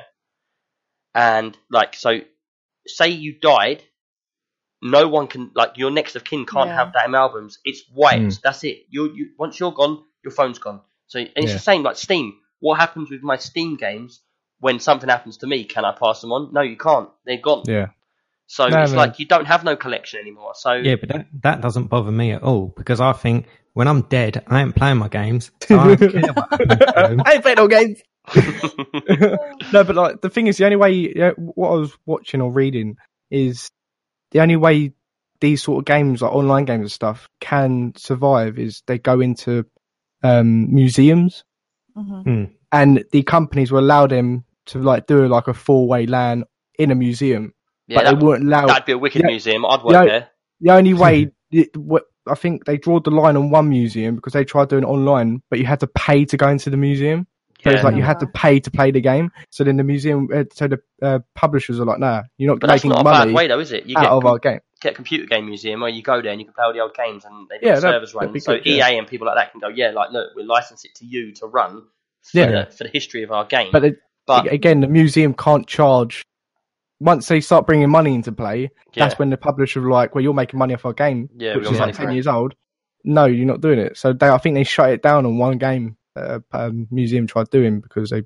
and 1.13 1.57
like 1.69 1.95
so, 1.95 2.19
say 2.87 3.09
you 3.09 3.37
died, 3.39 3.83
no 4.81 5.07
one 5.07 5.27
can 5.27 5.51
like 5.55 5.77
your 5.77 5.91
next 5.91 6.15
of 6.15 6.23
kin 6.23 6.45
can't 6.45 6.69
Yeah. 6.69 6.75
have 6.75 6.93
damn 6.93 7.15
albums. 7.15 7.59
It's 7.63 7.83
wiped. 7.93 8.23
Mm. 8.23 8.41
That's 8.41 8.63
it. 8.63 8.85
You 8.89 9.11
you 9.13 9.29
once 9.37 9.59
you're 9.59 9.71
gone, 9.71 10.03
your 10.23 10.31
phone's 10.31 10.59
gone. 10.59 10.81
So 11.07 11.19
and 11.19 11.29
it's 11.35 11.47
Yeah. 11.49 11.53
the 11.53 11.59
same 11.59 11.83
like 11.83 11.97
Steam. 11.97 12.33
What 12.59 12.79
happens 12.79 13.09
with 13.09 13.21
my 13.23 13.37
Steam 13.37 13.75
games 13.77 14.21
when 14.59 14.79
something 14.79 15.09
happens 15.09 15.37
to 15.37 15.47
me? 15.47 15.63
Can 15.65 15.85
I 15.85 15.93
pass 15.93 16.21
them 16.21 16.31
on? 16.31 16.53
No, 16.53 16.61
you 16.61 16.77
can't. 16.77 17.09
They're 17.25 17.37
gone. 17.37 17.63
Yeah, 17.67 17.87
So 18.47 18.67
No, 18.67 18.83
it's 18.83 18.91
no. 18.91 18.97
like 18.97 19.19
you 19.19 19.25
don't 19.25 19.45
have 19.45 19.63
no 19.63 19.75
collection 19.75 20.19
anymore. 20.19 20.53
So 20.55 20.73
Yeah, 20.73 20.95
but 20.99 21.09
that, 21.09 21.27
that 21.43 21.61
doesn't 21.61 21.87
bother 21.87 22.11
me 22.11 22.31
at 22.31 22.43
all 22.43 22.73
because 22.75 22.99
I 23.01 23.13
think 23.13 23.47
when 23.73 23.87
I'm 23.87 24.01
dead, 24.03 24.43
I 24.47 24.61
ain't 24.61 24.75
playing 24.75 24.97
my 24.97 25.07
games. 25.09 25.51
So 25.67 25.79
I 25.79 25.95
don't 25.95 26.11
care 26.11 26.33
what 26.33 26.49
happens. 26.51 27.21
I 27.25 27.33
ain't 27.33 27.41
playing 27.43 27.57
no 27.57 27.67
games. 27.67 28.01
no, 29.71 29.83
but 29.83 29.95
like 29.95 30.21
the 30.21 30.29
thing 30.29 30.47
is, 30.47 30.57
the 30.57 30.65
only 30.65 30.77
way 30.77 30.91
yeah, 31.15 31.31
what 31.31 31.69
I 31.69 31.75
was 31.75 31.97
watching 32.05 32.41
or 32.41 32.51
reading 32.51 32.97
is 33.31 33.69
the 34.31 34.39
only 34.41 34.55
way 34.55 34.93
these 35.39 35.63
sort 35.63 35.79
of 35.79 35.85
games, 35.85 36.21
like 36.21 36.31
online 36.31 36.65
games 36.65 36.81
and 36.81 36.91
stuff, 36.91 37.27
can 37.39 37.93
survive 37.97 38.59
is 38.59 38.83
they 38.87 38.97
go 38.99 39.19
into 39.19 39.65
um, 40.23 40.73
museums, 40.73 41.43
Mhm. 41.97 42.51
and 42.71 43.03
the 43.11 43.23
companies 43.23 43.71
will 43.71 43.79
allow 43.79 44.05
them 44.07 44.45
to 44.67 44.79
like 44.79 45.07
do 45.07 45.27
like 45.27 45.47
a 45.47 45.53
four 45.53 45.87
way 45.87 46.05
LAN 46.05 46.43
in 46.77 46.91
a 46.91 46.95
museum, 46.95 47.53
yeah, 47.87 47.97
but 47.97 48.03
that, 48.05 48.19
they 48.19 48.25
won't 48.25 48.43
allow. 48.43 48.67
that'd 48.67 48.85
be 48.85 48.91
a 48.91 48.97
wicked 48.97 49.21
Yeah. 49.23 49.27
museum. 49.27 49.65
I'd 49.65 49.81
work 49.83 49.93
Yeah. 49.93 50.05
there. 50.05 50.27
The 50.61 50.71
only 50.71 50.93
way. 50.93 51.31
It, 51.53 51.75
what, 51.75 52.03
I 52.29 52.35
think 52.35 52.63
they 52.63 52.77
draw 52.77 53.01
the 53.01 53.11
line 53.11 53.35
on 53.35 53.49
one 53.49 53.67
museum 53.67 54.15
because 54.15 54.31
they 54.31 54.45
tried 54.45 54.69
doing 54.69 54.83
it 54.83 54.87
online, 54.87 55.41
but 55.49 55.59
you 55.59 55.65
had 55.65 55.81
to 55.81 55.87
pay 55.87 56.23
to 56.23 56.37
go 56.37 56.47
into 56.47 56.69
the 56.69 56.77
museum. 56.77 57.27
Yeah. 57.65 57.81
like 57.81 57.95
you 57.95 58.01
had 58.03 58.19
to 58.21 58.27
pay 58.27 58.59
to 58.59 58.71
play 58.71 58.91
the 58.91 59.01
game. 59.01 59.31
So 59.49 59.63
then 59.63 59.77
the 59.77 59.83
museum, 59.83 60.29
uh, 60.33 60.45
so 60.53 60.67
the 60.67 60.79
uh, 61.01 61.19
publishers 61.35 61.79
are 61.79 61.85
like, 61.85 61.99
nah, 61.99 62.23
you're 62.37 62.51
not 62.51 62.59
But 62.59 62.67
that's 62.67 62.83
making 62.83 62.91
not 62.91 63.01
a 63.01 63.03
money 63.03 63.31
bad 63.31 63.35
way, 63.35 63.47
though, 63.47 63.59
is 63.59 63.71
it? 63.71 63.85
You 63.85 63.97
out 63.97 64.01
get, 64.03 64.11
of 64.11 64.21
com- 64.23 64.31
our 64.31 64.39
game. 64.39 64.59
get 64.81 64.91
a 64.93 64.95
computer 64.95 65.25
game 65.27 65.45
museum 65.47 65.81
where 65.81 65.89
you 65.89 66.01
go 66.01 66.21
there 66.21 66.31
and 66.31 66.39
you 66.41 66.45
can 66.45 66.53
play 66.53 66.63
all 66.65 66.73
the 66.73 66.79
old 66.79 66.95
games 66.95 67.23
and 67.25 67.47
they've 67.49 67.59
Yeah, 67.61 67.73
got 67.73 67.81
servers 67.81 68.13
running. 68.15 68.39
So 68.39 68.55
good, 68.57 68.65
yeah. 68.65 68.89
EA 68.89 68.97
and 68.97 69.07
people 69.07 69.27
like 69.27 69.35
that 69.37 69.51
can 69.51 69.59
go, 69.61 69.67
yeah, 69.67 69.91
like 69.91 70.11
look, 70.11 70.35
we 70.35 70.43
license 70.43 70.85
it 70.85 70.95
to 70.95 71.05
you 71.05 71.33
to 71.35 71.45
run 71.47 71.83
for, 72.23 72.37
Yeah. 72.37 72.65
the, 72.65 72.71
for 72.71 72.83
the 72.85 72.89
history 72.89 73.23
of 73.23 73.31
our 73.31 73.45
game. 73.45 73.69
But, 73.71 73.83
it, 73.85 73.95
But- 74.25 74.51
again, 74.51 74.79
the 74.81 74.87
museum 74.87 75.33
can't 75.33 75.67
charge. 75.67 76.23
Once 76.99 77.27
they 77.27 77.41
start 77.41 77.65
bringing 77.65 77.89
money 77.89 78.13
into 78.13 78.31
play, 78.31 78.69
yeah, 78.93 79.05
that's 79.07 79.17
when 79.17 79.31
the 79.31 79.37
publisher 79.37 79.83
are 79.83 79.89
like, 79.91 80.13
well, 80.13 80.23
you're 80.23 80.35
making 80.35 80.59
money 80.59 80.75
off 80.75 80.85
our 80.85 80.93
game, 80.93 81.29
yeah, 81.35 81.55
which 81.55 81.65
is 81.69 81.79
like 81.79 81.95
10 81.95 82.09
it. 82.09 82.13
years 82.13 82.27
old. 82.27 82.53
No, 83.03 83.25
you're 83.25 83.47
not 83.47 83.59
doing 83.61 83.79
it. 83.79 83.97
So 83.97 84.13
they, 84.13 84.29
I 84.29 84.37
think 84.37 84.53
they 84.53 84.63
shut 84.63 84.91
it 84.91 85.01
down 85.01 85.25
on 85.25 85.39
one 85.39 85.57
game. 85.57 85.97
Uh, 86.15 86.39
um, 86.51 86.87
museum 86.91 87.25
tried 87.27 87.49
doing 87.49 87.79
because 87.79 88.09
they 88.09 88.23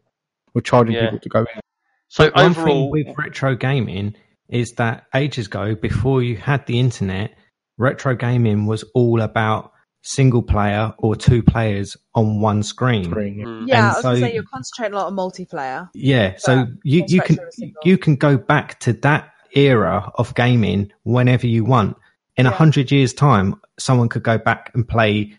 were 0.53 0.61
charging 0.61 0.95
Yeah. 0.95 1.05
people 1.05 1.19
to 1.19 1.29
go 1.29 1.39
in. 1.39 1.61
So 2.07 2.31
One 2.31 2.45
overall, 2.51 2.65
thing 2.65 2.91
with 2.91 3.07
retro 3.17 3.55
gaming 3.55 4.15
is 4.49 4.73
that 4.73 5.05
ages 5.13 5.47
ago, 5.47 5.75
before 5.75 6.23
you 6.23 6.35
had 6.37 6.65
the 6.65 6.79
internet, 6.79 7.35
retro 7.77 8.15
gaming 8.15 8.65
was 8.65 8.83
all 8.93 9.21
about 9.21 9.71
single 10.01 10.43
player 10.43 10.93
or 10.99 11.15
two 11.15 11.41
players 11.41 11.97
on 12.13 12.39
one 12.39 12.63
screen. 12.63 13.05
Screen, 13.05 13.39
yeah. 13.39 13.45
mm, 13.45 13.67
Yeah, 13.67 13.83
I 13.83 13.87
was 13.87 14.01
gonna 14.03 14.17
say 14.17 14.33
you're 14.33 14.43
concentrating 14.43 14.93
a 14.93 14.97
lot 14.97 15.07
on 15.07 15.15
multiplayer. 15.15 15.89
Yeah, 15.93 16.35
so 16.37 16.67
you, 16.83 17.03
you 17.07 17.21
can 17.21 17.39
you 17.83 17.97
can 17.97 18.15
go 18.15 18.37
back 18.37 18.79
to 18.81 18.93
that 18.93 19.31
era 19.55 20.11
of 20.15 20.33
gaming 20.35 20.91
whenever 21.03 21.47
you 21.47 21.63
want. 21.65 21.97
In 22.37 22.45
a 22.45 22.49
Yeah. 22.49 22.55
hundred 22.55 22.91
years' 22.91 23.13
time, 23.13 23.55
someone 23.79 24.09
could 24.09 24.23
go 24.23 24.37
back 24.37 24.71
and 24.73 24.87
play 24.87 25.37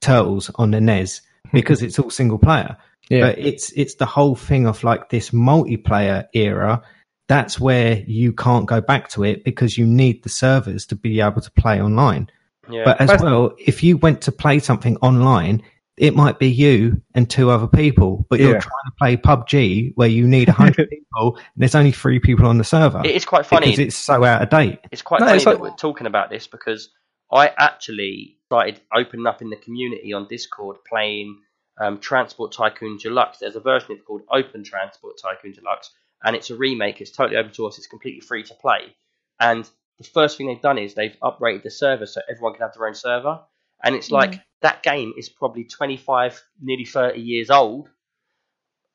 Turtles 0.00 0.50
on 0.56 0.70
the 0.70 0.80
NES 0.80 1.22
because 1.52 1.82
it's 1.82 1.98
all 1.98 2.10
single 2.10 2.38
player. 2.38 2.76
Yeah. 3.08 3.20
But 3.20 3.38
it's 3.38 3.70
it's 3.72 3.96
the 3.96 4.06
whole 4.06 4.34
thing 4.34 4.66
of 4.66 4.82
like 4.84 5.10
this 5.10 5.30
multiplayer 5.30 6.26
era. 6.32 6.82
That's 7.28 7.58
where 7.58 8.02
you 8.06 8.32
can't 8.32 8.66
go 8.66 8.80
back 8.80 9.08
to 9.10 9.24
it 9.24 9.44
because 9.44 9.78
you 9.78 9.86
need 9.86 10.22
the 10.22 10.28
servers 10.28 10.86
to 10.86 10.94
be 10.96 11.20
able 11.20 11.40
to 11.40 11.50
play 11.52 11.80
online. 11.80 12.30
yeah. 12.68 12.84
But 12.84 13.00
as 13.00 13.22
well, 13.22 13.54
if 13.58 13.82
you 13.82 13.96
went 13.96 14.22
to 14.22 14.32
play 14.32 14.58
something 14.58 14.96
online, 14.98 15.62
it 15.96 16.14
might 16.14 16.38
be 16.38 16.48
you 16.48 17.00
and 17.14 17.28
two 17.30 17.50
other 17.50 17.66
people, 17.68 18.26
but 18.28 18.40
you're 18.40 18.54
Yeah. 18.54 18.60
trying 18.60 18.84
to 18.86 18.92
play 18.98 19.16
PUBG 19.16 19.92
where 19.94 20.08
you 20.08 20.26
need 20.26 20.48
100 20.48 20.90
people 20.90 21.36
and 21.36 21.44
there's 21.56 21.74
only 21.76 21.92
three 21.92 22.18
people 22.18 22.46
on 22.46 22.58
the 22.58 22.64
server 22.64 23.00
it 23.04 23.14
is 23.14 23.24
quite 23.24 23.46
funny. 23.46 23.66
because 23.66 23.78
it's 23.78 23.96
so 23.96 24.22
out 24.24 24.42
of 24.42 24.50
date. 24.50 24.80
It's 24.90 25.02
quite 25.02 25.20
No, 25.20 25.26
funny 25.26 25.36
it's 25.36 25.44
that 25.44 25.60
we're 25.60 25.70
talking 25.76 26.06
about 26.06 26.30
this 26.30 26.46
because 26.46 26.88
I 27.32 27.52
actually 27.56 28.38
started 28.54 28.80
opening 28.94 29.26
up 29.26 29.42
in 29.42 29.50
the 29.50 29.56
community 29.56 30.12
on 30.12 30.28
Discord 30.28 30.76
playing 30.88 31.40
um, 31.80 31.98
Transport 31.98 32.52
Tycoon 32.52 32.98
Deluxe. 32.98 33.38
There's 33.38 33.56
a 33.56 33.60
version 33.60 33.90
of 33.92 33.98
it 33.98 34.04
called 34.04 34.22
Open 34.30 34.62
Transport 34.62 35.14
Tycoon 35.20 35.52
Deluxe, 35.52 35.90
and 36.22 36.36
it's 36.36 36.50
a 36.50 36.56
remake. 36.56 37.00
It's 37.00 37.10
totally 37.10 37.36
open 37.36 37.52
source. 37.52 37.78
It's 37.78 37.88
completely 37.88 38.20
free 38.20 38.44
to 38.44 38.54
play. 38.54 38.94
And 39.40 39.68
the 39.98 40.04
first 40.04 40.38
thing 40.38 40.46
they've 40.46 40.60
done 40.60 40.78
is 40.78 40.94
they've 40.94 41.16
upgraded 41.20 41.64
the 41.64 41.70
server 41.70 42.06
so 42.06 42.20
everyone 42.30 42.52
can 42.52 42.62
have 42.62 42.74
their 42.74 42.86
own 42.86 42.94
server. 42.94 43.40
And 43.82 43.96
it's 43.96 44.12
like 44.12 44.40
that 44.62 44.84
game 44.84 45.12
is 45.18 45.28
probably 45.28 45.64
25, 45.64 46.40
nearly 46.62 46.84
30 46.84 47.20
years 47.20 47.50
old, 47.50 47.88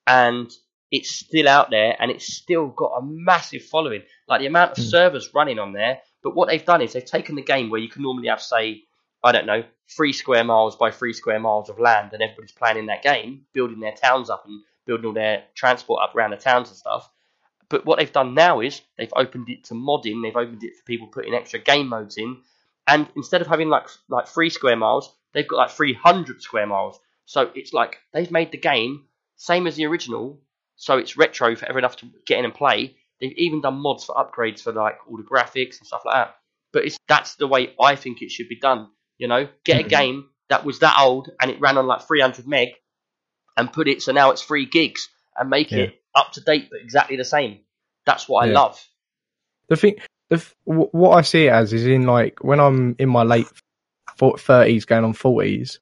and 0.07 0.49
it's 0.89 1.11
still 1.11 1.47
out 1.49 1.69
there 1.69 1.95
and 1.99 2.09
it's 2.09 2.33
still 2.33 2.67
got 2.67 2.93
a 2.97 3.01
massive 3.03 3.63
following. 3.65 4.03
Like 4.27 4.39
the 4.39 4.47
amount 4.47 4.71
of 4.71 4.77
Mm. 4.77 4.89
servers 4.89 5.33
running 5.35 5.59
on 5.59 5.73
there. 5.73 5.99
But 6.23 6.33
what 6.35 6.47
they've 6.47 6.65
done 6.65 6.81
is 6.81 6.93
they've 6.93 7.05
taken 7.05 7.35
the 7.35 7.41
game 7.43 7.69
where 7.69 7.79
you 7.79 7.89
can 7.89 8.01
normally 8.03 8.27
have, 8.29 8.41
say, 8.41 8.83
I 9.23 9.31
don't 9.31 9.45
know, 9.45 9.63
three 9.89 10.13
square 10.13 10.43
miles 10.43 10.75
by 10.75 10.91
three 10.91 11.13
square 11.13 11.39
miles 11.39 11.69
of 11.69 11.79
land, 11.79 12.13
and 12.13 12.21
everybody's 12.21 12.51
playing 12.51 12.77
in 12.77 12.85
that 12.87 13.03
game, 13.03 13.45
building 13.53 13.79
their 13.79 13.93
towns 13.93 14.29
up 14.29 14.45
and 14.45 14.61
building 14.85 15.05
all 15.07 15.13
their 15.13 15.43
transport 15.55 16.01
up 16.03 16.15
around 16.15 16.31
the 16.31 16.37
towns 16.37 16.69
and 16.69 16.77
stuff. 16.77 17.11
But 17.69 17.85
what 17.85 17.99
they've 17.99 18.11
done 18.11 18.33
now 18.33 18.61
is 18.61 18.81
they've 18.97 19.13
opened 19.15 19.49
it 19.49 19.65
to 19.65 19.75
modding. 19.75 20.23
They've 20.23 20.35
opened 20.35 20.63
it 20.63 20.75
for 20.75 20.83
people 20.85 21.07
putting 21.07 21.33
extra 21.33 21.59
game 21.59 21.87
modes 21.87 22.17
in, 22.17 22.37
and 22.87 23.07
instead 23.15 23.41
of 23.41 23.47
having 23.47 23.69
like 23.69 23.87
like 24.07 24.27
three 24.27 24.49
square 24.49 24.75
miles, 24.75 25.13
they've 25.33 25.47
got 25.47 25.57
like 25.57 25.71
three 25.71 25.93
hundred 25.93 26.41
square 26.41 26.65
miles. 26.65 26.99
So 27.25 27.51
it's 27.53 27.73
like 27.73 27.97
they've 28.13 28.31
made 28.31 28.51
the 28.51 28.57
game 28.57 29.05
same 29.35 29.67
as 29.67 29.75
the 29.75 29.85
original, 29.85 30.41
so 30.75 30.97
it's 30.97 31.15
retro 31.15 31.55
for 31.55 31.65
everyone 31.65 31.83
enough 31.85 31.95
to 31.97 32.09
get 32.25 32.39
in 32.39 32.45
and 32.45 32.53
play. 32.53 32.95
They've 33.21 33.37
even 33.37 33.61
done 33.61 33.75
mods 33.75 34.05
for 34.05 34.15
upgrades 34.15 34.61
for 34.61 34.73
like 34.73 34.97
all 35.07 35.17
the 35.17 35.23
graphics 35.23 35.77
and 35.77 35.87
stuff 35.87 36.01
like 36.05 36.15
that. 36.15 36.35
But 36.73 36.85
it's 36.85 36.97
that's 37.07 37.35
the 37.35 37.47
way 37.47 37.73
I 37.79 37.95
think 37.95 38.21
it 38.21 38.31
should 38.31 38.49
be 38.49 38.59
done. 38.59 38.89
You 39.19 39.27
know, 39.27 39.47
get 39.63 39.81
a 39.81 39.83
Mhm. 39.83 39.89
game 39.89 40.29
that 40.49 40.65
was 40.65 40.79
that 40.79 40.97
old 40.99 41.29
and 41.39 41.51
it 41.51 41.59
ran 41.61 41.77
on 41.77 41.85
like 41.85 42.01
300 42.07 42.47
meg, 42.47 42.69
and 43.57 43.71
put 43.71 43.87
it 43.87 44.01
so 44.01 44.11
now 44.13 44.31
it's 44.31 44.41
three 44.41 44.65
gigs 44.65 45.09
and 45.37 45.49
make 45.49 45.71
Yeah. 45.71 45.83
it 45.83 46.01
up 46.15 46.31
to 46.33 46.41
date 46.41 46.69
but 46.71 46.81
exactly 46.81 47.17
the 47.17 47.25
same. 47.25 47.59
That's 48.05 48.27
what 48.27 48.45
I 48.47 48.51
love. 48.51 48.83
The 49.67 49.75
thing, 49.75 49.97
the 50.29 50.37
f- 50.37 50.55
what 50.65 51.11
I 51.11 51.21
see 51.21 51.45
it 51.45 51.51
as 51.53 51.73
is 51.73 51.85
in 51.85 52.03
like 52.07 52.43
when 52.43 52.59
I'm 52.59 52.95
in 52.97 53.09
my 53.09 53.23
late 53.23 53.47
thirties, 54.37 54.85
going 54.85 55.03
on 55.03 55.13
forties. 55.13 55.79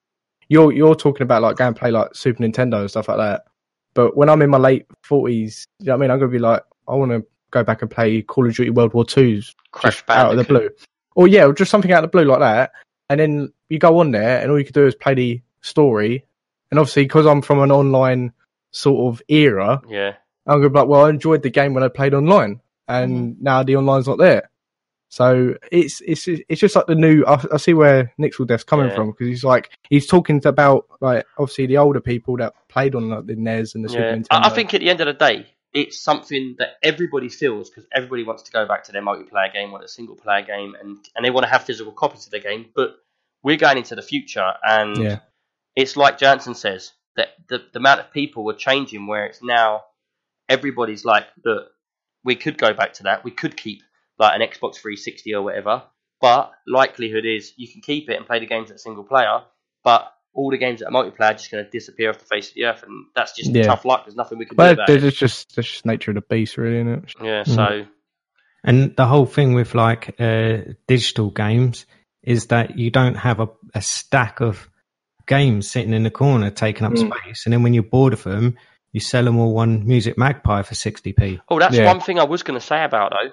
You're 0.50 0.72
you're 0.72 0.96
talking 0.96 1.24
about 1.24 1.42
like 1.42 1.56
going 1.58 1.74
play 1.74 1.92
like 1.92 2.16
Super 2.16 2.44
Nintendo 2.44 2.82
and 2.82 2.90
stuff 2.90 3.08
like 3.08 3.18
that. 3.18 3.46
But 3.94 4.16
when 4.18 4.30
I'm 4.30 4.42
in 4.42 4.50
my 4.50 4.58
late 4.58 4.86
forties, 5.04 5.66
you 5.80 5.88
know 5.88 5.94
what 5.94 5.98
I 5.98 6.02
mean, 6.02 6.12
I'm 6.12 6.20
gonna 6.20 6.32
be 6.32 6.40
like, 6.40 6.64
I 6.88 6.96
want 6.96 7.12
to 7.12 7.26
go 7.52 7.64
back 7.64 7.82
and 7.82 7.92
play 7.92 8.22
Call 8.22 8.48
of 8.48 8.56
Duty 8.56 8.70
World 8.72 8.94
War 8.94 9.06
Two's 9.06 9.54
Crash 9.72 10.04
out 10.08 10.32
of 10.32 10.38
the 10.38 10.44
blue, 10.44 10.70
or 11.16 11.28
yeah, 11.28 11.46
or 11.46 11.54
just 11.54 11.72
something 11.72 11.92
out 11.92 12.04
of 12.04 12.12
the 12.12 12.16
blue 12.18 12.26
like 12.26 12.40
that. 12.40 12.72
And 13.10 13.20
then 13.20 13.54
you 13.70 13.80
go 13.80 14.00
on 14.00 14.12
there, 14.12 14.42
and 14.42 14.52
all 14.52 14.60
you 14.60 14.66
can 14.66 14.74
do 14.74 14.86
is 14.86 14.96
play 14.96 15.14
the 15.14 15.42
story. 15.62 16.26
And 16.72 16.80
obviously, 16.80 17.04
because 17.04 17.26
I'm 17.26 17.42
from 17.42 17.62
an 17.62 17.72
online 17.72 18.34
sort 18.72 19.14
of 19.14 19.22
era, 19.28 19.82
Yeah. 19.88 20.14
I'm 20.46 20.60
gonna 20.60 20.70
be 20.70 20.80
like, 20.80 20.88
well, 20.88 21.06
I 21.06 21.10
enjoyed 21.10 21.44
the 21.44 21.50
game 21.50 21.74
when 21.74 21.84
I 21.84 21.90
played 21.90 22.14
online, 22.14 22.62
and 22.88 23.34
mm-hmm. 23.36 23.44
now 23.44 23.64
the 23.64 23.76
online's 23.76 24.08
not 24.08 24.18
there. 24.18 24.50
So 25.10 25.56
it's 25.72 26.02
it's 26.02 26.28
it's 26.28 26.60
just 26.60 26.76
like 26.76 26.88
the 26.88 26.96
new. 26.96 27.26
I, 27.26 27.42
I 27.54 27.58
see 27.58 27.74
where 27.74 28.14
Nixel 28.20 28.46
Dev's 28.46 28.64
coming 28.64 28.88
Yeah. 28.88 28.96
from 28.96 29.12
because 29.12 29.28
he's 29.28 29.44
like 29.44 29.72
he's 29.90 30.06
talking 30.06 30.46
about 30.46 30.86
like 31.00 31.26
obviously 31.38 31.66
the 31.66 31.78
older 31.78 32.02
people 32.02 32.38
that 32.38 32.54
played 32.68 32.94
on 32.96 33.10
like 33.10 33.26
the 33.26 33.36
NES 33.36 33.76
and 33.76 33.86
the 33.86 33.90
Super 33.90 34.04
Nintendo. 34.04 34.28
I, 34.32 34.48
I 34.48 34.50
think 34.50 34.74
at 34.74 34.82
the 34.82 34.90
end 34.90 35.00
of 35.00 35.08
the 35.08 35.14
day, 35.14 35.48
it's 35.78 36.02
something 36.02 36.56
that 36.58 36.70
everybody 36.82 37.30
feels 37.30 37.70
because 37.70 37.86
everybody 37.94 38.24
wants 38.24 38.42
to 38.44 38.52
go 38.52 38.66
back 38.68 38.84
to 38.86 38.92
their 38.92 39.04
multiplayer 39.04 39.54
game 39.54 39.72
or 39.72 39.78
their 39.80 39.88
single 39.88 40.16
player 40.16 40.42
game, 40.42 40.74
and 40.82 40.98
and 41.16 41.24
they 41.24 41.30
want 41.30 41.46
to 41.46 41.52
have 41.52 41.64
physical 41.64 41.92
copies 41.92 42.26
of 42.26 42.32
the 42.32 42.40
game. 42.40 42.66
But 42.76 42.96
we're 43.44 43.58
going 43.58 43.78
into 43.78 43.96
the 43.96 44.02
future, 44.02 44.54
and 44.64 44.98
Yeah. 44.98 45.20
it's 45.76 45.96
like 45.96 46.18
Jansen 46.18 46.56
says 46.56 46.94
that 47.16 47.30
the, 47.48 47.60
the 47.72 47.80
amount 47.80 48.00
of 48.00 48.12
people 48.12 48.44
were 48.44 48.56
changing, 48.56 49.06
where 49.06 49.28
it's 49.28 49.44
now 49.44 49.84
everybody's 50.50 51.06
like, 51.06 51.28
look, 51.46 51.68
we 52.24 52.36
could 52.36 52.58
go 52.58 52.74
back 52.74 52.94
to 52.94 53.04
that. 53.04 53.24
We 53.24 53.32
could 53.32 53.56
keep 53.56 53.82
like 54.18 54.34
an 54.34 54.42
Xbox 54.42 54.78
360 54.78 55.36
or 55.36 55.44
whatever, 55.44 55.84
but 56.20 56.52
likelihood 56.68 57.26
is 57.26 57.54
you 57.56 57.68
can 57.72 57.82
keep 57.82 58.10
it 58.10 58.16
and 58.18 58.26
play 58.26 58.40
the 58.40 58.48
games 58.48 58.72
at 58.72 58.80
single 58.80 59.04
player, 59.04 59.42
but 59.84 60.12
all 60.38 60.52
the 60.52 60.58
games 60.58 60.80
that 60.80 60.88
are 60.88 60.92
multiplayer 60.92 61.32
are 61.32 61.34
just 61.34 61.52
going 61.52 61.66
to 61.66 61.70
disappear 61.70 62.12
off 62.12 62.20
the 62.20 62.26
face 62.26 62.50
of 62.50 62.54
the 62.54 62.66
earth, 62.66 62.84
and 62.84 63.08
that's 63.16 63.36
just 63.36 63.54
Yeah. 63.54 63.64
tough 63.64 63.84
luck. 63.84 64.06
There's 64.06 64.16
nothing 64.16 64.38
we 64.38 64.46
can 64.46 64.56
do 64.56 64.64
But 64.64 64.74
about 64.74 64.90
it. 64.90 65.04
it's 65.04 65.18
just 65.18 65.58
it's 65.58 65.68
just 65.70 65.86
nature 65.86 66.12
of 66.12 66.16
the 66.16 66.22
beast, 66.22 66.58
really, 66.58 66.78
isn't 66.78 66.94
it? 66.94 67.14
Yeah, 67.22 67.44
Mm. 67.44 67.56
so 67.56 67.86
And 68.64 68.96
the 68.96 69.06
whole 69.06 69.26
thing 69.26 69.54
with 69.54 69.76
like 69.76 70.16
uh, 70.20 70.58
digital 70.88 71.30
games 71.32 71.86
is 72.24 72.48
that 72.48 72.78
you 72.78 72.92
don't 72.92 73.16
have 73.16 73.40
a, 73.40 73.48
a 73.74 73.82
stack 73.82 74.42
of 74.42 74.70
games 75.26 75.70
sitting 75.70 75.94
in 75.94 76.04
the 76.04 76.12
corner 76.12 76.50
taking 76.52 76.86
up 76.86 76.94
Mm. 76.94 77.12
space, 77.12 77.46
and 77.46 77.54
then 77.54 77.64
when 77.64 77.74
you're 77.74 77.84
bored 77.84 78.14
of 78.14 78.24
them, 78.24 78.58
you 78.94 79.00
sell 79.00 79.24
them 79.26 79.38
all 79.40 79.54
one 79.54 79.86
Music 79.88 80.18
Magpie 80.18 80.62
for 80.62 80.76
60p. 80.76 81.40
Oh, 81.50 81.60
that's 81.60 81.76
Yeah. 81.78 81.88
one 81.88 82.00
thing 82.00 82.20
I 82.20 82.24
was 82.24 82.44
going 82.44 82.60
to 82.60 82.66
say 82.66 82.84
about 82.84 83.12
though. 83.12 83.32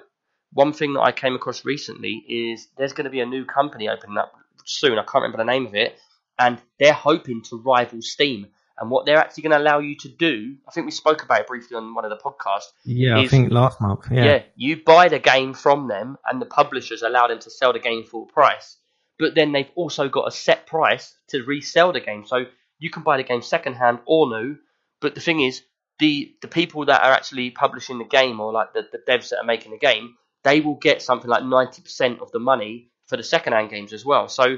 One 0.53 0.73
thing 0.73 0.93
that 0.93 1.01
I 1.01 1.11
came 1.11 1.35
across 1.35 1.65
recently 1.65 2.23
is 2.27 2.67
there's 2.77 2.93
going 2.93 3.05
to 3.05 3.11
be 3.11 3.19
a 3.19 3.25
new 3.25 3.45
company 3.45 3.89
opening 3.89 4.17
up 4.17 4.33
soon. 4.65 4.93
I 4.97 5.03
can't 5.03 5.15
remember 5.23 5.37
the 5.37 5.43
name 5.43 5.65
of 5.65 5.75
it, 5.75 5.99
and 6.39 6.59
they're 6.79 6.93
hoping 6.93 7.41
to 7.49 7.61
rival 7.61 8.01
Steam. 8.01 8.47
And 8.77 8.91
what 8.91 9.05
they're 9.05 9.17
actually 9.17 9.43
going 9.43 9.51
to 9.51 9.57
allow 9.57 9.79
you 9.79 9.95
to 9.99 10.09
do, 10.09 10.57
I 10.67 10.71
think 10.71 10.85
we 10.85 10.91
spoke 10.91 11.23
about 11.23 11.41
it 11.41 11.47
briefly 11.47 11.77
on 11.77 11.95
one 11.95 12.03
of 12.03 12.09
the 12.09 12.17
podcasts. 12.17 12.73
Yeah, 12.83 13.17
I 13.17 13.27
think 13.27 13.51
last 13.51 13.79
month. 13.79 14.07
Yeah. 14.11 14.25
Yeah. 14.25 14.43
you 14.57 14.83
buy 14.83 15.07
the 15.07 15.19
game 15.19 15.53
from 15.53 15.87
them, 15.87 16.17
and 16.25 16.41
the 16.41 16.45
publishers 16.45 17.01
allow 17.01 17.27
them 17.27 17.39
to 17.39 17.49
sell 17.49 17.71
the 17.71 17.79
game 17.79 18.03
full 18.03 18.25
price. 18.25 18.77
But 19.17 19.33
then 19.33 19.53
they've 19.53 19.71
also 19.75 20.09
got 20.09 20.27
a 20.27 20.31
set 20.31 20.67
price 20.67 21.15
to 21.29 21.43
resell 21.43 21.93
the 21.93 22.01
game, 22.01 22.25
so 22.25 22.45
you 22.79 22.89
can 22.89 23.03
buy 23.03 23.15
the 23.15 23.23
game 23.23 23.41
secondhand 23.41 23.99
or 24.05 24.29
new. 24.29 24.57
But 24.99 25.15
the 25.15 25.21
thing 25.21 25.39
is, 25.39 25.61
the 25.99 26.35
the 26.41 26.49
people 26.49 26.83
that 26.85 27.01
are 27.01 27.13
actually 27.13 27.51
publishing 27.51 27.99
the 27.99 28.03
game, 28.03 28.41
or 28.41 28.51
like 28.51 28.73
the, 28.73 28.85
the 28.91 28.97
devs 28.97 29.29
that 29.29 29.39
are 29.39 29.45
making 29.45 29.71
the 29.71 29.77
game, 29.77 30.15
they 30.43 30.59
will 30.59 30.75
get 30.75 31.01
something 31.01 31.29
like 31.29 31.45
ninety 31.45 31.81
percent 31.81 32.19
of 32.19 32.31
the 32.31 32.39
money 32.39 32.89
for 33.07 33.15
the 33.15 33.23
secondhand 33.23 33.69
games 33.69 33.93
as 33.93 34.03
well. 34.03 34.27
So 34.27 34.57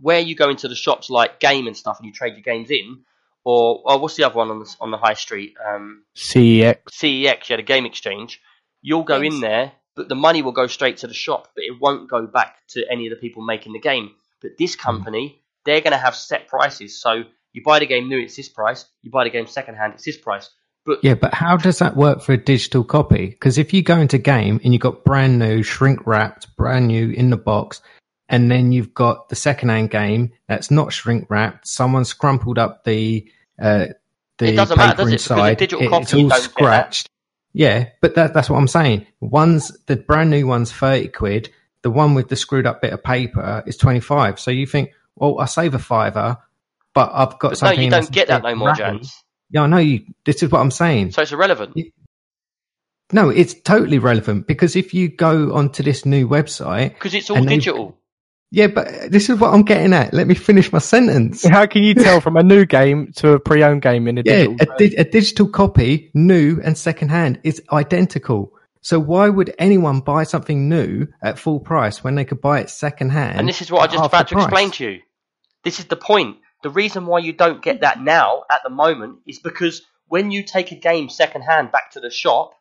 where 0.00 0.20
you 0.20 0.34
go 0.34 0.50
into 0.50 0.68
the 0.68 0.74
shops 0.74 1.10
like 1.10 1.40
Game 1.40 1.66
and 1.66 1.76
stuff, 1.76 1.98
and 1.98 2.06
you 2.06 2.12
trade 2.12 2.34
your 2.34 2.42
games 2.42 2.70
in, 2.70 3.00
or, 3.44 3.82
or 3.84 3.98
what's 3.98 4.16
the 4.16 4.24
other 4.24 4.36
one 4.36 4.50
on 4.50 4.58
the 4.58 4.76
on 4.80 4.90
the 4.90 4.96
high 4.96 5.14
street? 5.14 5.54
Um, 5.64 6.04
CEX. 6.16 6.76
CEX, 6.90 7.48
you 7.48 7.52
had 7.52 7.60
a 7.60 7.62
game 7.62 7.86
exchange, 7.86 8.40
you'll 8.82 9.02
go 9.04 9.20
Yes. 9.20 9.34
in 9.34 9.40
there, 9.40 9.72
but 9.96 10.08
the 10.08 10.14
money 10.14 10.42
will 10.42 10.52
go 10.52 10.66
straight 10.66 10.98
to 10.98 11.06
the 11.06 11.14
shop, 11.14 11.48
but 11.54 11.64
it 11.64 11.80
won't 11.80 12.08
go 12.10 12.26
back 12.26 12.56
to 12.68 12.84
any 12.90 13.06
of 13.06 13.10
the 13.10 13.16
people 13.16 13.44
making 13.44 13.72
the 13.72 13.80
game. 13.80 14.10
But 14.42 14.52
this 14.58 14.76
company, 14.76 15.40
they're 15.64 15.80
going 15.80 15.92
to 15.92 15.98
have 15.98 16.14
set 16.14 16.48
prices. 16.48 17.00
So 17.00 17.22
you 17.52 17.62
buy 17.64 17.78
the 17.78 17.86
game 17.86 18.08
new, 18.08 18.18
it's 18.18 18.36
this 18.36 18.48
price. 18.48 18.84
You 19.02 19.10
buy 19.10 19.24
the 19.24 19.30
game 19.30 19.46
secondhand, 19.46 19.94
it's 19.94 20.04
this 20.04 20.18
price. 20.18 20.50
But 20.84 20.98
Yeah, 21.02 21.14
but 21.14 21.32
how 21.32 21.56
does 21.56 21.78
that 21.78 21.96
work 21.96 22.20
for 22.22 22.32
a 22.32 22.36
digital 22.36 22.84
copy? 22.84 23.28
Because 23.28 23.56
if 23.56 23.72
you 23.72 23.82
go 23.82 23.98
into 23.98 24.18
game 24.18 24.60
and 24.62 24.74
you've 24.74 24.82
got 24.82 25.04
brand 25.04 25.38
new, 25.38 25.62
shrink 25.62 26.06
wrapped, 26.06 26.54
brand 26.56 26.88
new 26.88 27.10
in 27.10 27.30
the 27.30 27.38
box, 27.38 27.80
and 28.28 28.50
then 28.50 28.72
you've 28.72 28.94
got 28.94 29.28
the 29.28 29.36
second-hand 29.36 29.90
game 29.90 30.32
that's 30.48 30.70
not 30.70 30.92
shrink 30.92 31.26
wrapped, 31.30 31.66
someone 31.68 32.04
scrumpled 32.04 32.58
up 32.58 32.84
the 32.84 33.30
uh, 33.60 33.86
the 34.38 34.48
It 34.48 34.56
doesn't 34.56 34.76
paper 34.76 34.86
matter, 34.88 34.96
does 35.04 35.08
it? 35.08 35.10
Because 35.12 35.30
a 35.30 35.34
inside. 35.34 35.58
digital 35.58 35.84
it- 35.84 35.90
copy, 35.90 36.02
it's 36.02 36.14
all 36.14 36.20
don't 36.20 36.28
get 36.28 36.36
that. 36.36 36.42
scratched. 36.42 37.08
Yeah, 37.56 37.88
but 38.00 38.16
that, 38.16 38.34
that's 38.34 38.50
what 38.50 38.58
I'm 38.58 38.66
saying. 38.66 39.06
One's 39.20 39.70
the 39.86 39.94
brand 39.96 40.30
new 40.30 40.46
one's 40.46 40.72
thirty 40.72 41.06
quid. 41.08 41.50
The 41.82 41.90
one 41.90 42.14
with 42.14 42.28
the 42.28 42.34
screwed 42.36 42.66
up 42.66 42.82
bit 42.82 42.92
of 42.92 43.04
paper 43.04 43.62
is 43.66 43.76
twenty 43.76 44.00
five. 44.00 44.40
So 44.40 44.50
you 44.50 44.66
think, 44.66 44.90
well, 45.14 45.38
I 45.38 45.44
save 45.44 45.74
a 45.74 45.78
fiver, 45.78 46.36
but 46.94 47.10
I've 47.12 47.38
got 47.38 47.60
but 47.60 47.62
no, 47.62 47.70
you 47.70 47.90
don't 47.90 48.10
get 48.10 48.26
that 48.28 48.42
no 48.42 48.54
more, 48.56 48.68
ratty. 48.68 48.82
Jans. 48.82 49.22
Yeah, 49.50 49.62
I 49.62 49.66
know 49.68 49.76
you. 49.78 50.04
This 50.24 50.42
is 50.42 50.50
what 50.50 50.60
I'm 50.60 50.72
saying. 50.72 51.12
So 51.12 51.22
it's 51.22 51.30
irrelevant. 51.30 51.78
No, 53.12 53.28
it's 53.28 53.54
totally 53.54 53.98
relevant 54.00 54.46
because 54.48 54.74
if 54.74 54.92
you 54.94 55.08
go 55.08 55.54
onto 55.54 55.82
this 55.84 56.04
new 56.04 56.26
website, 56.26 56.94
Because 56.94 57.14
it's 57.14 57.30
all 57.30 57.40
digital. 57.44 57.96
Yeah, 58.54 58.68
but 58.68 59.10
this 59.10 59.28
is 59.28 59.40
what 59.40 59.52
I'm 59.52 59.64
getting 59.64 59.92
at. 59.92 60.14
Let 60.14 60.28
me 60.28 60.34
finish 60.34 60.72
my 60.72 60.78
sentence. 60.78 61.44
How 61.44 61.66
can 61.66 61.82
you 61.82 61.92
tell 61.92 62.20
from 62.20 62.36
a 62.36 62.42
new 62.42 62.64
game 62.64 63.10
to 63.16 63.32
a 63.32 63.40
pre-owned 63.40 63.82
game 63.82 64.06
in 64.06 64.16
a 64.18 64.22
Yeah, 64.24 64.44
digital? 64.44 64.56
a, 64.60 64.78
di- 64.78 64.96
a 64.96 65.04
digital 65.04 65.48
copy, 65.48 66.12
new 66.14 66.60
and 66.62 66.78
secondhand, 66.78 67.40
is 67.42 67.60
identical. 67.72 68.52
So 68.80 69.00
why 69.00 69.28
would 69.28 69.52
anyone 69.58 70.00
buy 70.00 70.22
something 70.22 70.68
new 70.68 71.08
at 71.20 71.36
full 71.36 71.58
price 71.58 72.04
when 72.04 72.14
they 72.14 72.24
could 72.24 72.40
buy 72.40 72.60
it 72.60 72.70
secondhand? 72.70 73.40
And 73.40 73.48
this 73.48 73.60
is 73.60 73.72
what 73.72 73.82
I 73.82 73.86
just 73.86 73.98
half 73.98 74.10
about 74.10 74.28
the 74.28 74.36
to 74.36 74.42
explain 74.42 74.70
to 74.72 74.84
you. 74.84 75.00
This 75.64 75.80
is 75.80 75.86
the 75.86 75.96
point. 75.96 76.36
The 76.62 76.70
reason 76.70 77.06
why 77.06 77.18
you 77.18 77.32
don't 77.32 77.60
get 77.60 77.80
that 77.80 78.00
now 78.00 78.44
at 78.48 78.62
the 78.62 78.70
moment 78.70 79.18
is 79.26 79.40
because 79.40 79.82
when 80.06 80.30
you 80.30 80.44
take 80.44 80.70
a 80.70 80.76
game 80.76 81.08
secondhand 81.08 81.72
back 81.72 81.90
to 81.92 82.00
the 82.00 82.10
shop, 82.10 82.54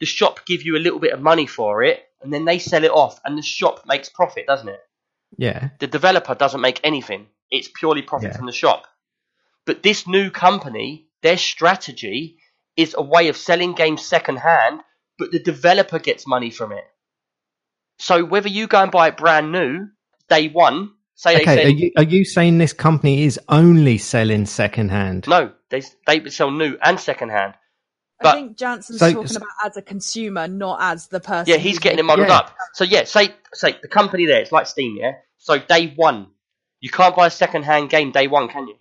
the 0.00 0.06
shop 0.06 0.44
give 0.44 0.64
you 0.64 0.76
a 0.76 0.82
little 0.82 0.98
bit 0.98 1.12
of 1.12 1.22
money 1.22 1.46
for 1.46 1.84
it, 1.84 2.02
and 2.20 2.32
then 2.32 2.44
they 2.44 2.58
sell 2.58 2.82
it 2.82 2.90
off, 2.90 3.20
and 3.24 3.38
the 3.38 3.42
shop 3.42 3.84
makes 3.86 4.08
profit, 4.08 4.46
doesn't 4.48 4.68
it? 4.68 4.80
Yeah, 5.38 5.70
The 5.80 5.86
developer 5.86 6.34
doesn't 6.34 6.60
make 6.60 6.80
anything. 6.84 7.28
It's 7.50 7.68
purely 7.68 8.02
profit 8.02 8.32
Yeah. 8.32 8.36
from 8.36 8.46
the 8.46 8.52
shop. 8.52 8.86
But 9.66 9.82
this 9.82 10.06
new 10.06 10.30
company, 10.30 11.08
their 11.22 11.36
strategy 11.38 12.38
is 12.76 12.94
a 12.96 13.02
way 13.02 13.28
of 13.28 13.36
selling 13.36 13.74
games 13.74 14.04
secondhand, 14.04 14.80
but 15.18 15.32
the 15.32 15.38
developer 15.40 15.98
gets 15.98 16.26
money 16.26 16.50
from 16.50 16.72
it. 16.72 16.84
So 17.98 18.24
whether 18.24 18.48
you 18.48 18.66
go 18.66 18.82
and 18.82 18.90
buy 18.92 19.08
it 19.08 19.16
brand 19.16 19.52
new, 19.52 19.88
day 20.28 20.48
one, 20.48 20.92
say 21.14 21.36
they 21.36 21.42
Okay, 21.42 21.64
are 21.64 21.68
you, 21.68 21.92
are 21.96 22.02
you 22.02 22.24
saying 22.24 22.58
this 22.58 22.72
company 22.72 23.22
is 23.24 23.40
only 23.48 23.98
selling 23.98 24.46
secondhand? 24.46 25.26
no, 25.28 25.52
they 25.70 25.82
they 26.06 26.28
sell 26.30 26.50
new 26.50 26.76
and 26.82 27.00
secondhand. 27.00 27.54
I 28.24 28.32
think 28.32 28.56
Jansen's 28.56 28.98
So- 28.98 29.12
talking 29.12 29.28
so- 29.28 29.36
about 29.38 29.48
as 29.64 29.76
a 29.76 29.82
consumer, 29.82 30.48
not 30.48 30.78
as 30.80 31.08
the 31.08 31.20
person. 31.20 31.52
Yeah, 31.52 31.58
he's 31.58 31.78
getting 31.78 31.98
it 31.98 32.02
making 32.02 32.06
muddled 32.24 32.28
Yeah. 32.28 32.38
up. 32.38 32.56
So 32.74 32.84
yeah, 32.84 33.04
say 33.04 33.34
say 33.54 33.78
the 33.82 33.88
company 33.88 34.26
there, 34.26 34.40
it's 34.40 34.52
like 34.52 34.66
Steam, 34.66 34.96
yeah. 34.96 35.12
So 35.38 35.58
day 35.58 35.92
one, 35.96 36.28
you 36.80 36.90
can't 36.90 37.14
buy 37.14 37.26
a 37.26 37.30
secondhand 37.30 37.90
game 37.90 38.12
day 38.12 38.26
one, 38.26 38.48
can 38.48 38.68
you? 38.68 38.76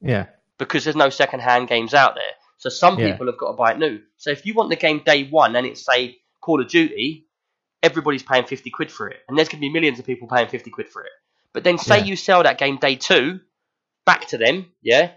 Yeah, 0.00 0.26
Because 0.58 0.84
there's 0.84 0.96
no 0.96 1.08
secondhand 1.10 1.68
games 1.68 1.94
out 1.94 2.14
there. 2.14 2.32
So 2.58 2.68
some 2.68 2.98
Yeah. 2.98 3.12
people 3.12 3.26
have 3.26 3.38
got 3.38 3.48
to 3.52 3.56
buy 3.56 3.72
it 3.72 3.78
new. 3.78 4.00
So 4.16 4.30
if 4.30 4.44
you 4.46 4.54
want 4.54 4.70
the 4.70 4.76
game 4.76 5.02
day 5.04 5.24
one 5.28 5.54
and 5.56 5.66
it's 5.66 5.84
say 5.84 6.18
Call 6.40 6.60
of 6.60 6.68
Duty, 6.68 7.26
everybody's 7.82 8.22
paying 8.22 8.44
fifty 8.46 8.70
quid 8.70 8.90
for 8.90 9.08
it, 9.08 9.20
and 9.28 9.36
there's 9.38 9.48
going 9.48 9.58
to 9.58 9.66
be 9.66 9.70
millions 9.70 9.98
of 9.98 10.06
people 10.06 10.28
paying 10.28 10.48
fifty 10.48 10.70
quid 10.70 10.88
for 10.88 11.04
it. 11.04 11.12
But 11.52 11.64
then 11.64 11.78
say 11.78 11.98
Yeah. 11.98 12.04
you 12.04 12.16
sell 12.16 12.42
that 12.42 12.58
game 12.58 12.76
day 12.76 12.96
two, 12.96 13.40
back 14.04 14.26
to 14.28 14.38
them, 14.38 14.72
yeah, 14.82 15.12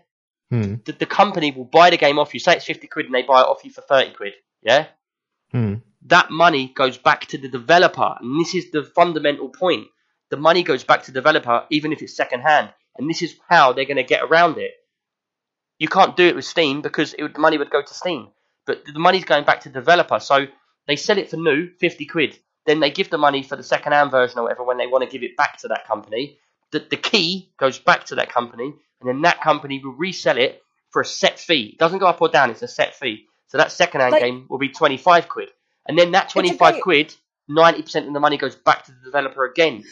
Hmm. 0.50 0.76
the, 0.86 0.94
the 0.94 1.06
company 1.06 1.52
will 1.52 1.66
buy 1.66 1.90
the 1.90 1.98
game 1.98 2.20
off 2.20 2.34
you. 2.34 2.40
Say 2.40 2.56
it's 2.56 2.66
fifty 2.66 2.88
quid, 2.88 3.08
and 3.08 3.16
they 3.16 3.24
buy 3.24 3.42
it 3.42 3.48
off 3.48 3.64
you 3.66 3.72
for 3.72 3.82
thirty 3.82 4.14
quid, 4.14 4.34
yeah 4.62 4.88
Hmm. 5.52 5.76
that 6.06 6.30
money 6.30 6.72
goes 6.76 6.98
back 6.98 7.26
to 7.28 7.38
the 7.38 7.48
developer. 7.50 8.16
And 8.20 8.40
this 8.40 8.54
is 8.56 8.72
the 8.72 8.84
fundamental 8.84 9.50
point. 9.50 9.88
The 10.30 10.38
money 10.38 10.64
goes 10.64 10.84
back 10.84 11.04
to 11.04 11.12
the 11.12 11.20
developer, 11.20 11.66
even 11.70 11.94
if 11.94 12.02
it's 12.02 12.16
second 12.16 12.42
hand. 12.42 12.70
And 12.98 13.10
this 13.10 13.22
is 13.22 13.36
how 13.48 13.74
they're 13.74 13.86
going 13.86 13.98
to 13.98 14.04
get 14.04 14.24
around 14.24 14.58
it. 14.58 14.72
You 15.80 15.88
can't 15.88 16.18
do 16.18 16.26
it 16.28 16.36
with 16.36 16.46
Steam 16.46 16.82
because 16.82 17.14
it 17.14 17.24
would, 17.24 17.36
the 17.36 17.40
money 17.40 17.58
would 17.58 17.70
go 17.70 17.82
to 17.82 17.94
Steam. 17.94 18.30
But 18.66 18.84
the 18.86 19.00
money's 19.00 19.26
going 19.26 19.46
back 19.46 19.62
to 19.62 19.70
the 19.70 19.80
developer. 19.80 20.20
So 20.20 20.48
they 20.88 20.96
sell 20.96 21.18
it 21.18 21.30
for 21.30 21.38
new, 21.38 21.70
50 21.80 22.06
quid. 22.08 22.40
Then 22.66 22.80
they 22.82 22.92
give 22.92 23.10
the 23.10 23.18
money 23.18 23.44
for 23.44 23.56
the 23.56 23.64
second 23.64 23.94
hand 23.94 24.12
version 24.12 24.40
or 24.40 24.44
whatever 24.44 24.64
when 24.64 24.78
they 24.78 24.88
want 24.88 25.04
to 25.06 25.10
give 25.10 25.24
it 25.24 25.38
back 25.38 25.58
to 25.60 25.70
that 25.70 25.88
company. 25.88 26.40
The, 26.72 26.80
the 26.80 26.98
key 26.98 27.52
goes 27.58 27.80
back 27.80 28.06
to 28.06 28.16
that 28.16 28.30
company. 28.30 28.74
And 29.02 29.10
then 29.10 29.22
that 29.22 29.42
company 29.42 29.82
will 29.84 29.94
resell 29.94 30.38
it 30.38 30.62
for 30.92 31.02
a 31.02 31.06
set 31.06 31.40
fee. 31.40 31.72
It 31.74 31.80
doesn't 31.80 32.00
go 32.00 32.08
up 32.08 32.22
or 32.22 32.30
down, 32.30 32.50
it's 32.50 32.62
a 32.64 32.68
set 32.68 32.96
fee. 32.96 33.26
So 33.48 33.58
that 33.58 33.72
second 33.72 34.02
hand 34.02 34.14
Like- 34.14 34.22
game 34.24 34.46
will 34.50 34.58
be 34.58 34.70
25 34.70 35.30
quid. 35.30 35.50
And 35.88 35.98
then 35.98 36.12
that 36.12 36.30
25 36.30 36.82
quid, 36.82 37.16
90% 37.50 38.08
of 38.08 38.14
the 38.14 38.20
money 38.20 38.38
goes 38.38 38.56
back 38.56 38.86
to 38.86 38.92
the 38.92 39.06
developer 39.06 39.46
again. 39.46 39.84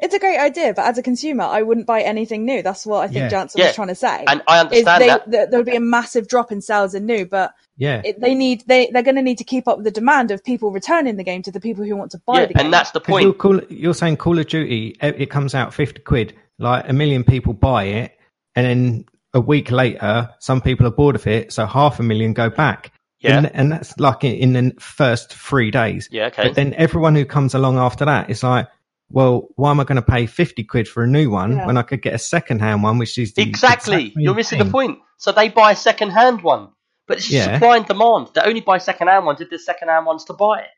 It's 0.00 0.12
a 0.12 0.18
great 0.18 0.38
idea, 0.38 0.74
but 0.74 0.86
as 0.86 0.98
a 0.98 1.02
consumer, 1.02 1.44
I 1.44 1.62
wouldn't 1.62 1.86
buy 1.86 2.00
anything 2.02 2.44
new. 2.44 2.62
That's 2.62 2.84
what 2.84 3.02
I 3.02 3.06
think 3.06 3.18
Yeah. 3.18 3.28
Jansen 3.28 3.60
Yeah. 3.60 3.66
was 3.68 3.76
trying 3.76 3.88
to 3.88 3.94
say. 3.94 4.24
And 4.26 4.42
I 4.48 4.58
understand 4.58 5.02
they, 5.02 5.06
that. 5.06 5.30
th- 5.30 5.50
there 5.50 5.60
would 5.60 5.66
be 5.66 5.76
a 5.76 5.80
massive 5.80 6.26
drop 6.26 6.50
in 6.50 6.60
sales 6.60 6.94
in 6.96 7.06
new, 7.06 7.24
but 7.24 7.54
Yeah. 7.76 8.02
it, 8.04 8.20
they 8.20 8.34
need 8.34 8.64
they 8.66 8.90
they're 8.92 9.04
going 9.04 9.14
to 9.14 9.22
need 9.22 9.38
to 9.38 9.44
keep 9.44 9.68
up 9.68 9.76
with 9.78 9.84
the 9.84 9.92
demand 9.92 10.32
of 10.32 10.42
people 10.42 10.72
returning 10.72 11.16
the 11.16 11.22
game 11.22 11.42
to 11.42 11.52
the 11.52 11.60
people 11.60 11.84
who 11.84 11.94
want 11.94 12.10
to 12.10 12.18
buy 12.26 12.40
Yeah, 12.40 12.46
the 12.46 12.54
game. 12.54 12.64
and 12.66 12.74
that's 12.74 12.90
the 12.90 13.00
'Cause 13.00 13.22
You're, 13.22 13.32
point. 13.34 13.38
call, 13.38 13.60
you're 13.72 13.94
saying 13.94 14.16
Call 14.16 14.36
of 14.36 14.48
Duty, 14.48 14.96
it 15.00 15.14
it 15.20 15.30
comes 15.30 15.54
out 15.54 15.72
50 15.72 16.00
quid, 16.00 16.34
like 16.58 16.88
a 16.88 16.92
million 16.92 17.24
people 17.24 17.52
buy 17.52 17.84
it, 17.84 18.12
and 18.54 18.66
then 18.66 19.04
a 19.32 19.40
week 19.40 19.70
later, 19.70 20.30
some 20.38 20.60
people 20.60 20.86
are 20.86 20.90
bored 20.90 21.16
of 21.16 21.26
it, 21.26 21.52
so 21.52 21.66
half 21.66 21.98
a 22.00 22.02
million 22.02 22.32
go 22.32 22.50
back. 22.50 22.92
Yeah. 23.20 23.38
And, 23.38 23.46
and 23.54 23.72
that's 23.72 23.98
like 23.98 24.22
in, 24.22 24.54
in 24.56 24.68
the 24.68 24.74
first 24.80 25.32
three 25.32 25.70
days. 25.70 26.08
Yeah, 26.12 26.26
okay. 26.26 26.44
But 26.48 26.54
then 26.56 26.74
everyone 26.74 27.14
who 27.14 27.24
comes 27.24 27.54
along 27.54 27.78
after 27.78 28.04
that 28.04 28.28
is 28.30 28.42
like, 28.42 28.68
well, 29.08 29.48
why 29.56 29.70
am 29.70 29.80
I 29.80 29.84
going 29.84 29.96
to 29.96 30.02
pay 30.02 30.26
50 30.26 30.62
quid 30.64 30.86
for 30.86 31.02
a 31.02 31.06
new 31.06 31.30
one 31.30 31.56
Yeah. 31.56 31.66
when 31.66 31.76
I 31.78 31.82
could 31.82 32.02
get 32.02 32.14
a 32.14 32.18
second 32.18 32.60
hand 32.60 32.82
one, 32.82 32.98
which 32.98 33.16
is 33.18 33.32
the 33.34 33.42
Exactly. 33.42 33.96
exact 34.08 34.16
You're 34.18 34.34
missing 34.34 34.58
the 34.58 34.66
point. 34.70 34.98
So 35.16 35.32
they 35.32 35.48
buy 35.48 35.72
a 35.72 35.76
second 35.76 36.10
hand 36.10 36.42
one. 36.42 36.68
But 37.06 37.18
it's 37.18 37.30
Yeah. 37.30 37.54
supply 37.54 37.78
and 37.78 37.86
demand. 37.86 38.28
They 38.34 38.42
only 38.42 38.60
buy 38.60 38.78
second 38.78 39.08
hand 39.08 39.24
ones 39.26 39.40
if 39.40 39.50
there's 39.50 39.64
second 39.64 39.88
hand 39.88 40.06
ones 40.06 40.24
to 40.24 40.32
buy 40.34 40.60
it. 40.60 40.68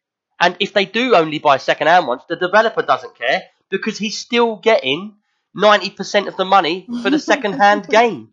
And 0.40 0.57
if 0.61 0.73
they 0.73 0.85
do 0.85 1.15
only 1.16 1.39
buy 1.39 1.57
second 1.57 1.86
hand 1.89 2.07
ones, 2.07 2.23
the 2.28 2.36
developer 2.36 2.82
doesn't 2.82 3.16
care 3.16 3.43
because 3.70 3.98
he's 3.98 4.19
still 4.19 4.57
getting 4.57 5.16
90% 5.57 6.28
of 6.28 6.37
the 6.37 6.45
money 6.45 6.87
for 7.03 7.11
the 7.11 7.19
second 7.19 7.55
hand 7.55 7.89
game. 7.91 8.31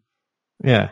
Yeah. 0.64 0.90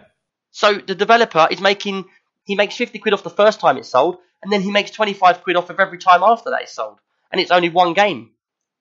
So 0.52 0.76
the 0.76 0.96
developer 0.96 1.48
is 1.52 1.60
making 1.62 2.06
he 2.44 2.56
makes 2.56 2.76
fifty 2.76 3.00
quid 3.00 3.14
off 3.14 3.24
the 3.24 3.30
first 3.30 3.60
time 3.60 3.78
it's 3.78 3.90
sold, 3.90 4.18
and 4.44 4.52
then 4.52 4.62
he 4.62 4.72
makes 4.72 4.92
twenty 4.92 5.14
five 5.14 5.44
quid 5.44 5.56
off 5.56 5.70
of 5.70 5.80
every 5.80 5.98
time 5.98 6.24
after 6.24 6.50
that 6.52 6.64
it's 6.64 6.74
sold, 6.74 7.00
and 7.32 7.40
it's 7.40 7.52
only 7.52 7.70
one 7.70 7.94
game. 7.94 8.32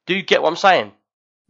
Do 0.06 0.14
you 0.14 0.22
get 0.22 0.42
what 0.42 0.48
I'm 0.48 0.56
saying? 0.56 0.92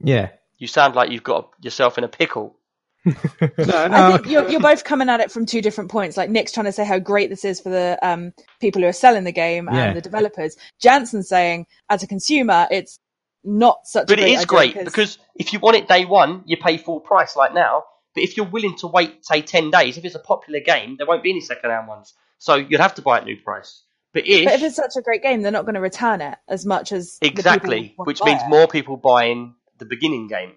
Yeah. 0.03 0.31
You 0.59 0.67
sound 0.67 0.95
like 0.95 1.11
you've 1.11 1.23
got 1.23 1.51
yourself 1.61 1.97
in 1.99 2.05
a 2.05 2.09
pickle. 2.09 2.57
No, 3.07 3.87
no, 3.89 3.97
I 3.97 4.13
think 4.17 4.27
you're, 4.29 4.49
you're 4.51 4.61
both 4.61 4.85
coming 4.85 5.09
at 5.09 5.21
it 5.21 5.31
from 5.33 5.47
two 5.47 5.63
different 5.63 5.91
points. 5.91 6.17
Like 6.19 6.29
Nick's 6.29 6.53
trying 6.53 6.67
to 6.67 6.73
say 6.73 6.85
how 6.85 6.99
great 6.99 7.31
this 7.31 7.45
is 7.47 7.59
for 7.61 7.71
the 7.71 7.99
um, 8.03 8.33
people 8.61 8.83
who 8.83 8.89
are 8.89 8.93
selling 8.93 9.25
the 9.25 9.33
game 9.33 9.69
and 9.69 9.77
Yeah. 9.77 9.93
the 9.95 10.03
developers. 10.03 10.57
Jansen's 10.83 11.29
saying, 11.29 11.67
as 11.89 12.03
a 12.03 12.07
consumer, 12.07 12.67
it's 12.71 12.99
not 13.45 13.87
such. 13.87 14.07
But 14.09 14.19
it 14.19 14.29
is 14.29 14.45
great 14.45 14.77
because 14.85 15.19
if 15.35 15.53
you 15.53 15.59
want 15.59 15.77
it 15.77 15.89
day 15.89 16.05
one, 16.05 16.43
you 16.47 16.57
pay 16.57 16.77
full 16.77 17.01
price 17.01 17.37
like 17.37 17.55
now. 17.55 17.85
But 18.15 18.25
if 18.25 18.37
you're 18.37 18.47
willing 18.47 18.77
to 18.79 18.87
wait, 18.87 19.25
say 19.25 19.43
ten 19.43 19.71
days, 19.71 19.97
if 19.97 20.05
it's 20.05 20.15
a 20.15 20.21
popular 20.21 20.61
game, 20.61 20.97
there 20.97 21.07
won't 21.07 21.23
be 21.23 21.31
any 21.31 21.41
second 21.41 21.71
hand 21.71 21.89
ones. 21.89 22.15
So 22.39 22.57
you'd 22.57 22.81
have 22.81 22.95
to 22.97 23.03
buy 23.03 23.19
it 23.19 23.25
new 23.25 23.37
price. 23.37 23.83
But 24.13 24.27
if, 24.27 24.45
But 24.45 24.55
if 24.55 24.63
it's 24.63 24.77
such 24.77 24.97
a 24.97 25.03
great 25.03 25.23
game, 25.23 25.43
they're 25.43 25.53
not 25.53 25.65
going 25.65 25.77
to 25.77 25.81
return 25.81 26.21
it 26.21 26.37
as 26.49 26.67
much 26.67 26.91
as 26.91 27.19
exactly, 27.23 27.95
which 27.97 28.23
means 28.25 28.43
it. 28.43 28.49
more 28.49 28.67
people 28.67 28.97
buying 28.97 29.55
the 29.79 29.85
beginning 29.85 30.27
game. 30.27 30.53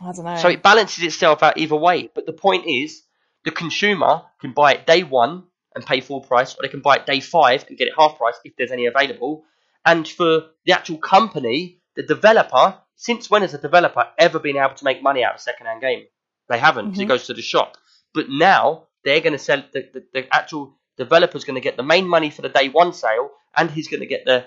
I 0.00 0.12
don't 0.12 0.24
know. 0.24 0.36
So 0.36 0.48
it 0.48 0.62
balances 0.62 1.02
itself 1.02 1.42
out 1.42 1.56
either 1.56 1.76
way. 1.76 2.10
But 2.14 2.26
the 2.26 2.32
point 2.32 2.66
is, 2.66 3.02
the 3.44 3.50
consumer 3.50 4.22
can 4.40 4.52
buy 4.52 4.74
it 4.74 4.86
day 4.86 5.02
one 5.02 5.44
and 5.74 5.84
pay 5.84 6.00
full 6.00 6.20
price, 6.20 6.54
or 6.54 6.58
they 6.62 6.68
can 6.68 6.80
buy 6.80 6.96
it 6.96 7.06
day 7.06 7.20
five 7.20 7.64
and 7.68 7.78
get 7.78 7.88
it 7.88 7.94
half 7.96 8.18
price 8.18 8.34
if 8.44 8.54
there's 8.56 8.72
any 8.72 8.86
available. 8.86 9.44
And 9.84 10.06
for 10.06 10.42
the 10.66 10.72
actual 10.72 10.98
company, 10.98 11.80
the 11.98 12.04
developer, 12.04 12.76
since 12.94 13.28
when 13.28 13.42
has 13.42 13.54
a 13.54 13.58
developer 13.58 14.06
ever 14.16 14.38
been 14.38 14.56
able 14.56 14.74
to 14.74 14.84
make 14.84 15.02
money 15.02 15.24
out 15.24 15.34
of 15.34 15.40
a 15.40 15.42
second-hand 15.42 15.80
game? 15.80 16.04
They 16.48 16.56
haven't 16.56 16.90
because 16.90 17.00
it 17.00 17.02
mm-hmm. 17.02 17.08
goes 17.08 17.26
to 17.26 17.34
the 17.34 17.42
shop. 17.42 17.76
But 18.14 18.30
now 18.30 18.84
they're 19.04 19.20
going 19.20 19.32
to 19.32 19.38
sell 19.38 19.64
the, 19.72 19.88
the, 19.92 20.04
the 20.14 20.34
actual 20.34 20.78
developer's 20.96 21.42
going 21.42 21.56
to 21.56 21.60
get 21.60 21.76
the 21.76 21.82
main 21.82 22.06
money 22.06 22.30
for 22.30 22.42
the 22.42 22.50
day 22.50 22.68
one 22.68 22.92
sale, 22.92 23.30
and 23.56 23.68
he's 23.68 23.88
going 23.88 24.00
to 24.00 24.06
get 24.06 24.24
the 24.24 24.44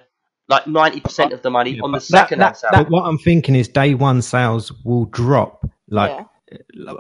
like 0.48 0.66
ninety 0.66 1.02
percent 1.02 1.34
of 1.34 1.42
the 1.42 1.50
money 1.50 1.72
Yeah, 1.72 1.82
on 1.84 1.92
the 1.92 1.98
but 1.98 2.08
that- 2.08 2.30
second-hand 2.30 2.56
that- 2.56 2.58
sale. 2.58 2.72
But 2.72 2.90
what 2.90 3.04
I'm 3.04 3.18
thinking 3.18 3.56
is 3.56 3.68
day 3.68 3.96
one 3.96 4.22
sales 4.22 4.72
will 4.86 5.06
drop 5.06 5.70
like 5.90 6.26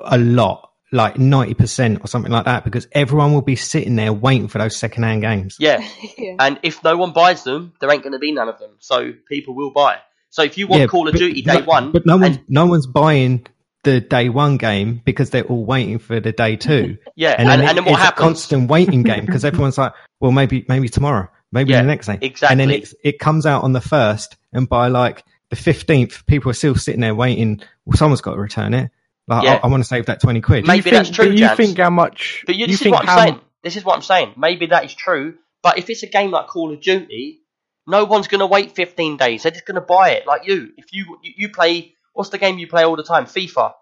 a 0.05 0.17
lot, 0.17 0.71
like 0.91 1.15
90% 1.15 2.03
or 2.03 2.07
something 2.07 2.31
like 2.31 2.43
that, 2.43 2.65
because 2.65 2.87
everyone 2.91 3.33
will 3.33 3.41
be 3.41 3.55
sitting 3.55 3.95
there 3.95 4.11
waiting 4.11 4.49
for 4.49 4.57
those 4.57 4.75
second 4.75 5.03
hand 5.03 5.21
games. 5.21 5.55
yeah. 5.59 5.85
yeah. 6.17 6.35
And 6.39 6.59
if 6.61 6.83
no 6.83 6.97
one 6.97 7.13
buys 7.13 7.43
them, 7.43 7.73
there 7.79 7.89
ain't 7.91 8.03
going 8.03 8.13
to 8.13 8.19
be 8.19 8.33
none 8.33 8.49
of 8.49 8.59
them. 8.59 8.71
So 8.79 9.13
people 9.29 9.55
will 9.55 9.71
buy. 9.71 9.99
So 10.31 10.41
if 10.43 10.57
you 10.57 10.65
want 10.67 10.81
Yeah, 10.81 10.87
Call 10.87 11.07
of 11.07 11.13
but- 11.13 11.19
Duty 11.19 11.41
day 11.43 11.53
but- 11.57 11.67
one, 11.67 11.91
But 11.91 12.05
no 12.05 12.17
one's, 12.17 12.37
and- 12.37 12.45
no 12.49 12.65
one's 12.65 12.87
buying 12.87 13.45
the 13.83 13.99
day 14.01 14.29
one 14.29 14.57
game 14.57 15.01
because 15.05 15.29
they're 15.29 15.43
all 15.43 15.65
waiting 15.65 15.99
for 15.99 16.19
the 16.19 16.31
day 16.31 16.55
two. 16.55 16.97
yeah, 17.15 17.35
And 17.37 17.49
and, 17.49 17.49
then, 17.49 17.59
and, 17.61 17.69
it- 17.69 17.75
then 17.75 17.85
what 17.85 17.91
it's 17.93 18.01
a 18.01 18.03
happens? 18.05 18.19
constant 18.21 18.69
waiting 18.69 19.03
game 19.03 19.25
because 19.25 19.45
everyone's 19.51 19.77
like, 19.77 19.93
well, 20.19 20.31
maybe, 20.31 20.65
maybe 20.67 20.87
tomorrow, 20.89 21.27
maybe 21.51 21.71
Yeah, 21.71 21.81
the 21.81 21.87
next 21.87 22.07
day. 22.07 22.17
exactly. 22.21 22.51
And 22.53 22.59
then 22.59 22.69
it's, 22.71 22.93
it 23.03 23.19
comes 23.19 23.45
out 23.45 23.63
on 23.63 23.73
the 23.73 23.81
first 23.81 24.37
and 24.53 24.67
by 24.69 24.87
like 24.87 25.23
the 25.49 25.55
15th, 25.55 26.25
people 26.27 26.49
are 26.51 26.53
still 26.55 26.75
sitting 26.75 27.01
there 27.01 27.13
waiting. 27.15 27.61
Well, 27.85 27.97
someone's 27.97 28.21
got 28.21 28.35
to 28.35 28.39
return 28.39 28.73
it. 28.73 28.89
Like, 29.27 29.43
Yeah. 29.43 29.55
I, 29.61 29.65
I 29.65 29.67
want 29.67 29.83
to 29.83 29.87
save 29.87 30.05
that 30.05 30.21
20 30.21 30.41
quid. 30.41 30.65
Maybe 30.65 30.77
you 30.77 30.81
think, 30.83 30.95
that's 30.95 31.09
true, 31.09 31.25
But 31.25 31.33
you 31.33 31.39
Jans. 31.39 31.57
think 31.57 31.77
how 31.77 31.89
much? 31.89 32.43
But 32.45 32.55
you, 32.55 32.67
you 32.67 32.73
is 32.73 32.79
think 32.79 32.93
what 32.95 33.01
I'm 33.03 33.07
how 33.07 33.17
saying. 33.25 33.41
This 33.63 33.75
is 33.75 33.83
what 33.83 33.95
I'm 33.95 34.01
saying. 34.01 34.33
Maybe 34.37 34.67
that 34.67 34.85
is 34.85 34.93
true. 34.93 35.35
But 35.61 35.77
if 35.77 35.89
it's 35.89 36.03
a 36.03 36.07
game 36.07 36.31
like 36.31 36.47
Call 36.47 36.71
of 36.73 36.81
Duty, 36.81 37.40
no 37.87 38.05
one's 38.05 38.27
going 38.27 38.39
to 38.39 38.47
wait 38.47 38.75
15 38.75 39.17
days. 39.17 39.43
They're 39.43 39.51
just 39.51 39.65
going 39.65 39.75
to 39.75 39.81
buy 39.81 40.11
it. 40.11 40.27
Like 40.27 40.47
you, 40.47 40.71
if 40.77 40.93
you 40.93 41.17
you 41.23 41.33
you 41.37 41.49
play, 41.49 41.95
what's 42.13 42.29
the 42.29 42.37
game 42.37 42.59
you 42.59 42.67
play 42.67 42.83
all 42.83 42.95
the 42.95 43.03
time? 43.03 43.25
FIFA. 43.25 43.73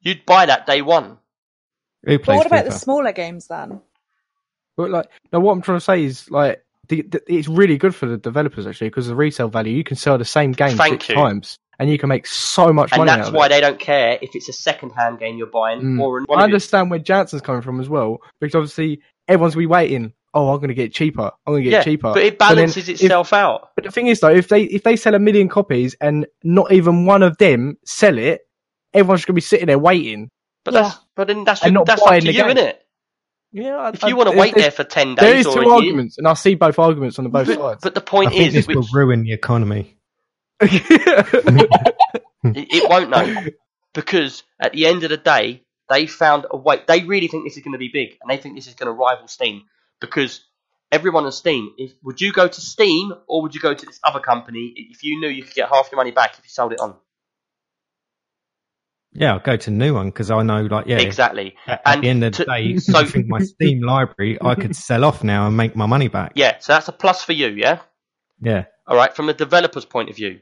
You'd 0.00 0.26
buy 0.26 0.46
that 0.46 0.66
day 0.66 0.82
one. 0.82 1.18
Who 2.04 2.18
But 2.18 2.24
plays 2.24 2.36
what 2.38 2.46
about 2.46 2.64
the 2.64 2.72
smaller 2.72 3.12
games 3.12 3.46
then? 3.46 3.80
But 4.76 4.90
like, 4.90 5.06
no, 5.32 5.40
what 5.40 5.52
I'm 5.52 5.62
trying 5.62 5.78
to 5.78 5.84
say 5.84 6.04
is 6.04 6.30
like, 6.30 6.64
the, 6.88 7.02
the, 7.02 7.22
it's 7.32 7.46
really 7.46 7.78
good 7.78 7.94
for 7.94 8.06
the 8.06 8.16
developers 8.16 8.66
actually 8.66 8.88
because 8.88 9.06
the 9.06 9.14
resale 9.14 9.48
value. 9.48 9.76
You 9.76 9.84
can 9.84 9.96
sell 9.96 10.18
the 10.18 10.24
same 10.24 10.52
game 10.52 10.76
Thank 10.76 10.94
six 11.02 11.08
you. 11.10 11.14
times, 11.14 11.56
and 11.78 11.88
you 11.88 11.98
can 11.98 12.08
make 12.08 12.26
so 12.26 12.72
much 12.72 12.90
money. 12.90 13.02
And 13.02 13.08
that's 13.08 13.28
out 13.28 13.28
of 13.28 13.34
why 13.34 13.46
it. 13.46 13.50
they 13.50 13.60
don't 13.60 13.78
care 13.78 14.18
if 14.20 14.30
it's 14.34 14.48
a 14.48 14.52
second-hand 14.52 15.20
game 15.20 15.36
you're 15.36 15.46
buying 15.46 15.80
Mm. 15.82 16.00
or 16.00 16.18
an 16.18 16.26
I 16.30 16.42
understand 16.42 16.90
where 16.90 16.98
Jansen's 16.98 17.42
coming 17.42 17.62
from 17.62 17.80
as 17.80 17.88
well, 17.88 18.18
because 18.40 18.56
obviously 18.56 19.00
everyone's 19.28 19.54
be 19.54 19.66
waiting. 19.66 20.12
Oh, 20.34 20.48
I'm 20.50 20.56
going 20.58 20.68
to 20.68 20.74
get 20.74 20.94
cheaper. 20.94 21.30
I'm 21.46 21.52
going 21.52 21.64
to 21.64 21.70
get 21.70 21.76
yeah, 21.78 21.82
cheaper. 21.84 22.12
but 22.14 22.22
it 22.22 22.38
balances 22.38 22.88
if- 22.88 23.02
itself 23.02 23.32
out. 23.34 23.70
But 23.76 23.84
the 23.84 23.90
thing 23.90 24.06
is, 24.06 24.20
though, 24.20 24.30
if 24.30 24.48
they 24.48 24.62
if 24.64 24.82
they 24.82 24.96
sell 24.96 25.14
a 25.14 25.18
million 25.18 25.48
copies 25.48 25.94
and 26.00 26.26
not 26.42 26.72
even 26.72 27.04
one 27.06 27.22
of 27.22 27.36
them 27.38 27.76
sell 27.84 28.16
it, 28.18 28.40
everyone's 28.94 29.24
going 29.24 29.34
to 29.34 29.36
be 29.36 29.40
sitting 29.42 29.66
there 29.66 29.78
waiting. 29.78 30.30
But 30.64 30.74
Yeah. 30.74 30.82
that's 30.82 30.98
but 31.16 31.26
then 31.28 31.44
that's 31.44 31.62
And 31.64 31.74
not 31.74 31.86
that's 31.86 32.00
up 32.02 32.08
to 32.08 32.24
you, 32.26 32.32
game. 32.32 32.46
isn't 32.46 32.58
it? 32.58 32.78
Yeah, 33.54 33.90
If 33.92 34.02
you 34.04 34.16
want 34.16 34.30
to 34.30 34.36
wait 34.38 34.54
there 34.54 34.70
for 34.70 34.84
ten 34.84 35.14
days, 35.14 35.16
there 35.22 35.36
is 35.36 35.46
or 35.46 35.54
two 35.56 35.60
a 35.60 35.64
year- 35.64 35.74
arguments, 35.74 36.16
and 36.16 36.26
I 36.26 36.32
see 36.32 36.54
both 36.54 36.78
arguments 36.78 37.18
on 37.18 37.24
the 37.24 37.28
both 37.28 37.48
But, 37.48 37.58
sides. 37.58 37.80
but 37.82 37.94
the 37.94 38.00
I 38.00 38.04
point 38.04 38.30
think 38.30 38.46
is, 38.46 38.54
this 38.54 38.66
which, 38.66 38.76
will 38.76 38.86
ruin 38.94 39.24
the 39.24 39.32
economy. 39.34 39.98
it, 40.60 41.68
it 42.44 42.88
won't 42.90 43.10
know 43.10 43.44
because 43.94 44.42
at 44.60 44.72
the 44.72 44.86
end 44.86 45.04
of 45.04 45.10
the 45.10 45.16
day, 45.18 45.62
they 45.90 46.06
found 46.06 46.46
a 46.50 46.56
way. 46.56 46.80
They 46.86 47.02
really 47.04 47.28
think 47.28 47.44
this 47.44 47.56
is 47.56 47.62
going 47.62 47.72
to 47.72 47.78
be 47.78 47.90
big, 47.92 48.16
and 48.22 48.30
they 48.30 48.38
think 48.40 48.54
this 48.54 48.66
is 48.66 48.74
going 48.74 48.86
to 48.86 48.92
rival 48.92 49.28
Steam 49.28 49.62
because 50.06 50.44
everyone 50.90 51.24
on 51.24 51.32
Steam. 51.32 51.72
If, 51.78 51.92
would 52.02 52.20
you 52.20 52.32
go 52.32 52.46
to 52.46 52.60
Steam 52.60 53.12
or 53.26 53.42
would 53.42 53.54
you 53.54 53.60
go 53.60 53.72
to 53.74 53.86
this 53.86 53.98
other 54.04 54.20
company 54.20 54.72
if 54.76 55.02
you 55.02 55.18
knew 55.20 55.28
you 55.28 55.42
could 55.42 55.54
get 55.54 55.68
half 55.70 55.88
your 55.90 55.96
money 55.96 56.10
back 56.10 56.34
if 56.38 56.44
you 56.44 56.50
sold 56.50 56.72
it 56.72 56.80
on? 56.80 56.94
Yeah, 59.14 59.34
I'll 59.34 59.40
go 59.40 59.56
to 59.56 59.70
the 59.70 59.76
new 59.76 59.94
one 59.94 60.06
because 60.08 60.30
I 60.30 60.42
know, 60.42 60.62
like, 60.62 60.86
yeah, 60.86 60.98
Exactly. 60.98 61.54
at, 61.66 61.82
at 61.84 62.00
the 62.00 62.08
end 62.08 62.24
of 62.24 62.32
to- 62.34 62.44
the 62.44 62.50
day, 62.50 62.76
so- 62.78 62.98
I 62.98 63.04
think 63.04 63.26
my 63.28 63.40
Steam 63.40 63.82
library 63.82 64.38
I 64.40 64.54
could 64.54 64.74
sell 64.74 65.04
off 65.04 65.22
now 65.22 65.46
and 65.46 65.56
make 65.56 65.76
my 65.76 65.86
money 65.86 66.08
back. 66.08 66.32
Yeah. 66.34 66.58
So 66.60 66.72
that's 66.72 66.88
a 66.88 66.92
plus 66.92 67.22
for 67.22 67.32
you. 67.32 67.48
Yeah. 67.48 67.80
Yeah, 68.44 68.64
All 68.88 68.96
right, 68.96 69.14
from 69.14 69.26
the 69.26 69.34
developer's 69.34 69.84
point 69.84 70.10
of 70.10 70.16
view, 70.16 70.40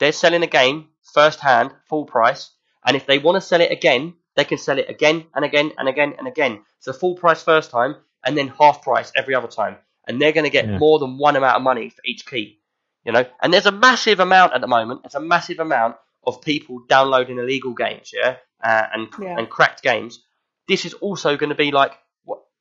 they're 0.00 0.10
selling 0.10 0.42
a 0.42 0.48
game 0.48 0.88
first 1.14 1.38
hand, 1.38 1.70
full 1.88 2.04
price, 2.04 2.50
and 2.84 2.96
if 2.96 3.06
they 3.06 3.20
want 3.20 3.36
to 3.36 3.40
sell 3.40 3.60
it 3.60 3.70
again, 3.70 4.14
they 4.34 4.42
can 4.44 4.58
sell 4.58 4.76
it 4.76 4.90
again 4.90 5.24
and 5.36 5.44
again 5.44 5.70
and 5.78 5.88
again 5.88 6.14
and 6.18 6.26
again. 6.26 6.62
So 6.80 6.92
full 6.92 7.14
price 7.14 7.40
first 7.40 7.70
time 7.70 7.94
and 8.24 8.36
then 8.36 8.48
half 8.48 8.82
price 8.82 9.12
every 9.14 9.34
other 9.34 9.48
time. 9.48 9.76
And 10.06 10.20
they're 10.20 10.32
going 10.32 10.44
to 10.44 10.50
get 10.50 10.66
Yeah. 10.66 10.78
more 10.78 10.98
than 10.98 11.18
one 11.18 11.36
amount 11.36 11.56
of 11.56 11.62
money 11.62 11.90
for 11.90 12.00
each 12.04 12.26
key. 12.26 12.60
You 13.04 13.12
know, 13.12 13.24
and 13.40 13.52
there's 13.52 13.66
a 13.66 13.72
massive 13.72 14.20
amount 14.20 14.52
at 14.54 14.60
the 14.60 14.66
moment. 14.66 15.02
There's 15.02 15.14
a 15.14 15.20
massive 15.20 15.60
amount 15.60 15.96
of 16.26 16.42
people 16.42 16.80
downloading 16.88 17.38
illegal 17.38 17.72
games, 17.72 18.10
yeah, 18.12 18.36
uh, 18.62 18.86
and 18.92 19.08
Yeah. 19.18 19.36
and 19.38 19.48
cracked 19.48 19.82
games. 19.82 20.20
This 20.66 20.84
is 20.84 20.92
also 20.94 21.36
going 21.36 21.50
to 21.50 21.56
be 21.56 21.70
like, 21.70 21.92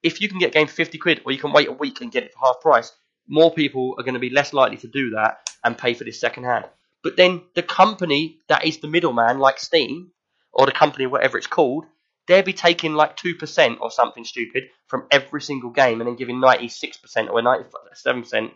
if 0.04 0.22
you 0.22 0.30
can 0.30 0.40
get 0.40 0.50
a 0.50 0.54
game 0.54 0.68
for 0.68 0.74
fifty 0.74 0.98
quid, 0.98 1.22
or 1.26 1.32
you 1.32 1.40
can 1.40 1.52
wait 1.52 1.68
a 1.68 1.72
week 1.74 2.00
and 2.02 2.12
get 2.12 2.24
it 2.24 2.34
for 2.34 2.40
half 2.46 2.62
price. 2.62 2.92
More 3.28 3.52
people 3.54 3.96
are 3.98 4.04
going 4.04 4.14
to 4.14 4.22
be 4.22 4.30
less 4.30 4.54
likely 4.54 4.78
to 4.78 4.88
do 4.88 5.10
that 5.10 5.50
and 5.66 5.78
pay 5.78 5.94
for 5.94 6.06
this 6.06 6.20
second 6.20 6.46
hand. 6.46 6.66
But 7.04 7.18
then 7.18 7.42
the 7.56 7.64
company 7.64 8.40
that 8.48 8.64
is 8.66 8.78
the 8.78 8.88
middleman, 8.88 9.40
like 9.40 9.60
Steam, 9.60 10.12
or 10.54 10.66
the 10.66 10.72
company, 10.72 11.08
whatever 11.08 11.38
it's 11.38 11.48
called, 11.48 11.86
they'll 12.28 12.44
be 12.44 12.54
taking 12.54 12.94
like 12.94 13.18
2% 13.18 13.78
or 13.80 13.90
something 13.90 14.24
stupid 14.24 14.66
from 14.88 15.08
every 15.12 15.41
single 15.41 15.72
game 15.72 15.99
and 15.99 16.08
then 16.08 16.16
giving 16.16 16.38
96% 16.38 17.30
or 17.30 17.41
97%, 17.41 18.52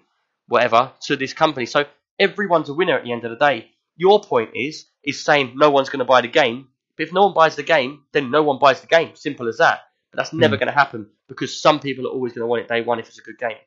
whatever, 0.48 0.92
to 1.04 1.16
this 1.16 1.34
company. 1.34 1.66
So 1.66 1.86
everyone's 2.20 2.70
a 2.70 2.74
winner 2.74 2.98
at 2.98 3.04
the 3.04 3.12
end 3.12 3.26
of 3.26 3.32
the 3.32 3.38
day. 3.38 3.72
Your 3.96 4.22
point 4.22 4.52
is, 4.54 4.86
is 5.04 5.24
saying 5.24 5.54
no 5.56 5.70
one's 5.70 5.90
going 5.90 6.00
to 6.00 6.06
buy 6.06 6.22
the 6.22 6.28
game. 6.28 6.68
But 6.98 7.08
if 7.08 7.14
no 7.14 7.26
one 7.26 7.34
buys 7.34 7.56
the 7.56 7.64
game, 7.64 8.04
then 8.12 8.30
no 8.30 8.44
one 8.44 8.60
buys 8.60 8.82
the 8.82 8.88
game. 8.88 9.16
Simple 9.16 9.48
as 9.48 9.58
that. 9.58 9.82
But 10.12 10.18
that's 10.18 10.34
never 10.34 10.56
hmm. 10.56 10.60
going 10.60 10.74
to 10.74 10.78
happen 10.78 11.08
because 11.28 11.60
some 11.60 11.80
people 11.80 12.06
are 12.06 12.12
always 12.12 12.34
going 12.34 12.42
to 12.42 12.48
want 12.48 12.62
it 12.62 12.68
day 12.68 12.82
one 12.82 13.00
if 13.00 13.08
it's 13.08 13.20
a 13.20 13.24
good 13.24 13.38
game. 13.38 13.58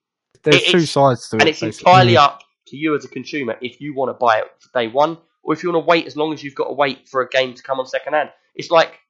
There's 0.43 0.57
It- 0.57 0.71
two 0.71 0.87
sides 0.87 1.29
to 1.31 1.37
it. 1.37 1.43
And 1.43 1.49
it's 1.49 1.61
basically. 1.61 1.91
entirely 1.91 2.15
hmm. 2.15 2.19
up 2.19 2.43
to 2.69 2.77
you 2.77 2.95
as 2.95 3.05
a 3.05 3.09
consumer 3.09 3.57
if 3.61 3.81
you 3.81 3.95
want 3.95 4.11
to 4.11 4.15
buy 4.15 4.39
it 4.39 4.47
for 4.59 4.79
day 4.79 4.89
one 4.89 5.19
or 5.43 5.55
if 5.55 5.63
you 5.63 5.73
want 5.73 5.85
to 5.85 5.89
wait 5.89 6.07
as 6.07 6.17
long 6.17 6.33
as 6.33 6.43
you've 6.43 6.55
got 6.55 6.69
to 6.69 6.73
wait 6.73 7.09
for 7.09 7.23
a 7.23 7.29
game 7.29 7.55
to 7.55 7.63
come 7.63 7.81
on 7.81 7.87
second 7.87 8.15
hand. 8.15 8.31
It's 8.55 8.71
like 8.71 9.01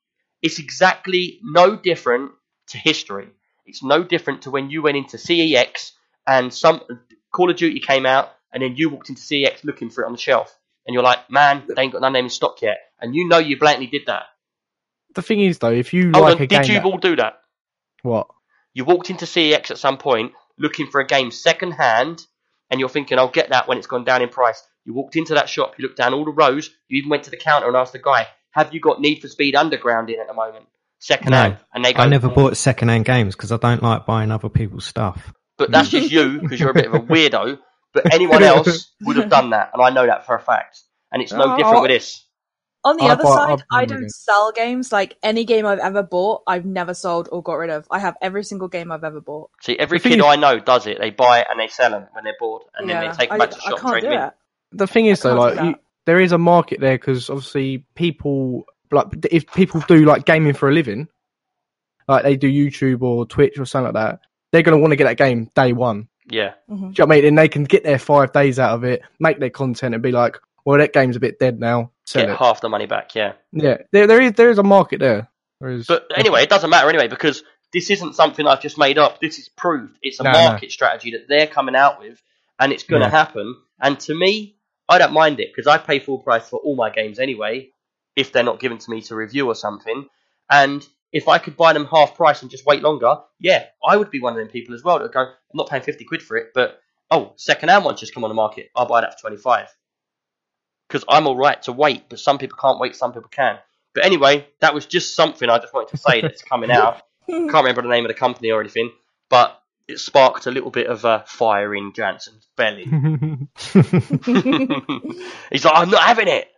it's 0.45 0.59
exactly 0.59 1.41
no 1.43 1.75
different 1.75 2.31
to 2.69 2.79
history. 2.79 3.29
It's 3.66 3.83
no 3.83 4.05
different 4.05 4.43
to 4.43 4.51
when 4.51 4.69
you 4.71 4.83
went 4.83 4.99
into 4.99 5.16
CEX 5.16 5.93
and 6.27 6.53
some 6.53 6.83
Call 7.33 7.51
of 7.51 7.57
Duty 7.57 7.81
came 7.81 8.05
out 8.05 8.29
and 8.53 8.62
then 8.62 8.77
you 8.77 8.91
walked 8.91 9.09
into 9.09 9.23
CEX 9.23 9.65
looking 9.65 9.89
for 9.89 10.05
it 10.05 10.07
on 10.07 10.12
the 10.12 10.19
shelf 10.19 10.57
and 10.87 10.93
you're 10.93 11.03
like, 11.03 11.31
man, 11.31 11.62
they 11.75 11.83
ain't 11.83 11.93
got 11.93 12.03
none 12.03 12.12
name 12.12 12.27
in 12.27 12.31
stock 12.31 12.61
yet, 12.61 12.77
and 13.01 13.15
you 13.15 13.27
know 13.27 13.39
you 13.39 13.59
blatantly 13.59 13.87
did 13.87 14.03
that. 14.07 14.25
The 15.15 15.23
thing 15.23 15.41
is, 15.41 15.59
though, 15.59 15.73
if 15.73 15.95
you 15.95 16.11
Hold 16.12 16.25
like 16.25 16.37
on, 16.37 16.43
a 16.43 16.47
game, 16.47 16.61
did 16.61 16.69
you 16.69 16.75
that- 16.75 16.85
all 16.85 16.99
do 16.99 17.16
that? 17.16 17.39
what? 18.03 18.27
You 18.75 18.85
walked 18.85 19.09
into 19.09 19.25
CEX 19.25 19.71
at 19.71 19.79
some 19.79 19.97
point 19.97 20.33
looking 20.59 20.89
for 20.89 21.01
a 21.01 21.07
game 21.07 21.31
second 21.31 21.71
hand, 21.73 22.27
and 22.71 22.81
you're 22.81 22.91
thinking, 22.91 23.19
I'll 23.19 23.29
get 23.31 23.49
that 23.49 23.66
when 23.66 23.79
it's 23.79 23.87
gone 23.87 24.05
down 24.05 24.21
in 24.21 24.29
price. 24.29 24.62
You 24.85 24.93
walked 24.93 25.16
into 25.16 25.33
that 25.35 25.49
shop, 25.49 25.75
you 25.79 25.85
looked 25.85 25.97
down 25.97 26.12
all 26.12 26.27
the 26.27 26.33
rows, 26.33 26.69
you 26.89 26.99
even 26.99 27.09
went 27.09 27.25
to 27.25 27.31
the 27.31 27.39
counter 27.39 27.66
and 27.66 27.77
asked 27.77 27.95
the 27.95 27.99
guy, 27.99 28.27
Have 28.55 28.72
you 28.72 28.81
got 28.81 29.01
Need 29.01 29.20
for 29.20 29.28
Speed 29.28 29.55
Underground 29.56 30.10
in 30.10 30.20
at 30.20 30.26
the 30.28 30.35
moment? 30.35 30.66
Second 31.01 31.31
No, 31.32 31.36
hand. 31.36 31.59
And 31.74 31.85
they 31.85 31.93
go, 31.93 32.02
I 32.02 32.06
never 32.06 32.28
bought 32.28 32.56
second-hand 32.56 33.05
games 33.05 33.35
because 33.36 33.52
I 33.52 33.56
don't 33.59 33.82
like 33.82 34.06
buying 34.06 34.31
other 34.31 34.48
people's 34.48 34.85
stuff. 34.86 35.32
But 35.59 35.70
that's 35.70 35.90
just 35.90 36.10
you 36.10 36.40
because 36.40 36.59
you're 36.60 36.70
a 36.70 36.74
bit 36.74 36.86
of 36.86 36.94
a 36.94 37.01
weirdo. 37.01 37.59
But 37.93 38.12
anyone 38.14 38.43
else 38.43 38.93
would 39.02 39.16
have 39.16 39.28
done 39.28 39.51
that, 39.51 39.70
and 39.74 39.82
I 39.82 39.90
know 39.90 40.06
that 40.06 40.24
for 40.26 40.35
a 40.35 40.40
fact. 40.40 40.81
And 41.12 41.22
it's 41.22 41.32
no 41.32 41.55
Oh, 41.55 41.56
different 41.56 41.82
with 41.82 41.90
this. 41.90 42.24
On 42.86 42.97
the 42.97 43.05
I 43.05 43.10
other 43.12 43.22
buy- 43.22 43.31
I 43.31 43.35
side, 43.56 43.64
I 43.72 43.85
don't 43.86 44.10
sell 44.10 44.52
games. 44.52 44.93
Like 44.93 45.16
any 45.22 45.44
game 45.44 45.64
I've 45.64 45.78
ever 45.78 46.02
bought, 46.02 46.43
I've 46.47 46.64
never 46.66 46.93
sold 46.93 47.28
or 47.32 47.43
got 47.43 47.55
rid 47.55 47.70
of. 47.70 47.86
I 47.90 47.98
have 47.98 48.16
every 48.20 48.44
single 48.44 48.68
game 48.68 48.90
I've 48.93 49.05
ever 49.05 49.20
bought. 49.20 49.51
See, 49.62 49.78
every 49.78 49.98
The 49.98 50.09
kid 50.10 50.18
is- 50.18 50.24
I 50.24 50.36
know 50.36 50.59
does 50.59 50.86
it. 50.86 50.98
They 51.01 51.10
buy 51.10 51.40
it 51.40 51.47
and 51.51 51.59
they 51.59 51.68
sell 51.68 51.90
them 51.90 52.06
when 52.12 52.24
they're 52.24 52.35
bored, 52.39 52.62
and 52.76 52.89
then 52.90 53.01
they 53.10 53.16
take 53.16 53.31
them 53.31 53.40
I, 53.40 53.47
back 53.47 53.51
to 53.51 53.56
the 53.56 53.62
shop 53.62 53.70
and 53.72 53.81
can't 53.81 53.93
trade 53.93 54.01
do 54.02 54.09
them 54.10 54.22
in. 54.72 54.78
The 54.78 54.86
thing 54.86 55.06
is, 55.06 55.20
though, 55.22 55.35
like 55.35 55.59
do 55.59 55.64
you, 55.66 55.72
that. 55.72 55.81
There 56.06 56.20
is 56.20 56.32
a 56.32 56.39
market 56.39 56.81
there 56.81 56.97
because 56.98 57.31
obviously 57.31 57.85
people 57.94 58.64
like 58.90 59.06
if 59.31 59.47
people 59.52 59.81
do 59.89 60.05
like 60.05 60.24
gaming 60.24 60.55
for 60.55 60.68
a 60.68 60.72
living, 60.72 61.09
like 62.09 62.22
they 62.22 62.36
do 62.36 62.51
YouTube 62.51 63.02
or 63.02 63.26
Twitch 63.26 63.59
or 63.59 63.64
something 63.64 63.93
like 63.94 64.02
that, 64.02 64.20
they're 64.52 64.62
gonna 64.62 64.78
want 64.78 64.93
to 64.93 64.97
get 64.97 65.05
that 65.05 65.16
game 65.16 65.51
day 65.55 65.72
one. 65.72 66.09
Yeah. 66.26 66.55
Mhm. 66.70 66.76
Do 66.76 66.76
you 66.76 66.78
know 66.81 66.93
what 66.93 67.02
I 67.02 67.06
mean? 67.16 67.24
And 67.26 67.39
they 67.39 67.48
can 67.48 67.64
get 67.64 67.85
their 67.85 67.98
five 67.98 68.32
days 68.32 68.59
out 68.59 68.74
of 68.74 68.85
it, 68.85 69.02
make 69.20 69.39
their 69.40 69.51
content, 69.51 69.94
and 69.94 70.02
be 70.02 70.12
like, 70.12 70.39
"Well, 70.64 70.78
that 70.78 70.93
game's 70.93 71.16
a 71.16 71.20
bit 71.20 71.39
dead 71.39 71.59
now. 71.60 71.90
Sell 72.06 72.22
Get 72.22 72.31
it." 72.31 72.36
half 72.39 72.60
the 72.60 72.68
money 72.68 72.86
back, 72.86 73.14
yeah. 73.14 73.32
Yeah, 73.52 73.78
there, 73.93 74.06
there 74.06 74.20
is 74.20 74.32
there 74.32 74.51
is 74.51 74.59
a 74.59 74.62
market 74.62 75.01
there. 75.01 75.28
There 75.60 75.70
is. 75.70 75.86
But 75.86 76.06
anyway, 76.16 76.43
it 76.43 76.48
doesn't 76.51 76.70
matter 76.70 76.89
anyway 76.89 77.09
because 77.09 77.43
this 77.72 77.90
isn't 77.90 78.14
something 78.14 78.47
I've 78.47 78.60
just 78.62 78.78
made 78.78 78.98
up. 78.98 79.20
This 79.20 79.39
is 79.39 79.48
proved. 79.48 79.98
It's 80.02 80.20
a 80.20 80.24
No, 80.24 80.32
no. 80.32 80.44
market 80.51 80.70
strategy 80.72 81.12
that 81.12 81.26
they're 81.28 81.47
coming 81.47 81.74
out 81.76 82.01
with, 82.01 82.22
and 82.59 82.72
it's 82.72 82.85
going 82.85 83.02
to 83.02 83.09
Yeah. 83.09 83.10
happen. 83.10 83.56
And 83.81 83.98
to 84.01 84.14
me, 84.14 84.56
I 84.89 84.98
don't 84.98 85.12
mind 85.12 85.40
it 85.40 85.51
because 85.55 85.66
I 85.66 85.78
pay 85.78 85.98
full 85.98 86.19
price 86.19 86.48
for 86.48 86.59
all 86.61 86.77
my 86.77 86.90
games 86.90 87.19
anyway, 87.19 87.70
if 88.16 88.32
they're 88.32 88.43
not 88.43 88.61
given 88.61 88.78
to 88.78 88.90
me 88.90 89.01
to 89.02 89.16
review 89.16 89.47
or 89.47 89.55
something. 89.55 90.09
And 90.51 90.86
if 91.12 91.28
I 91.28 91.39
could 91.39 91.56
buy 91.56 91.73
them 91.73 91.86
half 91.86 92.16
price 92.16 92.43
and 92.43 92.51
just 92.51 92.66
wait 92.66 92.82
longer, 92.82 93.16
yeah, 93.39 93.66
I 93.86 93.97
would 93.97 94.11
be 94.11 94.20
one 94.20 94.32
of 94.35 94.39
them 94.39 94.48
people 94.48 94.74
as 94.74 94.82
well 94.82 94.98
that 94.98 95.05
would 95.05 95.12
go, 95.12 95.20
I'm 95.20 95.36
not 95.55 95.69
paying 95.69 95.82
50 95.82 96.05
quid 96.05 96.23
for 96.23 96.36
it, 96.36 96.48
but 96.55 96.81
oh, 97.11 97.32
second 97.36 97.70
hand 97.70 97.85
one's 97.85 98.01
just 98.01 98.12
come 98.12 98.24
on 98.24 98.31
the 98.31 98.35
market. 98.35 98.70
I'll 98.74 98.86
buy 98.86 99.01
that 99.01 99.15
for 99.15 99.28
25. 99.28 99.69
Because 100.89 101.05
I'm 101.09 101.27
all 101.27 101.36
right 101.36 101.61
to 101.62 101.73
wait, 101.73 102.09
but 102.09 102.19
some 102.19 102.39
people 102.39 102.59
can't 102.61 102.78
wait, 102.78 102.94
some 102.94 103.12
people 103.12 103.31
can. 103.31 103.59
But 103.94 104.05
anyway, 104.05 104.47
that 104.61 104.74
was 104.74 104.86
just 104.86 105.15
something 105.15 105.48
I 105.48 105.59
just 105.59 105.73
wanted 105.73 105.90
to 105.90 105.97
say 105.97 106.20
that's 106.20 106.43
coming 106.43 106.70
out. 106.70 107.02
Can't 107.28 107.55
remember 107.55 107.81
the 107.81 107.89
name 107.89 108.05
of 108.05 108.09
the 108.09 108.15
company 108.15 108.51
or 108.51 108.61
anything, 108.61 108.90
but 109.31 109.59
it 109.89 109.98
sparked 109.98 110.47
a 110.47 110.51
little 110.51 110.70
bit 110.70 110.86
of 110.86 111.05
a 111.05 111.24
fire 111.27 111.74
in 111.74 111.93
Jansen's 111.93 112.47
belly. 112.56 112.85
He's 115.51 115.65
like, 115.65 115.74
I'm 115.77 115.90
not 115.90 116.02
having 116.02 116.28
it. 116.28 116.48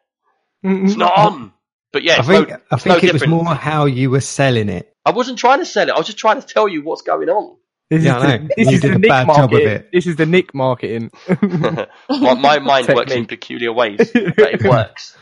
It's 0.62 0.97
not 0.97 1.12
on. 1.16 1.53
But 1.93 2.03
yeah, 2.03 2.19
I 2.19 2.23
think 2.23 2.48
no, 2.51 2.57
I 2.70 2.77
think 2.77 3.03
no 3.03 3.09
it 3.09 3.12
was 3.12 3.27
more 3.27 3.44
how 3.55 3.86
you 3.86 4.11
were 4.11 4.20
selling 4.20 4.69
it. 4.69 4.93
I 5.05 5.11
wasn't 5.12 5.39
trying 5.39 5.61
to 5.61 5.66
sell 5.66 5.89
it. 5.89 5.93
I 5.93 5.98
was 5.98 6.07
just 6.07 6.19
trying 6.19 6.40
to 6.40 6.47
tell 6.47 6.69
you 6.69 6.82
what's 6.82 7.03
going 7.03 7.28
on. 7.28 7.57
This 7.89 8.03
Yeah, 8.03 8.16
is 8.16 8.23
the, 8.23 8.39
know. 8.39 8.48
this 8.57 8.69
You 8.69 8.74
is 8.74 8.81
did 8.81 8.93
the 8.93 8.97
a 8.97 8.98
Nick 8.98 9.09
bad 9.09 9.27
job 9.27 9.55
of 9.55 9.62
marketing. 9.62 9.69
it. 9.69 9.89
This 9.93 10.07
is 10.07 10.16
the 10.16 10.27
Nick 10.27 10.53
marketing. 10.55 11.11
my, 11.40 12.35
my 12.35 12.59
mind 12.59 12.89
works 12.89 13.12
in 13.12 13.27
peculiar 13.27 13.73
ways, 13.73 13.98
but 14.12 14.55
it 14.55 14.65
works. 14.65 15.16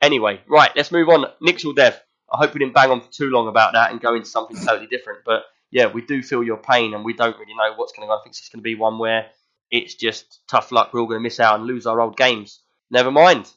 Anyway, 0.00 0.40
right, 0.46 0.70
let's 0.76 0.92
move 0.92 1.08
on. 1.08 1.26
Nixel 1.42 1.74
Dev. 1.74 2.00
I 2.32 2.38
hope 2.38 2.54
we 2.54 2.60
didn't 2.60 2.74
bang 2.74 2.90
on 2.90 3.00
for 3.00 3.10
too 3.10 3.30
long 3.30 3.48
about 3.48 3.72
that 3.74 3.90
and 3.90 4.00
go 4.00 4.14
into 4.14 4.26
something 4.28 4.56
totally 4.56 4.86
different. 4.86 5.20
But 5.24 5.42
yeah, 5.74 5.86
we 5.86 6.02
do 6.02 6.22
feel 6.22 6.44
your 6.44 6.56
pain 6.56 6.94
and 6.94 7.04
we 7.04 7.14
don't 7.14 7.36
really 7.36 7.52
know 7.52 7.74
what's 7.74 7.92
going 7.92 8.06
to 8.06 8.10
go. 8.10 8.16
I 8.16 8.22
think 8.22 8.36
it's 8.36 8.48
going 8.48 8.60
to 8.60 8.62
be 8.62 8.76
one 8.76 8.96
where 8.96 9.26
it's 9.72 9.96
just 9.96 10.38
tough 10.48 10.70
luck. 10.70 10.94
We're 10.94 11.00
all 11.00 11.08
going 11.08 11.18
to 11.18 11.22
miss 11.22 11.40
out 11.40 11.58
and 11.58 11.66
lose 11.66 11.84
our 11.84 12.00
old 12.00 12.16
games. 12.16 12.60
Never 12.92 13.10
mind. 13.10 13.52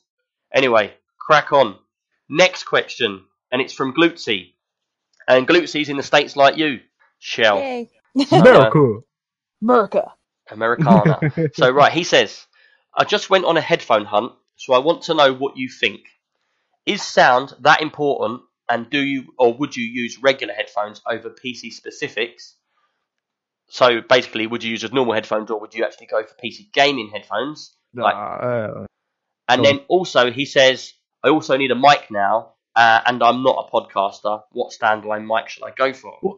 Anyway, 0.51 0.95
crack 1.19 1.53
on. 1.53 1.77
Next 2.27 2.63
question, 2.63 3.23
and 3.51 3.61
it's 3.61 3.71
from 3.71 3.93
Glutzy. 3.93 4.53
And 5.27 5.47
Glutzy's 5.47 5.89
in 5.89 5.97
the 5.97 6.03
States 6.03 6.35
like 6.35 6.57
you, 6.57 6.79
Shell. 7.19 7.59
Yay. 7.59 7.89
So, 8.27 8.37
uh, 8.39 8.43
Miracle. 8.43 9.03
Americana. 10.49 11.19
so 11.53 11.69
right, 11.69 11.91
he 11.91 12.03
says, 12.03 12.47
I 12.97 13.03
just 13.03 13.29
went 13.29 13.45
on 13.45 13.57
a 13.57 13.61
headphone 13.61 14.05
hunt, 14.05 14.31
so 14.55 14.73
I 14.73 14.79
want 14.79 15.03
to 15.03 15.13
know 15.13 15.35
what 15.35 15.55
you 15.55 15.69
think. 15.69 16.01
Is 16.87 17.03
sound 17.03 17.53
that 17.59 17.83
important, 17.83 18.41
and 18.69 18.89
do 18.89 18.99
you 18.99 19.33
or 19.37 19.53
would 19.53 19.75
you 19.75 19.85
use 19.85 20.19
regular 20.21 20.53
headphones 20.53 21.01
over 21.09 21.29
PC 21.29 21.71
specifics? 21.71 22.55
So 23.69 24.01
basically, 24.01 24.47
would 24.47 24.63
you 24.63 24.71
use 24.71 24.81
just 24.81 24.93
normal 24.93 25.13
headphones, 25.13 25.51
or 25.51 25.59
would 25.59 25.73
you 25.73 25.83
actually 25.83 26.07
go 26.07 26.23
for 26.23 26.33
PC 26.35 26.71
gaming 26.71 27.09
headphones? 27.13 27.75
Like, 27.93 28.15
Uh, 28.15 28.85
and 29.49 29.63
then 29.65 29.79
also 29.87 30.31
he 30.31 30.45
says, 30.45 30.93
I 31.23 31.29
also 31.29 31.57
need 31.57 31.71
a 31.71 31.75
mic 31.75 32.07
now, 32.09 32.53
uh, 32.75 33.01
and 33.05 33.21
I'm 33.21 33.43
not 33.43 33.67
a 33.67 33.71
podcaster. 33.71 34.43
What 34.51 34.71
standalone 34.71 35.25
mic 35.25 35.49
should 35.49 35.63
I 35.63 35.71
go 35.71 35.93
for? 35.93 36.17
What- 36.21 36.37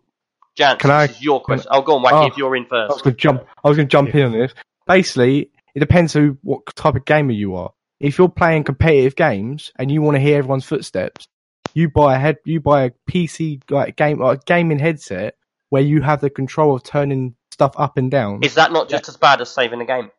Jan, 0.56 0.78
Can 0.78 0.92
I- 0.92 1.08
this 1.08 1.18
is 1.18 1.22
your 1.24 1.42
question. 1.42 1.70
Oh, 1.72 1.82
go 1.82 1.96
on, 1.98 2.04
Wacky, 2.04 2.24
Oh, 2.24 2.28
if 2.28 2.38
you're 2.38 2.56
in 2.56 2.66
first. 2.66 2.90
I 2.92 2.94
was 2.94 3.02
going 3.02 3.16
to 3.16 3.22
jump. 3.22 3.46
I 3.64 3.68
was 3.70 3.78
going 3.78 3.88
to 3.88 3.92
jump 3.92 4.14
in 4.14 4.26
on 4.26 4.32
this. 4.34 4.54
Basically, 4.88 5.52
it 5.76 5.80
depends 5.80 6.12
who 6.14 6.38
what 6.42 6.66
type 6.76 6.96
of 6.96 7.06
gamer 7.06 7.32
you 7.32 7.56
are. 7.56 7.72
If 8.00 8.18
you're 8.18 8.28
playing 8.30 8.64
competitive 8.64 9.16
games 9.16 9.72
and 9.78 9.92
you 9.92 10.02
want 10.02 10.16
to 10.16 10.20
hear 10.22 10.38
everyone's 10.40 10.66
footsteps, 10.66 11.28
you 11.74 11.90
buy 11.90 12.16
a 12.16 12.20
head. 12.20 12.38
You 12.46 12.60
buy 12.62 12.84
a 12.84 12.92
PC 13.10 13.62
like 13.70 13.96
game 13.96 14.20
like 14.20 14.46
gaming 14.46 14.80
headset 14.80 15.36
where 15.70 15.82
you 15.82 16.02
have 16.02 16.22
the 16.22 16.30
control 16.30 16.76
of 16.76 16.84
turning 16.84 17.36
stuff 17.52 17.74
up 17.78 17.98
and 17.98 18.10
down. 18.10 18.44
Is 18.44 18.56
that 18.56 18.72
not 18.72 18.90
just 18.90 19.08
as 19.10 19.18
bad 19.18 19.42
as 19.42 19.50
saving 19.50 19.80
the 19.80 19.86
game? 19.86 20.10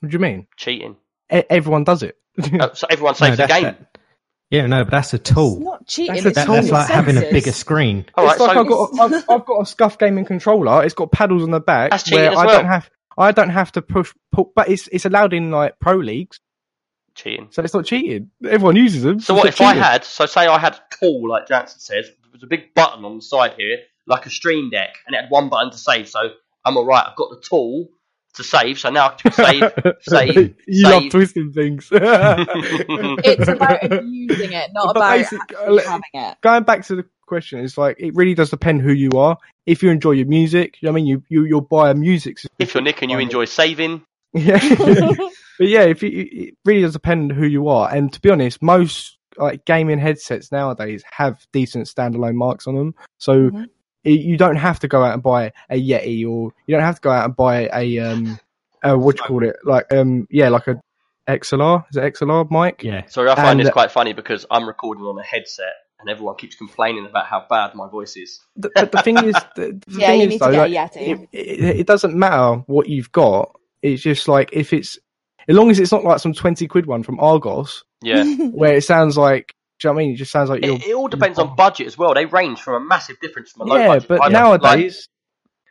what 0.00 0.10
do 0.10 0.14
you 0.14 0.18
mean? 0.20 0.46
Cheating. 0.56 0.96
E- 1.32 1.42
everyone 1.48 1.84
does 1.84 2.02
it. 2.02 2.16
Uh, 2.42 2.70
so 2.74 2.86
everyone 2.90 3.12
No, 3.20 3.26
saves 3.26 3.36
the 3.36 3.46
game. 3.46 3.62
that- 3.64 3.98
yeah, 4.50 4.66
no, 4.66 4.84
but 4.84 4.90
that's 4.90 5.14
a 5.14 5.16
It's 5.16 5.30
tool. 5.30 5.60
not 5.60 5.86
cheating. 5.86 6.14
That's 6.14 6.26
a 6.26 6.28
it's 6.28 6.34
That, 6.36 6.44
tool. 6.46 6.54
that's 6.56 6.70
like 6.70 6.88
having 6.90 7.16
a 7.16 7.20
bigger 7.22 7.52
screen. 7.52 8.04
All 8.14 8.24
right, 8.26 8.32
it's 8.32 8.40
like 8.40 8.52
so 8.54 8.60
I've 8.60 8.68
got 8.68 8.90
I've, 9.00 9.24
I've 9.30 9.46
got 9.46 9.60
a 9.62 9.66
SCUF 9.66 9.98
gaming 9.98 10.26
controller. 10.26 10.84
It's 10.84 10.92
got 10.94 11.10
paddles 11.10 11.42
on 11.42 11.50
the 11.52 11.60
back 11.60 11.90
That's 11.90 12.02
cheating 12.04 12.18
where 12.24 12.32
as 12.32 12.38
I 12.38 12.46
well. 12.46 12.56
don't 12.58 12.66
have 12.70 12.90
I 13.16 13.32
don't 13.32 13.48
have 13.50 13.72
to 13.72 13.82
push, 13.82 14.12
pull, 14.30 14.52
but 14.54 14.68
it's 14.68 14.88
it's 14.88 15.06
allowed 15.06 15.32
in 15.32 15.50
like 15.50 15.78
pro 15.80 15.96
leagues, 15.96 16.38
cheating. 17.14 17.48
so 17.50 17.62
it's 17.62 17.74
not 17.74 17.84
cheating. 17.84 18.30
Everyone 18.44 18.76
uses 18.76 19.02
them. 19.02 19.20
So 19.20 19.34
it's 19.34 19.38
what 19.38 19.44
not 19.44 19.54
if 19.54 19.60
I 19.60 19.74
had? 19.74 20.04
So 20.04 20.26
say 20.26 20.46
I 20.46 20.58
had 20.58 20.74
a 20.74 20.80
tool 21.00 21.28
like 21.28 21.48
Jansen 21.48 21.80
says. 21.80 22.06
There 22.06 22.30
was 22.32 22.42
a 22.42 22.46
big 22.46 22.74
button 22.74 23.04
on 23.04 23.16
the 23.16 23.22
side 23.22 23.54
here, 23.58 23.78
like 24.06 24.26
a 24.26 24.30
Stream 24.30 24.70
Deck, 24.70 24.94
and 25.06 25.14
it 25.14 25.20
had 25.22 25.30
one 25.30 25.48
button 25.48 25.70
to 25.70 25.78
save. 25.78 26.08
So 26.08 26.20
I'm 26.64 26.76
all 26.76 26.86
right. 26.86 27.04
I've 27.06 27.16
got 27.16 27.30
the 27.30 27.40
tool 27.46 27.88
to 28.34 28.42
save. 28.44 28.78
So 28.78 28.88
now 28.90 29.08
I 29.08 29.14
can 29.14 29.32
save, 29.32 29.62
save, 30.00 30.54
you 30.66 30.84
save. 30.86 30.92
love 31.02 31.10
twisting 31.10 31.52
things. 31.52 31.88
It's 31.92 33.48
about 33.48 33.84
abusing 33.84 34.52
it, 34.52 34.70
not 34.72 34.86
But 34.86 34.96
about 34.96 35.16
basic- 35.18 35.40
uh, 35.58 35.78
having 35.82 36.02
it. 36.14 36.36
Going 36.40 36.62
back 36.64 36.84
to 36.86 36.96
the 36.96 37.04
question, 37.26 37.60
it's 37.60 37.76
like 37.78 37.96
it 37.98 38.14
really 38.14 38.34
does 38.34 38.50
depend 38.50 38.80
who 38.82 38.92
you 38.92 39.10
are. 39.18 39.36
If 39.66 39.82
you 39.82 39.90
enjoy 39.90 40.12
your 40.12 40.26
music, 40.26 40.78
you 40.80 40.86
know 40.86 40.92
I 40.92 40.94
mean, 40.96 41.06
you 41.06 41.22
you 41.28 41.44
you'll 41.44 41.60
buy 41.60 41.90
a 41.90 41.94
music. 41.94 42.38
if 42.58 42.74
you're 42.74 42.82
Nick 42.82 43.02
and 43.02 43.10
you 43.10 43.16
Fine. 43.18 43.24
enjoy 43.26 43.44
saving, 43.44 44.02
Yeah. 44.32 44.58
But 45.58 45.68
yeah, 45.68 45.82
if 45.82 46.02
you, 46.02 46.10
it 46.30 46.54
really 46.64 46.82
does 46.82 46.92
depend 46.94 47.32
who 47.32 47.46
you 47.46 47.68
are. 47.68 47.92
And 47.94 48.12
to 48.12 48.20
be 48.20 48.30
honest, 48.30 48.62
most 48.62 49.18
like 49.38 49.64
gaming 49.64 49.98
headsets 49.98 50.52
nowadays 50.52 51.02
have 51.10 51.46
decent 51.52 51.86
standalone 51.86 52.34
marks 52.34 52.66
on 52.66 52.74
them, 52.76 52.94
so 53.18 53.50
Mhm. 53.50 53.64
i 54.04 54.08
you 54.08 54.36
don't 54.36 54.56
have 54.56 54.78
to 54.80 54.88
go 54.88 55.02
out 55.02 55.14
and 55.14 55.22
buy 55.22 55.52
a 55.70 55.80
Yeti 55.80 56.26
or 56.28 56.52
you 56.66 56.74
don't 56.74 56.82
have 56.82 56.96
to 56.96 57.00
go 57.00 57.10
out 57.10 57.24
and 57.24 57.36
buy 57.36 57.68
a 57.72 57.98
um, 57.98 58.38
uh, 58.82 58.94
what 58.96 59.16
do 59.16 59.22
you 59.22 59.28
call 59.28 59.44
it? 59.44 59.56
Like 59.64 59.92
um, 59.92 60.26
yeah, 60.30 60.48
like 60.48 60.66
a 60.66 60.80
XLR. 61.28 61.84
Is 61.90 61.96
it 61.96 62.14
XLR 62.14 62.50
mic? 62.50 62.82
Yeah. 62.82 63.06
sorry, 63.06 63.30
I 63.30 63.36
find 63.36 63.50
And- 63.58 63.60
this 63.60 63.70
quite 63.72 63.92
funny 63.92 64.12
because 64.12 64.44
I'm 64.50 64.66
recording 64.66 65.04
on 65.04 65.18
a 65.18 65.22
headset 65.22 65.72
and 66.00 66.10
everyone 66.10 66.34
keeps 66.34 66.56
complaining 66.56 67.06
about 67.06 67.26
how 67.26 67.46
bad 67.48 67.74
my 67.76 67.88
voice 67.88 68.16
is. 68.16 68.40
The, 68.56 68.70
but 68.74 68.90
the 68.90 69.02
thing 69.02 69.18
is, 69.18 69.34
the, 69.54 69.80
the 69.86 70.00
Yeah, 70.00 70.06
thing 70.08 70.20
you 70.20 70.26
is 70.26 70.30
need 70.30 70.40
though, 70.40 70.50
to 70.50 70.58
like, 70.58 70.72
get 70.72 70.96
a 70.96 71.00
it, 71.10 71.18
Yeti. 71.20 71.28
it, 71.32 71.76
it 71.80 71.86
doesn't 71.86 72.14
matter 72.16 72.56
what 72.66 72.88
you've 72.88 73.12
got. 73.12 73.54
It's 73.82 74.02
just 74.02 74.26
like 74.26 74.50
if 74.52 74.72
it's 74.72 74.98
as 75.48 75.56
long 75.56 75.70
as 75.70 75.78
it's 75.78 75.92
not 75.92 76.04
like 76.04 76.20
some 76.20 76.32
twenty 76.32 76.66
quid 76.68 76.86
one 76.86 77.02
from 77.02 77.18
Argos 77.20 77.84
Yeah. 78.02 78.24
where 78.52 78.74
it 78.74 78.82
sounds 78.82 79.16
like. 79.16 79.54
Do 79.80 79.88
you 79.88 79.90
know 79.90 79.94
what 79.94 80.00
I 80.00 80.04
mean? 80.04 80.14
It 80.14 80.16
just 80.18 80.30
sounds 80.30 80.48
like 80.48 80.64
you're. 80.64 80.76
It, 80.76 80.86
it 80.86 80.94
all 80.94 81.08
depends 81.08 81.38
on 81.40 81.56
budget 81.56 81.88
as 81.88 81.98
well. 81.98 82.14
They 82.14 82.24
range 82.26 82.60
from 82.60 82.74
a 82.74 82.86
massive 82.86 83.18
difference 83.20 83.50
from 83.50 83.62
a 83.62 83.70
low 83.70 83.76
yeah, 83.76 83.88
budget. 83.88 84.08
but 84.08 84.20
I- 84.20 84.24
like, 84.24 84.32
nowadays, 84.32 85.08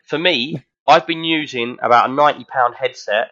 for 0.07 0.19
me, 0.19 0.61
I've 0.85 1.07
been 1.07 1.23
using 1.23 1.77
about 1.81 2.09
a 2.09 2.13
ninety 2.13 2.43
pound 2.43 2.75
headset, 2.77 3.31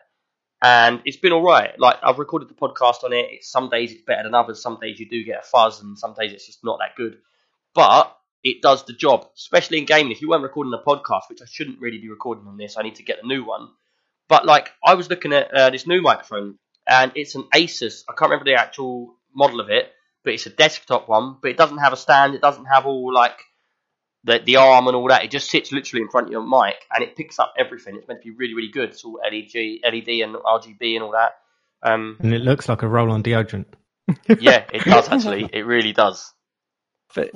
and 0.61 1.01
it's 1.03 1.17
been 1.17 1.33
all 1.33 1.43
right. 1.43 1.77
Like 1.77 1.97
I've 2.01 2.17
recorded 2.17 2.47
the 2.49 2.53
podcast 2.53 3.03
on 3.03 3.11
it. 3.11 3.25
It's, 3.29 3.51
some 3.51 3.69
days 3.69 3.91
it's 3.91 4.03
better 4.03 4.23
than 4.23 4.33
others. 4.33 4.61
Some 4.61 4.77
days 4.81 4.99
you 4.99 5.09
do 5.09 5.23
get 5.25 5.39
a 5.41 5.43
fuzz, 5.45 5.81
and 5.81 5.97
some 5.99 6.13
days 6.17 6.31
it's 6.31 6.45
just 6.45 6.63
not 6.63 6.79
that 6.79 6.95
good. 6.95 7.17
But 7.75 8.15
it 8.43 8.61
does 8.61 8.85
the 8.85 8.93
job, 8.93 9.27
especially 9.35 9.79
in 9.79 9.85
gaming. 9.85 10.13
If 10.13 10.21
you 10.21 10.29
weren't 10.29 10.43
recording 10.43 10.73
a 10.73 10.77
podcast, 10.89 11.23
which 11.29 11.41
I 11.41 11.45
shouldn't 11.45 11.81
really 11.81 11.97
be 11.97 12.09
recording 12.09 12.47
on 12.47 12.55
this, 12.55 12.77
I 12.77 12.83
need 12.83 12.95
to 12.95 13.03
get 13.03 13.19
a 13.21 13.27
new 13.27 13.43
one. 13.43 13.67
But 14.29 14.45
like 14.45 14.71
I 14.85 14.93
was 14.93 15.09
looking 15.09 15.33
at 15.33 15.53
uh, 15.53 15.69
this 15.71 15.85
new 15.87 16.01
microphone, 16.01 16.59
and 16.87 17.11
it's 17.15 17.35
an 17.35 17.43
Asus. 17.53 18.03
I 18.07 18.13
can't 18.13 18.31
remember 18.31 18.45
the 18.45 18.55
actual 18.55 19.15
model 19.35 19.59
of 19.59 19.69
it, 19.69 19.91
but 20.23 20.33
it's 20.33 20.45
a 20.45 20.51
desktop 20.51 21.09
one. 21.09 21.37
But 21.41 21.51
it 21.51 21.57
doesn't 21.57 21.79
have 21.79 21.91
a 21.91 21.97
stand. 21.97 22.35
It 22.35 22.41
doesn't 22.41 22.65
have 22.65 22.85
all 22.85 23.11
like 23.13 23.37
the 24.23 24.39
the 24.39 24.57
arm 24.57 24.87
and 24.87 24.95
all 24.95 25.07
that. 25.07 25.23
It 25.25 25.31
just 25.31 25.49
sits 25.49 25.71
literally 25.71 26.03
in 26.03 26.09
front 26.09 26.27
of 26.27 26.31
your 26.31 26.47
mic 26.47 26.75
and 26.93 27.03
it 27.03 27.15
picks 27.15 27.39
up 27.39 27.53
everything. 27.57 27.95
It's 27.95 28.07
meant 28.07 28.21
to 28.21 28.29
be 28.31 28.35
really 28.37 28.53
really 28.53 28.71
good. 28.71 28.89
It's 28.89 29.03
all 29.03 29.19
LED, 29.23 29.79
LED 29.83 30.21
and 30.21 30.35
RGB 30.35 30.95
and 30.95 31.03
all 31.03 31.11
that. 31.11 31.31
Um, 31.81 32.17
And 32.19 32.33
it 32.33 32.41
looks 32.41 32.69
like 32.69 32.83
a 32.83 32.87
roll 32.87 33.11
on 33.11 33.23
deodorant. 33.23 33.65
yeah, 34.39 34.65
it 34.71 34.83
does 34.83 35.09
actually. 35.11 35.49
It 35.51 35.65
really 35.65 35.93
does. 35.93 36.33
but, 37.15 37.31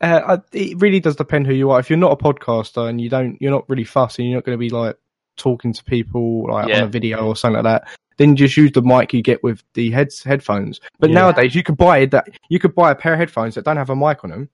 uh, 0.00 0.38
it 0.52 0.80
really 0.80 1.00
does 1.00 1.16
depend 1.16 1.46
who 1.46 1.54
you 1.54 1.70
are. 1.70 1.80
If 1.80 1.90
you're 1.90 1.98
not 1.98 2.12
a 2.12 2.16
podcaster 2.16 2.88
and 2.88 3.00
you 3.00 3.08
don't, 3.08 3.40
you're 3.40 3.50
not 3.50 3.68
really 3.68 3.84
fussy, 3.84 4.24
you're 4.24 4.36
not 4.36 4.44
going 4.44 4.56
to 4.56 4.60
be 4.60 4.70
like 4.70 4.96
talking 5.36 5.72
to 5.72 5.84
people 5.84 6.50
like 6.50 6.68
Yeah. 6.68 6.78
on 6.78 6.82
a 6.84 6.88
video 6.88 7.26
or 7.26 7.36
something 7.36 7.62
like 7.62 7.82
that. 7.82 7.88
Then 8.16 8.36
just 8.36 8.56
use 8.56 8.70
the 8.72 8.82
mic 8.82 9.12
you 9.12 9.22
get 9.22 9.42
with 9.42 9.62
the 9.74 9.90
heads 9.90 10.22
headphones. 10.22 10.80
But 11.00 11.10
Yeah. 11.10 11.14
nowadays, 11.16 11.54
you 11.54 11.62
could 11.64 11.76
buy 11.76 12.06
that. 12.06 12.28
You 12.48 12.58
could 12.60 12.74
buy 12.74 12.90
a 12.90 12.94
pair 12.94 13.14
of 13.14 13.18
headphones 13.18 13.54
that 13.56 13.64
don't 13.64 13.76
have 13.76 13.90
a 13.90 13.96
mic 13.96 14.22
on 14.22 14.30
them, 14.30 14.48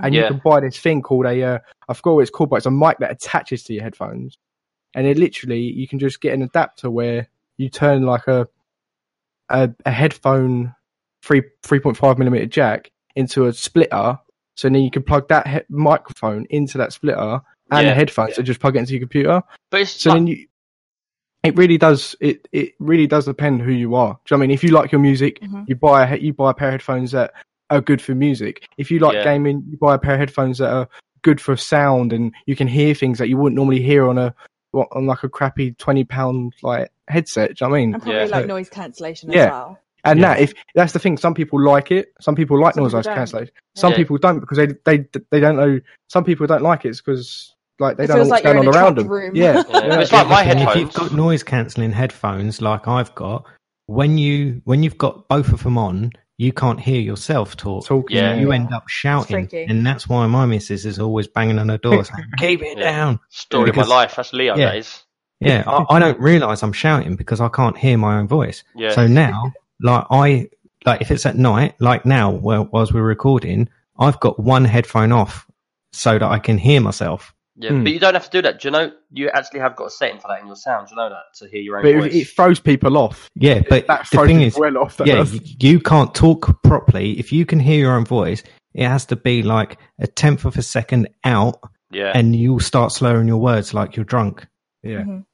and 0.00 0.14
you 0.14 0.22
can 0.22 0.40
buy 0.44 0.60
this 0.60 0.78
thing 0.78 1.02
called 1.02 1.26
a. 1.26 1.42
Uh, 1.42 1.58
I 1.88 1.94
forgot 1.94 2.14
what 2.14 2.20
it's 2.20 2.30
called, 2.30 2.50
but 2.50 2.56
it's 2.56 2.66
a 2.66 2.70
mic 2.70 2.98
that 2.98 3.10
attaches 3.10 3.64
to 3.64 3.74
your 3.74 3.82
headphones, 3.82 4.38
and 4.94 5.06
it 5.08 5.18
literally 5.18 5.60
you 5.60 5.88
can 5.88 5.98
just 5.98 6.20
get 6.20 6.34
an 6.34 6.42
adapter 6.42 6.88
where 6.90 7.26
you 7.58 7.68
turn 7.68 8.02
like 8.04 8.28
a 8.28 8.46
a, 9.48 9.70
a 9.84 9.90
headphone 9.90 10.74
three 11.22 11.42
three 11.64 11.80
point 11.80 11.96
five 11.96 12.18
millimeter 12.18 12.46
jack 12.46 12.90
into 13.16 13.46
a 13.46 13.52
splitter, 13.52 14.18
so 14.54 14.68
then 14.68 14.82
you 14.82 14.90
can 14.90 15.02
plug 15.02 15.26
that 15.28 15.48
he- 15.48 15.60
microphone 15.68 16.46
into 16.50 16.78
that 16.78 16.92
splitter 16.92 17.40
and 17.70 17.84
Yeah. 17.86 17.90
the 17.90 17.94
headphones, 17.94 18.36
and 18.38 18.46
just 18.46 18.60
plug 18.60 18.76
it 18.76 18.80
into 18.80 18.92
your 18.92 19.00
computer. 19.00 19.42
But 19.70 19.80
it's 19.82 19.92
So 20.02 20.10
like, 20.10 20.16
then 20.18 20.26
you, 20.26 20.46
it 21.42 21.56
really 21.56 21.78
does. 21.78 22.14
It 22.20 22.46
it 22.52 22.72
really 22.78 23.06
does 23.06 23.24
depend 23.24 23.62
who 23.62 23.72
you 23.72 23.94
are. 23.94 24.14
Do 24.24 24.34
you 24.34 24.36
know 24.36 24.40
what 24.40 24.44
I 24.44 24.46
mean? 24.48 24.50
If 24.52 24.64
you 24.64 24.70
like 24.70 24.92
your 24.92 25.00
music, 25.00 25.40
Mhm. 25.40 25.64
you 25.68 25.76
buy 25.76 26.06
a 26.06 26.16
you 26.18 26.32
buy 26.32 26.50
a 26.50 26.54
pair 26.54 26.68
of 26.68 26.72
headphones 26.74 27.12
that 27.12 27.32
are 27.70 27.80
good 27.80 28.02
for 28.02 28.14
music. 28.14 28.66
If 28.76 28.90
you 28.90 28.98
like 28.98 29.14
Yeah. 29.14 29.24
gaming, 29.24 29.64
you 29.70 29.76
buy 29.78 29.94
a 29.94 29.98
pair 29.98 30.14
of 30.14 30.20
headphones 30.20 30.58
that 30.58 30.72
are 30.72 30.88
good 31.22 31.40
for 31.40 31.56
sound, 31.56 32.12
and 32.12 32.32
you 32.46 32.56
can 32.56 32.66
hear 32.68 32.94
things 32.94 33.18
that 33.18 33.28
you 33.28 33.36
wouldn't 33.36 33.56
normally 33.56 33.80
hear 33.82 34.06
on 34.08 34.18
a 34.18 34.34
on 34.72 35.06
like 35.06 35.22
a 35.24 35.28
crappy 35.28 35.72
twenty 35.72 36.04
pound 36.04 36.52
like 36.62 36.90
headset. 37.08 37.56
Do 37.56 37.64
you 37.64 37.66
know 37.66 37.70
what 37.72 37.76
I 37.76 37.80
mean? 37.80 37.94
And 37.94 38.02
probably 38.02 38.20
Yeah. 38.20 38.26
like 38.26 38.46
noise 38.46 38.68
cancellation 38.68 39.32
Yeah. 39.32 39.44
as 39.46 39.50
well. 39.50 39.78
And 40.04 40.20
Yeah. 40.20 40.34
that 40.34 40.40
if 40.40 40.54
that's 40.74 40.92
the 40.92 40.98
thing, 40.98 41.16
some 41.16 41.34
people 41.34 41.60
like 41.60 41.90
it. 41.90 42.12
Some 42.20 42.34
people 42.34 42.58
like 42.60 42.74
Some 42.74 42.84
noise 42.84 42.92
people 42.92 43.12
cancellation. 43.14 43.52
Some 43.74 43.90
Yeah. 43.92 43.96
people 43.96 44.18
don't 44.18 44.40
because 44.40 44.58
they 44.58 44.68
they 44.84 45.06
they 45.30 45.40
don't 45.40 45.56
know. 45.56 45.80
Some 46.08 46.24
people 46.24 46.46
don't 46.46 46.62
like 46.62 46.84
it 46.84 46.96
because 47.04 47.54
like 47.80 47.96
they 47.96 48.04
It 48.04 48.06
don't 48.08 48.16
know 48.18 48.22
feels 48.24 48.30
what's 48.30 48.44
like 48.44 48.44
you're 48.44 48.54
going 48.54 48.68
in 48.68 48.68
on 48.68 48.74
a 48.74 48.78
around 48.78 48.94
trapped 48.94 49.08
them. 49.08 49.08
room. 49.08 49.34
Yeah, 49.36 49.54
Yeah, 49.68 49.88
but 49.88 50.00
it's 50.02 50.12
like 50.12 50.28
my 50.28 50.42
And 50.44 50.60
if 50.60 50.76
you've 50.76 50.92
got 50.92 51.12
noise 51.12 51.42
cancelling 51.42 51.92
headphones 51.92 52.60
like 52.62 52.86
I've 52.86 53.14
got, 53.14 53.44
when 53.86 54.18
you 54.18 54.60
when 54.64 54.82
you've 54.82 54.98
got 54.98 55.28
both 55.28 55.52
of 55.52 55.62
them 55.64 55.76
on, 55.78 56.12
you 56.38 56.52
can't 56.52 56.80
hear 56.80 57.00
yourself 57.00 57.56
talk. 57.56 57.84
talking. 57.86 58.16
Yeah. 58.16 58.34
You 58.36 58.52
end 58.52 58.72
up 58.72 58.88
shouting, 58.88 59.48
and 59.52 59.84
that's 59.84 60.08
why 60.08 60.26
my 60.26 60.46
missus 60.46 60.86
is 60.86 60.98
always 60.98 61.26
banging 61.26 61.58
on 61.58 61.68
her 61.68 61.78
door 61.78 62.04
saying, 62.04 62.24
"Keep 62.38 62.62
it 62.62 62.78
Yeah. 62.78 62.92
down." 62.92 63.20
story 63.30 63.66
because- 63.66 63.82
of 63.86 63.88
my 63.88 63.94
life. 63.96 64.16
That's 64.16 64.32
Leo 64.32 64.56
Yeah. 64.56 64.72
days. 64.72 65.02
Yeah, 65.40 65.64
I, 65.66 65.96
I 65.96 65.98
don't 65.98 66.20
realise 66.20 66.62
I'm 66.62 66.72
shouting 66.74 67.16
because 67.16 67.40
I 67.40 67.48
can't 67.48 67.76
hear 67.76 67.96
my 67.96 68.18
own 68.18 68.28
voice. 68.28 68.62
Yeah. 68.76 68.90
So 68.92 69.06
now, 69.06 69.52
like 69.82 70.04
I 70.10 70.48
like 70.86 71.00
if 71.00 71.10
it's 71.10 71.24
at 71.26 71.36
night, 71.36 71.74
like 71.80 72.04
now, 72.06 72.30
well, 72.30 72.68
whilst 72.72 72.92
we're 72.94 73.02
recording, 73.02 73.68
I've 73.98 74.20
got 74.20 74.38
one 74.38 74.64
headphone 74.66 75.12
off 75.12 75.46
so 75.92 76.18
that 76.18 76.22
I 76.30 76.38
can 76.38 76.58
hear 76.58 76.80
myself. 76.80 77.34
Yeah, 77.62 77.70
Hmm. 77.72 77.84
but 77.84 77.92
you 77.92 77.98
don't 77.98 78.14
have 78.14 78.24
to 78.24 78.30
do 78.30 78.40
that. 78.42 78.60
Do 78.60 78.68
you 78.68 78.72
know 78.72 78.90
you 79.12 79.28
actually 79.28 79.60
have 79.60 79.76
got 79.76 79.88
a 79.88 79.90
setting 79.90 80.18
for 80.18 80.28
that 80.28 80.40
in 80.40 80.46
your 80.46 80.56
sound? 80.56 80.88
Do 80.88 80.92
you 80.94 80.96
know 80.96 81.10
that 81.10 81.24
to 81.38 81.48
hear 81.50 81.60
your 81.60 81.76
own 81.76 81.82
But 81.82 81.94
voice? 81.94 82.14
it, 82.14 82.18
it 82.20 82.24
throws 82.28 82.58
people 82.58 82.96
off. 82.96 83.28
Yeah, 83.34 83.60
but 83.68 83.86
that 83.86 84.08
the 84.10 84.16
thing 84.18 84.38
people 84.38 84.42
is, 84.46 84.56
well 84.56 84.78
off. 84.78 84.98
Yeah, 85.04 85.16
does. 85.16 85.62
you 85.62 85.78
can't 85.78 86.14
talk 86.14 86.62
properly 86.62 87.18
if 87.18 87.32
you 87.32 87.44
can 87.44 87.60
hear 87.60 87.78
your 87.78 87.92
own 87.96 88.06
voice. 88.06 88.42
It 88.72 88.86
has 88.88 89.04
to 89.06 89.16
be 89.16 89.42
like 89.42 89.78
a 89.98 90.06
tenth 90.06 90.44
of 90.46 90.56
a 90.56 90.62
second 90.62 91.08
out, 91.24 91.58
yeah, 91.90 92.12
and 92.14 92.34
you'll 92.34 92.60
start 92.60 92.92
slurring 92.92 93.28
your 93.28 93.38
words 93.42 93.74
like 93.74 93.94
you're 93.96 94.04
drunk. 94.04 94.46
yeah. 94.82 95.02
Mhm. 95.02 95.24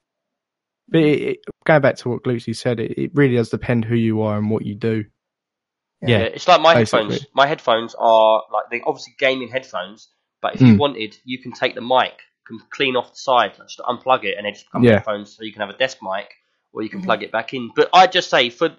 But 0.88 1.02
it, 1.02 1.20
it, 1.22 1.38
going 1.64 1.82
back 1.82 1.96
to 1.98 2.08
what 2.08 2.26
Lucy 2.26 2.52
said, 2.54 2.80
it, 2.80 2.92
it 2.96 3.10
really 3.14 3.34
does 3.36 3.50
depend 3.50 3.84
who 3.84 3.94
you 3.96 4.22
are 4.22 4.36
and 4.38 4.50
what 4.50 4.64
you 4.64 4.74
do. 4.74 5.04
Yeah. 6.00 6.18
Yeah, 6.18 6.24
it's 6.24 6.46
like 6.48 6.60
my 6.60 6.74
Basically. 6.74 7.02
headphones. 7.04 7.26
My 7.34 7.46
headphones 7.46 7.94
are 7.98 8.42
like 8.52 8.64
they 8.70 8.80
obviously 8.86 9.14
gaming 9.18 9.48
headphones, 9.48 10.08
but 10.42 10.54
if 10.54 10.60
you 10.60 10.74
Mm. 10.74 10.78
wanted, 10.78 11.16
you 11.24 11.38
can 11.38 11.52
take 11.52 11.74
the 11.74 11.80
mic, 11.80 12.20
can 12.46 12.60
clean 12.70 12.96
off 12.96 13.10
the 13.10 13.16
side, 13.18 13.52
just 13.56 13.78
unplug 13.80 14.24
it, 14.24 14.36
and 14.38 14.46
it 14.46 14.52
just 14.52 14.66
becomes 14.66 14.84
Yeah. 14.86 14.94
headphones, 14.94 15.36
so 15.36 15.42
you 15.42 15.52
can 15.52 15.60
have 15.60 15.70
a 15.70 15.76
desk 15.78 15.98
mic, 16.02 16.32
or 16.72 16.82
you 16.82 16.88
can 16.88 17.00
Mhm. 17.00 17.04
plug 17.04 17.22
it 17.22 17.32
back 17.32 17.54
in. 17.54 17.70
But 17.74 17.88
I 17.92 18.06
just 18.06 18.30
say 18.30 18.50
for 18.50 18.70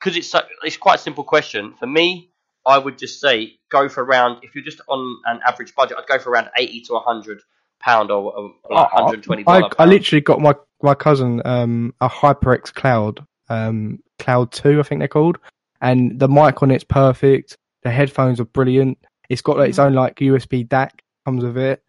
because 0.00 0.16
it's 0.16 0.28
so, 0.28 0.40
it's 0.62 0.76
quite 0.76 0.96
a 0.96 1.02
simple 1.02 1.24
question 1.24 1.74
for 1.74 1.86
me. 1.86 2.30
I 2.66 2.78
would 2.78 2.98
just 2.98 3.20
say 3.20 3.58
go 3.70 3.88
for 3.88 4.02
around 4.04 4.38
if 4.42 4.54
you're 4.54 4.64
just 4.64 4.80
on 4.88 5.16
an 5.26 5.40
average 5.46 5.74
budget, 5.74 5.96
I'd 5.98 6.06
go 6.06 6.18
for 6.18 6.30
around 6.30 6.50
eighty 6.58 6.80
to 6.82 6.98
hundred 6.98 7.40
pound 7.80 8.10
or, 8.10 8.32
or 8.34 8.54
like 8.70 8.88
I- 8.92 9.02
hundred 9.02 9.22
twenty 9.22 9.44
I. 9.46 9.68
I 9.78 9.84
literally 9.84 10.20
got 10.22 10.40
my, 10.40 10.54
my 10.82 10.94
cousin 10.94 11.42
um, 11.44 11.94
a 12.00 12.08
HyperX 12.08 12.72
Cloud, 12.72 13.24
um, 13.48 13.98
Cloud 14.18 14.52
2, 14.52 14.80
I 14.80 14.82
think 14.82 15.00
they're 15.00 15.08
called. 15.08 15.38
And 15.80 16.18
the 16.18 16.28
mic 16.28 16.62
on 16.62 16.70
it's 16.70 16.84
perfect. 16.84 17.56
The 17.82 17.90
headphones 17.90 18.40
are 18.40 18.46
brilliant. 18.46 18.98
It's 19.28 19.42
got 19.42 19.56
like, 19.58 19.70
its 19.70 19.78
own 19.78 19.94
like 19.94 20.16
USB 20.16 20.66
DAC 20.66 20.90
comes 21.24 21.44
with 21.44 21.56
it. 21.58 21.82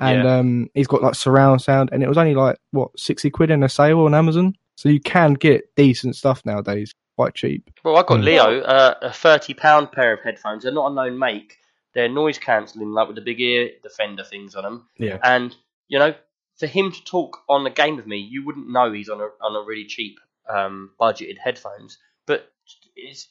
And 0.00 0.24
Yeah. 0.24 0.36
um, 0.38 0.68
he's 0.74 0.86
got 0.86 1.02
like 1.02 1.14
surround 1.14 1.60
sound. 1.62 1.90
And 1.92 2.02
it 2.02 2.08
was 2.08 2.18
only 2.18 2.34
like, 2.34 2.56
what, 2.70 2.98
60 2.98 3.30
quid 3.30 3.50
in 3.50 3.62
a 3.62 3.68
sale 3.68 4.00
on 4.00 4.14
Amazon? 4.14 4.54
So 4.76 4.88
you 4.88 5.00
can 5.00 5.34
get 5.34 5.74
decent 5.76 6.16
stuff 6.16 6.44
nowadays, 6.46 6.94
quite 7.16 7.34
cheap. 7.34 7.70
Well, 7.84 7.96
I 7.98 8.02
got 8.02 8.20
Mm. 8.20 8.24
Leo 8.24 8.60
uh, 8.62 8.94
a 9.02 9.12
thirty 9.12 9.52
pound 9.52 9.92
pair 9.92 10.12
of 10.14 10.20
headphones. 10.20 10.62
They're 10.62 10.72
not 10.72 10.90
a 10.90 10.94
known 10.94 11.18
make. 11.18 11.58
They're 11.92 12.08
noise 12.08 12.38
cancelling, 12.38 12.90
like 12.92 13.08
with 13.08 13.16
the 13.16 13.22
big 13.22 13.40
ear 13.40 13.70
defender 13.82 14.24
things 14.24 14.54
on 14.54 14.62
them. 14.62 14.88
Yeah. 14.96 15.18
And 15.22 15.54
you 15.88 15.98
know, 15.98 16.14
for 16.56 16.66
him 16.66 16.92
to 16.92 17.04
talk 17.04 17.36
on 17.48 17.64
the 17.64 17.70
game 17.70 17.96
with 17.96 18.06
me, 18.06 18.16
you 18.16 18.44
wouldn't 18.46 18.70
know 18.70 18.90
he's 18.90 19.10
on 19.10 19.20
a 19.20 19.28
on 19.44 19.54
a 19.54 19.66
really 19.66 19.84
cheap, 19.84 20.18
um, 20.48 20.92
budgeted 20.98 21.36
headphones. 21.36 21.98
But 22.26 22.50
it's, 22.59 22.59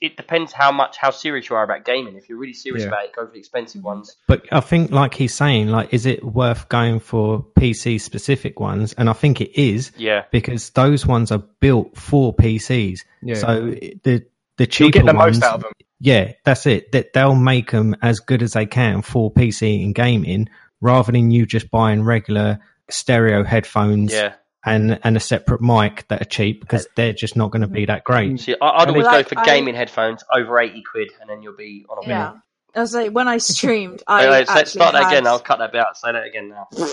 it 0.01 0.17
depends 0.17 0.51
how 0.51 0.71
much 0.71 0.97
how 0.97 1.11
serious 1.11 1.49
you 1.49 1.55
are 1.55 1.63
about 1.63 1.85
gaming. 1.85 2.15
If 2.15 2.27
you're 2.29 2.37
really 2.37 2.53
serious 2.53 2.83
Yeah. 2.83 2.89
about 2.89 3.05
it, 3.05 3.15
go 3.15 3.25
for 3.25 3.31
the 3.31 3.39
expensive 3.39 3.79
mm-hmm. 3.79 3.87
ones. 3.87 4.15
But 4.27 4.45
I 4.51 4.59
think, 4.61 4.91
like 4.91 5.13
he's 5.13 5.33
saying, 5.33 5.67
like, 5.67 5.93
is 5.93 6.05
it 6.05 6.23
worth 6.23 6.69
going 6.69 6.99
for 6.99 7.45
PC 7.57 8.01
specific 8.01 8.59
ones? 8.59 8.93
And 8.93 9.09
I 9.09 9.13
think 9.13 9.41
it 9.41 9.59
is 9.59 9.91
Yeah, 9.97 10.23
because 10.31 10.71
those 10.71 11.05
ones 11.05 11.31
are 11.31 11.43
built 11.59 11.97
for 11.97 12.33
PCs. 12.33 12.99
Yeah. 13.21 13.35
So 13.35 13.71
the 14.03 14.25
the 14.57 14.65
You'll 14.65 14.67
cheaper 14.67 14.91
get 14.99 15.05
the 15.05 15.13
ones, 15.13 15.39
most 15.39 15.43
out 15.43 15.55
of 15.55 15.61
them. 15.61 15.71
yeah, 15.99 16.33
that's 16.43 16.65
it. 16.65 16.91
That 16.91 17.13
they'll 17.13 17.35
make 17.35 17.71
them 17.71 17.95
as 18.01 18.19
good 18.19 18.41
as 18.41 18.53
they 18.53 18.65
can 18.65 19.01
for 19.01 19.31
PC 19.31 19.83
and 19.83 19.95
gaming, 19.95 20.49
rather 20.81 21.11
than 21.11 21.31
you 21.31 21.45
just 21.45 21.69
buying 21.71 22.03
regular 22.03 22.59
stereo 22.89 23.43
headphones 23.43 24.11
yeah. 24.11 24.33
And 24.65 24.99
and 25.03 25.15
a 25.17 25.19
separate 25.19 25.61
mic 25.61 26.07
that 26.09 26.21
are 26.21 26.25
cheap 26.25 26.61
because 26.61 26.87
they're 26.95 27.13
just 27.13 27.35
not 27.37 27.51
going 27.51 27.61
to 27.61 27.67
be 27.67 27.85
that 27.85 28.03
great. 28.03 28.39
See, 28.39 28.55
I, 28.61 28.69
I'd 28.69 28.89
always 28.89 29.05
like, 29.05 29.25
go 29.25 29.29
for 29.35 29.39
I- 29.39 29.45
gaming 29.45 29.75
headphones 29.75 30.23
over 30.33 30.59
eighty 30.59 30.81
quid, 30.83 31.11
and 31.21 31.29
then 31.29 31.41
you'll 31.41 31.55
be 31.55 31.85
on 31.89 32.03
a 32.03 32.07
Yeah. 32.07 32.29
winner. 32.29 32.43
I 32.75 32.79
was 32.81 32.93
like, 32.93 33.11
when 33.11 33.27
I 33.27 33.39
streamed, 33.39 34.03
I 34.05 34.25
Wait, 34.29 34.31
wait, 34.31 34.47
say- 34.47 34.65
start 34.65 34.93
that 34.93 35.03
had, 35.05 35.13
again. 35.13 35.27
I'll 35.27 35.39
cut 35.39 35.59
that 35.59 35.71
bit 35.71 35.81
out. 35.81 35.97
Say 35.97 36.11
that 36.11 36.23
again 36.25 36.49
now. 36.49 36.67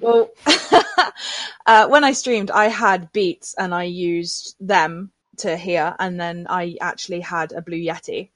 Well, 0.00 0.30
uh, 1.66 1.88
when 1.88 2.04
I 2.04 2.12
streamed, 2.12 2.50
I 2.52 2.66
had 2.68 3.10
Beats 3.12 3.54
and 3.58 3.74
I 3.74 3.84
used 3.84 4.54
them 4.60 5.10
to 5.38 5.56
hear, 5.56 5.96
and 5.98 6.20
then 6.20 6.46
I 6.48 6.76
actually 6.80 7.20
had 7.20 7.52
a 7.52 7.60
Blue 7.62 7.76
Yeti. 7.78 8.30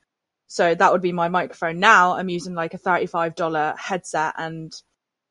So 0.48 0.74
that 0.74 0.92
would 0.92 1.00
be 1.00 1.12
my 1.12 1.28
microphone. 1.28 1.78
Now 1.78 2.14
I'm 2.16 2.28
using 2.28 2.54
like 2.54 2.74
a 2.74 2.78
thirty-five 2.78 3.36
dollar 3.36 3.74
headset, 3.78 4.34
and 4.36 4.72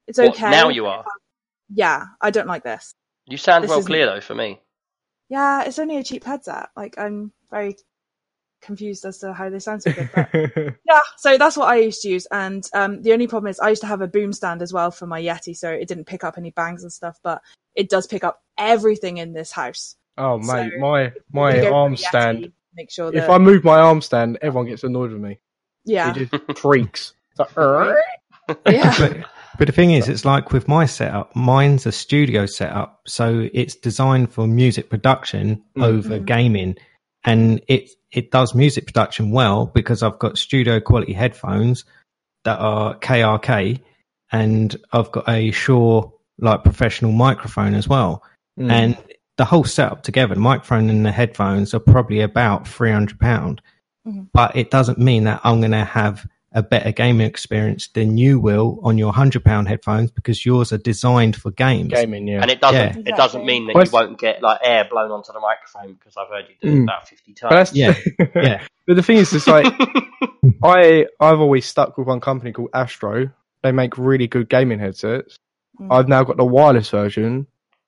it's 0.07 0.17
What, 0.17 0.29
okay. 0.29 0.49
now 0.49 0.69
you 0.69 0.85
are. 0.87 1.03
Yeah, 1.73 2.05
I 2.21 2.31
don't 2.31 2.47
like 2.47 2.63
this. 2.63 2.93
You 3.27 3.37
sound 3.37 3.63
This 3.63 3.69
well 3.69 3.83
clear 3.83 4.05
though 4.05 4.21
for 4.21 4.35
me. 4.35 4.59
Yeah, 5.29 5.63
it's 5.63 5.79
only 5.79 5.97
a 5.97 6.03
cheap 6.03 6.23
headset. 6.23 6.69
Like 6.75 6.97
I'm 6.97 7.31
very 7.49 7.77
confused 8.61 9.05
as 9.05 9.19
to 9.19 9.33
how 9.33 9.49
they 9.49 9.59
sound 9.59 9.83
so 9.83 9.91
good. 9.91 10.09
But 10.13 10.29
yeah, 10.33 10.99
so 11.17 11.37
that's 11.37 11.57
what 11.57 11.69
I 11.69 11.77
used 11.77 12.01
to 12.01 12.09
use. 12.09 12.27
And 12.31 12.67
um, 12.73 13.01
the 13.01 13.13
only 13.13 13.27
problem 13.27 13.49
is 13.49 13.59
I 13.59 13.69
used 13.69 13.81
to 13.81 13.87
have 13.87 14.01
a 14.01 14.07
boom 14.07 14.33
stand 14.33 14.61
as 14.61 14.73
well 14.73 14.91
for 14.91 15.07
my 15.07 15.21
Yeti, 15.21 15.55
so 15.55 15.69
it 15.69 15.87
didn't 15.87 16.05
pick 16.05 16.23
up 16.23 16.37
any 16.37 16.51
bangs 16.51 16.83
and 16.83 16.91
stuff. 16.91 17.17
But 17.23 17.41
it 17.75 17.89
does 17.89 18.07
pick 18.07 18.23
up 18.23 18.41
everything 18.57 19.17
in 19.17 19.33
this 19.33 19.51
house. 19.51 19.95
oh 20.17 20.37
mate, 20.37 20.71
So, 20.73 20.79
my 20.79 21.13
my 21.31 21.67
arm 21.67 21.95
Yeti, 21.95 21.99
stand. 21.99 22.51
Make 22.75 22.91
sure 22.91 23.11
that 23.11 23.23
If 23.23 23.29
I 23.29 23.37
move 23.37 23.63
my 23.63 23.79
arm 23.79 24.01
stand, 24.01 24.37
everyone 24.41 24.67
gets 24.67 24.83
annoyed 24.83 25.11
with 25.11 25.21
me. 25.21 25.39
yeah, 25.85 26.11
It 26.15 26.29
just 26.29 26.47
creaks. 26.55 27.13
It's 27.39 27.39
like, 27.39 27.49
yeah, 28.65 29.23
but, 29.53 29.59
but 29.59 29.67
the 29.67 29.73
thing 29.73 29.91
is, 29.91 30.07
it's 30.09 30.25
like 30.25 30.51
with 30.51 30.67
my 30.67 30.85
setup, 30.85 31.35
mine's 31.35 31.85
a 31.85 31.91
studio 31.91 32.45
setup, 32.45 33.01
so 33.07 33.47
it's 33.53 33.75
designed 33.75 34.31
for 34.31 34.47
music 34.47 34.89
production 34.89 35.61
Mm. 35.77 35.83
over 35.83 36.19
Mhm. 36.19 36.25
gaming, 36.25 36.75
and 37.23 37.61
it 37.67 37.89
it 38.11 38.29
does 38.29 38.53
music 38.53 38.85
production 38.87 39.31
well 39.31 39.67
because 39.67 40.03
I've 40.03 40.19
got 40.19 40.37
studio 40.37 40.81
quality 40.81 41.13
headphones 41.13 41.85
that 42.43 42.59
are 42.59 42.95
KRK, 42.95 43.79
and 44.33 44.75
I've 44.91 45.11
got 45.11 45.29
a 45.29 45.51
Shure 45.51 46.11
like 46.39 46.63
professional 46.63 47.11
microphone 47.13 47.73
as 47.73 47.87
well, 47.87 48.21
Mm. 48.59 48.71
and 48.71 48.97
the 49.37 49.45
whole 49.45 49.63
setup 49.63 50.03
together, 50.03 50.33
the 50.35 50.41
microphone 50.41 50.89
and 50.89 51.05
the 51.05 51.11
headphones 51.11 51.73
are 51.73 51.79
probably 51.79 52.19
about 52.19 52.67
three 52.67 52.91
hundred 52.91 53.19
pound, 53.19 53.61
Mhm. 54.07 54.27
but 54.33 54.55
it 54.57 54.71
doesn't 54.71 54.97
mean 54.99 55.23
that 55.23 55.39
I'm 55.45 55.59
going 55.61 55.71
to 55.71 55.85
have 55.85 56.25
a 56.53 56.61
better 56.61 56.91
gaming 56.91 57.25
experience 57.25 57.87
than 57.93 58.17
you 58.17 58.39
will 58.39 58.79
on 58.83 58.97
your 58.97 59.13
hundred 59.13 59.45
pound 59.45 59.67
headphones 59.69 60.11
because 60.11 60.45
yours 60.45 60.73
are 60.73 60.77
designed 60.77 61.35
for 61.35 61.49
games. 61.51 61.93
gaming, 61.93 62.27
yeah. 62.27 62.41
And 62.41 62.51
it 62.51 62.59
doesn't. 62.59 63.05
Yeah. 63.05 63.13
It 63.13 63.15
doesn't 63.15 63.45
mean 63.45 63.67
that 63.67 63.75
Well, 63.75 63.85
you 63.85 63.91
won't 63.91 64.19
get 64.19 64.41
like 64.41 64.59
air 64.63 64.85
blown 64.89 65.11
onto 65.11 65.31
the 65.31 65.39
microphone 65.39 65.93
because 65.93 66.15
I've 66.17 66.27
heard 66.27 66.45
you 66.49 66.55
do 66.61 66.67
it 66.75 66.79
Mm. 66.79 66.83
about 66.83 67.07
fifty 67.07 67.33
but 67.41 67.49
times. 67.49 67.71
that's 67.71 67.75
Yeah, 67.75 67.95
yeah. 68.35 68.63
But 68.85 68.95
the 68.97 69.03
thing 69.03 69.17
is, 69.17 69.31
it's 69.33 69.47
like 69.47 69.65
I 70.63 71.05
I've 71.19 71.39
always 71.39 71.65
stuck 71.65 71.97
with 71.97 72.07
one 72.07 72.19
company 72.19 72.51
called 72.51 72.69
Astro. 72.73 73.29
They 73.63 73.71
make 73.71 73.97
really 73.97 74.27
good 74.27 74.49
gaming 74.49 74.79
headsets. 74.79 75.37
Mm. 75.79 75.87
I've 75.91 76.07
now 76.09 76.23
got 76.23 76.37
the 76.37 76.45
wireless 76.45 76.89
version, 76.89 77.47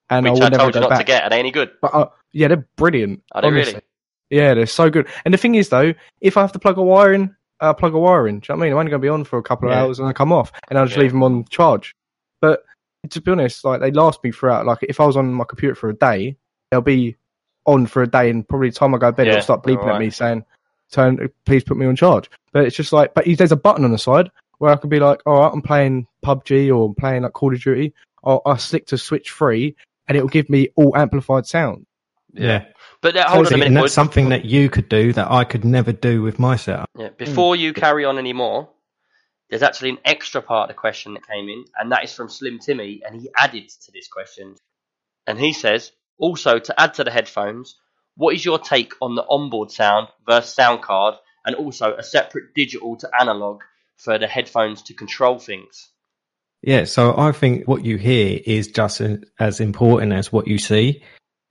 and 0.09 0.27
I 0.27 0.31
Which 0.31 0.39
will 0.39 0.45
I 0.45 0.49
never 0.49 0.63
told 0.63 0.75
you 0.75 0.81
go 0.81 0.87
not 0.87 0.89
back. 0.91 0.99
to 0.99 1.05
get. 1.05 1.23
Are 1.23 1.29
they 1.29 1.39
any 1.39 1.51
good? 1.51 1.71
But 1.81 1.93
uh, 1.93 2.09
yeah, 2.31 2.47
they're 2.47 2.67
brilliant. 2.77 3.23
Are 3.33 3.41
they 3.41 3.47
honestly. 3.49 3.73
really? 3.73 3.83
Yeah, 4.29 4.53
they're 4.55 4.65
so 4.67 4.89
good. 4.89 5.07
And 5.25 5.33
the 5.33 5.37
thing 5.37 5.55
is, 5.55 5.69
though, 5.69 5.93
if 6.21 6.37
I 6.37 6.41
have 6.41 6.53
to 6.53 6.59
plug 6.59 6.77
a 6.77 6.81
wire 6.83 7.13
in, 7.13 7.35
uh, 7.59 7.73
plug 7.73 7.93
a 7.93 7.99
wire 7.99 8.27
in. 8.27 8.39
Do 8.39 8.45
you 8.51 8.55
know 8.55 8.59
what 8.59 8.63
I 8.63 8.65
mean? 8.67 8.73
I'm 8.73 8.79
only 8.79 8.89
going 8.91 9.01
to 9.01 9.05
be 9.05 9.09
on 9.09 9.23
for 9.23 9.37
a 9.39 9.43
couple 9.43 9.69
of 9.69 9.73
Yeah. 9.73 9.81
hours 9.83 9.99
and 9.99 10.07
I 10.07 10.13
come 10.13 10.31
off, 10.31 10.51
and 10.69 10.77
I'll 10.77 10.85
just 10.85 10.97
Yeah. 10.97 11.03
leave 11.03 11.11
them 11.11 11.23
on 11.23 11.45
charge. 11.45 11.95
But 12.41 12.63
to 13.09 13.21
be 13.21 13.31
honest, 13.31 13.63
like 13.65 13.79
they 13.81 13.91
last 13.91 14.23
me 14.23 14.31
throughout. 14.31 14.65
Like 14.65 14.79
if 14.83 14.99
I 14.99 15.05
was 15.05 15.17
on 15.17 15.33
my 15.33 15.43
computer 15.45 15.75
for 15.75 15.89
a 15.89 15.93
day, 15.93 16.35
they'll 16.71 16.81
be 16.81 17.15
on 17.65 17.85
for 17.85 18.01
a 18.03 18.07
day, 18.07 18.29
and 18.29 18.47
probably 18.47 18.69
the 18.69 18.75
time 18.75 18.93
I 18.93 18.97
go 18.97 19.07
to 19.07 19.15
bed, 19.15 19.27
Yeah, 19.27 19.33
it'll 19.33 19.43
start 19.43 19.63
bleeping 19.63 19.79
alright. 19.79 19.95
at 19.95 19.99
me 19.99 20.09
saying, 20.09 20.43
"Turn, 20.91 21.29
please 21.45 21.63
put 21.63 21.77
me 21.77 21.85
on 21.85 21.95
charge." 21.95 22.29
But 22.51 22.65
it's 22.65 22.75
just 22.75 22.91
like, 22.93 23.13
but 23.13 23.25
there's 23.25 23.51
a 23.51 23.57
button 23.57 23.85
on 23.85 23.91
the 23.91 23.97
side 23.97 24.29
where 24.57 24.71
I 24.71 24.75
can 24.75 24.89
be 24.89 24.99
like, 24.99 25.21
"All 25.25 25.39
right, 25.41 25.51
I'm 25.53 25.61
playing 25.61 26.07
PUBG 26.25 26.69
or 26.75 26.87
I'm 26.87 26.95
playing 26.95 27.23
like 27.23 27.33
Call 27.33 27.53
of 27.53 27.61
Duty." 27.61 27.93
I'll, 28.25 28.41
I'll 28.45 28.57
stick 28.57 28.85
to 28.87 28.97
switch 28.97 29.31
free, 29.31 29.75
and 30.07 30.17
it 30.17 30.21
will 30.21 30.29
give 30.29 30.49
me 30.49 30.69
all 30.75 30.95
amplified 30.97 31.45
sound. 31.45 31.85
Yeah. 32.33 32.65
But 33.03 33.17
uh, 33.17 33.27
hold 33.27 33.47
on 33.47 33.53
a 33.53 33.57
minute. 33.57 33.81
that's 33.81 33.93
something 33.93 34.29
that 34.29 34.45
you 34.45 34.69
could 34.69 34.87
do 34.87 35.11
that 35.11 35.29
I 35.29 35.43
could 35.43 35.65
never 35.65 35.91
do 35.91 36.21
with 36.21 36.39
my 36.39 36.55
setup. 36.55 36.89
Yeah. 36.97 37.09
Before 37.09 37.53
you 37.53 37.73
carry 37.73 38.05
on 38.05 38.17
anymore, 38.17 38.69
there's 39.49 39.61
actually 39.61 39.89
an 39.89 39.97
extra 40.05 40.41
part 40.41 40.69
of 40.69 40.75
the 40.75 40.79
question 40.79 41.13
that 41.15 41.27
came 41.27 41.49
in, 41.49 41.65
and 41.77 41.91
that 41.91 42.05
is 42.05 42.13
from 42.13 42.29
Slim 42.29 42.59
Timmy, 42.59 43.01
and 43.05 43.19
he 43.19 43.29
added 43.37 43.67
to 43.67 43.91
this 43.91 44.07
question. 44.07 44.55
And 45.27 45.37
he 45.37 45.51
says, 45.51 45.91
also 46.17 46.59
to 46.59 46.79
add 46.79 46.93
to 46.93 47.03
the 47.03 47.11
headphones, 47.11 47.75
what 48.15 48.35
is 48.35 48.45
your 48.45 48.57
take 48.57 48.93
on 49.01 49.15
the 49.15 49.25
onboard 49.27 49.69
sound 49.69 50.07
versus 50.25 50.53
sound 50.53 50.81
card, 50.81 51.15
and 51.45 51.57
also 51.57 51.93
a 51.95 52.03
separate 52.03 52.53
digital 52.55 52.95
to 52.95 53.09
analog 53.19 53.63
for 53.97 54.17
the 54.17 54.27
headphones 54.27 54.81
to 54.83 54.93
control 54.93 55.39
things? 55.39 55.89
Yeah, 56.61 56.85
so 56.85 57.17
I 57.17 57.33
think 57.33 57.67
what 57.67 57.83
you 57.83 57.97
hear 57.97 58.39
is 58.45 58.69
just 58.69 59.01
as, 59.01 59.19
as 59.37 59.59
important 59.59 60.13
as 60.13 60.31
what 60.31 60.47
you 60.47 60.57
see, 60.57 61.03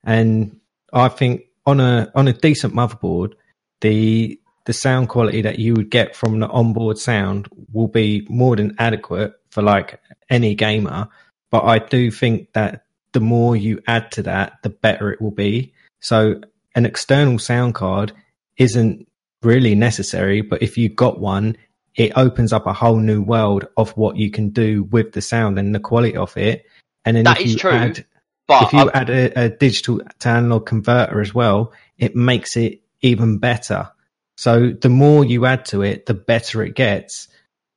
and 0.03 0.59
I 0.93 1.09
think 1.09 1.43
on 1.65 1.79
a 1.79 2.11
on 2.15 2.27
a 2.27 2.33
decent 2.33 2.73
motherboard, 2.73 3.33
the 3.81 4.39
the 4.65 4.73
sound 4.73 5.09
quality 5.09 5.41
that 5.41 5.59
you 5.59 5.73
would 5.73 5.89
get 5.89 6.15
from 6.15 6.39
the 6.39 6.47
onboard 6.47 6.97
sound 6.97 7.47
will 7.71 7.87
be 7.87 8.25
more 8.29 8.55
than 8.55 8.75
adequate 8.79 9.33
for 9.49 9.61
like 9.61 9.99
any 10.29 10.55
gamer. 10.55 11.09
But 11.51 11.65
I 11.65 11.79
do 11.79 12.11
think 12.11 12.53
that 12.53 12.85
the 13.11 13.19
more 13.19 13.55
you 13.55 13.81
add 13.87 14.11
to 14.13 14.23
that, 14.23 14.53
the 14.63 14.69
better 14.69 15.11
it 15.11 15.21
will 15.21 15.31
be. 15.31 15.73
So 15.99 16.41
an 16.75 16.85
external 16.85 17.39
sound 17.39 17.75
card 17.75 18.13
isn't 18.57 19.07
really 19.41 19.75
necessary, 19.75 20.41
but 20.41 20.61
if 20.61 20.77
you've 20.77 20.95
got 20.95 21.19
one, 21.19 21.57
it 21.95 22.13
opens 22.15 22.53
up 22.53 22.65
a 22.65 22.73
whole 22.73 22.97
new 22.97 23.21
world 23.21 23.67
of 23.77 23.91
what 23.91 24.15
you 24.15 24.31
can 24.31 24.49
do 24.49 24.83
with 24.83 25.11
the 25.11 25.21
sound 25.21 25.59
and 25.59 25.75
the 25.75 25.79
quality 25.79 26.15
of 26.15 26.35
it. 26.37 26.65
And 27.05 27.17
then 27.17 27.25
That 27.25 27.39
if 27.39 27.45
is 27.45 27.53
you 27.53 27.59
true, 27.59 27.71
add 27.71 28.05
But 28.47 28.63
if 28.63 28.73
you 28.73 28.79
I've- 28.79 28.91
add 28.93 29.09
a, 29.09 29.45
a 29.45 29.49
digital 29.49 30.01
to 30.19 30.29
analog 30.29 30.65
converter 30.65 31.21
as 31.21 31.33
well, 31.33 31.73
it 31.97 32.15
makes 32.15 32.57
it 32.57 32.81
even 33.01 33.37
better. 33.37 33.89
So 34.37 34.71
the 34.71 34.89
more 34.89 35.23
you 35.23 35.45
add 35.45 35.65
to 35.65 35.83
it, 35.83 36.05
the 36.05 36.13
better 36.13 36.63
it 36.63 36.75
gets. 36.75 37.27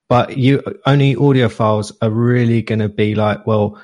But 0.09 0.39
you 0.39 0.62
only 0.86 1.17
audiophiles 1.17 1.93
are 2.01 2.11
really 2.11 2.62
going 2.62 2.78
to 2.78 2.89
be 2.89 3.15
like, 3.15 3.47
well, 3.47 3.81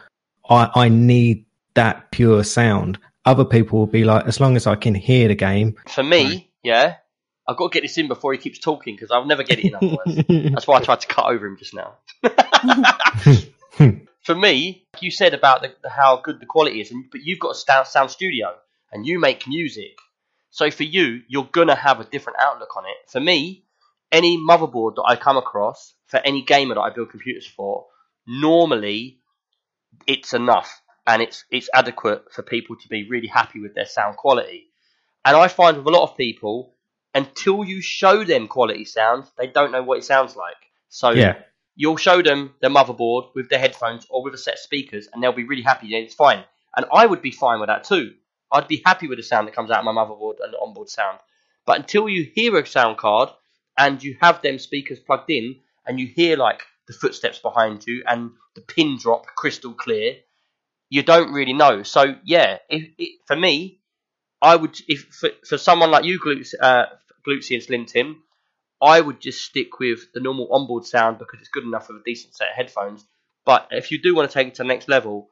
I, 0.48 0.70
I 0.74 0.88
need 0.88 1.46
that 1.74 2.10
pure 2.12 2.44
sound. 2.44 2.98
Other 3.24 3.44
people 3.44 3.80
will 3.80 3.86
be 3.86 4.04
like, 4.04 4.26
as 4.26 4.40
long 4.40 4.56
as 4.56 4.66
I 4.66 4.76
can 4.76 4.94
hear 4.94 5.28
the 5.28 5.34
game. 5.34 5.76
for 5.88 6.02
me, 6.02 6.50
yeah, 6.62 6.96
I've 7.46 7.56
got 7.56 7.72
to 7.72 7.74
get 7.74 7.82
this 7.82 7.98
in 7.98 8.06
before 8.08 8.32
he 8.32 8.38
keeps 8.38 8.58
talking 8.58 8.94
because 8.94 9.10
I'll 9.10 9.26
never 9.26 9.42
get 9.42 9.58
it 9.58 9.66
in 9.66 9.74
otherwise. 9.74 10.24
That's 10.52 10.66
why 10.66 10.78
I 10.78 10.80
tried 10.80 11.00
to 11.00 11.06
cut 11.08 11.26
over 11.26 11.46
him 11.46 11.56
just 11.56 11.74
now. 11.74 11.94
For 14.22 14.34
me, 14.34 14.86
like 14.94 15.02
you 15.02 15.10
said 15.10 15.34
about 15.34 15.62
the, 15.62 15.88
how 15.88 16.20
good 16.22 16.40
the 16.40 16.46
quality 16.46 16.80
is, 16.80 16.90
and, 16.90 17.04
but 17.10 17.22
you've 17.22 17.40
got 17.40 17.50
a 17.52 17.54
sound, 17.54 17.86
sound 17.86 18.10
studio 18.10 18.54
and 18.92 19.06
you 19.06 19.18
make 19.18 19.48
music. 19.48 19.98
So 20.50 20.70
for 20.70 20.84
you, 20.84 21.22
you're 21.28 21.48
gonna 21.50 21.74
have 21.74 21.98
a 22.00 22.04
different 22.04 22.38
outlook 22.38 22.76
on 22.76 22.84
it. 22.84 23.10
For 23.10 23.20
me, 23.20 23.64
any 24.12 24.36
motherboard 24.36 24.96
that 24.96 25.04
I 25.06 25.16
come 25.16 25.36
across 25.36 25.94
for 26.06 26.18
any 26.18 26.42
gamer 26.42 26.74
that 26.74 26.80
I 26.80 26.90
build 26.90 27.10
computers 27.10 27.46
for, 27.46 27.86
normally 28.26 29.18
it's 30.06 30.34
enough 30.34 30.82
and 31.06 31.22
it's 31.22 31.44
it's 31.50 31.68
adequate 31.74 32.32
for 32.32 32.42
people 32.42 32.76
to 32.76 32.88
be 32.88 33.08
really 33.08 33.26
happy 33.26 33.60
with 33.60 33.74
their 33.74 33.86
sound 33.86 34.16
quality. 34.16 34.68
And 35.24 35.36
I 35.36 35.48
find 35.48 35.78
with 35.78 35.86
a 35.86 35.90
lot 35.90 36.10
of 36.10 36.16
people, 36.16 36.74
until 37.14 37.64
you 37.64 37.80
show 37.80 38.24
them 38.24 38.48
quality 38.48 38.84
sound, 38.84 39.24
they 39.38 39.46
don't 39.46 39.72
know 39.72 39.82
what 39.82 39.98
it 39.98 40.04
sounds 40.04 40.36
like. 40.36 40.56
So 40.88 41.10
yeah. 41.10 41.36
You'll 41.74 41.96
show 41.96 42.22
them 42.22 42.54
the 42.60 42.68
motherboard 42.68 43.34
with 43.34 43.48
the 43.48 43.58
headphones 43.58 44.06
or 44.10 44.22
with 44.22 44.34
a 44.34 44.38
set 44.38 44.54
of 44.54 44.60
speakers, 44.60 45.08
and 45.12 45.22
they'll 45.22 45.32
be 45.32 45.44
really 45.44 45.62
happy. 45.62 45.94
And 45.94 46.04
it's 46.04 46.14
fine. 46.14 46.44
And 46.76 46.86
I 46.92 47.06
would 47.06 47.22
be 47.22 47.30
fine 47.30 47.60
with 47.60 47.68
that 47.68 47.84
too. 47.84 48.14
I'd 48.50 48.68
be 48.68 48.82
happy 48.84 49.08
with 49.08 49.18
the 49.18 49.22
sound 49.22 49.48
that 49.48 49.54
comes 49.54 49.70
out 49.70 49.78
of 49.78 49.84
my 49.84 49.92
motherboard 49.92 50.36
and 50.42 50.52
the 50.52 50.58
onboard 50.58 50.88
sound. 50.88 51.18
But 51.64 51.78
until 51.78 52.08
you 52.08 52.30
hear 52.34 52.58
a 52.58 52.66
sound 52.66 52.98
card 52.98 53.30
and 53.78 54.02
you 54.02 54.16
have 54.20 54.42
them 54.42 54.58
speakers 54.58 54.98
plugged 55.00 55.30
in, 55.30 55.56
and 55.86 55.98
you 55.98 56.06
hear 56.06 56.36
like 56.36 56.62
the 56.86 56.92
footsteps 56.92 57.38
behind 57.38 57.86
you 57.86 58.02
and 58.06 58.30
the 58.54 58.60
pin 58.60 58.98
drop 58.98 59.26
crystal 59.26 59.72
clear, 59.72 60.16
you 60.88 61.02
don't 61.02 61.32
really 61.32 61.52
know. 61.52 61.82
So 61.82 62.16
yeah, 62.24 62.58
if, 62.68 62.88
if, 62.98 63.20
for 63.26 63.36
me, 63.36 63.80
I 64.40 64.56
would 64.56 64.78
if 64.88 65.06
for, 65.10 65.30
for 65.46 65.58
someone 65.58 65.90
like 65.90 66.04
you, 66.04 66.20
Glutes, 66.20 66.54
uh, 66.60 66.86
Glutzy 67.26 67.54
and 67.54 67.62
Slim 67.62 67.86
Tim, 67.86 68.22
I 68.82 69.00
would 69.00 69.20
just 69.20 69.44
stick 69.44 69.78
with 69.78 70.12
the 70.12 70.20
normal 70.20 70.48
onboard 70.50 70.84
sound 70.84 71.18
because 71.18 71.38
it's 71.40 71.48
good 71.48 71.64
enough 71.64 71.88
with 71.88 71.98
a 71.98 72.04
decent 72.04 72.34
set 72.34 72.48
of 72.48 72.56
headphones. 72.56 73.06
But 73.44 73.68
if 73.70 73.92
you 73.92 74.02
do 74.02 74.14
want 74.14 74.28
to 74.28 74.34
take 74.34 74.48
it 74.48 74.54
to 74.56 74.64
the 74.64 74.68
next 74.68 74.88
level, 74.88 75.28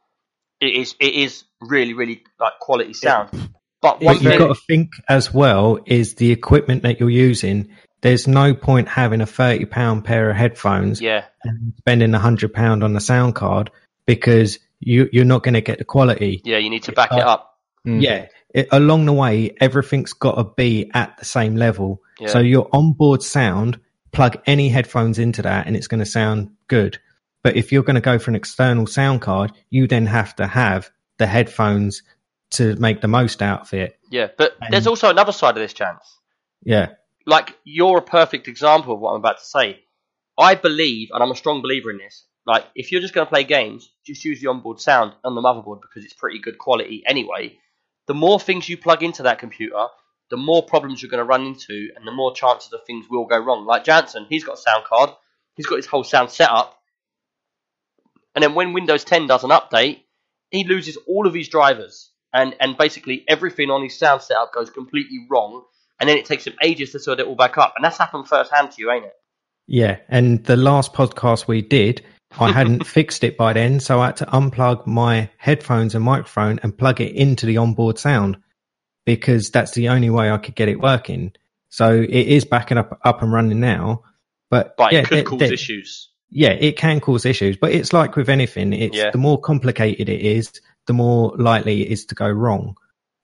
it 0.61 0.73
is 0.75 0.95
it 1.01 1.15
is 1.15 1.45
really 1.61 1.95
really 1.95 2.23
like 2.39 2.59
quality 2.61 2.95
sound. 2.95 3.31
But 3.83 4.03
one 4.03 4.17
What 4.17 4.23
you've 4.23 4.33
thing, 4.33 4.39
got 4.39 4.55
to 4.55 4.61
think 4.69 4.91
as 5.09 5.33
well 5.33 5.79
is 5.87 6.17
the 6.17 6.33
equipment 6.33 6.83
that 6.83 7.01
you're 7.01 7.09
using. 7.09 7.70
There's 8.03 8.29
no 8.29 8.53
point 8.53 8.89
having 8.89 9.23
a 9.23 9.27
thirty 9.27 9.65
pound 9.65 10.05
pair 10.05 10.31
of 10.31 10.37
headphones 10.37 11.01
yeah, 11.01 11.25
and 11.45 11.73
spending 11.79 12.12
a 12.12 12.19
hundred 12.19 12.53
pound 12.53 12.85
on 12.85 12.93
the 12.93 13.01
sound 13.01 13.37
card 13.37 13.70
because 14.05 14.59
you 14.81 15.09
you're 15.12 15.25
not 15.25 15.43
going 15.43 15.55
to 15.55 15.62
get 15.62 15.79
the 15.79 15.87
quality. 15.87 16.43
Yeah, 16.45 16.59
you 16.59 16.69
need 16.69 16.83
to 16.85 16.93
back 16.93 17.12
it 17.12 17.23
up. 17.23 17.59
Mm. 17.87 18.03
Yeah, 18.03 18.27
it, 18.55 18.69
along 18.73 19.07
the 19.07 19.12
way, 19.12 19.55
everything's 19.61 20.12
got 20.12 20.37
to 20.37 20.45
be 20.45 20.91
at 20.95 21.17
the 21.19 21.25
same 21.25 21.57
level. 21.57 22.03
Yeah. 22.19 22.29
So 22.29 22.39
your 22.41 22.69
onboard 22.73 23.23
sound, 23.23 23.81
plug 24.12 24.39
any 24.47 24.69
headphones 24.69 25.19
into 25.19 25.43
that, 25.43 25.67
and 25.67 25.77
it's 25.77 25.87
going 25.87 26.01
to 26.01 26.07
sound 26.07 26.51
good. 26.69 26.99
But 27.43 27.57
if 27.57 27.73
you're 27.73 27.83
going 27.83 27.95
to 27.95 28.01
go 28.01 28.19
for 28.19 28.31
an 28.31 28.37
external 28.37 28.87
sound 28.87 29.23
card, 29.23 29.53
you 29.70 29.87
then 29.87 30.07
have 30.07 30.37
to 30.37 30.47
have 30.47 30.91
the 31.19 31.27
headphones 31.27 32.03
to 32.53 32.75
make 32.77 33.01
the 33.01 33.09
most 33.09 33.43
out 33.43 33.62
of 33.62 33.75
it. 33.75 33.99
Yeah, 34.11 34.29
but 34.37 34.57
And- 34.61 34.73
there's 34.73 34.87
also 34.87 35.09
another 35.09 35.33
side 35.33 35.57
of 35.57 35.62
this 35.62 35.73
chance. 35.73 36.19
Yeah, 36.62 36.91
like 37.27 37.57
you're 37.65 37.99
a 37.99 38.03
perfect 38.03 38.49
example 38.49 38.95
of 38.95 39.01
what 39.01 39.11
I'm 39.11 39.17
about 39.20 39.39
to 39.39 39.45
say. 39.45 39.81
I 40.37 40.55
believe, 40.55 41.09
and 41.12 41.23
I'm 41.23 41.31
a 41.31 41.37
strong 41.37 41.62
believer 41.62 41.91
in 41.91 41.99
this. 41.99 42.25
Like, 42.47 42.65
if 42.75 42.91
you're 42.91 43.03
just 43.03 43.15
going 43.15 43.27
to 43.27 43.31
play 43.31 43.45
games, 43.45 43.91
just 44.05 44.25
use 44.25 44.41
the 44.41 44.49
onboard 44.49 44.81
sound 44.81 45.12
on 45.23 45.35
the 45.35 45.43
motherboard 45.43 45.83
because 45.83 46.05
it's 46.05 46.15
pretty 46.15 46.39
good 46.39 46.59
quality 46.59 47.03
anyway. 47.07 47.59
The 48.11 48.15
more 48.15 48.41
things 48.41 48.69
you 48.69 48.77
plug 48.77 49.05
into 49.05 49.23
that 49.23 49.39
computer, 49.39 49.87
the 50.31 50.37
more 50.37 50.65
problems 50.65 51.01
you're 51.01 51.13
going 51.13 51.23
to 51.23 51.25
run 51.25 51.47
into, 51.47 51.91
and 51.95 52.05
the 52.05 52.11
more 52.11 52.35
chances 52.35 52.73
of 52.73 52.81
things 52.85 53.07
will 53.09 53.25
go 53.25 53.39
wrong. 53.39 53.67
Like 53.67 53.85
Jansen, 53.85 54.27
he's 54.29 54.43
got 54.43 54.55
a 54.55 54.61
sound 54.61 54.83
card, 54.85 55.11
he's 55.55 55.67
got 55.67 55.77
his 55.77 55.87
whole 55.87 56.03
sound 56.03 56.29
set 56.29 56.51
up, 56.51 56.77
and 58.35 58.43
then 58.43 58.57
when 58.57 58.73
Windows 58.73 59.05
10 59.05 59.29
does 59.29 59.45
an 59.45 59.51
update, 59.51 60.01
he 60.51 60.65
loses 60.65 60.97
all 61.07 61.29
of 61.29 61.35
his 61.35 61.49
drivers, 61.49 62.11
and 62.33 62.57
and 62.59 62.77
basically 62.77 63.25
everything 63.29 63.71
on 63.71 63.81
his 63.81 63.97
sound 63.97 64.23
setup 64.23 64.53
goes 64.53 64.71
completely 64.71 65.29
wrong, 65.31 65.63
and 66.01 66.09
then 66.09 66.19
it 66.19 66.25
takes 66.25 66.45
him 66.45 66.55
ages 66.65 66.91
to 66.91 66.99
sort 66.99 67.21
it 67.21 67.29
all 67.29 67.37
back 67.37 67.59
up, 67.59 67.75
and 67.77 67.85
that's 67.85 67.99
happened 67.99 68.27
firsthand 68.27 68.73
to 68.73 68.83
you, 68.83 68.91
ain't 68.91 69.05
it? 69.05 69.15
yeah. 69.69 69.99
And 70.09 70.43
the 70.47 70.57
last 70.57 70.95
podcast 70.95 71.47
we 71.47 71.63
did, 71.63 72.05
I 72.39 72.52
hadn't 72.52 72.86
fixed 72.86 73.25
it 73.25 73.36
by 73.36 73.52
then, 73.52 73.81
so 73.81 74.00
I 74.00 74.07
had 74.07 74.17
to 74.18 74.26
unplug 74.26 74.86
my 74.86 75.31
headphones 75.36 75.94
and 75.94 76.05
microphone 76.05 76.60
and 76.62 76.76
plug 76.76 77.00
it 77.00 77.15
into 77.15 77.47
the 77.47 77.57
onboard 77.57 77.99
sound 77.99 78.36
because 79.07 79.50
that's 79.50 79.73
the 79.73 79.89
only 79.89 80.10
way 80.10 80.31
I 80.31 80.39
could 80.39 80.55
get 80.55 80.68
it 80.68 80.81
working. 80.81 81.33
So 81.70 82.00
it 82.00 82.10
is 82.10 82.44
backing 82.44 82.78
up 82.78 83.00
up 83.05 83.23
and 83.23 83.33
running 83.33 83.60
now. 83.60 84.05
But, 84.50 84.76
But 84.76 84.92
yeah, 84.92 85.00
it 85.00 85.07
could 85.09 85.17
there- 85.18 85.25
cause 85.25 85.39
there- 85.41 85.52
issues. 85.52 86.09
yeah, 86.31 86.50
it 86.50 86.76
can 86.76 87.00
cause 87.00 87.25
issues, 87.25 87.57
but 87.57 87.73
it's 87.73 87.92
like 87.92 88.17
with 88.17 88.28
anything. 88.28 88.73
It's 88.73 88.97
Yeah. 88.97 89.10
the 89.10 89.18
more 89.18 89.41
complicated 89.41 90.09
it 90.09 90.20
is, 90.20 90.50
the 90.86 90.92
more 90.92 91.33
likely 91.36 91.83
it 91.83 91.91
is 91.92 92.05
to 92.07 92.15
go 92.15 92.28
wrong. 92.28 92.76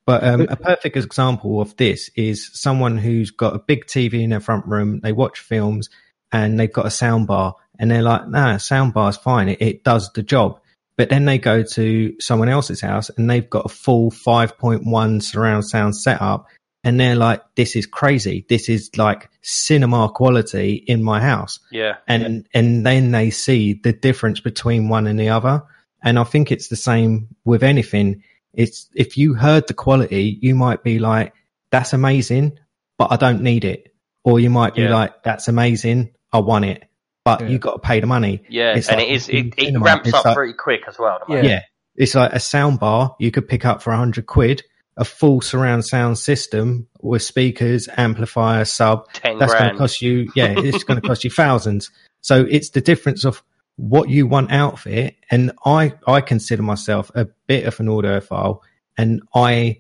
But 0.07 0.23
um, 0.23 0.43
a 0.49 0.55
perfect 0.55 0.97
example 0.97 1.61
of 1.61 1.77
this 1.77 2.11
is 2.15 2.49
someone 2.53 2.97
who's 2.97 3.33
got 3.33 3.57
a 3.57 3.59
big 3.59 3.87
TV 3.87 4.23
in 4.23 4.31
their 4.31 4.39
front 4.41 4.65
room. 4.67 5.01
They 5.03 5.11
watch 5.13 5.41
films 5.41 5.91
and 6.33 6.59
they've 6.59 6.73
got 6.73 6.87
a 6.87 6.91
sound 6.91 7.27
bar, 7.27 7.55
and 7.79 7.91
they're 7.91 8.03
like, 8.03 8.29
"Nah, 8.29 8.57
sound 8.59 8.95
bar's 8.95 9.17
fine. 9.17 9.49
It, 9.49 9.61
it 9.63 9.85
does 9.85 10.11
the 10.13 10.23
job." 10.23 10.61
But 10.97 11.11
then 11.11 11.27
they 11.27 11.39
go 11.39 11.63
to 11.63 12.15
someone 12.21 12.49
else's 12.49 12.81
house 12.81 13.11
and 13.11 13.29
they've 13.29 13.51
got 13.51 13.67
a 13.67 13.69
full 13.69 14.11
5.1 14.11 15.23
surround 15.23 15.65
sound 15.67 15.95
setup, 15.97 16.47
and 16.85 16.99
they're 16.99 17.17
like, 17.17 17.43
"This 17.55 17.77
is 17.77 17.87
crazy. 17.87 18.47
This 18.49 18.69
is 18.69 18.91
like 18.97 19.29
cinema 19.43 20.09
quality 20.09 20.75
in 20.87 21.03
my 21.03 21.21
house." 21.21 21.59
Yeah, 21.71 21.97
and 22.09 22.47
and 22.55 22.85
then 22.87 23.11
they 23.11 23.31
see 23.31 23.75
the 23.75 23.93
difference 23.93 24.41
between 24.41 24.89
one 24.89 25.07
and 25.07 25.19
the 25.19 25.29
other 25.31 25.63
and 26.03 26.19
i 26.19 26.25
think 26.25 26.53
it's 26.53 26.69
the 26.69 26.77
same 26.77 27.27
with 27.47 27.63
anything 27.63 28.23
it's 28.53 28.87
if 28.95 29.17
you 29.17 29.33
heard 29.33 29.67
the 29.67 29.73
quality 29.75 30.39
you 30.43 30.55
might 30.55 30.83
be 30.85 30.99
like 30.99 31.33
that's 31.71 31.95
amazing 31.95 32.59
but 32.99 33.11
i 33.11 33.17
don't 33.17 33.41
need 33.43 33.65
it 33.65 33.95
or 34.23 34.39
you 34.39 34.51
might 34.51 34.75
be 34.75 34.83
Yeah. 34.83 34.95
like 34.95 35.23
that's 35.23 35.49
amazing 35.49 36.11
i 36.37 36.39
want 36.39 36.65
it 36.65 36.85
but 37.25 37.41
Yeah. 37.41 37.49
you 37.49 37.59
got 37.59 37.73
to 37.73 37.79
pay 37.81 37.99
the 38.01 38.07
money 38.07 38.43
yeah, 38.49 38.75
It's 38.77 38.89
and 38.89 38.99
like 38.99 39.09
it 39.09 39.13
is. 39.13 39.29
It, 39.29 39.47
it 39.59 39.67
cinema, 39.67 39.85
ramps 39.85 40.13
up 40.15 40.25
like- 40.25 40.37
pretty 40.37 40.53
quick 40.53 40.83
as 40.87 40.97
well. 40.99 41.19
Yeah. 41.29 41.43
yeah 41.43 41.61
it's 41.97 42.15
like 42.15 42.33
a 42.33 42.41
sound 42.41 42.79
bar 42.79 43.17
you 43.19 43.31
could 43.31 43.49
pick 43.49 43.65
up 43.65 43.83
for 43.83 43.91
100 43.91 44.27
quid 44.27 44.63
a 44.99 45.05
full 45.05 45.41
surround 45.41 45.85
sound 45.85 46.19
system 46.19 46.87
with 47.03 47.23
speakers 47.23 47.89
amplifier 47.97 48.65
sub 48.65 49.13
ten 49.13 49.39
that's 49.39 49.53
going 49.53 49.73
to 49.73 49.77
cost 49.79 50.01
you 50.03 50.31
yeah 50.37 50.55
it's 50.57 50.85
going 50.85 51.01
to 51.01 51.07
cost 51.07 51.25
you 51.25 51.31
thousands 51.43 51.91
so 52.23 52.47
it's 52.49 52.71
the 52.71 52.81
difference 52.81 53.25
of 53.25 53.43
what 53.77 54.09
you 54.09 54.27
want 54.27 54.51
out 54.53 54.73
of 54.75 54.87
it 54.87 55.17
and 55.31 55.53
i 55.67 55.93
i 56.07 56.21
consider 56.23 56.63
myself 56.63 57.11
a 57.15 57.27
bit 57.47 57.65
of 57.67 57.79
an 57.81 57.87
audiophile 57.89 58.61
and 58.97 59.21
i 59.35 59.77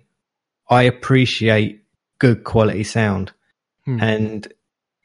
i 0.68 0.82
appreciate 0.82 1.82
good 2.18 2.42
quality 2.44 2.82
sound 2.84 3.32
Hmm. 3.86 4.00
and 4.02 4.52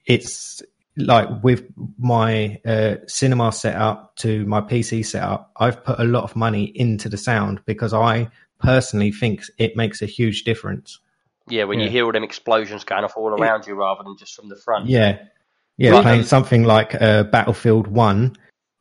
it's 0.06 0.62
like 0.98 1.30
with 1.44 1.64
my 1.98 2.60
uh, 2.66 2.96
cinema 3.08 3.52
setup 3.52 4.16
to 4.18 4.46
my 4.46 4.60
pc 4.62 5.06
setup 5.06 5.52
i've 5.58 5.84
put 5.84 6.00
a 6.00 6.04
lot 6.04 6.24
of 6.24 6.36
money 6.36 6.66
into 6.76 7.08
the 7.08 7.18
sound 7.18 7.62
because 7.66 7.94
i 7.94 8.30
personally 8.60 9.12
think 9.12 9.42
it 9.58 9.76
makes 9.76 10.02
a 10.02 10.06
huge 10.06 10.44
difference 10.44 11.00
yeah, 11.48 11.66
when 11.66 11.80
you 11.80 11.90
hear 11.90 12.06
all 12.06 12.12
them 12.12 12.24
explosions 12.24 12.84
going 12.84 13.04
off 13.04 13.18
all 13.18 13.30
around 13.30 13.68
you 13.68 13.76
rather 13.76 14.04
than 14.04 14.16
just 14.18 14.36
from 14.36 14.48
the 14.48 14.56
front. 14.56 14.88
Yeah, 14.88 15.20
yeah, 15.78 16.02
playing 16.02 16.24
something 16.24 16.64
like 16.64 17.00
uh, 17.00 17.24
Battlefield 17.24 17.88
One, 17.88 18.38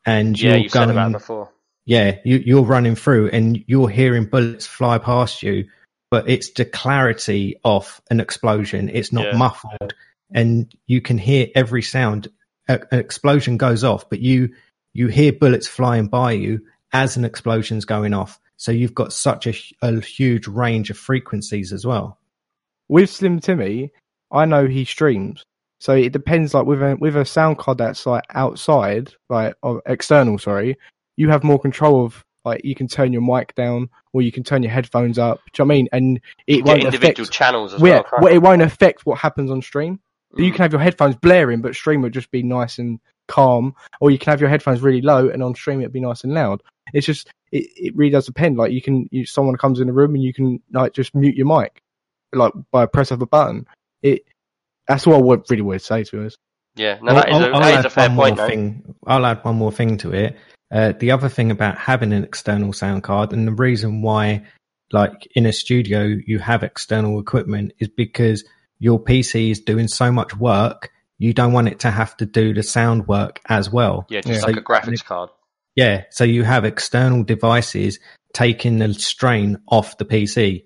and 0.06 0.40
yeah, 0.40 0.50
you're 0.50 0.58
you 0.64 0.68
said 0.68 0.78
going, 0.80 0.90
about 0.90 1.10
it 1.10 1.12
before. 1.14 1.50
yeah, 1.86 2.18
you, 2.24 2.36
you're 2.44 2.62
running 2.62 2.94
through, 2.94 3.30
and 3.30 3.64
you're 3.66 3.88
hearing 3.88 4.26
bullets 4.26 4.66
fly 4.66 4.98
past 4.98 5.42
you, 5.42 5.68
but 6.10 6.28
it's 6.28 6.50
the 6.52 6.64
clarity 6.64 7.56
of 7.64 8.00
an 8.10 8.20
explosion. 8.20 8.88
It's 8.88 9.12
not 9.12 9.24
Yeah. 9.24 9.36
muffled, 9.36 9.94
and 10.32 10.72
you 10.86 11.00
can 11.00 11.18
hear 11.18 11.48
every 11.54 11.82
sound. 11.82 12.28
A, 12.68 12.80
an 12.92 12.98
explosion 13.00 13.56
goes 13.56 13.84
off, 13.84 14.08
but 14.10 14.20
you 14.20 14.50
you 14.94 15.08
hear 15.08 15.32
bullets 15.32 15.66
flying 15.68 16.08
by 16.08 16.32
you 16.32 16.60
as 16.92 17.16
an 17.16 17.24
explosion's 17.24 17.84
going 17.84 18.14
off. 18.14 18.38
So 18.56 18.72
you've 18.72 18.94
got 18.94 19.12
such 19.12 19.46
a, 19.46 19.54
a 19.82 20.00
huge 20.00 20.46
range 20.48 20.90
of 20.90 20.98
frequencies 20.98 21.72
as 21.72 21.86
well. 21.86 22.18
with 22.88 23.10
Slim 23.10 23.40
Timmy, 23.40 23.92
I 24.30 24.44
know 24.44 24.66
he 24.66 24.84
streams, 24.84 25.44
so 25.80 25.94
it 25.94 26.12
depends. 26.12 26.54
Like 26.54 26.66
with 26.66 26.82
a 26.82 26.96
with 27.00 27.16
a 27.16 27.24
sound 27.24 27.58
card 27.58 27.78
that's 27.78 28.06
like 28.06 28.24
outside, 28.30 29.12
like 29.28 29.54
or 29.62 29.82
external, 29.86 30.38
sorry, 30.38 30.76
you 31.16 31.28
have 31.30 31.44
more 31.44 31.58
control 31.58 32.04
of 32.04 32.24
like 32.44 32.64
you 32.64 32.74
can 32.74 32.88
turn 32.88 33.12
your 33.12 33.22
mic 33.22 33.54
down 33.54 33.88
or 34.12 34.22
you 34.22 34.32
can 34.32 34.42
turn 34.44 34.62
your 34.62 34.72
headphones 34.72 35.18
up. 35.18 35.40
Do 35.52 35.62
you 35.62 35.66
know 35.66 35.68
what 35.68 35.74
I 35.74 35.76
mean? 35.78 35.88
And 35.92 36.20
it 36.46 36.64
You 36.64 36.64
won't 36.64 36.82
individual 36.82 37.24
affect. 37.24 37.32
channels 37.32 37.74
as 37.74 37.82
yeah, 37.82 38.02
well. 38.02 38.04
can't 38.10 38.22
well, 38.22 38.32
it 38.34 38.38
won't 38.42 38.62
affect 38.62 39.06
what 39.06 39.18
happens 39.18 39.50
on 39.50 39.62
stream. 39.62 40.00
You 40.36 40.52
Mm. 40.52 40.54
can 40.54 40.62
have 40.62 40.72
your 40.72 40.80
headphones 40.80 41.16
blaring, 41.16 41.60
but 41.60 41.74
stream 41.74 42.02
would 42.02 42.12
just 42.12 42.30
be 42.30 42.42
nice 42.42 42.78
and 42.78 43.00
calm, 43.28 43.74
or 44.00 44.10
you 44.10 44.18
can 44.18 44.30
have 44.30 44.40
your 44.40 44.50
headphones 44.50 44.80
really 44.80 45.00
low 45.02 45.28
and 45.28 45.42
on 45.42 45.54
stream 45.54 45.80
it'd 45.80 45.92
be 45.92 46.00
nice 46.00 46.24
and 46.24 46.32
loud. 46.34 46.62
It's 46.92 47.06
just 47.06 47.28
it, 47.52 47.66
it 47.76 47.96
really 47.96 48.10
does 48.10 48.26
depend. 48.26 48.56
Like 48.56 48.72
you 48.72 48.80
can, 48.82 49.08
you, 49.10 49.26
someone 49.26 49.56
comes 49.56 49.80
in 49.80 49.86
the 49.88 49.92
room 49.92 50.14
and 50.14 50.22
you 50.22 50.32
can 50.32 50.60
like 50.72 50.92
just 50.92 51.14
mute 51.14 51.34
your 51.36 51.46
mic, 51.46 51.80
like 52.32 52.52
by 52.70 52.84
a 52.84 52.88
press 52.88 53.10
of 53.10 53.22
a 53.22 53.26
button. 53.26 53.66
It 54.02 54.22
that's 54.86 55.06
what 55.06 55.16
I 55.16 55.20
would 55.22 55.42
really 55.50 55.62
would 55.62 55.82
say 55.82 56.04
to 56.04 56.26
us. 56.26 56.36
Yeah, 56.76 56.98
no, 57.02 57.14
that 57.14 57.28
is, 57.28 57.34
I'll- 57.34 57.42
a, 57.44 57.50
I'll 57.50 57.60
that 57.60 57.70
is 57.72 57.78
add 57.78 57.86
a 57.86 57.90
fair 57.90 58.08
one 58.08 58.16
point. 58.16 58.36
more 58.38 58.48
thing. 58.48 58.94
I'll 59.06 59.26
add 59.26 59.44
one 59.44 59.56
more 59.56 59.72
thing 59.72 59.96
to 59.98 60.12
it. 60.12 60.36
Uh, 60.72 60.92
the 60.98 61.10
other 61.10 61.28
thing 61.28 61.50
about 61.50 61.76
having 61.76 62.12
an 62.12 62.22
external 62.22 62.72
sound 62.72 63.02
card 63.02 63.32
and 63.32 63.46
the 63.48 63.52
reason 63.52 64.02
why, 64.02 64.44
like 64.92 65.26
in 65.34 65.44
a 65.46 65.52
studio, 65.52 66.02
you 66.04 66.38
have 66.38 66.62
external 66.62 67.18
equipment 67.18 67.72
is 67.80 67.88
because 67.88 68.44
your 68.80 68.98
PC 68.98 69.50
is 69.52 69.60
doing 69.60 69.86
so 69.86 70.10
much 70.10 70.36
work. 70.36 70.90
You 71.18 71.32
don't 71.32 71.52
want 71.52 71.68
it 71.68 71.80
to 71.80 71.90
have 71.90 72.16
to 72.16 72.26
do 72.26 72.52
the 72.54 72.62
sound 72.64 73.06
work 73.06 73.40
as 73.48 73.70
well. 73.70 74.06
Yeah, 74.10 74.22
just 74.22 74.40
Yeah. 74.40 74.46
like 74.46 74.54
So- 74.56 74.60
a 74.60 74.64
graphics 74.64 75.04
card. 75.04 75.30
Yeah. 75.76 76.04
So 76.10 76.24
you 76.24 76.42
have 76.42 76.64
external 76.64 77.22
devices 77.22 78.00
taking 78.34 78.78
the 78.78 78.92
strain 78.94 79.58
off 79.68 79.98
the 79.98 80.04
PC. 80.04 80.64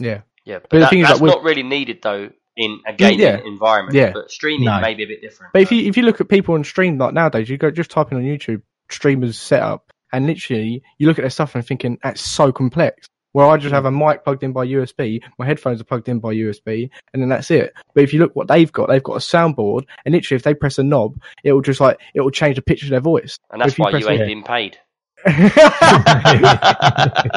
Yeah, 0.00 0.20
Yeah, 0.44 0.60
but, 0.60 0.70
the 0.70 0.78
that, 0.78 0.90
thing 0.90 1.00
is, 1.00 1.08
that's 1.08 1.20
like, 1.20 1.22
with- 1.22 1.34
not 1.34 1.42
really 1.44 1.62
needed 1.64 1.98
though 2.02 2.30
in 2.56 2.80
a 2.86 2.92
gaming 2.92 3.20
yeah. 3.20 3.38
environment. 3.44 3.94
Yeah. 3.94 4.12
but 4.12 4.30
streaming 4.30 4.64
No. 4.66 4.80
may 4.80 4.94
be 4.94 5.02
a 5.04 5.06
bit 5.06 5.20
different. 5.20 5.52
but 5.52 5.62
if 5.62 5.70
you 5.72 5.82
if 5.88 5.96
you 5.96 6.02
look 6.04 6.20
at 6.20 6.28
people 6.28 6.54
on 6.54 6.64
stream 6.64 6.96
like 6.98 7.12
nowadays, 7.14 7.48
you 7.50 7.56
go 7.58 7.70
just 7.70 7.90
type 7.90 8.10
in 8.12 8.18
on 8.18 8.24
YouTube 8.24 8.62
streamers 8.90 9.38
setup, 9.38 9.90
and 10.12 10.26
literally 10.26 10.82
you 10.98 11.06
look 11.06 11.18
at 11.18 11.22
their 11.22 11.30
stuff 11.30 11.54
and 11.54 11.66
thinking 11.66 11.98
that's 12.02 12.20
so 12.20 12.50
complex. 12.52 13.06
Where 13.38 13.46
I 13.46 13.56
just 13.56 13.72
have 13.72 13.84
a 13.84 13.92
mic 13.92 14.24
plugged 14.24 14.42
in 14.42 14.52
by 14.52 14.66
USB, 14.66 15.22
my 15.38 15.46
headphones 15.46 15.80
are 15.80 15.84
plugged 15.84 16.08
in 16.08 16.18
by 16.18 16.34
USB, 16.34 16.90
and 17.12 17.22
then 17.22 17.28
that's 17.28 17.52
it. 17.52 17.72
But 17.94 18.02
if 18.02 18.12
you 18.12 18.18
look 18.18 18.34
what 18.34 18.48
they've 18.48 18.72
got, 18.72 18.88
they've 18.88 19.00
got 19.00 19.14
a 19.14 19.20
soundboard, 19.20 19.84
and 20.04 20.12
literally 20.12 20.38
if 20.38 20.42
they 20.42 20.54
press 20.54 20.76
a 20.76 20.82
knob, 20.82 21.22
it 21.44 21.52
will 21.52 21.60
just 21.60 21.80
like 21.80 22.00
it 22.14 22.20
will 22.20 22.32
change 22.32 22.56
the 22.56 22.62
pitch 22.62 22.82
of 22.82 22.88
their 22.88 22.98
voice. 22.98 23.38
and 23.52 23.60
that's 23.60 23.74
if 23.74 23.78
why 23.78 23.90
you 23.90 24.08
ain't 24.08 24.26
being 24.26 24.42
paid. 24.42 24.76
if 25.24 25.56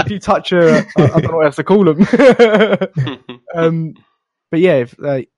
you 0.09 0.17
touch 0.17 0.51
a, 0.53 0.87
I 0.97 1.03
I 1.03 1.07
don't 1.07 1.25
know 1.25 1.37
what 1.37 1.45
else 1.45 1.57
to 1.57 1.63
call 1.63 1.83
them. 1.83 1.99
um, 3.53 3.93
but 4.49 4.59
yeah, 4.59 4.77
if, 4.77 4.95
like, 4.97 5.29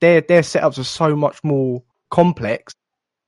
their 0.00 0.22
their 0.22 0.42
setups 0.42 0.78
are 0.78 0.82
so 0.82 1.14
much 1.14 1.38
more 1.44 1.84
complex, 2.10 2.74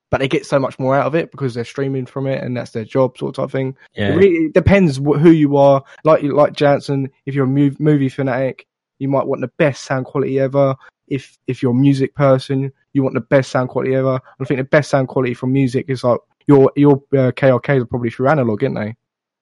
but 0.09 0.19
they 0.19 0.27
get 0.27 0.45
so 0.45 0.57
much 0.59 0.79
more 0.79 0.95
out 0.95 1.05
of 1.07 1.15
it 1.15 1.31
because 1.31 1.53
they're 1.53 1.65
streaming 1.65 2.05
from 2.05 2.27
it, 2.27 2.41
and 2.43 2.55
that's 2.55 2.71
their 2.71 2.85
job, 2.85 3.17
sort 3.17 3.37
of 3.39 3.51
thing. 3.51 3.75
Yeah. 3.95 4.09
It 4.09 4.15
really 4.15 4.35
it 4.45 4.53
depends 4.53 4.97
wh- 4.97 5.19
who 5.19 5.31
you 5.31 5.57
are. 5.57 5.83
Like 6.03 6.23
like 6.23 6.53
Jansen, 6.53 7.09
if 7.25 7.35
you're 7.35 7.45
a 7.45 7.49
mov- 7.49 7.79
movie 7.79 8.09
fanatic, 8.09 8.67
you 8.99 9.07
might 9.09 9.27
want 9.27 9.41
the 9.41 9.51
best 9.57 9.83
sound 9.83 10.05
quality 10.05 10.39
ever. 10.39 10.75
If 11.07 11.37
if 11.47 11.61
you're 11.61 11.71
a 11.71 11.75
music 11.75 12.15
person, 12.15 12.71
you 12.93 13.03
want 13.03 13.15
the 13.15 13.21
best 13.21 13.51
sound 13.51 13.69
quality 13.69 13.95
ever. 13.95 14.19
I 14.39 14.43
think 14.45 14.59
the 14.59 14.63
best 14.65 14.89
sound 14.89 15.07
quality 15.07 15.33
from 15.33 15.51
music 15.53 15.85
is 15.89 16.03
like 16.03 16.19
your 16.47 16.71
your 16.75 16.95
uh, 17.13 17.31
KRKs 17.31 17.81
are 17.81 17.85
probably 17.85 18.09
through 18.09 18.29
analog, 18.29 18.63
aren't 18.63 18.75
they? 18.75 18.95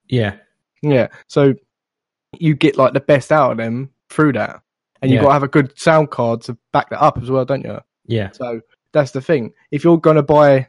Yeah. 0.08 0.36
Yeah. 0.82 1.08
So 1.28 1.54
you 2.38 2.54
get 2.54 2.76
like 2.76 2.92
the 2.92 3.00
best 3.00 3.32
out 3.32 3.52
of 3.52 3.56
them 3.58 3.90
through 4.10 4.32
that, 4.34 4.60
and 5.00 5.10
you've 5.10 5.18
Yeah. 5.18 5.22
got 5.22 5.28
to 5.28 5.32
have 5.34 5.42
a 5.42 5.48
good 5.48 5.78
sound 5.78 6.10
card 6.10 6.42
to 6.42 6.56
back 6.72 6.90
that 6.90 7.00
up 7.02 7.18
as 7.22 7.30
well, 7.30 7.44
don't 7.44 7.64
you? 7.64 7.78
Yeah, 8.08 8.30
So 8.30 8.60
that's 8.96 9.10
the 9.12 9.20
thing. 9.20 9.52
If 9.70 9.84
you're 9.84 9.98
going 10.00 10.16
to 10.16 10.22
buy 10.22 10.68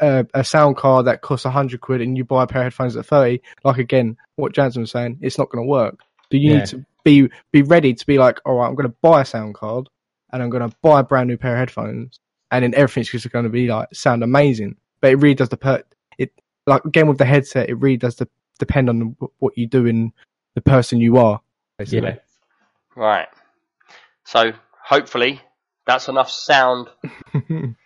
uh, 0.00 0.24
a 0.34 0.44
sound 0.44 0.76
card 0.76 1.06
that 1.06 1.22
costs 1.22 1.46
hundred 1.46 1.80
quid 1.80 2.00
and 2.02 2.16
you 2.16 2.24
buy 2.24 2.44
a 2.44 2.46
pair 2.46 2.60
of 2.62 2.64
headphones 2.66 2.96
at 2.96 3.06
thirty, 3.06 3.40
like 3.64 3.78
again, 3.78 4.16
what 4.36 4.52
Jansen 4.52 4.82
was 4.82 4.90
saying, 4.90 5.18
it's 5.22 5.38
not 5.38 5.48
going 5.50 5.64
to 5.64 5.68
work. 5.68 6.00
Do 6.30 6.38
you 6.38 6.50
Yeah. 6.52 6.56
need 6.58 6.66
to 6.66 6.84
be 7.04 7.30
be 7.52 7.62
ready 7.62 7.94
to 7.94 8.06
be 8.06 8.18
like, 8.18 8.40
all 8.44 8.56
right, 8.56 8.66
I'm 8.68 8.74
going 8.74 8.88
to 8.88 8.96
buy 9.00 9.22
a 9.22 9.24
sound 9.24 9.54
card 9.54 9.88
and 10.32 10.42
I'm 10.42 10.50
going 10.50 10.68
to 10.68 10.76
buy 10.82 11.00
a 11.00 11.04
brand 11.04 11.28
new 11.28 11.38
pair 11.38 11.52
of 11.54 11.58
headphones, 11.58 12.20
and 12.50 12.62
then 12.62 12.74
everything's 12.74 13.10
just 13.10 13.30
going 13.32 13.44
to 13.44 13.48
be 13.50 13.68
like 13.68 13.88
sound 13.94 14.22
amazing. 14.22 14.76
But 15.00 15.12
it 15.12 15.16
really 15.16 15.34
does 15.34 15.48
depend. 15.48 15.84
It 16.18 16.32
like 16.66 16.84
again 16.84 17.08
with 17.08 17.18
the 17.18 17.24
headset, 17.24 17.70
it 17.70 17.74
really 17.74 17.96
does 17.96 18.16
de- 18.16 18.28
depend 18.58 18.90
on 18.90 19.16
what 19.38 19.56
you 19.56 19.66
do 19.66 19.86
and 19.86 20.12
the 20.54 20.60
person 20.60 21.00
you 21.00 21.16
are. 21.16 21.40
Basically. 21.78 22.10
yeah. 22.10 22.16
Right. 22.94 23.28
So 24.26 24.52
hopefully 24.84 25.40
that's 25.86 26.08
enough 26.08 26.30
sound 26.30 26.88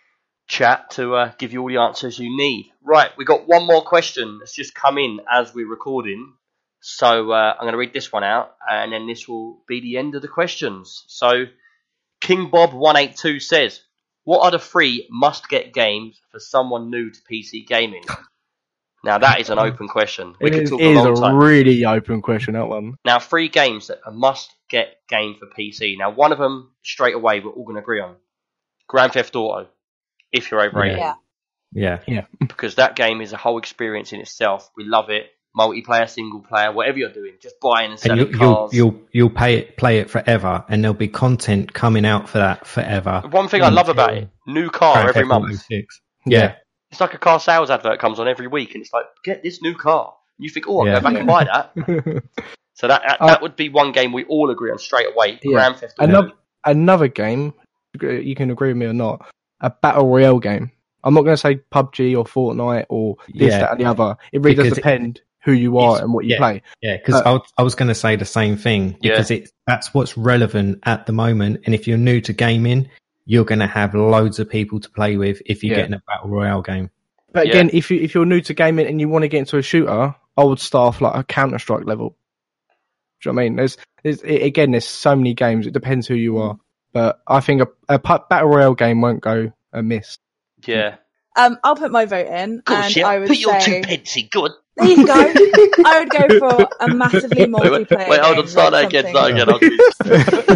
chat 0.47 0.91
to 0.91 1.15
uh, 1.15 1.31
give 1.37 1.53
you 1.53 1.61
all 1.61 1.69
the 1.69 1.77
answers 1.77 2.19
you 2.19 2.35
need. 2.35 2.71
Right, 2.83 3.11
we 3.17 3.25
got 3.25 3.47
one 3.47 3.65
more 3.65 3.83
question 3.83 4.39
that's 4.39 4.55
just 4.55 4.75
come 4.75 4.97
in 4.97 5.21
as 5.31 5.53
we're 5.53 5.69
recording. 5.69 6.33
So 6.81 7.31
uh, 7.31 7.53
I'm 7.53 7.63
going 7.63 7.71
to 7.71 7.79
read 7.79 7.93
this 7.93 8.11
one 8.11 8.23
out, 8.23 8.55
and 8.69 8.93
then 8.93 9.07
this 9.07 9.27
will 9.27 9.63
be 9.67 9.81
the 9.81 9.97
end 9.97 10.13
of 10.13 10.21
the 10.21 10.27
questions. 10.27 11.03
So 11.07 11.45
King 12.21 12.49
Bob 12.51 12.73
one 12.73 12.95
eight 12.95 13.15
two 13.15 13.39
says, 13.39 13.81
"What 14.23 14.41
are 14.41 14.51
the 14.51 14.59
three 14.59 15.07
must-get 15.09 15.73
games 15.73 16.21
for 16.31 16.39
someone 16.39 16.91
new 16.91 17.09
to 17.09 17.19
PC 17.21 17.65
gaming?" 17.65 18.03
Now 19.05 19.19
that 19.19 19.41
is 19.41 19.51
an 19.51 19.59
uh, 19.59 19.63
open 19.63 19.89
question. 19.89 20.35
We 20.41 20.51
It 20.51 20.55
could 20.55 20.65
is, 20.65 20.69
talk 20.69 20.81
it 20.81 20.87
a 20.87 20.91
is 20.91 20.91
long 20.91 21.05
a 21.05 21.13
time. 21.13 21.37
really 21.37 21.85
open 21.85 22.21
question. 22.21 22.55
That 22.55 22.67
one. 22.67 22.95
Now, 23.05 23.19
three 23.19 23.49
games 23.49 23.87
that 23.87 23.99
are 24.05 24.13
must-get 24.13 24.97
game 25.09 25.35
for 25.39 25.47
PC. 25.47 25.97
Now, 25.97 26.11
one 26.11 26.31
of 26.33 26.39
them 26.39 26.73
straight 26.83 27.15
away 27.15 27.41
we're 27.41 27.51
all 27.51 27.65
going 27.65 27.77
to 27.77 27.81
agree 27.81 28.01
on: 28.01 28.15
Grand 28.87 29.13
Theft 29.13 29.35
Auto. 29.35 29.69
If 30.31 30.51
you're 30.51 30.61
over 30.61 30.83
Yeah. 30.83 30.85
18, 30.85 31.15
Yeah. 31.73 31.99
yeah, 32.07 32.25
because 32.47 32.75
that 32.75 32.95
game 32.95 33.21
is 33.21 33.33
a 33.33 33.37
whole 33.37 33.57
experience 33.59 34.13
in 34.13 34.21
itself. 34.21 34.69
We 34.77 34.85
love 34.85 35.09
it. 35.11 35.31
Multiplayer, 35.57 36.09
single 36.09 36.41
player, 36.41 36.71
whatever 36.71 36.97
you're 36.99 37.13
doing, 37.13 37.33
just 37.41 37.59
buying 37.61 37.91
and 37.91 37.99
and 38.03 38.15
selling 38.15 38.17
you, 38.17 38.29
you'll 38.31 38.37
cars. 38.37 38.71
you'll 38.71 39.01
you'll 39.11 39.29
pay 39.31 39.55
it, 39.59 39.77
play 39.77 39.99
it 39.99 40.09
forever, 40.09 40.65
and 40.69 40.83
there'll 40.83 40.95
be 40.95 41.07
content 41.09 41.73
coming 41.73 42.05
out 42.05 42.29
for 42.29 42.39
that 42.39 42.67
forever. 42.67 43.25
One 43.31 43.47
thing 43.49 43.63
I 43.63 43.69
love 43.69 43.89
about 43.89 44.15
it: 44.15 44.29
new 44.47 44.69
car 44.69 44.95
Grand 45.01 45.09
every 45.09 45.25
Theft 45.25 45.33
Auto 45.33 45.51
month. 45.51 45.55
6. 45.55 46.01
Yeah, 46.25 46.55
It's 46.95 47.01
like 47.01 47.13
a 47.13 47.17
car 47.17 47.41
sales 47.41 47.69
advert 47.69 47.99
comes 47.99 48.21
on 48.21 48.27
every 48.29 48.47
week, 48.47 48.73
and 48.73 48.81
it's 48.81 48.93
like, 48.93 49.03
get 49.25 49.43
this 49.43 49.61
new 49.61 49.75
car. 49.75 50.13
And 50.37 50.45
you 50.45 50.49
think, 50.49 50.65
oh, 50.69 50.79
I'll 50.79 50.87
Yeah. 50.87 51.01
go 51.01 51.09
back 51.09 51.15
and 51.19 51.27
buy 51.27 51.43
that. 51.43 52.23
So 52.77 52.87
that 52.89 53.03
that, 53.07 53.21
Uh, 53.21 53.27
that 53.27 53.41
would 53.41 53.55
be 53.55 53.69
one 53.69 53.93
game 53.93 54.11
we 54.11 54.25
all 54.25 54.49
agree 54.49 54.69
on 54.71 54.77
straight 54.79 55.07
away. 55.13 55.39
Yeah. 55.43 55.51
Grand 55.53 55.77
Theft 55.77 55.93
Auto. 55.99 56.09
another 56.09 56.31
another 56.65 57.07
game. 57.07 57.53
You 58.01 58.35
can 58.35 58.51
agree 58.51 58.67
with 58.69 58.77
me 58.77 58.85
or 58.85 58.93
not. 58.93 59.25
A 59.61 59.69
battle 59.69 60.07
royale 60.07 60.39
game. 60.39 60.71
I'm 61.03 61.13
not 61.13 61.21
going 61.21 61.35
to 61.35 61.41
say 61.41 61.55
PUBG 61.73 62.17
or 62.17 62.25
Fortnite 62.25 62.85
or 62.89 63.15
this, 63.33 63.51
Yeah. 63.53 63.59
that, 63.59 63.71
and 63.71 63.79
the 63.79 63.85
other. 63.85 64.17
It 64.33 64.41
really 64.41 64.55
does 64.55 64.73
depend 64.73 65.21
who 65.43 65.53
you 65.53 65.77
are 65.77 66.01
and 66.01 66.13
what 66.13 66.25
you 66.25 66.31
yeah. 66.31 66.37
play. 66.37 66.61
Yeah, 66.81 66.97
because 66.97 67.15
Uh, 67.15 67.23
I, 67.25 67.31
was- 67.33 67.53
I 67.59 67.63
was 67.63 67.75
going 67.75 67.87
to 67.89 67.95
say 67.95 68.15
the 68.17 68.25
same 68.25 68.57
thing 68.57 68.97
Yeah. 69.01 69.11
because 69.11 69.31
it 69.31 69.49
that's 69.67 69.93
what's 69.93 70.17
relevant 70.17 70.79
at 70.83 71.05
the 71.05 71.13
moment. 71.13 71.61
And 71.65 71.73
if 71.75 71.87
you're 71.87 71.97
new 71.97 72.19
to 72.21 72.33
gaming, 72.33 72.89
you're 73.25 73.45
going 73.45 73.59
to 73.59 73.67
have 73.67 73.93
loads 73.95 74.39
of 74.39 74.49
people 74.49 74.79
to 74.79 74.89
play 74.89 75.17
with 75.17 75.41
if 75.45 75.63
you 75.63 75.71
Yeah. 75.71 75.77
get 75.77 75.85
in 75.87 75.93
a 75.93 76.01
battle 76.07 76.29
royale 76.29 76.61
game. 76.61 76.89
But 77.31 77.47
Yeah. 77.47 77.53
again, 77.53 77.69
if 77.73 77.89
you 77.91 77.99
if 77.99 78.13
you're 78.15 78.25
new 78.25 78.41
to 78.41 78.53
gaming 78.53 78.87
and 78.87 78.99
you 79.01 79.09
want 79.09 79.23
to 79.23 79.27
get 79.27 79.39
into 79.39 79.57
a 79.57 79.61
shooter, 79.61 80.15
I 80.37 80.43
would 80.43 80.59
start 80.59 80.95
off 80.95 81.01
like 81.01 81.15
a 81.15 81.23
Counter 81.23 81.59
Strike 81.59 81.85
level. 81.85 82.15
Do 83.21 83.29
you 83.29 83.31
know 83.31 83.35
what 83.37 83.41
I 83.41 83.45
mean? 83.45 83.55
There's, 83.55 83.77
there's 84.03 84.21
it, 84.21 84.43
again, 84.43 84.71
there's 84.71 84.87
so 84.87 85.15
many 85.15 85.33
games. 85.33 85.65
It 85.67 85.71
depends 85.73 86.05
who 86.07 86.13
you 86.15 86.37
are. 86.37 86.57
But 86.93 87.19
I 87.27 87.39
think 87.41 87.61
a, 87.61 87.67
a 87.89 87.99
battle 87.99 88.47
royale 88.49 88.75
game 88.75 89.01
won't 89.01 89.21
go 89.21 89.51
amiss. 89.73 90.17
Yeah. 90.65 90.95
Um, 91.35 91.57
I'll 91.63 91.75
put 91.75 91.91
my 91.91 92.05
vote 92.05 92.27
in, 92.27 92.61
Good 92.63 92.77
and 92.77 92.93
shit. 92.93 93.03
I 93.03 93.19
would 93.19 93.27
Put 93.27 93.37
your 93.37 93.59
say 93.59 93.81
two 93.81 93.87
pence 93.87 94.15
in. 94.15 94.27
Good. 94.31 94.51
there 94.77 94.87
you 94.87 95.05
go. 95.05 95.13
I 95.85 95.99
would 95.99 96.09
go 96.09 96.39
for 96.39 96.69
a 96.79 96.87
massively 96.93 97.45
Wait, 97.45 97.51
wait, 97.71 97.89
multiplayer. 97.89 98.09
wait, 98.09 98.19
hold 98.21 98.37
on. 98.37 98.43
game, 98.43 98.47
Start 98.47 98.71
that 98.71 98.83
like 98.83 98.93
again. 98.93 99.13
something- 99.13 99.77
Start 99.93 100.49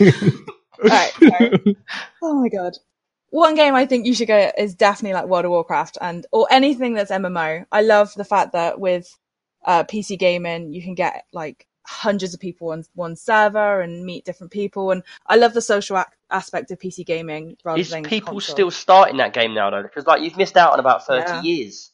again. 0.00 0.42
I'll 0.82 0.90
Alright, 0.90 1.12
sorry. 1.28 1.76
oh 2.22 2.34
my 2.40 2.48
god. 2.48 2.76
One 3.30 3.54
game 3.54 3.74
I 3.74 3.86
think 3.86 4.06
you 4.06 4.14
should 4.14 4.28
go 4.28 4.50
is 4.56 4.74
definitely 4.74 5.14
like 5.14 5.26
World 5.26 5.44
of 5.44 5.50
Warcraft 5.50 5.98
and 6.00 6.26
or 6.32 6.46
anything 6.50 6.94
that's 6.94 7.10
MMO. 7.10 7.66
I 7.70 7.82
love 7.82 8.14
the 8.14 8.24
fact 8.24 8.52
that 8.52 8.80
with 8.80 9.14
uh, 9.64 9.84
PC 9.84 10.18
gaming 10.18 10.72
you 10.72 10.82
can 10.82 10.94
get 10.94 11.24
like 11.32 11.66
hundreds 11.86 12.34
of 12.34 12.40
people 12.40 12.70
on 12.72 12.84
one 12.94 13.16
server 13.16 13.80
and 13.80 14.04
meet 14.04 14.24
different 14.24 14.52
people 14.52 14.90
and 14.90 15.02
I 15.26 15.36
love 15.36 15.54
the 15.54 15.62
social 15.62 15.96
ac- 15.98 16.06
aspect 16.30 16.70
of 16.70 16.78
PC 16.78 17.04
gaming 17.06 17.56
rather 17.64 17.80
Is 17.80 17.90
than 17.90 18.02
people 18.02 18.34
console. 18.34 18.54
still 18.54 18.70
starting 18.70 19.16
that 19.18 19.32
game 19.32 19.54
now 19.54 19.70
though? 19.70 19.82
Because 19.82 20.06
like 20.06 20.22
you've 20.22 20.36
missed 20.36 20.56
out 20.56 20.72
on 20.72 20.80
about 20.80 21.06
thirty 21.06 21.30
Yeah. 21.30 21.42
years. 21.42 21.92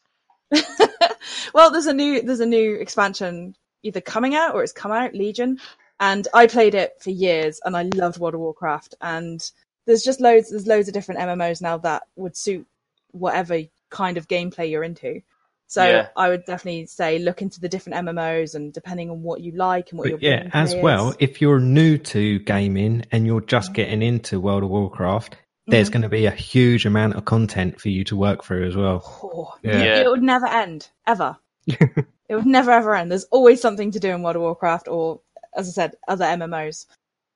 well, 1.54 1.70
there's 1.70 1.86
a 1.86 1.92
new 1.92 2.22
there's 2.22 2.40
a 2.40 2.46
new 2.46 2.74
expansion 2.76 3.56
either 3.82 4.00
coming 4.00 4.34
out 4.34 4.54
or 4.54 4.62
it's 4.62 4.72
come 4.72 4.92
out, 4.92 5.14
Legion, 5.14 5.58
and 6.00 6.26
I 6.34 6.47
played 6.47 6.74
it 6.74 6.94
for 7.00 7.10
years 7.10 7.60
and 7.64 7.76
I 7.76 7.82
loved 7.94 8.18
World 8.18 8.34
of 8.34 8.40
Warcraft. 8.40 8.94
And 9.00 9.40
there's 9.86 10.02
just 10.02 10.20
loads 10.20 10.50
there's 10.50 10.66
loads 10.66 10.89
of 10.89 10.94
different 10.94 11.20
MMOs 11.20 11.60
now 11.62 11.78
that 11.78 12.05
would 12.16 12.36
suit 12.36 12.66
whatever 13.12 13.60
kind 13.90 14.16
of 14.16 14.28
gameplay 14.28 14.70
you're 14.70 14.82
into. 14.84 15.20
So 15.66 15.84
Yeah. 15.89 16.08
I 16.16 16.28
would 16.28 16.44
definitely 16.44 16.86
say 16.86 17.18
look 17.18 17.40
into 17.42 17.60
the 17.60 17.68
different 17.68 18.05
MMOs 18.06 18.55
and 18.55 18.73
depending 18.73 19.10
on 19.10 19.23
what 19.23 19.40
you 19.40 19.52
like 19.52 19.90
and 19.90 19.98
what 19.98 20.08
your 20.08 20.18
But 20.18 20.23
yeah, 20.23 20.42
gameplay 20.44 20.50
as 20.55 20.74
is. 20.74 20.82
well, 20.82 21.14
if 21.20 21.40
you're 21.40 21.60
new 21.60 21.97
to 21.98 22.39
gaming 22.40 23.05
and 23.12 23.26
you're 23.26 23.40
just 23.40 23.73
getting 23.73 24.02
into 24.02 24.40
World 24.40 24.62
of 24.64 24.70
Warcraft, 24.70 25.36
there's 25.66 25.89
Mhm. 25.89 25.92
going 25.92 26.02
to 26.02 26.08
be 26.10 26.26
a 26.26 26.31
huge 26.31 26.84
amount 26.84 27.14
of 27.14 27.24
content 27.24 27.81
for 27.81 27.89
you 27.89 28.05
to 28.05 28.16
work 28.16 28.44
through 28.44 28.66
as 28.66 28.76
well. 28.76 29.02
Oh, 29.23 29.55
Yeah. 29.62 29.78
Yeah. 29.82 29.97
It 30.02 30.08
would 30.10 30.23
never 30.23 30.47
end, 30.47 30.90
ever. 31.06 31.39
it 31.66 32.34
would 32.34 32.47
never 32.47 32.70
ever 32.70 32.94
end. 32.94 33.10
There's 33.10 33.24
always 33.24 33.60
something 33.62 33.90
to 33.92 34.00
do 34.00 34.10
in 34.10 34.23
World 34.23 34.36
of 34.36 34.42
Warcraft 34.42 34.89
or, 34.89 35.20
as 35.57 35.68
I 35.68 35.73
said, 35.73 35.97
other 36.08 36.24
MMOs. 36.26 36.86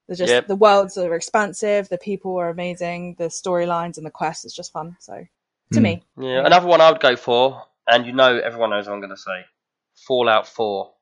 There's 0.09 0.19
just 0.19 0.33
Yep. 0.33 0.47
the 0.47 0.57
worlds 0.57 0.99
are 0.99 1.15
expansive, 1.15 1.89
the 1.89 1.99
people 1.99 2.37
are 2.39 2.51
amazing, 2.51 3.17
the 3.19 3.27
storylines 3.27 3.97
and 3.99 4.07
the 4.07 4.11
quests 4.11 4.45
is 4.45 4.55
just 4.55 4.73
fun. 4.73 4.97
So, 5.01 5.25
to 5.73 5.81
Hmm. 5.81 5.85
me, 5.85 6.05
Yeah. 6.19 6.47
Another 6.47 6.67
one 6.67 6.81
I 6.81 6.91
would 6.91 7.01
go 7.01 7.17
for, 7.17 7.63
and 7.89 8.07
you 8.07 8.13
know 8.13 8.39
everyone 8.39 8.71
knows 8.71 8.87
what 8.87 8.95
I'm 8.95 9.01
going 9.01 9.11
to 9.11 9.17
say. 9.17 9.45
Fallout 10.07 10.49
Four. 10.49 10.95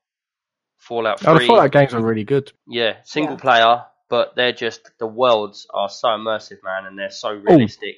Fallout 0.77 1.19
Oh, 1.25 1.33
the 1.33 1.39
Three. 1.39 1.47
Fallout 1.47 1.71
games 1.71 1.93
are 1.93 2.01
really 2.01 2.23
good. 2.23 2.51
Yeah, 2.67 2.97
single 3.03 3.35
Yeah. 3.35 3.41
player, 3.41 3.85
but 4.09 4.35
they're 4.35 4.53
just 4.53 4.89
the 4.99 5.07
worlds 5.07 5.67
are 5.73 5.89
so 5.89 6.09
immersive, 6.09 6.63
man, 6.63 6.85
and 6.85 6.97
they're 6.97 7.11
so 7.11 7.31
realistic. 7.33 7.97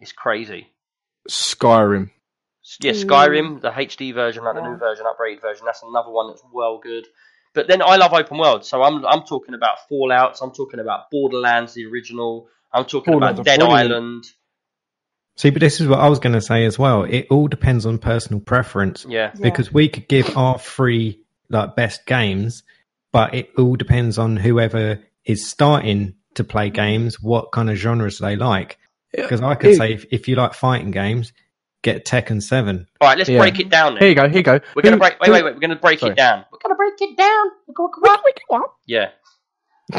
It's 0.00 0.12
crazy. 0.12 0.68
Skyrim. 1.28 2.10
Yeah, 2.80 2.92
Skyrim, 2.92 3.60
the 3.62 3.70
HD 3.70 4.12
version, 4.12 4.44
like 4.44 4.54
the 4.56 4.62
new 4.62 4.76
version, 4.76 5.06
upgraded 5.06 5.40
version. 5.40 5.64
That's 5.66 5.82
another 5.82 6.10
one 6.10 6.28
that's 6.28 6.42
well 6.52 6.78
good. 6.78 7.06
But 7.56 7.66
then 7.66 7.82
I 7.82 7.96
love 7.96 8.12
open 8.12 8.38
world, 8.38 8.64
so 8.64 8.82
I'm 8.84 9.04
I'm 9.04 9.22
talking 9.22 9.54
about 9.54 9.88
Fallout's. 9.88 10.40
I'm 10.42 10.52
talking 10.52 10.78
about 10.78 11.10
Borderlands, 11.10 11.74
the 11.74 11.86
original. 11.86 12.48
I'm 12.72 12.84
talking 12.84 13.12
Borderlands 13.12 13.40
about 13.40 13.46
Dead 13.46 13.58
brilliant. 13.60 13.90
Island. 13.92 14.24
See, 15.38 15.50
but 15.50 15.60
this 15.60 15.80
is 15.80 15.88
what 15.88 15.98
I 15.98 16.08
was 16.08 16.18
going 16.18 16.32
to 16.34 16.40
say 16.40 16.64
as 16.64 16.78
well. 16.78 17.02
It 17.04 17.26
all 17.30 17.48
depends 17.48 17.84
on 17.86 17.98
personal 17.98 18.40
preference 18.40 19.04
Yeah, 19.08 19.32
Yeah. 19.34 19.40
because 19.42 19.72
we 19.72 19.88
could 19.88 20.08
give 20.08 20.36
our 20.36 20.58
three 20.58 21.20
like 21.50 21.76
best 21.76 22.06
games, 22.06 22.62
but 23.12 23.34
it 23.34 23.50
all 23.58 23.76
depends 23.76 24.18
on 24.18 24.36
whoever 24.36 25.00
is 25.24 25.46
starting 25.48 26.14
to 26.34 26.44
play 26.44 26.70
games, 26.70 27.20
what 27.20 27.52
kind 27.52 27.68
of 27.70 27.76
genres 27.76 28.18
they 28.18 28.36
like. 28.36 28.78
Because 29.12 29.40
I 29.42 29.54
could 29.54 29.70
Here- 29.70 29.76
say 29.78 29.92
if, 29.94 30.06
if 30.10 30.28
you 30.28 30.36
like 30.36 30.52
fighting 30.54 30.90
games, 30.90 31.32
get 31.82 32.04
Tekken 32.06 32.42
Seven. 32.42 32.86
All 33.00 33.08
right, 33.08 33.16
let's 33.18 33.30
Yeah. 33.30 33.38
break 33.38 33.60
it 33.60 33.68
down 33.70 33.94
then. 33.94 34.02
Here 34.02 34.08
you 34.10 34.14
go. 34.14 34.28
Here 34.28 34.38
you 34.38 34.42
go. 34.42 34.60
We're 34.74 34.82
gonna 34.82 34.96
break. 34.96 35.20
Wait, 35.20 35.26
who- 35.28 35.32
wait, 35.34 35.44
wait. 35.44 35.54
We're 35.54 35.60
gonna 35.60 35.76
break 35.76 36.00
Sorry. 36.00 36.12
it 36.12 36.16
down. 36.16 36.44
We're 36.68 36.74
gonna 36.74 36.96
break 36.96 37.10
it 37.10 37.16
down. 37.16 37.46
We're 37.66 37.74
gonna- 37.74 37.90
Yeah. 38.86 39.10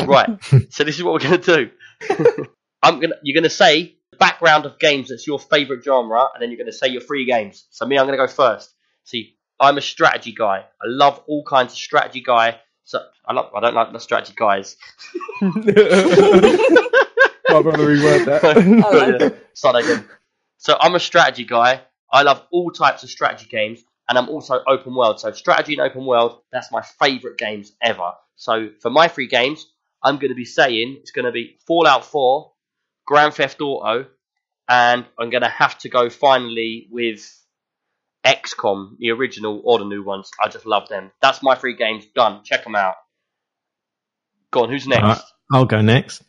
Right. 0.06 0.30
so 0.70 0.84
this 0.84 0.98
is 0.98 1.04
what 1.04 1.14
we're 1.14 1.20
gonna 1.20 1.38
do. 1.38 1.70
I'm 2.84 3.00
gonna. 3.00 3.16
You're 3.24 3.36
gonna 3.40 3.50
say 3.50 3.96
the 4.12 4.18
background 4.18 4.66
of 4.66 4.78
games 4.80 5.10
that's 5.10 5.26
your 5.26 5.40
favorite 5.40 5.84
genre, 5.84 6.28
and 6.34 6.42
then 6.42 6.52
you're 6.52 6.58
gonna 6.58 6.72
say 6.74 6.88
your 6.90 7.02
three 7.02 7.26
games. 7.26 7.68
So 7.72 7.86
me, 7.86 7.98
I'm 7.98 8.06
gonna 8.06 8.18
go 8.18 8.28
first. 8.28 8.74
See, 9.06 9.36
I'm 9.60 9.78
a 9.78 9.82
strategy 9.82 10.34
guy. 10.34 10.58
I 10.60 10.86
love 10.86 11.22
all 11.28 11.44
kinds 11.44 11.72
of 11.74 11.80
strategy 11.80 12.22
guy. 12.22 12.60
So 12.84 13.00
I 13.26 13.34
love. 13.34 13.52
I 13.56 13.62
don't 13.62 13.74
like 13.74 13.94
the 13.94 14.00
strategy 14.00 14.34
guys. 14.38 14.76
I'd 15.42 15.56
rather 17.50 17.72
reword 17.72 18.26
that. 18.26 19.38
Start 19.54 19.76
again. 19.84 20.06
So 20.58 20.76
I'm 20.80 20.96
a 20.96 21.00
strategy 21.00 21.46
guy. 21.46 21.82
I 22.12 22.24
love 22.24 22.46
all 22.52 22.72
types 22.72 23.04
of 23.04 23.10
strategy 23.10 23.48
games, 23.50 23.84
and 24.10 24.18
I'm 24.18 24.30
also 24.30 24.62
open 24.68 24.96
world. 24.96 25.20
So 25.20 25.32
strategy 25.32 25.74
and 25.74 25.82
open 25.82 26.06
world, 26.06 26.40
that's 26.52 26.72
my 26.72 26.82
favourite 26.82 27.38
games 27.38 27.74
ever. 27.82 28.12
So 28.36 28.70
for 28.82 28.90
my 28.90 29.08
three 29.08 29.28
games, 29.28 29.66
I'm 30.04 30.18
going 30.18 30.30
to 30.30 30.36
be 30.36 30.46
saying 30.46 30.98
it's 31.02 31.12
going 31.12 31.26
to 31.26 31.32
be 31.32 31.58
Fallout 31.66 32.06
4, 32.06 32.52
Grand 33.06 33.34
Theft 33.34 33.60
Auto, 33.62 34.06
and 34.70 35.06
I'm 35.20 35.30
going 35.30 35.44
to 35.44 35.50
have 35.50 35.78
to 35.80 35.90
go 35.90 36.10
finally 36.10 36.88
with 36.92 37.28
XCOM, 38.26 38.98
the 39.00 39.12
original 39.12 39.62
or 39.64 39.80
the 39.80 39.86
new 39.86 40.04
ones. 40.04 40.30
I 40.44 40.50
just 40.50 40.66
love 40.66 40.88
them. 40.90 41.12
That's 41.22 41.42
my 41.42 41.56
three 41.56 41.76
games 41.76 42.06
done. 42.16 42.42
Check 42.44 42.64
them 42.64 42.76
out. 42.76 42.96
Go 44.52 44.64
on, 44.64 44.70
who's 44.70 44.88
next? 44.88 45.24
I'll 45.52 45.66
go 45.66 45.82
next. 45.82 46.24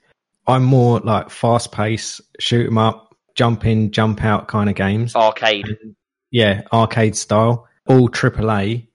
I'm 0.46 0.64
more 0.64 1.00
like 1.00 1.30
fast 1.30 1.72
pace, 1.72 2.20
shoot 2.40 2.66
'em 2.66 2.78
up, 2.78 3.14
jump 3.34 3.66
in, 3.66 3.90
jump 3.90 4.24
out 4.24 4.48
kind 4.48 4.70
of 4.70 4.76
games. 4.76 5.14
Arcade. 5.14 5.66
Yeah, 6.30 6.62
arcade 6.72 7.16
style, 7.16 7.67
all 7.88 8.08
AAA. 8.08 8.88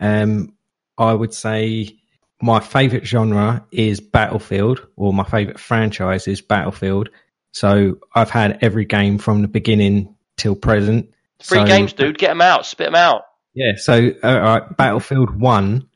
Um, 0.00 0.54
I 0.98 1.12
would 1.12 1.34
say 1.34 1.96
my 2.42 2.60
favorite 2.60 3.04
genre 3.06 3.64
is 3.72 4.00
Battlefield, 4.00 4.86
or 4.96 5.12
my 5.12 5.24
favorite 5.24 5.58
franchise 5.58 6.28
is 6.28 6.40
Battlefield. 6.40 7.08
So 7.52 7.98
I've 8.14 8.30
had 8.30 8.58
every 8.62 8.84
game 8.84 9.18
from 9.18 9.42
the 9.42 9.48
beginning 9.48 10.14
till 10.36 10.54
present. 10.56 11.10
Free 11.42 11.58
So- 11.58 11.66
games, 11.66 11.92
dude. 11.92 12.18
Get 12.18 12.28
them 12.28 12.40
out. 12.42 12.66
Spit 12.66 12.86
them 12.88 12.94
out. 12.94 13.22
Yeah, 13.54 13.72
so 13.76 14.10
uh, 14.22 14.26
all 14.28 14.40
right, 14.40 14.76
Battlefield 14.76 15.38
One, 15.40 15.88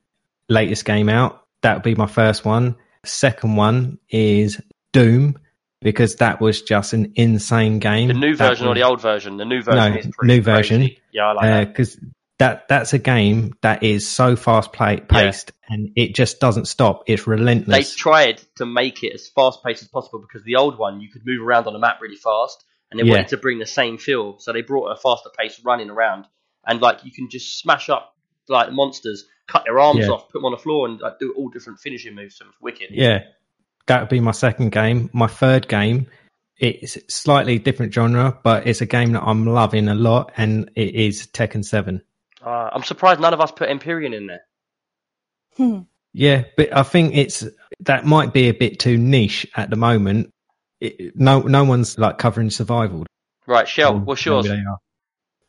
latest 0.49 0.85
game 0.85 1.09
out. 1.09 1.43
That 1.62 1.75
would 1.75 1.83
be 1.83 1.97
my 1.97 2.07
first 2.07 2.44
one. 2.44 2.77
Second 3.05 3.57
one 3.57 3.99
is 4.10 4.60
Doom 4.93 5.36
because 5.81 6.17
that 6.17 6.41
was 6.41 6.62
just 6.62 6.93
an 6.93 7.12
insane 7.17 7.81
game. 7.81 8.07
The 8.09 8.15
new 8.15 8.36
version 8.36 8.68
or 8.68 8.75
the 8.77 8.85
old 8.85 9.01
version? 9.01 9.39
The 9.39 9.44
new 9.44 9.60
version 9.62 9.93
No, 9.93 9.99
is 9.99 10.09
pretty 10.17 10.35
new 10.36 10.41
version. 10.43 10.81
crazy. 10.83 11.01
Yeah, 11.12 11.27
I 11.28 11.33
like 11.33 11.43
that. 11.44 11.68
because 11.68 11.99
that 12.39 12.68
that's 12.68 12.92
a 12.92 12.99
game 12.99 13.55
that 13.62 13.83
is 13.83 14.07
so 14.08 14.36
fast 14.36 14.73
play, 14.73 15.00
paced 15.00 15.52
and 15.68 15.91
it 15.97 16.15
just 16.15 16.41
doesn't 16.41 16.67
stop. 16.67 17.02
It's 17.07 17.26
relentless. 17.26 17.76
They 17.76 17.97
tried 17.97 18.41
to 18.57 18.67
make 18.67 19.02
it 19.02 19.12
as 19.15 19.28
fast 19.28 19.62
paced 19.65 19.83
as 19.83 19.89
possible 19.89 20.20
because 20.20 20.44
the 20.44 20.57
old 20.57 20.78
one 20.78 21.00
you 21.00 21.10
could 21.10 21.23
move 21.26 21.42
around 21.42 21.67
on 21.67 21.73
the 21.73 21.78
map 21.78 22.00
really 22.00 22.17
fast, 22.17 22.65
and 22.91 22.99
they 23.00 23.05
Yeah. 23.05 23.12
wanted 23.15 23.28
to 23.28 23.36
bring 23.39 23.58
the 23.58 23.67
same 23.67 23.99
feel, 23.99 24.39
so 24.39 24.52
they 24.52 24.62
brought 24.62 24.86
a 24.91 24.97
faster 24.97 25.31
pace 25.36 25.60
running 25.65 25.91
around, 25.91 26.26
and 26.67 26.81
like 26.81 27.05
you 27.05 27.10
can 27.12 27.28
just 27.28 27.58
smash 27.58 27.91
up 27.91 28.15
like 28.49 28.73
monsters, 28.73 29.26
cut 29.47 29.65
their 29.65 29.78
arms 29.78 30.07
Yeah. 30.07 30.12
off, 30.12 30.28
put 30.28 30.34
them 30.39 30.44
on 30.47 30.52
the 30.52 30.58
floor, 30.58 30.86
and 30.86 31.00
like, 31.00 31.18
do 31.18 31.34
all 31.36 31.49
different 31.50 31.81
finishing 31.81 32.15
moves. 32.15 32.36
So 32.36 32.47
it's 32.49 32.60
wicked. 32.60 32.91
yeah, 32.92 33.25
that 33.86 34.00
would 34.00 34.08
be 34.08 34.20
my 34.20 34.31
second 34.31 34.70
game. 34.73 35.10
My 35.12 35.26
third 35.26 35.68
game, 35.68 36.07
it's 36.57 36.97
slightly 37.15 37.58
different 37.58 37.92
genre, 37.92 38.39
but 38.42 38.67
it's 38.67 38.81
a 38.81 38.86
game 38.86 39.12
that 39.12 39.23
I'm 39.23 39.44
loving 39.44 39.89
a 39.89 39.94
lot, 39.94 40.33
and 40.36 40.70
it 40.76 40.94
is 40.94 41.26
Tekken 41.26 41.65
Seven. 41.65 42.02
Uh, 42.49 42.70
I'm 42.73 42.83
surprised 42.83 43.20
none 43.20 43.35
of 43.35 43.43
us 43.43 43.52
put 43.52 43.68
Empyrion 43.68 44.15
in 44.15 44.27
there. 44.27 44.41
Hmm. 45.59 45.81
Yeah, 46.15 46.44
but 46.57 46.75
I 46.75 46.83
think 46.83 47.15
it's 47.15 47.44
that 47.81 48.07
might 48.07 48.33
be 48.33 48.49
a 48.49 48.55
bit 48.55 48.78
too 48.78 48.97
niche 48.97 49.47
at 49.55 49.68
the 49.68 49.77
moment. 49.77 50.31
It, 50.81 51.15
no, 51.15 51.41
no 51.41 51.65
one's 51.65 51.99
like 51.99 52.17
covering 52.17 52.49
survival. 52.49 53.05
Right, 53.47 53.68
Shell, 53.68 54.01
what's 54.01 54.25
yours? 54.25 54.49
Maybe 54.49 54.62
they 54.62 54.67
are. 54.67 54.78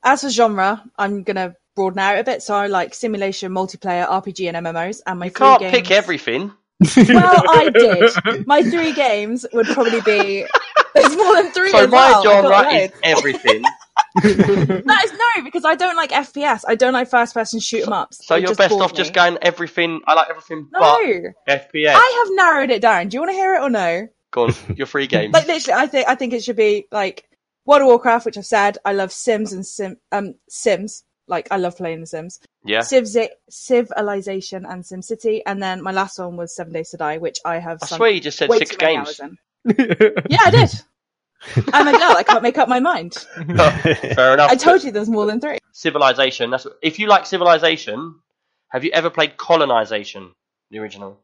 As 0.04 0.22
for 0.24 0.30
genre, 0.30 0.84
I'm 0.98 1.24
gonna 1.24 1.56
broaden 1.74 2.00
out 2.00 2.20
a 2.20 2.24
bit. 2.26 2.44
So 2.44 2.54
I 2.54 2.68
like 2.68 2.94
simulation, 2.94 3.54
multiplayer, 3.54 4.06
RPG, 4.06 4.54
and 4.54 4.68
MMOs. 4.68 5.00
And 5.08 5.20
my 5.20 5.28
You 5.28 5.32
three 5.32 5.48
can't 5.48 5.60
games... 5.62 5.72
pick 5.72 5.92
everything. 5.92 6.52
Well, 6.98 7.44
I 7.50 7.70
did. 7.74 8.46
My 8.46 8.62
three 8.62 8.92
games 8.92 9.46
would 9.54 9.68
probably 9.68 10.02
be. 10.02 10.46
There's 10.96 11.16
more 11.16 11.36
than 11.36 11.52
three. 11.54 11.72
So 11.72 11.86
as 11.86 11.90
my 11.90 12.12
well. 12.12 12.24
Genre 12.24 12.74
is 12.74 12.92
everything. 13.04 13.64
That 14.24 15.02
is 15.06 15.12
no, 15.14 15.44
because 15.44 15.66
I 15.66 15.76
don't 15.76 15.96
like 15.96 16.12
FPS. 16.12 16.64
I 16.68 16.76
don't 16.76 16.94
like 16.94 17.10
first 17.10 17.34
person 17.34 17.60
shoot 17.60 17.86
'em 17.86 17.94
ups. 17.94 18.26
So 18.26 18.36
you're 18.36 18.48
just 18.48 18.58
best 18.58 18.74
off 18.74 18.94
just 18.94 19.14
going 19.14 19.38
everything. 19.42 20.02
I 20.08 20.14
like 20.14 20.30
everything 20.30 20.68
No, 20.72 20.80
but 20.80 21.62
FPS. 21.62 21.94
I 21.96 22.26
have 22.26 22.36
narrowed 22.36 22.70
it 22.72 22.82
down. 22.82 23.08
Do 23.10 23.16
you 23.16 23.22
want 23.22 23.32
to 23.32 23.36
hear 23.36 23.56
it 23.56 23.62
or 23.62 23.70
no? 23.70 24.08
Go 24.32 24.44
on, 24.48 24.54
your 24.76 24.88
free 24.88 25.08
games. 25.16 25.34
Like 25.34 25.48
literally, 25.48 25.80
I 25.82 25.88
think 25.88 26.08
I 26.08 26.16
think 26.16 26.34
it 26.34 26.44
should 26.44 26.56
be 26.56 26.86
like 26.92 27.26
World 27.66 27.82
of 27.84 27.88
Warcraft, 27.88 28.26
which 28.26 28.38
I've 28.38 28.46
said. 28.46 28.78
I 28.86 28.94
love 28.94 29.12
Sims 29.12 29.54
and 29.54 29.66
Sim 29.66 29.98
um 30.12 30.36
Sims. 30.50 31.04
Like 31.28 31.48
I 31.52 31.58
love 31.58 31.78
playing 31.78 32.00
The 32.02 32.08
Sims. 32.08 32.40
yeah. 32.64 32.82
Civ 32.82 33.08
Civilization 33.50 34.66
and 34.66 34.86
Sim 34.86 35.02
City, 35.02 35.44
and 35.46 35.62
then 35.62 35.82
my 35.84 35.92
last 35.92 36.18
one 36.20 36.38
was 36.38 36.56
Seven 36.56 36.74
Days 36.74 36.90
to 36.92 36.98
Die, 36.98 37.18
which 37.18 37.40
I 37.46 37.60
have. 37.60 37.80
I 37.82 37.86
sunk 37.86 38.00
swear 38.00 38.10
you 38.10 38.20
just 38.20 38.38
said 38.38 38.50
way 38.50 38.58
six 38.58 38.72
too 38.72 38.78
many 38.82 38.96
games. 38.98 39.20
hours 39.20 39.20
in. 39.20 39.38
Yeah, 40.30 40.40
I 40.46 40.52
did. 40.52 40.72
I'm 41.74 41.88
a 41.88 41.92
girl. 41.92 42.16
I 42.18 42.24
can't 42.24 42.44
make 42.44 42.58
up 42.58 42.68
my 42.70 42.80
mind. 42.80 43.14
Fair 43.16 44.34
enough. 44.34 44.52
I 44.52 44.56
told 44.56 44.84
you 44.84 44.92
there's 44.92 45.10
more 45.10 45.26
than 45.26 45.40
three. 45.40 45.58
Civilization. 45.72 46.50
That's 46.52 46.66
what, 46.66 46.78
if 46.82 47.00
you 47.00 47.08
like 47.08 47.26
Civilization. 47.26 48.16
Have 48.72 48.84
you 48.84 48.92
ever 48.92 49.10
played 49.10 49.36
Colonization, 49.36 50.32
the 50.70 50.78
original? 50.78 51.20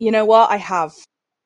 You 0.00 0.10
know 0.10 0.24
what? 0.24 0.50
I 0.50 0.56
have. 0.56 0.92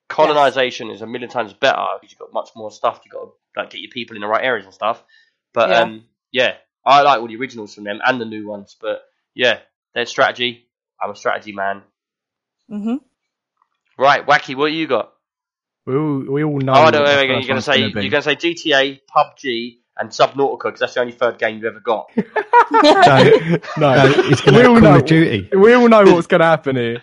Colonization 0.08 0.88
is 0.90 1.02
a 1.02 1.06
million 1.06 1.28
times 1.28 1.52
better 1.52 1.84
because 2.00 2.12
you've 2.12 2.18
got 2.18 2.32
much 2.32 2.50
more 2.56 2.70
stuff. 2.70 3.00
You've 3.04 3.12
got 3.12 3.24
to 3.24 3.30
like, 3.60 3.70
get 3.70 3.80
your 3.82 3.90
people 3.90 4.16
in 4.16 4.22
the 4.22 4.28
right 4.28 4.42
areas 4.44 4.64
and 4.64 4.72
stuff. 4.74 5.02
But 5.52 5.68
Yeah. 5.68 5.80
um, 5.80 6.04
yeah, 6.32 6.54
I 6.86 7.02
like 7.02 7.20
all 7.20 7.28
the 7.28 7.36
originals 7.36 7.74
from 7.74 7.84
them 7.84 8.00
and 8.04 8.20
the 8.20 8.24
new 8.24 8.46
ones. 8.48 8.76
But 8.80 9.02
yeah, 9.34 9.58
their 9.94 10.06
strategy. 10.06 10.66
I'm 11.02 11.10
a 11.10 11.16
strategy 11.16 11.52
man. 11.52 11.82
hmm 12.68 12.96
Right, 13.98 14.26
Wacky, 14.26 14.56
what 14.56 14.72
you 14.72 14.86
got? 14.86 15.12
We 15.86 15.96
all, 15.96 16.18
we 16.20 16.44
all 16.44 16.58
know. 16.58 16.72
Oh, 16.72 16.84
what 16.84 16.94
no, 16.94 16.98
the 17.00 17.04
wait, 17.04 17.16
wait, 17.16 17.34
first 17.36 17.46
you're 17.46 17.48
gonna 17.48 17.62
say 17.62 17.78
you're 17.78 18.10
gonna 18.10 18.22
say 18.22 18.36
GTA, 18.36 19.00
PUBG, 19.14 19.78
and 19.98 20.10
Subnautica 20.10 20.64
because 20.64 20.80
that's 20.80 20.94
the 20.94 21.00
only 21.00 21.12
third 21.12 21.38
game 21.38 21.56
you've 21.56 21.64
ever 21.64 21.80
got. 21.80 22.10
No, 22.72 22.80
no, 22.80 23.20
no, 23.76 24.12
it's 24.24 24.40
going 24.40 24.54
to 24.54 24.66
all 24.66 24.80
Call 24.80 24.80
know. 24.80 24.96
of 24.96 25.04
Duty. 25.04 25.50
We 25.54 25.74
all 25.74 25.86
know 25.86 26.02
what's 26.04 26.26
going 26.26 26.40
to 26.40 26.46
happen 26.46 26.76
here. 26.76 26.94
Do 26.94 27.00
you 27.00 27.02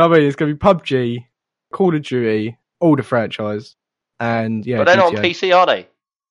know 0.00 0.08
what 0.08 0.16
I 0.16 0.18
mean? 0.18 0.26
It's 0.26 0.36
going 0.36 0.50
to 0.50 0.56
be 0.56 0.58
PUBG, 0.58 1.24
Call 1.72 1.94
of 1.94 2.02
Duty, 2.02 2.58
all 2.80 2.96
the 2.96 3.04
franchise, 3.04 3.76
and 4.18 4.66
yeah, 4.66 4.78
but 4.78 4.84
they're 4.86 4.96
not 4.96 5.16
on 5.16 5.22
PC, 5.22 5.54
are 5.54 5.64
they? 5.64 5.86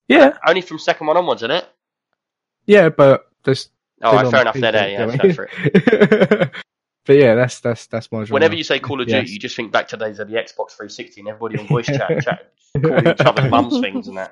Yeah, 0.08 0.36
Only 0.46 0.60
from 0.60 0.78
second 0.78 1.06
one 1.06 1.16
onwards, 1.16 1.40
isn't 1.42 1.52
it? 1.52 1.66
yeah, 2.66 2.90
but 2.90 3.28
there's. 3.44 3.70
Oh, 4.02 4.14
right, 4.14 4.30
fair 4.30 4.42
enough. 4.42 4.56
PC, 4.56 4.60
They're 4.60 4.72
there. 4.72 4.90
you 4.90 6.48
Yeah, 6.52 6.60
know 7.14 7.14
let's 7.14 7.18
what 7.20 7.22
I 7.22 7.22
go 7.22 7.22
for 7.22 7.22
it. 7.22 7.22
mean? 7.22 7.22
but 7.22 7.24
yeah, 7.24 7.34
that's 7.34 7.60
that's 7.60 7.86
that's 7.86 8.12
my 8.12 8.18
genre. 8.20 8.34
Whenever 8.34 8.54
you 8.54 8.64
say 8.64 8.80
Call 8.80 9.00
of 9.00 9.06
Duty, 9.06 9.18
Yes. 9.20 9.30
you 9.30 9.38
just 9.38 9.56
think 9.56 9.72
back 9.72 9.88
to 9.88 9.96
days 9.96 10.18
of 10.18 10.28
the 10.28 10.34
Xbox 10.34 10.72
360 10.76 11.20
and 11.20 11.28
everybody 11.28 11.58
on 11.58 11.66
voice 11.66 11.86
chat, 11.86 12.08
chat 12.22 12.52
calling 12.82 13.08
each 13.08 13.20
other's 13.20 13.50
mums 13.50 13.80
things 13.80 14.08
and 14.08 14.16
that. 14.18 14.30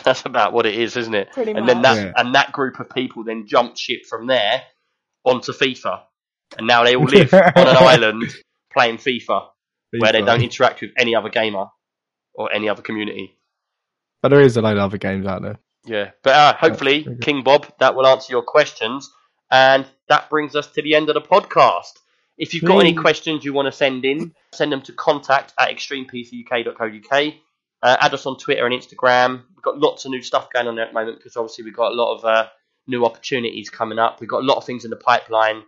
That's 0.04 0.24
about 0.24 0.52
what 0.52 0.66
it 0.66 0.74
is, 0.74 0.96
isn't 0.96 1.14
it? 1.14 1.30
Pretty 1.32 1.52
and 1.52 1.68
then 1.68 1.78
much. 1.78 1.82
that 1.96 2.04
Yeah. 2.06 2.12
and 2.16 2.34
that 2.34 2.52
group 2.52 2.78
of 2.80 2.90
people 2.90 3.24
then 3.24 3.46
jumped 3.46 3.78
ship 3.78 4.00
from 4.08 4.26
there 4.26 4.62
onto 5.24 5.52
FIFA, 5.52 6.02
and 6.58 6.66
now 6.66 6.84
they 6.84 6.94
all 6.96 7.04
live 7.04 7.32
on 7.34 7.42
an 7.56 7.76
island 7.76 8.24
playing 8.72 8.98
FIFA 8.98 9.48
where 9.98 10.12
they 10.12 10.22
don't 10.22 10.42
interact 10.42 10.80
with 10.82 10.90
any 10.98 11.14
other 11.14 11.28
gamer 11.30 11.66
or 12.34 12.52
any 12.52 12.68
other 12.68 12.82
community. 12.82 13.36
But 14.22 14.28
there 14.30 14.40
is 14.40 14.56
a 14.56 14.62
load 14.62 14.76
of 14.76 14.82
other 14.84 14.98
games 14.98 15.26
out 15.26 15.42
there. 15.42 15.58
Yeah, 15.86 16.10
but 16.22 16.32
uh, 16.34 16.54
hopefully. 16.56 17.06
King 17.20 17.42
Bob, 17.44 17.66
that 17.78 17.94
will 17.94 18.06
answer 18.06 18.32
your 18.32 18.42
questions, 18.42 19.08
and 19.50 19.86
that 20.08 20.30
brings 20.30 20.54
us 20.54 20.66
to 20.68 20.82
the 20.82 20.94
end 20.94 21.08
of 21.08 21.14
the 21.14 21.20
podcast. 21.20 21.98
If 22.38 22.52
you've 22.52 22.64
got 22.64 22.80
any 22.80 22.94
questions 22.94 23.44
you 23.44 23.54
want 23.54 23.66
to 23.66 23.72
send 23.72 24.04
in, 24.04 24.34
send 24.52 24.70
them 24.70 24.82
to 24.82 24.92
contact 24.92 25.54
at 25.58 25.70
extremepcuk.co.uk. 25.70 27.34
Uh, 27.82 27.96
add 28.00 28.14
us 28.14 28.26
on 28.26 28.38
Twitter 28.38 28.66
and 28.66 28.74
Instagram. 28.74 29.42
We've 29.54 29.62
got 29.62 29.78
lots 29.78 30.04
of 30.04 30.10
new 30.10 30.22
stuff 30.22 30.48
going 30.52 30.66
on 30.66 30.76
there 30.76 30.84
at 30.84 30.92
the 30.92 30.98
moment 30.98 31.18
because 31.18 31.36
obviously 31.36 31.64
we've 31.64 31.76
got 31.76 31.92
a 31.92 31.94
lot 31.94 32.16
of 32.16 32.24
uh, 32.24 32.48
new 32.86 33.04
opportunities 33.04 33.70
coming 33.70 33.98
up. 33.98 34.20
We've 34.20 34.28
got 34.28 34.42
a 34.42 34.46
lot 34.46 34.56
of 34.56 34.64
things 34.64 34.84
in 34.84 34.90
the 34.90 34.96
pipeline, 34.96 35.62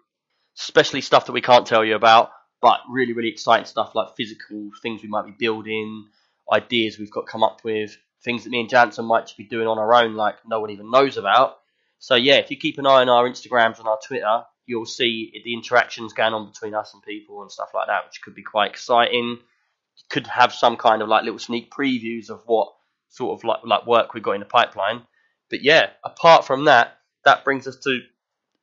especially 0.58 1.00
stuff 1.00 1.26
that 1.26 1.32
we 1.32 1.40
can't 1.40 1.66
tell 1.66 1.84
you 1.84 1.94
about, 1.94 2.30
but 2.60 2.80
really, 2.90 3.12
really 3.12 3.28
exciting 3.28 3.66
stuff 3.66 3.94
like 3.94 4.16
physical 4.16 4.70
things 4.82 5.02
we 5.02 5.08
might 5.08 5.26
be 5.26 5.34
building, 5.38 6.06
ideas 6.52 6.98
we've 6.98 7.10
got 7.10 7.26
come 7.26 7.42
up 7.42 7.60
with, 7.64 7.96
things 8.24 8.44
that 8.44 8.50
me 8.50 8.60
and 8.60 8.68
Jansen 8.68 9.04
might 9.04 9.26
just 9.26 9.36
be 9.36 9.44
doing 9.44 9.66
on 9.66 9.78
our 9.78 9.94
own, 9.94 10.14
like 10.14 10.36
no 10.46 10.60
one 10.60 10.70
even 10.70 10.90
knows 10.90 11.16
about. 11.16 11.57
So 11.98 12.14
yeah, 12.14 12.36
if 12.36 12.50
you 12.50 12.56
keep 12.56 12.78
an 12.78 12.86
eye 12.86 13.02
on 13.02 13.08
our 13.08 13.28
Instagrams 13.28 13.78
and 13.78 13.88
our 13.88 13.98
Twitter, 14.04 14.44
you'll 14.66 14.86
see 14.86 15.32
the 15.44 15.54
interactions 15.54 16.12
going 16.12 16.34
on 16.34 16.46
between 16.46 16.74
us 16.74 16.92
and 16.94 17.02
people 17.02 17.42
and 17.42 17.50
stuff 17.50 17.70
like 17.74 17.88
that, 17.88 18.04
which 18.06 18.20
could 18.22 18.34
be 18.34 18.42
quite 18.42 18.70
exciting. 18.70 19.38
You 19.38 20.04
Could 20.08 20.26
have 20.26 20.52
some 20.52 20.76
kind 20.76 21.02
of 21.02 21.08
like 21.08 21.24
little 21.24 21.38
sneak 21.38 21.72
previews 21.72 22.30
of 22.30 22.42
what 22.46 22.72
sort 23.08 23.38
of 23.38 23.44
like 23.44 23.60
like 23.64 23.86
work 23.86 24.14
we've 24.14 24.22
got 24.22 24.32
in 24.32 24.40
the 24.40 24.46
pipeline. 24.46 25.02
But 25.50 25.62
yeah, 25.62 25.90
apart 26.04 26.44
from 26.44 26.66
that, 26.66 26.98
that 27.24 27.44
brings 27.44 27.66
us 27.66 27.76
to 27.84 28.00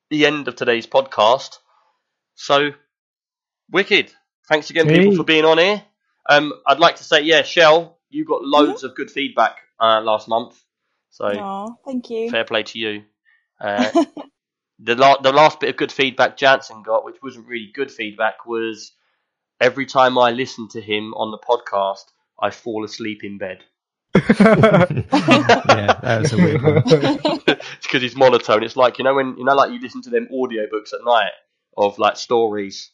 the 0.10 0.26
end 0.26 0.48
of 0.48 0.56
today's 0.56 0.88
podcast. 0.88 1.58
So 2.36 2.72
wicked. 3.72 4.12
Thanks 4.48 4.70
again, 4.70 4.88
people, 4.88 5.16
for 5.16 5.24
being 5.24 5.46
on 5.46 5.58
here. 5.58 5.82
Um, 6.30 6.54
I'd 6.68 6.80
like 6.80 6.98
to 6.98 7.04
say, 7.04 7.22
yeah, 7.22 7.42
Shell, 7.42 7.98
you 8.10 8.26
got 8.26 8.44
loads 8.44 8.84
of 8.84 8.96
good 8.96 9.10
feedback 9.10 9.58
uh, 9.80 10.02
last 10.02 10.28
month. 10.28 10.62
So 11.10 11.26
Aw, 11.26 11.74
thank 11.84 12.10
you. 12.10 12.30
fair 12.30 12.46
play 12.46 12.64
to 12.64 12.80
you. 12.80 13.04
Uh, 13.60 14.06
the 14.80 14.96
la- 14.96 15.22
the 15.22 15.32
last 15.32 15.60
bit 15.60 15.70
of 15.70 15.78
good 15.78 15.92
feedback 15.92 16.38
Jansen 16.38 16.84
got, 16.84 17.06
which 17.06 17.22
wasn't 17.22 17.48
really 17.48 17.72
good 17.74 17.92
feedback, 17.92 18.46
was 18.46 18.92
every 19.60 19.86
time 19.86 20.18
I 20.18 20.32
listen 20.32 20.68
to 20.70 20.82
him 20.82 21.14
on 21.14 21.32
the 21.32 21.38
podcast, 21.38 22.06
I 22.42 22.50
fall 22.52 22.84
asleep 22.84 23.24
in 23.24 23.38
bed. 23.38 23.64
yeah, 24.16 24.24
that 26.02 26.20
was 26.22 26.34
a 26.34 26.38
weird 26.38 26.62
one. 26.62 26.84
it's 26.86 27.66
because 27.84 28.02
he's 28.02 28.16
monotone. 28.16 28.64
It's 28.64 28.78
like 28.78 28.98
you 28.98 29.04
know 29.04 29.14
when 29.14 29.38
you 29.38 29.44
know 29.44 29.56
like 29.56 29.72
you 29.72 29.80
listen 29.80 30.02
to 30.04 30.10
them 30.10 30.28
audiobooks 30.32 30.94
at 30.94 31.04
night 31.06 31.32
of 31.76 32.00
like 32.00 32.18
stories. 32.18 32.92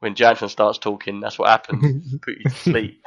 When 0.00 0.14
Jansen 0.14 0.50
starts 0.50 0.78
talking, 0.78 1.20
that's 1.20 1.38
what 1.38 1.48
happens. 1.48 2.14
Put 2.22 2.34
you 2.36 2.44
to 2.44 2.50
sleep. 2.50 3.02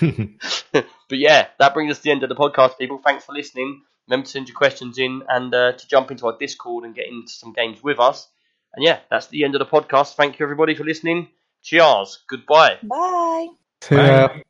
but 0.00 1.18
yeah, 1.18 1.48
that 1.58 1.74
brings 1.74 1.90
us 1.90 1.98
to 1.98 2.02
the 2.04 2.10
end 2.12 2.22
of 2.22 2.28
the 2.28 2.36
podcast, 2.36 2.78
people. 2.78 2.98
Thanks 2.98 3.24
for 3.24 3.32
listening. 3.32 3.82
Remember 4.08 4.24
to 4.24 4.30
send 4.30 4.48
your 4.48 4.56
questions 4.56 4.98
in 4.98 5.22
and 5.28 5.54
uh, 5.54 5.72
to 5.72 5.88
jump 5.88 6.10
into 6.10 6.26
our 6.26 6.36
Discord 6.38 6.84
and 6.84 6.94
get 6.94 7.08
into 7.08 7.32
some 7.32 7.52
games 7.52 7.82
with 7.82 8.00
us. 8.00 8.28
And 8.74 8.84
yeah, 8.84 9.00
that's 9.10 9.28
the 9.28 9.44
end 9.44 9.54
of 9.54 9.58
the 9.58 9.66
podcast. 9.66 10.14
Thank 10.14 10.38
you, 10.38 10.46
everybody, 10.46 10.74
for 10.74 10.84
listening. 10.84 11.28
Cheers. 11.62 12.24
Goodbye. 12.28 12.78
Bye. 12.82 13.48
Yeah. 13.90 14.40